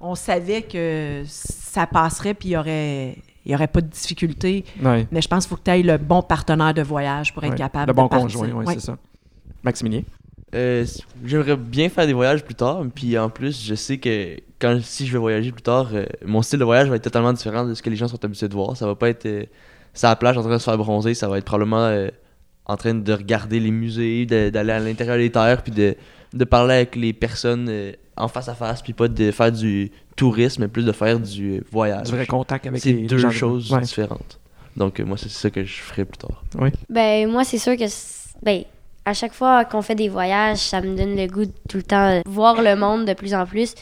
on 0.00 0.14
savait 0.14 0.62
que 0.62 1.22
ça 1.26 1.86
passerait 1.86 2.34
puis 2.34 2.50
il 2.50 2.52
y 2.52 2.56
aurait, 2.56 3.16
il 3.46 3.52
y 3.52 3.54
aurait 3.54 3.66
pas 3.68 3.80
de 3.80 3.86
difficulté. 3.88 4.64
Ouais. 4.82 5.06
Mais 5.12 5.22
je 5.22 5.28
pense 5.28 5.44
qu'il 5.44 5.50
faut 5.50 5.56
que 5.56 5.64
tu 5.64 5.70
aies 5.70 5.82
le 5.82 5.96
bon 5.98 6.22
partenaire 6.22 6.74
de 6.74 6.82
voyage 6.82 7.32
pour 7.32 7.44
être 7.44 7.52
Ouais. 7.52 7.56
capable 7.56 7.86
Le 7.88 7.92
bon 7.94 8.04
de 8.04 8.08
partir. 8.08 8.26
conjoint, 8.26 8.50
oui, 8.52 8.64
Ouais. 8.66 8.74
c'est 8.74 8.80
ça. 8.80 8.96
Maximilien? 9.62 10.02
Euh, 10.54 10.84
J'aimerais 11.24 11.56
bien 11.56 11.88
faire 11.88 12.06
des 12.06 12.12
voyages 12.14 12.42
plus 12.44 12.54
tard, 12.54 12.82
puis 12.94 13.18
en 13.18 13.28
plus, 13.28 13.62
je 13.64 13.74
sais 13.74 13.98
que 13.98 14.38
quand 14.58 14.78
si 14.82 15.06
je 15.06 15.12
vais 15.12 15.18
voyager 15.18 15.52
plus 15.52 15.62
tard, 15.62 15.88
euh, 15.92 16.06
mon 16.24 16.40
style 16.42 16.58
de 16.58 16.64
voyage 16.64 16.88
va 16.88 16.96
être 16.96 17.02
totalement 17.04 17.32
différent 17.34 17.64
de 17.66 17.74
ce 17.74 17.82
que 17.82 17.90
les 17.90 17.96
gens 17.96 18.08
sont 18.08 18.24
habitués 18.24 18.48
de 18.48 18.54
voir. 18.54 18.76
Ça 18.76 18.86
va 18.86 18.94
pas 18.94 19.10
être 19.10 19.26
euh, 19.26 19.44
ça 19.92 20.08
à 20.08 20.12
la 20.12 20.16
plage 20.16 20.38
en 20.38 20.42
train 20.42 20.52
de 20.52 20.58
se 20.58 20.64
faire 20.64 20.78
bronzer, 20.78 21.12
ça 21.14 21.28
va 21.28 21.36
être 21.38 21.44
probablement 21.44 21.82
euh, 21.84 22.08
en 22.68 22.76
train 22.76 22.94
de 22.94 23.12
regarder 23.12 23.58
les 23.60 23.70
musées, 23.70 24.26
d'aller 24.26 24.72
à 24.72 24.78
l'intérieur 24.78 25.16
des 25.16 25.30
terres, 25.30 25.62
puis 25.62 25.72
de, 25.72 25.96
de 26.32 26.44
parler 26.44 26.74
avec 26.74 26.94
les 26.96 27.12
personnes 27.12 27.66
euh, 27.68 27.92
en 28.16 28.28
face 28.28 28.48
à 28.48 28.54
face, 28.54 28.82
puis 28.82 28.92
pas 28.92 29.08
de 29.08 29.30
faire 29.30 29.50
du 29.52 29.90
tourisme, 30.16 30.62
mais 30.62 30.68
plus 30.68 30.84
de 30.84 30.92
faire 30.92 31.18
du 31.18 31.62
voyage. 31.72 32.06
Du 32.08 32.12
vrai 32.12 32.26
contact 32.26 32.66
avec 32.66 32.80
C'est 32.82 32.92
les 32.92 33.06
deux 33.06 33.18
gens 33.18 33.28
de- 33.28 33.32
choses 33.32 33.72
Ouais. 33.72 33.80
différentes. 33.80 34.38
Donc, 34.76 35.00
euh, 35.00 35.04
moi, 35.04 35.16
c'est 35.16 35.28
ça 35.30 35.50
que 35.50 35.64
je 35.64 35.74
ferai 35.80 36.04
plus 36.04 36.18
tard. 36.18 36.42
Ben, 36.88 37.28
moi, 37.28 37.42
c'est 37.44 37.58
sûr 37.58 37.76
que. 37.76 37.84
Ben, 38.42 38.62
à 39.04 39.14
chaque 39.14 39.32
fois 39.32 39.64
qu'on 39.64 39.80
fait 39.82 39.94
des 39.94 40.08
voyages, 40.08 40.58
ça 40.58 40.80
me 40.82 40.94
donne 40.96 41.16
le 41.16 41.26
goût 41.26 41.46
de 41.46 41.52
tout 41.68 41.78
le 41.78 41.82
temps 41.82 42.10
euh, 42.10 42.20
voir 42.26 42.60
le 42.62 42.76
monde 42.76 43.06
de 43.06 43.14
plus 43.14 43.34
en 43.34 43.46
plus. 43.46 43.74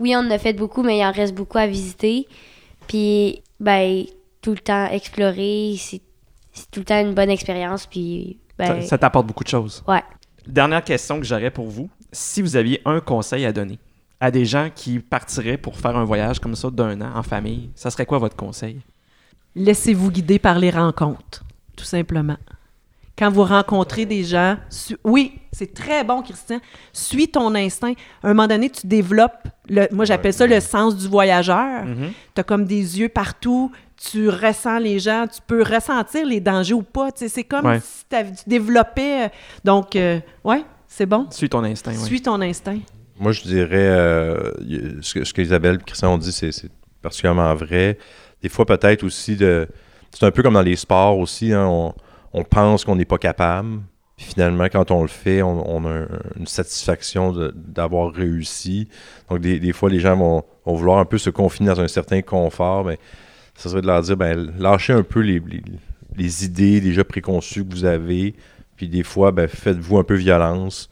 Oui, 0.00 0.14
on 0.16 0.18
en 0.20 0.30
a 0.30 0.38
fait 0.38 0.52
beaucoup, 0.52 0.82
mais 0.82 0.98
il 0.98 1.04
en 1.04 1.12
reste 1.12 1.34
beaucoup 1.34 1.56
à 1.58 1.66
visiter. 1.66 2.26
Puis, 2.88 3.42
ben, 3.60 4.04
tout 4.42 4.50
le 4.50 4.58
temps 4.58 4.86
explorer, 4.90 5.76
c'est 5.78 6.00
c'est 6.56 6.70
tout 6.70 6.80
le 6.80 6.84
temps 6.84 7.00
une 7.00 7.14
bonne 7.14 7.30
expérience. 7.30 7.86
Puis, 7.86 8.38
ben, 8.58 8.82
Ça, 8.82 8.88
ça 8.88 8.98
t'apporte 8.98 9.26
beaucoup 9.26 9.44
de 9.44 9.48
choses. 9.48 9.84
Ouais. 9.86 10.02
Dernière 10.46 10.82
question 10.82 11.18
que 11.18 11.26
j'aurais 11.26 11.50
pour 11.50 11.68
vous. 11.68 11.90
Si 12.12 12.40
vous 12.40 12.56
aviez 12.56 12.80
un 12.84 13.00
conseil 13.00 13.44
à 13.44 13.52
donner 13.52 13.78
à 14.20 14.30
des 14.30 14.46
gens 14.46 14.70
qui 14.74 14.98
partiraient 14.98 15.58
pour 15.58 15.76
faire 15.78 15.96
un 15.96 16.04
voyage 16.04 16.38
comme 16.40 16.56
ça 16.56 16.70
d'un 16.70 17.00
an 17.02 17.16
en 17.16 17.22
famille, 17.22 17.70
ça 17.74 17.90
serait 17.90 18.06
quoi 18.06 18.18
votre 18.18 18.36
conseil? 18.36 18.80
Laissez-vous 19.54 20.10
guider 20.10 20.38
par 20.38 20.58
les 20.58 20.70
rencontres, 20.70 21.44
tout 21.76 21.84
simplement. 21.84 22.36
Quand 23.18 23.30
vous 23.30 23.44
rencontrez 23.44 24.04
des 24.04 24.24
gens, 24.24 24.58
su- 24.68 24.96
oui, 25.02 25.32
c'est 25.52 25.72
très 25.72 26.04
bon, 26.04 26.20
Christian. 26.22 26.60
Suis 26.92 27.28
ton 27.28 27.54
instinct. 27.54 27.94
À 28.22 28.26
un 28.26 28.34
moment 28.34 28.46
donné, 28.46 28.68
tu 28.68 28.86
développes, 28.86 29.48
le, 29.68 29.86
moi 29.90 30.04
j'appelle 30.04 30.34
ça 30.34 30.46
le 30.46 30.60
sens 30.60 30.94
du 30.96 31.08
voyageur. 31.08 31.84
Mhm. 31.84 32.10
Tu 32.34 32.40
as 32.40 32.44
comme 32.44 32.66
des 32.66 33.00
yeux 33.00 33.08
partout, 33.08 33.72
tu 33.96 34.28
ressens 34.28 34.78
les 34.80 34.98
gens, 34.98 35.26
tu 35.32 35.40
peux 35.46 35.62
ressentir 35.62 36.26
les 36.26 36.40
dangers 36.40 36.74
ou 36.74 36.82
pas. 36.82 37.08
C'est 37.14 37.44
comme 37.44 37.64
Ouais. 37.64 37.80
si 37.80 38.04
tu 38.10 38.48
développais. 38.48 39.24
euh, 39.24 39.28
Donc, 39.64 39.96
euh, 39.96 40.20
ouais, 40.44 40.62
c'est 40.86 41.06
bon. 41.06 41.26
Suis 41.30 41.48
ton 41.48 41.64
instinct. 41.64 41.92
ouais. 41.92 41.96
Suis 42.04 42.20
ton 42.20 42.40
instinct. 42.42 42.78
Moi, 43.18 43.32
je 43.32 43.42
dirais, 43.44 43.68
euh, 43.72 44.52
ce 45.00 45.14
que, 45.14 45.24
ce 45.24 45.32
que 45.32 45.40
Isabelle 45.40 45.76
et 45.80 45.84
Christian 45.84 46.12
ont 46.12 46.18
dit, 46.18 46.32
c'est 46.32 46.52
c'est 46.52 46.70
particulièrement 47.00 47.54
vrai. 47.54 47.96
Des 48.42 48.50
fois, 48.50 48.66
peut-être 48.66 49.04
aussi, 49.04 49.36
de, 49.36 49.66
c'est 50.12 50.26
un 50.26 50.30
peu 50.30 50.42
comme 50.42 50.52
dans 50.52 50.60
les 50.62 50.76
sports 50.76 51.18
aussi, 51.18 51.50
hein, 51.54 51.64
on, 51.66 51.94
on 52.32 52.44
pense 52.44 52.84
qu'on 52.84 52.96
n'est 52.96 53.04
pas 53.04 53.18
capable. 53.18 53.80
Puis 54.16 54.26
finalement, 54.26 54.64
quand 54.64 54.90
on 54.90 55.02
le 55.02 55.08
fait, 55.08 55.42
on, 55.42 55.84
a 55.84 55.90
un- 55.90 56.08
une 56.38 56.46
satisfaction 56.46 57.34
d'avoir 57.54 58.12
réussi. 58.12 58.88
Donc, 59.28 59.40
des, 59.40 59.58
des 59.60 59.72
fois, 59.72 59.90
les 59.90 60.00
gens 60.00 60.16
vont, 60.16 60.42
vouloir 60.64 60.98
un 60.98 61.04
peu 61.04 61.18
se 61.18 61.28
confiner 61.30 61.68
dans 61.68 61.80
un 61.80 61.88
certain 61.88 62.22
confort. 62.22 62.84
Mais 62.86 62.98
ça 63.54 63.68
serait 63.68 63.82
de 63.82 63.86
leur 63.86 64.00
dire, 64.02 64.16
ben, 64.16 64.52
lâchez 64.58 64.94
un 64.94 65.02
peu 65.02 65.20
les, 65.20 65.40
les, 65.40 65.62
les 66.16 66.44
idées 66.46 66.80
déjà 66.80 67.04
préconçues 67.04 67.64
que 67.66 67.70
vous 67.72 67.84
avez. 67.84 68.34
Puis 68.76 68.88
des 68.88 69.02
fois, 69.02 69.32
ben, 69.32 69.48
faites-vous 69.48 69.98
un 69.98 70.04
peu 70.04 70.14
violence. 70.14 70.88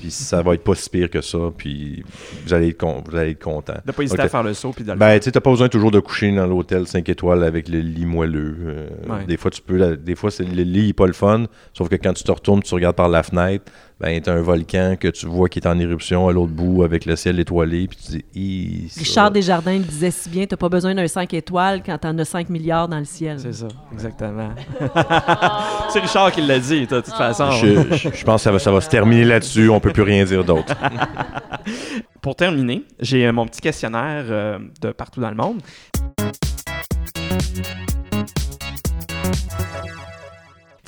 Puis 0.00 0.10
ça 0.10 0.42
va 0.42 0.54
être 0.54 0.62
pas 0.64 0.74
si 0.74 0.90
pire 0.90 1.08
que 1.08 1.20
ça. 1.22 1.38
Puis 1.56 2.04
vous 2.46 2.52
allez 2.54 2.68
être, 2.68 2.78
con- 2.78 3.02
vous 3.08 3.16
allez 3.16 3.30
être 3.30 3.42
content. 3.42 3.74
De 3.86 3.92
pas 3.92 4.02
hésiter 4.02 4.20
à 4.20 4.28
faire 4.28 4.42
le 4.42 4.52
saut 4.54 4.70
puis 4.72 4.84
Ben, 4.84 5.18
tu 5.18 5.24
sais, 5.24 5.32
t'as 5.32 5.40
pas 5.40 5.50
besoin 5.50 5.68
toujours 5.68 5.90
de 5.90 5.98
coucher 6.00 6.30
dans 6.30 6.46
l'hôtel 6.46 6.86
5 6.86 7.08
étoiles 7.08 7.42
avec 7.42 7.68
le 7.68 7.80
lit 7.80 8.04
moelleux. 8.06 8.56
Euh, 8.66 8.88
Ouais. 9.08 9.24
Des 9.26 9.36
fois, 9.38 9.50
tu 9.50 9.62
peux. 9.62 9.96
Des 9.96 10.14
fois, 10.14 10.30
c'est- 10.30 10.44
le 10.44 10.62
lit 10.62 10.90
est 10.90 10.92
pas 10.92 11.06
le 11.06 11.12
fun. 11.14 11.44
Sauf 11.72 11.88
que 11.88 11.94
quand 11.96 12.12
tu 12.12 12.22
te 12.22 12.30
retournes, 12.32 12.62
tu 12.62 12.74
regardes 12.74 12.96
par 12.96 13.08
la 13.08 13.22
fenêtre, 13.22 13.64
ben, 14.00 14.20
t'as 14.20 14.32
un 14.34 14.42
volcan 14.42 14.94
que 14.98 15.08
tu 15.08 15.26
vois 15.26 15.48
qui 15.48 15.58
est 15.58 15.66
en 15.66 15.76
éruption 15.78 16.28
à 16.28 16.32
l'autre 16.32 16.52
bout 16.52 16.84
avec 16.84 17.04
le 17.04 17.16
ciel 17.16 17.40
étoilé. 17.40 17.88
Puis 17.88 17.98
tu 17.98 18.22
dis, 18.32 18.88
ça- 18.90 19.00
Richard 19.00 19.30
Desjardins 19.32 19.78
le 19.78 19.84
disait 19.84 20.10
si 20.12 20.28
bien, 20.30 20.46
t'as 20.46 20.56
pas 20.56 20.68
besoin 20.68 20.94
d'un 20.94 21.08
5 21.08 21.34
étoiles 21.34 21.82
quand 21.84 21.98
t'en 21.98 22.16
as 22.18 22.24
5 22.24 22.48
milliards 22.48 22.86
dans 22.88 22.98
le 23.00 23.04
ciel. 23.04 23.40
C'est 23.40 23.52
ça, 23.52 23.68
exactement. 23.92 24.50
c'est 25.90 25.98
Richard 26.00 26.30
qui 26.32 26.42
l'a 26.42 26.58
dit, 26.60 26.82
de 26.86 27.00
toute 27.00 27.06
façon. 27.08 27.50
Je, 27.52 27.96
je- 27.96 28.08
je 28.14 28.24
pense 28.24 28.40
que 28.40 28.44
ça 28.44 28.52
va, 28.52 28.58
ça 28.60 28.70
va 28.70 28.80
se 28.80 28.88
terminer 28.88 29.24
là-dessus. 29.24 29.68
On 29.68 29.80
peut 29.80 29.92
plus 29.92 30.02
rien 30.04 30.24
dire 30.24 30.44
d'autre. 30.44 30.74
Pour 32.22 32.36
terminer, 32.36 32.84
j'ai 33.00 33.30
mon 33.32 33.46
petit 33.46 33.60
questionnaire 33.60 34.24
euh, 34.28 34.58
de 34.80 34.90
partout 34.92 35.20
dans 35.20 35.30
le 35.30 35.36
monde. 35.36 35.60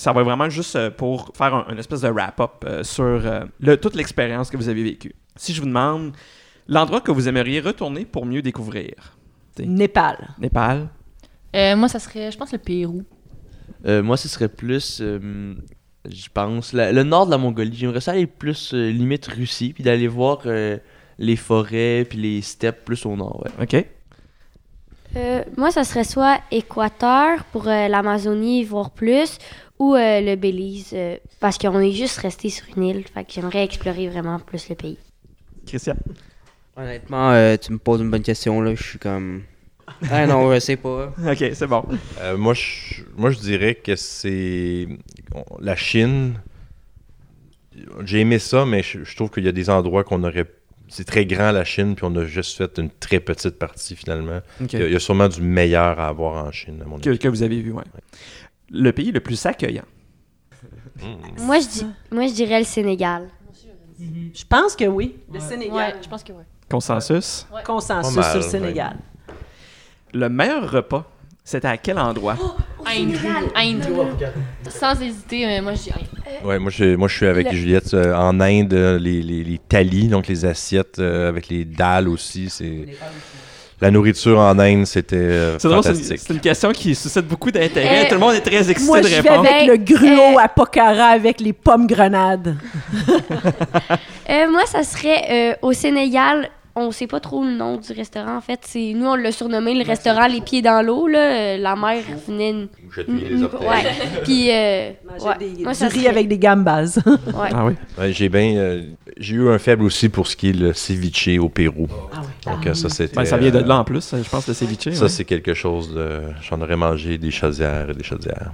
Ça 0.01 0.13
va 0.15 0.23
vraiment 0.23 0.49
juste 0.49 0.77
euh, 0.77 0.91
pour 0.91 1.31
faire 1.37 1.55
un, 1.55 1.67
une 1.71 1.79
espèce 1.79 2.01
de 2.01 2.09
wrap-up 2.09 2.65
euh, 2.65 2.83
sur 2.83 3.05
euh, 3.05 3.45
le- 3.61 3.77
toute 3.77 3.95
l'expérience 3.95 4.49
que 4.51 4.57
vous 4.57 4.71
avez 4.71 4.83
vécue. 4.83 5.15
Si 5.37 5.53
je 5.53 5.61
vous 5.61 5.67
demande 5.67 6.13
l'endroit 6.69 7.03
que 7.03 7.11
vous 7.11 7.29
aimeriez 7.29 7.61
retourner 7.61 8.07
pour 8.07 8.25
mieux 8.25 8.41
découvrir. 8.41 8.95
Népal. 9.59 10.17
Népal, 10.39 10.89
Euh, 11.55 11.77
moi, 11.77 11.89
ça 11.89 11.99
serait, 11.99 12.31
je 12.33 12.39
pense, 12.39 12.51
le 12.53 12.59
Pérou. 12.59 13.03
Euh, 13.85 14.03
moi, 14.03 14.17
ce 14.17 14.27
serait 14.29 14.49
plus, 14.49 15.01
euh, 15.03 15.55
je 16.09 16.29
pense, 16.33 16.73
la- 16.73 16.93
le 16.93 17.03
nord 17.03 17.27
de 17.27 17.31
la 17.33 17.39
Mongolie. 17.39 17.77
J'aimerais 17.77 18.01
ça 18.01 18.13
aller 18.13 18.27
plus 18.27 18.73
euh, 18.73 18.89
limite 18.91 19.27
Russie, 19.27 19.73
puis 19.75 19.85
d'aller 19.85 20.09
voir 20.09 20.39
euh, 20.47 20.79
les 21.19 21.37
forêts, 21.37 22.07
puis 22.09 22.19
les 22.19 22.41
steppes 22.41 22.87
plus 22.87 23.05
au 23.05 23.17
nord. 23.17 23.45
Ouais. 23.45 23.65
OK? 23.65 23.87
Euh, 25.17 25.43
moi, 25.59 25.71
ça 25.73 25.85
serait 25.85 26.05
soit 26.05 26.41
Équateur 26.51 27.45
pour 27.53 27.67
euh, 27.69 27.89
l'Amazonie, 27.89 28.65
voir 28.65 28.91
plus, 28.91 29.39
ou 29.81 29.95
euh, 29.97 30.21
le 30.21 30.37
Belize, 30.37 30.91
euh, 30.93 31.17
parce 31.41 31.59
qu'on 31.59 31.81
est 31.81 31.91
juste 31.93 32.19
resté 32.19 32.51
sur 32.51 32.65
une 32.77 32.85
île. 32.85 33.05
Fait 33.13 33.25
que 33.25 33.33
j'aimerais 33.33 33.65
explorer 33.65 34.09
vraiment 34.09 34.39
plus 34.39 34.69
le 34.69 34.77
pays. 34.77 34.99
Christian? 35.67 35.97
Honnêtement, 36.77 37.33
euh, 37.33 37.57
tu 37.57 37.73
me 37.73 37.79
poses 37.79 38.01
une 38.01 38.11
bonne 38.11 38.23
question, 38.23 38.61
là. 38.61 38.75
Je 38.75 38.83
suis 38.83 38.99
comme. 38.99 39.43
Ah 40.11 40.27
non, 40.27 40.55
je 40.55 40.61
sais 40.61 40.77
pas. 40.77 41.13
OK, 41.27 41.45
c'est 41.53 41.67
bon. 41.67 41.85
Euh, 42.21 42.37
moi, 42.37 42.55
je, 42.55 43.03
moi, 43.17 43.31
je 43.31 43.39
dirais 43.39 43.75
que 43.75 43.97
c'est 43.97 44.87
la 45.61 45.75
Chine. 45.77 46.35
J'ai 48.05 48.21
aimé 48.21 48.39
ça, 48.39 48.65
mais 48.67 48.83
je, 48.83 49.03
je 49.05 49.17
trouve 49.17 49.31
qu'il 49.31 49.45
y 49.45 49.49
a 49.49 49.53
des 49.53 49.71
endroits 49.71 50.05
qu'on 50.05 50.23
aurait. 50.25 50.47
C'est 50.89 51.05
très 51.05 51.25
grand 51.25 51.53
la 51.53 51.65
Chine, 51.65 51.95
puis 51.95 52.05
on 52.05 52.15
a 52.17 52.25
juste 52.25 52.57
fait 52.59 52.79
une 52.79 52.91
très 52.91 53.21
petite 53.21 53.59
partie 53.59 53.95
finalement. 53.95 54.41
Il, 54.61 54.73
y 54.73 54.83
a, 54.83 54.87
il 54.87 54.93
y 54.93 54.97
a 54.97 54.99
sûrement 54.99 55.29
du 55.29 55.41
meilleur 55.41 56.01
à 56.01 56.09
avoir 56.09 56.45
en 56.45 56.51
Chine, 56.51 56.81
à 56.83 56.85
mon 56.85 56.99
Que, 56.99 57.11
avis. 57.11 57.19
que 57.19 57.29
vous 57.29 57.43
avez 57.45 57.61
vu, 57.63 57.71
ouais. 57.73 57.85
Le 58.71 58.93
pays 58.93 59.11
le 59.13 59.21
plus 59.21 59.45
accueillant. 59.47 59.85
Mm. 60.97 61.43
Moi, 61.45 61.59
je 61.61 61.67
dis, 61.69 61.87
moi, 62.11 62.27
je 62.27 62.33
dirais 62.35 62.59
le 62.61 62.65
Sénégal. 62.65 63.29
Je 63.99 64.45
pense 64.49 64.77
que 64.77 64.85
oui. 64.85 65.17
Le 65.33 65.41
Sénégal. 65.41 65.75
Ouais, 65.75 65.95
je 66.03 66.09
pense 66.09 66.23
que 66.23 66.33
oui. 66.33 66.43
Consensus? 66.71 67.47
Consensus 67.65 68.17
mal, 68.17 68.25
sur 68.31 68.37
le. 68.37 68.43
Sénégal. 68.43 68.97
Le 70.15 70.29
meilleur 70.29 70.71
repas, 70.71 71.11
c'était 71.45 71.69
à 71.69 71.77
quel 71.77 71.99
endroit? 71.99 72.37
Inde. 72.87 73.17
Inde. 73.55 73.83
Sans 74.69 75.01
hésiter, 75.03 75.47
euh, 75.59 75.63
moi, 75.63 75.75
je 75.75 75.83
dis 75.83 75.91
Inde. 75.91 76.45
Ouais, 76.47 76.59
moi, 76.59 76.71
je, 76.71 76.95
moi, 76.97 77.09
je 77.09 77.17
suis 77.17 77.27
avec 77.27 77.51
Le- 77.51 77.57
Juliette 77.57 77.93
euh, 77.95 78.15
en 78.15 78.41
Inde, 78.41 78.73
euh, 78.73 78.99
les, 78.99 79.21
les, 79.23 79.43
les 79.45 79.59
thalis, 79.59 80.09
donc 80.09 80.29
les 80.29 80.45
assiettes 80.45 80.99
euh, 80.99 81.29
avec 81.29 81.49
les 81.49 81.65
dalles 81.65 82.09
aussi. 82.09 82.49
C'est 82.49 82.87
la 83.81 83.91
nourriture 83.91 84.39
en 84.39 84.59
Inde, 84.59 84.85
c'était 84.87 85.17
euh, 85.17 85.59
c'est 85.59 85.69
une, 85.69 85.75
fantastique. 85.83 86.19
c'est 86.19 86.35
une 86.35 86.41
question 86.41 86.71
qui 86.73 86.95
suscite 86.95 87.27
beaucoup 87.27 87.51
d'intérêt. 87.51 88.05
Euh, 88.05 88.09
Tout 88.09 88.15
le 88.15 88.21
monde 88.21 88.35
est 88.35 88.41
très 88.41 88.71
excité 88.71 88.87
Moi, 88.87 89.01
de 89.01 89.09
je 89.09 89.21
vais 89.23 89.29
répondre. 89.31 89.49
avec 89.49 89.67
le 89.69 89.77
gruau 89.79 90.37
euh, 90.39 90.43
à 90.43 90.49
Pokhara 90.49 91.07
avec 91.07 91.41
les 91.41 91.53
pommes 91.53 91.87
grenades. 91.87 92.57
Euh, 94.29 94.49
moi, 94.49 94.61
ça 94.67 94.85
serait 94.85 95.25
euh, 95.29 95.55
au 95.61 95.73
Sénégal. 95.73 96.49
On 96.77 96.93
sait 96.93 97.07
pas 97.09 97.19
trop 97.21 97.43
le 97.45 97.51
nom 97.57 97.77
du 97.79 97.93
restaurant, 97.93 98.37
en 98.37 98.41
fait. 98.41 98.61
C'est 98.63 98.93
Nous, 98.95 99.07
on 99.07 99.17
l'a 99.17 99.33
surnommé 99.33 99.75
le 99.75 99.85
restaurant 99.85 100.27
Les 100.29 100.41
Pieds 100.41 100.63
dans 100.63 100.83
l'eau. 100.85 101.09
là. 101.09 101.57
La 101.59 101.75
mer 101.77 102.03
venait... 102.27 102.69
Jetez 102.95 103.11
les 103.13 103.43
orteils. 103.43 103.69
Ouais. 103.69 103.85
Puis, 104.25 104.51
euh, 104.53 104.91
Manger 105.09 105.27
ouais. 105.27 105.39
des, 105.57 105.63
Moi, 105.65 105.73
du 105.73 105.79
ça 105.79 105.89
riz 105.89 105.99
serait- 106.01 106.09
avec 106.09 106.29
des 106.29 106.39
gambas. 106.39 106.99
Ouais. 107.07 107.49
Ah 107.53 107.67
oui? 107.67 107.75
Ouais, 107.99 108.13
j'ai 108.13 108.29
bien, 108.29 108.57
euh, 108.57 108.83
j'ai 109.17 109.35
eu 109.37 109.49
un 109.49 109.59
faible 109.59 109.83
aussi 109.85 110.09
pour 110.09 110.27
ce 110.27 110.37
qui 110.37 110.51
est 110.51 110.53
le 110.53 110.73
ceviche 110.73 111.29
au 111.41 111.49
Pérou. 111.49 111.89
Donc 112.47 112.67
euh, 112.67 112.75
ça 112.75 112.89
c'était. 112.89 113.15
Ben, 113.17 113.25
ça 113.25 113.37
vient 113.37 113.51
de 113.51 113.59
là 113.59 113.79
en 113.79 113.85
plus, 113.85 114.15
je 114.17 114.29
pense, 114.29 114.47
le 114.49 114.55
ceviche. 114.55 114.91
Ça 114.95 115.03
ouais. 115.05 115.09
c'est 115.09 115.25
quelque 115.25 115.55
chose 115.55 115.95
de. 115.95 116.21
J'en 116.49 116.61
aurais 116.61 116.77
mangé 116.77 117.19
des 117.19 117.31
chaudières 117.31 117.91
et 117.91 117.95
des 117.95 118.03
chaudières. 118.05 118.51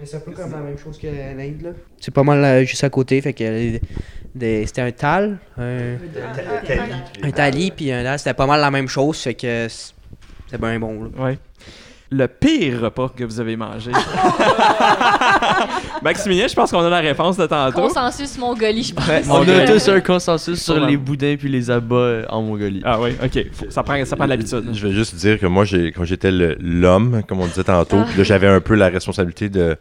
Mais 0.00 0.06
c'est 0.06 0.16
un 0.16 0.20
peu 0.20 0.32
comme 0.32 0.52
la 0.52 0.58
même 0.58 0.78
chose 0.78 0.98
que 0.98 1.06
l'Inde, 1.06 1.62
là. 1.62 1.70
C'est 2.00 2.12
pas 2.14 2.22
mal 2.22 2.44
euh, 2.44 2.64
juste 2.64 2.84
à 2.84 2.90
côté, 2.90 3.20
fait 3.20 3.32
que 3.32 3.78
c'était 4.40 4.80
un 4.82 4.92
tal, 4.92 5.38
un, 5.58 5.96
un 7.22 7.30
tali, 7.32 7.70
puis 7.72 7.90
un 7.92 8.02
dal, 8.04 8.18
c'était 8.18 8.34
pas 8.34 8.46
mal 8.46 8.60
la 8.60 8.70
même 8.70 8.88
chose, 8.88 9.18
fait 9.18 9.34
que 9.34 9.68
c- 9.68 9.92
c'était 10.46 10.58
bien 10.58 10.78
bon, 10.78 11.04
là. 11.04 11.10
Ouais. 11.24 11.38
Le 12.10 12.26
pire 12.26 12.80
repas 12.80 13.10
que 13.14 13.22
vous 13.22 13.38
avez 13.38 13.54
mangé. 13.56 13.90
Maximilien, 16.02 16.46
je 16.46 16.54
pense 16.54 16.70
qu'on 16.70 16.82
a 16.82 16.88
la 16.88 17.00
réponse 17.00 17.36
de 17.36 17.46
tantôt. 17.46 17.82
Consensus 17.82 18.38
Mongolie, 18.38 18.82
je 18.82 18.94
pense. 18.94 19.06
Ouais, 19.06 19.22
On 19.28 19.46
a 19.46 19.66
tous 19.66 19.88
un 19.88 20.00
consensus 20.00 20.62
sur 20.62 20.80
les 20.86 20.96
boudins 20.96 21.36
puis 21.38 21.50
les 21.50 21.70
abats 21.70 21.96
euh, 21.96 22.24
en 22.30 22.40
Mongolie. 22.40 22.80
Ah 22.84 22.98
oui, 22.98 23.10
ok. 23.22 23.46
Ça 23.68 23.82
prend, 23.82 24.02
ça 24.06 24.16
prend 24.16 24.24
de 24.24 24.30
l'habitude. 24.30 24.70
Je 24.72 24.86
vais 24.86 24.94
juste 24.94 25.16
dire 25.16 25.38
que 25.38 25.46
moi, 25.46 25.64
quand 25.66 26.04
j'étais 26.04 26.30
l'homme, 26.30 27.22
comme 27.28 27.40
on 27.40 27.46
disait 27.46 27.64
tantôt, 27.64 27.98
là, 27.98 28.22
j'avais 28.22 28.48
un 28.48 28.60
peu 28.60 28.74
la 28.74 28.88
responsabilité 28.88 29.50
de, 29.50 29.76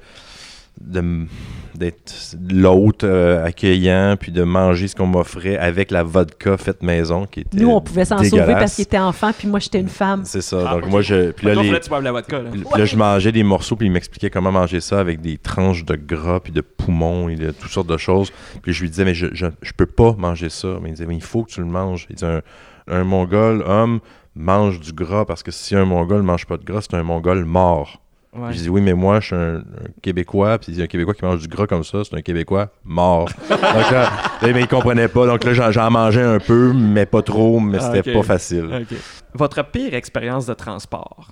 d'être 0.80 2.36
l'hôte 2.50 3.04
euh, 3.04 3.44
accueillant, 3.46 4.16
puis 4.20 4.32
de 4.32 4.44
manger 4.44 4.88
ce 4.88 4.96
qu'on 4.96 5.06
m'offrait 5.06 5.58
avec 5.58 5.92
la 5.92 6.04
vodka 6.04 6.58
faite 6.58 6.82
maison, 6.82 7.26
qui 7.26 7.42
était 7.42 7.58
Nous, 7.60 7.70
on 7.70 7.82
pouvait 7.82 8.06
s'en 8.06 8.24
sauver 8.24 8.54
parce 8.54 8.76
qu'il 8.76 8.84
était 8.84 8.98
enfant, 8.98 9.32
puis 9.38 9.48
moi, 9.48 9.60
j'étais 9.60 9.80
une 9.80 9.88
femme. 9.90 10.22
C'est 10.26 10.42
ça. 10.42 10.64
Ah, 10.68 10.74
donc 10.76 10.88
moi, 10.90 11.02
je... 11.02 11.32
Puis 11.32 11.46
là, 11.48 11.56
les- 11.56 11.80
tu 11.80 11.90
la 12.02 12.12
vodka, 12.12 12.42
là. 12.42 12.50
puis 12.52 12.64
là, 12.76 12.86
je 12.86 12.96
mangeais 12.96 13.32
des 13.32 13.44
morceaux, 13.44 13.76
puis 13.76 13.88
il 13.88 13.92
m'expliquait 13.92 14.30
comment 14.30 14.52
manger 14.52 14.80
ça 14.82 15.00
avec 15.00 15.22
des 15.22 15.38
tranches 15.38 15.86
de 15.86 15.96
gras, 15.96 16.40
puis 16.40 16.52
de 16.52 16.62
poumons, 16.62 17.30
et 17.30 17.36
de 17.36 17.52
toutes 17.52 17.72
sortes 17.72 17.88
de 17.90 17.98
choses. 17.98 18.32
Puis 18.64 18.74
je 18.74 18.82
lui 18.82 18.90
disais, 18.90 19.06
mais 19.06 19.14
je, 19.14 19.28
je, 19.34 19.46
je 19.62 19.72
peux 19.72 19.86
pas 19.86 20.16
manger 20.18 20.50
ça. 20.50 20.80
Mais 20.82 20.90
il 20.90 20.94
disait, 20.94 21.06
mais 21.06 21.16
il 21.16 21.24
faut 21.24 21.44
que 21.44 21.52
tu 21.52 21.60
le 21.60 21.68
manges. 21.68 22.08
Il 22.10 22.16
disait, 22.16 22.28
un, 22.28 22.42
un 22.88 23.04
mongol 23.04 23.64
homme 23.68 24.00
mange 24.36 24.80
du 24.80 24.94
gras, 24.94 25.26
parce 25.26 25.44
que 25.44 25.52
si 25.52 25.76
un 25.76 25.86
mongol 25.86 26.22
mange 26.24 26.46
pas 26.46 26.58
de 26.58 26.64
gras, 26.64 26.82
c'est 26.82 26.96
un 26.96 27.04
mongol 27.04 27.46
mort. 27.46 28.02
Ouais. 28.38 28.54
Je 28.54 28.58
dis, 28.60 28.70
oui, 28.70 28.82
mais 28.82 28.94
moi, 28.94 29.20
je 29.20 29.26
suis 29.28 29.36
un, 29.36 29.56
un 29.58 29.62
Québécois, 30.02 30.58
puis 30.60 30.72
il 30.72 30.76
dit, 30.76 30.82
un 30.84 30.88
Québécois 30.88 31.14
qui 31.14 31.26
mange 31.26 31.40
du 31.40 31.48
gras 31.48 31.66
comme 31.68 31.84
ça, 31.84 32.00
c'est 32.04 32.16
un 32.16 32.22
Québécois 32.22 32.70
mort. 32.84 33.30
donc 33.50 33.60
là, 33.62 34.12
là, 34.42 34.48
mais 34.54 34.62
il 34.62 34.68
comprenait 34.68 35.08
pas. 35.08 35.26
Donc 35.26 35.44
là, 35.44 35.54
j'en, 35.54 35.72
j'en 35.72 35.90
mangeais 35.90 36.22
un 36.24 36.40
peu, 36.40 36.72
mais 36.74 37.06
pas 37.06 37.22
trop, 37.24 37.60
mais 37.60 37.80
Ah, 37.82 37.92
c'était 37.94 38.14
pas 38.14 38.24
facile. 38.24 38.86
Votre 39.34 39.64
pire 39.64 39.94
expérience 39.94 40.46
de 40.46 40.54
transport? 40.54 41.28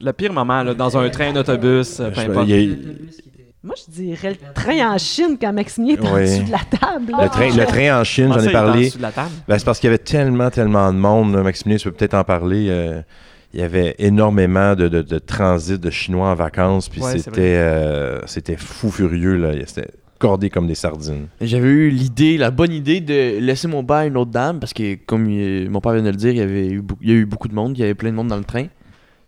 Le 0.00 0.12
pire 0.12 0.32
moment, 0.32 0.62
là, 0.62 0.72
dans 0.74 0.96
un 0.96 1.08
train, 1.10 1.34
un 1.34 1.36
autobus, 1.36 2.00
euh, 2.00 2.10
peu 2.10 2.20
importe. 2.20 2.48
il 2.48 2.60
y 2.62 2.72
a- 2.72 2.76
Moi, 3.62 3.74
je 3.86 3.92
dirais 3.92 4.30
le 4.40 4.54
train 4.54 4.94
en 4.94 4.96
Chine 4.96 5.36
quand 5.38 5.52
Maximien 5.52 5.94
est 5.96 6.00
en 6.06 6.14
Oui. 6.14 6.22
dessous 6.22 6.44
de 6.44 6.50
la 6.50 6.58
table. 6.78 7.12
le, 7.22 7.28
train, 7.28 7.48
le 7.54 7.66
train 7.66 8.00
en 8.00 8.04
Chine, 8.04 8.28
Comment 8.30 8.40
j'en 8.40 8.48
ai 8.48 8.52
parlé. 8.52 8.84
dessous 8.86 8.96
de 8.96 9.02
la 9.02 9.12
table? 9.12 9.28
Ben, 9.46 9.58
c'est 9.58 9.64
parce 9.66 9.78
qu'il 9.78 9.88
y 9.88 9.92
avait 9.92 9.98
tellement, 9.98 10.48
tellement 10.48 10.90
de 10.92 10.96
monde. 10.98 11.34
là. 11.34 11.42
Maximilien, 11.42 11.76
tu 11.76 11.84
peux 11.90 11.94
peut-être 11.96 12.14
en 12.14 12.24
parler. 12.24 12.68
euh, 12.70 13.02
il 13.52 13.60
y 13.60 13.62
avait 13.62 13.94
énormément 13.98 14.74
de, 14.76 14.88
de, 14.88 15.02
de 15.02 15.18
transit 15.18 15.80
de 15.80 15.90
Chinois 15.90 16.28
en 16.28 16.34
vacances. 16.34 16.88
Puis 16.88 17.00
Ouais, 17.00 17.18
c'était, 17.18 17.56
euh, 17.56 18.20
c'était 18.26 18.56
fou 18.56 18.90
furieux. 18.90 19.36
Là. 19.36 19.52
C'était 19.66 19.90
cordé 20.18 20.50
comme 20.50 20.66
des 20.66 20.74
sardines. 20.74 21.26
J'avais 21.40 21.68
eu 21.68 21.90
l'idée, 21.90 22.36
la 22.36 22.50
bonne 22.50 22.72
idée 22.72 23.00
de 23.00 23.38
laisser 23.40 23.66
mon 23.68 23.82
bain 23.82 24.00
à 24.00 24.04
une 24.06 24.16
autre 24.16 24.30
dame 24.30 24.60
parce 24.60 24.72
que, 24.74 24.94
comme 25.06 25.28
il- 25.30 25.68
mon 25.70 25.80
père 25.80 25.92
vient 25.94 26.02
de 26.02 26.10
le 26.10 26.16
dire, 26.16 26.30
il 26.30 26.36
y, 26.36 26.40
avait 26.42 26.68
eu, 26.68 26.80
beaucoup- 26.82 27.00
il 27.02 27.08
y 27.08 27.12
a 27.12 27.16
eu 27.16 27.26
beaucoup 27.26 27.48
de 27.48 27.54
monde, 27.54 27.76
il 27.76 27.80
y 27.80 27.84
avait 27.84 27.94
plein 27.94 28.10
de 28.10 28.16
monde 28.16 28.28
dans 28.28 28.36
le 28.36 28.44
train. 28.44 28.66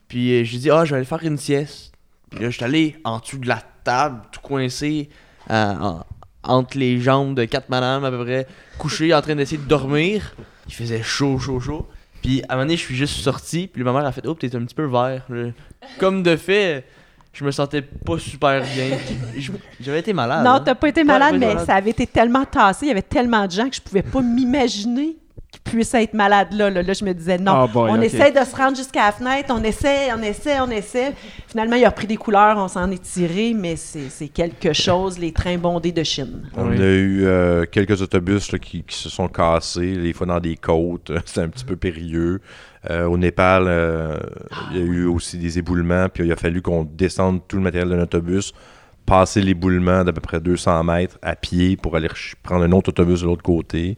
Puis 0.09 0.32
euh, 0.40 0.44
j'ai 0.44 0.59
dit, 0.59 0.70
ah, 0.70 0.85
je 0.85 0.90
vais 0.90 0.97
aller 0.99 1.07
faire 1.07 1.23
une 1.24 1.39
sieste. 1.39 1.93
Puis 2.31 2.40
là, 2.40 2.51
je 2.51 2.57
suis 2.57 2.65
allé 2.65 2.97
en 3.05 3.19
dessous 3.19 3.39
de 3.39 3.49
la 3.49 3.62
table, 3.85 4.20
tout 4.31 4.40
coincé, 4.40 5.09
euh, 5.51 5.74
en- 5.81 6.05
entre 6.44 6.77
les 6.78 7.01
jambes 7.01 7.35
de 7.36 7.44
quatre 7.44 7.69
madames 7.70 8.05
à 8.05 8.11
peu 8.11 8.23
près, 8.24 8.47
couché 8.78 9.15
en 9.15 9.23
train 9.23 9.35
d'essayer 9.36 9.59
de 9.62 9.69
dormir. 9.69 10.35
Il 10.69 10.74
faisait 10.74 11.03
chaud, 11.03 11.39
chaud, 11.39 11.59
chaud. 11.61 11.86
Puis 12.23 12.43
à 12.43 12.53
un 12.53 12.57
moment 12.57 12.66
donné, 12.66 12.77
je 12.77 12.82
suis 12.82 12.94
juste 12.94 13.16
sorti, 13.16 13.66
puis 13.66 13.82
ma 13.82 13.93
mère 13.93 14.07
a 14.07 14.12
fait, 14.12 14.27
oh, 14.27 14.35
t'es 14.35 14.55
un 14.55 14.65
petit 14.65 14.74
peu 14.74 14.86
vert. 14.86 15.24
là. 15.28 15.51
Comme 15.99 16.23
de 16.23 16.36
fait, 16.36 16.85
je 17.32 17.44
me 17.44 17.51
sentais 17.51 17.82
pas 17.82 18.19
super 18.19 18.62
bien. 18.62 18.97
J'avais 19.81 20.01
été 20.01 20.12
malade. 20.12 20.44
Non, 20.44 20.53
hein. 20.53 20.62
t'as 20.65 20.74
pas 20.74 20.89
été 20.89 21.03
malade, 21.03 21.32
pas 21.32 21.39
mais 21.39 21.49
malade. 21.49 21.66
ça 21.66 21.74
avait 21.74 21.90
été 21.90 22.07
tellement 22.07 22.44
tassé, 22.44 22.86
il 22.86 22.89
y 22.89 22.93
avait 22.93 23.03
tellement 23.03 23.47
de 23.47 23.53
gens 23.53 23.69
que 23.69 23.74
je 23.74 23.81
pouvais 23.81 24.03
pas 24.03 24.20
m'imaginer 24.20 25.16
puissent 25.64 25.94
être 25.94 26.14
malades 26.14 26.52
là. 26.52 26.70
Là, 26.70 26.82
Là, 26.82 26.93
je 26.93 27.05
me 27.05 27.12
disais, 27.14 27.39
non, 27.39 27.52
Ah, 27.52 27.66
boy, 27.66 27.90
on 27.90 27.97
ok. 27.98 28.05
essaie 28.05 28.30
de 28.32 28.44
se 28.44 28.55
rendre 28.56 28.76
jusqu'à 28.76 29.06
la 29.06 29.12
fenêtre, 29.12 29.52
on 29.56 29.62
essaie, 29.62 30.12
on 30.12 30.22
essaie, 30.22 30.60
on 30.60 30.70
essaie. 30.70 31.12
Finalement, 31.47 31.76
il 31.76 31.84
a 31.84 31.89
repris 31.90 32.06
des 32.06 32.16
couleurs, 32.16 32.56
on 32.59 32.68
s'en 32.68 32.90
est 32.90 33.02
tiré, 33.02 33.55
mais 33.55 33.76
c'est 33.76 34.09
c'est 34.10 34.28
quelque 34.28 34.72
chose, 34.72 35.18
les 35.18 35.32
trains 35.32 35.59
bondés 35.59 35.93
de 35.93 36.02
Chine. 36.02 36.51
On 36.56 36.68
Oui. 36.70 36.80
a 36.80 36.84
eu 36.84 37.24
euh, 37.24 37.64
quelques 37.70 38.02
autobus 38.02 38.51
là, 38.52 38.59
qui, 38.59 38.82
qui 38.82 38.97
se 38.97 39.09
sont 39.09 39.28
cassés, 39.28 39.97
des 39.97 40.12
fois 40.12 40.26
dans 40.26 40.40
des 40.40 40.56
côtes. 40.56 41.12
C'était 41.24 41.40
un 41.43 41.48
petit 41.48 41.64
peu 41.64 41.76
périlleux. 41.76 42.40
Euh, 42.90 43.06
au 43.06 43.16
Népal, 43.16 43.64
euh, 43.68 44.16
il 44.72 44.76
y 44.78 44.80
a 44.80 44.84
eu 44.84 45.06
aussi 45.06 45.39
des 45.39 45.59
éboulements. 45.59 46.09
Puis 46.12 46.24
il 46.26 46.32
a 46.32 46.36
fallu 46.36 46.60
qu'on 46.62 46.82
descende 46.84 47.40
tout 47.47 47.56
le 47.56 47.62
matériel 47.62 47.89
de 47.89 47.94
l'autobus, 47.94 48.52
passer 49.06 49.40
l'éboulement 49.40 50.02
d'à 50.02 50.12
peu 50.12 50.20
près 50.20 50.40
200 50.40 50.82
mètres 50.84 51.16
à 51.22 51.36
pied 51.36 51.76
pour 51.76 51.94
aller 51.97 52.09
prendre 52.43 52.64
un 52.64 52.72
autre 52.72 52.89
autobus 52.89 53.20
de 53.20 53.26
l'autre 53.26 53.43
côté. 53.43 53.97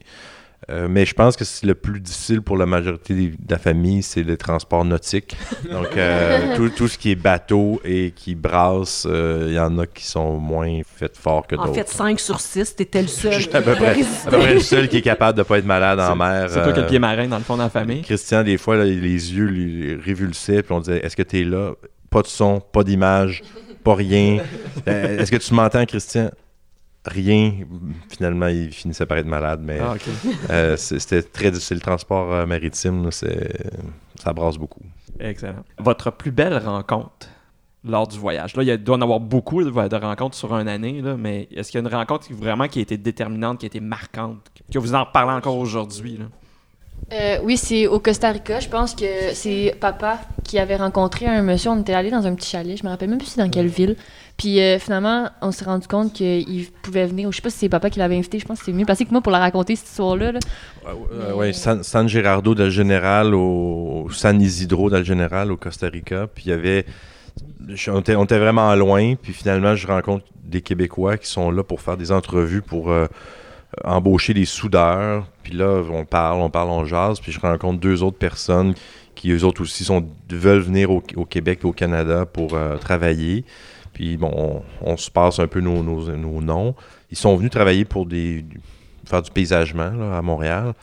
Euh, 0.71 0.87
mais 0.89 1.05
je 1.05 1.13
pense 1.13 1.35
que 1.37 1.45
c'est 1.45 1.67
le 1.67 1.75
plus 1.75 1.99
difficile 1.99 2.41
pour 2.41 2.57
la 2.57 2.65
majorité 2.65 3.13
des- 3.13 3.27
de 3.27 3.35
la 3.51 3.59
famille, 3.59 4.01
c'est 4.01 4.23
le 4.23 4.35
transport 4.35 4.83
nautique. 4.83 5.37
Donc, 5.71 5.95
euh, 5.95 6.39
tout, 6.55 6.69
tout 6.69 6.87
ce 6.87 6.97
qui 6.97 7.11
est 7.11 7.15
bateau 7.15 7.79
et 7.85 8.11
qui 8.15 8.33
brasse, 8.33 9.05
euh, 9.07 9.45
il 9.49 9.53
y 9.53 9.59
en 9.59 9.77
a 9.77 9.85
qui 9.85 10.05
sont 10.05 10.37
moins 10.37 10.81
faits 10.83 11.17
forts 11.17 11.45
que 11.45 11.55
d'autres. 11.55 11.69
En 11.69 11.73
fait, 11.73 11.87
5 11.87 12.19
sur 12.19 12.39
6, 12.39 12.75
t'étais 12.75 13.03
le 13.03 13.07
seul 13.07 13.47
qui 13.47 13.55
à 13.55 13.61
peu 13.61 13.73
pouvait 13.73 13.75
près, 13.85 13.93
résister. 13.93 14.27
à 14.27 14.31
peu 14.31 14.37
près 14.39 14.53
le 14.55 14.59
seul 14.59 14.87
qui 14.89 14.97
est 14.97 15.01
capable 15.03 15.37
de 15.37 15.43
pas 15.43 15.59
être 15.59 15.65
malade 15.65 15.99
en 15.99 16.15
mer. 16.15 16.47
C'est 16.49 16.63
toi 16.63 16.73
qui 16.73 16.79
as 16.79 16.81
euh, 16.81 16.81
le 16.81 16.87
pied 16.87 16.99
marin 16.99 17.27
dans 17.27 17.37
le 17.37 17.43
fond 17.43 17.57
de 17.57 17.61
la 17.61 17.69
famille? 17.69 18.01
Christian, 18.01 18.43
des 18.43 18.57
fois, 18.57 18.75
là, 18.77 18.85
les 18.85 18.95
yeux 18.97 19.45
lui 19.45 19.93
révulsaient, 19.95 20.63
puis 20.63 20.73
on 20.73 20.79
disait 20.79 21.05
Est-ce 21.05 21.15
que 21.15 21.21
tu 21.23 21.41
es 21.41 21.43
là? 21.43 21.73
Pas 22.09 22.23
de 22.23 22.27
son, 22.27 22.59
pas 22.59 22.83
d'image, 22.83 23.43
pas 23.83 23.93
rien. 23.93 24.39
Euh, 24.87 25.19
Est-ce 25.19 25.29
que 25.31 25.37
tu 25.37 25.53
m'entends, 25.53 25.85
Christian? 25.85 26.31
Rien. 27.05 27.53
Finalement, 28.09 28.47
il 28.47 28.71
finissait 28.71 29.05
par 29.05 29.17
être 29.17 29.27
malade, 29.27 29.61
mais 29.63 29.79
Ah, 29.79 29.93
euh, 30.49 30.75
c'est- 30.77 30.99
c'était 30.99 31.21
très 31.21 31.51
difficile. 31.51 31.77
Le 31.77 31.81
transport 31.81 32.33
euh, 32.33 32.45
maritime, 32.45 33.03
là, 33.05 33.11
c'est- 33.11 33.69
ça 34.21 34.33
brasse 34.33 34.57
beaucoup. 34.57 34.81
Excellent. 35.19 35.63
Votre 35.79 36.11
plus 36.11 36.31
belle 36.31 36.57
rencontre 36.57 37.27
lors 37.83 38.07
du 38.07 38.17
voyage? 38.17 38.55
Là, 38.55 38.63
il 38.63 38.77
doit 38.83 38.97
en 38.97 39.01
avoir 39.01 39.19
beaucoup 39.19 39.63
de, 39.63 39.69
de 39.69 39.95
rencontres 39.95 40.35
sur 40.35 40.53
une 40.57 40.67
année, 40.67 41.01
là, 41.01 41.15
mais 41.17 41.47
est-ce 41.55 41.71
qu'il 41.71 41.79
y 41.79 41.83
a 41.83 41.87
une 41.87 41.93
rencontre 41.93 42.25
qui, 42.27 42.33
vraiment 42.33 42.67
qui 42.67 42.79
a 42.79 42.81
été 42.81 42.97
déterminante, 42.97 43.59
qui 43.59 43.65
a 43.65 43.67
été 43.67 43.79
marquante, 43.79 44.39
que 44.73 44.79
vous 44.79 44.95
en 44.95 45.05
parlez 45.05 45.33
encore 45.33 45.57
aujourd'hui? 45.57 46.17
là? 46.17 46.25
Euh, 47.13 47.37
oui, 47.43 47.55
c'est 47.55 47.85
au 47.85 47.99
Costa 47.99 48.31
Rica. 48.31 48.59
Je 48.59 48.67
pense 48.69 48.95
que 48.95 49.05
c'est 49.33 49.75
papa 49.79 50.19
qui 50.43 50.57
avait 50.57 50.77
rencontré 50.77 51.27
un 51.27 51.43
monsieur. 51.43 51.69
On 51.69 51.79
était 51.81 51.93
allé 51.93 52.09
dans 52.09 52.25
un 52.25 52.33
petit 52.33 52.49
chalet. 52.49 52.75
Je 52.77 52.83
me 52.83 52.89
rappelle 52.89 53.09
même 53.09 53.19
plus 53.19 53.35
dans 53.37 53.49
quelle 53.49 53.67
ville. 53.67 53.95
Puis 54.37 54.59
euh, 54.59 54.79
finalement, 54.79 55.29
on 55.41 55.51
s'est 55.51 55.63
rendu 55.63 55.87
compte 55.87 56.13
qu'il 56.13 56.67
pouvait 56.81 57.05
venir. 57.05 57.31
Je 57.31 57.37
sais 57.37 57.41
pas 57.41 57.49
si 57.49 57.59
c'est 57.59 57.69
papa 57.69 57.89
qui 57.89 57.99
l'avait 57.99 58.17
invité. 58.17 58.37
Je 58.39 58.45
pense 58.45 58.59
que 58.59 58.65
c'est 58.65 58.73
mieux 58.73 58.85
passé 58.85 59.05
que 59.05 59.11
moi 59.11 59.21
pour 59.21 59.31
la 59.31 59.39
raconter 59.39 59.75
cette 59.75 59.87
histoire-là. 59.87 60.33
là. 60.33 60.39
Euh, 61.13 61.33
ouais, 61.33 61.53
San, 61.53 61.83
San 61.83 62.09
Gerardo 62.09 62.53
del 62.53 62.69
General 62.69 63.33
au, 63.33 64.07
San 64.11 64.41
Isidro 64.41 64.89
del 64.89 65.05
General 65.05 65.49
au 65.51 65.57
Costa 65.57 65.87
Rica. 65.87 66.27
Puis 66.27 66.45
il 66.47 66.49
y 66.49 66.53
avait. 66.53 66.85
On 67.87 68.01
était, 68.01 68.37
vraiment 68.37 68.75
loin. 68.75 69.15
Puis 69.15 69.31
finalement, 69.31 69.75
je 69.75 69.87
rencontre 69.87 70.25
des 70.43 70.61
Québécois 70.61 71.17
qui 71.17 71.27
sont 71.27 71.49
là 71.49 71.63
pour 71.63 71.81
faire 71.81 71.95
des 71.95 72.11
entrevues, 72.11 72.61
pour 72.61 72.91
euh, 72.91 73.07
embaucher 73.85 74.33
des 74.33 74.45
soudeurs. 74.45 75.27
Puis 75.43 75.53
là, 75.53 75.81
on 75.89 76.03
parle, 76.03 76.41
on 76.41 76.49
parle, 76.49 76.69
on 76.69 76.83
jase. 76.83 77.21
Puis 77.21 77.31
je 77.31 77.39
rencontre 77.39 77.79
deux 77.79 78.03
autres 78.03 78.17
personnes 78.17 78.73
qui, 79.15 79.31
eux 79.31 79.45
autres 79.45 79.61
aussi, 79.61 79.87
veulent 80.29 80.59
venir 80.59 80.91
au, 80.91 80.99
Québec 80.99 81.59
et 81.63 81.65
au 81.65 81.71
Canada 81.71 82.25
pour 82.25 82.57
travailler. 82.81 83.45
Puis 83.95 84.17
bon, 84.17 84.61
on, 84.81 84.97
se 84.97 85.09
passe 85.09 85.39
un 85.39 85.47
peu 85.47 85.61
nos, 85.61 85.81
nos- 85.81 86.15
nos 86.17 86.41
noms. 86.41 86.75
Ils 87.11 87.17
sont 87.17 87.35
venus 87.37 87.49
travailler 87.49 87.85
pour 87.85 88.05
faire 89.05 89.21
du 89.21 89.31
paysagement 89.31 90.13
à 90.13 90.21
Montréal. 90.21 90.73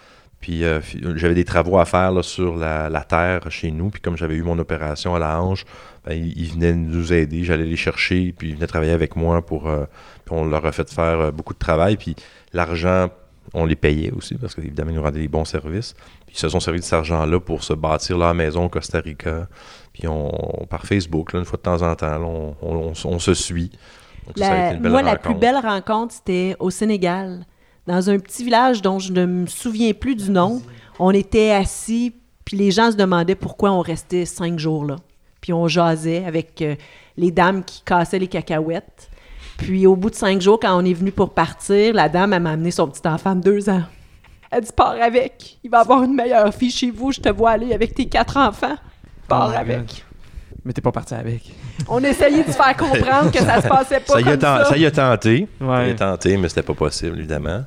Puis 0.41 0.65
euh, 0.65 0.81
j'avais 1.17 1.35
des 1.35 1.45
travaux 1.45 1.79
à 1.79 1.85
faire 1.85 2.25
sur 2.25 2.57
la, 2.57 3.05
terre 3.07 3.43
chez 3.51 3.71
nous. 3.71 3.91
Puis 3.91 4.01
comme 4.01 4.17
j'avais 4.17 4.35
eu 4.35 4.43
mon 4.43 4.59
opération 4.59 5.15
à 5.15 5.19
la 5.19 5.41
hanche, 5.43 5.65
ben, 6.07 6.15
ils, 6.15 6.33
ils 6.37 6.53
venaient 6.53 6.73
nous 6.73 7.13
aider. 7.13 7.45
J'allais 7.45 7.67
les 7.67 7.77
chercher. 7.77 8.35
Puis 8.37 8.49
ils 8.49 8.55
venaient 8.57 8.67
travailler 8.67 8.93
avec 8.93 9.15
moi 9.15 9.45
pour. 9.45 9.69
euh, 9.69 9.85
puis 10.25 10.35
on 10.35 10.47
leur 10.47 10.65
a 10.65 10.73
fait 10.73 10.91
faire 10.91 11.21
euh, 11.21 11.31
beaucoup 11.31 11.53
de 11.53 11.59
travail. 11.59 11.99
Puis 11.99 12.17
l'argent, 12.55 13.11
on 13.53 13.67
les 13.67 13.77
payait 13.77 14.11
aussi 14.13 14.37
parce 14.37 14.55
qu'évidemment, 14.55 14.91
ils 14.91 14.97
nous 14.97 15.03
rendaient 15.03 15.21
des 15.21 15.29
bons 15.29 15.45
services. 15.45 15.95
Puis 16.27 16.35
ils 16.37 16.39
se 16.41 16.49
sont 16.49 16.61
servis 16.61 16.81
de 16.81 16.85
cet 16.85 16.95
argent-là 16.95 17.39
pour 17.39 17.63
se 17.63 17.75
bâtir 17.75 18.17
leur 18.17 18.33
maison 18.33 18.65
au 18.65 18.69
Costa 18.71 19.01
Rica. 19.01 19.49
Puis 19.93 20.09
on, 20.09 20.67
par 20.71 20.87
Facebook, 20.87 21.33
là, 21.33 21.41
une 21.41 21.45
fois 21.45 21.59
de 21.59 21.63
temps 21.63 21.83
en 21.83 21.95
temps, 21.95 22.19
là, 22.19 22.27
on, 22.63 23.19
se 23.19 23.35
suit. 23.35 23.71
Donc, 24.27 24.39
ça, 24.39 24.45
ça 24.47 24.53
a 24.53 24.57
La- 24.57 24.67
été 24.69 24.77
une 24.77 24.83
belle 24.83 24.93
moi, 24.93 25.03
la 25.03 25.17
plus 25.17 25.35
belle 25.35 25.57
rencontre, 25.57 26.15
c'était 26.15 26.57
au 26.61 26.71
Sénégal, 26.71 27.45
dans 27.87 28.09
un 28.11 28.19
petit 28.19 28.45
village 28.45 28.81
dont 28.81 28.99
je 28.99 29.13
ne 29.13 29.27
me 29.27 29.47
souviens 29.47 29.93
plus 29.93 30.15
du 30.15 30.31
nom. 30.31 30.63
On 30.99 31.11
était 31.11 31.51
assis, 31.51 32.15
puis 32.45 32.57
les 32.57 32.71
gens 32.71 32.91
se 32.93 32.97
demandaient 32.97 33.35
pourquoi 33.35 33.73
on 33.73 33.81
restait 33.81 34.25
cinq 34.25 34.59
jours 34.59 34.85
là. 34.85 34.97
Puis 35.41 35.53
on 35.53 35.67
jasait 35.67 36.25
avec 36.25 36.63
euh, 36.63 36.77
les 37.17 37.33
dames 37.33 37.65
qui 37.65 37.83
cassaient 37.85 38.21
les 38.21 38.29
cacahuètes. 38.29 39.11
Puis 39.59 39.87
au 39.87 39.97
bout 39.97 40.11
de 40.11 40.15
cinq 40.15 40.41
jours, 40.41 40.59
quand 40.61 40.81
on 40.81 40.85
est 40.85 40.93
venu 40.93 41.11
pour 41.13 41.31
partir, 41.35 41.95
la 41.95 42.09
dame, 42.09 42.33
elle 42.33 42.43
m'a 42.43 42.53
amené 42.53 42.71
son 42.71 42.87
petit 42.89 43.07
enfant 43.07 43.35
de 43.35 43.41
deux 43.41 43.69
ans. 43.69 43.83
Elle 44.51 44.63
dit 44.63 44.71
Pars 44.75 44.97
avec. 45.01 45.59
Il 45.65 45.71
va 45.71 45.81
avoir 45.81 46.03
une 46.05 46.15
meilleure 46.15 46.53
fille 46.55 46.71
chez 46.71 46.91
vous. 46.91 47.11
Je 47.11 47.21
te 47.21 47.29
vois 47.29 47.51
aller 47.51 47.73
avec 47.73 47.95
tes 47.95 48.07
quatre 48.07 48.37
enfants. 48.37 48.77
Pars 49.29 49.51
Oh 49.55 49.59
avec. 49.59 49.79
God. 49.79 49.87
Mais 50.65 50.73
t'es 50.73 50.81
pas 50.81 50.93
parti 50.93 51.15
avec. 51.15 51.43
On 51.89 52.03
essayait 52.05 52.45
de 52.45 52.51
se 52.53 52.57
faire 52.57 52.77
comprendre 52.77 53.33
que 53.33 53.39
ça 53.41 53.61
se 53.61 53.67
passait 53.67 53.99
pas 54.01 54.13
Ça 54.13 54.21
y, 54.21 54.29
a 54.29 54.31
comme 54.37 54.41
ça. 54.41 54.65
ça 54.67 54.77
y 54.77 54.87
a 54.87 54.91
tenté. 54.93 55.49
Ça 55.61 55.87
y 55.87 55.91
a 55.91 55.95
tenté, 55.95 56.37
mais 56.37 56.49
c'était 56.49 56.63
pas 56.63 56.75
possible, 56.75 57.19
évidemment. 57.19 57.65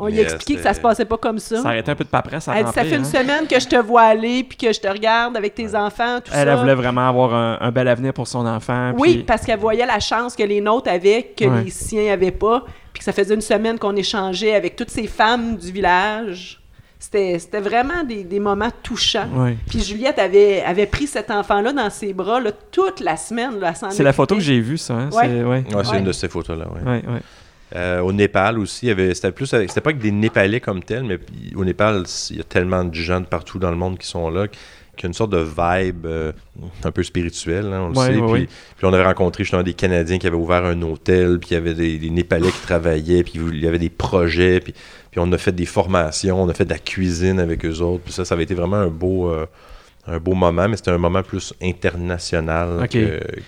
On 0.00 0.06
lui 0.06 0.20
a 0.20 0.22
expliqué 0.22 0.52
euh, 0.54 0.56
que 0.58 0.62
ça 0.62 0.74
se 0.74 0.80
passait 0.80 1.04
pas 1.04 1.16
comme 1.16 1.40
ça. 1.40 1.60
Ça 1.60 1.68
arrêtait 1.70 1.90
un 1.90 1.96
peu 1.96 2.04
de 2.04 2.08
paperasse 2.08 2.46
à 2.46 2.56
Elle 2.56 2.66
dit, 2.66 2.72
ça 2.72 2.84
fait 2.84 2.94
une 2.94 3.00
hein. 3.00 3.04
semaine 3.04 3.48
que 3.48 3.58
je 3.58 3.66
te 3.66 3.74
vois 3.74 4.02
aller, 4.02 4.44
puis 4.44 4.56
que 4.56 4.72
je 4.72 4.78
te 4.78 4.86
regarde 4.86 5.36
avec 5.36 5.56
tes 5.56 5.74
enfants, 5.74 6.20
tout 6.24 6.30
Elle, 6.32 6.46
ça. 6.46 6.52
elle 6.52 6.58
voulait 6.60 6.76
vraiment 6.76 7.08
avoir 7.08 7.34
un, 7.34 7.58
un 7.60 7.72
bel 7.72 7.88
avenir 7.88 8.12
pour 8.12 8.28
son 8.28 8.46
enfant. 8.46 8.92
Oui, 8.96 9.14
puis- 9.14 9.22
parce 9.24 9.44
qu'elle 9.44 9.58
voyait 9.58 9.86
la 9.86 9.98
chance 9.98 10.36
que 10.36 10.44
les 10.44 10.60
nôtres 10.60 10.88
avaient, 10.88 11.34
que 11.36 11.44
Ouais. 11.46 11.64
les 11.64 11.70
siens 11.70 12.12
avaient 12.12 12.30
pas, 12.30 12.62
puis 12.92 13.00
que 13.00 13.04
ça 13.04 13.12
faisait 13.12 13.34
une 13.34 13.40
semaine 13.40 13.76
qu'on 13.80 13.96
échangeait 13.96 14.54
avec 14.54 14.76
toutes 14.76 14.90
ces 14.90 15.08
femmes 15.08 15.56
du 15.56 15.72
village. 15.72 16.57
C'était 17.00 17.38
c'était 17.38 17.60
vraiment 17.60 18.02
des, 18.02 18.24
des 18.24 18.40
moments 18.40 18.70
touchants. 18.82 19.28
Puis 19.68 19.80
Juliette 19.80 20.18
avait, 20.18 20.62
avait 20.62 20.86
pris 20.86 21.06
cet 21.06 21.30
enfant-là 21.30 21.72
dans 21.72 21.90
ses 21.90 22.12
bras 22.12 22.40
là, 22.40 22.50
toute 22.72 23.00
la 23.00 23.16
semaine. 23.16 23.52
C'est 23.90 24.02
la 24.02 24.12
photo 24.12 24.34
que 24.34 24.40
j'ai 24.40 24.60
vue, 24.60 24.78
ça. 24.78 24.94
Hein? 24.94 25.10
Ouais. 25.12 25.22
C'est- 25.28 25.42
ouais. 25.44 25.44
Ouais, 25.44 25.64
c'est 25.84 25.90
Ouais. 25.92 25.98
une 26.00 26.04
de 26.04 26.12
ces 26.12 26.28
photos-là, 26.28 26.66
ouais. 26.68 26.82
Ouais, 26.90 27.02
ouais. 27.08 27.20
Euh, 27.76 28.00
au 28.00 28.12
Népal 28.12 28.58
aussi, 28.58 28.86
il 28.86 28.88
y 28.88 28.92
avait- 28.92 29.14
c'était 29.14 29.30
plus, 29.30 29.46
c'était 29.46 29.80
pas 29.82 29.92
que 29.92 29.98
des 29.98 30.10
Népalais 30.10 30.58
comme 30.58 30.82
tels, 30.82 31.04
mais 31.04 31.18
au 31.54 31.64
Népal, 31.64 32.04
il 32.30 32.36
y 32.38 32.40
a 32.40 32.44
tellement 32.44 32.82
de 32.82 32.94
gens 32.94 33.20
de 33.20 33.26
partout 33.26 33.58
dans 33.58 33.70
le 33.70 33.76
monde 33.76 33.98
qui 33.98 34.06
sont 34.06 34.30
là, 34.30 34.46
a 35.06 35.08
une 35.08 35.14
sorte 35.14 35.30
de 35.30 35.38
vibe 35.38 36.06
euh, 36.06 36.32
un 36.84 36.90
peu 36.90 37.02
spirituelle, 37.02 37.66
hein, 37.72 37.82
on 37.82 37.88
le 37.90 37.98
Ouais, 37.98 38.06
sait. 38.14 38.16
ouais, 38.18 38.48
puis, 38.76 38.86
on 38.86 38.92
avait 38.92 39.04
rencontré 39.04 39.44
justement 39.44 39.62
des 39.62 39.74
Canadiens 39.74 40.18
qui 40.18 40.26
avaient 40.26 40.36
ouvert 40.36 40.64
un 40.64 40.80
hôtel, 40.82 41.38
puis 41.38 41.50
il 41.50 41.54
y 41.54 41.56
avait 41.56 41.74
des, 41.74 41.98
des 41.98 42.10
Népalais 42.10 42.50
qui 42.50 42.60
travaillaient, 42.60 43.22
puis 43.22 43.34
il 43.52 43.62
y 43.62 43.66
avait 43.66 43.78
des 43.78 43.90
projets, 43.90 44.60
puis, 44.60 44.72
puis 45.10 45.20
on 45.20 45.30
a 45.32 45.38
fait 45.38 45.52
des 45.52 45.66
formations, 45.66 46.42
on 46.42 46.48
a 46.48 46.54
fait 46.54 46.64
de 46.64 46.70
la 46.70 46.78
cuisine 46.78 47.40
avec 47.40 47.64
eux 47.64 47.78
autres, 47.80 48.04
puis 48.04 48.12
ça, 48.12 48.24
ça 48.24 48.34
avait 48.34 48.44
été 48.44 48.54
vraiment 48.54 48.76
un 48.76 48.88
beau, 48.88 49.30
euh, 49.30 49.46
un 50.08 50.18
beau 50.18 50.34
moment, 50.34 50.68
mais 50.68 50.76
c'était 50.76 50.90
un 50.90 50.98
moment 50.98 51.22
plus 51.22 51.52
international. 51.62 52.80
Ok. 52.82 52.88
que- 52.90 52.96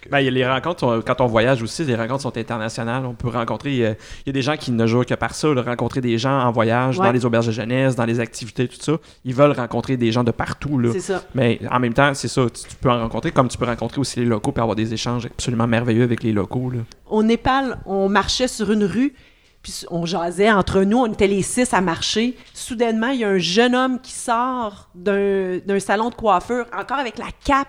que- 0.03 0.09
Ben, 0.11 0.19
les 0.21 0.47
rencontres, 0.47 0.81
sont- 0.81 1.03
quand 1.07 1.21
on 1.21 1.27
voyage 1.27 1.63
aussi, 1.63 1.85
les 1.85 1.95
rencontres 1.95 2.23
sont 2.23 2.37
internationales. 2.37 3.05
On 3.07 3.15
peut 3.15 3.29
rencontrer, 3.29 3.87
euh, 3.87 3.95
il 4.25 4.29
y 4.29 4.31
a 4.31 4.33
des 4.33 4.43
gens 4.43 4.57
qui 4.57 4.71
ne 4.73 4.87
jouent 4.87 5.05
que 5.05 5.15
par 5.15 5.35
ça, 5.35 5.53
là, 5.55 5.63
rencontrer 5.63 6.01
des 6.01 6.19
gens 6.19 6.41
en 6.41 6.51
voyage, 6.53 6.99
Ouais. 6.99 7.07
dans 7.07 7.13
les 7.13 7.25
auberges 7.25 7.47
de 7.47 7.53
jeunesse, 7.53 7.97
dans 7.97 8.05
les 8.05 8.21
activités, 8.21 8.69
tout 8.69 8.77
ça. 8.81 8.97
Ils 9.25 9.35
veulent 9.35 9.53
rencontrer 9.53 9.97
des 9.97 10.13
gens 10.13 10.25
de 10.25 10.31
partout. 10.31 10.79
Là. 10.79 10.91
C'est 10.93 11.01
ça. 11.01 11.23
Mais 11.35 11.61
en 11.71 11.79
même 11.81 11.95
temps, 11.95 12.13
c'est 12.15 12.29
ça, 12.29 12.43
tu, 12.47 12.69
tu 12.69 12.77
peux 12.77 12.91
en 12.91 13.01
rencontrer 13.01 13.31
comme 13.33 13.49
tu 13.49 13.57
peux 13.59 13.65
rencontrer 13.67 14.01
aussi 14.01 14.21
les 14.21 14.27
locaux 14.27 14.53
et 14.57 14.61
avoir 14.61 14.77
des 14.77 14.93
échanges 14.93 15.27
absolument 15.27 15.67
merveilleux 15.67 16.05
avec 16.05 16.23
les 16.23 16.33
locaux. 16.33 16.71
Là. 16.71 16.81
Au 17.09 17.23
Népal, 17.23 17.79
on 17.87 18.09
marchait 18.09 18.49
sur 18.49 18.71
une 18.71 18.85
rue, 18.85 19.15
puis 19.63 19.85
on 19.91 20.07
jasait 20.07 20.51
entre 20.51 20.83
nous, 20.83 20.99
on 20.99 21.13
était 21.13 21.27
les 21.27 21.43
six 21.43 21.75
à 21.75 21.81
marcher. 21.81 22.37
Soudainement, 22.55 23.09
il 23.09 23.21
y 23.21 23.25
a 23.25 23.29
un 23.29 23.39
jeune 23.39 23.75
homme 23.75 24.01
qui 24.01 24.13
sort 24.13 24.89
d'un 24.95 25.59
d'un 25.59 25.81
salon 25.81 26.09
de 26.09 26.15
coiffure, 26.15 26.67
encore 26.77 26.99
avec 26.99 27.19
la 27.19 27.29
cape. 27.45 27.69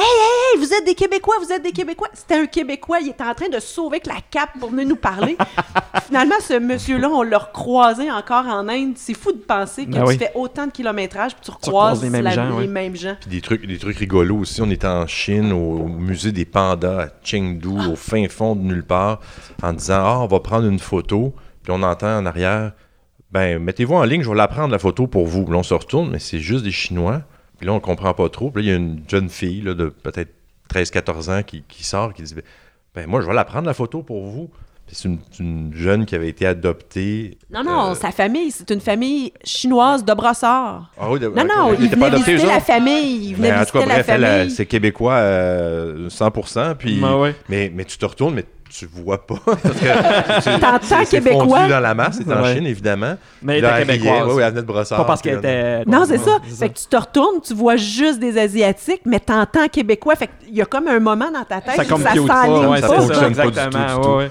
Hey, 0.00 0.04
hey, 0.04 0.60
hey, 0.60 0.64
vous 0.64 0.72
êtes 0.72 0.86
des 0.86 0.94
Québécois, 0.94 1.34
vous 1.44 1.50
êtes 1.52 1.62
des 1.64 1.72
Québécois. 1.72 2.06
C'était 2.14 2.36
un 2.36 2.46
Québécois, 2.46 3.00
il 3.00 3.08
était 3.08 3.24
en 3.24 3.34
train 3.34 3.48
de 3.48 3.58
sauver 3.58 3.96
avec 3.96 4.06
la 4.06 4.20
cape 4.30 4.50
pour 4.60 4.70
venir 4.70 4.86
nous 4.86 4.94
parler. 4.96 5.36
Finalement, 6.06 6.36
ce 6.40 6.56
monsieur-là, 6.56 7.08
on 7.10 7.22
l'a 7.22 7.38
recroisé 7.38 8.08
encore 8.08 8.46
en 8.46 8.68
Inde. 8.68 8.92
C'est 8.94 9.14
fou 9.14 9.32
de 9.32 9.38
penser 9.38 9.86
que 9.86 9.90
Ben 9.90 10.02
tu 10.04 10.08
oui. 10.10 10.18
fais 10.18 10.30
autant 10.36 10.66
de 10.66 10.70
kilométrage, 10.70 11.32
puis 11.34 11.40
tu 11.44 11.50
recroises 11.50 11.98
recroises 11.98 12.02
les 12.04 12.10
mêmes 12.10 12.22
la- 12.24 12.30
gens, 12.30 12.52
ouais. 12.54 12.60
les 12.62 12.68
mêmes 12.68 12.94
gens. 12.94 13.16
Puis 13.20 13.28
des 13.28 13.40
trucs, 13.40 13.66
des 13.66 13.78
trucs 13.78 13.98
rigolos 13.98 14.38
aussi. 14.38 14.62
On 14.62 14.70
était 14.70 14.86
en 14.86 15.06
Chine, 15.08 15.52
au, 15.52 15.80
au 15.80 15.88
musée 15.88 16.30
des 16.30 16.44
pandas 16.44 17.02
à 17.02 17.08
Chengdu, 17.24 17.66
au 17.90 17.96
fin 17.96 18.28
fond 18.28 18.54
de 18.54 18.62
nulle 18.62 18.84
part, 18.84 19.18
en 19.64 19.72
disant 19.72 20.02
Ah, 20.04 20.18
on 20.20 20.26
va 20.28 20.38
prendre 20.38 20.66
une 20.68 20.78
photo. 20.78 21.34
Puis 21.64 21.72
on 21.76 21.82
entend 21.82 22.18
en 22.18 22.24
arrière 22.24 22.70
Ben, 23.32 23.58
mettez-vous 23.58 23.94
en 23.94 24.04
ligne, 24.04 24.22
je 24.22 24.30
vais 24.30 24.36
la 24.36 24.46
prendre 24.46 24.70
la 24.70 24.78
photo 24.78 25.08
pour 25.08 25.26
vous. 25.26 25.42
Puis 25.42 25.52
là, 25.52 25.58
on 25.58 25.62
se 25.64 25.74
retourne, 25.74 26.08
mais 26.10 26.20
c'est 26.20 26.38
juste 26.38 26.62
des 26.62 26.70
Chinois. 26.70 27.22
Puis 27.58 27.66
là, 27.66 27.72
on 27.72 27.80
comprend 27.80 28.14
pas 28.14 28.28
trop. 28.28 28.50
Puis 28.50 28.62
là, 28.62 28.68
il 28.68 28.70
y 28.72 28.74
a 28.74 28.78
une 28.78 29.02
jeune 29.08 29.28
fille 29.28 29.60
là, 29.62 29.74
de 29.74 29.88
peut-être 29.88 30.32
13-14 30.72 31.38
ans 31.38 31.42
qui, 31.42 31.62
qui 31.68 31.84
sort, 31.84 32.14
qui 32.14 32.22
dit 32.22 32.34
Ben, 32.94 33.06
moi, 33.06 33.20
je 33.20 33.26
vais 33.26 33.34
la 33.34 33.44
prendre 33.44 33.66
la 33.66 33.74
photo 33.74 34.02
pour 34.02 34.26
vous. 34.26 34.50
Puis 34.86 34.96
c'est 34.96 35.38
une, 35.42 35.70
jeune 35.74 36.06
qui 36.06 36.14
avait 36.14 36.30
été 36.30 36.46
adoptée. 36.46 37.36
Non, 37.50 37.62
non, 37.62 37.90
euh, 37.90 37.94
sa 37.94 38.10
famille, 38.10 38.50
c'est 38.50 38.70
une 38.70 38.80
famille 38.80 39.34
chinoise 39.44 40.02
de 40.02 40.14
brossard. 40.14 40.90
Ah 40.98 41.10
oui, 41.10 41.20
de- 41.20 41.26
Non, 41.28 41.44
non, 41.44 41.74
il 41.78 41.90
pas 41.90 41.94
venait 41.96 42.06
adoptée, 42.06 42.32
visiter 42.32 42.48
la 42.48 42.56
autres? 42.56 42.64
famille. 42.66 43.28
Il 43.28 43.34
venait 43.34 43.50
Mais 43.50 43.58
en 43.58 43.64
tout 43.66 43.78
cas, 43.78 43.84
bref, 43.84 44.48
c'est 44.50 44.64
québécois 44.64 45.12
euh, 45.16 46.08
100%. 46.08 46.74
Puis, 46.76 47.00
Ben 47.00 47.16
ouais. 47.18 47.34
mais, 47.50 47.70
mais 47.74 47.84
tu 47.84 47.98
te 47.98 48.06
retournes, 48.06 48.34
mais 48.34 48.46
tu 48.70 48.86
vois 48.86 49.26
pas. 49.26 49.36
Parce 49.46 49.60
que 49.62 49.70
c'est- 50.42 50.58
T'entends 50.58 51.04
québécois? 51.10 51.68
dans 51.68 51.80
la 51.80 51.94
masse, 51.94 52.18
c'est 52.24 52.32
en 52.32 52.42
Ouais. 52.42 52.54
Chine, 52.54 52.66
évidemment. 52.66 53.16
Mais 53.42 53.58
elle 53.58 53.64
était 53.64 53.96
québécoise. 53.98 54.34
Ouais, 54.34 54.42
elle 54.42 54.50
venait 54.50 54.62
de 54.62 54.66
Brossard. 54.66 54.98
Pas 54.98 55.04
parce 55.04 55.20
puis 55.22 55.30
qu'elle 55.30 55.40
là, 55.40 55.80
était. 55.80 55.90
Non, 55.90 56.04
c'est 56.06 56.18
ça. 56.18 56.38
c'est 56.48 56.56
Fait 56.56 56.68
que 56.70 56.78
tu 56.78 56.86
te 56.86 56.96
retournes, 56.96 57.40
tu 57.44 57.54
vois 57.54 57.76
juste 57.76 58.18
des 58.20 58.38
Asiatiques, 58.38 59.02
mais 59.04 59.20
t'entends 59.20 59.68
québécois. 59.68 60.14
Fait 60.16 60.28
qu'il 60.44 60.54
y 60.56 60.62
a 60.62 60.66
comme 60.66 60.88
un 60.88 61.00
moment 61.00 61.30
dans 61.30 61.44
ta 61.44 61.60
tête 61.60 61.76
Ça 61.76 61.82
où 61.82 61.86
compute 61.88 62.06
ça 62.06 62.26
pas, 62.26 62.46
s'enligne 62.46 62.66
ouais, 62.68 62.80
ça 62.80 62.88
c'est 62.88 62.94
pas. 62.94 63.00
ça, 63.00 63.06
fonctionne 63.06 63.34
pas 63.34 63.42
du 63.42 63.48
exactement. 63.48 63.86
tout, 63.86 63.96
du 63.96 64.02
tout. 64.04 64.08
ouais, 64.10 64.16
ouais. 64.24 64.30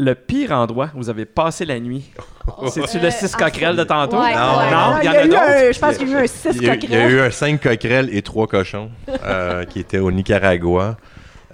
Le 0.00 0.14
pire 0.14 0.52
endroit 0.52 0.90
où 0.94 0.98
vous 0.98 1.10
avez 1.10 1.24
passé 1.24 1.64
la 1.64 1.80
nuit, 1.80 2.08
c'est-tu 2.68 3.00
le 3.00 3.10
6 3.10 3.34
coquerelles 3.34 3.74
de 3.74 3.82
tantôt? 3.82 4.16
Ouais, 4.20 4.32
Non, 4.32 4.58
ouais. 4.58 4.70
non, 4.70 4.98
il 5.02 5.06
y 5.06 5.08
en 5.08 5.12
il 5.12 5.14
y 5.14 5.16
a 5.16 5.20
a 5.20 5.24
eu 5.24 5.28
d'autres. 5.28 5.42
un- 5.42 5.72
Je 5.72 5.78
pense 5.80 5.96
qu'il 5.96 6.08
y 6.08 6.14
a 6.14 6.20
eu 6.20 6.22
un 6.22 6.26
6 6.28 6.48
Il 6.54 6.62
y, 6.62 6.70
a, 6.70 6.74
eu- 6.74 6.78
il 6.84 6.90
y 6.90 6.94
a 6.94 6.98
coquerelles. 6.98 7.12
eu 7.12 7.20
un 7.20 7.30
5 7.32 7.60
coquerelles 7.60 8.08
et 8.16 8.22
3 8.22 8.46
cochons 8.46 8.90
euh, 9.24 9.64
qui 9.64 9.80
étaient 9.80 9.98
au 9.98 10.12
Nicaragua. 10.12 10.96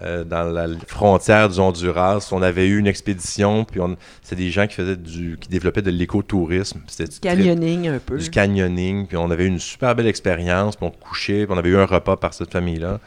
Euh, 0.03 0.25
dans 0.25 0.43
la 0.43 0.67
frontière 0.89 1.49
du 1.49 1.61
Honduras, 1.61 2.29
on 2.33 2.43
avait 2.43 2.67
eu 2.67 2.79
une 2.79 2.89
expédition, 2.89 3.65
puis 3.65 3.81
on, 3.81 3.97
c'est 4.23 4.35
des 4.35 4.51
gens 4.51 4.67
qui 4.67 4.75
faisaient 4.75 4.97
du, 4.97 5.39
qui 5.41 5.49
développaient 5.49 5.83
de 5.83 5.91
l'écotourisme. 5.91 6.81
C'était 6.89 7.13
Du 7.13 7.21
canyoning 7.21 7.89
un 7.89 7.99
peu. 8.01 8.19
du 8.19 8.29
canyoning, 8.29 9.07
puis 9.07 9.17
on 9.17 9.31
avait 9.31 9.45
eu 9.45 9.49
une 9.49 9.61
super 9.61 9.95
belle 9.95 10.09
expérience, 10.09 10.75
puis 10.75 10.87
on 10.87 10.91
couchait, 10.91 11.47
puis 11.47 11.55
on 11.55 11.59
avait 11.59 11.71
eu 11.71 11.77
un 11.77 11.87
repas 11.87 12.17
par 12.17 12.35
cette 12.35 12.51
famille-là, 12.51 12.99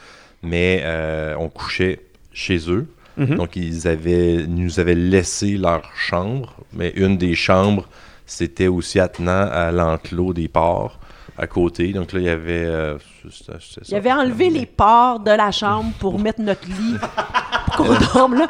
mais 0.43 0.81
euh, 0.83 1.35
on 1.37 1.49
couchait 1.49 1.99
chez 2.31 2.69
eux. 2.69 2.87
Mhm. 3.17 3.35
Donc, 3.35 3.55
ils, 3.57 3.87
avaient, 3.87 4.45
nous 4.47 4.79
avaient 4.79 4.95
laissé 4.95 5.57
leur 5.57 5.91
chambre, 5.95 6.55
mais 6.71 6.93
une 6.95 7.17
des 7.17 7.35
chambres, 7.35 7.89
c'était 8.25 8.67
aussi 8.67 8.99
attenant 8.99 9.49
à 9.51 9.71
l'enclos 9.71 10.33
des 10.33 10.47
porcs 10.47 10.99
à 11.37 11.47
côté. 11.47 11.93
Donc 11.93 12.13
là, 12.13 12.19
il 12.19 12.25
y 12.25 12.29
avait... 12.29 12.65
euh, 12.65 12.97
Il 13.25 13.31
ça. 13.31 13.95
avait 13.95 14.11
enlevé 14.11 14.49
les 14.49 14.65
ports 14.65 15.19
de 15.19 15.31
la 15.31 15.51
chambre 15.51 15.91
pour 15.99 16.19
mettre 16.19 16.41
notre 16.41 16.65
lit 16.67 16.95
pour 17.65 17.75
qu'on 17.75 17.93
dorme 18.13 18.35
là. 18.35 18.47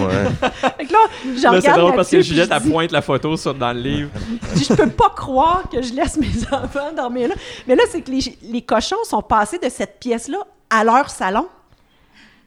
Ouais. 0.00 0.24
Fait 0.78 0.84
que 0.86 0.92
là, 0.92 0.98
regarde 1.36 1.60
c'est 1.60 1.72
drôle 1.72 1.94
parce 1.94 2.10
que 2.10 2.22
Juliette, 2.22 2.50
je 2.50 2.54
elle 2.66 2.70
pointe 2.72 2.92
la 2.92 3.02
photo 3.02 3.36
sur, 3.36 3.54
dans 3.54 3.72
le 3.72 3.80
livre. 3.80 4.10
Je 4.56 4.74
peux 4.74 4.88
pas 4.88 5.10
croire 5.10 5.64
que 5.70 5.82
je 5.82 5.92
laisse 5.92 6.16
mes 6.16 6.28
enfants 6.52 6.92
dormir 6.96 7.28
là. 7.28 7.34
Mais 7.66 7.74
là, 7.76 7.82
c'est 7.90 8.00
que 8.00 8.10
les, 8.10 8.20
les 8.42 8.62
cochons 8.62 9.02
sont 9.04 9.22
passés 9.22 9.58
de 9.58 9.68
cette 9.68 9.98
pièce-là 10.00 10.38
à 10.70 10.84
leur 10.84 11.10
salon. 11.10 11.46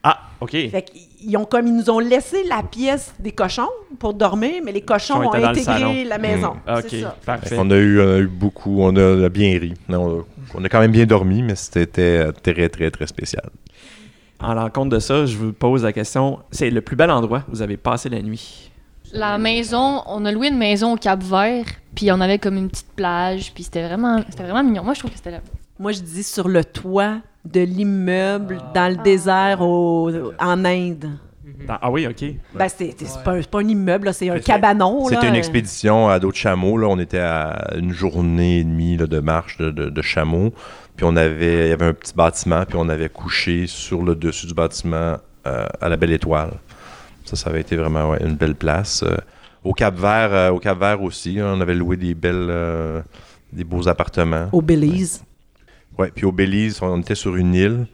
Ah, 0.02 0.20
OK. 0.42 0.52
Fait 0.52 0.86
qu'ils 1.24 1.38
ont 1.38 1.46
comme 1.46 1.68
ils 1.68 1.76
nous 1.76 1.90
ont 1.90 2.00
laissé 2.00 2.44
la 2.44 2.64
pièce 2.64 3.14
des 3.20 3.32
cochons 3.32 3.70
pour 4.00 4.14
dormir, 4.14 4.62
mais 4.64 4.72
les 4.72 4.82
cochons 4.82 5.22
Ils 5.22 5.28
ont 5.28 5.34
intégré 5.34 6.04
la 6.04 6.18
maison. 6.18 6.54
OK, 6.68 6.86
C'est 6.90 7.02
ça. 7.02 7.16
parfait. 7.26 7.56
On 7.58 7.70
a, 7.72 7.76
eu, 7.76 8.02
on 8.02 8.16
a 8.16 8.20
eu 8.20 8.28
beaucoup, 8.28 8.82
on 8.82 8.96
a, 8.96 9.02
on 9.02 9.24
a 9.24 9.30
bien 9.30 9.58
ri. 9.60 9.74
On 9.90 9.94
a, 9.94 10.24
on 10.56 10.64
a 10.64 10.70
quand 10.70 10.80
même 10.80 10.92
bien 10.92 11.06
dormi, 11.06 11.42
mais 11.42 11.56
c'était 11.56 12.28
euh, 12.28 12.32
très, 12.32 12.70
très, 12.70 12.92
très 12.92 13.08
spécial. 13.08 13.50
En 14.40 14.54
l'encontre 14.54 14.90
de 14.90 15.00
ça, 15.00 15.26
je 15.26 15.38
vous 15.38 15.54
pose 15.54 15.84
la 15.84 15.94
question 15.94 16.40
c'est 16.52 16.70
le 16.70 16.82
plus 16.82 16.96
bel 16.98 17.10
endroit 17.10 17.44
où 17.48 17.52
vous 17.56 17.62
avez 17.62 17.78
passé 17.78 18.10
la 18.10 18.22
nuit? 18.22 18.72
La 19.14 19.38
maison, 19.38 20.02
on 20.08 20.26
a 20.26 20.32
loué 20.32 20.48
une 20.48 20.58
maison 20.58 20.94
au 20.94 20.98
Cap-Vert, 20.98 21.66
puis 21.96 22.12
on 22.12 22.20
avait 22.20 22.40
comme 22.40 22.58
une 22.58 22.68
petite 22.70 22.92
plage, 22.96 23.54
puis 23.54 23.64
c'était 23.64 23.86
vraiment, 23.88 24.22
c'était 24.30 24.44
vraiment 24.44 24.64
mignon. 24.64 24.84
Moi, 24.84 24.96
je 24.96 25.00
trouve 25.00 25.12
que 25.12 25.18
c'était 25.18 25.32
là. 25.32 25.40
Moi, 25.84 25.92
je 25.92 26.00
dis 26.02 26.24
sur 26.24 26.48
le 26.48 26.64
toit 26.64 27.18
de 27.44 27.60
l'immeuble 27.60 28.58
dans 28.74 28.90
le 28.90 29.04
désert 29.04 29.60
au- 29.62 30.10
en 30.40 30.64
Inde. 30.64 31.10
Dans- 31.68 31.78
Ah 31.82 31.92
oui, 31.92 32.08
OK. 32.08 32.24
Ben, 32.56 32.70
c'est 32.70 32.96
c'est 32.98 33.22
pas, 33.22 33.34
un- 33.34 33.42
c'est 33.42 33.50
pas 33.52 33.60
un 33.60 33.68
immeuble, 33.68 34.14
c'est 34.14 34.30
un 34.30 34.36
C'était- 34.36 34.46
cabanon. 34.46 35.06
C'était 35.10 35.28
une 35.28 35.36
expédition 35.36 36.08
à 36.08 36.20
dos 36.20 36.32
de 36.32 36.36
chameau. 36.38 36.78
Là. 36.78 36.88
On 36.88 36.98
était 37.00 37.20
à 37.20 37.74
une 37.78 37.92
journée 37.92 38.60
et 38.60 38.64
demie 38.64 38.96
là, 38.96 39.08
de 39.08 39.20
marche 39.20 39.58
de, 39.58 39.72
de, 39.72 39.90
de 39.90 40.02
chameau. 40.02 40.54
Puis 40.96 41.06
on 41.06 41.18
avait, 41.18 41.66
il 41.66 41.70
y 41.72 41.74
avait 41.74 41.88
un 41.88 41.94
petit 41.94 42.14
bâtiment, 42.16 42.64
puis 42.66 42.78
on 42.80 42.88
avait 42.88 43.10
couché 43.10 43.68
sur 43.68 44.04
le 44.04 44.16
dessus 44.16 44.48
du 44.48 44.54
bâtiment 44.54 45.18
euh, 45.46 45.68
à 45.82 45.90
la 45.90 45.98
Belle 45.98 46.14
Étoile. 46.14 46.54
Ça, 47.26 47.36
ça 47.36 47.50
avait 47.50 47.60
été 47.62 47.76
vraiment 47.76 48.12
ouais, 48.12 48.24
une 48.24 48.36
belle 48.36 48.56
place. 48.56 49.04
Euh, 49.04 49.18
au 49.66 49.74
Cap 49.74 49.96
Vert, 49.98 50.30
euh, 50.34 50.50
au 50.52 50.60
Cap 50.60 50.80
Vert 50.80 51.02
aussi, 51.02 51.42
hein, 51.42 51.54
on 51.58 51.60
avait 51.62 51.76
loué 51.76 51.98
des 51.98 52.14
belles, 52.14 52.48
euh, 52.50 53.02
des 53.52 53.66
beaux 53.66 53.90
appartements. 53.90 54.48
Au 54.54 54.62
Belize. 54.62 55.20
Ouais, 55.22 55.28
puis 56.16 56.26
au 56.26 56.32
Belize, 56.32 56.80
on 56.82 57.00
était 57.02 57.16
sur 57.16 57.36
une 57.36 57.54
île. 57.54 57.88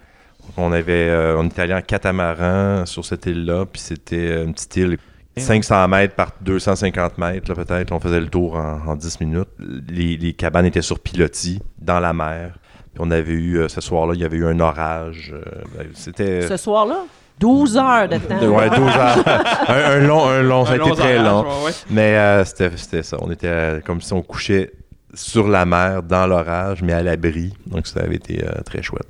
On 0.57 0.71
avait, 0.71 1.09
euh, 1.09 1.35
on 1.37 1.45
était 1.47 1.61
allé 1.61 1.73
en 1.73 1.81
catamaran 1.81 2.85
sur 2.85 3.05
cette 3.05 3.25
île-là, 3.27 3.65
puis 3.71 3.81
c'était 3.81 4.15
euh, 4.31 4.45
une 4.45 4.53
petite 4.53 4.75
île 4.77 4.97
500 5.37 5.87
mètres 5.87 6.15
par 6.15 6.31
250 6.41 7.17
mètres, 7.17 7.49
là, 7.49 7.55
peut-être. 7.63 7.91
On 7.93 7.99
faisait 7.99 8.19
le 8.19 8.27
tour 8.27 8.55
en, 8.55 8.79
en 8.87 8.95
10 8.95 9.21
minutes. 9.21 9.47
Les, 9.89 10.17
les 10.17 10.33
cabanes 10.33 10.65
étaient 10.65 10.81
sur 10.81 10.99
pilotis, 10.99 11.61
dans 11.77 11.99
la 11.99 12.11
mer. 12.13 12.57
Puis 12.93 12.99
on 12.99 13.09
avait 13.11 13.31
eu, 13.31 13.57
euh, 13.59 13.67
ce 13.69 13.79
soir-là, 13.79 14.15
il 14.15 14.21
y 14.21 14.25
avait 14.25 14.37
eu 14.37 14.45
un 14.45 14.59
orage. 14.59 15.31
euh, 15.33 15.41
ben, 15.77 15.87
c'était... 15.93 16.41
Ce 16.47 16.57
soir-là, 16.57 17.03
12 17.39 17.77
heures 17.77 18.09
de 18.09 18.17
temps. 18.17 18.37
ouais, 18.47 18.69
12 18.69 18.79
heures. 18.79 19.69
un, 19.69 19.73
un 19.91 19.99
long, 19.99 20.27
un 20.27 20.41
long, 20.41 20.65
ça 20.65 20.73
a 20.73 20.75
été 20.75 20.91
très 20.91 21.19
orage, 21.19 21.25
long. 21.25 21.41
ouais, 21.59 21.65
ouais. 21.67 21.71
Mais 21.89 22.17
euh, 22.17 22.43
c'était 22.43 22.71
c'était 22.75 23.03
ça. 23.03 23.15
On 23.21 23.31
était 23.31 23.47
euh, 23.47 23.79
comme 23.79 24.01
si 24.01 24.11
on 24.11 24.21
couchait 24.21 24.71
sur 25.13 25.47
la 25.47 25.65
mer, 25.65 26.03
dans 26.03 26.27
l'orage, 26.27 26.81
mais 26.81 26.93
à 26.93 27.01
l'abri. 27.03 27.53
Donc 27.67 27.87
ça 27.87 28.01
avait 28.01 28.15
été 28.15 28.43
euh, 28.43 28.61
très 28.65 28.81
chouette. 28.81 29.07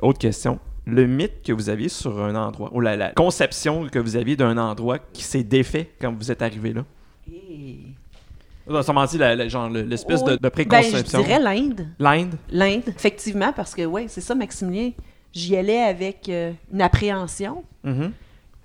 Autre 0.00 0.18
question. 0.18 0.58
Le 0.86 1.06
mythe 1.06 1.42
que 1.44 1.52
vous 1.52 1.68
aviez 1.68 1.88
sur 1.88 2.20
un 2.22 2.34
endroit, 2.34 2.70
ou 2.74 2.80
la, 2.80 2.96
la 2.96 3.10
conception 3.12 3.86
que 3.88 3.98
vous 4.00 4.16
aviez 4.16 4.34
d'un 4.36 4.58
endroit 4.58 4.98
qui 4.98 5.22
s'est 5.22 5.44
défait 5.44 5.90
quand 6.00 6.12
vous 6.12 6.30
êtes 6.32 6.42
arrivé 6.42 6.72
là? 6.72 6.84
Ça 8.82 8.92
m'a 8.92 9.06
dit, 9.06 9.18
la- 9.18 9.34
la- 9.34 9.48
genre, 9.48 9.68
le- 9.68 9.82
l'espèce 9.82 10.22
de, 10.22 10.32
de 10.32 10.36
Ben, 10.38 10.42
je 10.44 10.50
préconception. 10.50 11.20
dirais 11.22 11.40
l'Inde. 11.40 11.88
L'Inde? 11.98 12.34
L'Inde, 12.50 12.82
effectivement, 12.86 13.52
parce 13.52 13.74
que, 13.74 13.84
ouais, 13.84 14.06
c'est 14.08 14.20
ça, 14.20 14.34
Maximilien. 14.34 14.92
J'y 15.32 15.56
allais 15.56 15.80
avec 15.82 16.28
euh, 16.28 16.52
une 16.72 16.80
appréhension. 16.82 17.64
Mhm. 17.84 18.12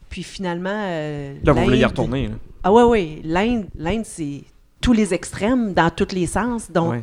Puis 0.10 0.23
finalement. 0.23 0.69
euh, 0.72 1.35
Là, 1.44 1.52
vous 1.53 1.64
voulez 1.64 1.80
y 1.80 1.85
retourner. 1.85 2.27
là. 2.27 2.35
Ah, 2.64 2.72
ouais, 2.72 2.84
ouais. 2.84 3.22
L'Inde, 3.23 3.65
l'Inde 3.77 4.03
c'est 4.06 4.41
tous 4.88 4.93
les 4.93 5.14
extrêmes, 5.14 5.73
dans 5.73 5.89
tous 5.89 6.15
les 6.15 6.27
sens. 6.27 6.72
Donc, 6.72 6.91
Ouais. 6.93 7.01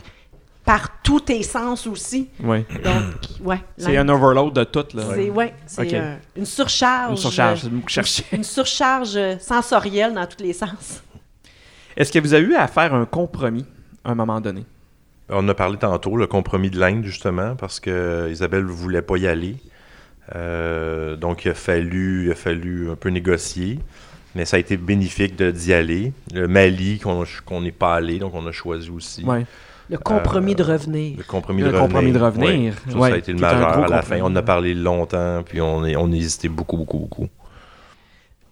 par 0.65 1.03
tous 1.03 1.21
tes 1.21 1.43
sens 1.43 1.87
aussi. 1.87 2.31
Ouais. 2.43 2.65
Donc, 2.83 3.05
ouais. 3.43 3.61
C'est 3.77 3.99
un 3.99 4.09
overload 4.09 4.55
de 4.55 4.65
tout, 4.65 4.87
là. 4.97 5.03
C'est 5.15 5.29
ouais, 5.29 5.53
c'est 5.67 5.93
euh, 5.93 6.17
une 6.35 6.47
surcharge. 6.47 7.11
Une 7.11 7.17
surcharge, 7.19 7.65
euh. 7.67 8.37
Une 8.37 8.43
surcharge 8.43 9.19
sensorielle 9.39 10.15
dans 10.15 10.25
tous 10.25 10.43
les 10.43 10.55
sens. 10.55 11.03
Est-ce 11.95 12.11
que 12.11 12.19
vous 12.21 12.33
avez 12.33 12.47
eu 12.47 12.55
à 12.55 12.69
faire 12.69 12.95
un 12.95 13.05
compromis 13.05 13.67
à 14.03 14.13
un 14.13 14.15
moment 14.15 14.41
donné? 14.41 14.65
On 15.29 15.47
a 15.51 15.55
parlé 15.55 15.77
tantôt, 15.77 16.17
le 16.17 16.27
compromis 16.27 16.71
de 16.71 16.81
l'Inde, 16.81 17.05
justement, 17.05 17.55
parce 17.55 17.81
que 17.81 18.31
Isabelle 18.31 18.65
ne 18.65 18.73
voulait 18.73 19.03
pas 19.03 19.19
y 19.19 19.27
aller. 19.27 19.57
Euh, 20.35 21.17
donc, 21.17 21.45
il 21.45 21.51
a, 21.51 21.55
fallu, 21.55 22.25
il 22.25 22.33
a 22.33 22.35
fallu 22.35 22.91
un 22.91 22.97
peu 22.97 23.11
négocier. 23.11 23.79
Mais 24.35 24.45
ça 24.45 24.57
a 24.57 24.61
été 24.61 24.77
bénéfique 24.77 25.37
de- 25.37 25.51
d'y 25.51 25.73
aller. 25.73 26.13
Le 26.33 26.49
Mali, 26.49 26.99
qu'on 26.99 27.25
qu'on 27.47 27.61
n'est 27.61 27.71
pas 27.73 27.95
allé, 27.95 28.19
donc 28.19 28.35
on 28.35 28.45
a 28.47 28.53
choisi 28.53 28.91
aussi. 28.91 29.25
Ouais. 29.25 29.47
Le 29.91 29.99
compromis 29.99 30.53
Euh, 30.53 30.57
de 30.57 30.63
revenir. 30.63 31.17
Le 31.19 31.23
compromis 31.25 31.63
Le 31.63 31.71
de 31.73 31.79
compromis 31.79 32.11
revenir. 32.13 32.21
de 32.21 32.25
revenir. 32.25 32.73
Ouais. 32.87 32.93
Ça, 32.93 32.99
Ouais, 32.99 33.09
ça 33.11 33.15
a 33.15 33.19
été 33.19 33.33
le 33.33 33.39
majeur 33.39 33.59
à 33.69 33.81
la 33.81 33.87
compromis. 34.01 34.03
fin. 34.03 34.21
On 34.23 34.27
en 34.33 34.37
a 34.37 34.43
parlé 34.43 34.75
longtemps, 34.75 35.43
puis 35.45 35.61
on, 35.61 35.85
est, 35.85 35.95
on 35.97 36.11
a 36.11 36.15
hésité 36.17 36.49
beaucoup, 36.49 36.77
beaucoup, 36.77 36.99
beaucoup. 36.99 37.29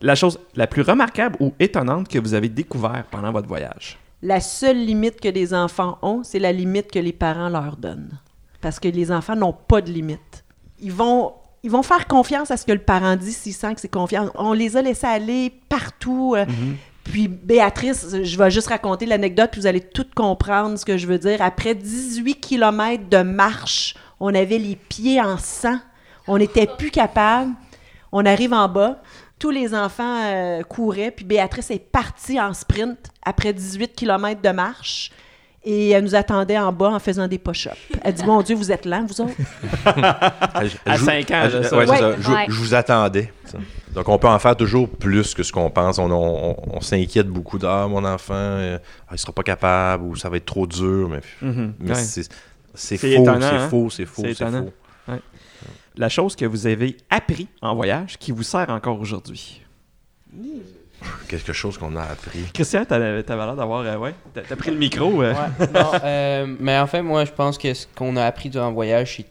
La 0.00 0.14
chose 0.14 0.38
la 0.56 0.66
plus 0.66 0.82
remarquable 0.82 1.36
ou 1.40 1.54
étonnante 1.60 2.09
que 2.09 2.18
vous 2.18 2.34
avez 2.34 2.48
découvert 2.48 3.04
pendant 3.10 3.32
votre 3.32 3.48
voyage? 3.48 3.98
La 4.22 4.40
seule 4.40 4.84
limite 4.84 5.20
que 5.20 5.28
les 5.28 5.54
enfants 5.54 5.98
ont, 6.02 6.22
c'est 6.22 6.38
la 6.38 6.52
limite 6.52 6.90
que 6.90 6.98
les 6.98 7.12
parents 7.12 7.48
leur 7.48 7.76
donnent. 7.76 8.18
Parce 8.60 8.78
que 8.78 8.88
les 8.88 9.10
enfants 9.10 9.34
n'ont 9.36 9.52
pas 9.52 9.80
de 9.80 9.90
limite. 9.90 10.44
Ils 10.80 10.92
vont, 10.92 11.32
ils 11.62 11.70
vont 11.70 11.82
faire 11.82 12.06
confiance 12.06 12.51
à 12.51 12.56
ce 12.56 12.64
que 12.66 12.72
le 12.72 12.78
parent 12.80 13.16
dit 13.16 13.32
s'ils 13.32 13.55
sentent 13.55 13.76
que 13.76 13.80
c'est 13.80 13.89
confiance. 13.89 14.30
On 14.34 14.52
les 14.52 14.76
a 14.76 14.82
laissés 14.82 15.06
aller 15.06 15.52
partout. 15.68 16.34
euh, 16.36 16.44
Puis 17.05 17.28
Béatrice, 17.28 18.06
je 18.22 18.39
vais 18.39 18.51
juste 18.51 18.68
raconter 18.68 19.06
l'anecdote, 19.06 19.51
puis 19.52 19.60
vous 19.60 19.66
allez 19.66 19.80
tout 19.80 20.06
comprendre 20.14 20.78
ce 20.78 20.84
que 20.84 20.97
je 20.97 21.06
veux 21.06 21.18
dire. 21.18 21.40
Après 21.43 21.74
18 21.74 22.36
kilomètres 22.36 23.09
de 23.09 23.22
marche, 23.22 23.94
on 24.20 24.34
avait 24.34 24.59
les 24.59 24.76
pieds 24.76 25.20
en 25.20 25.36
sang. 25.39 25.78
On 26.28 26.39
n'était 26.39 26.68
plus 26.78 26.90
capable. 26.90 27.51
On 28.12 28.24
arrive 28.26 28.52
en 28.52 28.68
bas. 28.68 29.02
Tous 29.39 29.51
les 29.51 29.74
enfants 29.74 30.20
euh, 30.24 30.62
couraient, 30.62 31.10
puis 31.10 31.24
Béatrice 31.24 31.70
est 31.72 31.80
partie 31.80 32.40
en 32.40 32.55
sprint 32.55 32.98
après 33.24 33.52
18 33.52 33.93
kilomètres 33.94 34.40
de 34.43 34.51
marche. 34.51 35.10
Et 35.64 35.90
elle 35.90 36.02
nous 36.02 36.14
attendait 36.16 36.59
en 36.59 36.72
bas 36.72 36.89
en 36.90 36.98
faisant 36.98 37.28
des 37.28 37.39
push-ups. 37.39 37.76
Elle 38.02 38.14
dit 38.14 38.24
Mon 38.24 38.43
Dieu, 38.43 38.56
vous 38.56 38.72
êtes 38.72 38.84
lents, 38.84 39.06
vous 39.06 39.20
autres 39.20 39.34
À 39.86 40.64
Je- 40.66 41.05
cinq 41.05 41.30
ans, 41.30 41.44
je- 41.51 41.62
ça. 41.62 41.76
ouais, 41.76 41.86
c'est 41.86 41.93
Ouais. 41.93 41.98
ça. 41.98 42.16
Je, 42.20 42.30
Ouais. 42.30 42.44
je 42.48 42.52
vous 42.55 42.74
attendais. 42.74 43.32
Donc, 43.94 44.09
on 44.09 44.18
peut 44.18 44.26
en 44.28 44.39
faire 44.40 44.56
toujours 44.56 44.89
plus 44.89 45.34
que 45.34 45.43
ce 45.44 45.52
qu'on 45.52 45.70
pense. 45.70 45.98
On, 45.98 46.10
on- 46.10 46.56
on 46.76 46.80
s'inquiète 46.80 47.28
beaucoup 47.28 47.59
de 47.59 47.66
Ah, 47.66 47.86
mon 47.89 48.05
enfant, 48.05 48.34
euh, 48.34 48.78
ah, 49.09 49.12
il 49.12 49.18
sera 49.18 49.32
pas 49.32 49.43
capable 49.44 50.05
ou 50.05 50.16
ça 50.16 50.28
va 50.28 50.39
être 50.39 50.47
trop 50.47 50.66
dur. 50.66 51.09
Mais, 51.09 51.20
mais 51.78 51.90
Ouais. 51.90 51.94
c'est 51.94 52.22
c'est 52.24 52.30
C'est 52.74 52.97
faux, 52.97 53.06
étonnant, 53.22 53.40
c'est 53.40 53.56
hein? 53.56 53.68
faux, 53.68 53.90
c'est 53.90 54.06
faux, 54.06 54.22
C'est 54.22 54.34
c'est 54.34 54.44
étonnant. 54.44 54.64
faux. 55.06 55.12
La 55.94 56.09
chose 56.09 56.34
que 56.34 56.47
vous 56.47 56.66
avez 56.66 56.97
appris 57.10 57.47
en 57.60 57.74
voyage 57.74 58.16
qui 58.18 58.32
vous 58.32 58.43
sert 58.43 58.70
encore 58.70 58.98
aujourd'hui? 58.98 59.60
Quelque 61.28 61.52
chose 61.52 61.78
qu'on 61.78 61.94
a 61.96 62.02
appris. 62.02 62.40
Christian, 62.54 62.84
t'avais 62.84 63.22
l'air 63.22 63.56
d'avoir... 63.56 63.80
euh, 63.80 63.96
ouais, 63.96 64.14
t'as 64.34 64.56
pris 64.56 64.70
le 64.70 64.76
micro. 64.78 65.22
euh. 65.22 65.32
Ouais, 65.32 65.66
non, 65.74 65.90
euh, 66.04 66.56
mais 66.60 66.78
en 66.78 66.86
fait, 66.86 67.02
moi, 67.02 67.24
je 67.24 67.32
pense 67.32 67.58
que 67.58 67.72
ce 67.74 67.86
qu'on 67.94 68.16
a 68.16 68.24
appris 68.24 68.48
durant 68.50 68.68
le 68.68 68.74
voyage, 68.74 69.16
c'est 69.16 69.26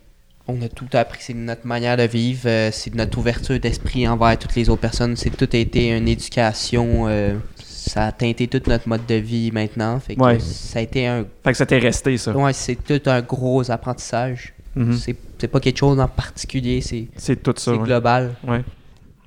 on 0.47 0.59
a 0.63 0.67
tout 0.67 0.87
appris. 0.93 1.19
C'est 1.21 1.33
notre 1.35 1.65
manière 1.67 1.95
de 1.97 2.03
vivre, 2.03 2.41
euh, 2.47 2.69
c'est 2.71 2.93
notre 2.95 3.17
ouverture 3.19 3.59
d'esprit 3.59 4.07
envers 4.07 4.37
toutes 4.39 4.55
les 4.55 4.69
autres 4.69 4.81
personnes. 4.81 5.15
C'est 5.15 5.29
tout 5.29 5.47
a 5.53 5.57
été 5.57 5.89
une 5.95 6.07
éducation. 6.07 7.07
euh, 7.07 7.35
ça 7.63 8.05
a 8.07 8.11
teinté 8.11 8.47
tout 8.47 8.61
notre 8.67 8.87
mode 8.89 9.05
de 9.07 9.15
vie 9.15 9.51
maintenant. 9.51 9.99
Fait 9.99 10.15
que 10.15 10.21
Ouais. 10.21 10.39
ça 10.39 10.79
a 10.79 10.81
été 10.81 11.07
un. 11.07 11.25
Fait 11.43 11.51
que 11.51 11.57
ça 11.57 11.65
t'est 11.65 11.77
resté, 11.79 12.17
ça. 12.17 12.31
Ouais, 12.35 12.53
c'est 12.53 12.75
tout 12.75 13.01
un 13.09 13.21
gros 13.21 13.69
apprentissage. 13.71 14.53
Mhm. 14.75 14.93
C'est 14.97 15.15
c'est 15.39 15.47
pas 15.47 15.59
quelque 15.59 15.77
chose 15.79 15.99
en 15.99 16.07
particulier, 16.07 16.81
c'est 16.81 17.07
C'est 17.17 17.41
tout 17.41 17.53
ça. 17.57 17.71
c'est 17.71 17.77
ouais. 17.77 17.83
global. 17.85 18.33
Ouais. 18.47 18.61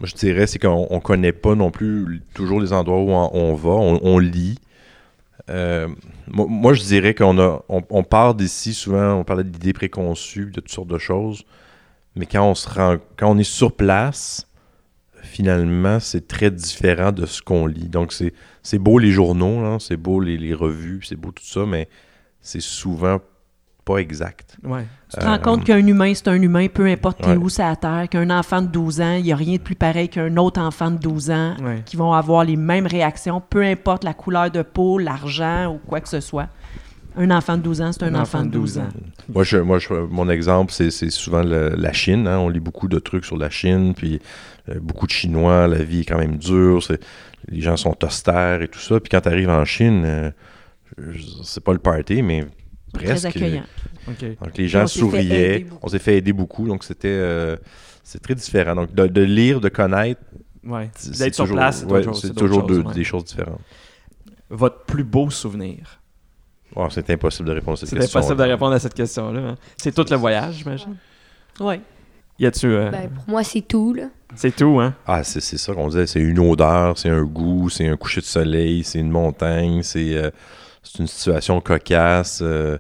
Je 0.03 0.15
dirais, 0.15 0.47
c'est 0.47 0.59
qu'on 0.59 0.87
on 0.91 1.01
connaît 1.01 1.33
pas 1.33 1.55
non 1.55 1.71
plus 1.71 2.23
toujours 2.35 2.61
les 2.61 2.73
endroits 2.73 2.99
où 2.99 3.11
on, 3.11 3.55
va. 3.55 3.71
On, 3.71 4.19
lit. 4.19 4.59
Euh, 5.51 5.89
moi, 6.29 6.73
je 6.75 6.83
dirais 6.83 7.15
qu'on 7.15 7.39
a, 7.39 7.63
on, 7.69 8.03
part 8.03 8.35
d'ici 8.35 8.75
souvent, 8.75 9.15
on 9.15 9.25
parlait 9.25 9.45
d'idées 9.45 9.73
préconçues, 9.73 10.47
de 10.47 10.61
toutes 10.61 10.71
sortes 10.71 10.89
de 10.89 10.99
choses. 10.99 11.45
Mais 12.17 12.27
quand 12.27 12.49
on 12.49 12.55
se 12.55 12.69
rend, 12.69 12.97
quand 13.17 13.31
on 13.31 13.39
est 13.39 13.45
sur 13.45 13.73
place, 13.73 14.49
finalement, 15.23 16.01
c'est 16.01 16.29
très 16.29 16.51
différent 16.51 17.13
de 17.13 17.27
ce 17.27 17.41
qu'on 17.41 17.67
lit. 17.67 17.89
Donc, 17.89 18.13
c'est, 18.13 18.79
beau 18.79 18.99
les 18.99 19.11
journaux, 19.11 19.63
là, 19.63 19.79
c'est 19.81 19.97
beau 19.97 20.21
les, 20.21 20.37
les 20.37 20.55
revues, 20.55 21.03
c'est 21.05 21.17
beau 21.17 21.31
tout 21.31 21.45
ça, 21.45 21.67
mais 21.67 21.89
c'est 22.41 22.61
souvent 22.61 23.21
pas 23.85 23.99
exact. 23.99 24.57
Ouais. 24.65 24.85
Tu 25.13 25.19
te 25.21 25.25
rends 25.25 25.39
compte 25.39 25.65
qu'un 25.65 25.87
humain, 25.87 26.13
c'est 26.15 26.29
un 26.29 26.41
humain, 26.41 26.67
peu 26.73 26.87
importe 26.87 27.25
Ouais. 27.27 27.37
où 27.37 27.49
c'est 27.49 27.63
à 27.63 27.77
terre, 27.77 28.07
qu'un 28.11 28.31
enfant 28.31 28.63
de 28.63 28.67
12 28.69 29.01
ans, 29.01 29.15
il 29.17 29.25
n'y 29.25 29.33
a 29.33 29.37
rien 29.37 29.57
de 29.57 29.63
plus 29.63 29.75
pareil 29.75 30.09
qu'un 30.09 30.37
autre 30.39 30.61
enfant 30.61 30.91
de 30.91 30.97
12 30.99 31.31
ans 31.31 31.55
Ouais. 31.63 31.83
qui 31.85 31.97
vont 31.97 32.13
avoir 32.13 32.45
les 32.45 32.57
mêmes 32.57 32.87
réactions, 32.87 33.41
peu 33.41 33.63
importe 33.63 34.05
la 34.05 34.15
couleur 34.15 34.51
de 34.51 34.63
peau, 34.63 34.99
l'argent 34.99 35.75
ou 35.75 35.79
quoi 35.87 36.01
que 36.01 36.09
ce 36.09 36.21
soit. 36.21 36.49
Un 37.17 37.31
enfant 37.31 37.57
de 37.57 37.63
12 37.63 37.81
ans, 37.81 37.93
c'est 37.93 38.03
un, 38.03 38.15
enfant, 38.17 38.43
de 38.43 38.49
12 38.49 38.79
ans. 38.79 38.89
Moi, 39.33 39.45
je, 39.45 39.59
moi 39.59 39.79
je- 39.79 39.93
mon 39.93 40.29
exemple, 40.29 40.73
c'est 40.73 40.91
c'est 40.91 41.11
souvent 41.11 41.45
le- 41.45 41.75
la 41.77 41.93
Chine. 41.93 42.27
hein. 42.27 42.39
On 42.39 42.49
lit 42.49 42.59
beaucoup 42.59 42.89
de 42.89 42.99
trucs 42.99 43.25
sur 43.25 43.37
la 43.37 43.51
Chine, 43.51 43.95
puis 43.95 44.19
euh, 44.69 44.81
beaucoup 44.81 45.07
de 45.07 45.13
Chinois, 45.13 45.69
la 45.69 45.85
vie 45.85 46.01
est 46.01 46.05
quand 46.05 46.19
même 46.19 46.39
dure, 46.39 46.83
c'est- 46.83 46.99
les 47.49 47.61
gens 47.61 47.77
sont 47.77 47.97
austères 48.05 48.63
et 48.63 48.67
tout 48.69 48.81
ça. 48.81 48.99
Puis 48.99 49.11
quand 49.11 49.21
tu 49.21 49.29
arrives 49.29 49.49
en 49.51 49.65
Chine, 49.65 50.03
euh, 50.05 50.31
je- 50.99 51.23
c'est 51.45 51.63
pas 51.63 51.73
le 51.73 51.79
party, 51.79 52.23
mais 52.23 52.47
Très 52.95 53.07
presque. 53.07 53.27
accueillant. 53.27 53.65
OK. 54.09 54.25
Donc 54.43 54.57
les 54.57 54.69
gens 54.69 54.85
on 54.85 54.87
souriaient, 54.87 55.67
on 55.83 55.89
s'est 55.89 55.99
fait 55.99 56.17
aider 56.19 56.33
beaucoup, 56.33 56.67
donc 56.67 56.85
c'était 56.85 57.09
euh, 57.09 57.57
c'est 58.03 58.21
très 58.23 58.35
différent. 58.35 58.75
Donc 58.75 58.95
de, 58.95 59.07
de 59.07 59.21
lire, 59.23 59.61
de 59.61 59.69
connaître, 59.69 60.21
Ouais. 60.65 60.91
c'est 60.97 61.19
D'être 61.19 61.35
sur 61.35 61.45
toujours- 61.45 61.57
place, 61.59 61.81
c'est 61.81 61.93
ouais, 61.93 62.03
c'est 62.15 62.35
toujours 62.35 62.61
choses, 62.61 62.69
deux- 62.79 62.83
ouais. 62.83 62.95
des 62.95 63.05
choses 63.05 63.25
différentes. 63.25 63.61
Votre 64.51 64.85
plus 64.85 65.05
beau 65.05 65.29
souvenir? 65.31 66.01
Oh, 66.77 66.87
c'est 66.91 67.09
impossible 67.11 67.49
de 67.49 67.55
répondre 67.55 67.75
à 67.75 67.77
cette 67.77 67.89
C'est 67.91 67.97
question. 67.97 68.19
impossible 68.19 68.39
de 68.39 68.45
répondre 68.51 68.73
à 68.75 68.79
cette 68.79 68.95
question-là. 68.95 69.41
hein. 69.41 69.55
C'est 69.77 69.95
tout 69.95 70.05
le 70.11 70.17
voyage, 70.17 70.57
j'imagine? 70.57 70.97
Ouais. 71.61 71.81
Y 72.39 72.47
a-tu... 72.47 72.67
euh, 72.67 72.91
Ben, 72.91 73.09
pour 73.11 73.25
moi, 73.29 73.45
c'est 73.45 73.61
tout, 73.61 73.95
là. 73.95 74.09
C'est 74.35 74.57
tout, 74.57 74.81
hein? 74.81 74.95
Ah, 75.07 75.23
c'est 75.23 75.41
c'est 75.41 75.57
ça 75.57 75.73
qu'on 75.73 75.87
disait. 75.89 76.07
C'est 76.09 76.19
une 76.21 76.41
odeur, 76.41 76.99
c'est 76.99 77.11
un 77.11 77.23
goût, 77.23 77.69
c'est 77.71 77.87
un 77.87 77.97
coucher 77.97 78.21
de 78.23 78.27
soleil, 78.27 78.83
c'est 78.83 78.99
une 78.99 79.11
montagne, 79.11 79.83
c'est 79.85 80.15
euh, 80.17 80.31
c'est 80.85 80.99
une 81.01 81.07
situation 81.07 81.61
cocasse, 81.61 82.41
euh, 82.43 82.79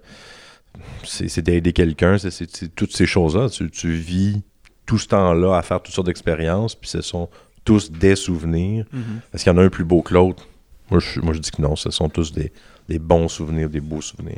c'est 1.04 1.42
d'aider 1.42 1.72
quelqu'un, 1.72 2.18
c'est- 2.18 2.74
toutes 2.74 2.94
ces 2.94 3.06
choses-là. 3.06 3.48
Tu, 3.48 3.70
tu 3.70 3.92
vis 3.92 4.42
tout 4.86 4.98
ce 4.98 5.08
temps-là 5.08 5.56
à 5.56 5.62
faire 5.62 5.82
toutes 5.82 5.94
sortes 5.94 6.06
d'expériences, 6.06 6.74
puis 6.74 6.88
ce 6.90 7.00
sont 7.00 7.28
tous 7.64 7.90
des 7.90 8.16
souvenirs. 8.16 8.84
Est-ce 9.32 9.44
qu'il 9.44 9.52
y 9.52 9.54
en 9.54 9.58
a 9.58 9.64
un 9.64 9.68
plus 9.70 9.84
beau 9.84 10.02
que 10.02 10.12
l'autre? 10.14 10.46
Moi 10.90 11.00
je, 11.00 11.20
moi, 11.20 11.32
je 11.32 11.38
dis 11.38 11.50
que 11.50 11.62
non, 11.62 11.76
ce 11.76 11.90
sont 11.90 12.08
tous 12.10 12.32
des, 12.32 12.52
des 12.88 12.98
bons 12.98 13.28
souvenirs, 13.28 13.70
des 13.70 13.80
beaux 13.80 14.02
souvenirs. 14.02 14.36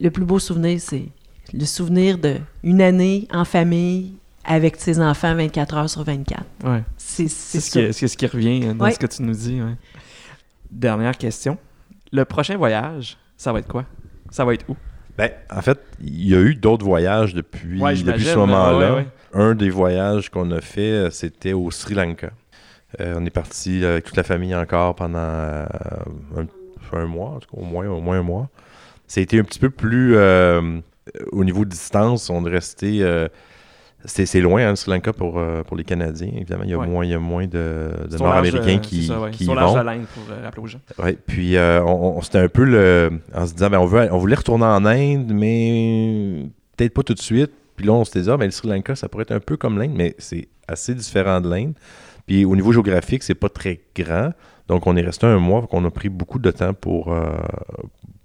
Le 0.00 0.10
plus 0.10 0.24
beau 0.24 0.38
souvenir, 0.38 0.80
c'est 0.80 1.06
le 1.52 1.64
souvenir 1.64 2.18
d'une 2.62 2.80
année 2.80 3.26
en 3.32 3.44
famille 3.44 4.12
avec 4.44 4.76
ses 4.76 5.00
enfants 5.00 5.34
24 5.34 5.76
heures 5.76 5.90
sur 5.90 6.04
24. 6.04 6.44
Ouais. 6.64 6.84
C'est 6.96 7.26
ce, 7.28 7.58
qui- 7.70 7.92
c'est 7.92 8.06
ce 8.08 8.16
qui 8.16 8.26
revient 8.26 8.60
euh, 8.64 8.74
dans 8.74 8.84
Ouais. 8.84 8.92
ce 8.92 8.98
que 8.98 9.06
tu 9.08 9.22
nous 9.22 9.34
dis. 9.34 9.60
ouais. 9.60 9.74
Dernière 10.70 11.16
question. 11.18 11.58
Le 12.12 12.24
prochain 12.24 12.56
voyage, 12.56 13.16
ça 13.36 13.52
va 13.52 13.58
être 13.60 13.68
quoi? 13.68 13.84
Ça 14.30 14.44
va 14.44 14.54
être 14.54 14.64
où? 14.68 14.76
Ben, 15.16 15.30
en 15.50 15.60
fait, 15.62 15.78
il 16.00 16.28
y 16.28 16.34
a 16.34 16.40
eu 16.40 16.54
d'autres 16.54 16.84
voyages 16.84 17.34
depuis, 17.34 17.80
Ouais, 17.80 17.90
depuis 17.92 17.96
j'imagine, 18.04 18.28
ce 18.32 18.36
moment-là. 18.36 18.90
ouais, 18.94 18.96
ouais. 19.00 19.06
Un 19.34 19.54
des 19.54 19.68
voyages 19.70 20.30
qu'on 20.30 20.50
a 20.52 20.60
fait, 20.60 20.80
euh, 20.92 21.10
c'était 21.10 21.52
au 21.52 21.70
Sri 21.70 21.94
Lanka. 21.94 22.30
Euh, 23.00 23.14
on 23.18 23.26
est 23.26 23.30
parti 23.30 23.84
avec 23.84 24.04
toute 24.04 24.16
la 24.16 24.22
famille 24.22 24.54
encore 24.54 24.94
pendant 24.94 25.18
euh, 25.18 25.66
un, 26.36 26.46
un 26.98 27.06
mois, 27.06 27.30
en 27.30 27.38
tout 27.40 27.54
cas, 27.54 27.60
au 27.60 27.64
moins, 27.64 27.86
au 27.88 28.00
moins 28.00 28.18
un 28.20 28.22
mois. 28.22 28.48
Ça 29.06 29.20
a 29.20 29.22
été 29.22 29.38
un 29.38 29.44
petit 29.44 29.58
peu 29.58 29.70
plus 29.70 30.16
euh, 30.16 30.80
au 31.32 31.44
niveau 31.44 31.64
de 31.64 31.70
distance. 31.70 32.30
On 32.30 32.46
est 32.46 32.50
resté. 32.50 33.00
C'est 34.08 34.40
loin, 34.40 34.62
hein, 34.66 34.70
le 34.70 34.76
Sri 34.76 34.90
Lanka, 34.90 35.12
pour, 35.12 35.38
euh, 35.38 35.62
pour 35.62 35.76
les 35.76 35.84
Canadiens. 35.84 36.30
Évidemment, 36.34 36.64
il 36.64 36.70
y 36.70 36.74
a 36.74 36.78
Ouais. 36.78 36.86
moins, 36.86 37.04
il 37.04 37.10
y 37.10 37.14
a 37.14 37.18
moins 37.18 37.46
de, 37.46 37.90
Nord-Américains 38.18 38.76
euh, 38.76 38.78
qui, 38.78 39.06
ça, 39.06 39.20
ouais. 39.20 39.30
qui 39.30 39.44
Sur 39.44 39.54
vont. 39.54 39.82
l'Inde, 39.82 40.06
pour 40.14 40.24
euh, 40.32 40.42
rappeler 40.44 40.62
aux 40.62 40.66
gens. 40.66 40.80
Ouais, 40.98 41.16
puis 41.26 41.56
euh, 41.56 41.82
on, 41.84 42.16
on- 42.18 42.22
c'était 42.22 42.38
un 42.38 42.48
peu 42.48 42.64
le. 42.64 43.20
En 43.34 43.46
se 43.46 43.52
disant, 43.52 43.70
ben, 43.70 43.78
on, 43.78 43.86
veut, 43.86 44.08
on 44.10 44.18
voulait 44.18 44.34
retourner 44.36 44.64
en 44.64 44.84
Inde, 44.84 45.32
mais 45.34 46.46
peut-être 46.76 46.94
pas 46.94 47.02
tout 47.02 47.14
de 47.14 47.20
suite. 47.20 47.50
Puis 47.76 47.86
là, 47.86 47.92
on 47.92 48.04
s'était 48.04 48.22
dit, 48.22 48.30
ah, 48.30 48.36
ben, 48.36 48.46
le 48.46 48.50
Sri 48.50 48.68
Lanka, 48.68 48.96
ça 48.96 49.08
pourrait 49.08 49.22
être 49.22 49.32
un 49.32 49.40
peu 49.40 49.56
comme 49.56 49.78
l'Inde, 49.78 49.92
mais 49.94 50.14
c'est 50.18 50.48
assez 50.66 50.94
différent 50.94 51.40
de 51.40 51.48
l'Inde. 51.48 51.74
Puis 52.26 52.44
au 52.44 52.54
niveau 52.56 52.72
géographique, 52.72 53.22
c'est 53.22 53.34
pas 53.34 53.48
très 53.48 53.80
grand. 53.96 54.32
Donc 54.66 54.86
on 54.86 54.96
est 54.96 55.02
resté 55.02 55.26
un 55.26 55.38
mois, 55.38 55.60
donc 55.62 55.72
on 55.72 55.84
a 55.86 55.90
pris 55.90 56.10
beaucoup 56.10 56.38
de 56.38 56.50
temps 56.50 56.74
pour, 56.74 57.12
euh, 57.12 57.30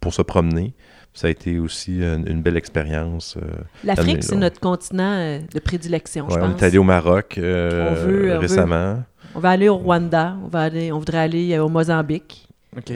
pour 0.01 0.13
se 0.13 0.21
promener. 0.21 0.73
Ça 1.13 1.27
a 1.27 1.29
été 1.29 1.59
aussi 1.59 1.97
une, 1.99 2.25
une 2.27 2.41
belle 2.41 2.57
expérience. 2.57 3.37
euh. 3.37 3.45
L'Afrique, 3.83 4.17
on- 4.19 4.21
c'est 4.21 4.35
notre 4.35 4.59
continent 4.59 5.11
euh, 5.13 5.39
de 5.53 5.59
prédilection, 5.59 6.25
je 6.29 6.35
Ouais, 6.35 6.41
on 6.43 6.51
pense. 6.53 6.61
est 6.61 6.65
allé 6.65 6.77
au 6.79 6.83
Maroc 6.83 7.35
euh, 7.37 7.89
On 7.91 7.93
veut- 7.93 8.29
on 8.31 8.33
veut- 8.33 8.37
récemment. 8.39 9.03
On 9.35 9.39
va 9.39 9.49
aller 9.51 9.69
au 9.69 9.77
Rwanda, 9.77 10.35
on, 10.43 10.47
va 10.47 10.61
aller, 10.61 10.91
on 10.91 10.99
voudrait 10.99 11.19
aller 11.19 11.53
euh, 11.55 11.63
au 11.63 11.69
Mozambique. 11.69 12.47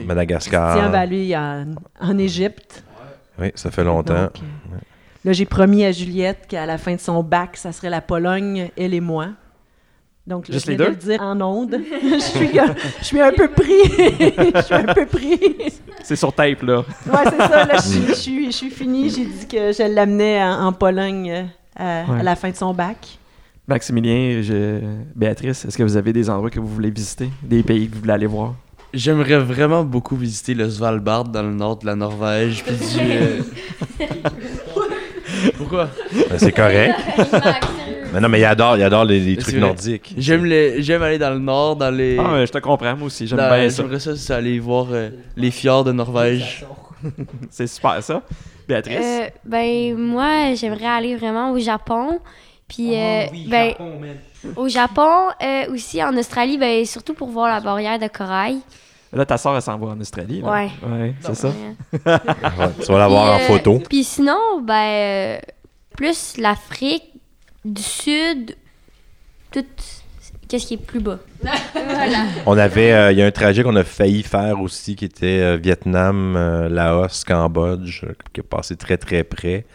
Madagascar. 0.04 0.72
Christian 0.72 0.90
va 0.90 0.98
aller 1.00 1.36
en, 1.36 1.66
en 2.00 2.18
Égypte. 2.18 2.82
Oui, 3.38 3.52
ça 3.54 3.70
fait 3.70 3.84
longtemps. 3.84 4.24
Donc, 4.24 4.32
euh, 4.72 4.76
là, 5.24 5.32
j'ai 5.32 5.44
promis 5.44 5.84
à 5.84 5.92
Juliette 5.92 6.46
qu'à 6.48 6.66
la 6.66 6.76
fin 6.78 6.94
de 6.94 7.00
son 7.00 7.22
bac, 7.22 7.56
ça 7.56 7.70
serait 7.70 7.90
la 7.90 8.00
Pologne, 8.00 8.70
elle 8.76 8.94
et 8.94 9.00
moi. 9.00 9.28
Donc, 10.28 10.44
Juste 10.52 10.66
je 10.66 10.70
les 10.72 10.76
de 10.76 10.84
deux? 10.84 10.90
le 10.90 10.96
dire 10.96 11.22
en 11.22 11.40
ondes. 11.40 11.74
je, 12.02 12.18
suis, 12.20 12.50
comme- 12.52 12.74
je 13.00 13.04
suis 13.04 13.20
un 13.20 13.32
peu 13.32 13.48
pris. 13.48 13.82
je 14.54 14.62
suis 14.62 14.74
un 14.74 14.92
peu 14.92 15.06
pris. 15.06 15.40
C'est 16.02 16.16
sur 16.16 16.32
tape, 16.34 16.62
là. 16.62 16.80
Ouais, 16.80 16.84
c'est 17.24 17.38
ça. 17.38 17.64
Là, 17.64 17.76
je 17.76 17.80
suis- 17.88 18.06
je 18.08 18.12
suis, 18.12 18.46
je 18.46 18.56
suis 18.56 18.70
finie. 18.70 19.08
J'ai 19.08 19.24
dit 19.24 19.46
que 19.50 19.72
je 19.72 19.82
l'amenais 19.94 20.42
en, 20.42 20.66
en 20.66 20.72
Pologne 20.74 21.30
euh, 21.30 21.42
à, 21.76 22.04
Ouais. 22.12 22.20
à 22.20 22.22
la 22.22 22.36
fin 22.36 22.50
de 22.50 22.56
son 22.56 22.74
bac. 22.74 23.18
Maximilien, 23.66 24.42
je... 24.42 24.80
Béatrice, 25.16 25.64
est-ce 25.64 25.76
que 25.78 25.82
vous 25.82 25.96
avez 25.96 26.12
des 26.12 26.28
endroits 26.28 26.50
que 26.50 26.60
vous 26.60 26.68
voulez 26.68 26.90
visiter? 26.90 27.30
Des 27.42 27.62
pays 27.62 27.88
que 27.88 27.94
vous 27.94 28.00
voulez 28.00 28.12
aller 28.12 28.26
voir? 28.26 28.54
J'aimerais 28.94 29.38
vraiment 29.38 29.82
beaucoup 29.84 30.16
visiter 30.16 30.52
le 30.54 30.68
Svalbard 30.70 31.24
dans 31.24 31.42
le 31.42 31.52
nord 31.54 31.76
de 31.78 31.86
la 31.86 31.94
Norvège. 31.96 32.64
Puis 32.64 32.74
du. 32.76 33.00
euh, 33.02 33.40
Pourquoi? 35.56 35.88
Ben, 36.30 36.38
c'est 36.38 36.52
correct. 36.52 36.94
Mais 38.12 38.20
non, 38.20 38.28
mais 38.28 38.40
il 38.40 38.44
adore, 38.44 38.76
il 38.76 38.82
adore 38.82 39.04
les, 39.04 39.20
les 39.20 39.36
trucs 39.36 39.54
vrai. 39.56 39.60
nordiques. 39.66 40.14
J'aime 40.16 40.44
les... 40.44 40.82
j'aime 40.82 41.02
aller 41.02 41.18
dans 41.18 41.30
le 41.30 41.38
nord, 41.38 41.76
dans 41.76 41.90
les. 41.94 42.18
Ah, 42.18 42.32
ouais, 42.34 42.46
je 42.46 42.52
te 42.52 42.58
comprends, 42.58 42.96
moi 42.96 43.06
aussi. 43.06 43.26
J'aime 43.26 43.38
dans- 43.38 43.48
bien 43.54 43.68
ça. 43.70 43.82
J'aimerais 43.82 44.00
ça, 44.00 44.16
c'est 44.16 44.32
aller 44.34 44.58
voir 44.58 44.86
euh, 44.90 45.10
les 45.36 45.50
fjords 45.50 45.84
de 45.84 45.92
Norvège. 45.92 46.64
C'est 47.50 47.66
super, 47.68 48.02
ça. 48.02 48.22
Béatrice? 48.66 48.98
Euh, 49.00 49.28
ben, 49.44 49.94
moi, 49.96 50.54
j'aimerais 50.54 50.86
aller 50.86 51.16
vraiment 51.16 51.52
au 51.52 51.58
Japon. 51.58 52.18
Puis, 52.66 52.90
euh, 52.94 53.24
ben, 53.48 53.72
au 54.56 54.68
Japon, 54.68 55.28
euh, 55.42 55.72
aussi 55.72 56.02
en 56.02 56.14
Australie, 56.16 56.58
ben, 56.58 56.84
surtout 56.84 57.14
pour 57.14 57.28
voir 57.28 57.48
la 57.48 57.60
barrière 57.60 57.98
de 57.98 58.08
corail. 58.08 58.58
Là, 59.12 59.24
ta 59.24 59.38
soeur, 59.38 59.54
elle 59.56 59.62
s'en 59.62 59.78
va 59.78 59.86
en 59.92 60.00
Australie. 60.00 60.42
là. 60.42 60.50
Ouais. 60.50 60.70
Ouais, 60.86 61.14
c'est 61.20 61.34
ça. 61.34 61.48
Ouais. 61.48 61.54
Ouais, 62.04 62.68
tu 62.84 62.92
vas 62.92 62.98
l'avoir 62.98 63.34
en 63.34 63.36
Puis, 63.38 63.44
euh, 63.44 63.48
photo. 63.48 63.82
Puis 63.88 64.04
sinon, 64.04 64.60
ben, 64.62 64.74
euh, 64.74 65.38
plus 65.96 66.34
l'Afrique 66.36 67.04
du 67.72 67.82
Sud, 67.82 68.56
tout 69.52 69.64
qu'est-ce 70.48 70.66
qui 70.66 70.74
est 70.74 70.78
plus 70.78 71.00
bas. 71.00 71.18
voilà. 71.42 72.24
On 72.46 72.56
avait, 72.56 72.92
euh, 72.92 73.12
il 73.12 73.18
y 73.18 73.22
a 73.22 73.26
un 73.26 73.30
trajet 73.30 73.62
qu'on 73.62 73.76
a 73.76 73.84
failli 73.84 74.22
faire 74.22 74.60
aussi 74.60 74.96
qui 74.96 75.04
était 75.04 75.40
euh, 75.40 75.56
Vietnam, 75.56 76.34
euh, 76.36 76.68
Laos, 76.68 77.24
Cambodge, 77.24 78.04
qui 78.32 78.40
est 78.40 78.42
passé 78.42 78.76
très 78.76 78.96
très 78.96 79.24
près. 79.24 79.66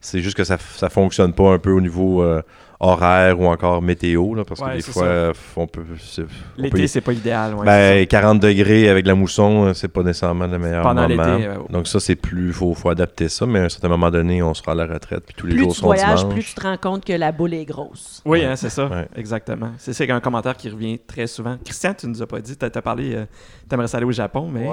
C'est 0.00 0.20
juste 0.20 0.36
que 0.36 0.44
ça, 0.44 0.56
ça 0.58 0.88
fonctionne 0.88 1.34
pas 1.34 1.52
un 1.52 1.58
peu 1.58 1.72
au 1.72 1.80
niveau 1.80 2.22
euh, 2.22 2.42
horaire 2.82 3.38
ou 3.38 3.46
encore 3.46 3.82
météo, 3.82 4.34
là, 4.34 4.42
parce 4.44 4.60
Ouais, 4.60 4.70
que 4.70 4.76
des 4.76 4.80
c'est 4.80 4.92
fois, 4.92 5.02
ça. 5.02 5.08
euh, 5.08 5.32
on 5.56 5.66
peut. 5.66 5.84
c'est- 5.98 6.24
L'été, 6.56 6.86
c'est 6.86 7.02
pas 7.02 7.12
idéal. 7.12 7.54
ouais, 7.54 7.66
ben, 7.66 8.06
40 8.06 8.40
degrés 8.40 8.88
avec 8.88 9.06
la 9.06 9.14
mousson, 9.14 9.66
euh, 9.66 9.74
c'est 9.74 9.88
pas 9.88 10.02
nécessairement 10.02 10.46
le 10.46 10.58
meilleur 10.58 10.82
Pendant 10.82 11.06
moment. 11.08 11.22
euh, 11.22 11.56
Donc 11.68 11.86
ça, 11.86 12.00
c'est 12.00 12.16
plus, 12.16 12.52
faut, 12.54 12.72
faut 12.74 12.88
adapter 12.88 13.28
ça, 13.28 13.44
mais 13.44 13.58
à 13.58 13.64
un 13.64 13.68
certain 13.68 13.88
moment 13.88 14.10
donné, 14.10 14.42
on 14.42 14.54
sera 14.54 14.72
à 14.72 14.74
la 14.74 14.86
retraite, 14.86 15.24
puis 15.26 15.34
tous 15.36 15.46
les 15.46 15.52
Plus 15.54 15.64
jours 15.64 15.74
tu 15.74 15.80
sont 15.80 15.86
voyages, 15.86 16.20
dimanche. 16.20 16.34
plus 16.34 16.44
tu 16.44 16.54
te 16.54 16.62
rends 16.62 16.76
compte 16.78 17.04
que 17.04 17.12
la 17.12 17.32
boule 17.32 17.52
est 17.52 17.66
grosse. 17.66 18.22
Oui, 18.24 18.38
Ouais. 18.40 18.44
hein, 18.46 18.56
c'est 18.56 18.70
ça. 18.70 18.86
Ouais. 18.86 19.06
Exactement. 19.14 19.72
C'est 19.76 19.92
c'est 19.92 20.10
un 20.10 20.20
commentaire 20.20 20.56
qui 20.56 20.70
revient 20.70 20.98
très 20.98 21.26
souvent. 21.26 21.58
Christian, 21.62 21.92
tu 21.92 22.06
nous 22.06 22.22
as 22.22 22.26
pas 22.26 22.40
dit, 22.40 22.56
tu 22.56 22.64
as, 22.64 22.70
parlé, 22.82 23.14
euh, 23.14 23.24
t'aimerais 23.68 23.94
aller 23.94 24.06
au 24.06 24.12
Japon, 24.12 24.48
mais 24.50 24.66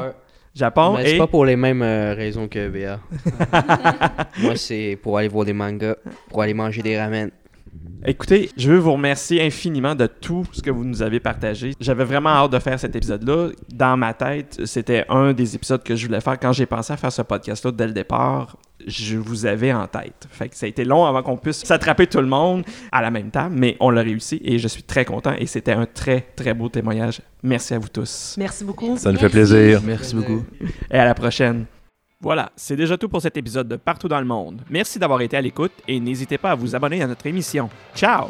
Japon 0.55 0.93
Mais 0.97 1.05
c'est 1.05 1.15
et 1.15 1.17
pas 1.19 1.27
pour 1.27 1.45
les 1.45 1.55
mêmes 1.57 1.81
euh, 1.83 2.13
raisons 2.15 2.47
que 2.47 2.69
BA. 2.69 2.99
Moi, 4.41 4.55
c'est 4.55 4.97
pour 5.03 5.17
aller 5.17 5.27
voir 5.27 5.45
des 5.45 5.53
mangas, 5.53 5.95
pour 6.29 6.41
aller 6.41 6.53
manger 6.53 6.81
des 6.81 6.97
ramen. 6.99 7.29
Écoutez, 8.05 8.51
je 8.55 8.71
veux 8.71 8.77
vous 8.77 8.93
remercier 8.93 9.45
infiniment 9.45 9.95
de 9.95 10.07
tout 10.07 10.45
ce 10.53 10.61
que 10.61 10.69
vous 10.69 10.85
nous 10.85 11.01
avez 11.01 11.19
partagé. 11.19 11.73
J'avais 11.79 12.05
vraiment 12.05 12.29
hâte 12.29 12.51
de 12.51 12.59
faire 12.59 12.79
cet 12.79 12.95
épisode-là. 12.95 13.49
Dans 13.73 13.97
ma 13.97 14.13
tête, 14.13 14.61
c'était 14.65 15.05
un 15.09 15.33
des 15.33 15.55
épisodes 15.55 15.83
que 15.83 15.95
je 15.95 16.05
voulais 16.05 16.21
faire 16.21 16.39
quand 16.39 16.53
j'ai 16.53 16.65
pensé 16.65 16.93
à 16.93 16.97
faire 16.97 17.11
ce 17.11 17.21
podcast-là 17.21 17.71
dès 17.71 17.87
le 17.87 17.93
départ. 17.93 18.57
Je 18.85 19.17
vous 19.17 19.45
avais 19.45 19.73
en 19.73 19.87
tête. 19.87 20.27
Fait 20.29 20.47
que 20.47 20.55
ça 20.55 20.67
a 20.67 20.69
été 20.69 20.85
long 20.85 21.05
avant 21.05 21.21
qu'on 21.23 21.35
puisse 21.35 21.65
s'attraper 21.65 22.07
tout 22.07 22.21
le 22.21 22.27
monde 22.27 22.63
à 22.91 23.01
la 23.01 23.11
même 23.11 23.31
table, 23.31 23.55
mais 23.57 23.75
on 23.79 23.89
l'a 23.89 24.03
réussi 24.03 24.39
et 24.41 24.59
je 24.59 24.67
suis 24.67 24.83
très 24.83 25.03
content 25.03 25.33
et 25.37 25.45
c'était 25.45 25.73
un 25.73 25.85
très 25.85 26.21
très 26.35 26.53
beau 26.53 26.69
témoignage. 26.69 27.21
Merci 27.43 27.73
à 27.73 27.79
vous 27.79 27.89
tous 27.89 28.35
Merci 28.37 28.63
beaucoup. 28.63 28.95
Ça 28.97 29.11
nous 29.11 29.19
fait 29.19 29.29
plaisir. 29.29 29.81
Merci 29.83 30.15
beaucoup. 30.15 30.45
et 30.91 30.97
à 30.97 31.03
la 31.03 31.15
prochaine. 31.15 31.65
Voilà, 32.19 32.51
c'est 32.55 32.75
déjà 32.75 32.97
tout 32.97 33.09
pour 33.09 33.21
cet 33.21 33.37
épisode 33.37 33.67
de 33.67 33.75
Partout 33.75 34.07
dans 34.07 34.19
le 34.19 34.25
monde. 34.25 34.61
Merci 34.69 34.97
d'avoir 34.97 35.21
été 35.21 35.37
à 35.37 35.41
l'écoute 35.41 35.73
et 35.87 35.99
n'hésitez 35.99 36.37
pas 36.37 36.51
à 36.51 36.55
vous 36.55 36.75
abonner 36.75 37.01
à 37.03 37.07
notre 37.07 37.27
émission. 37.27 37.69
Ciao! 37.95 38.29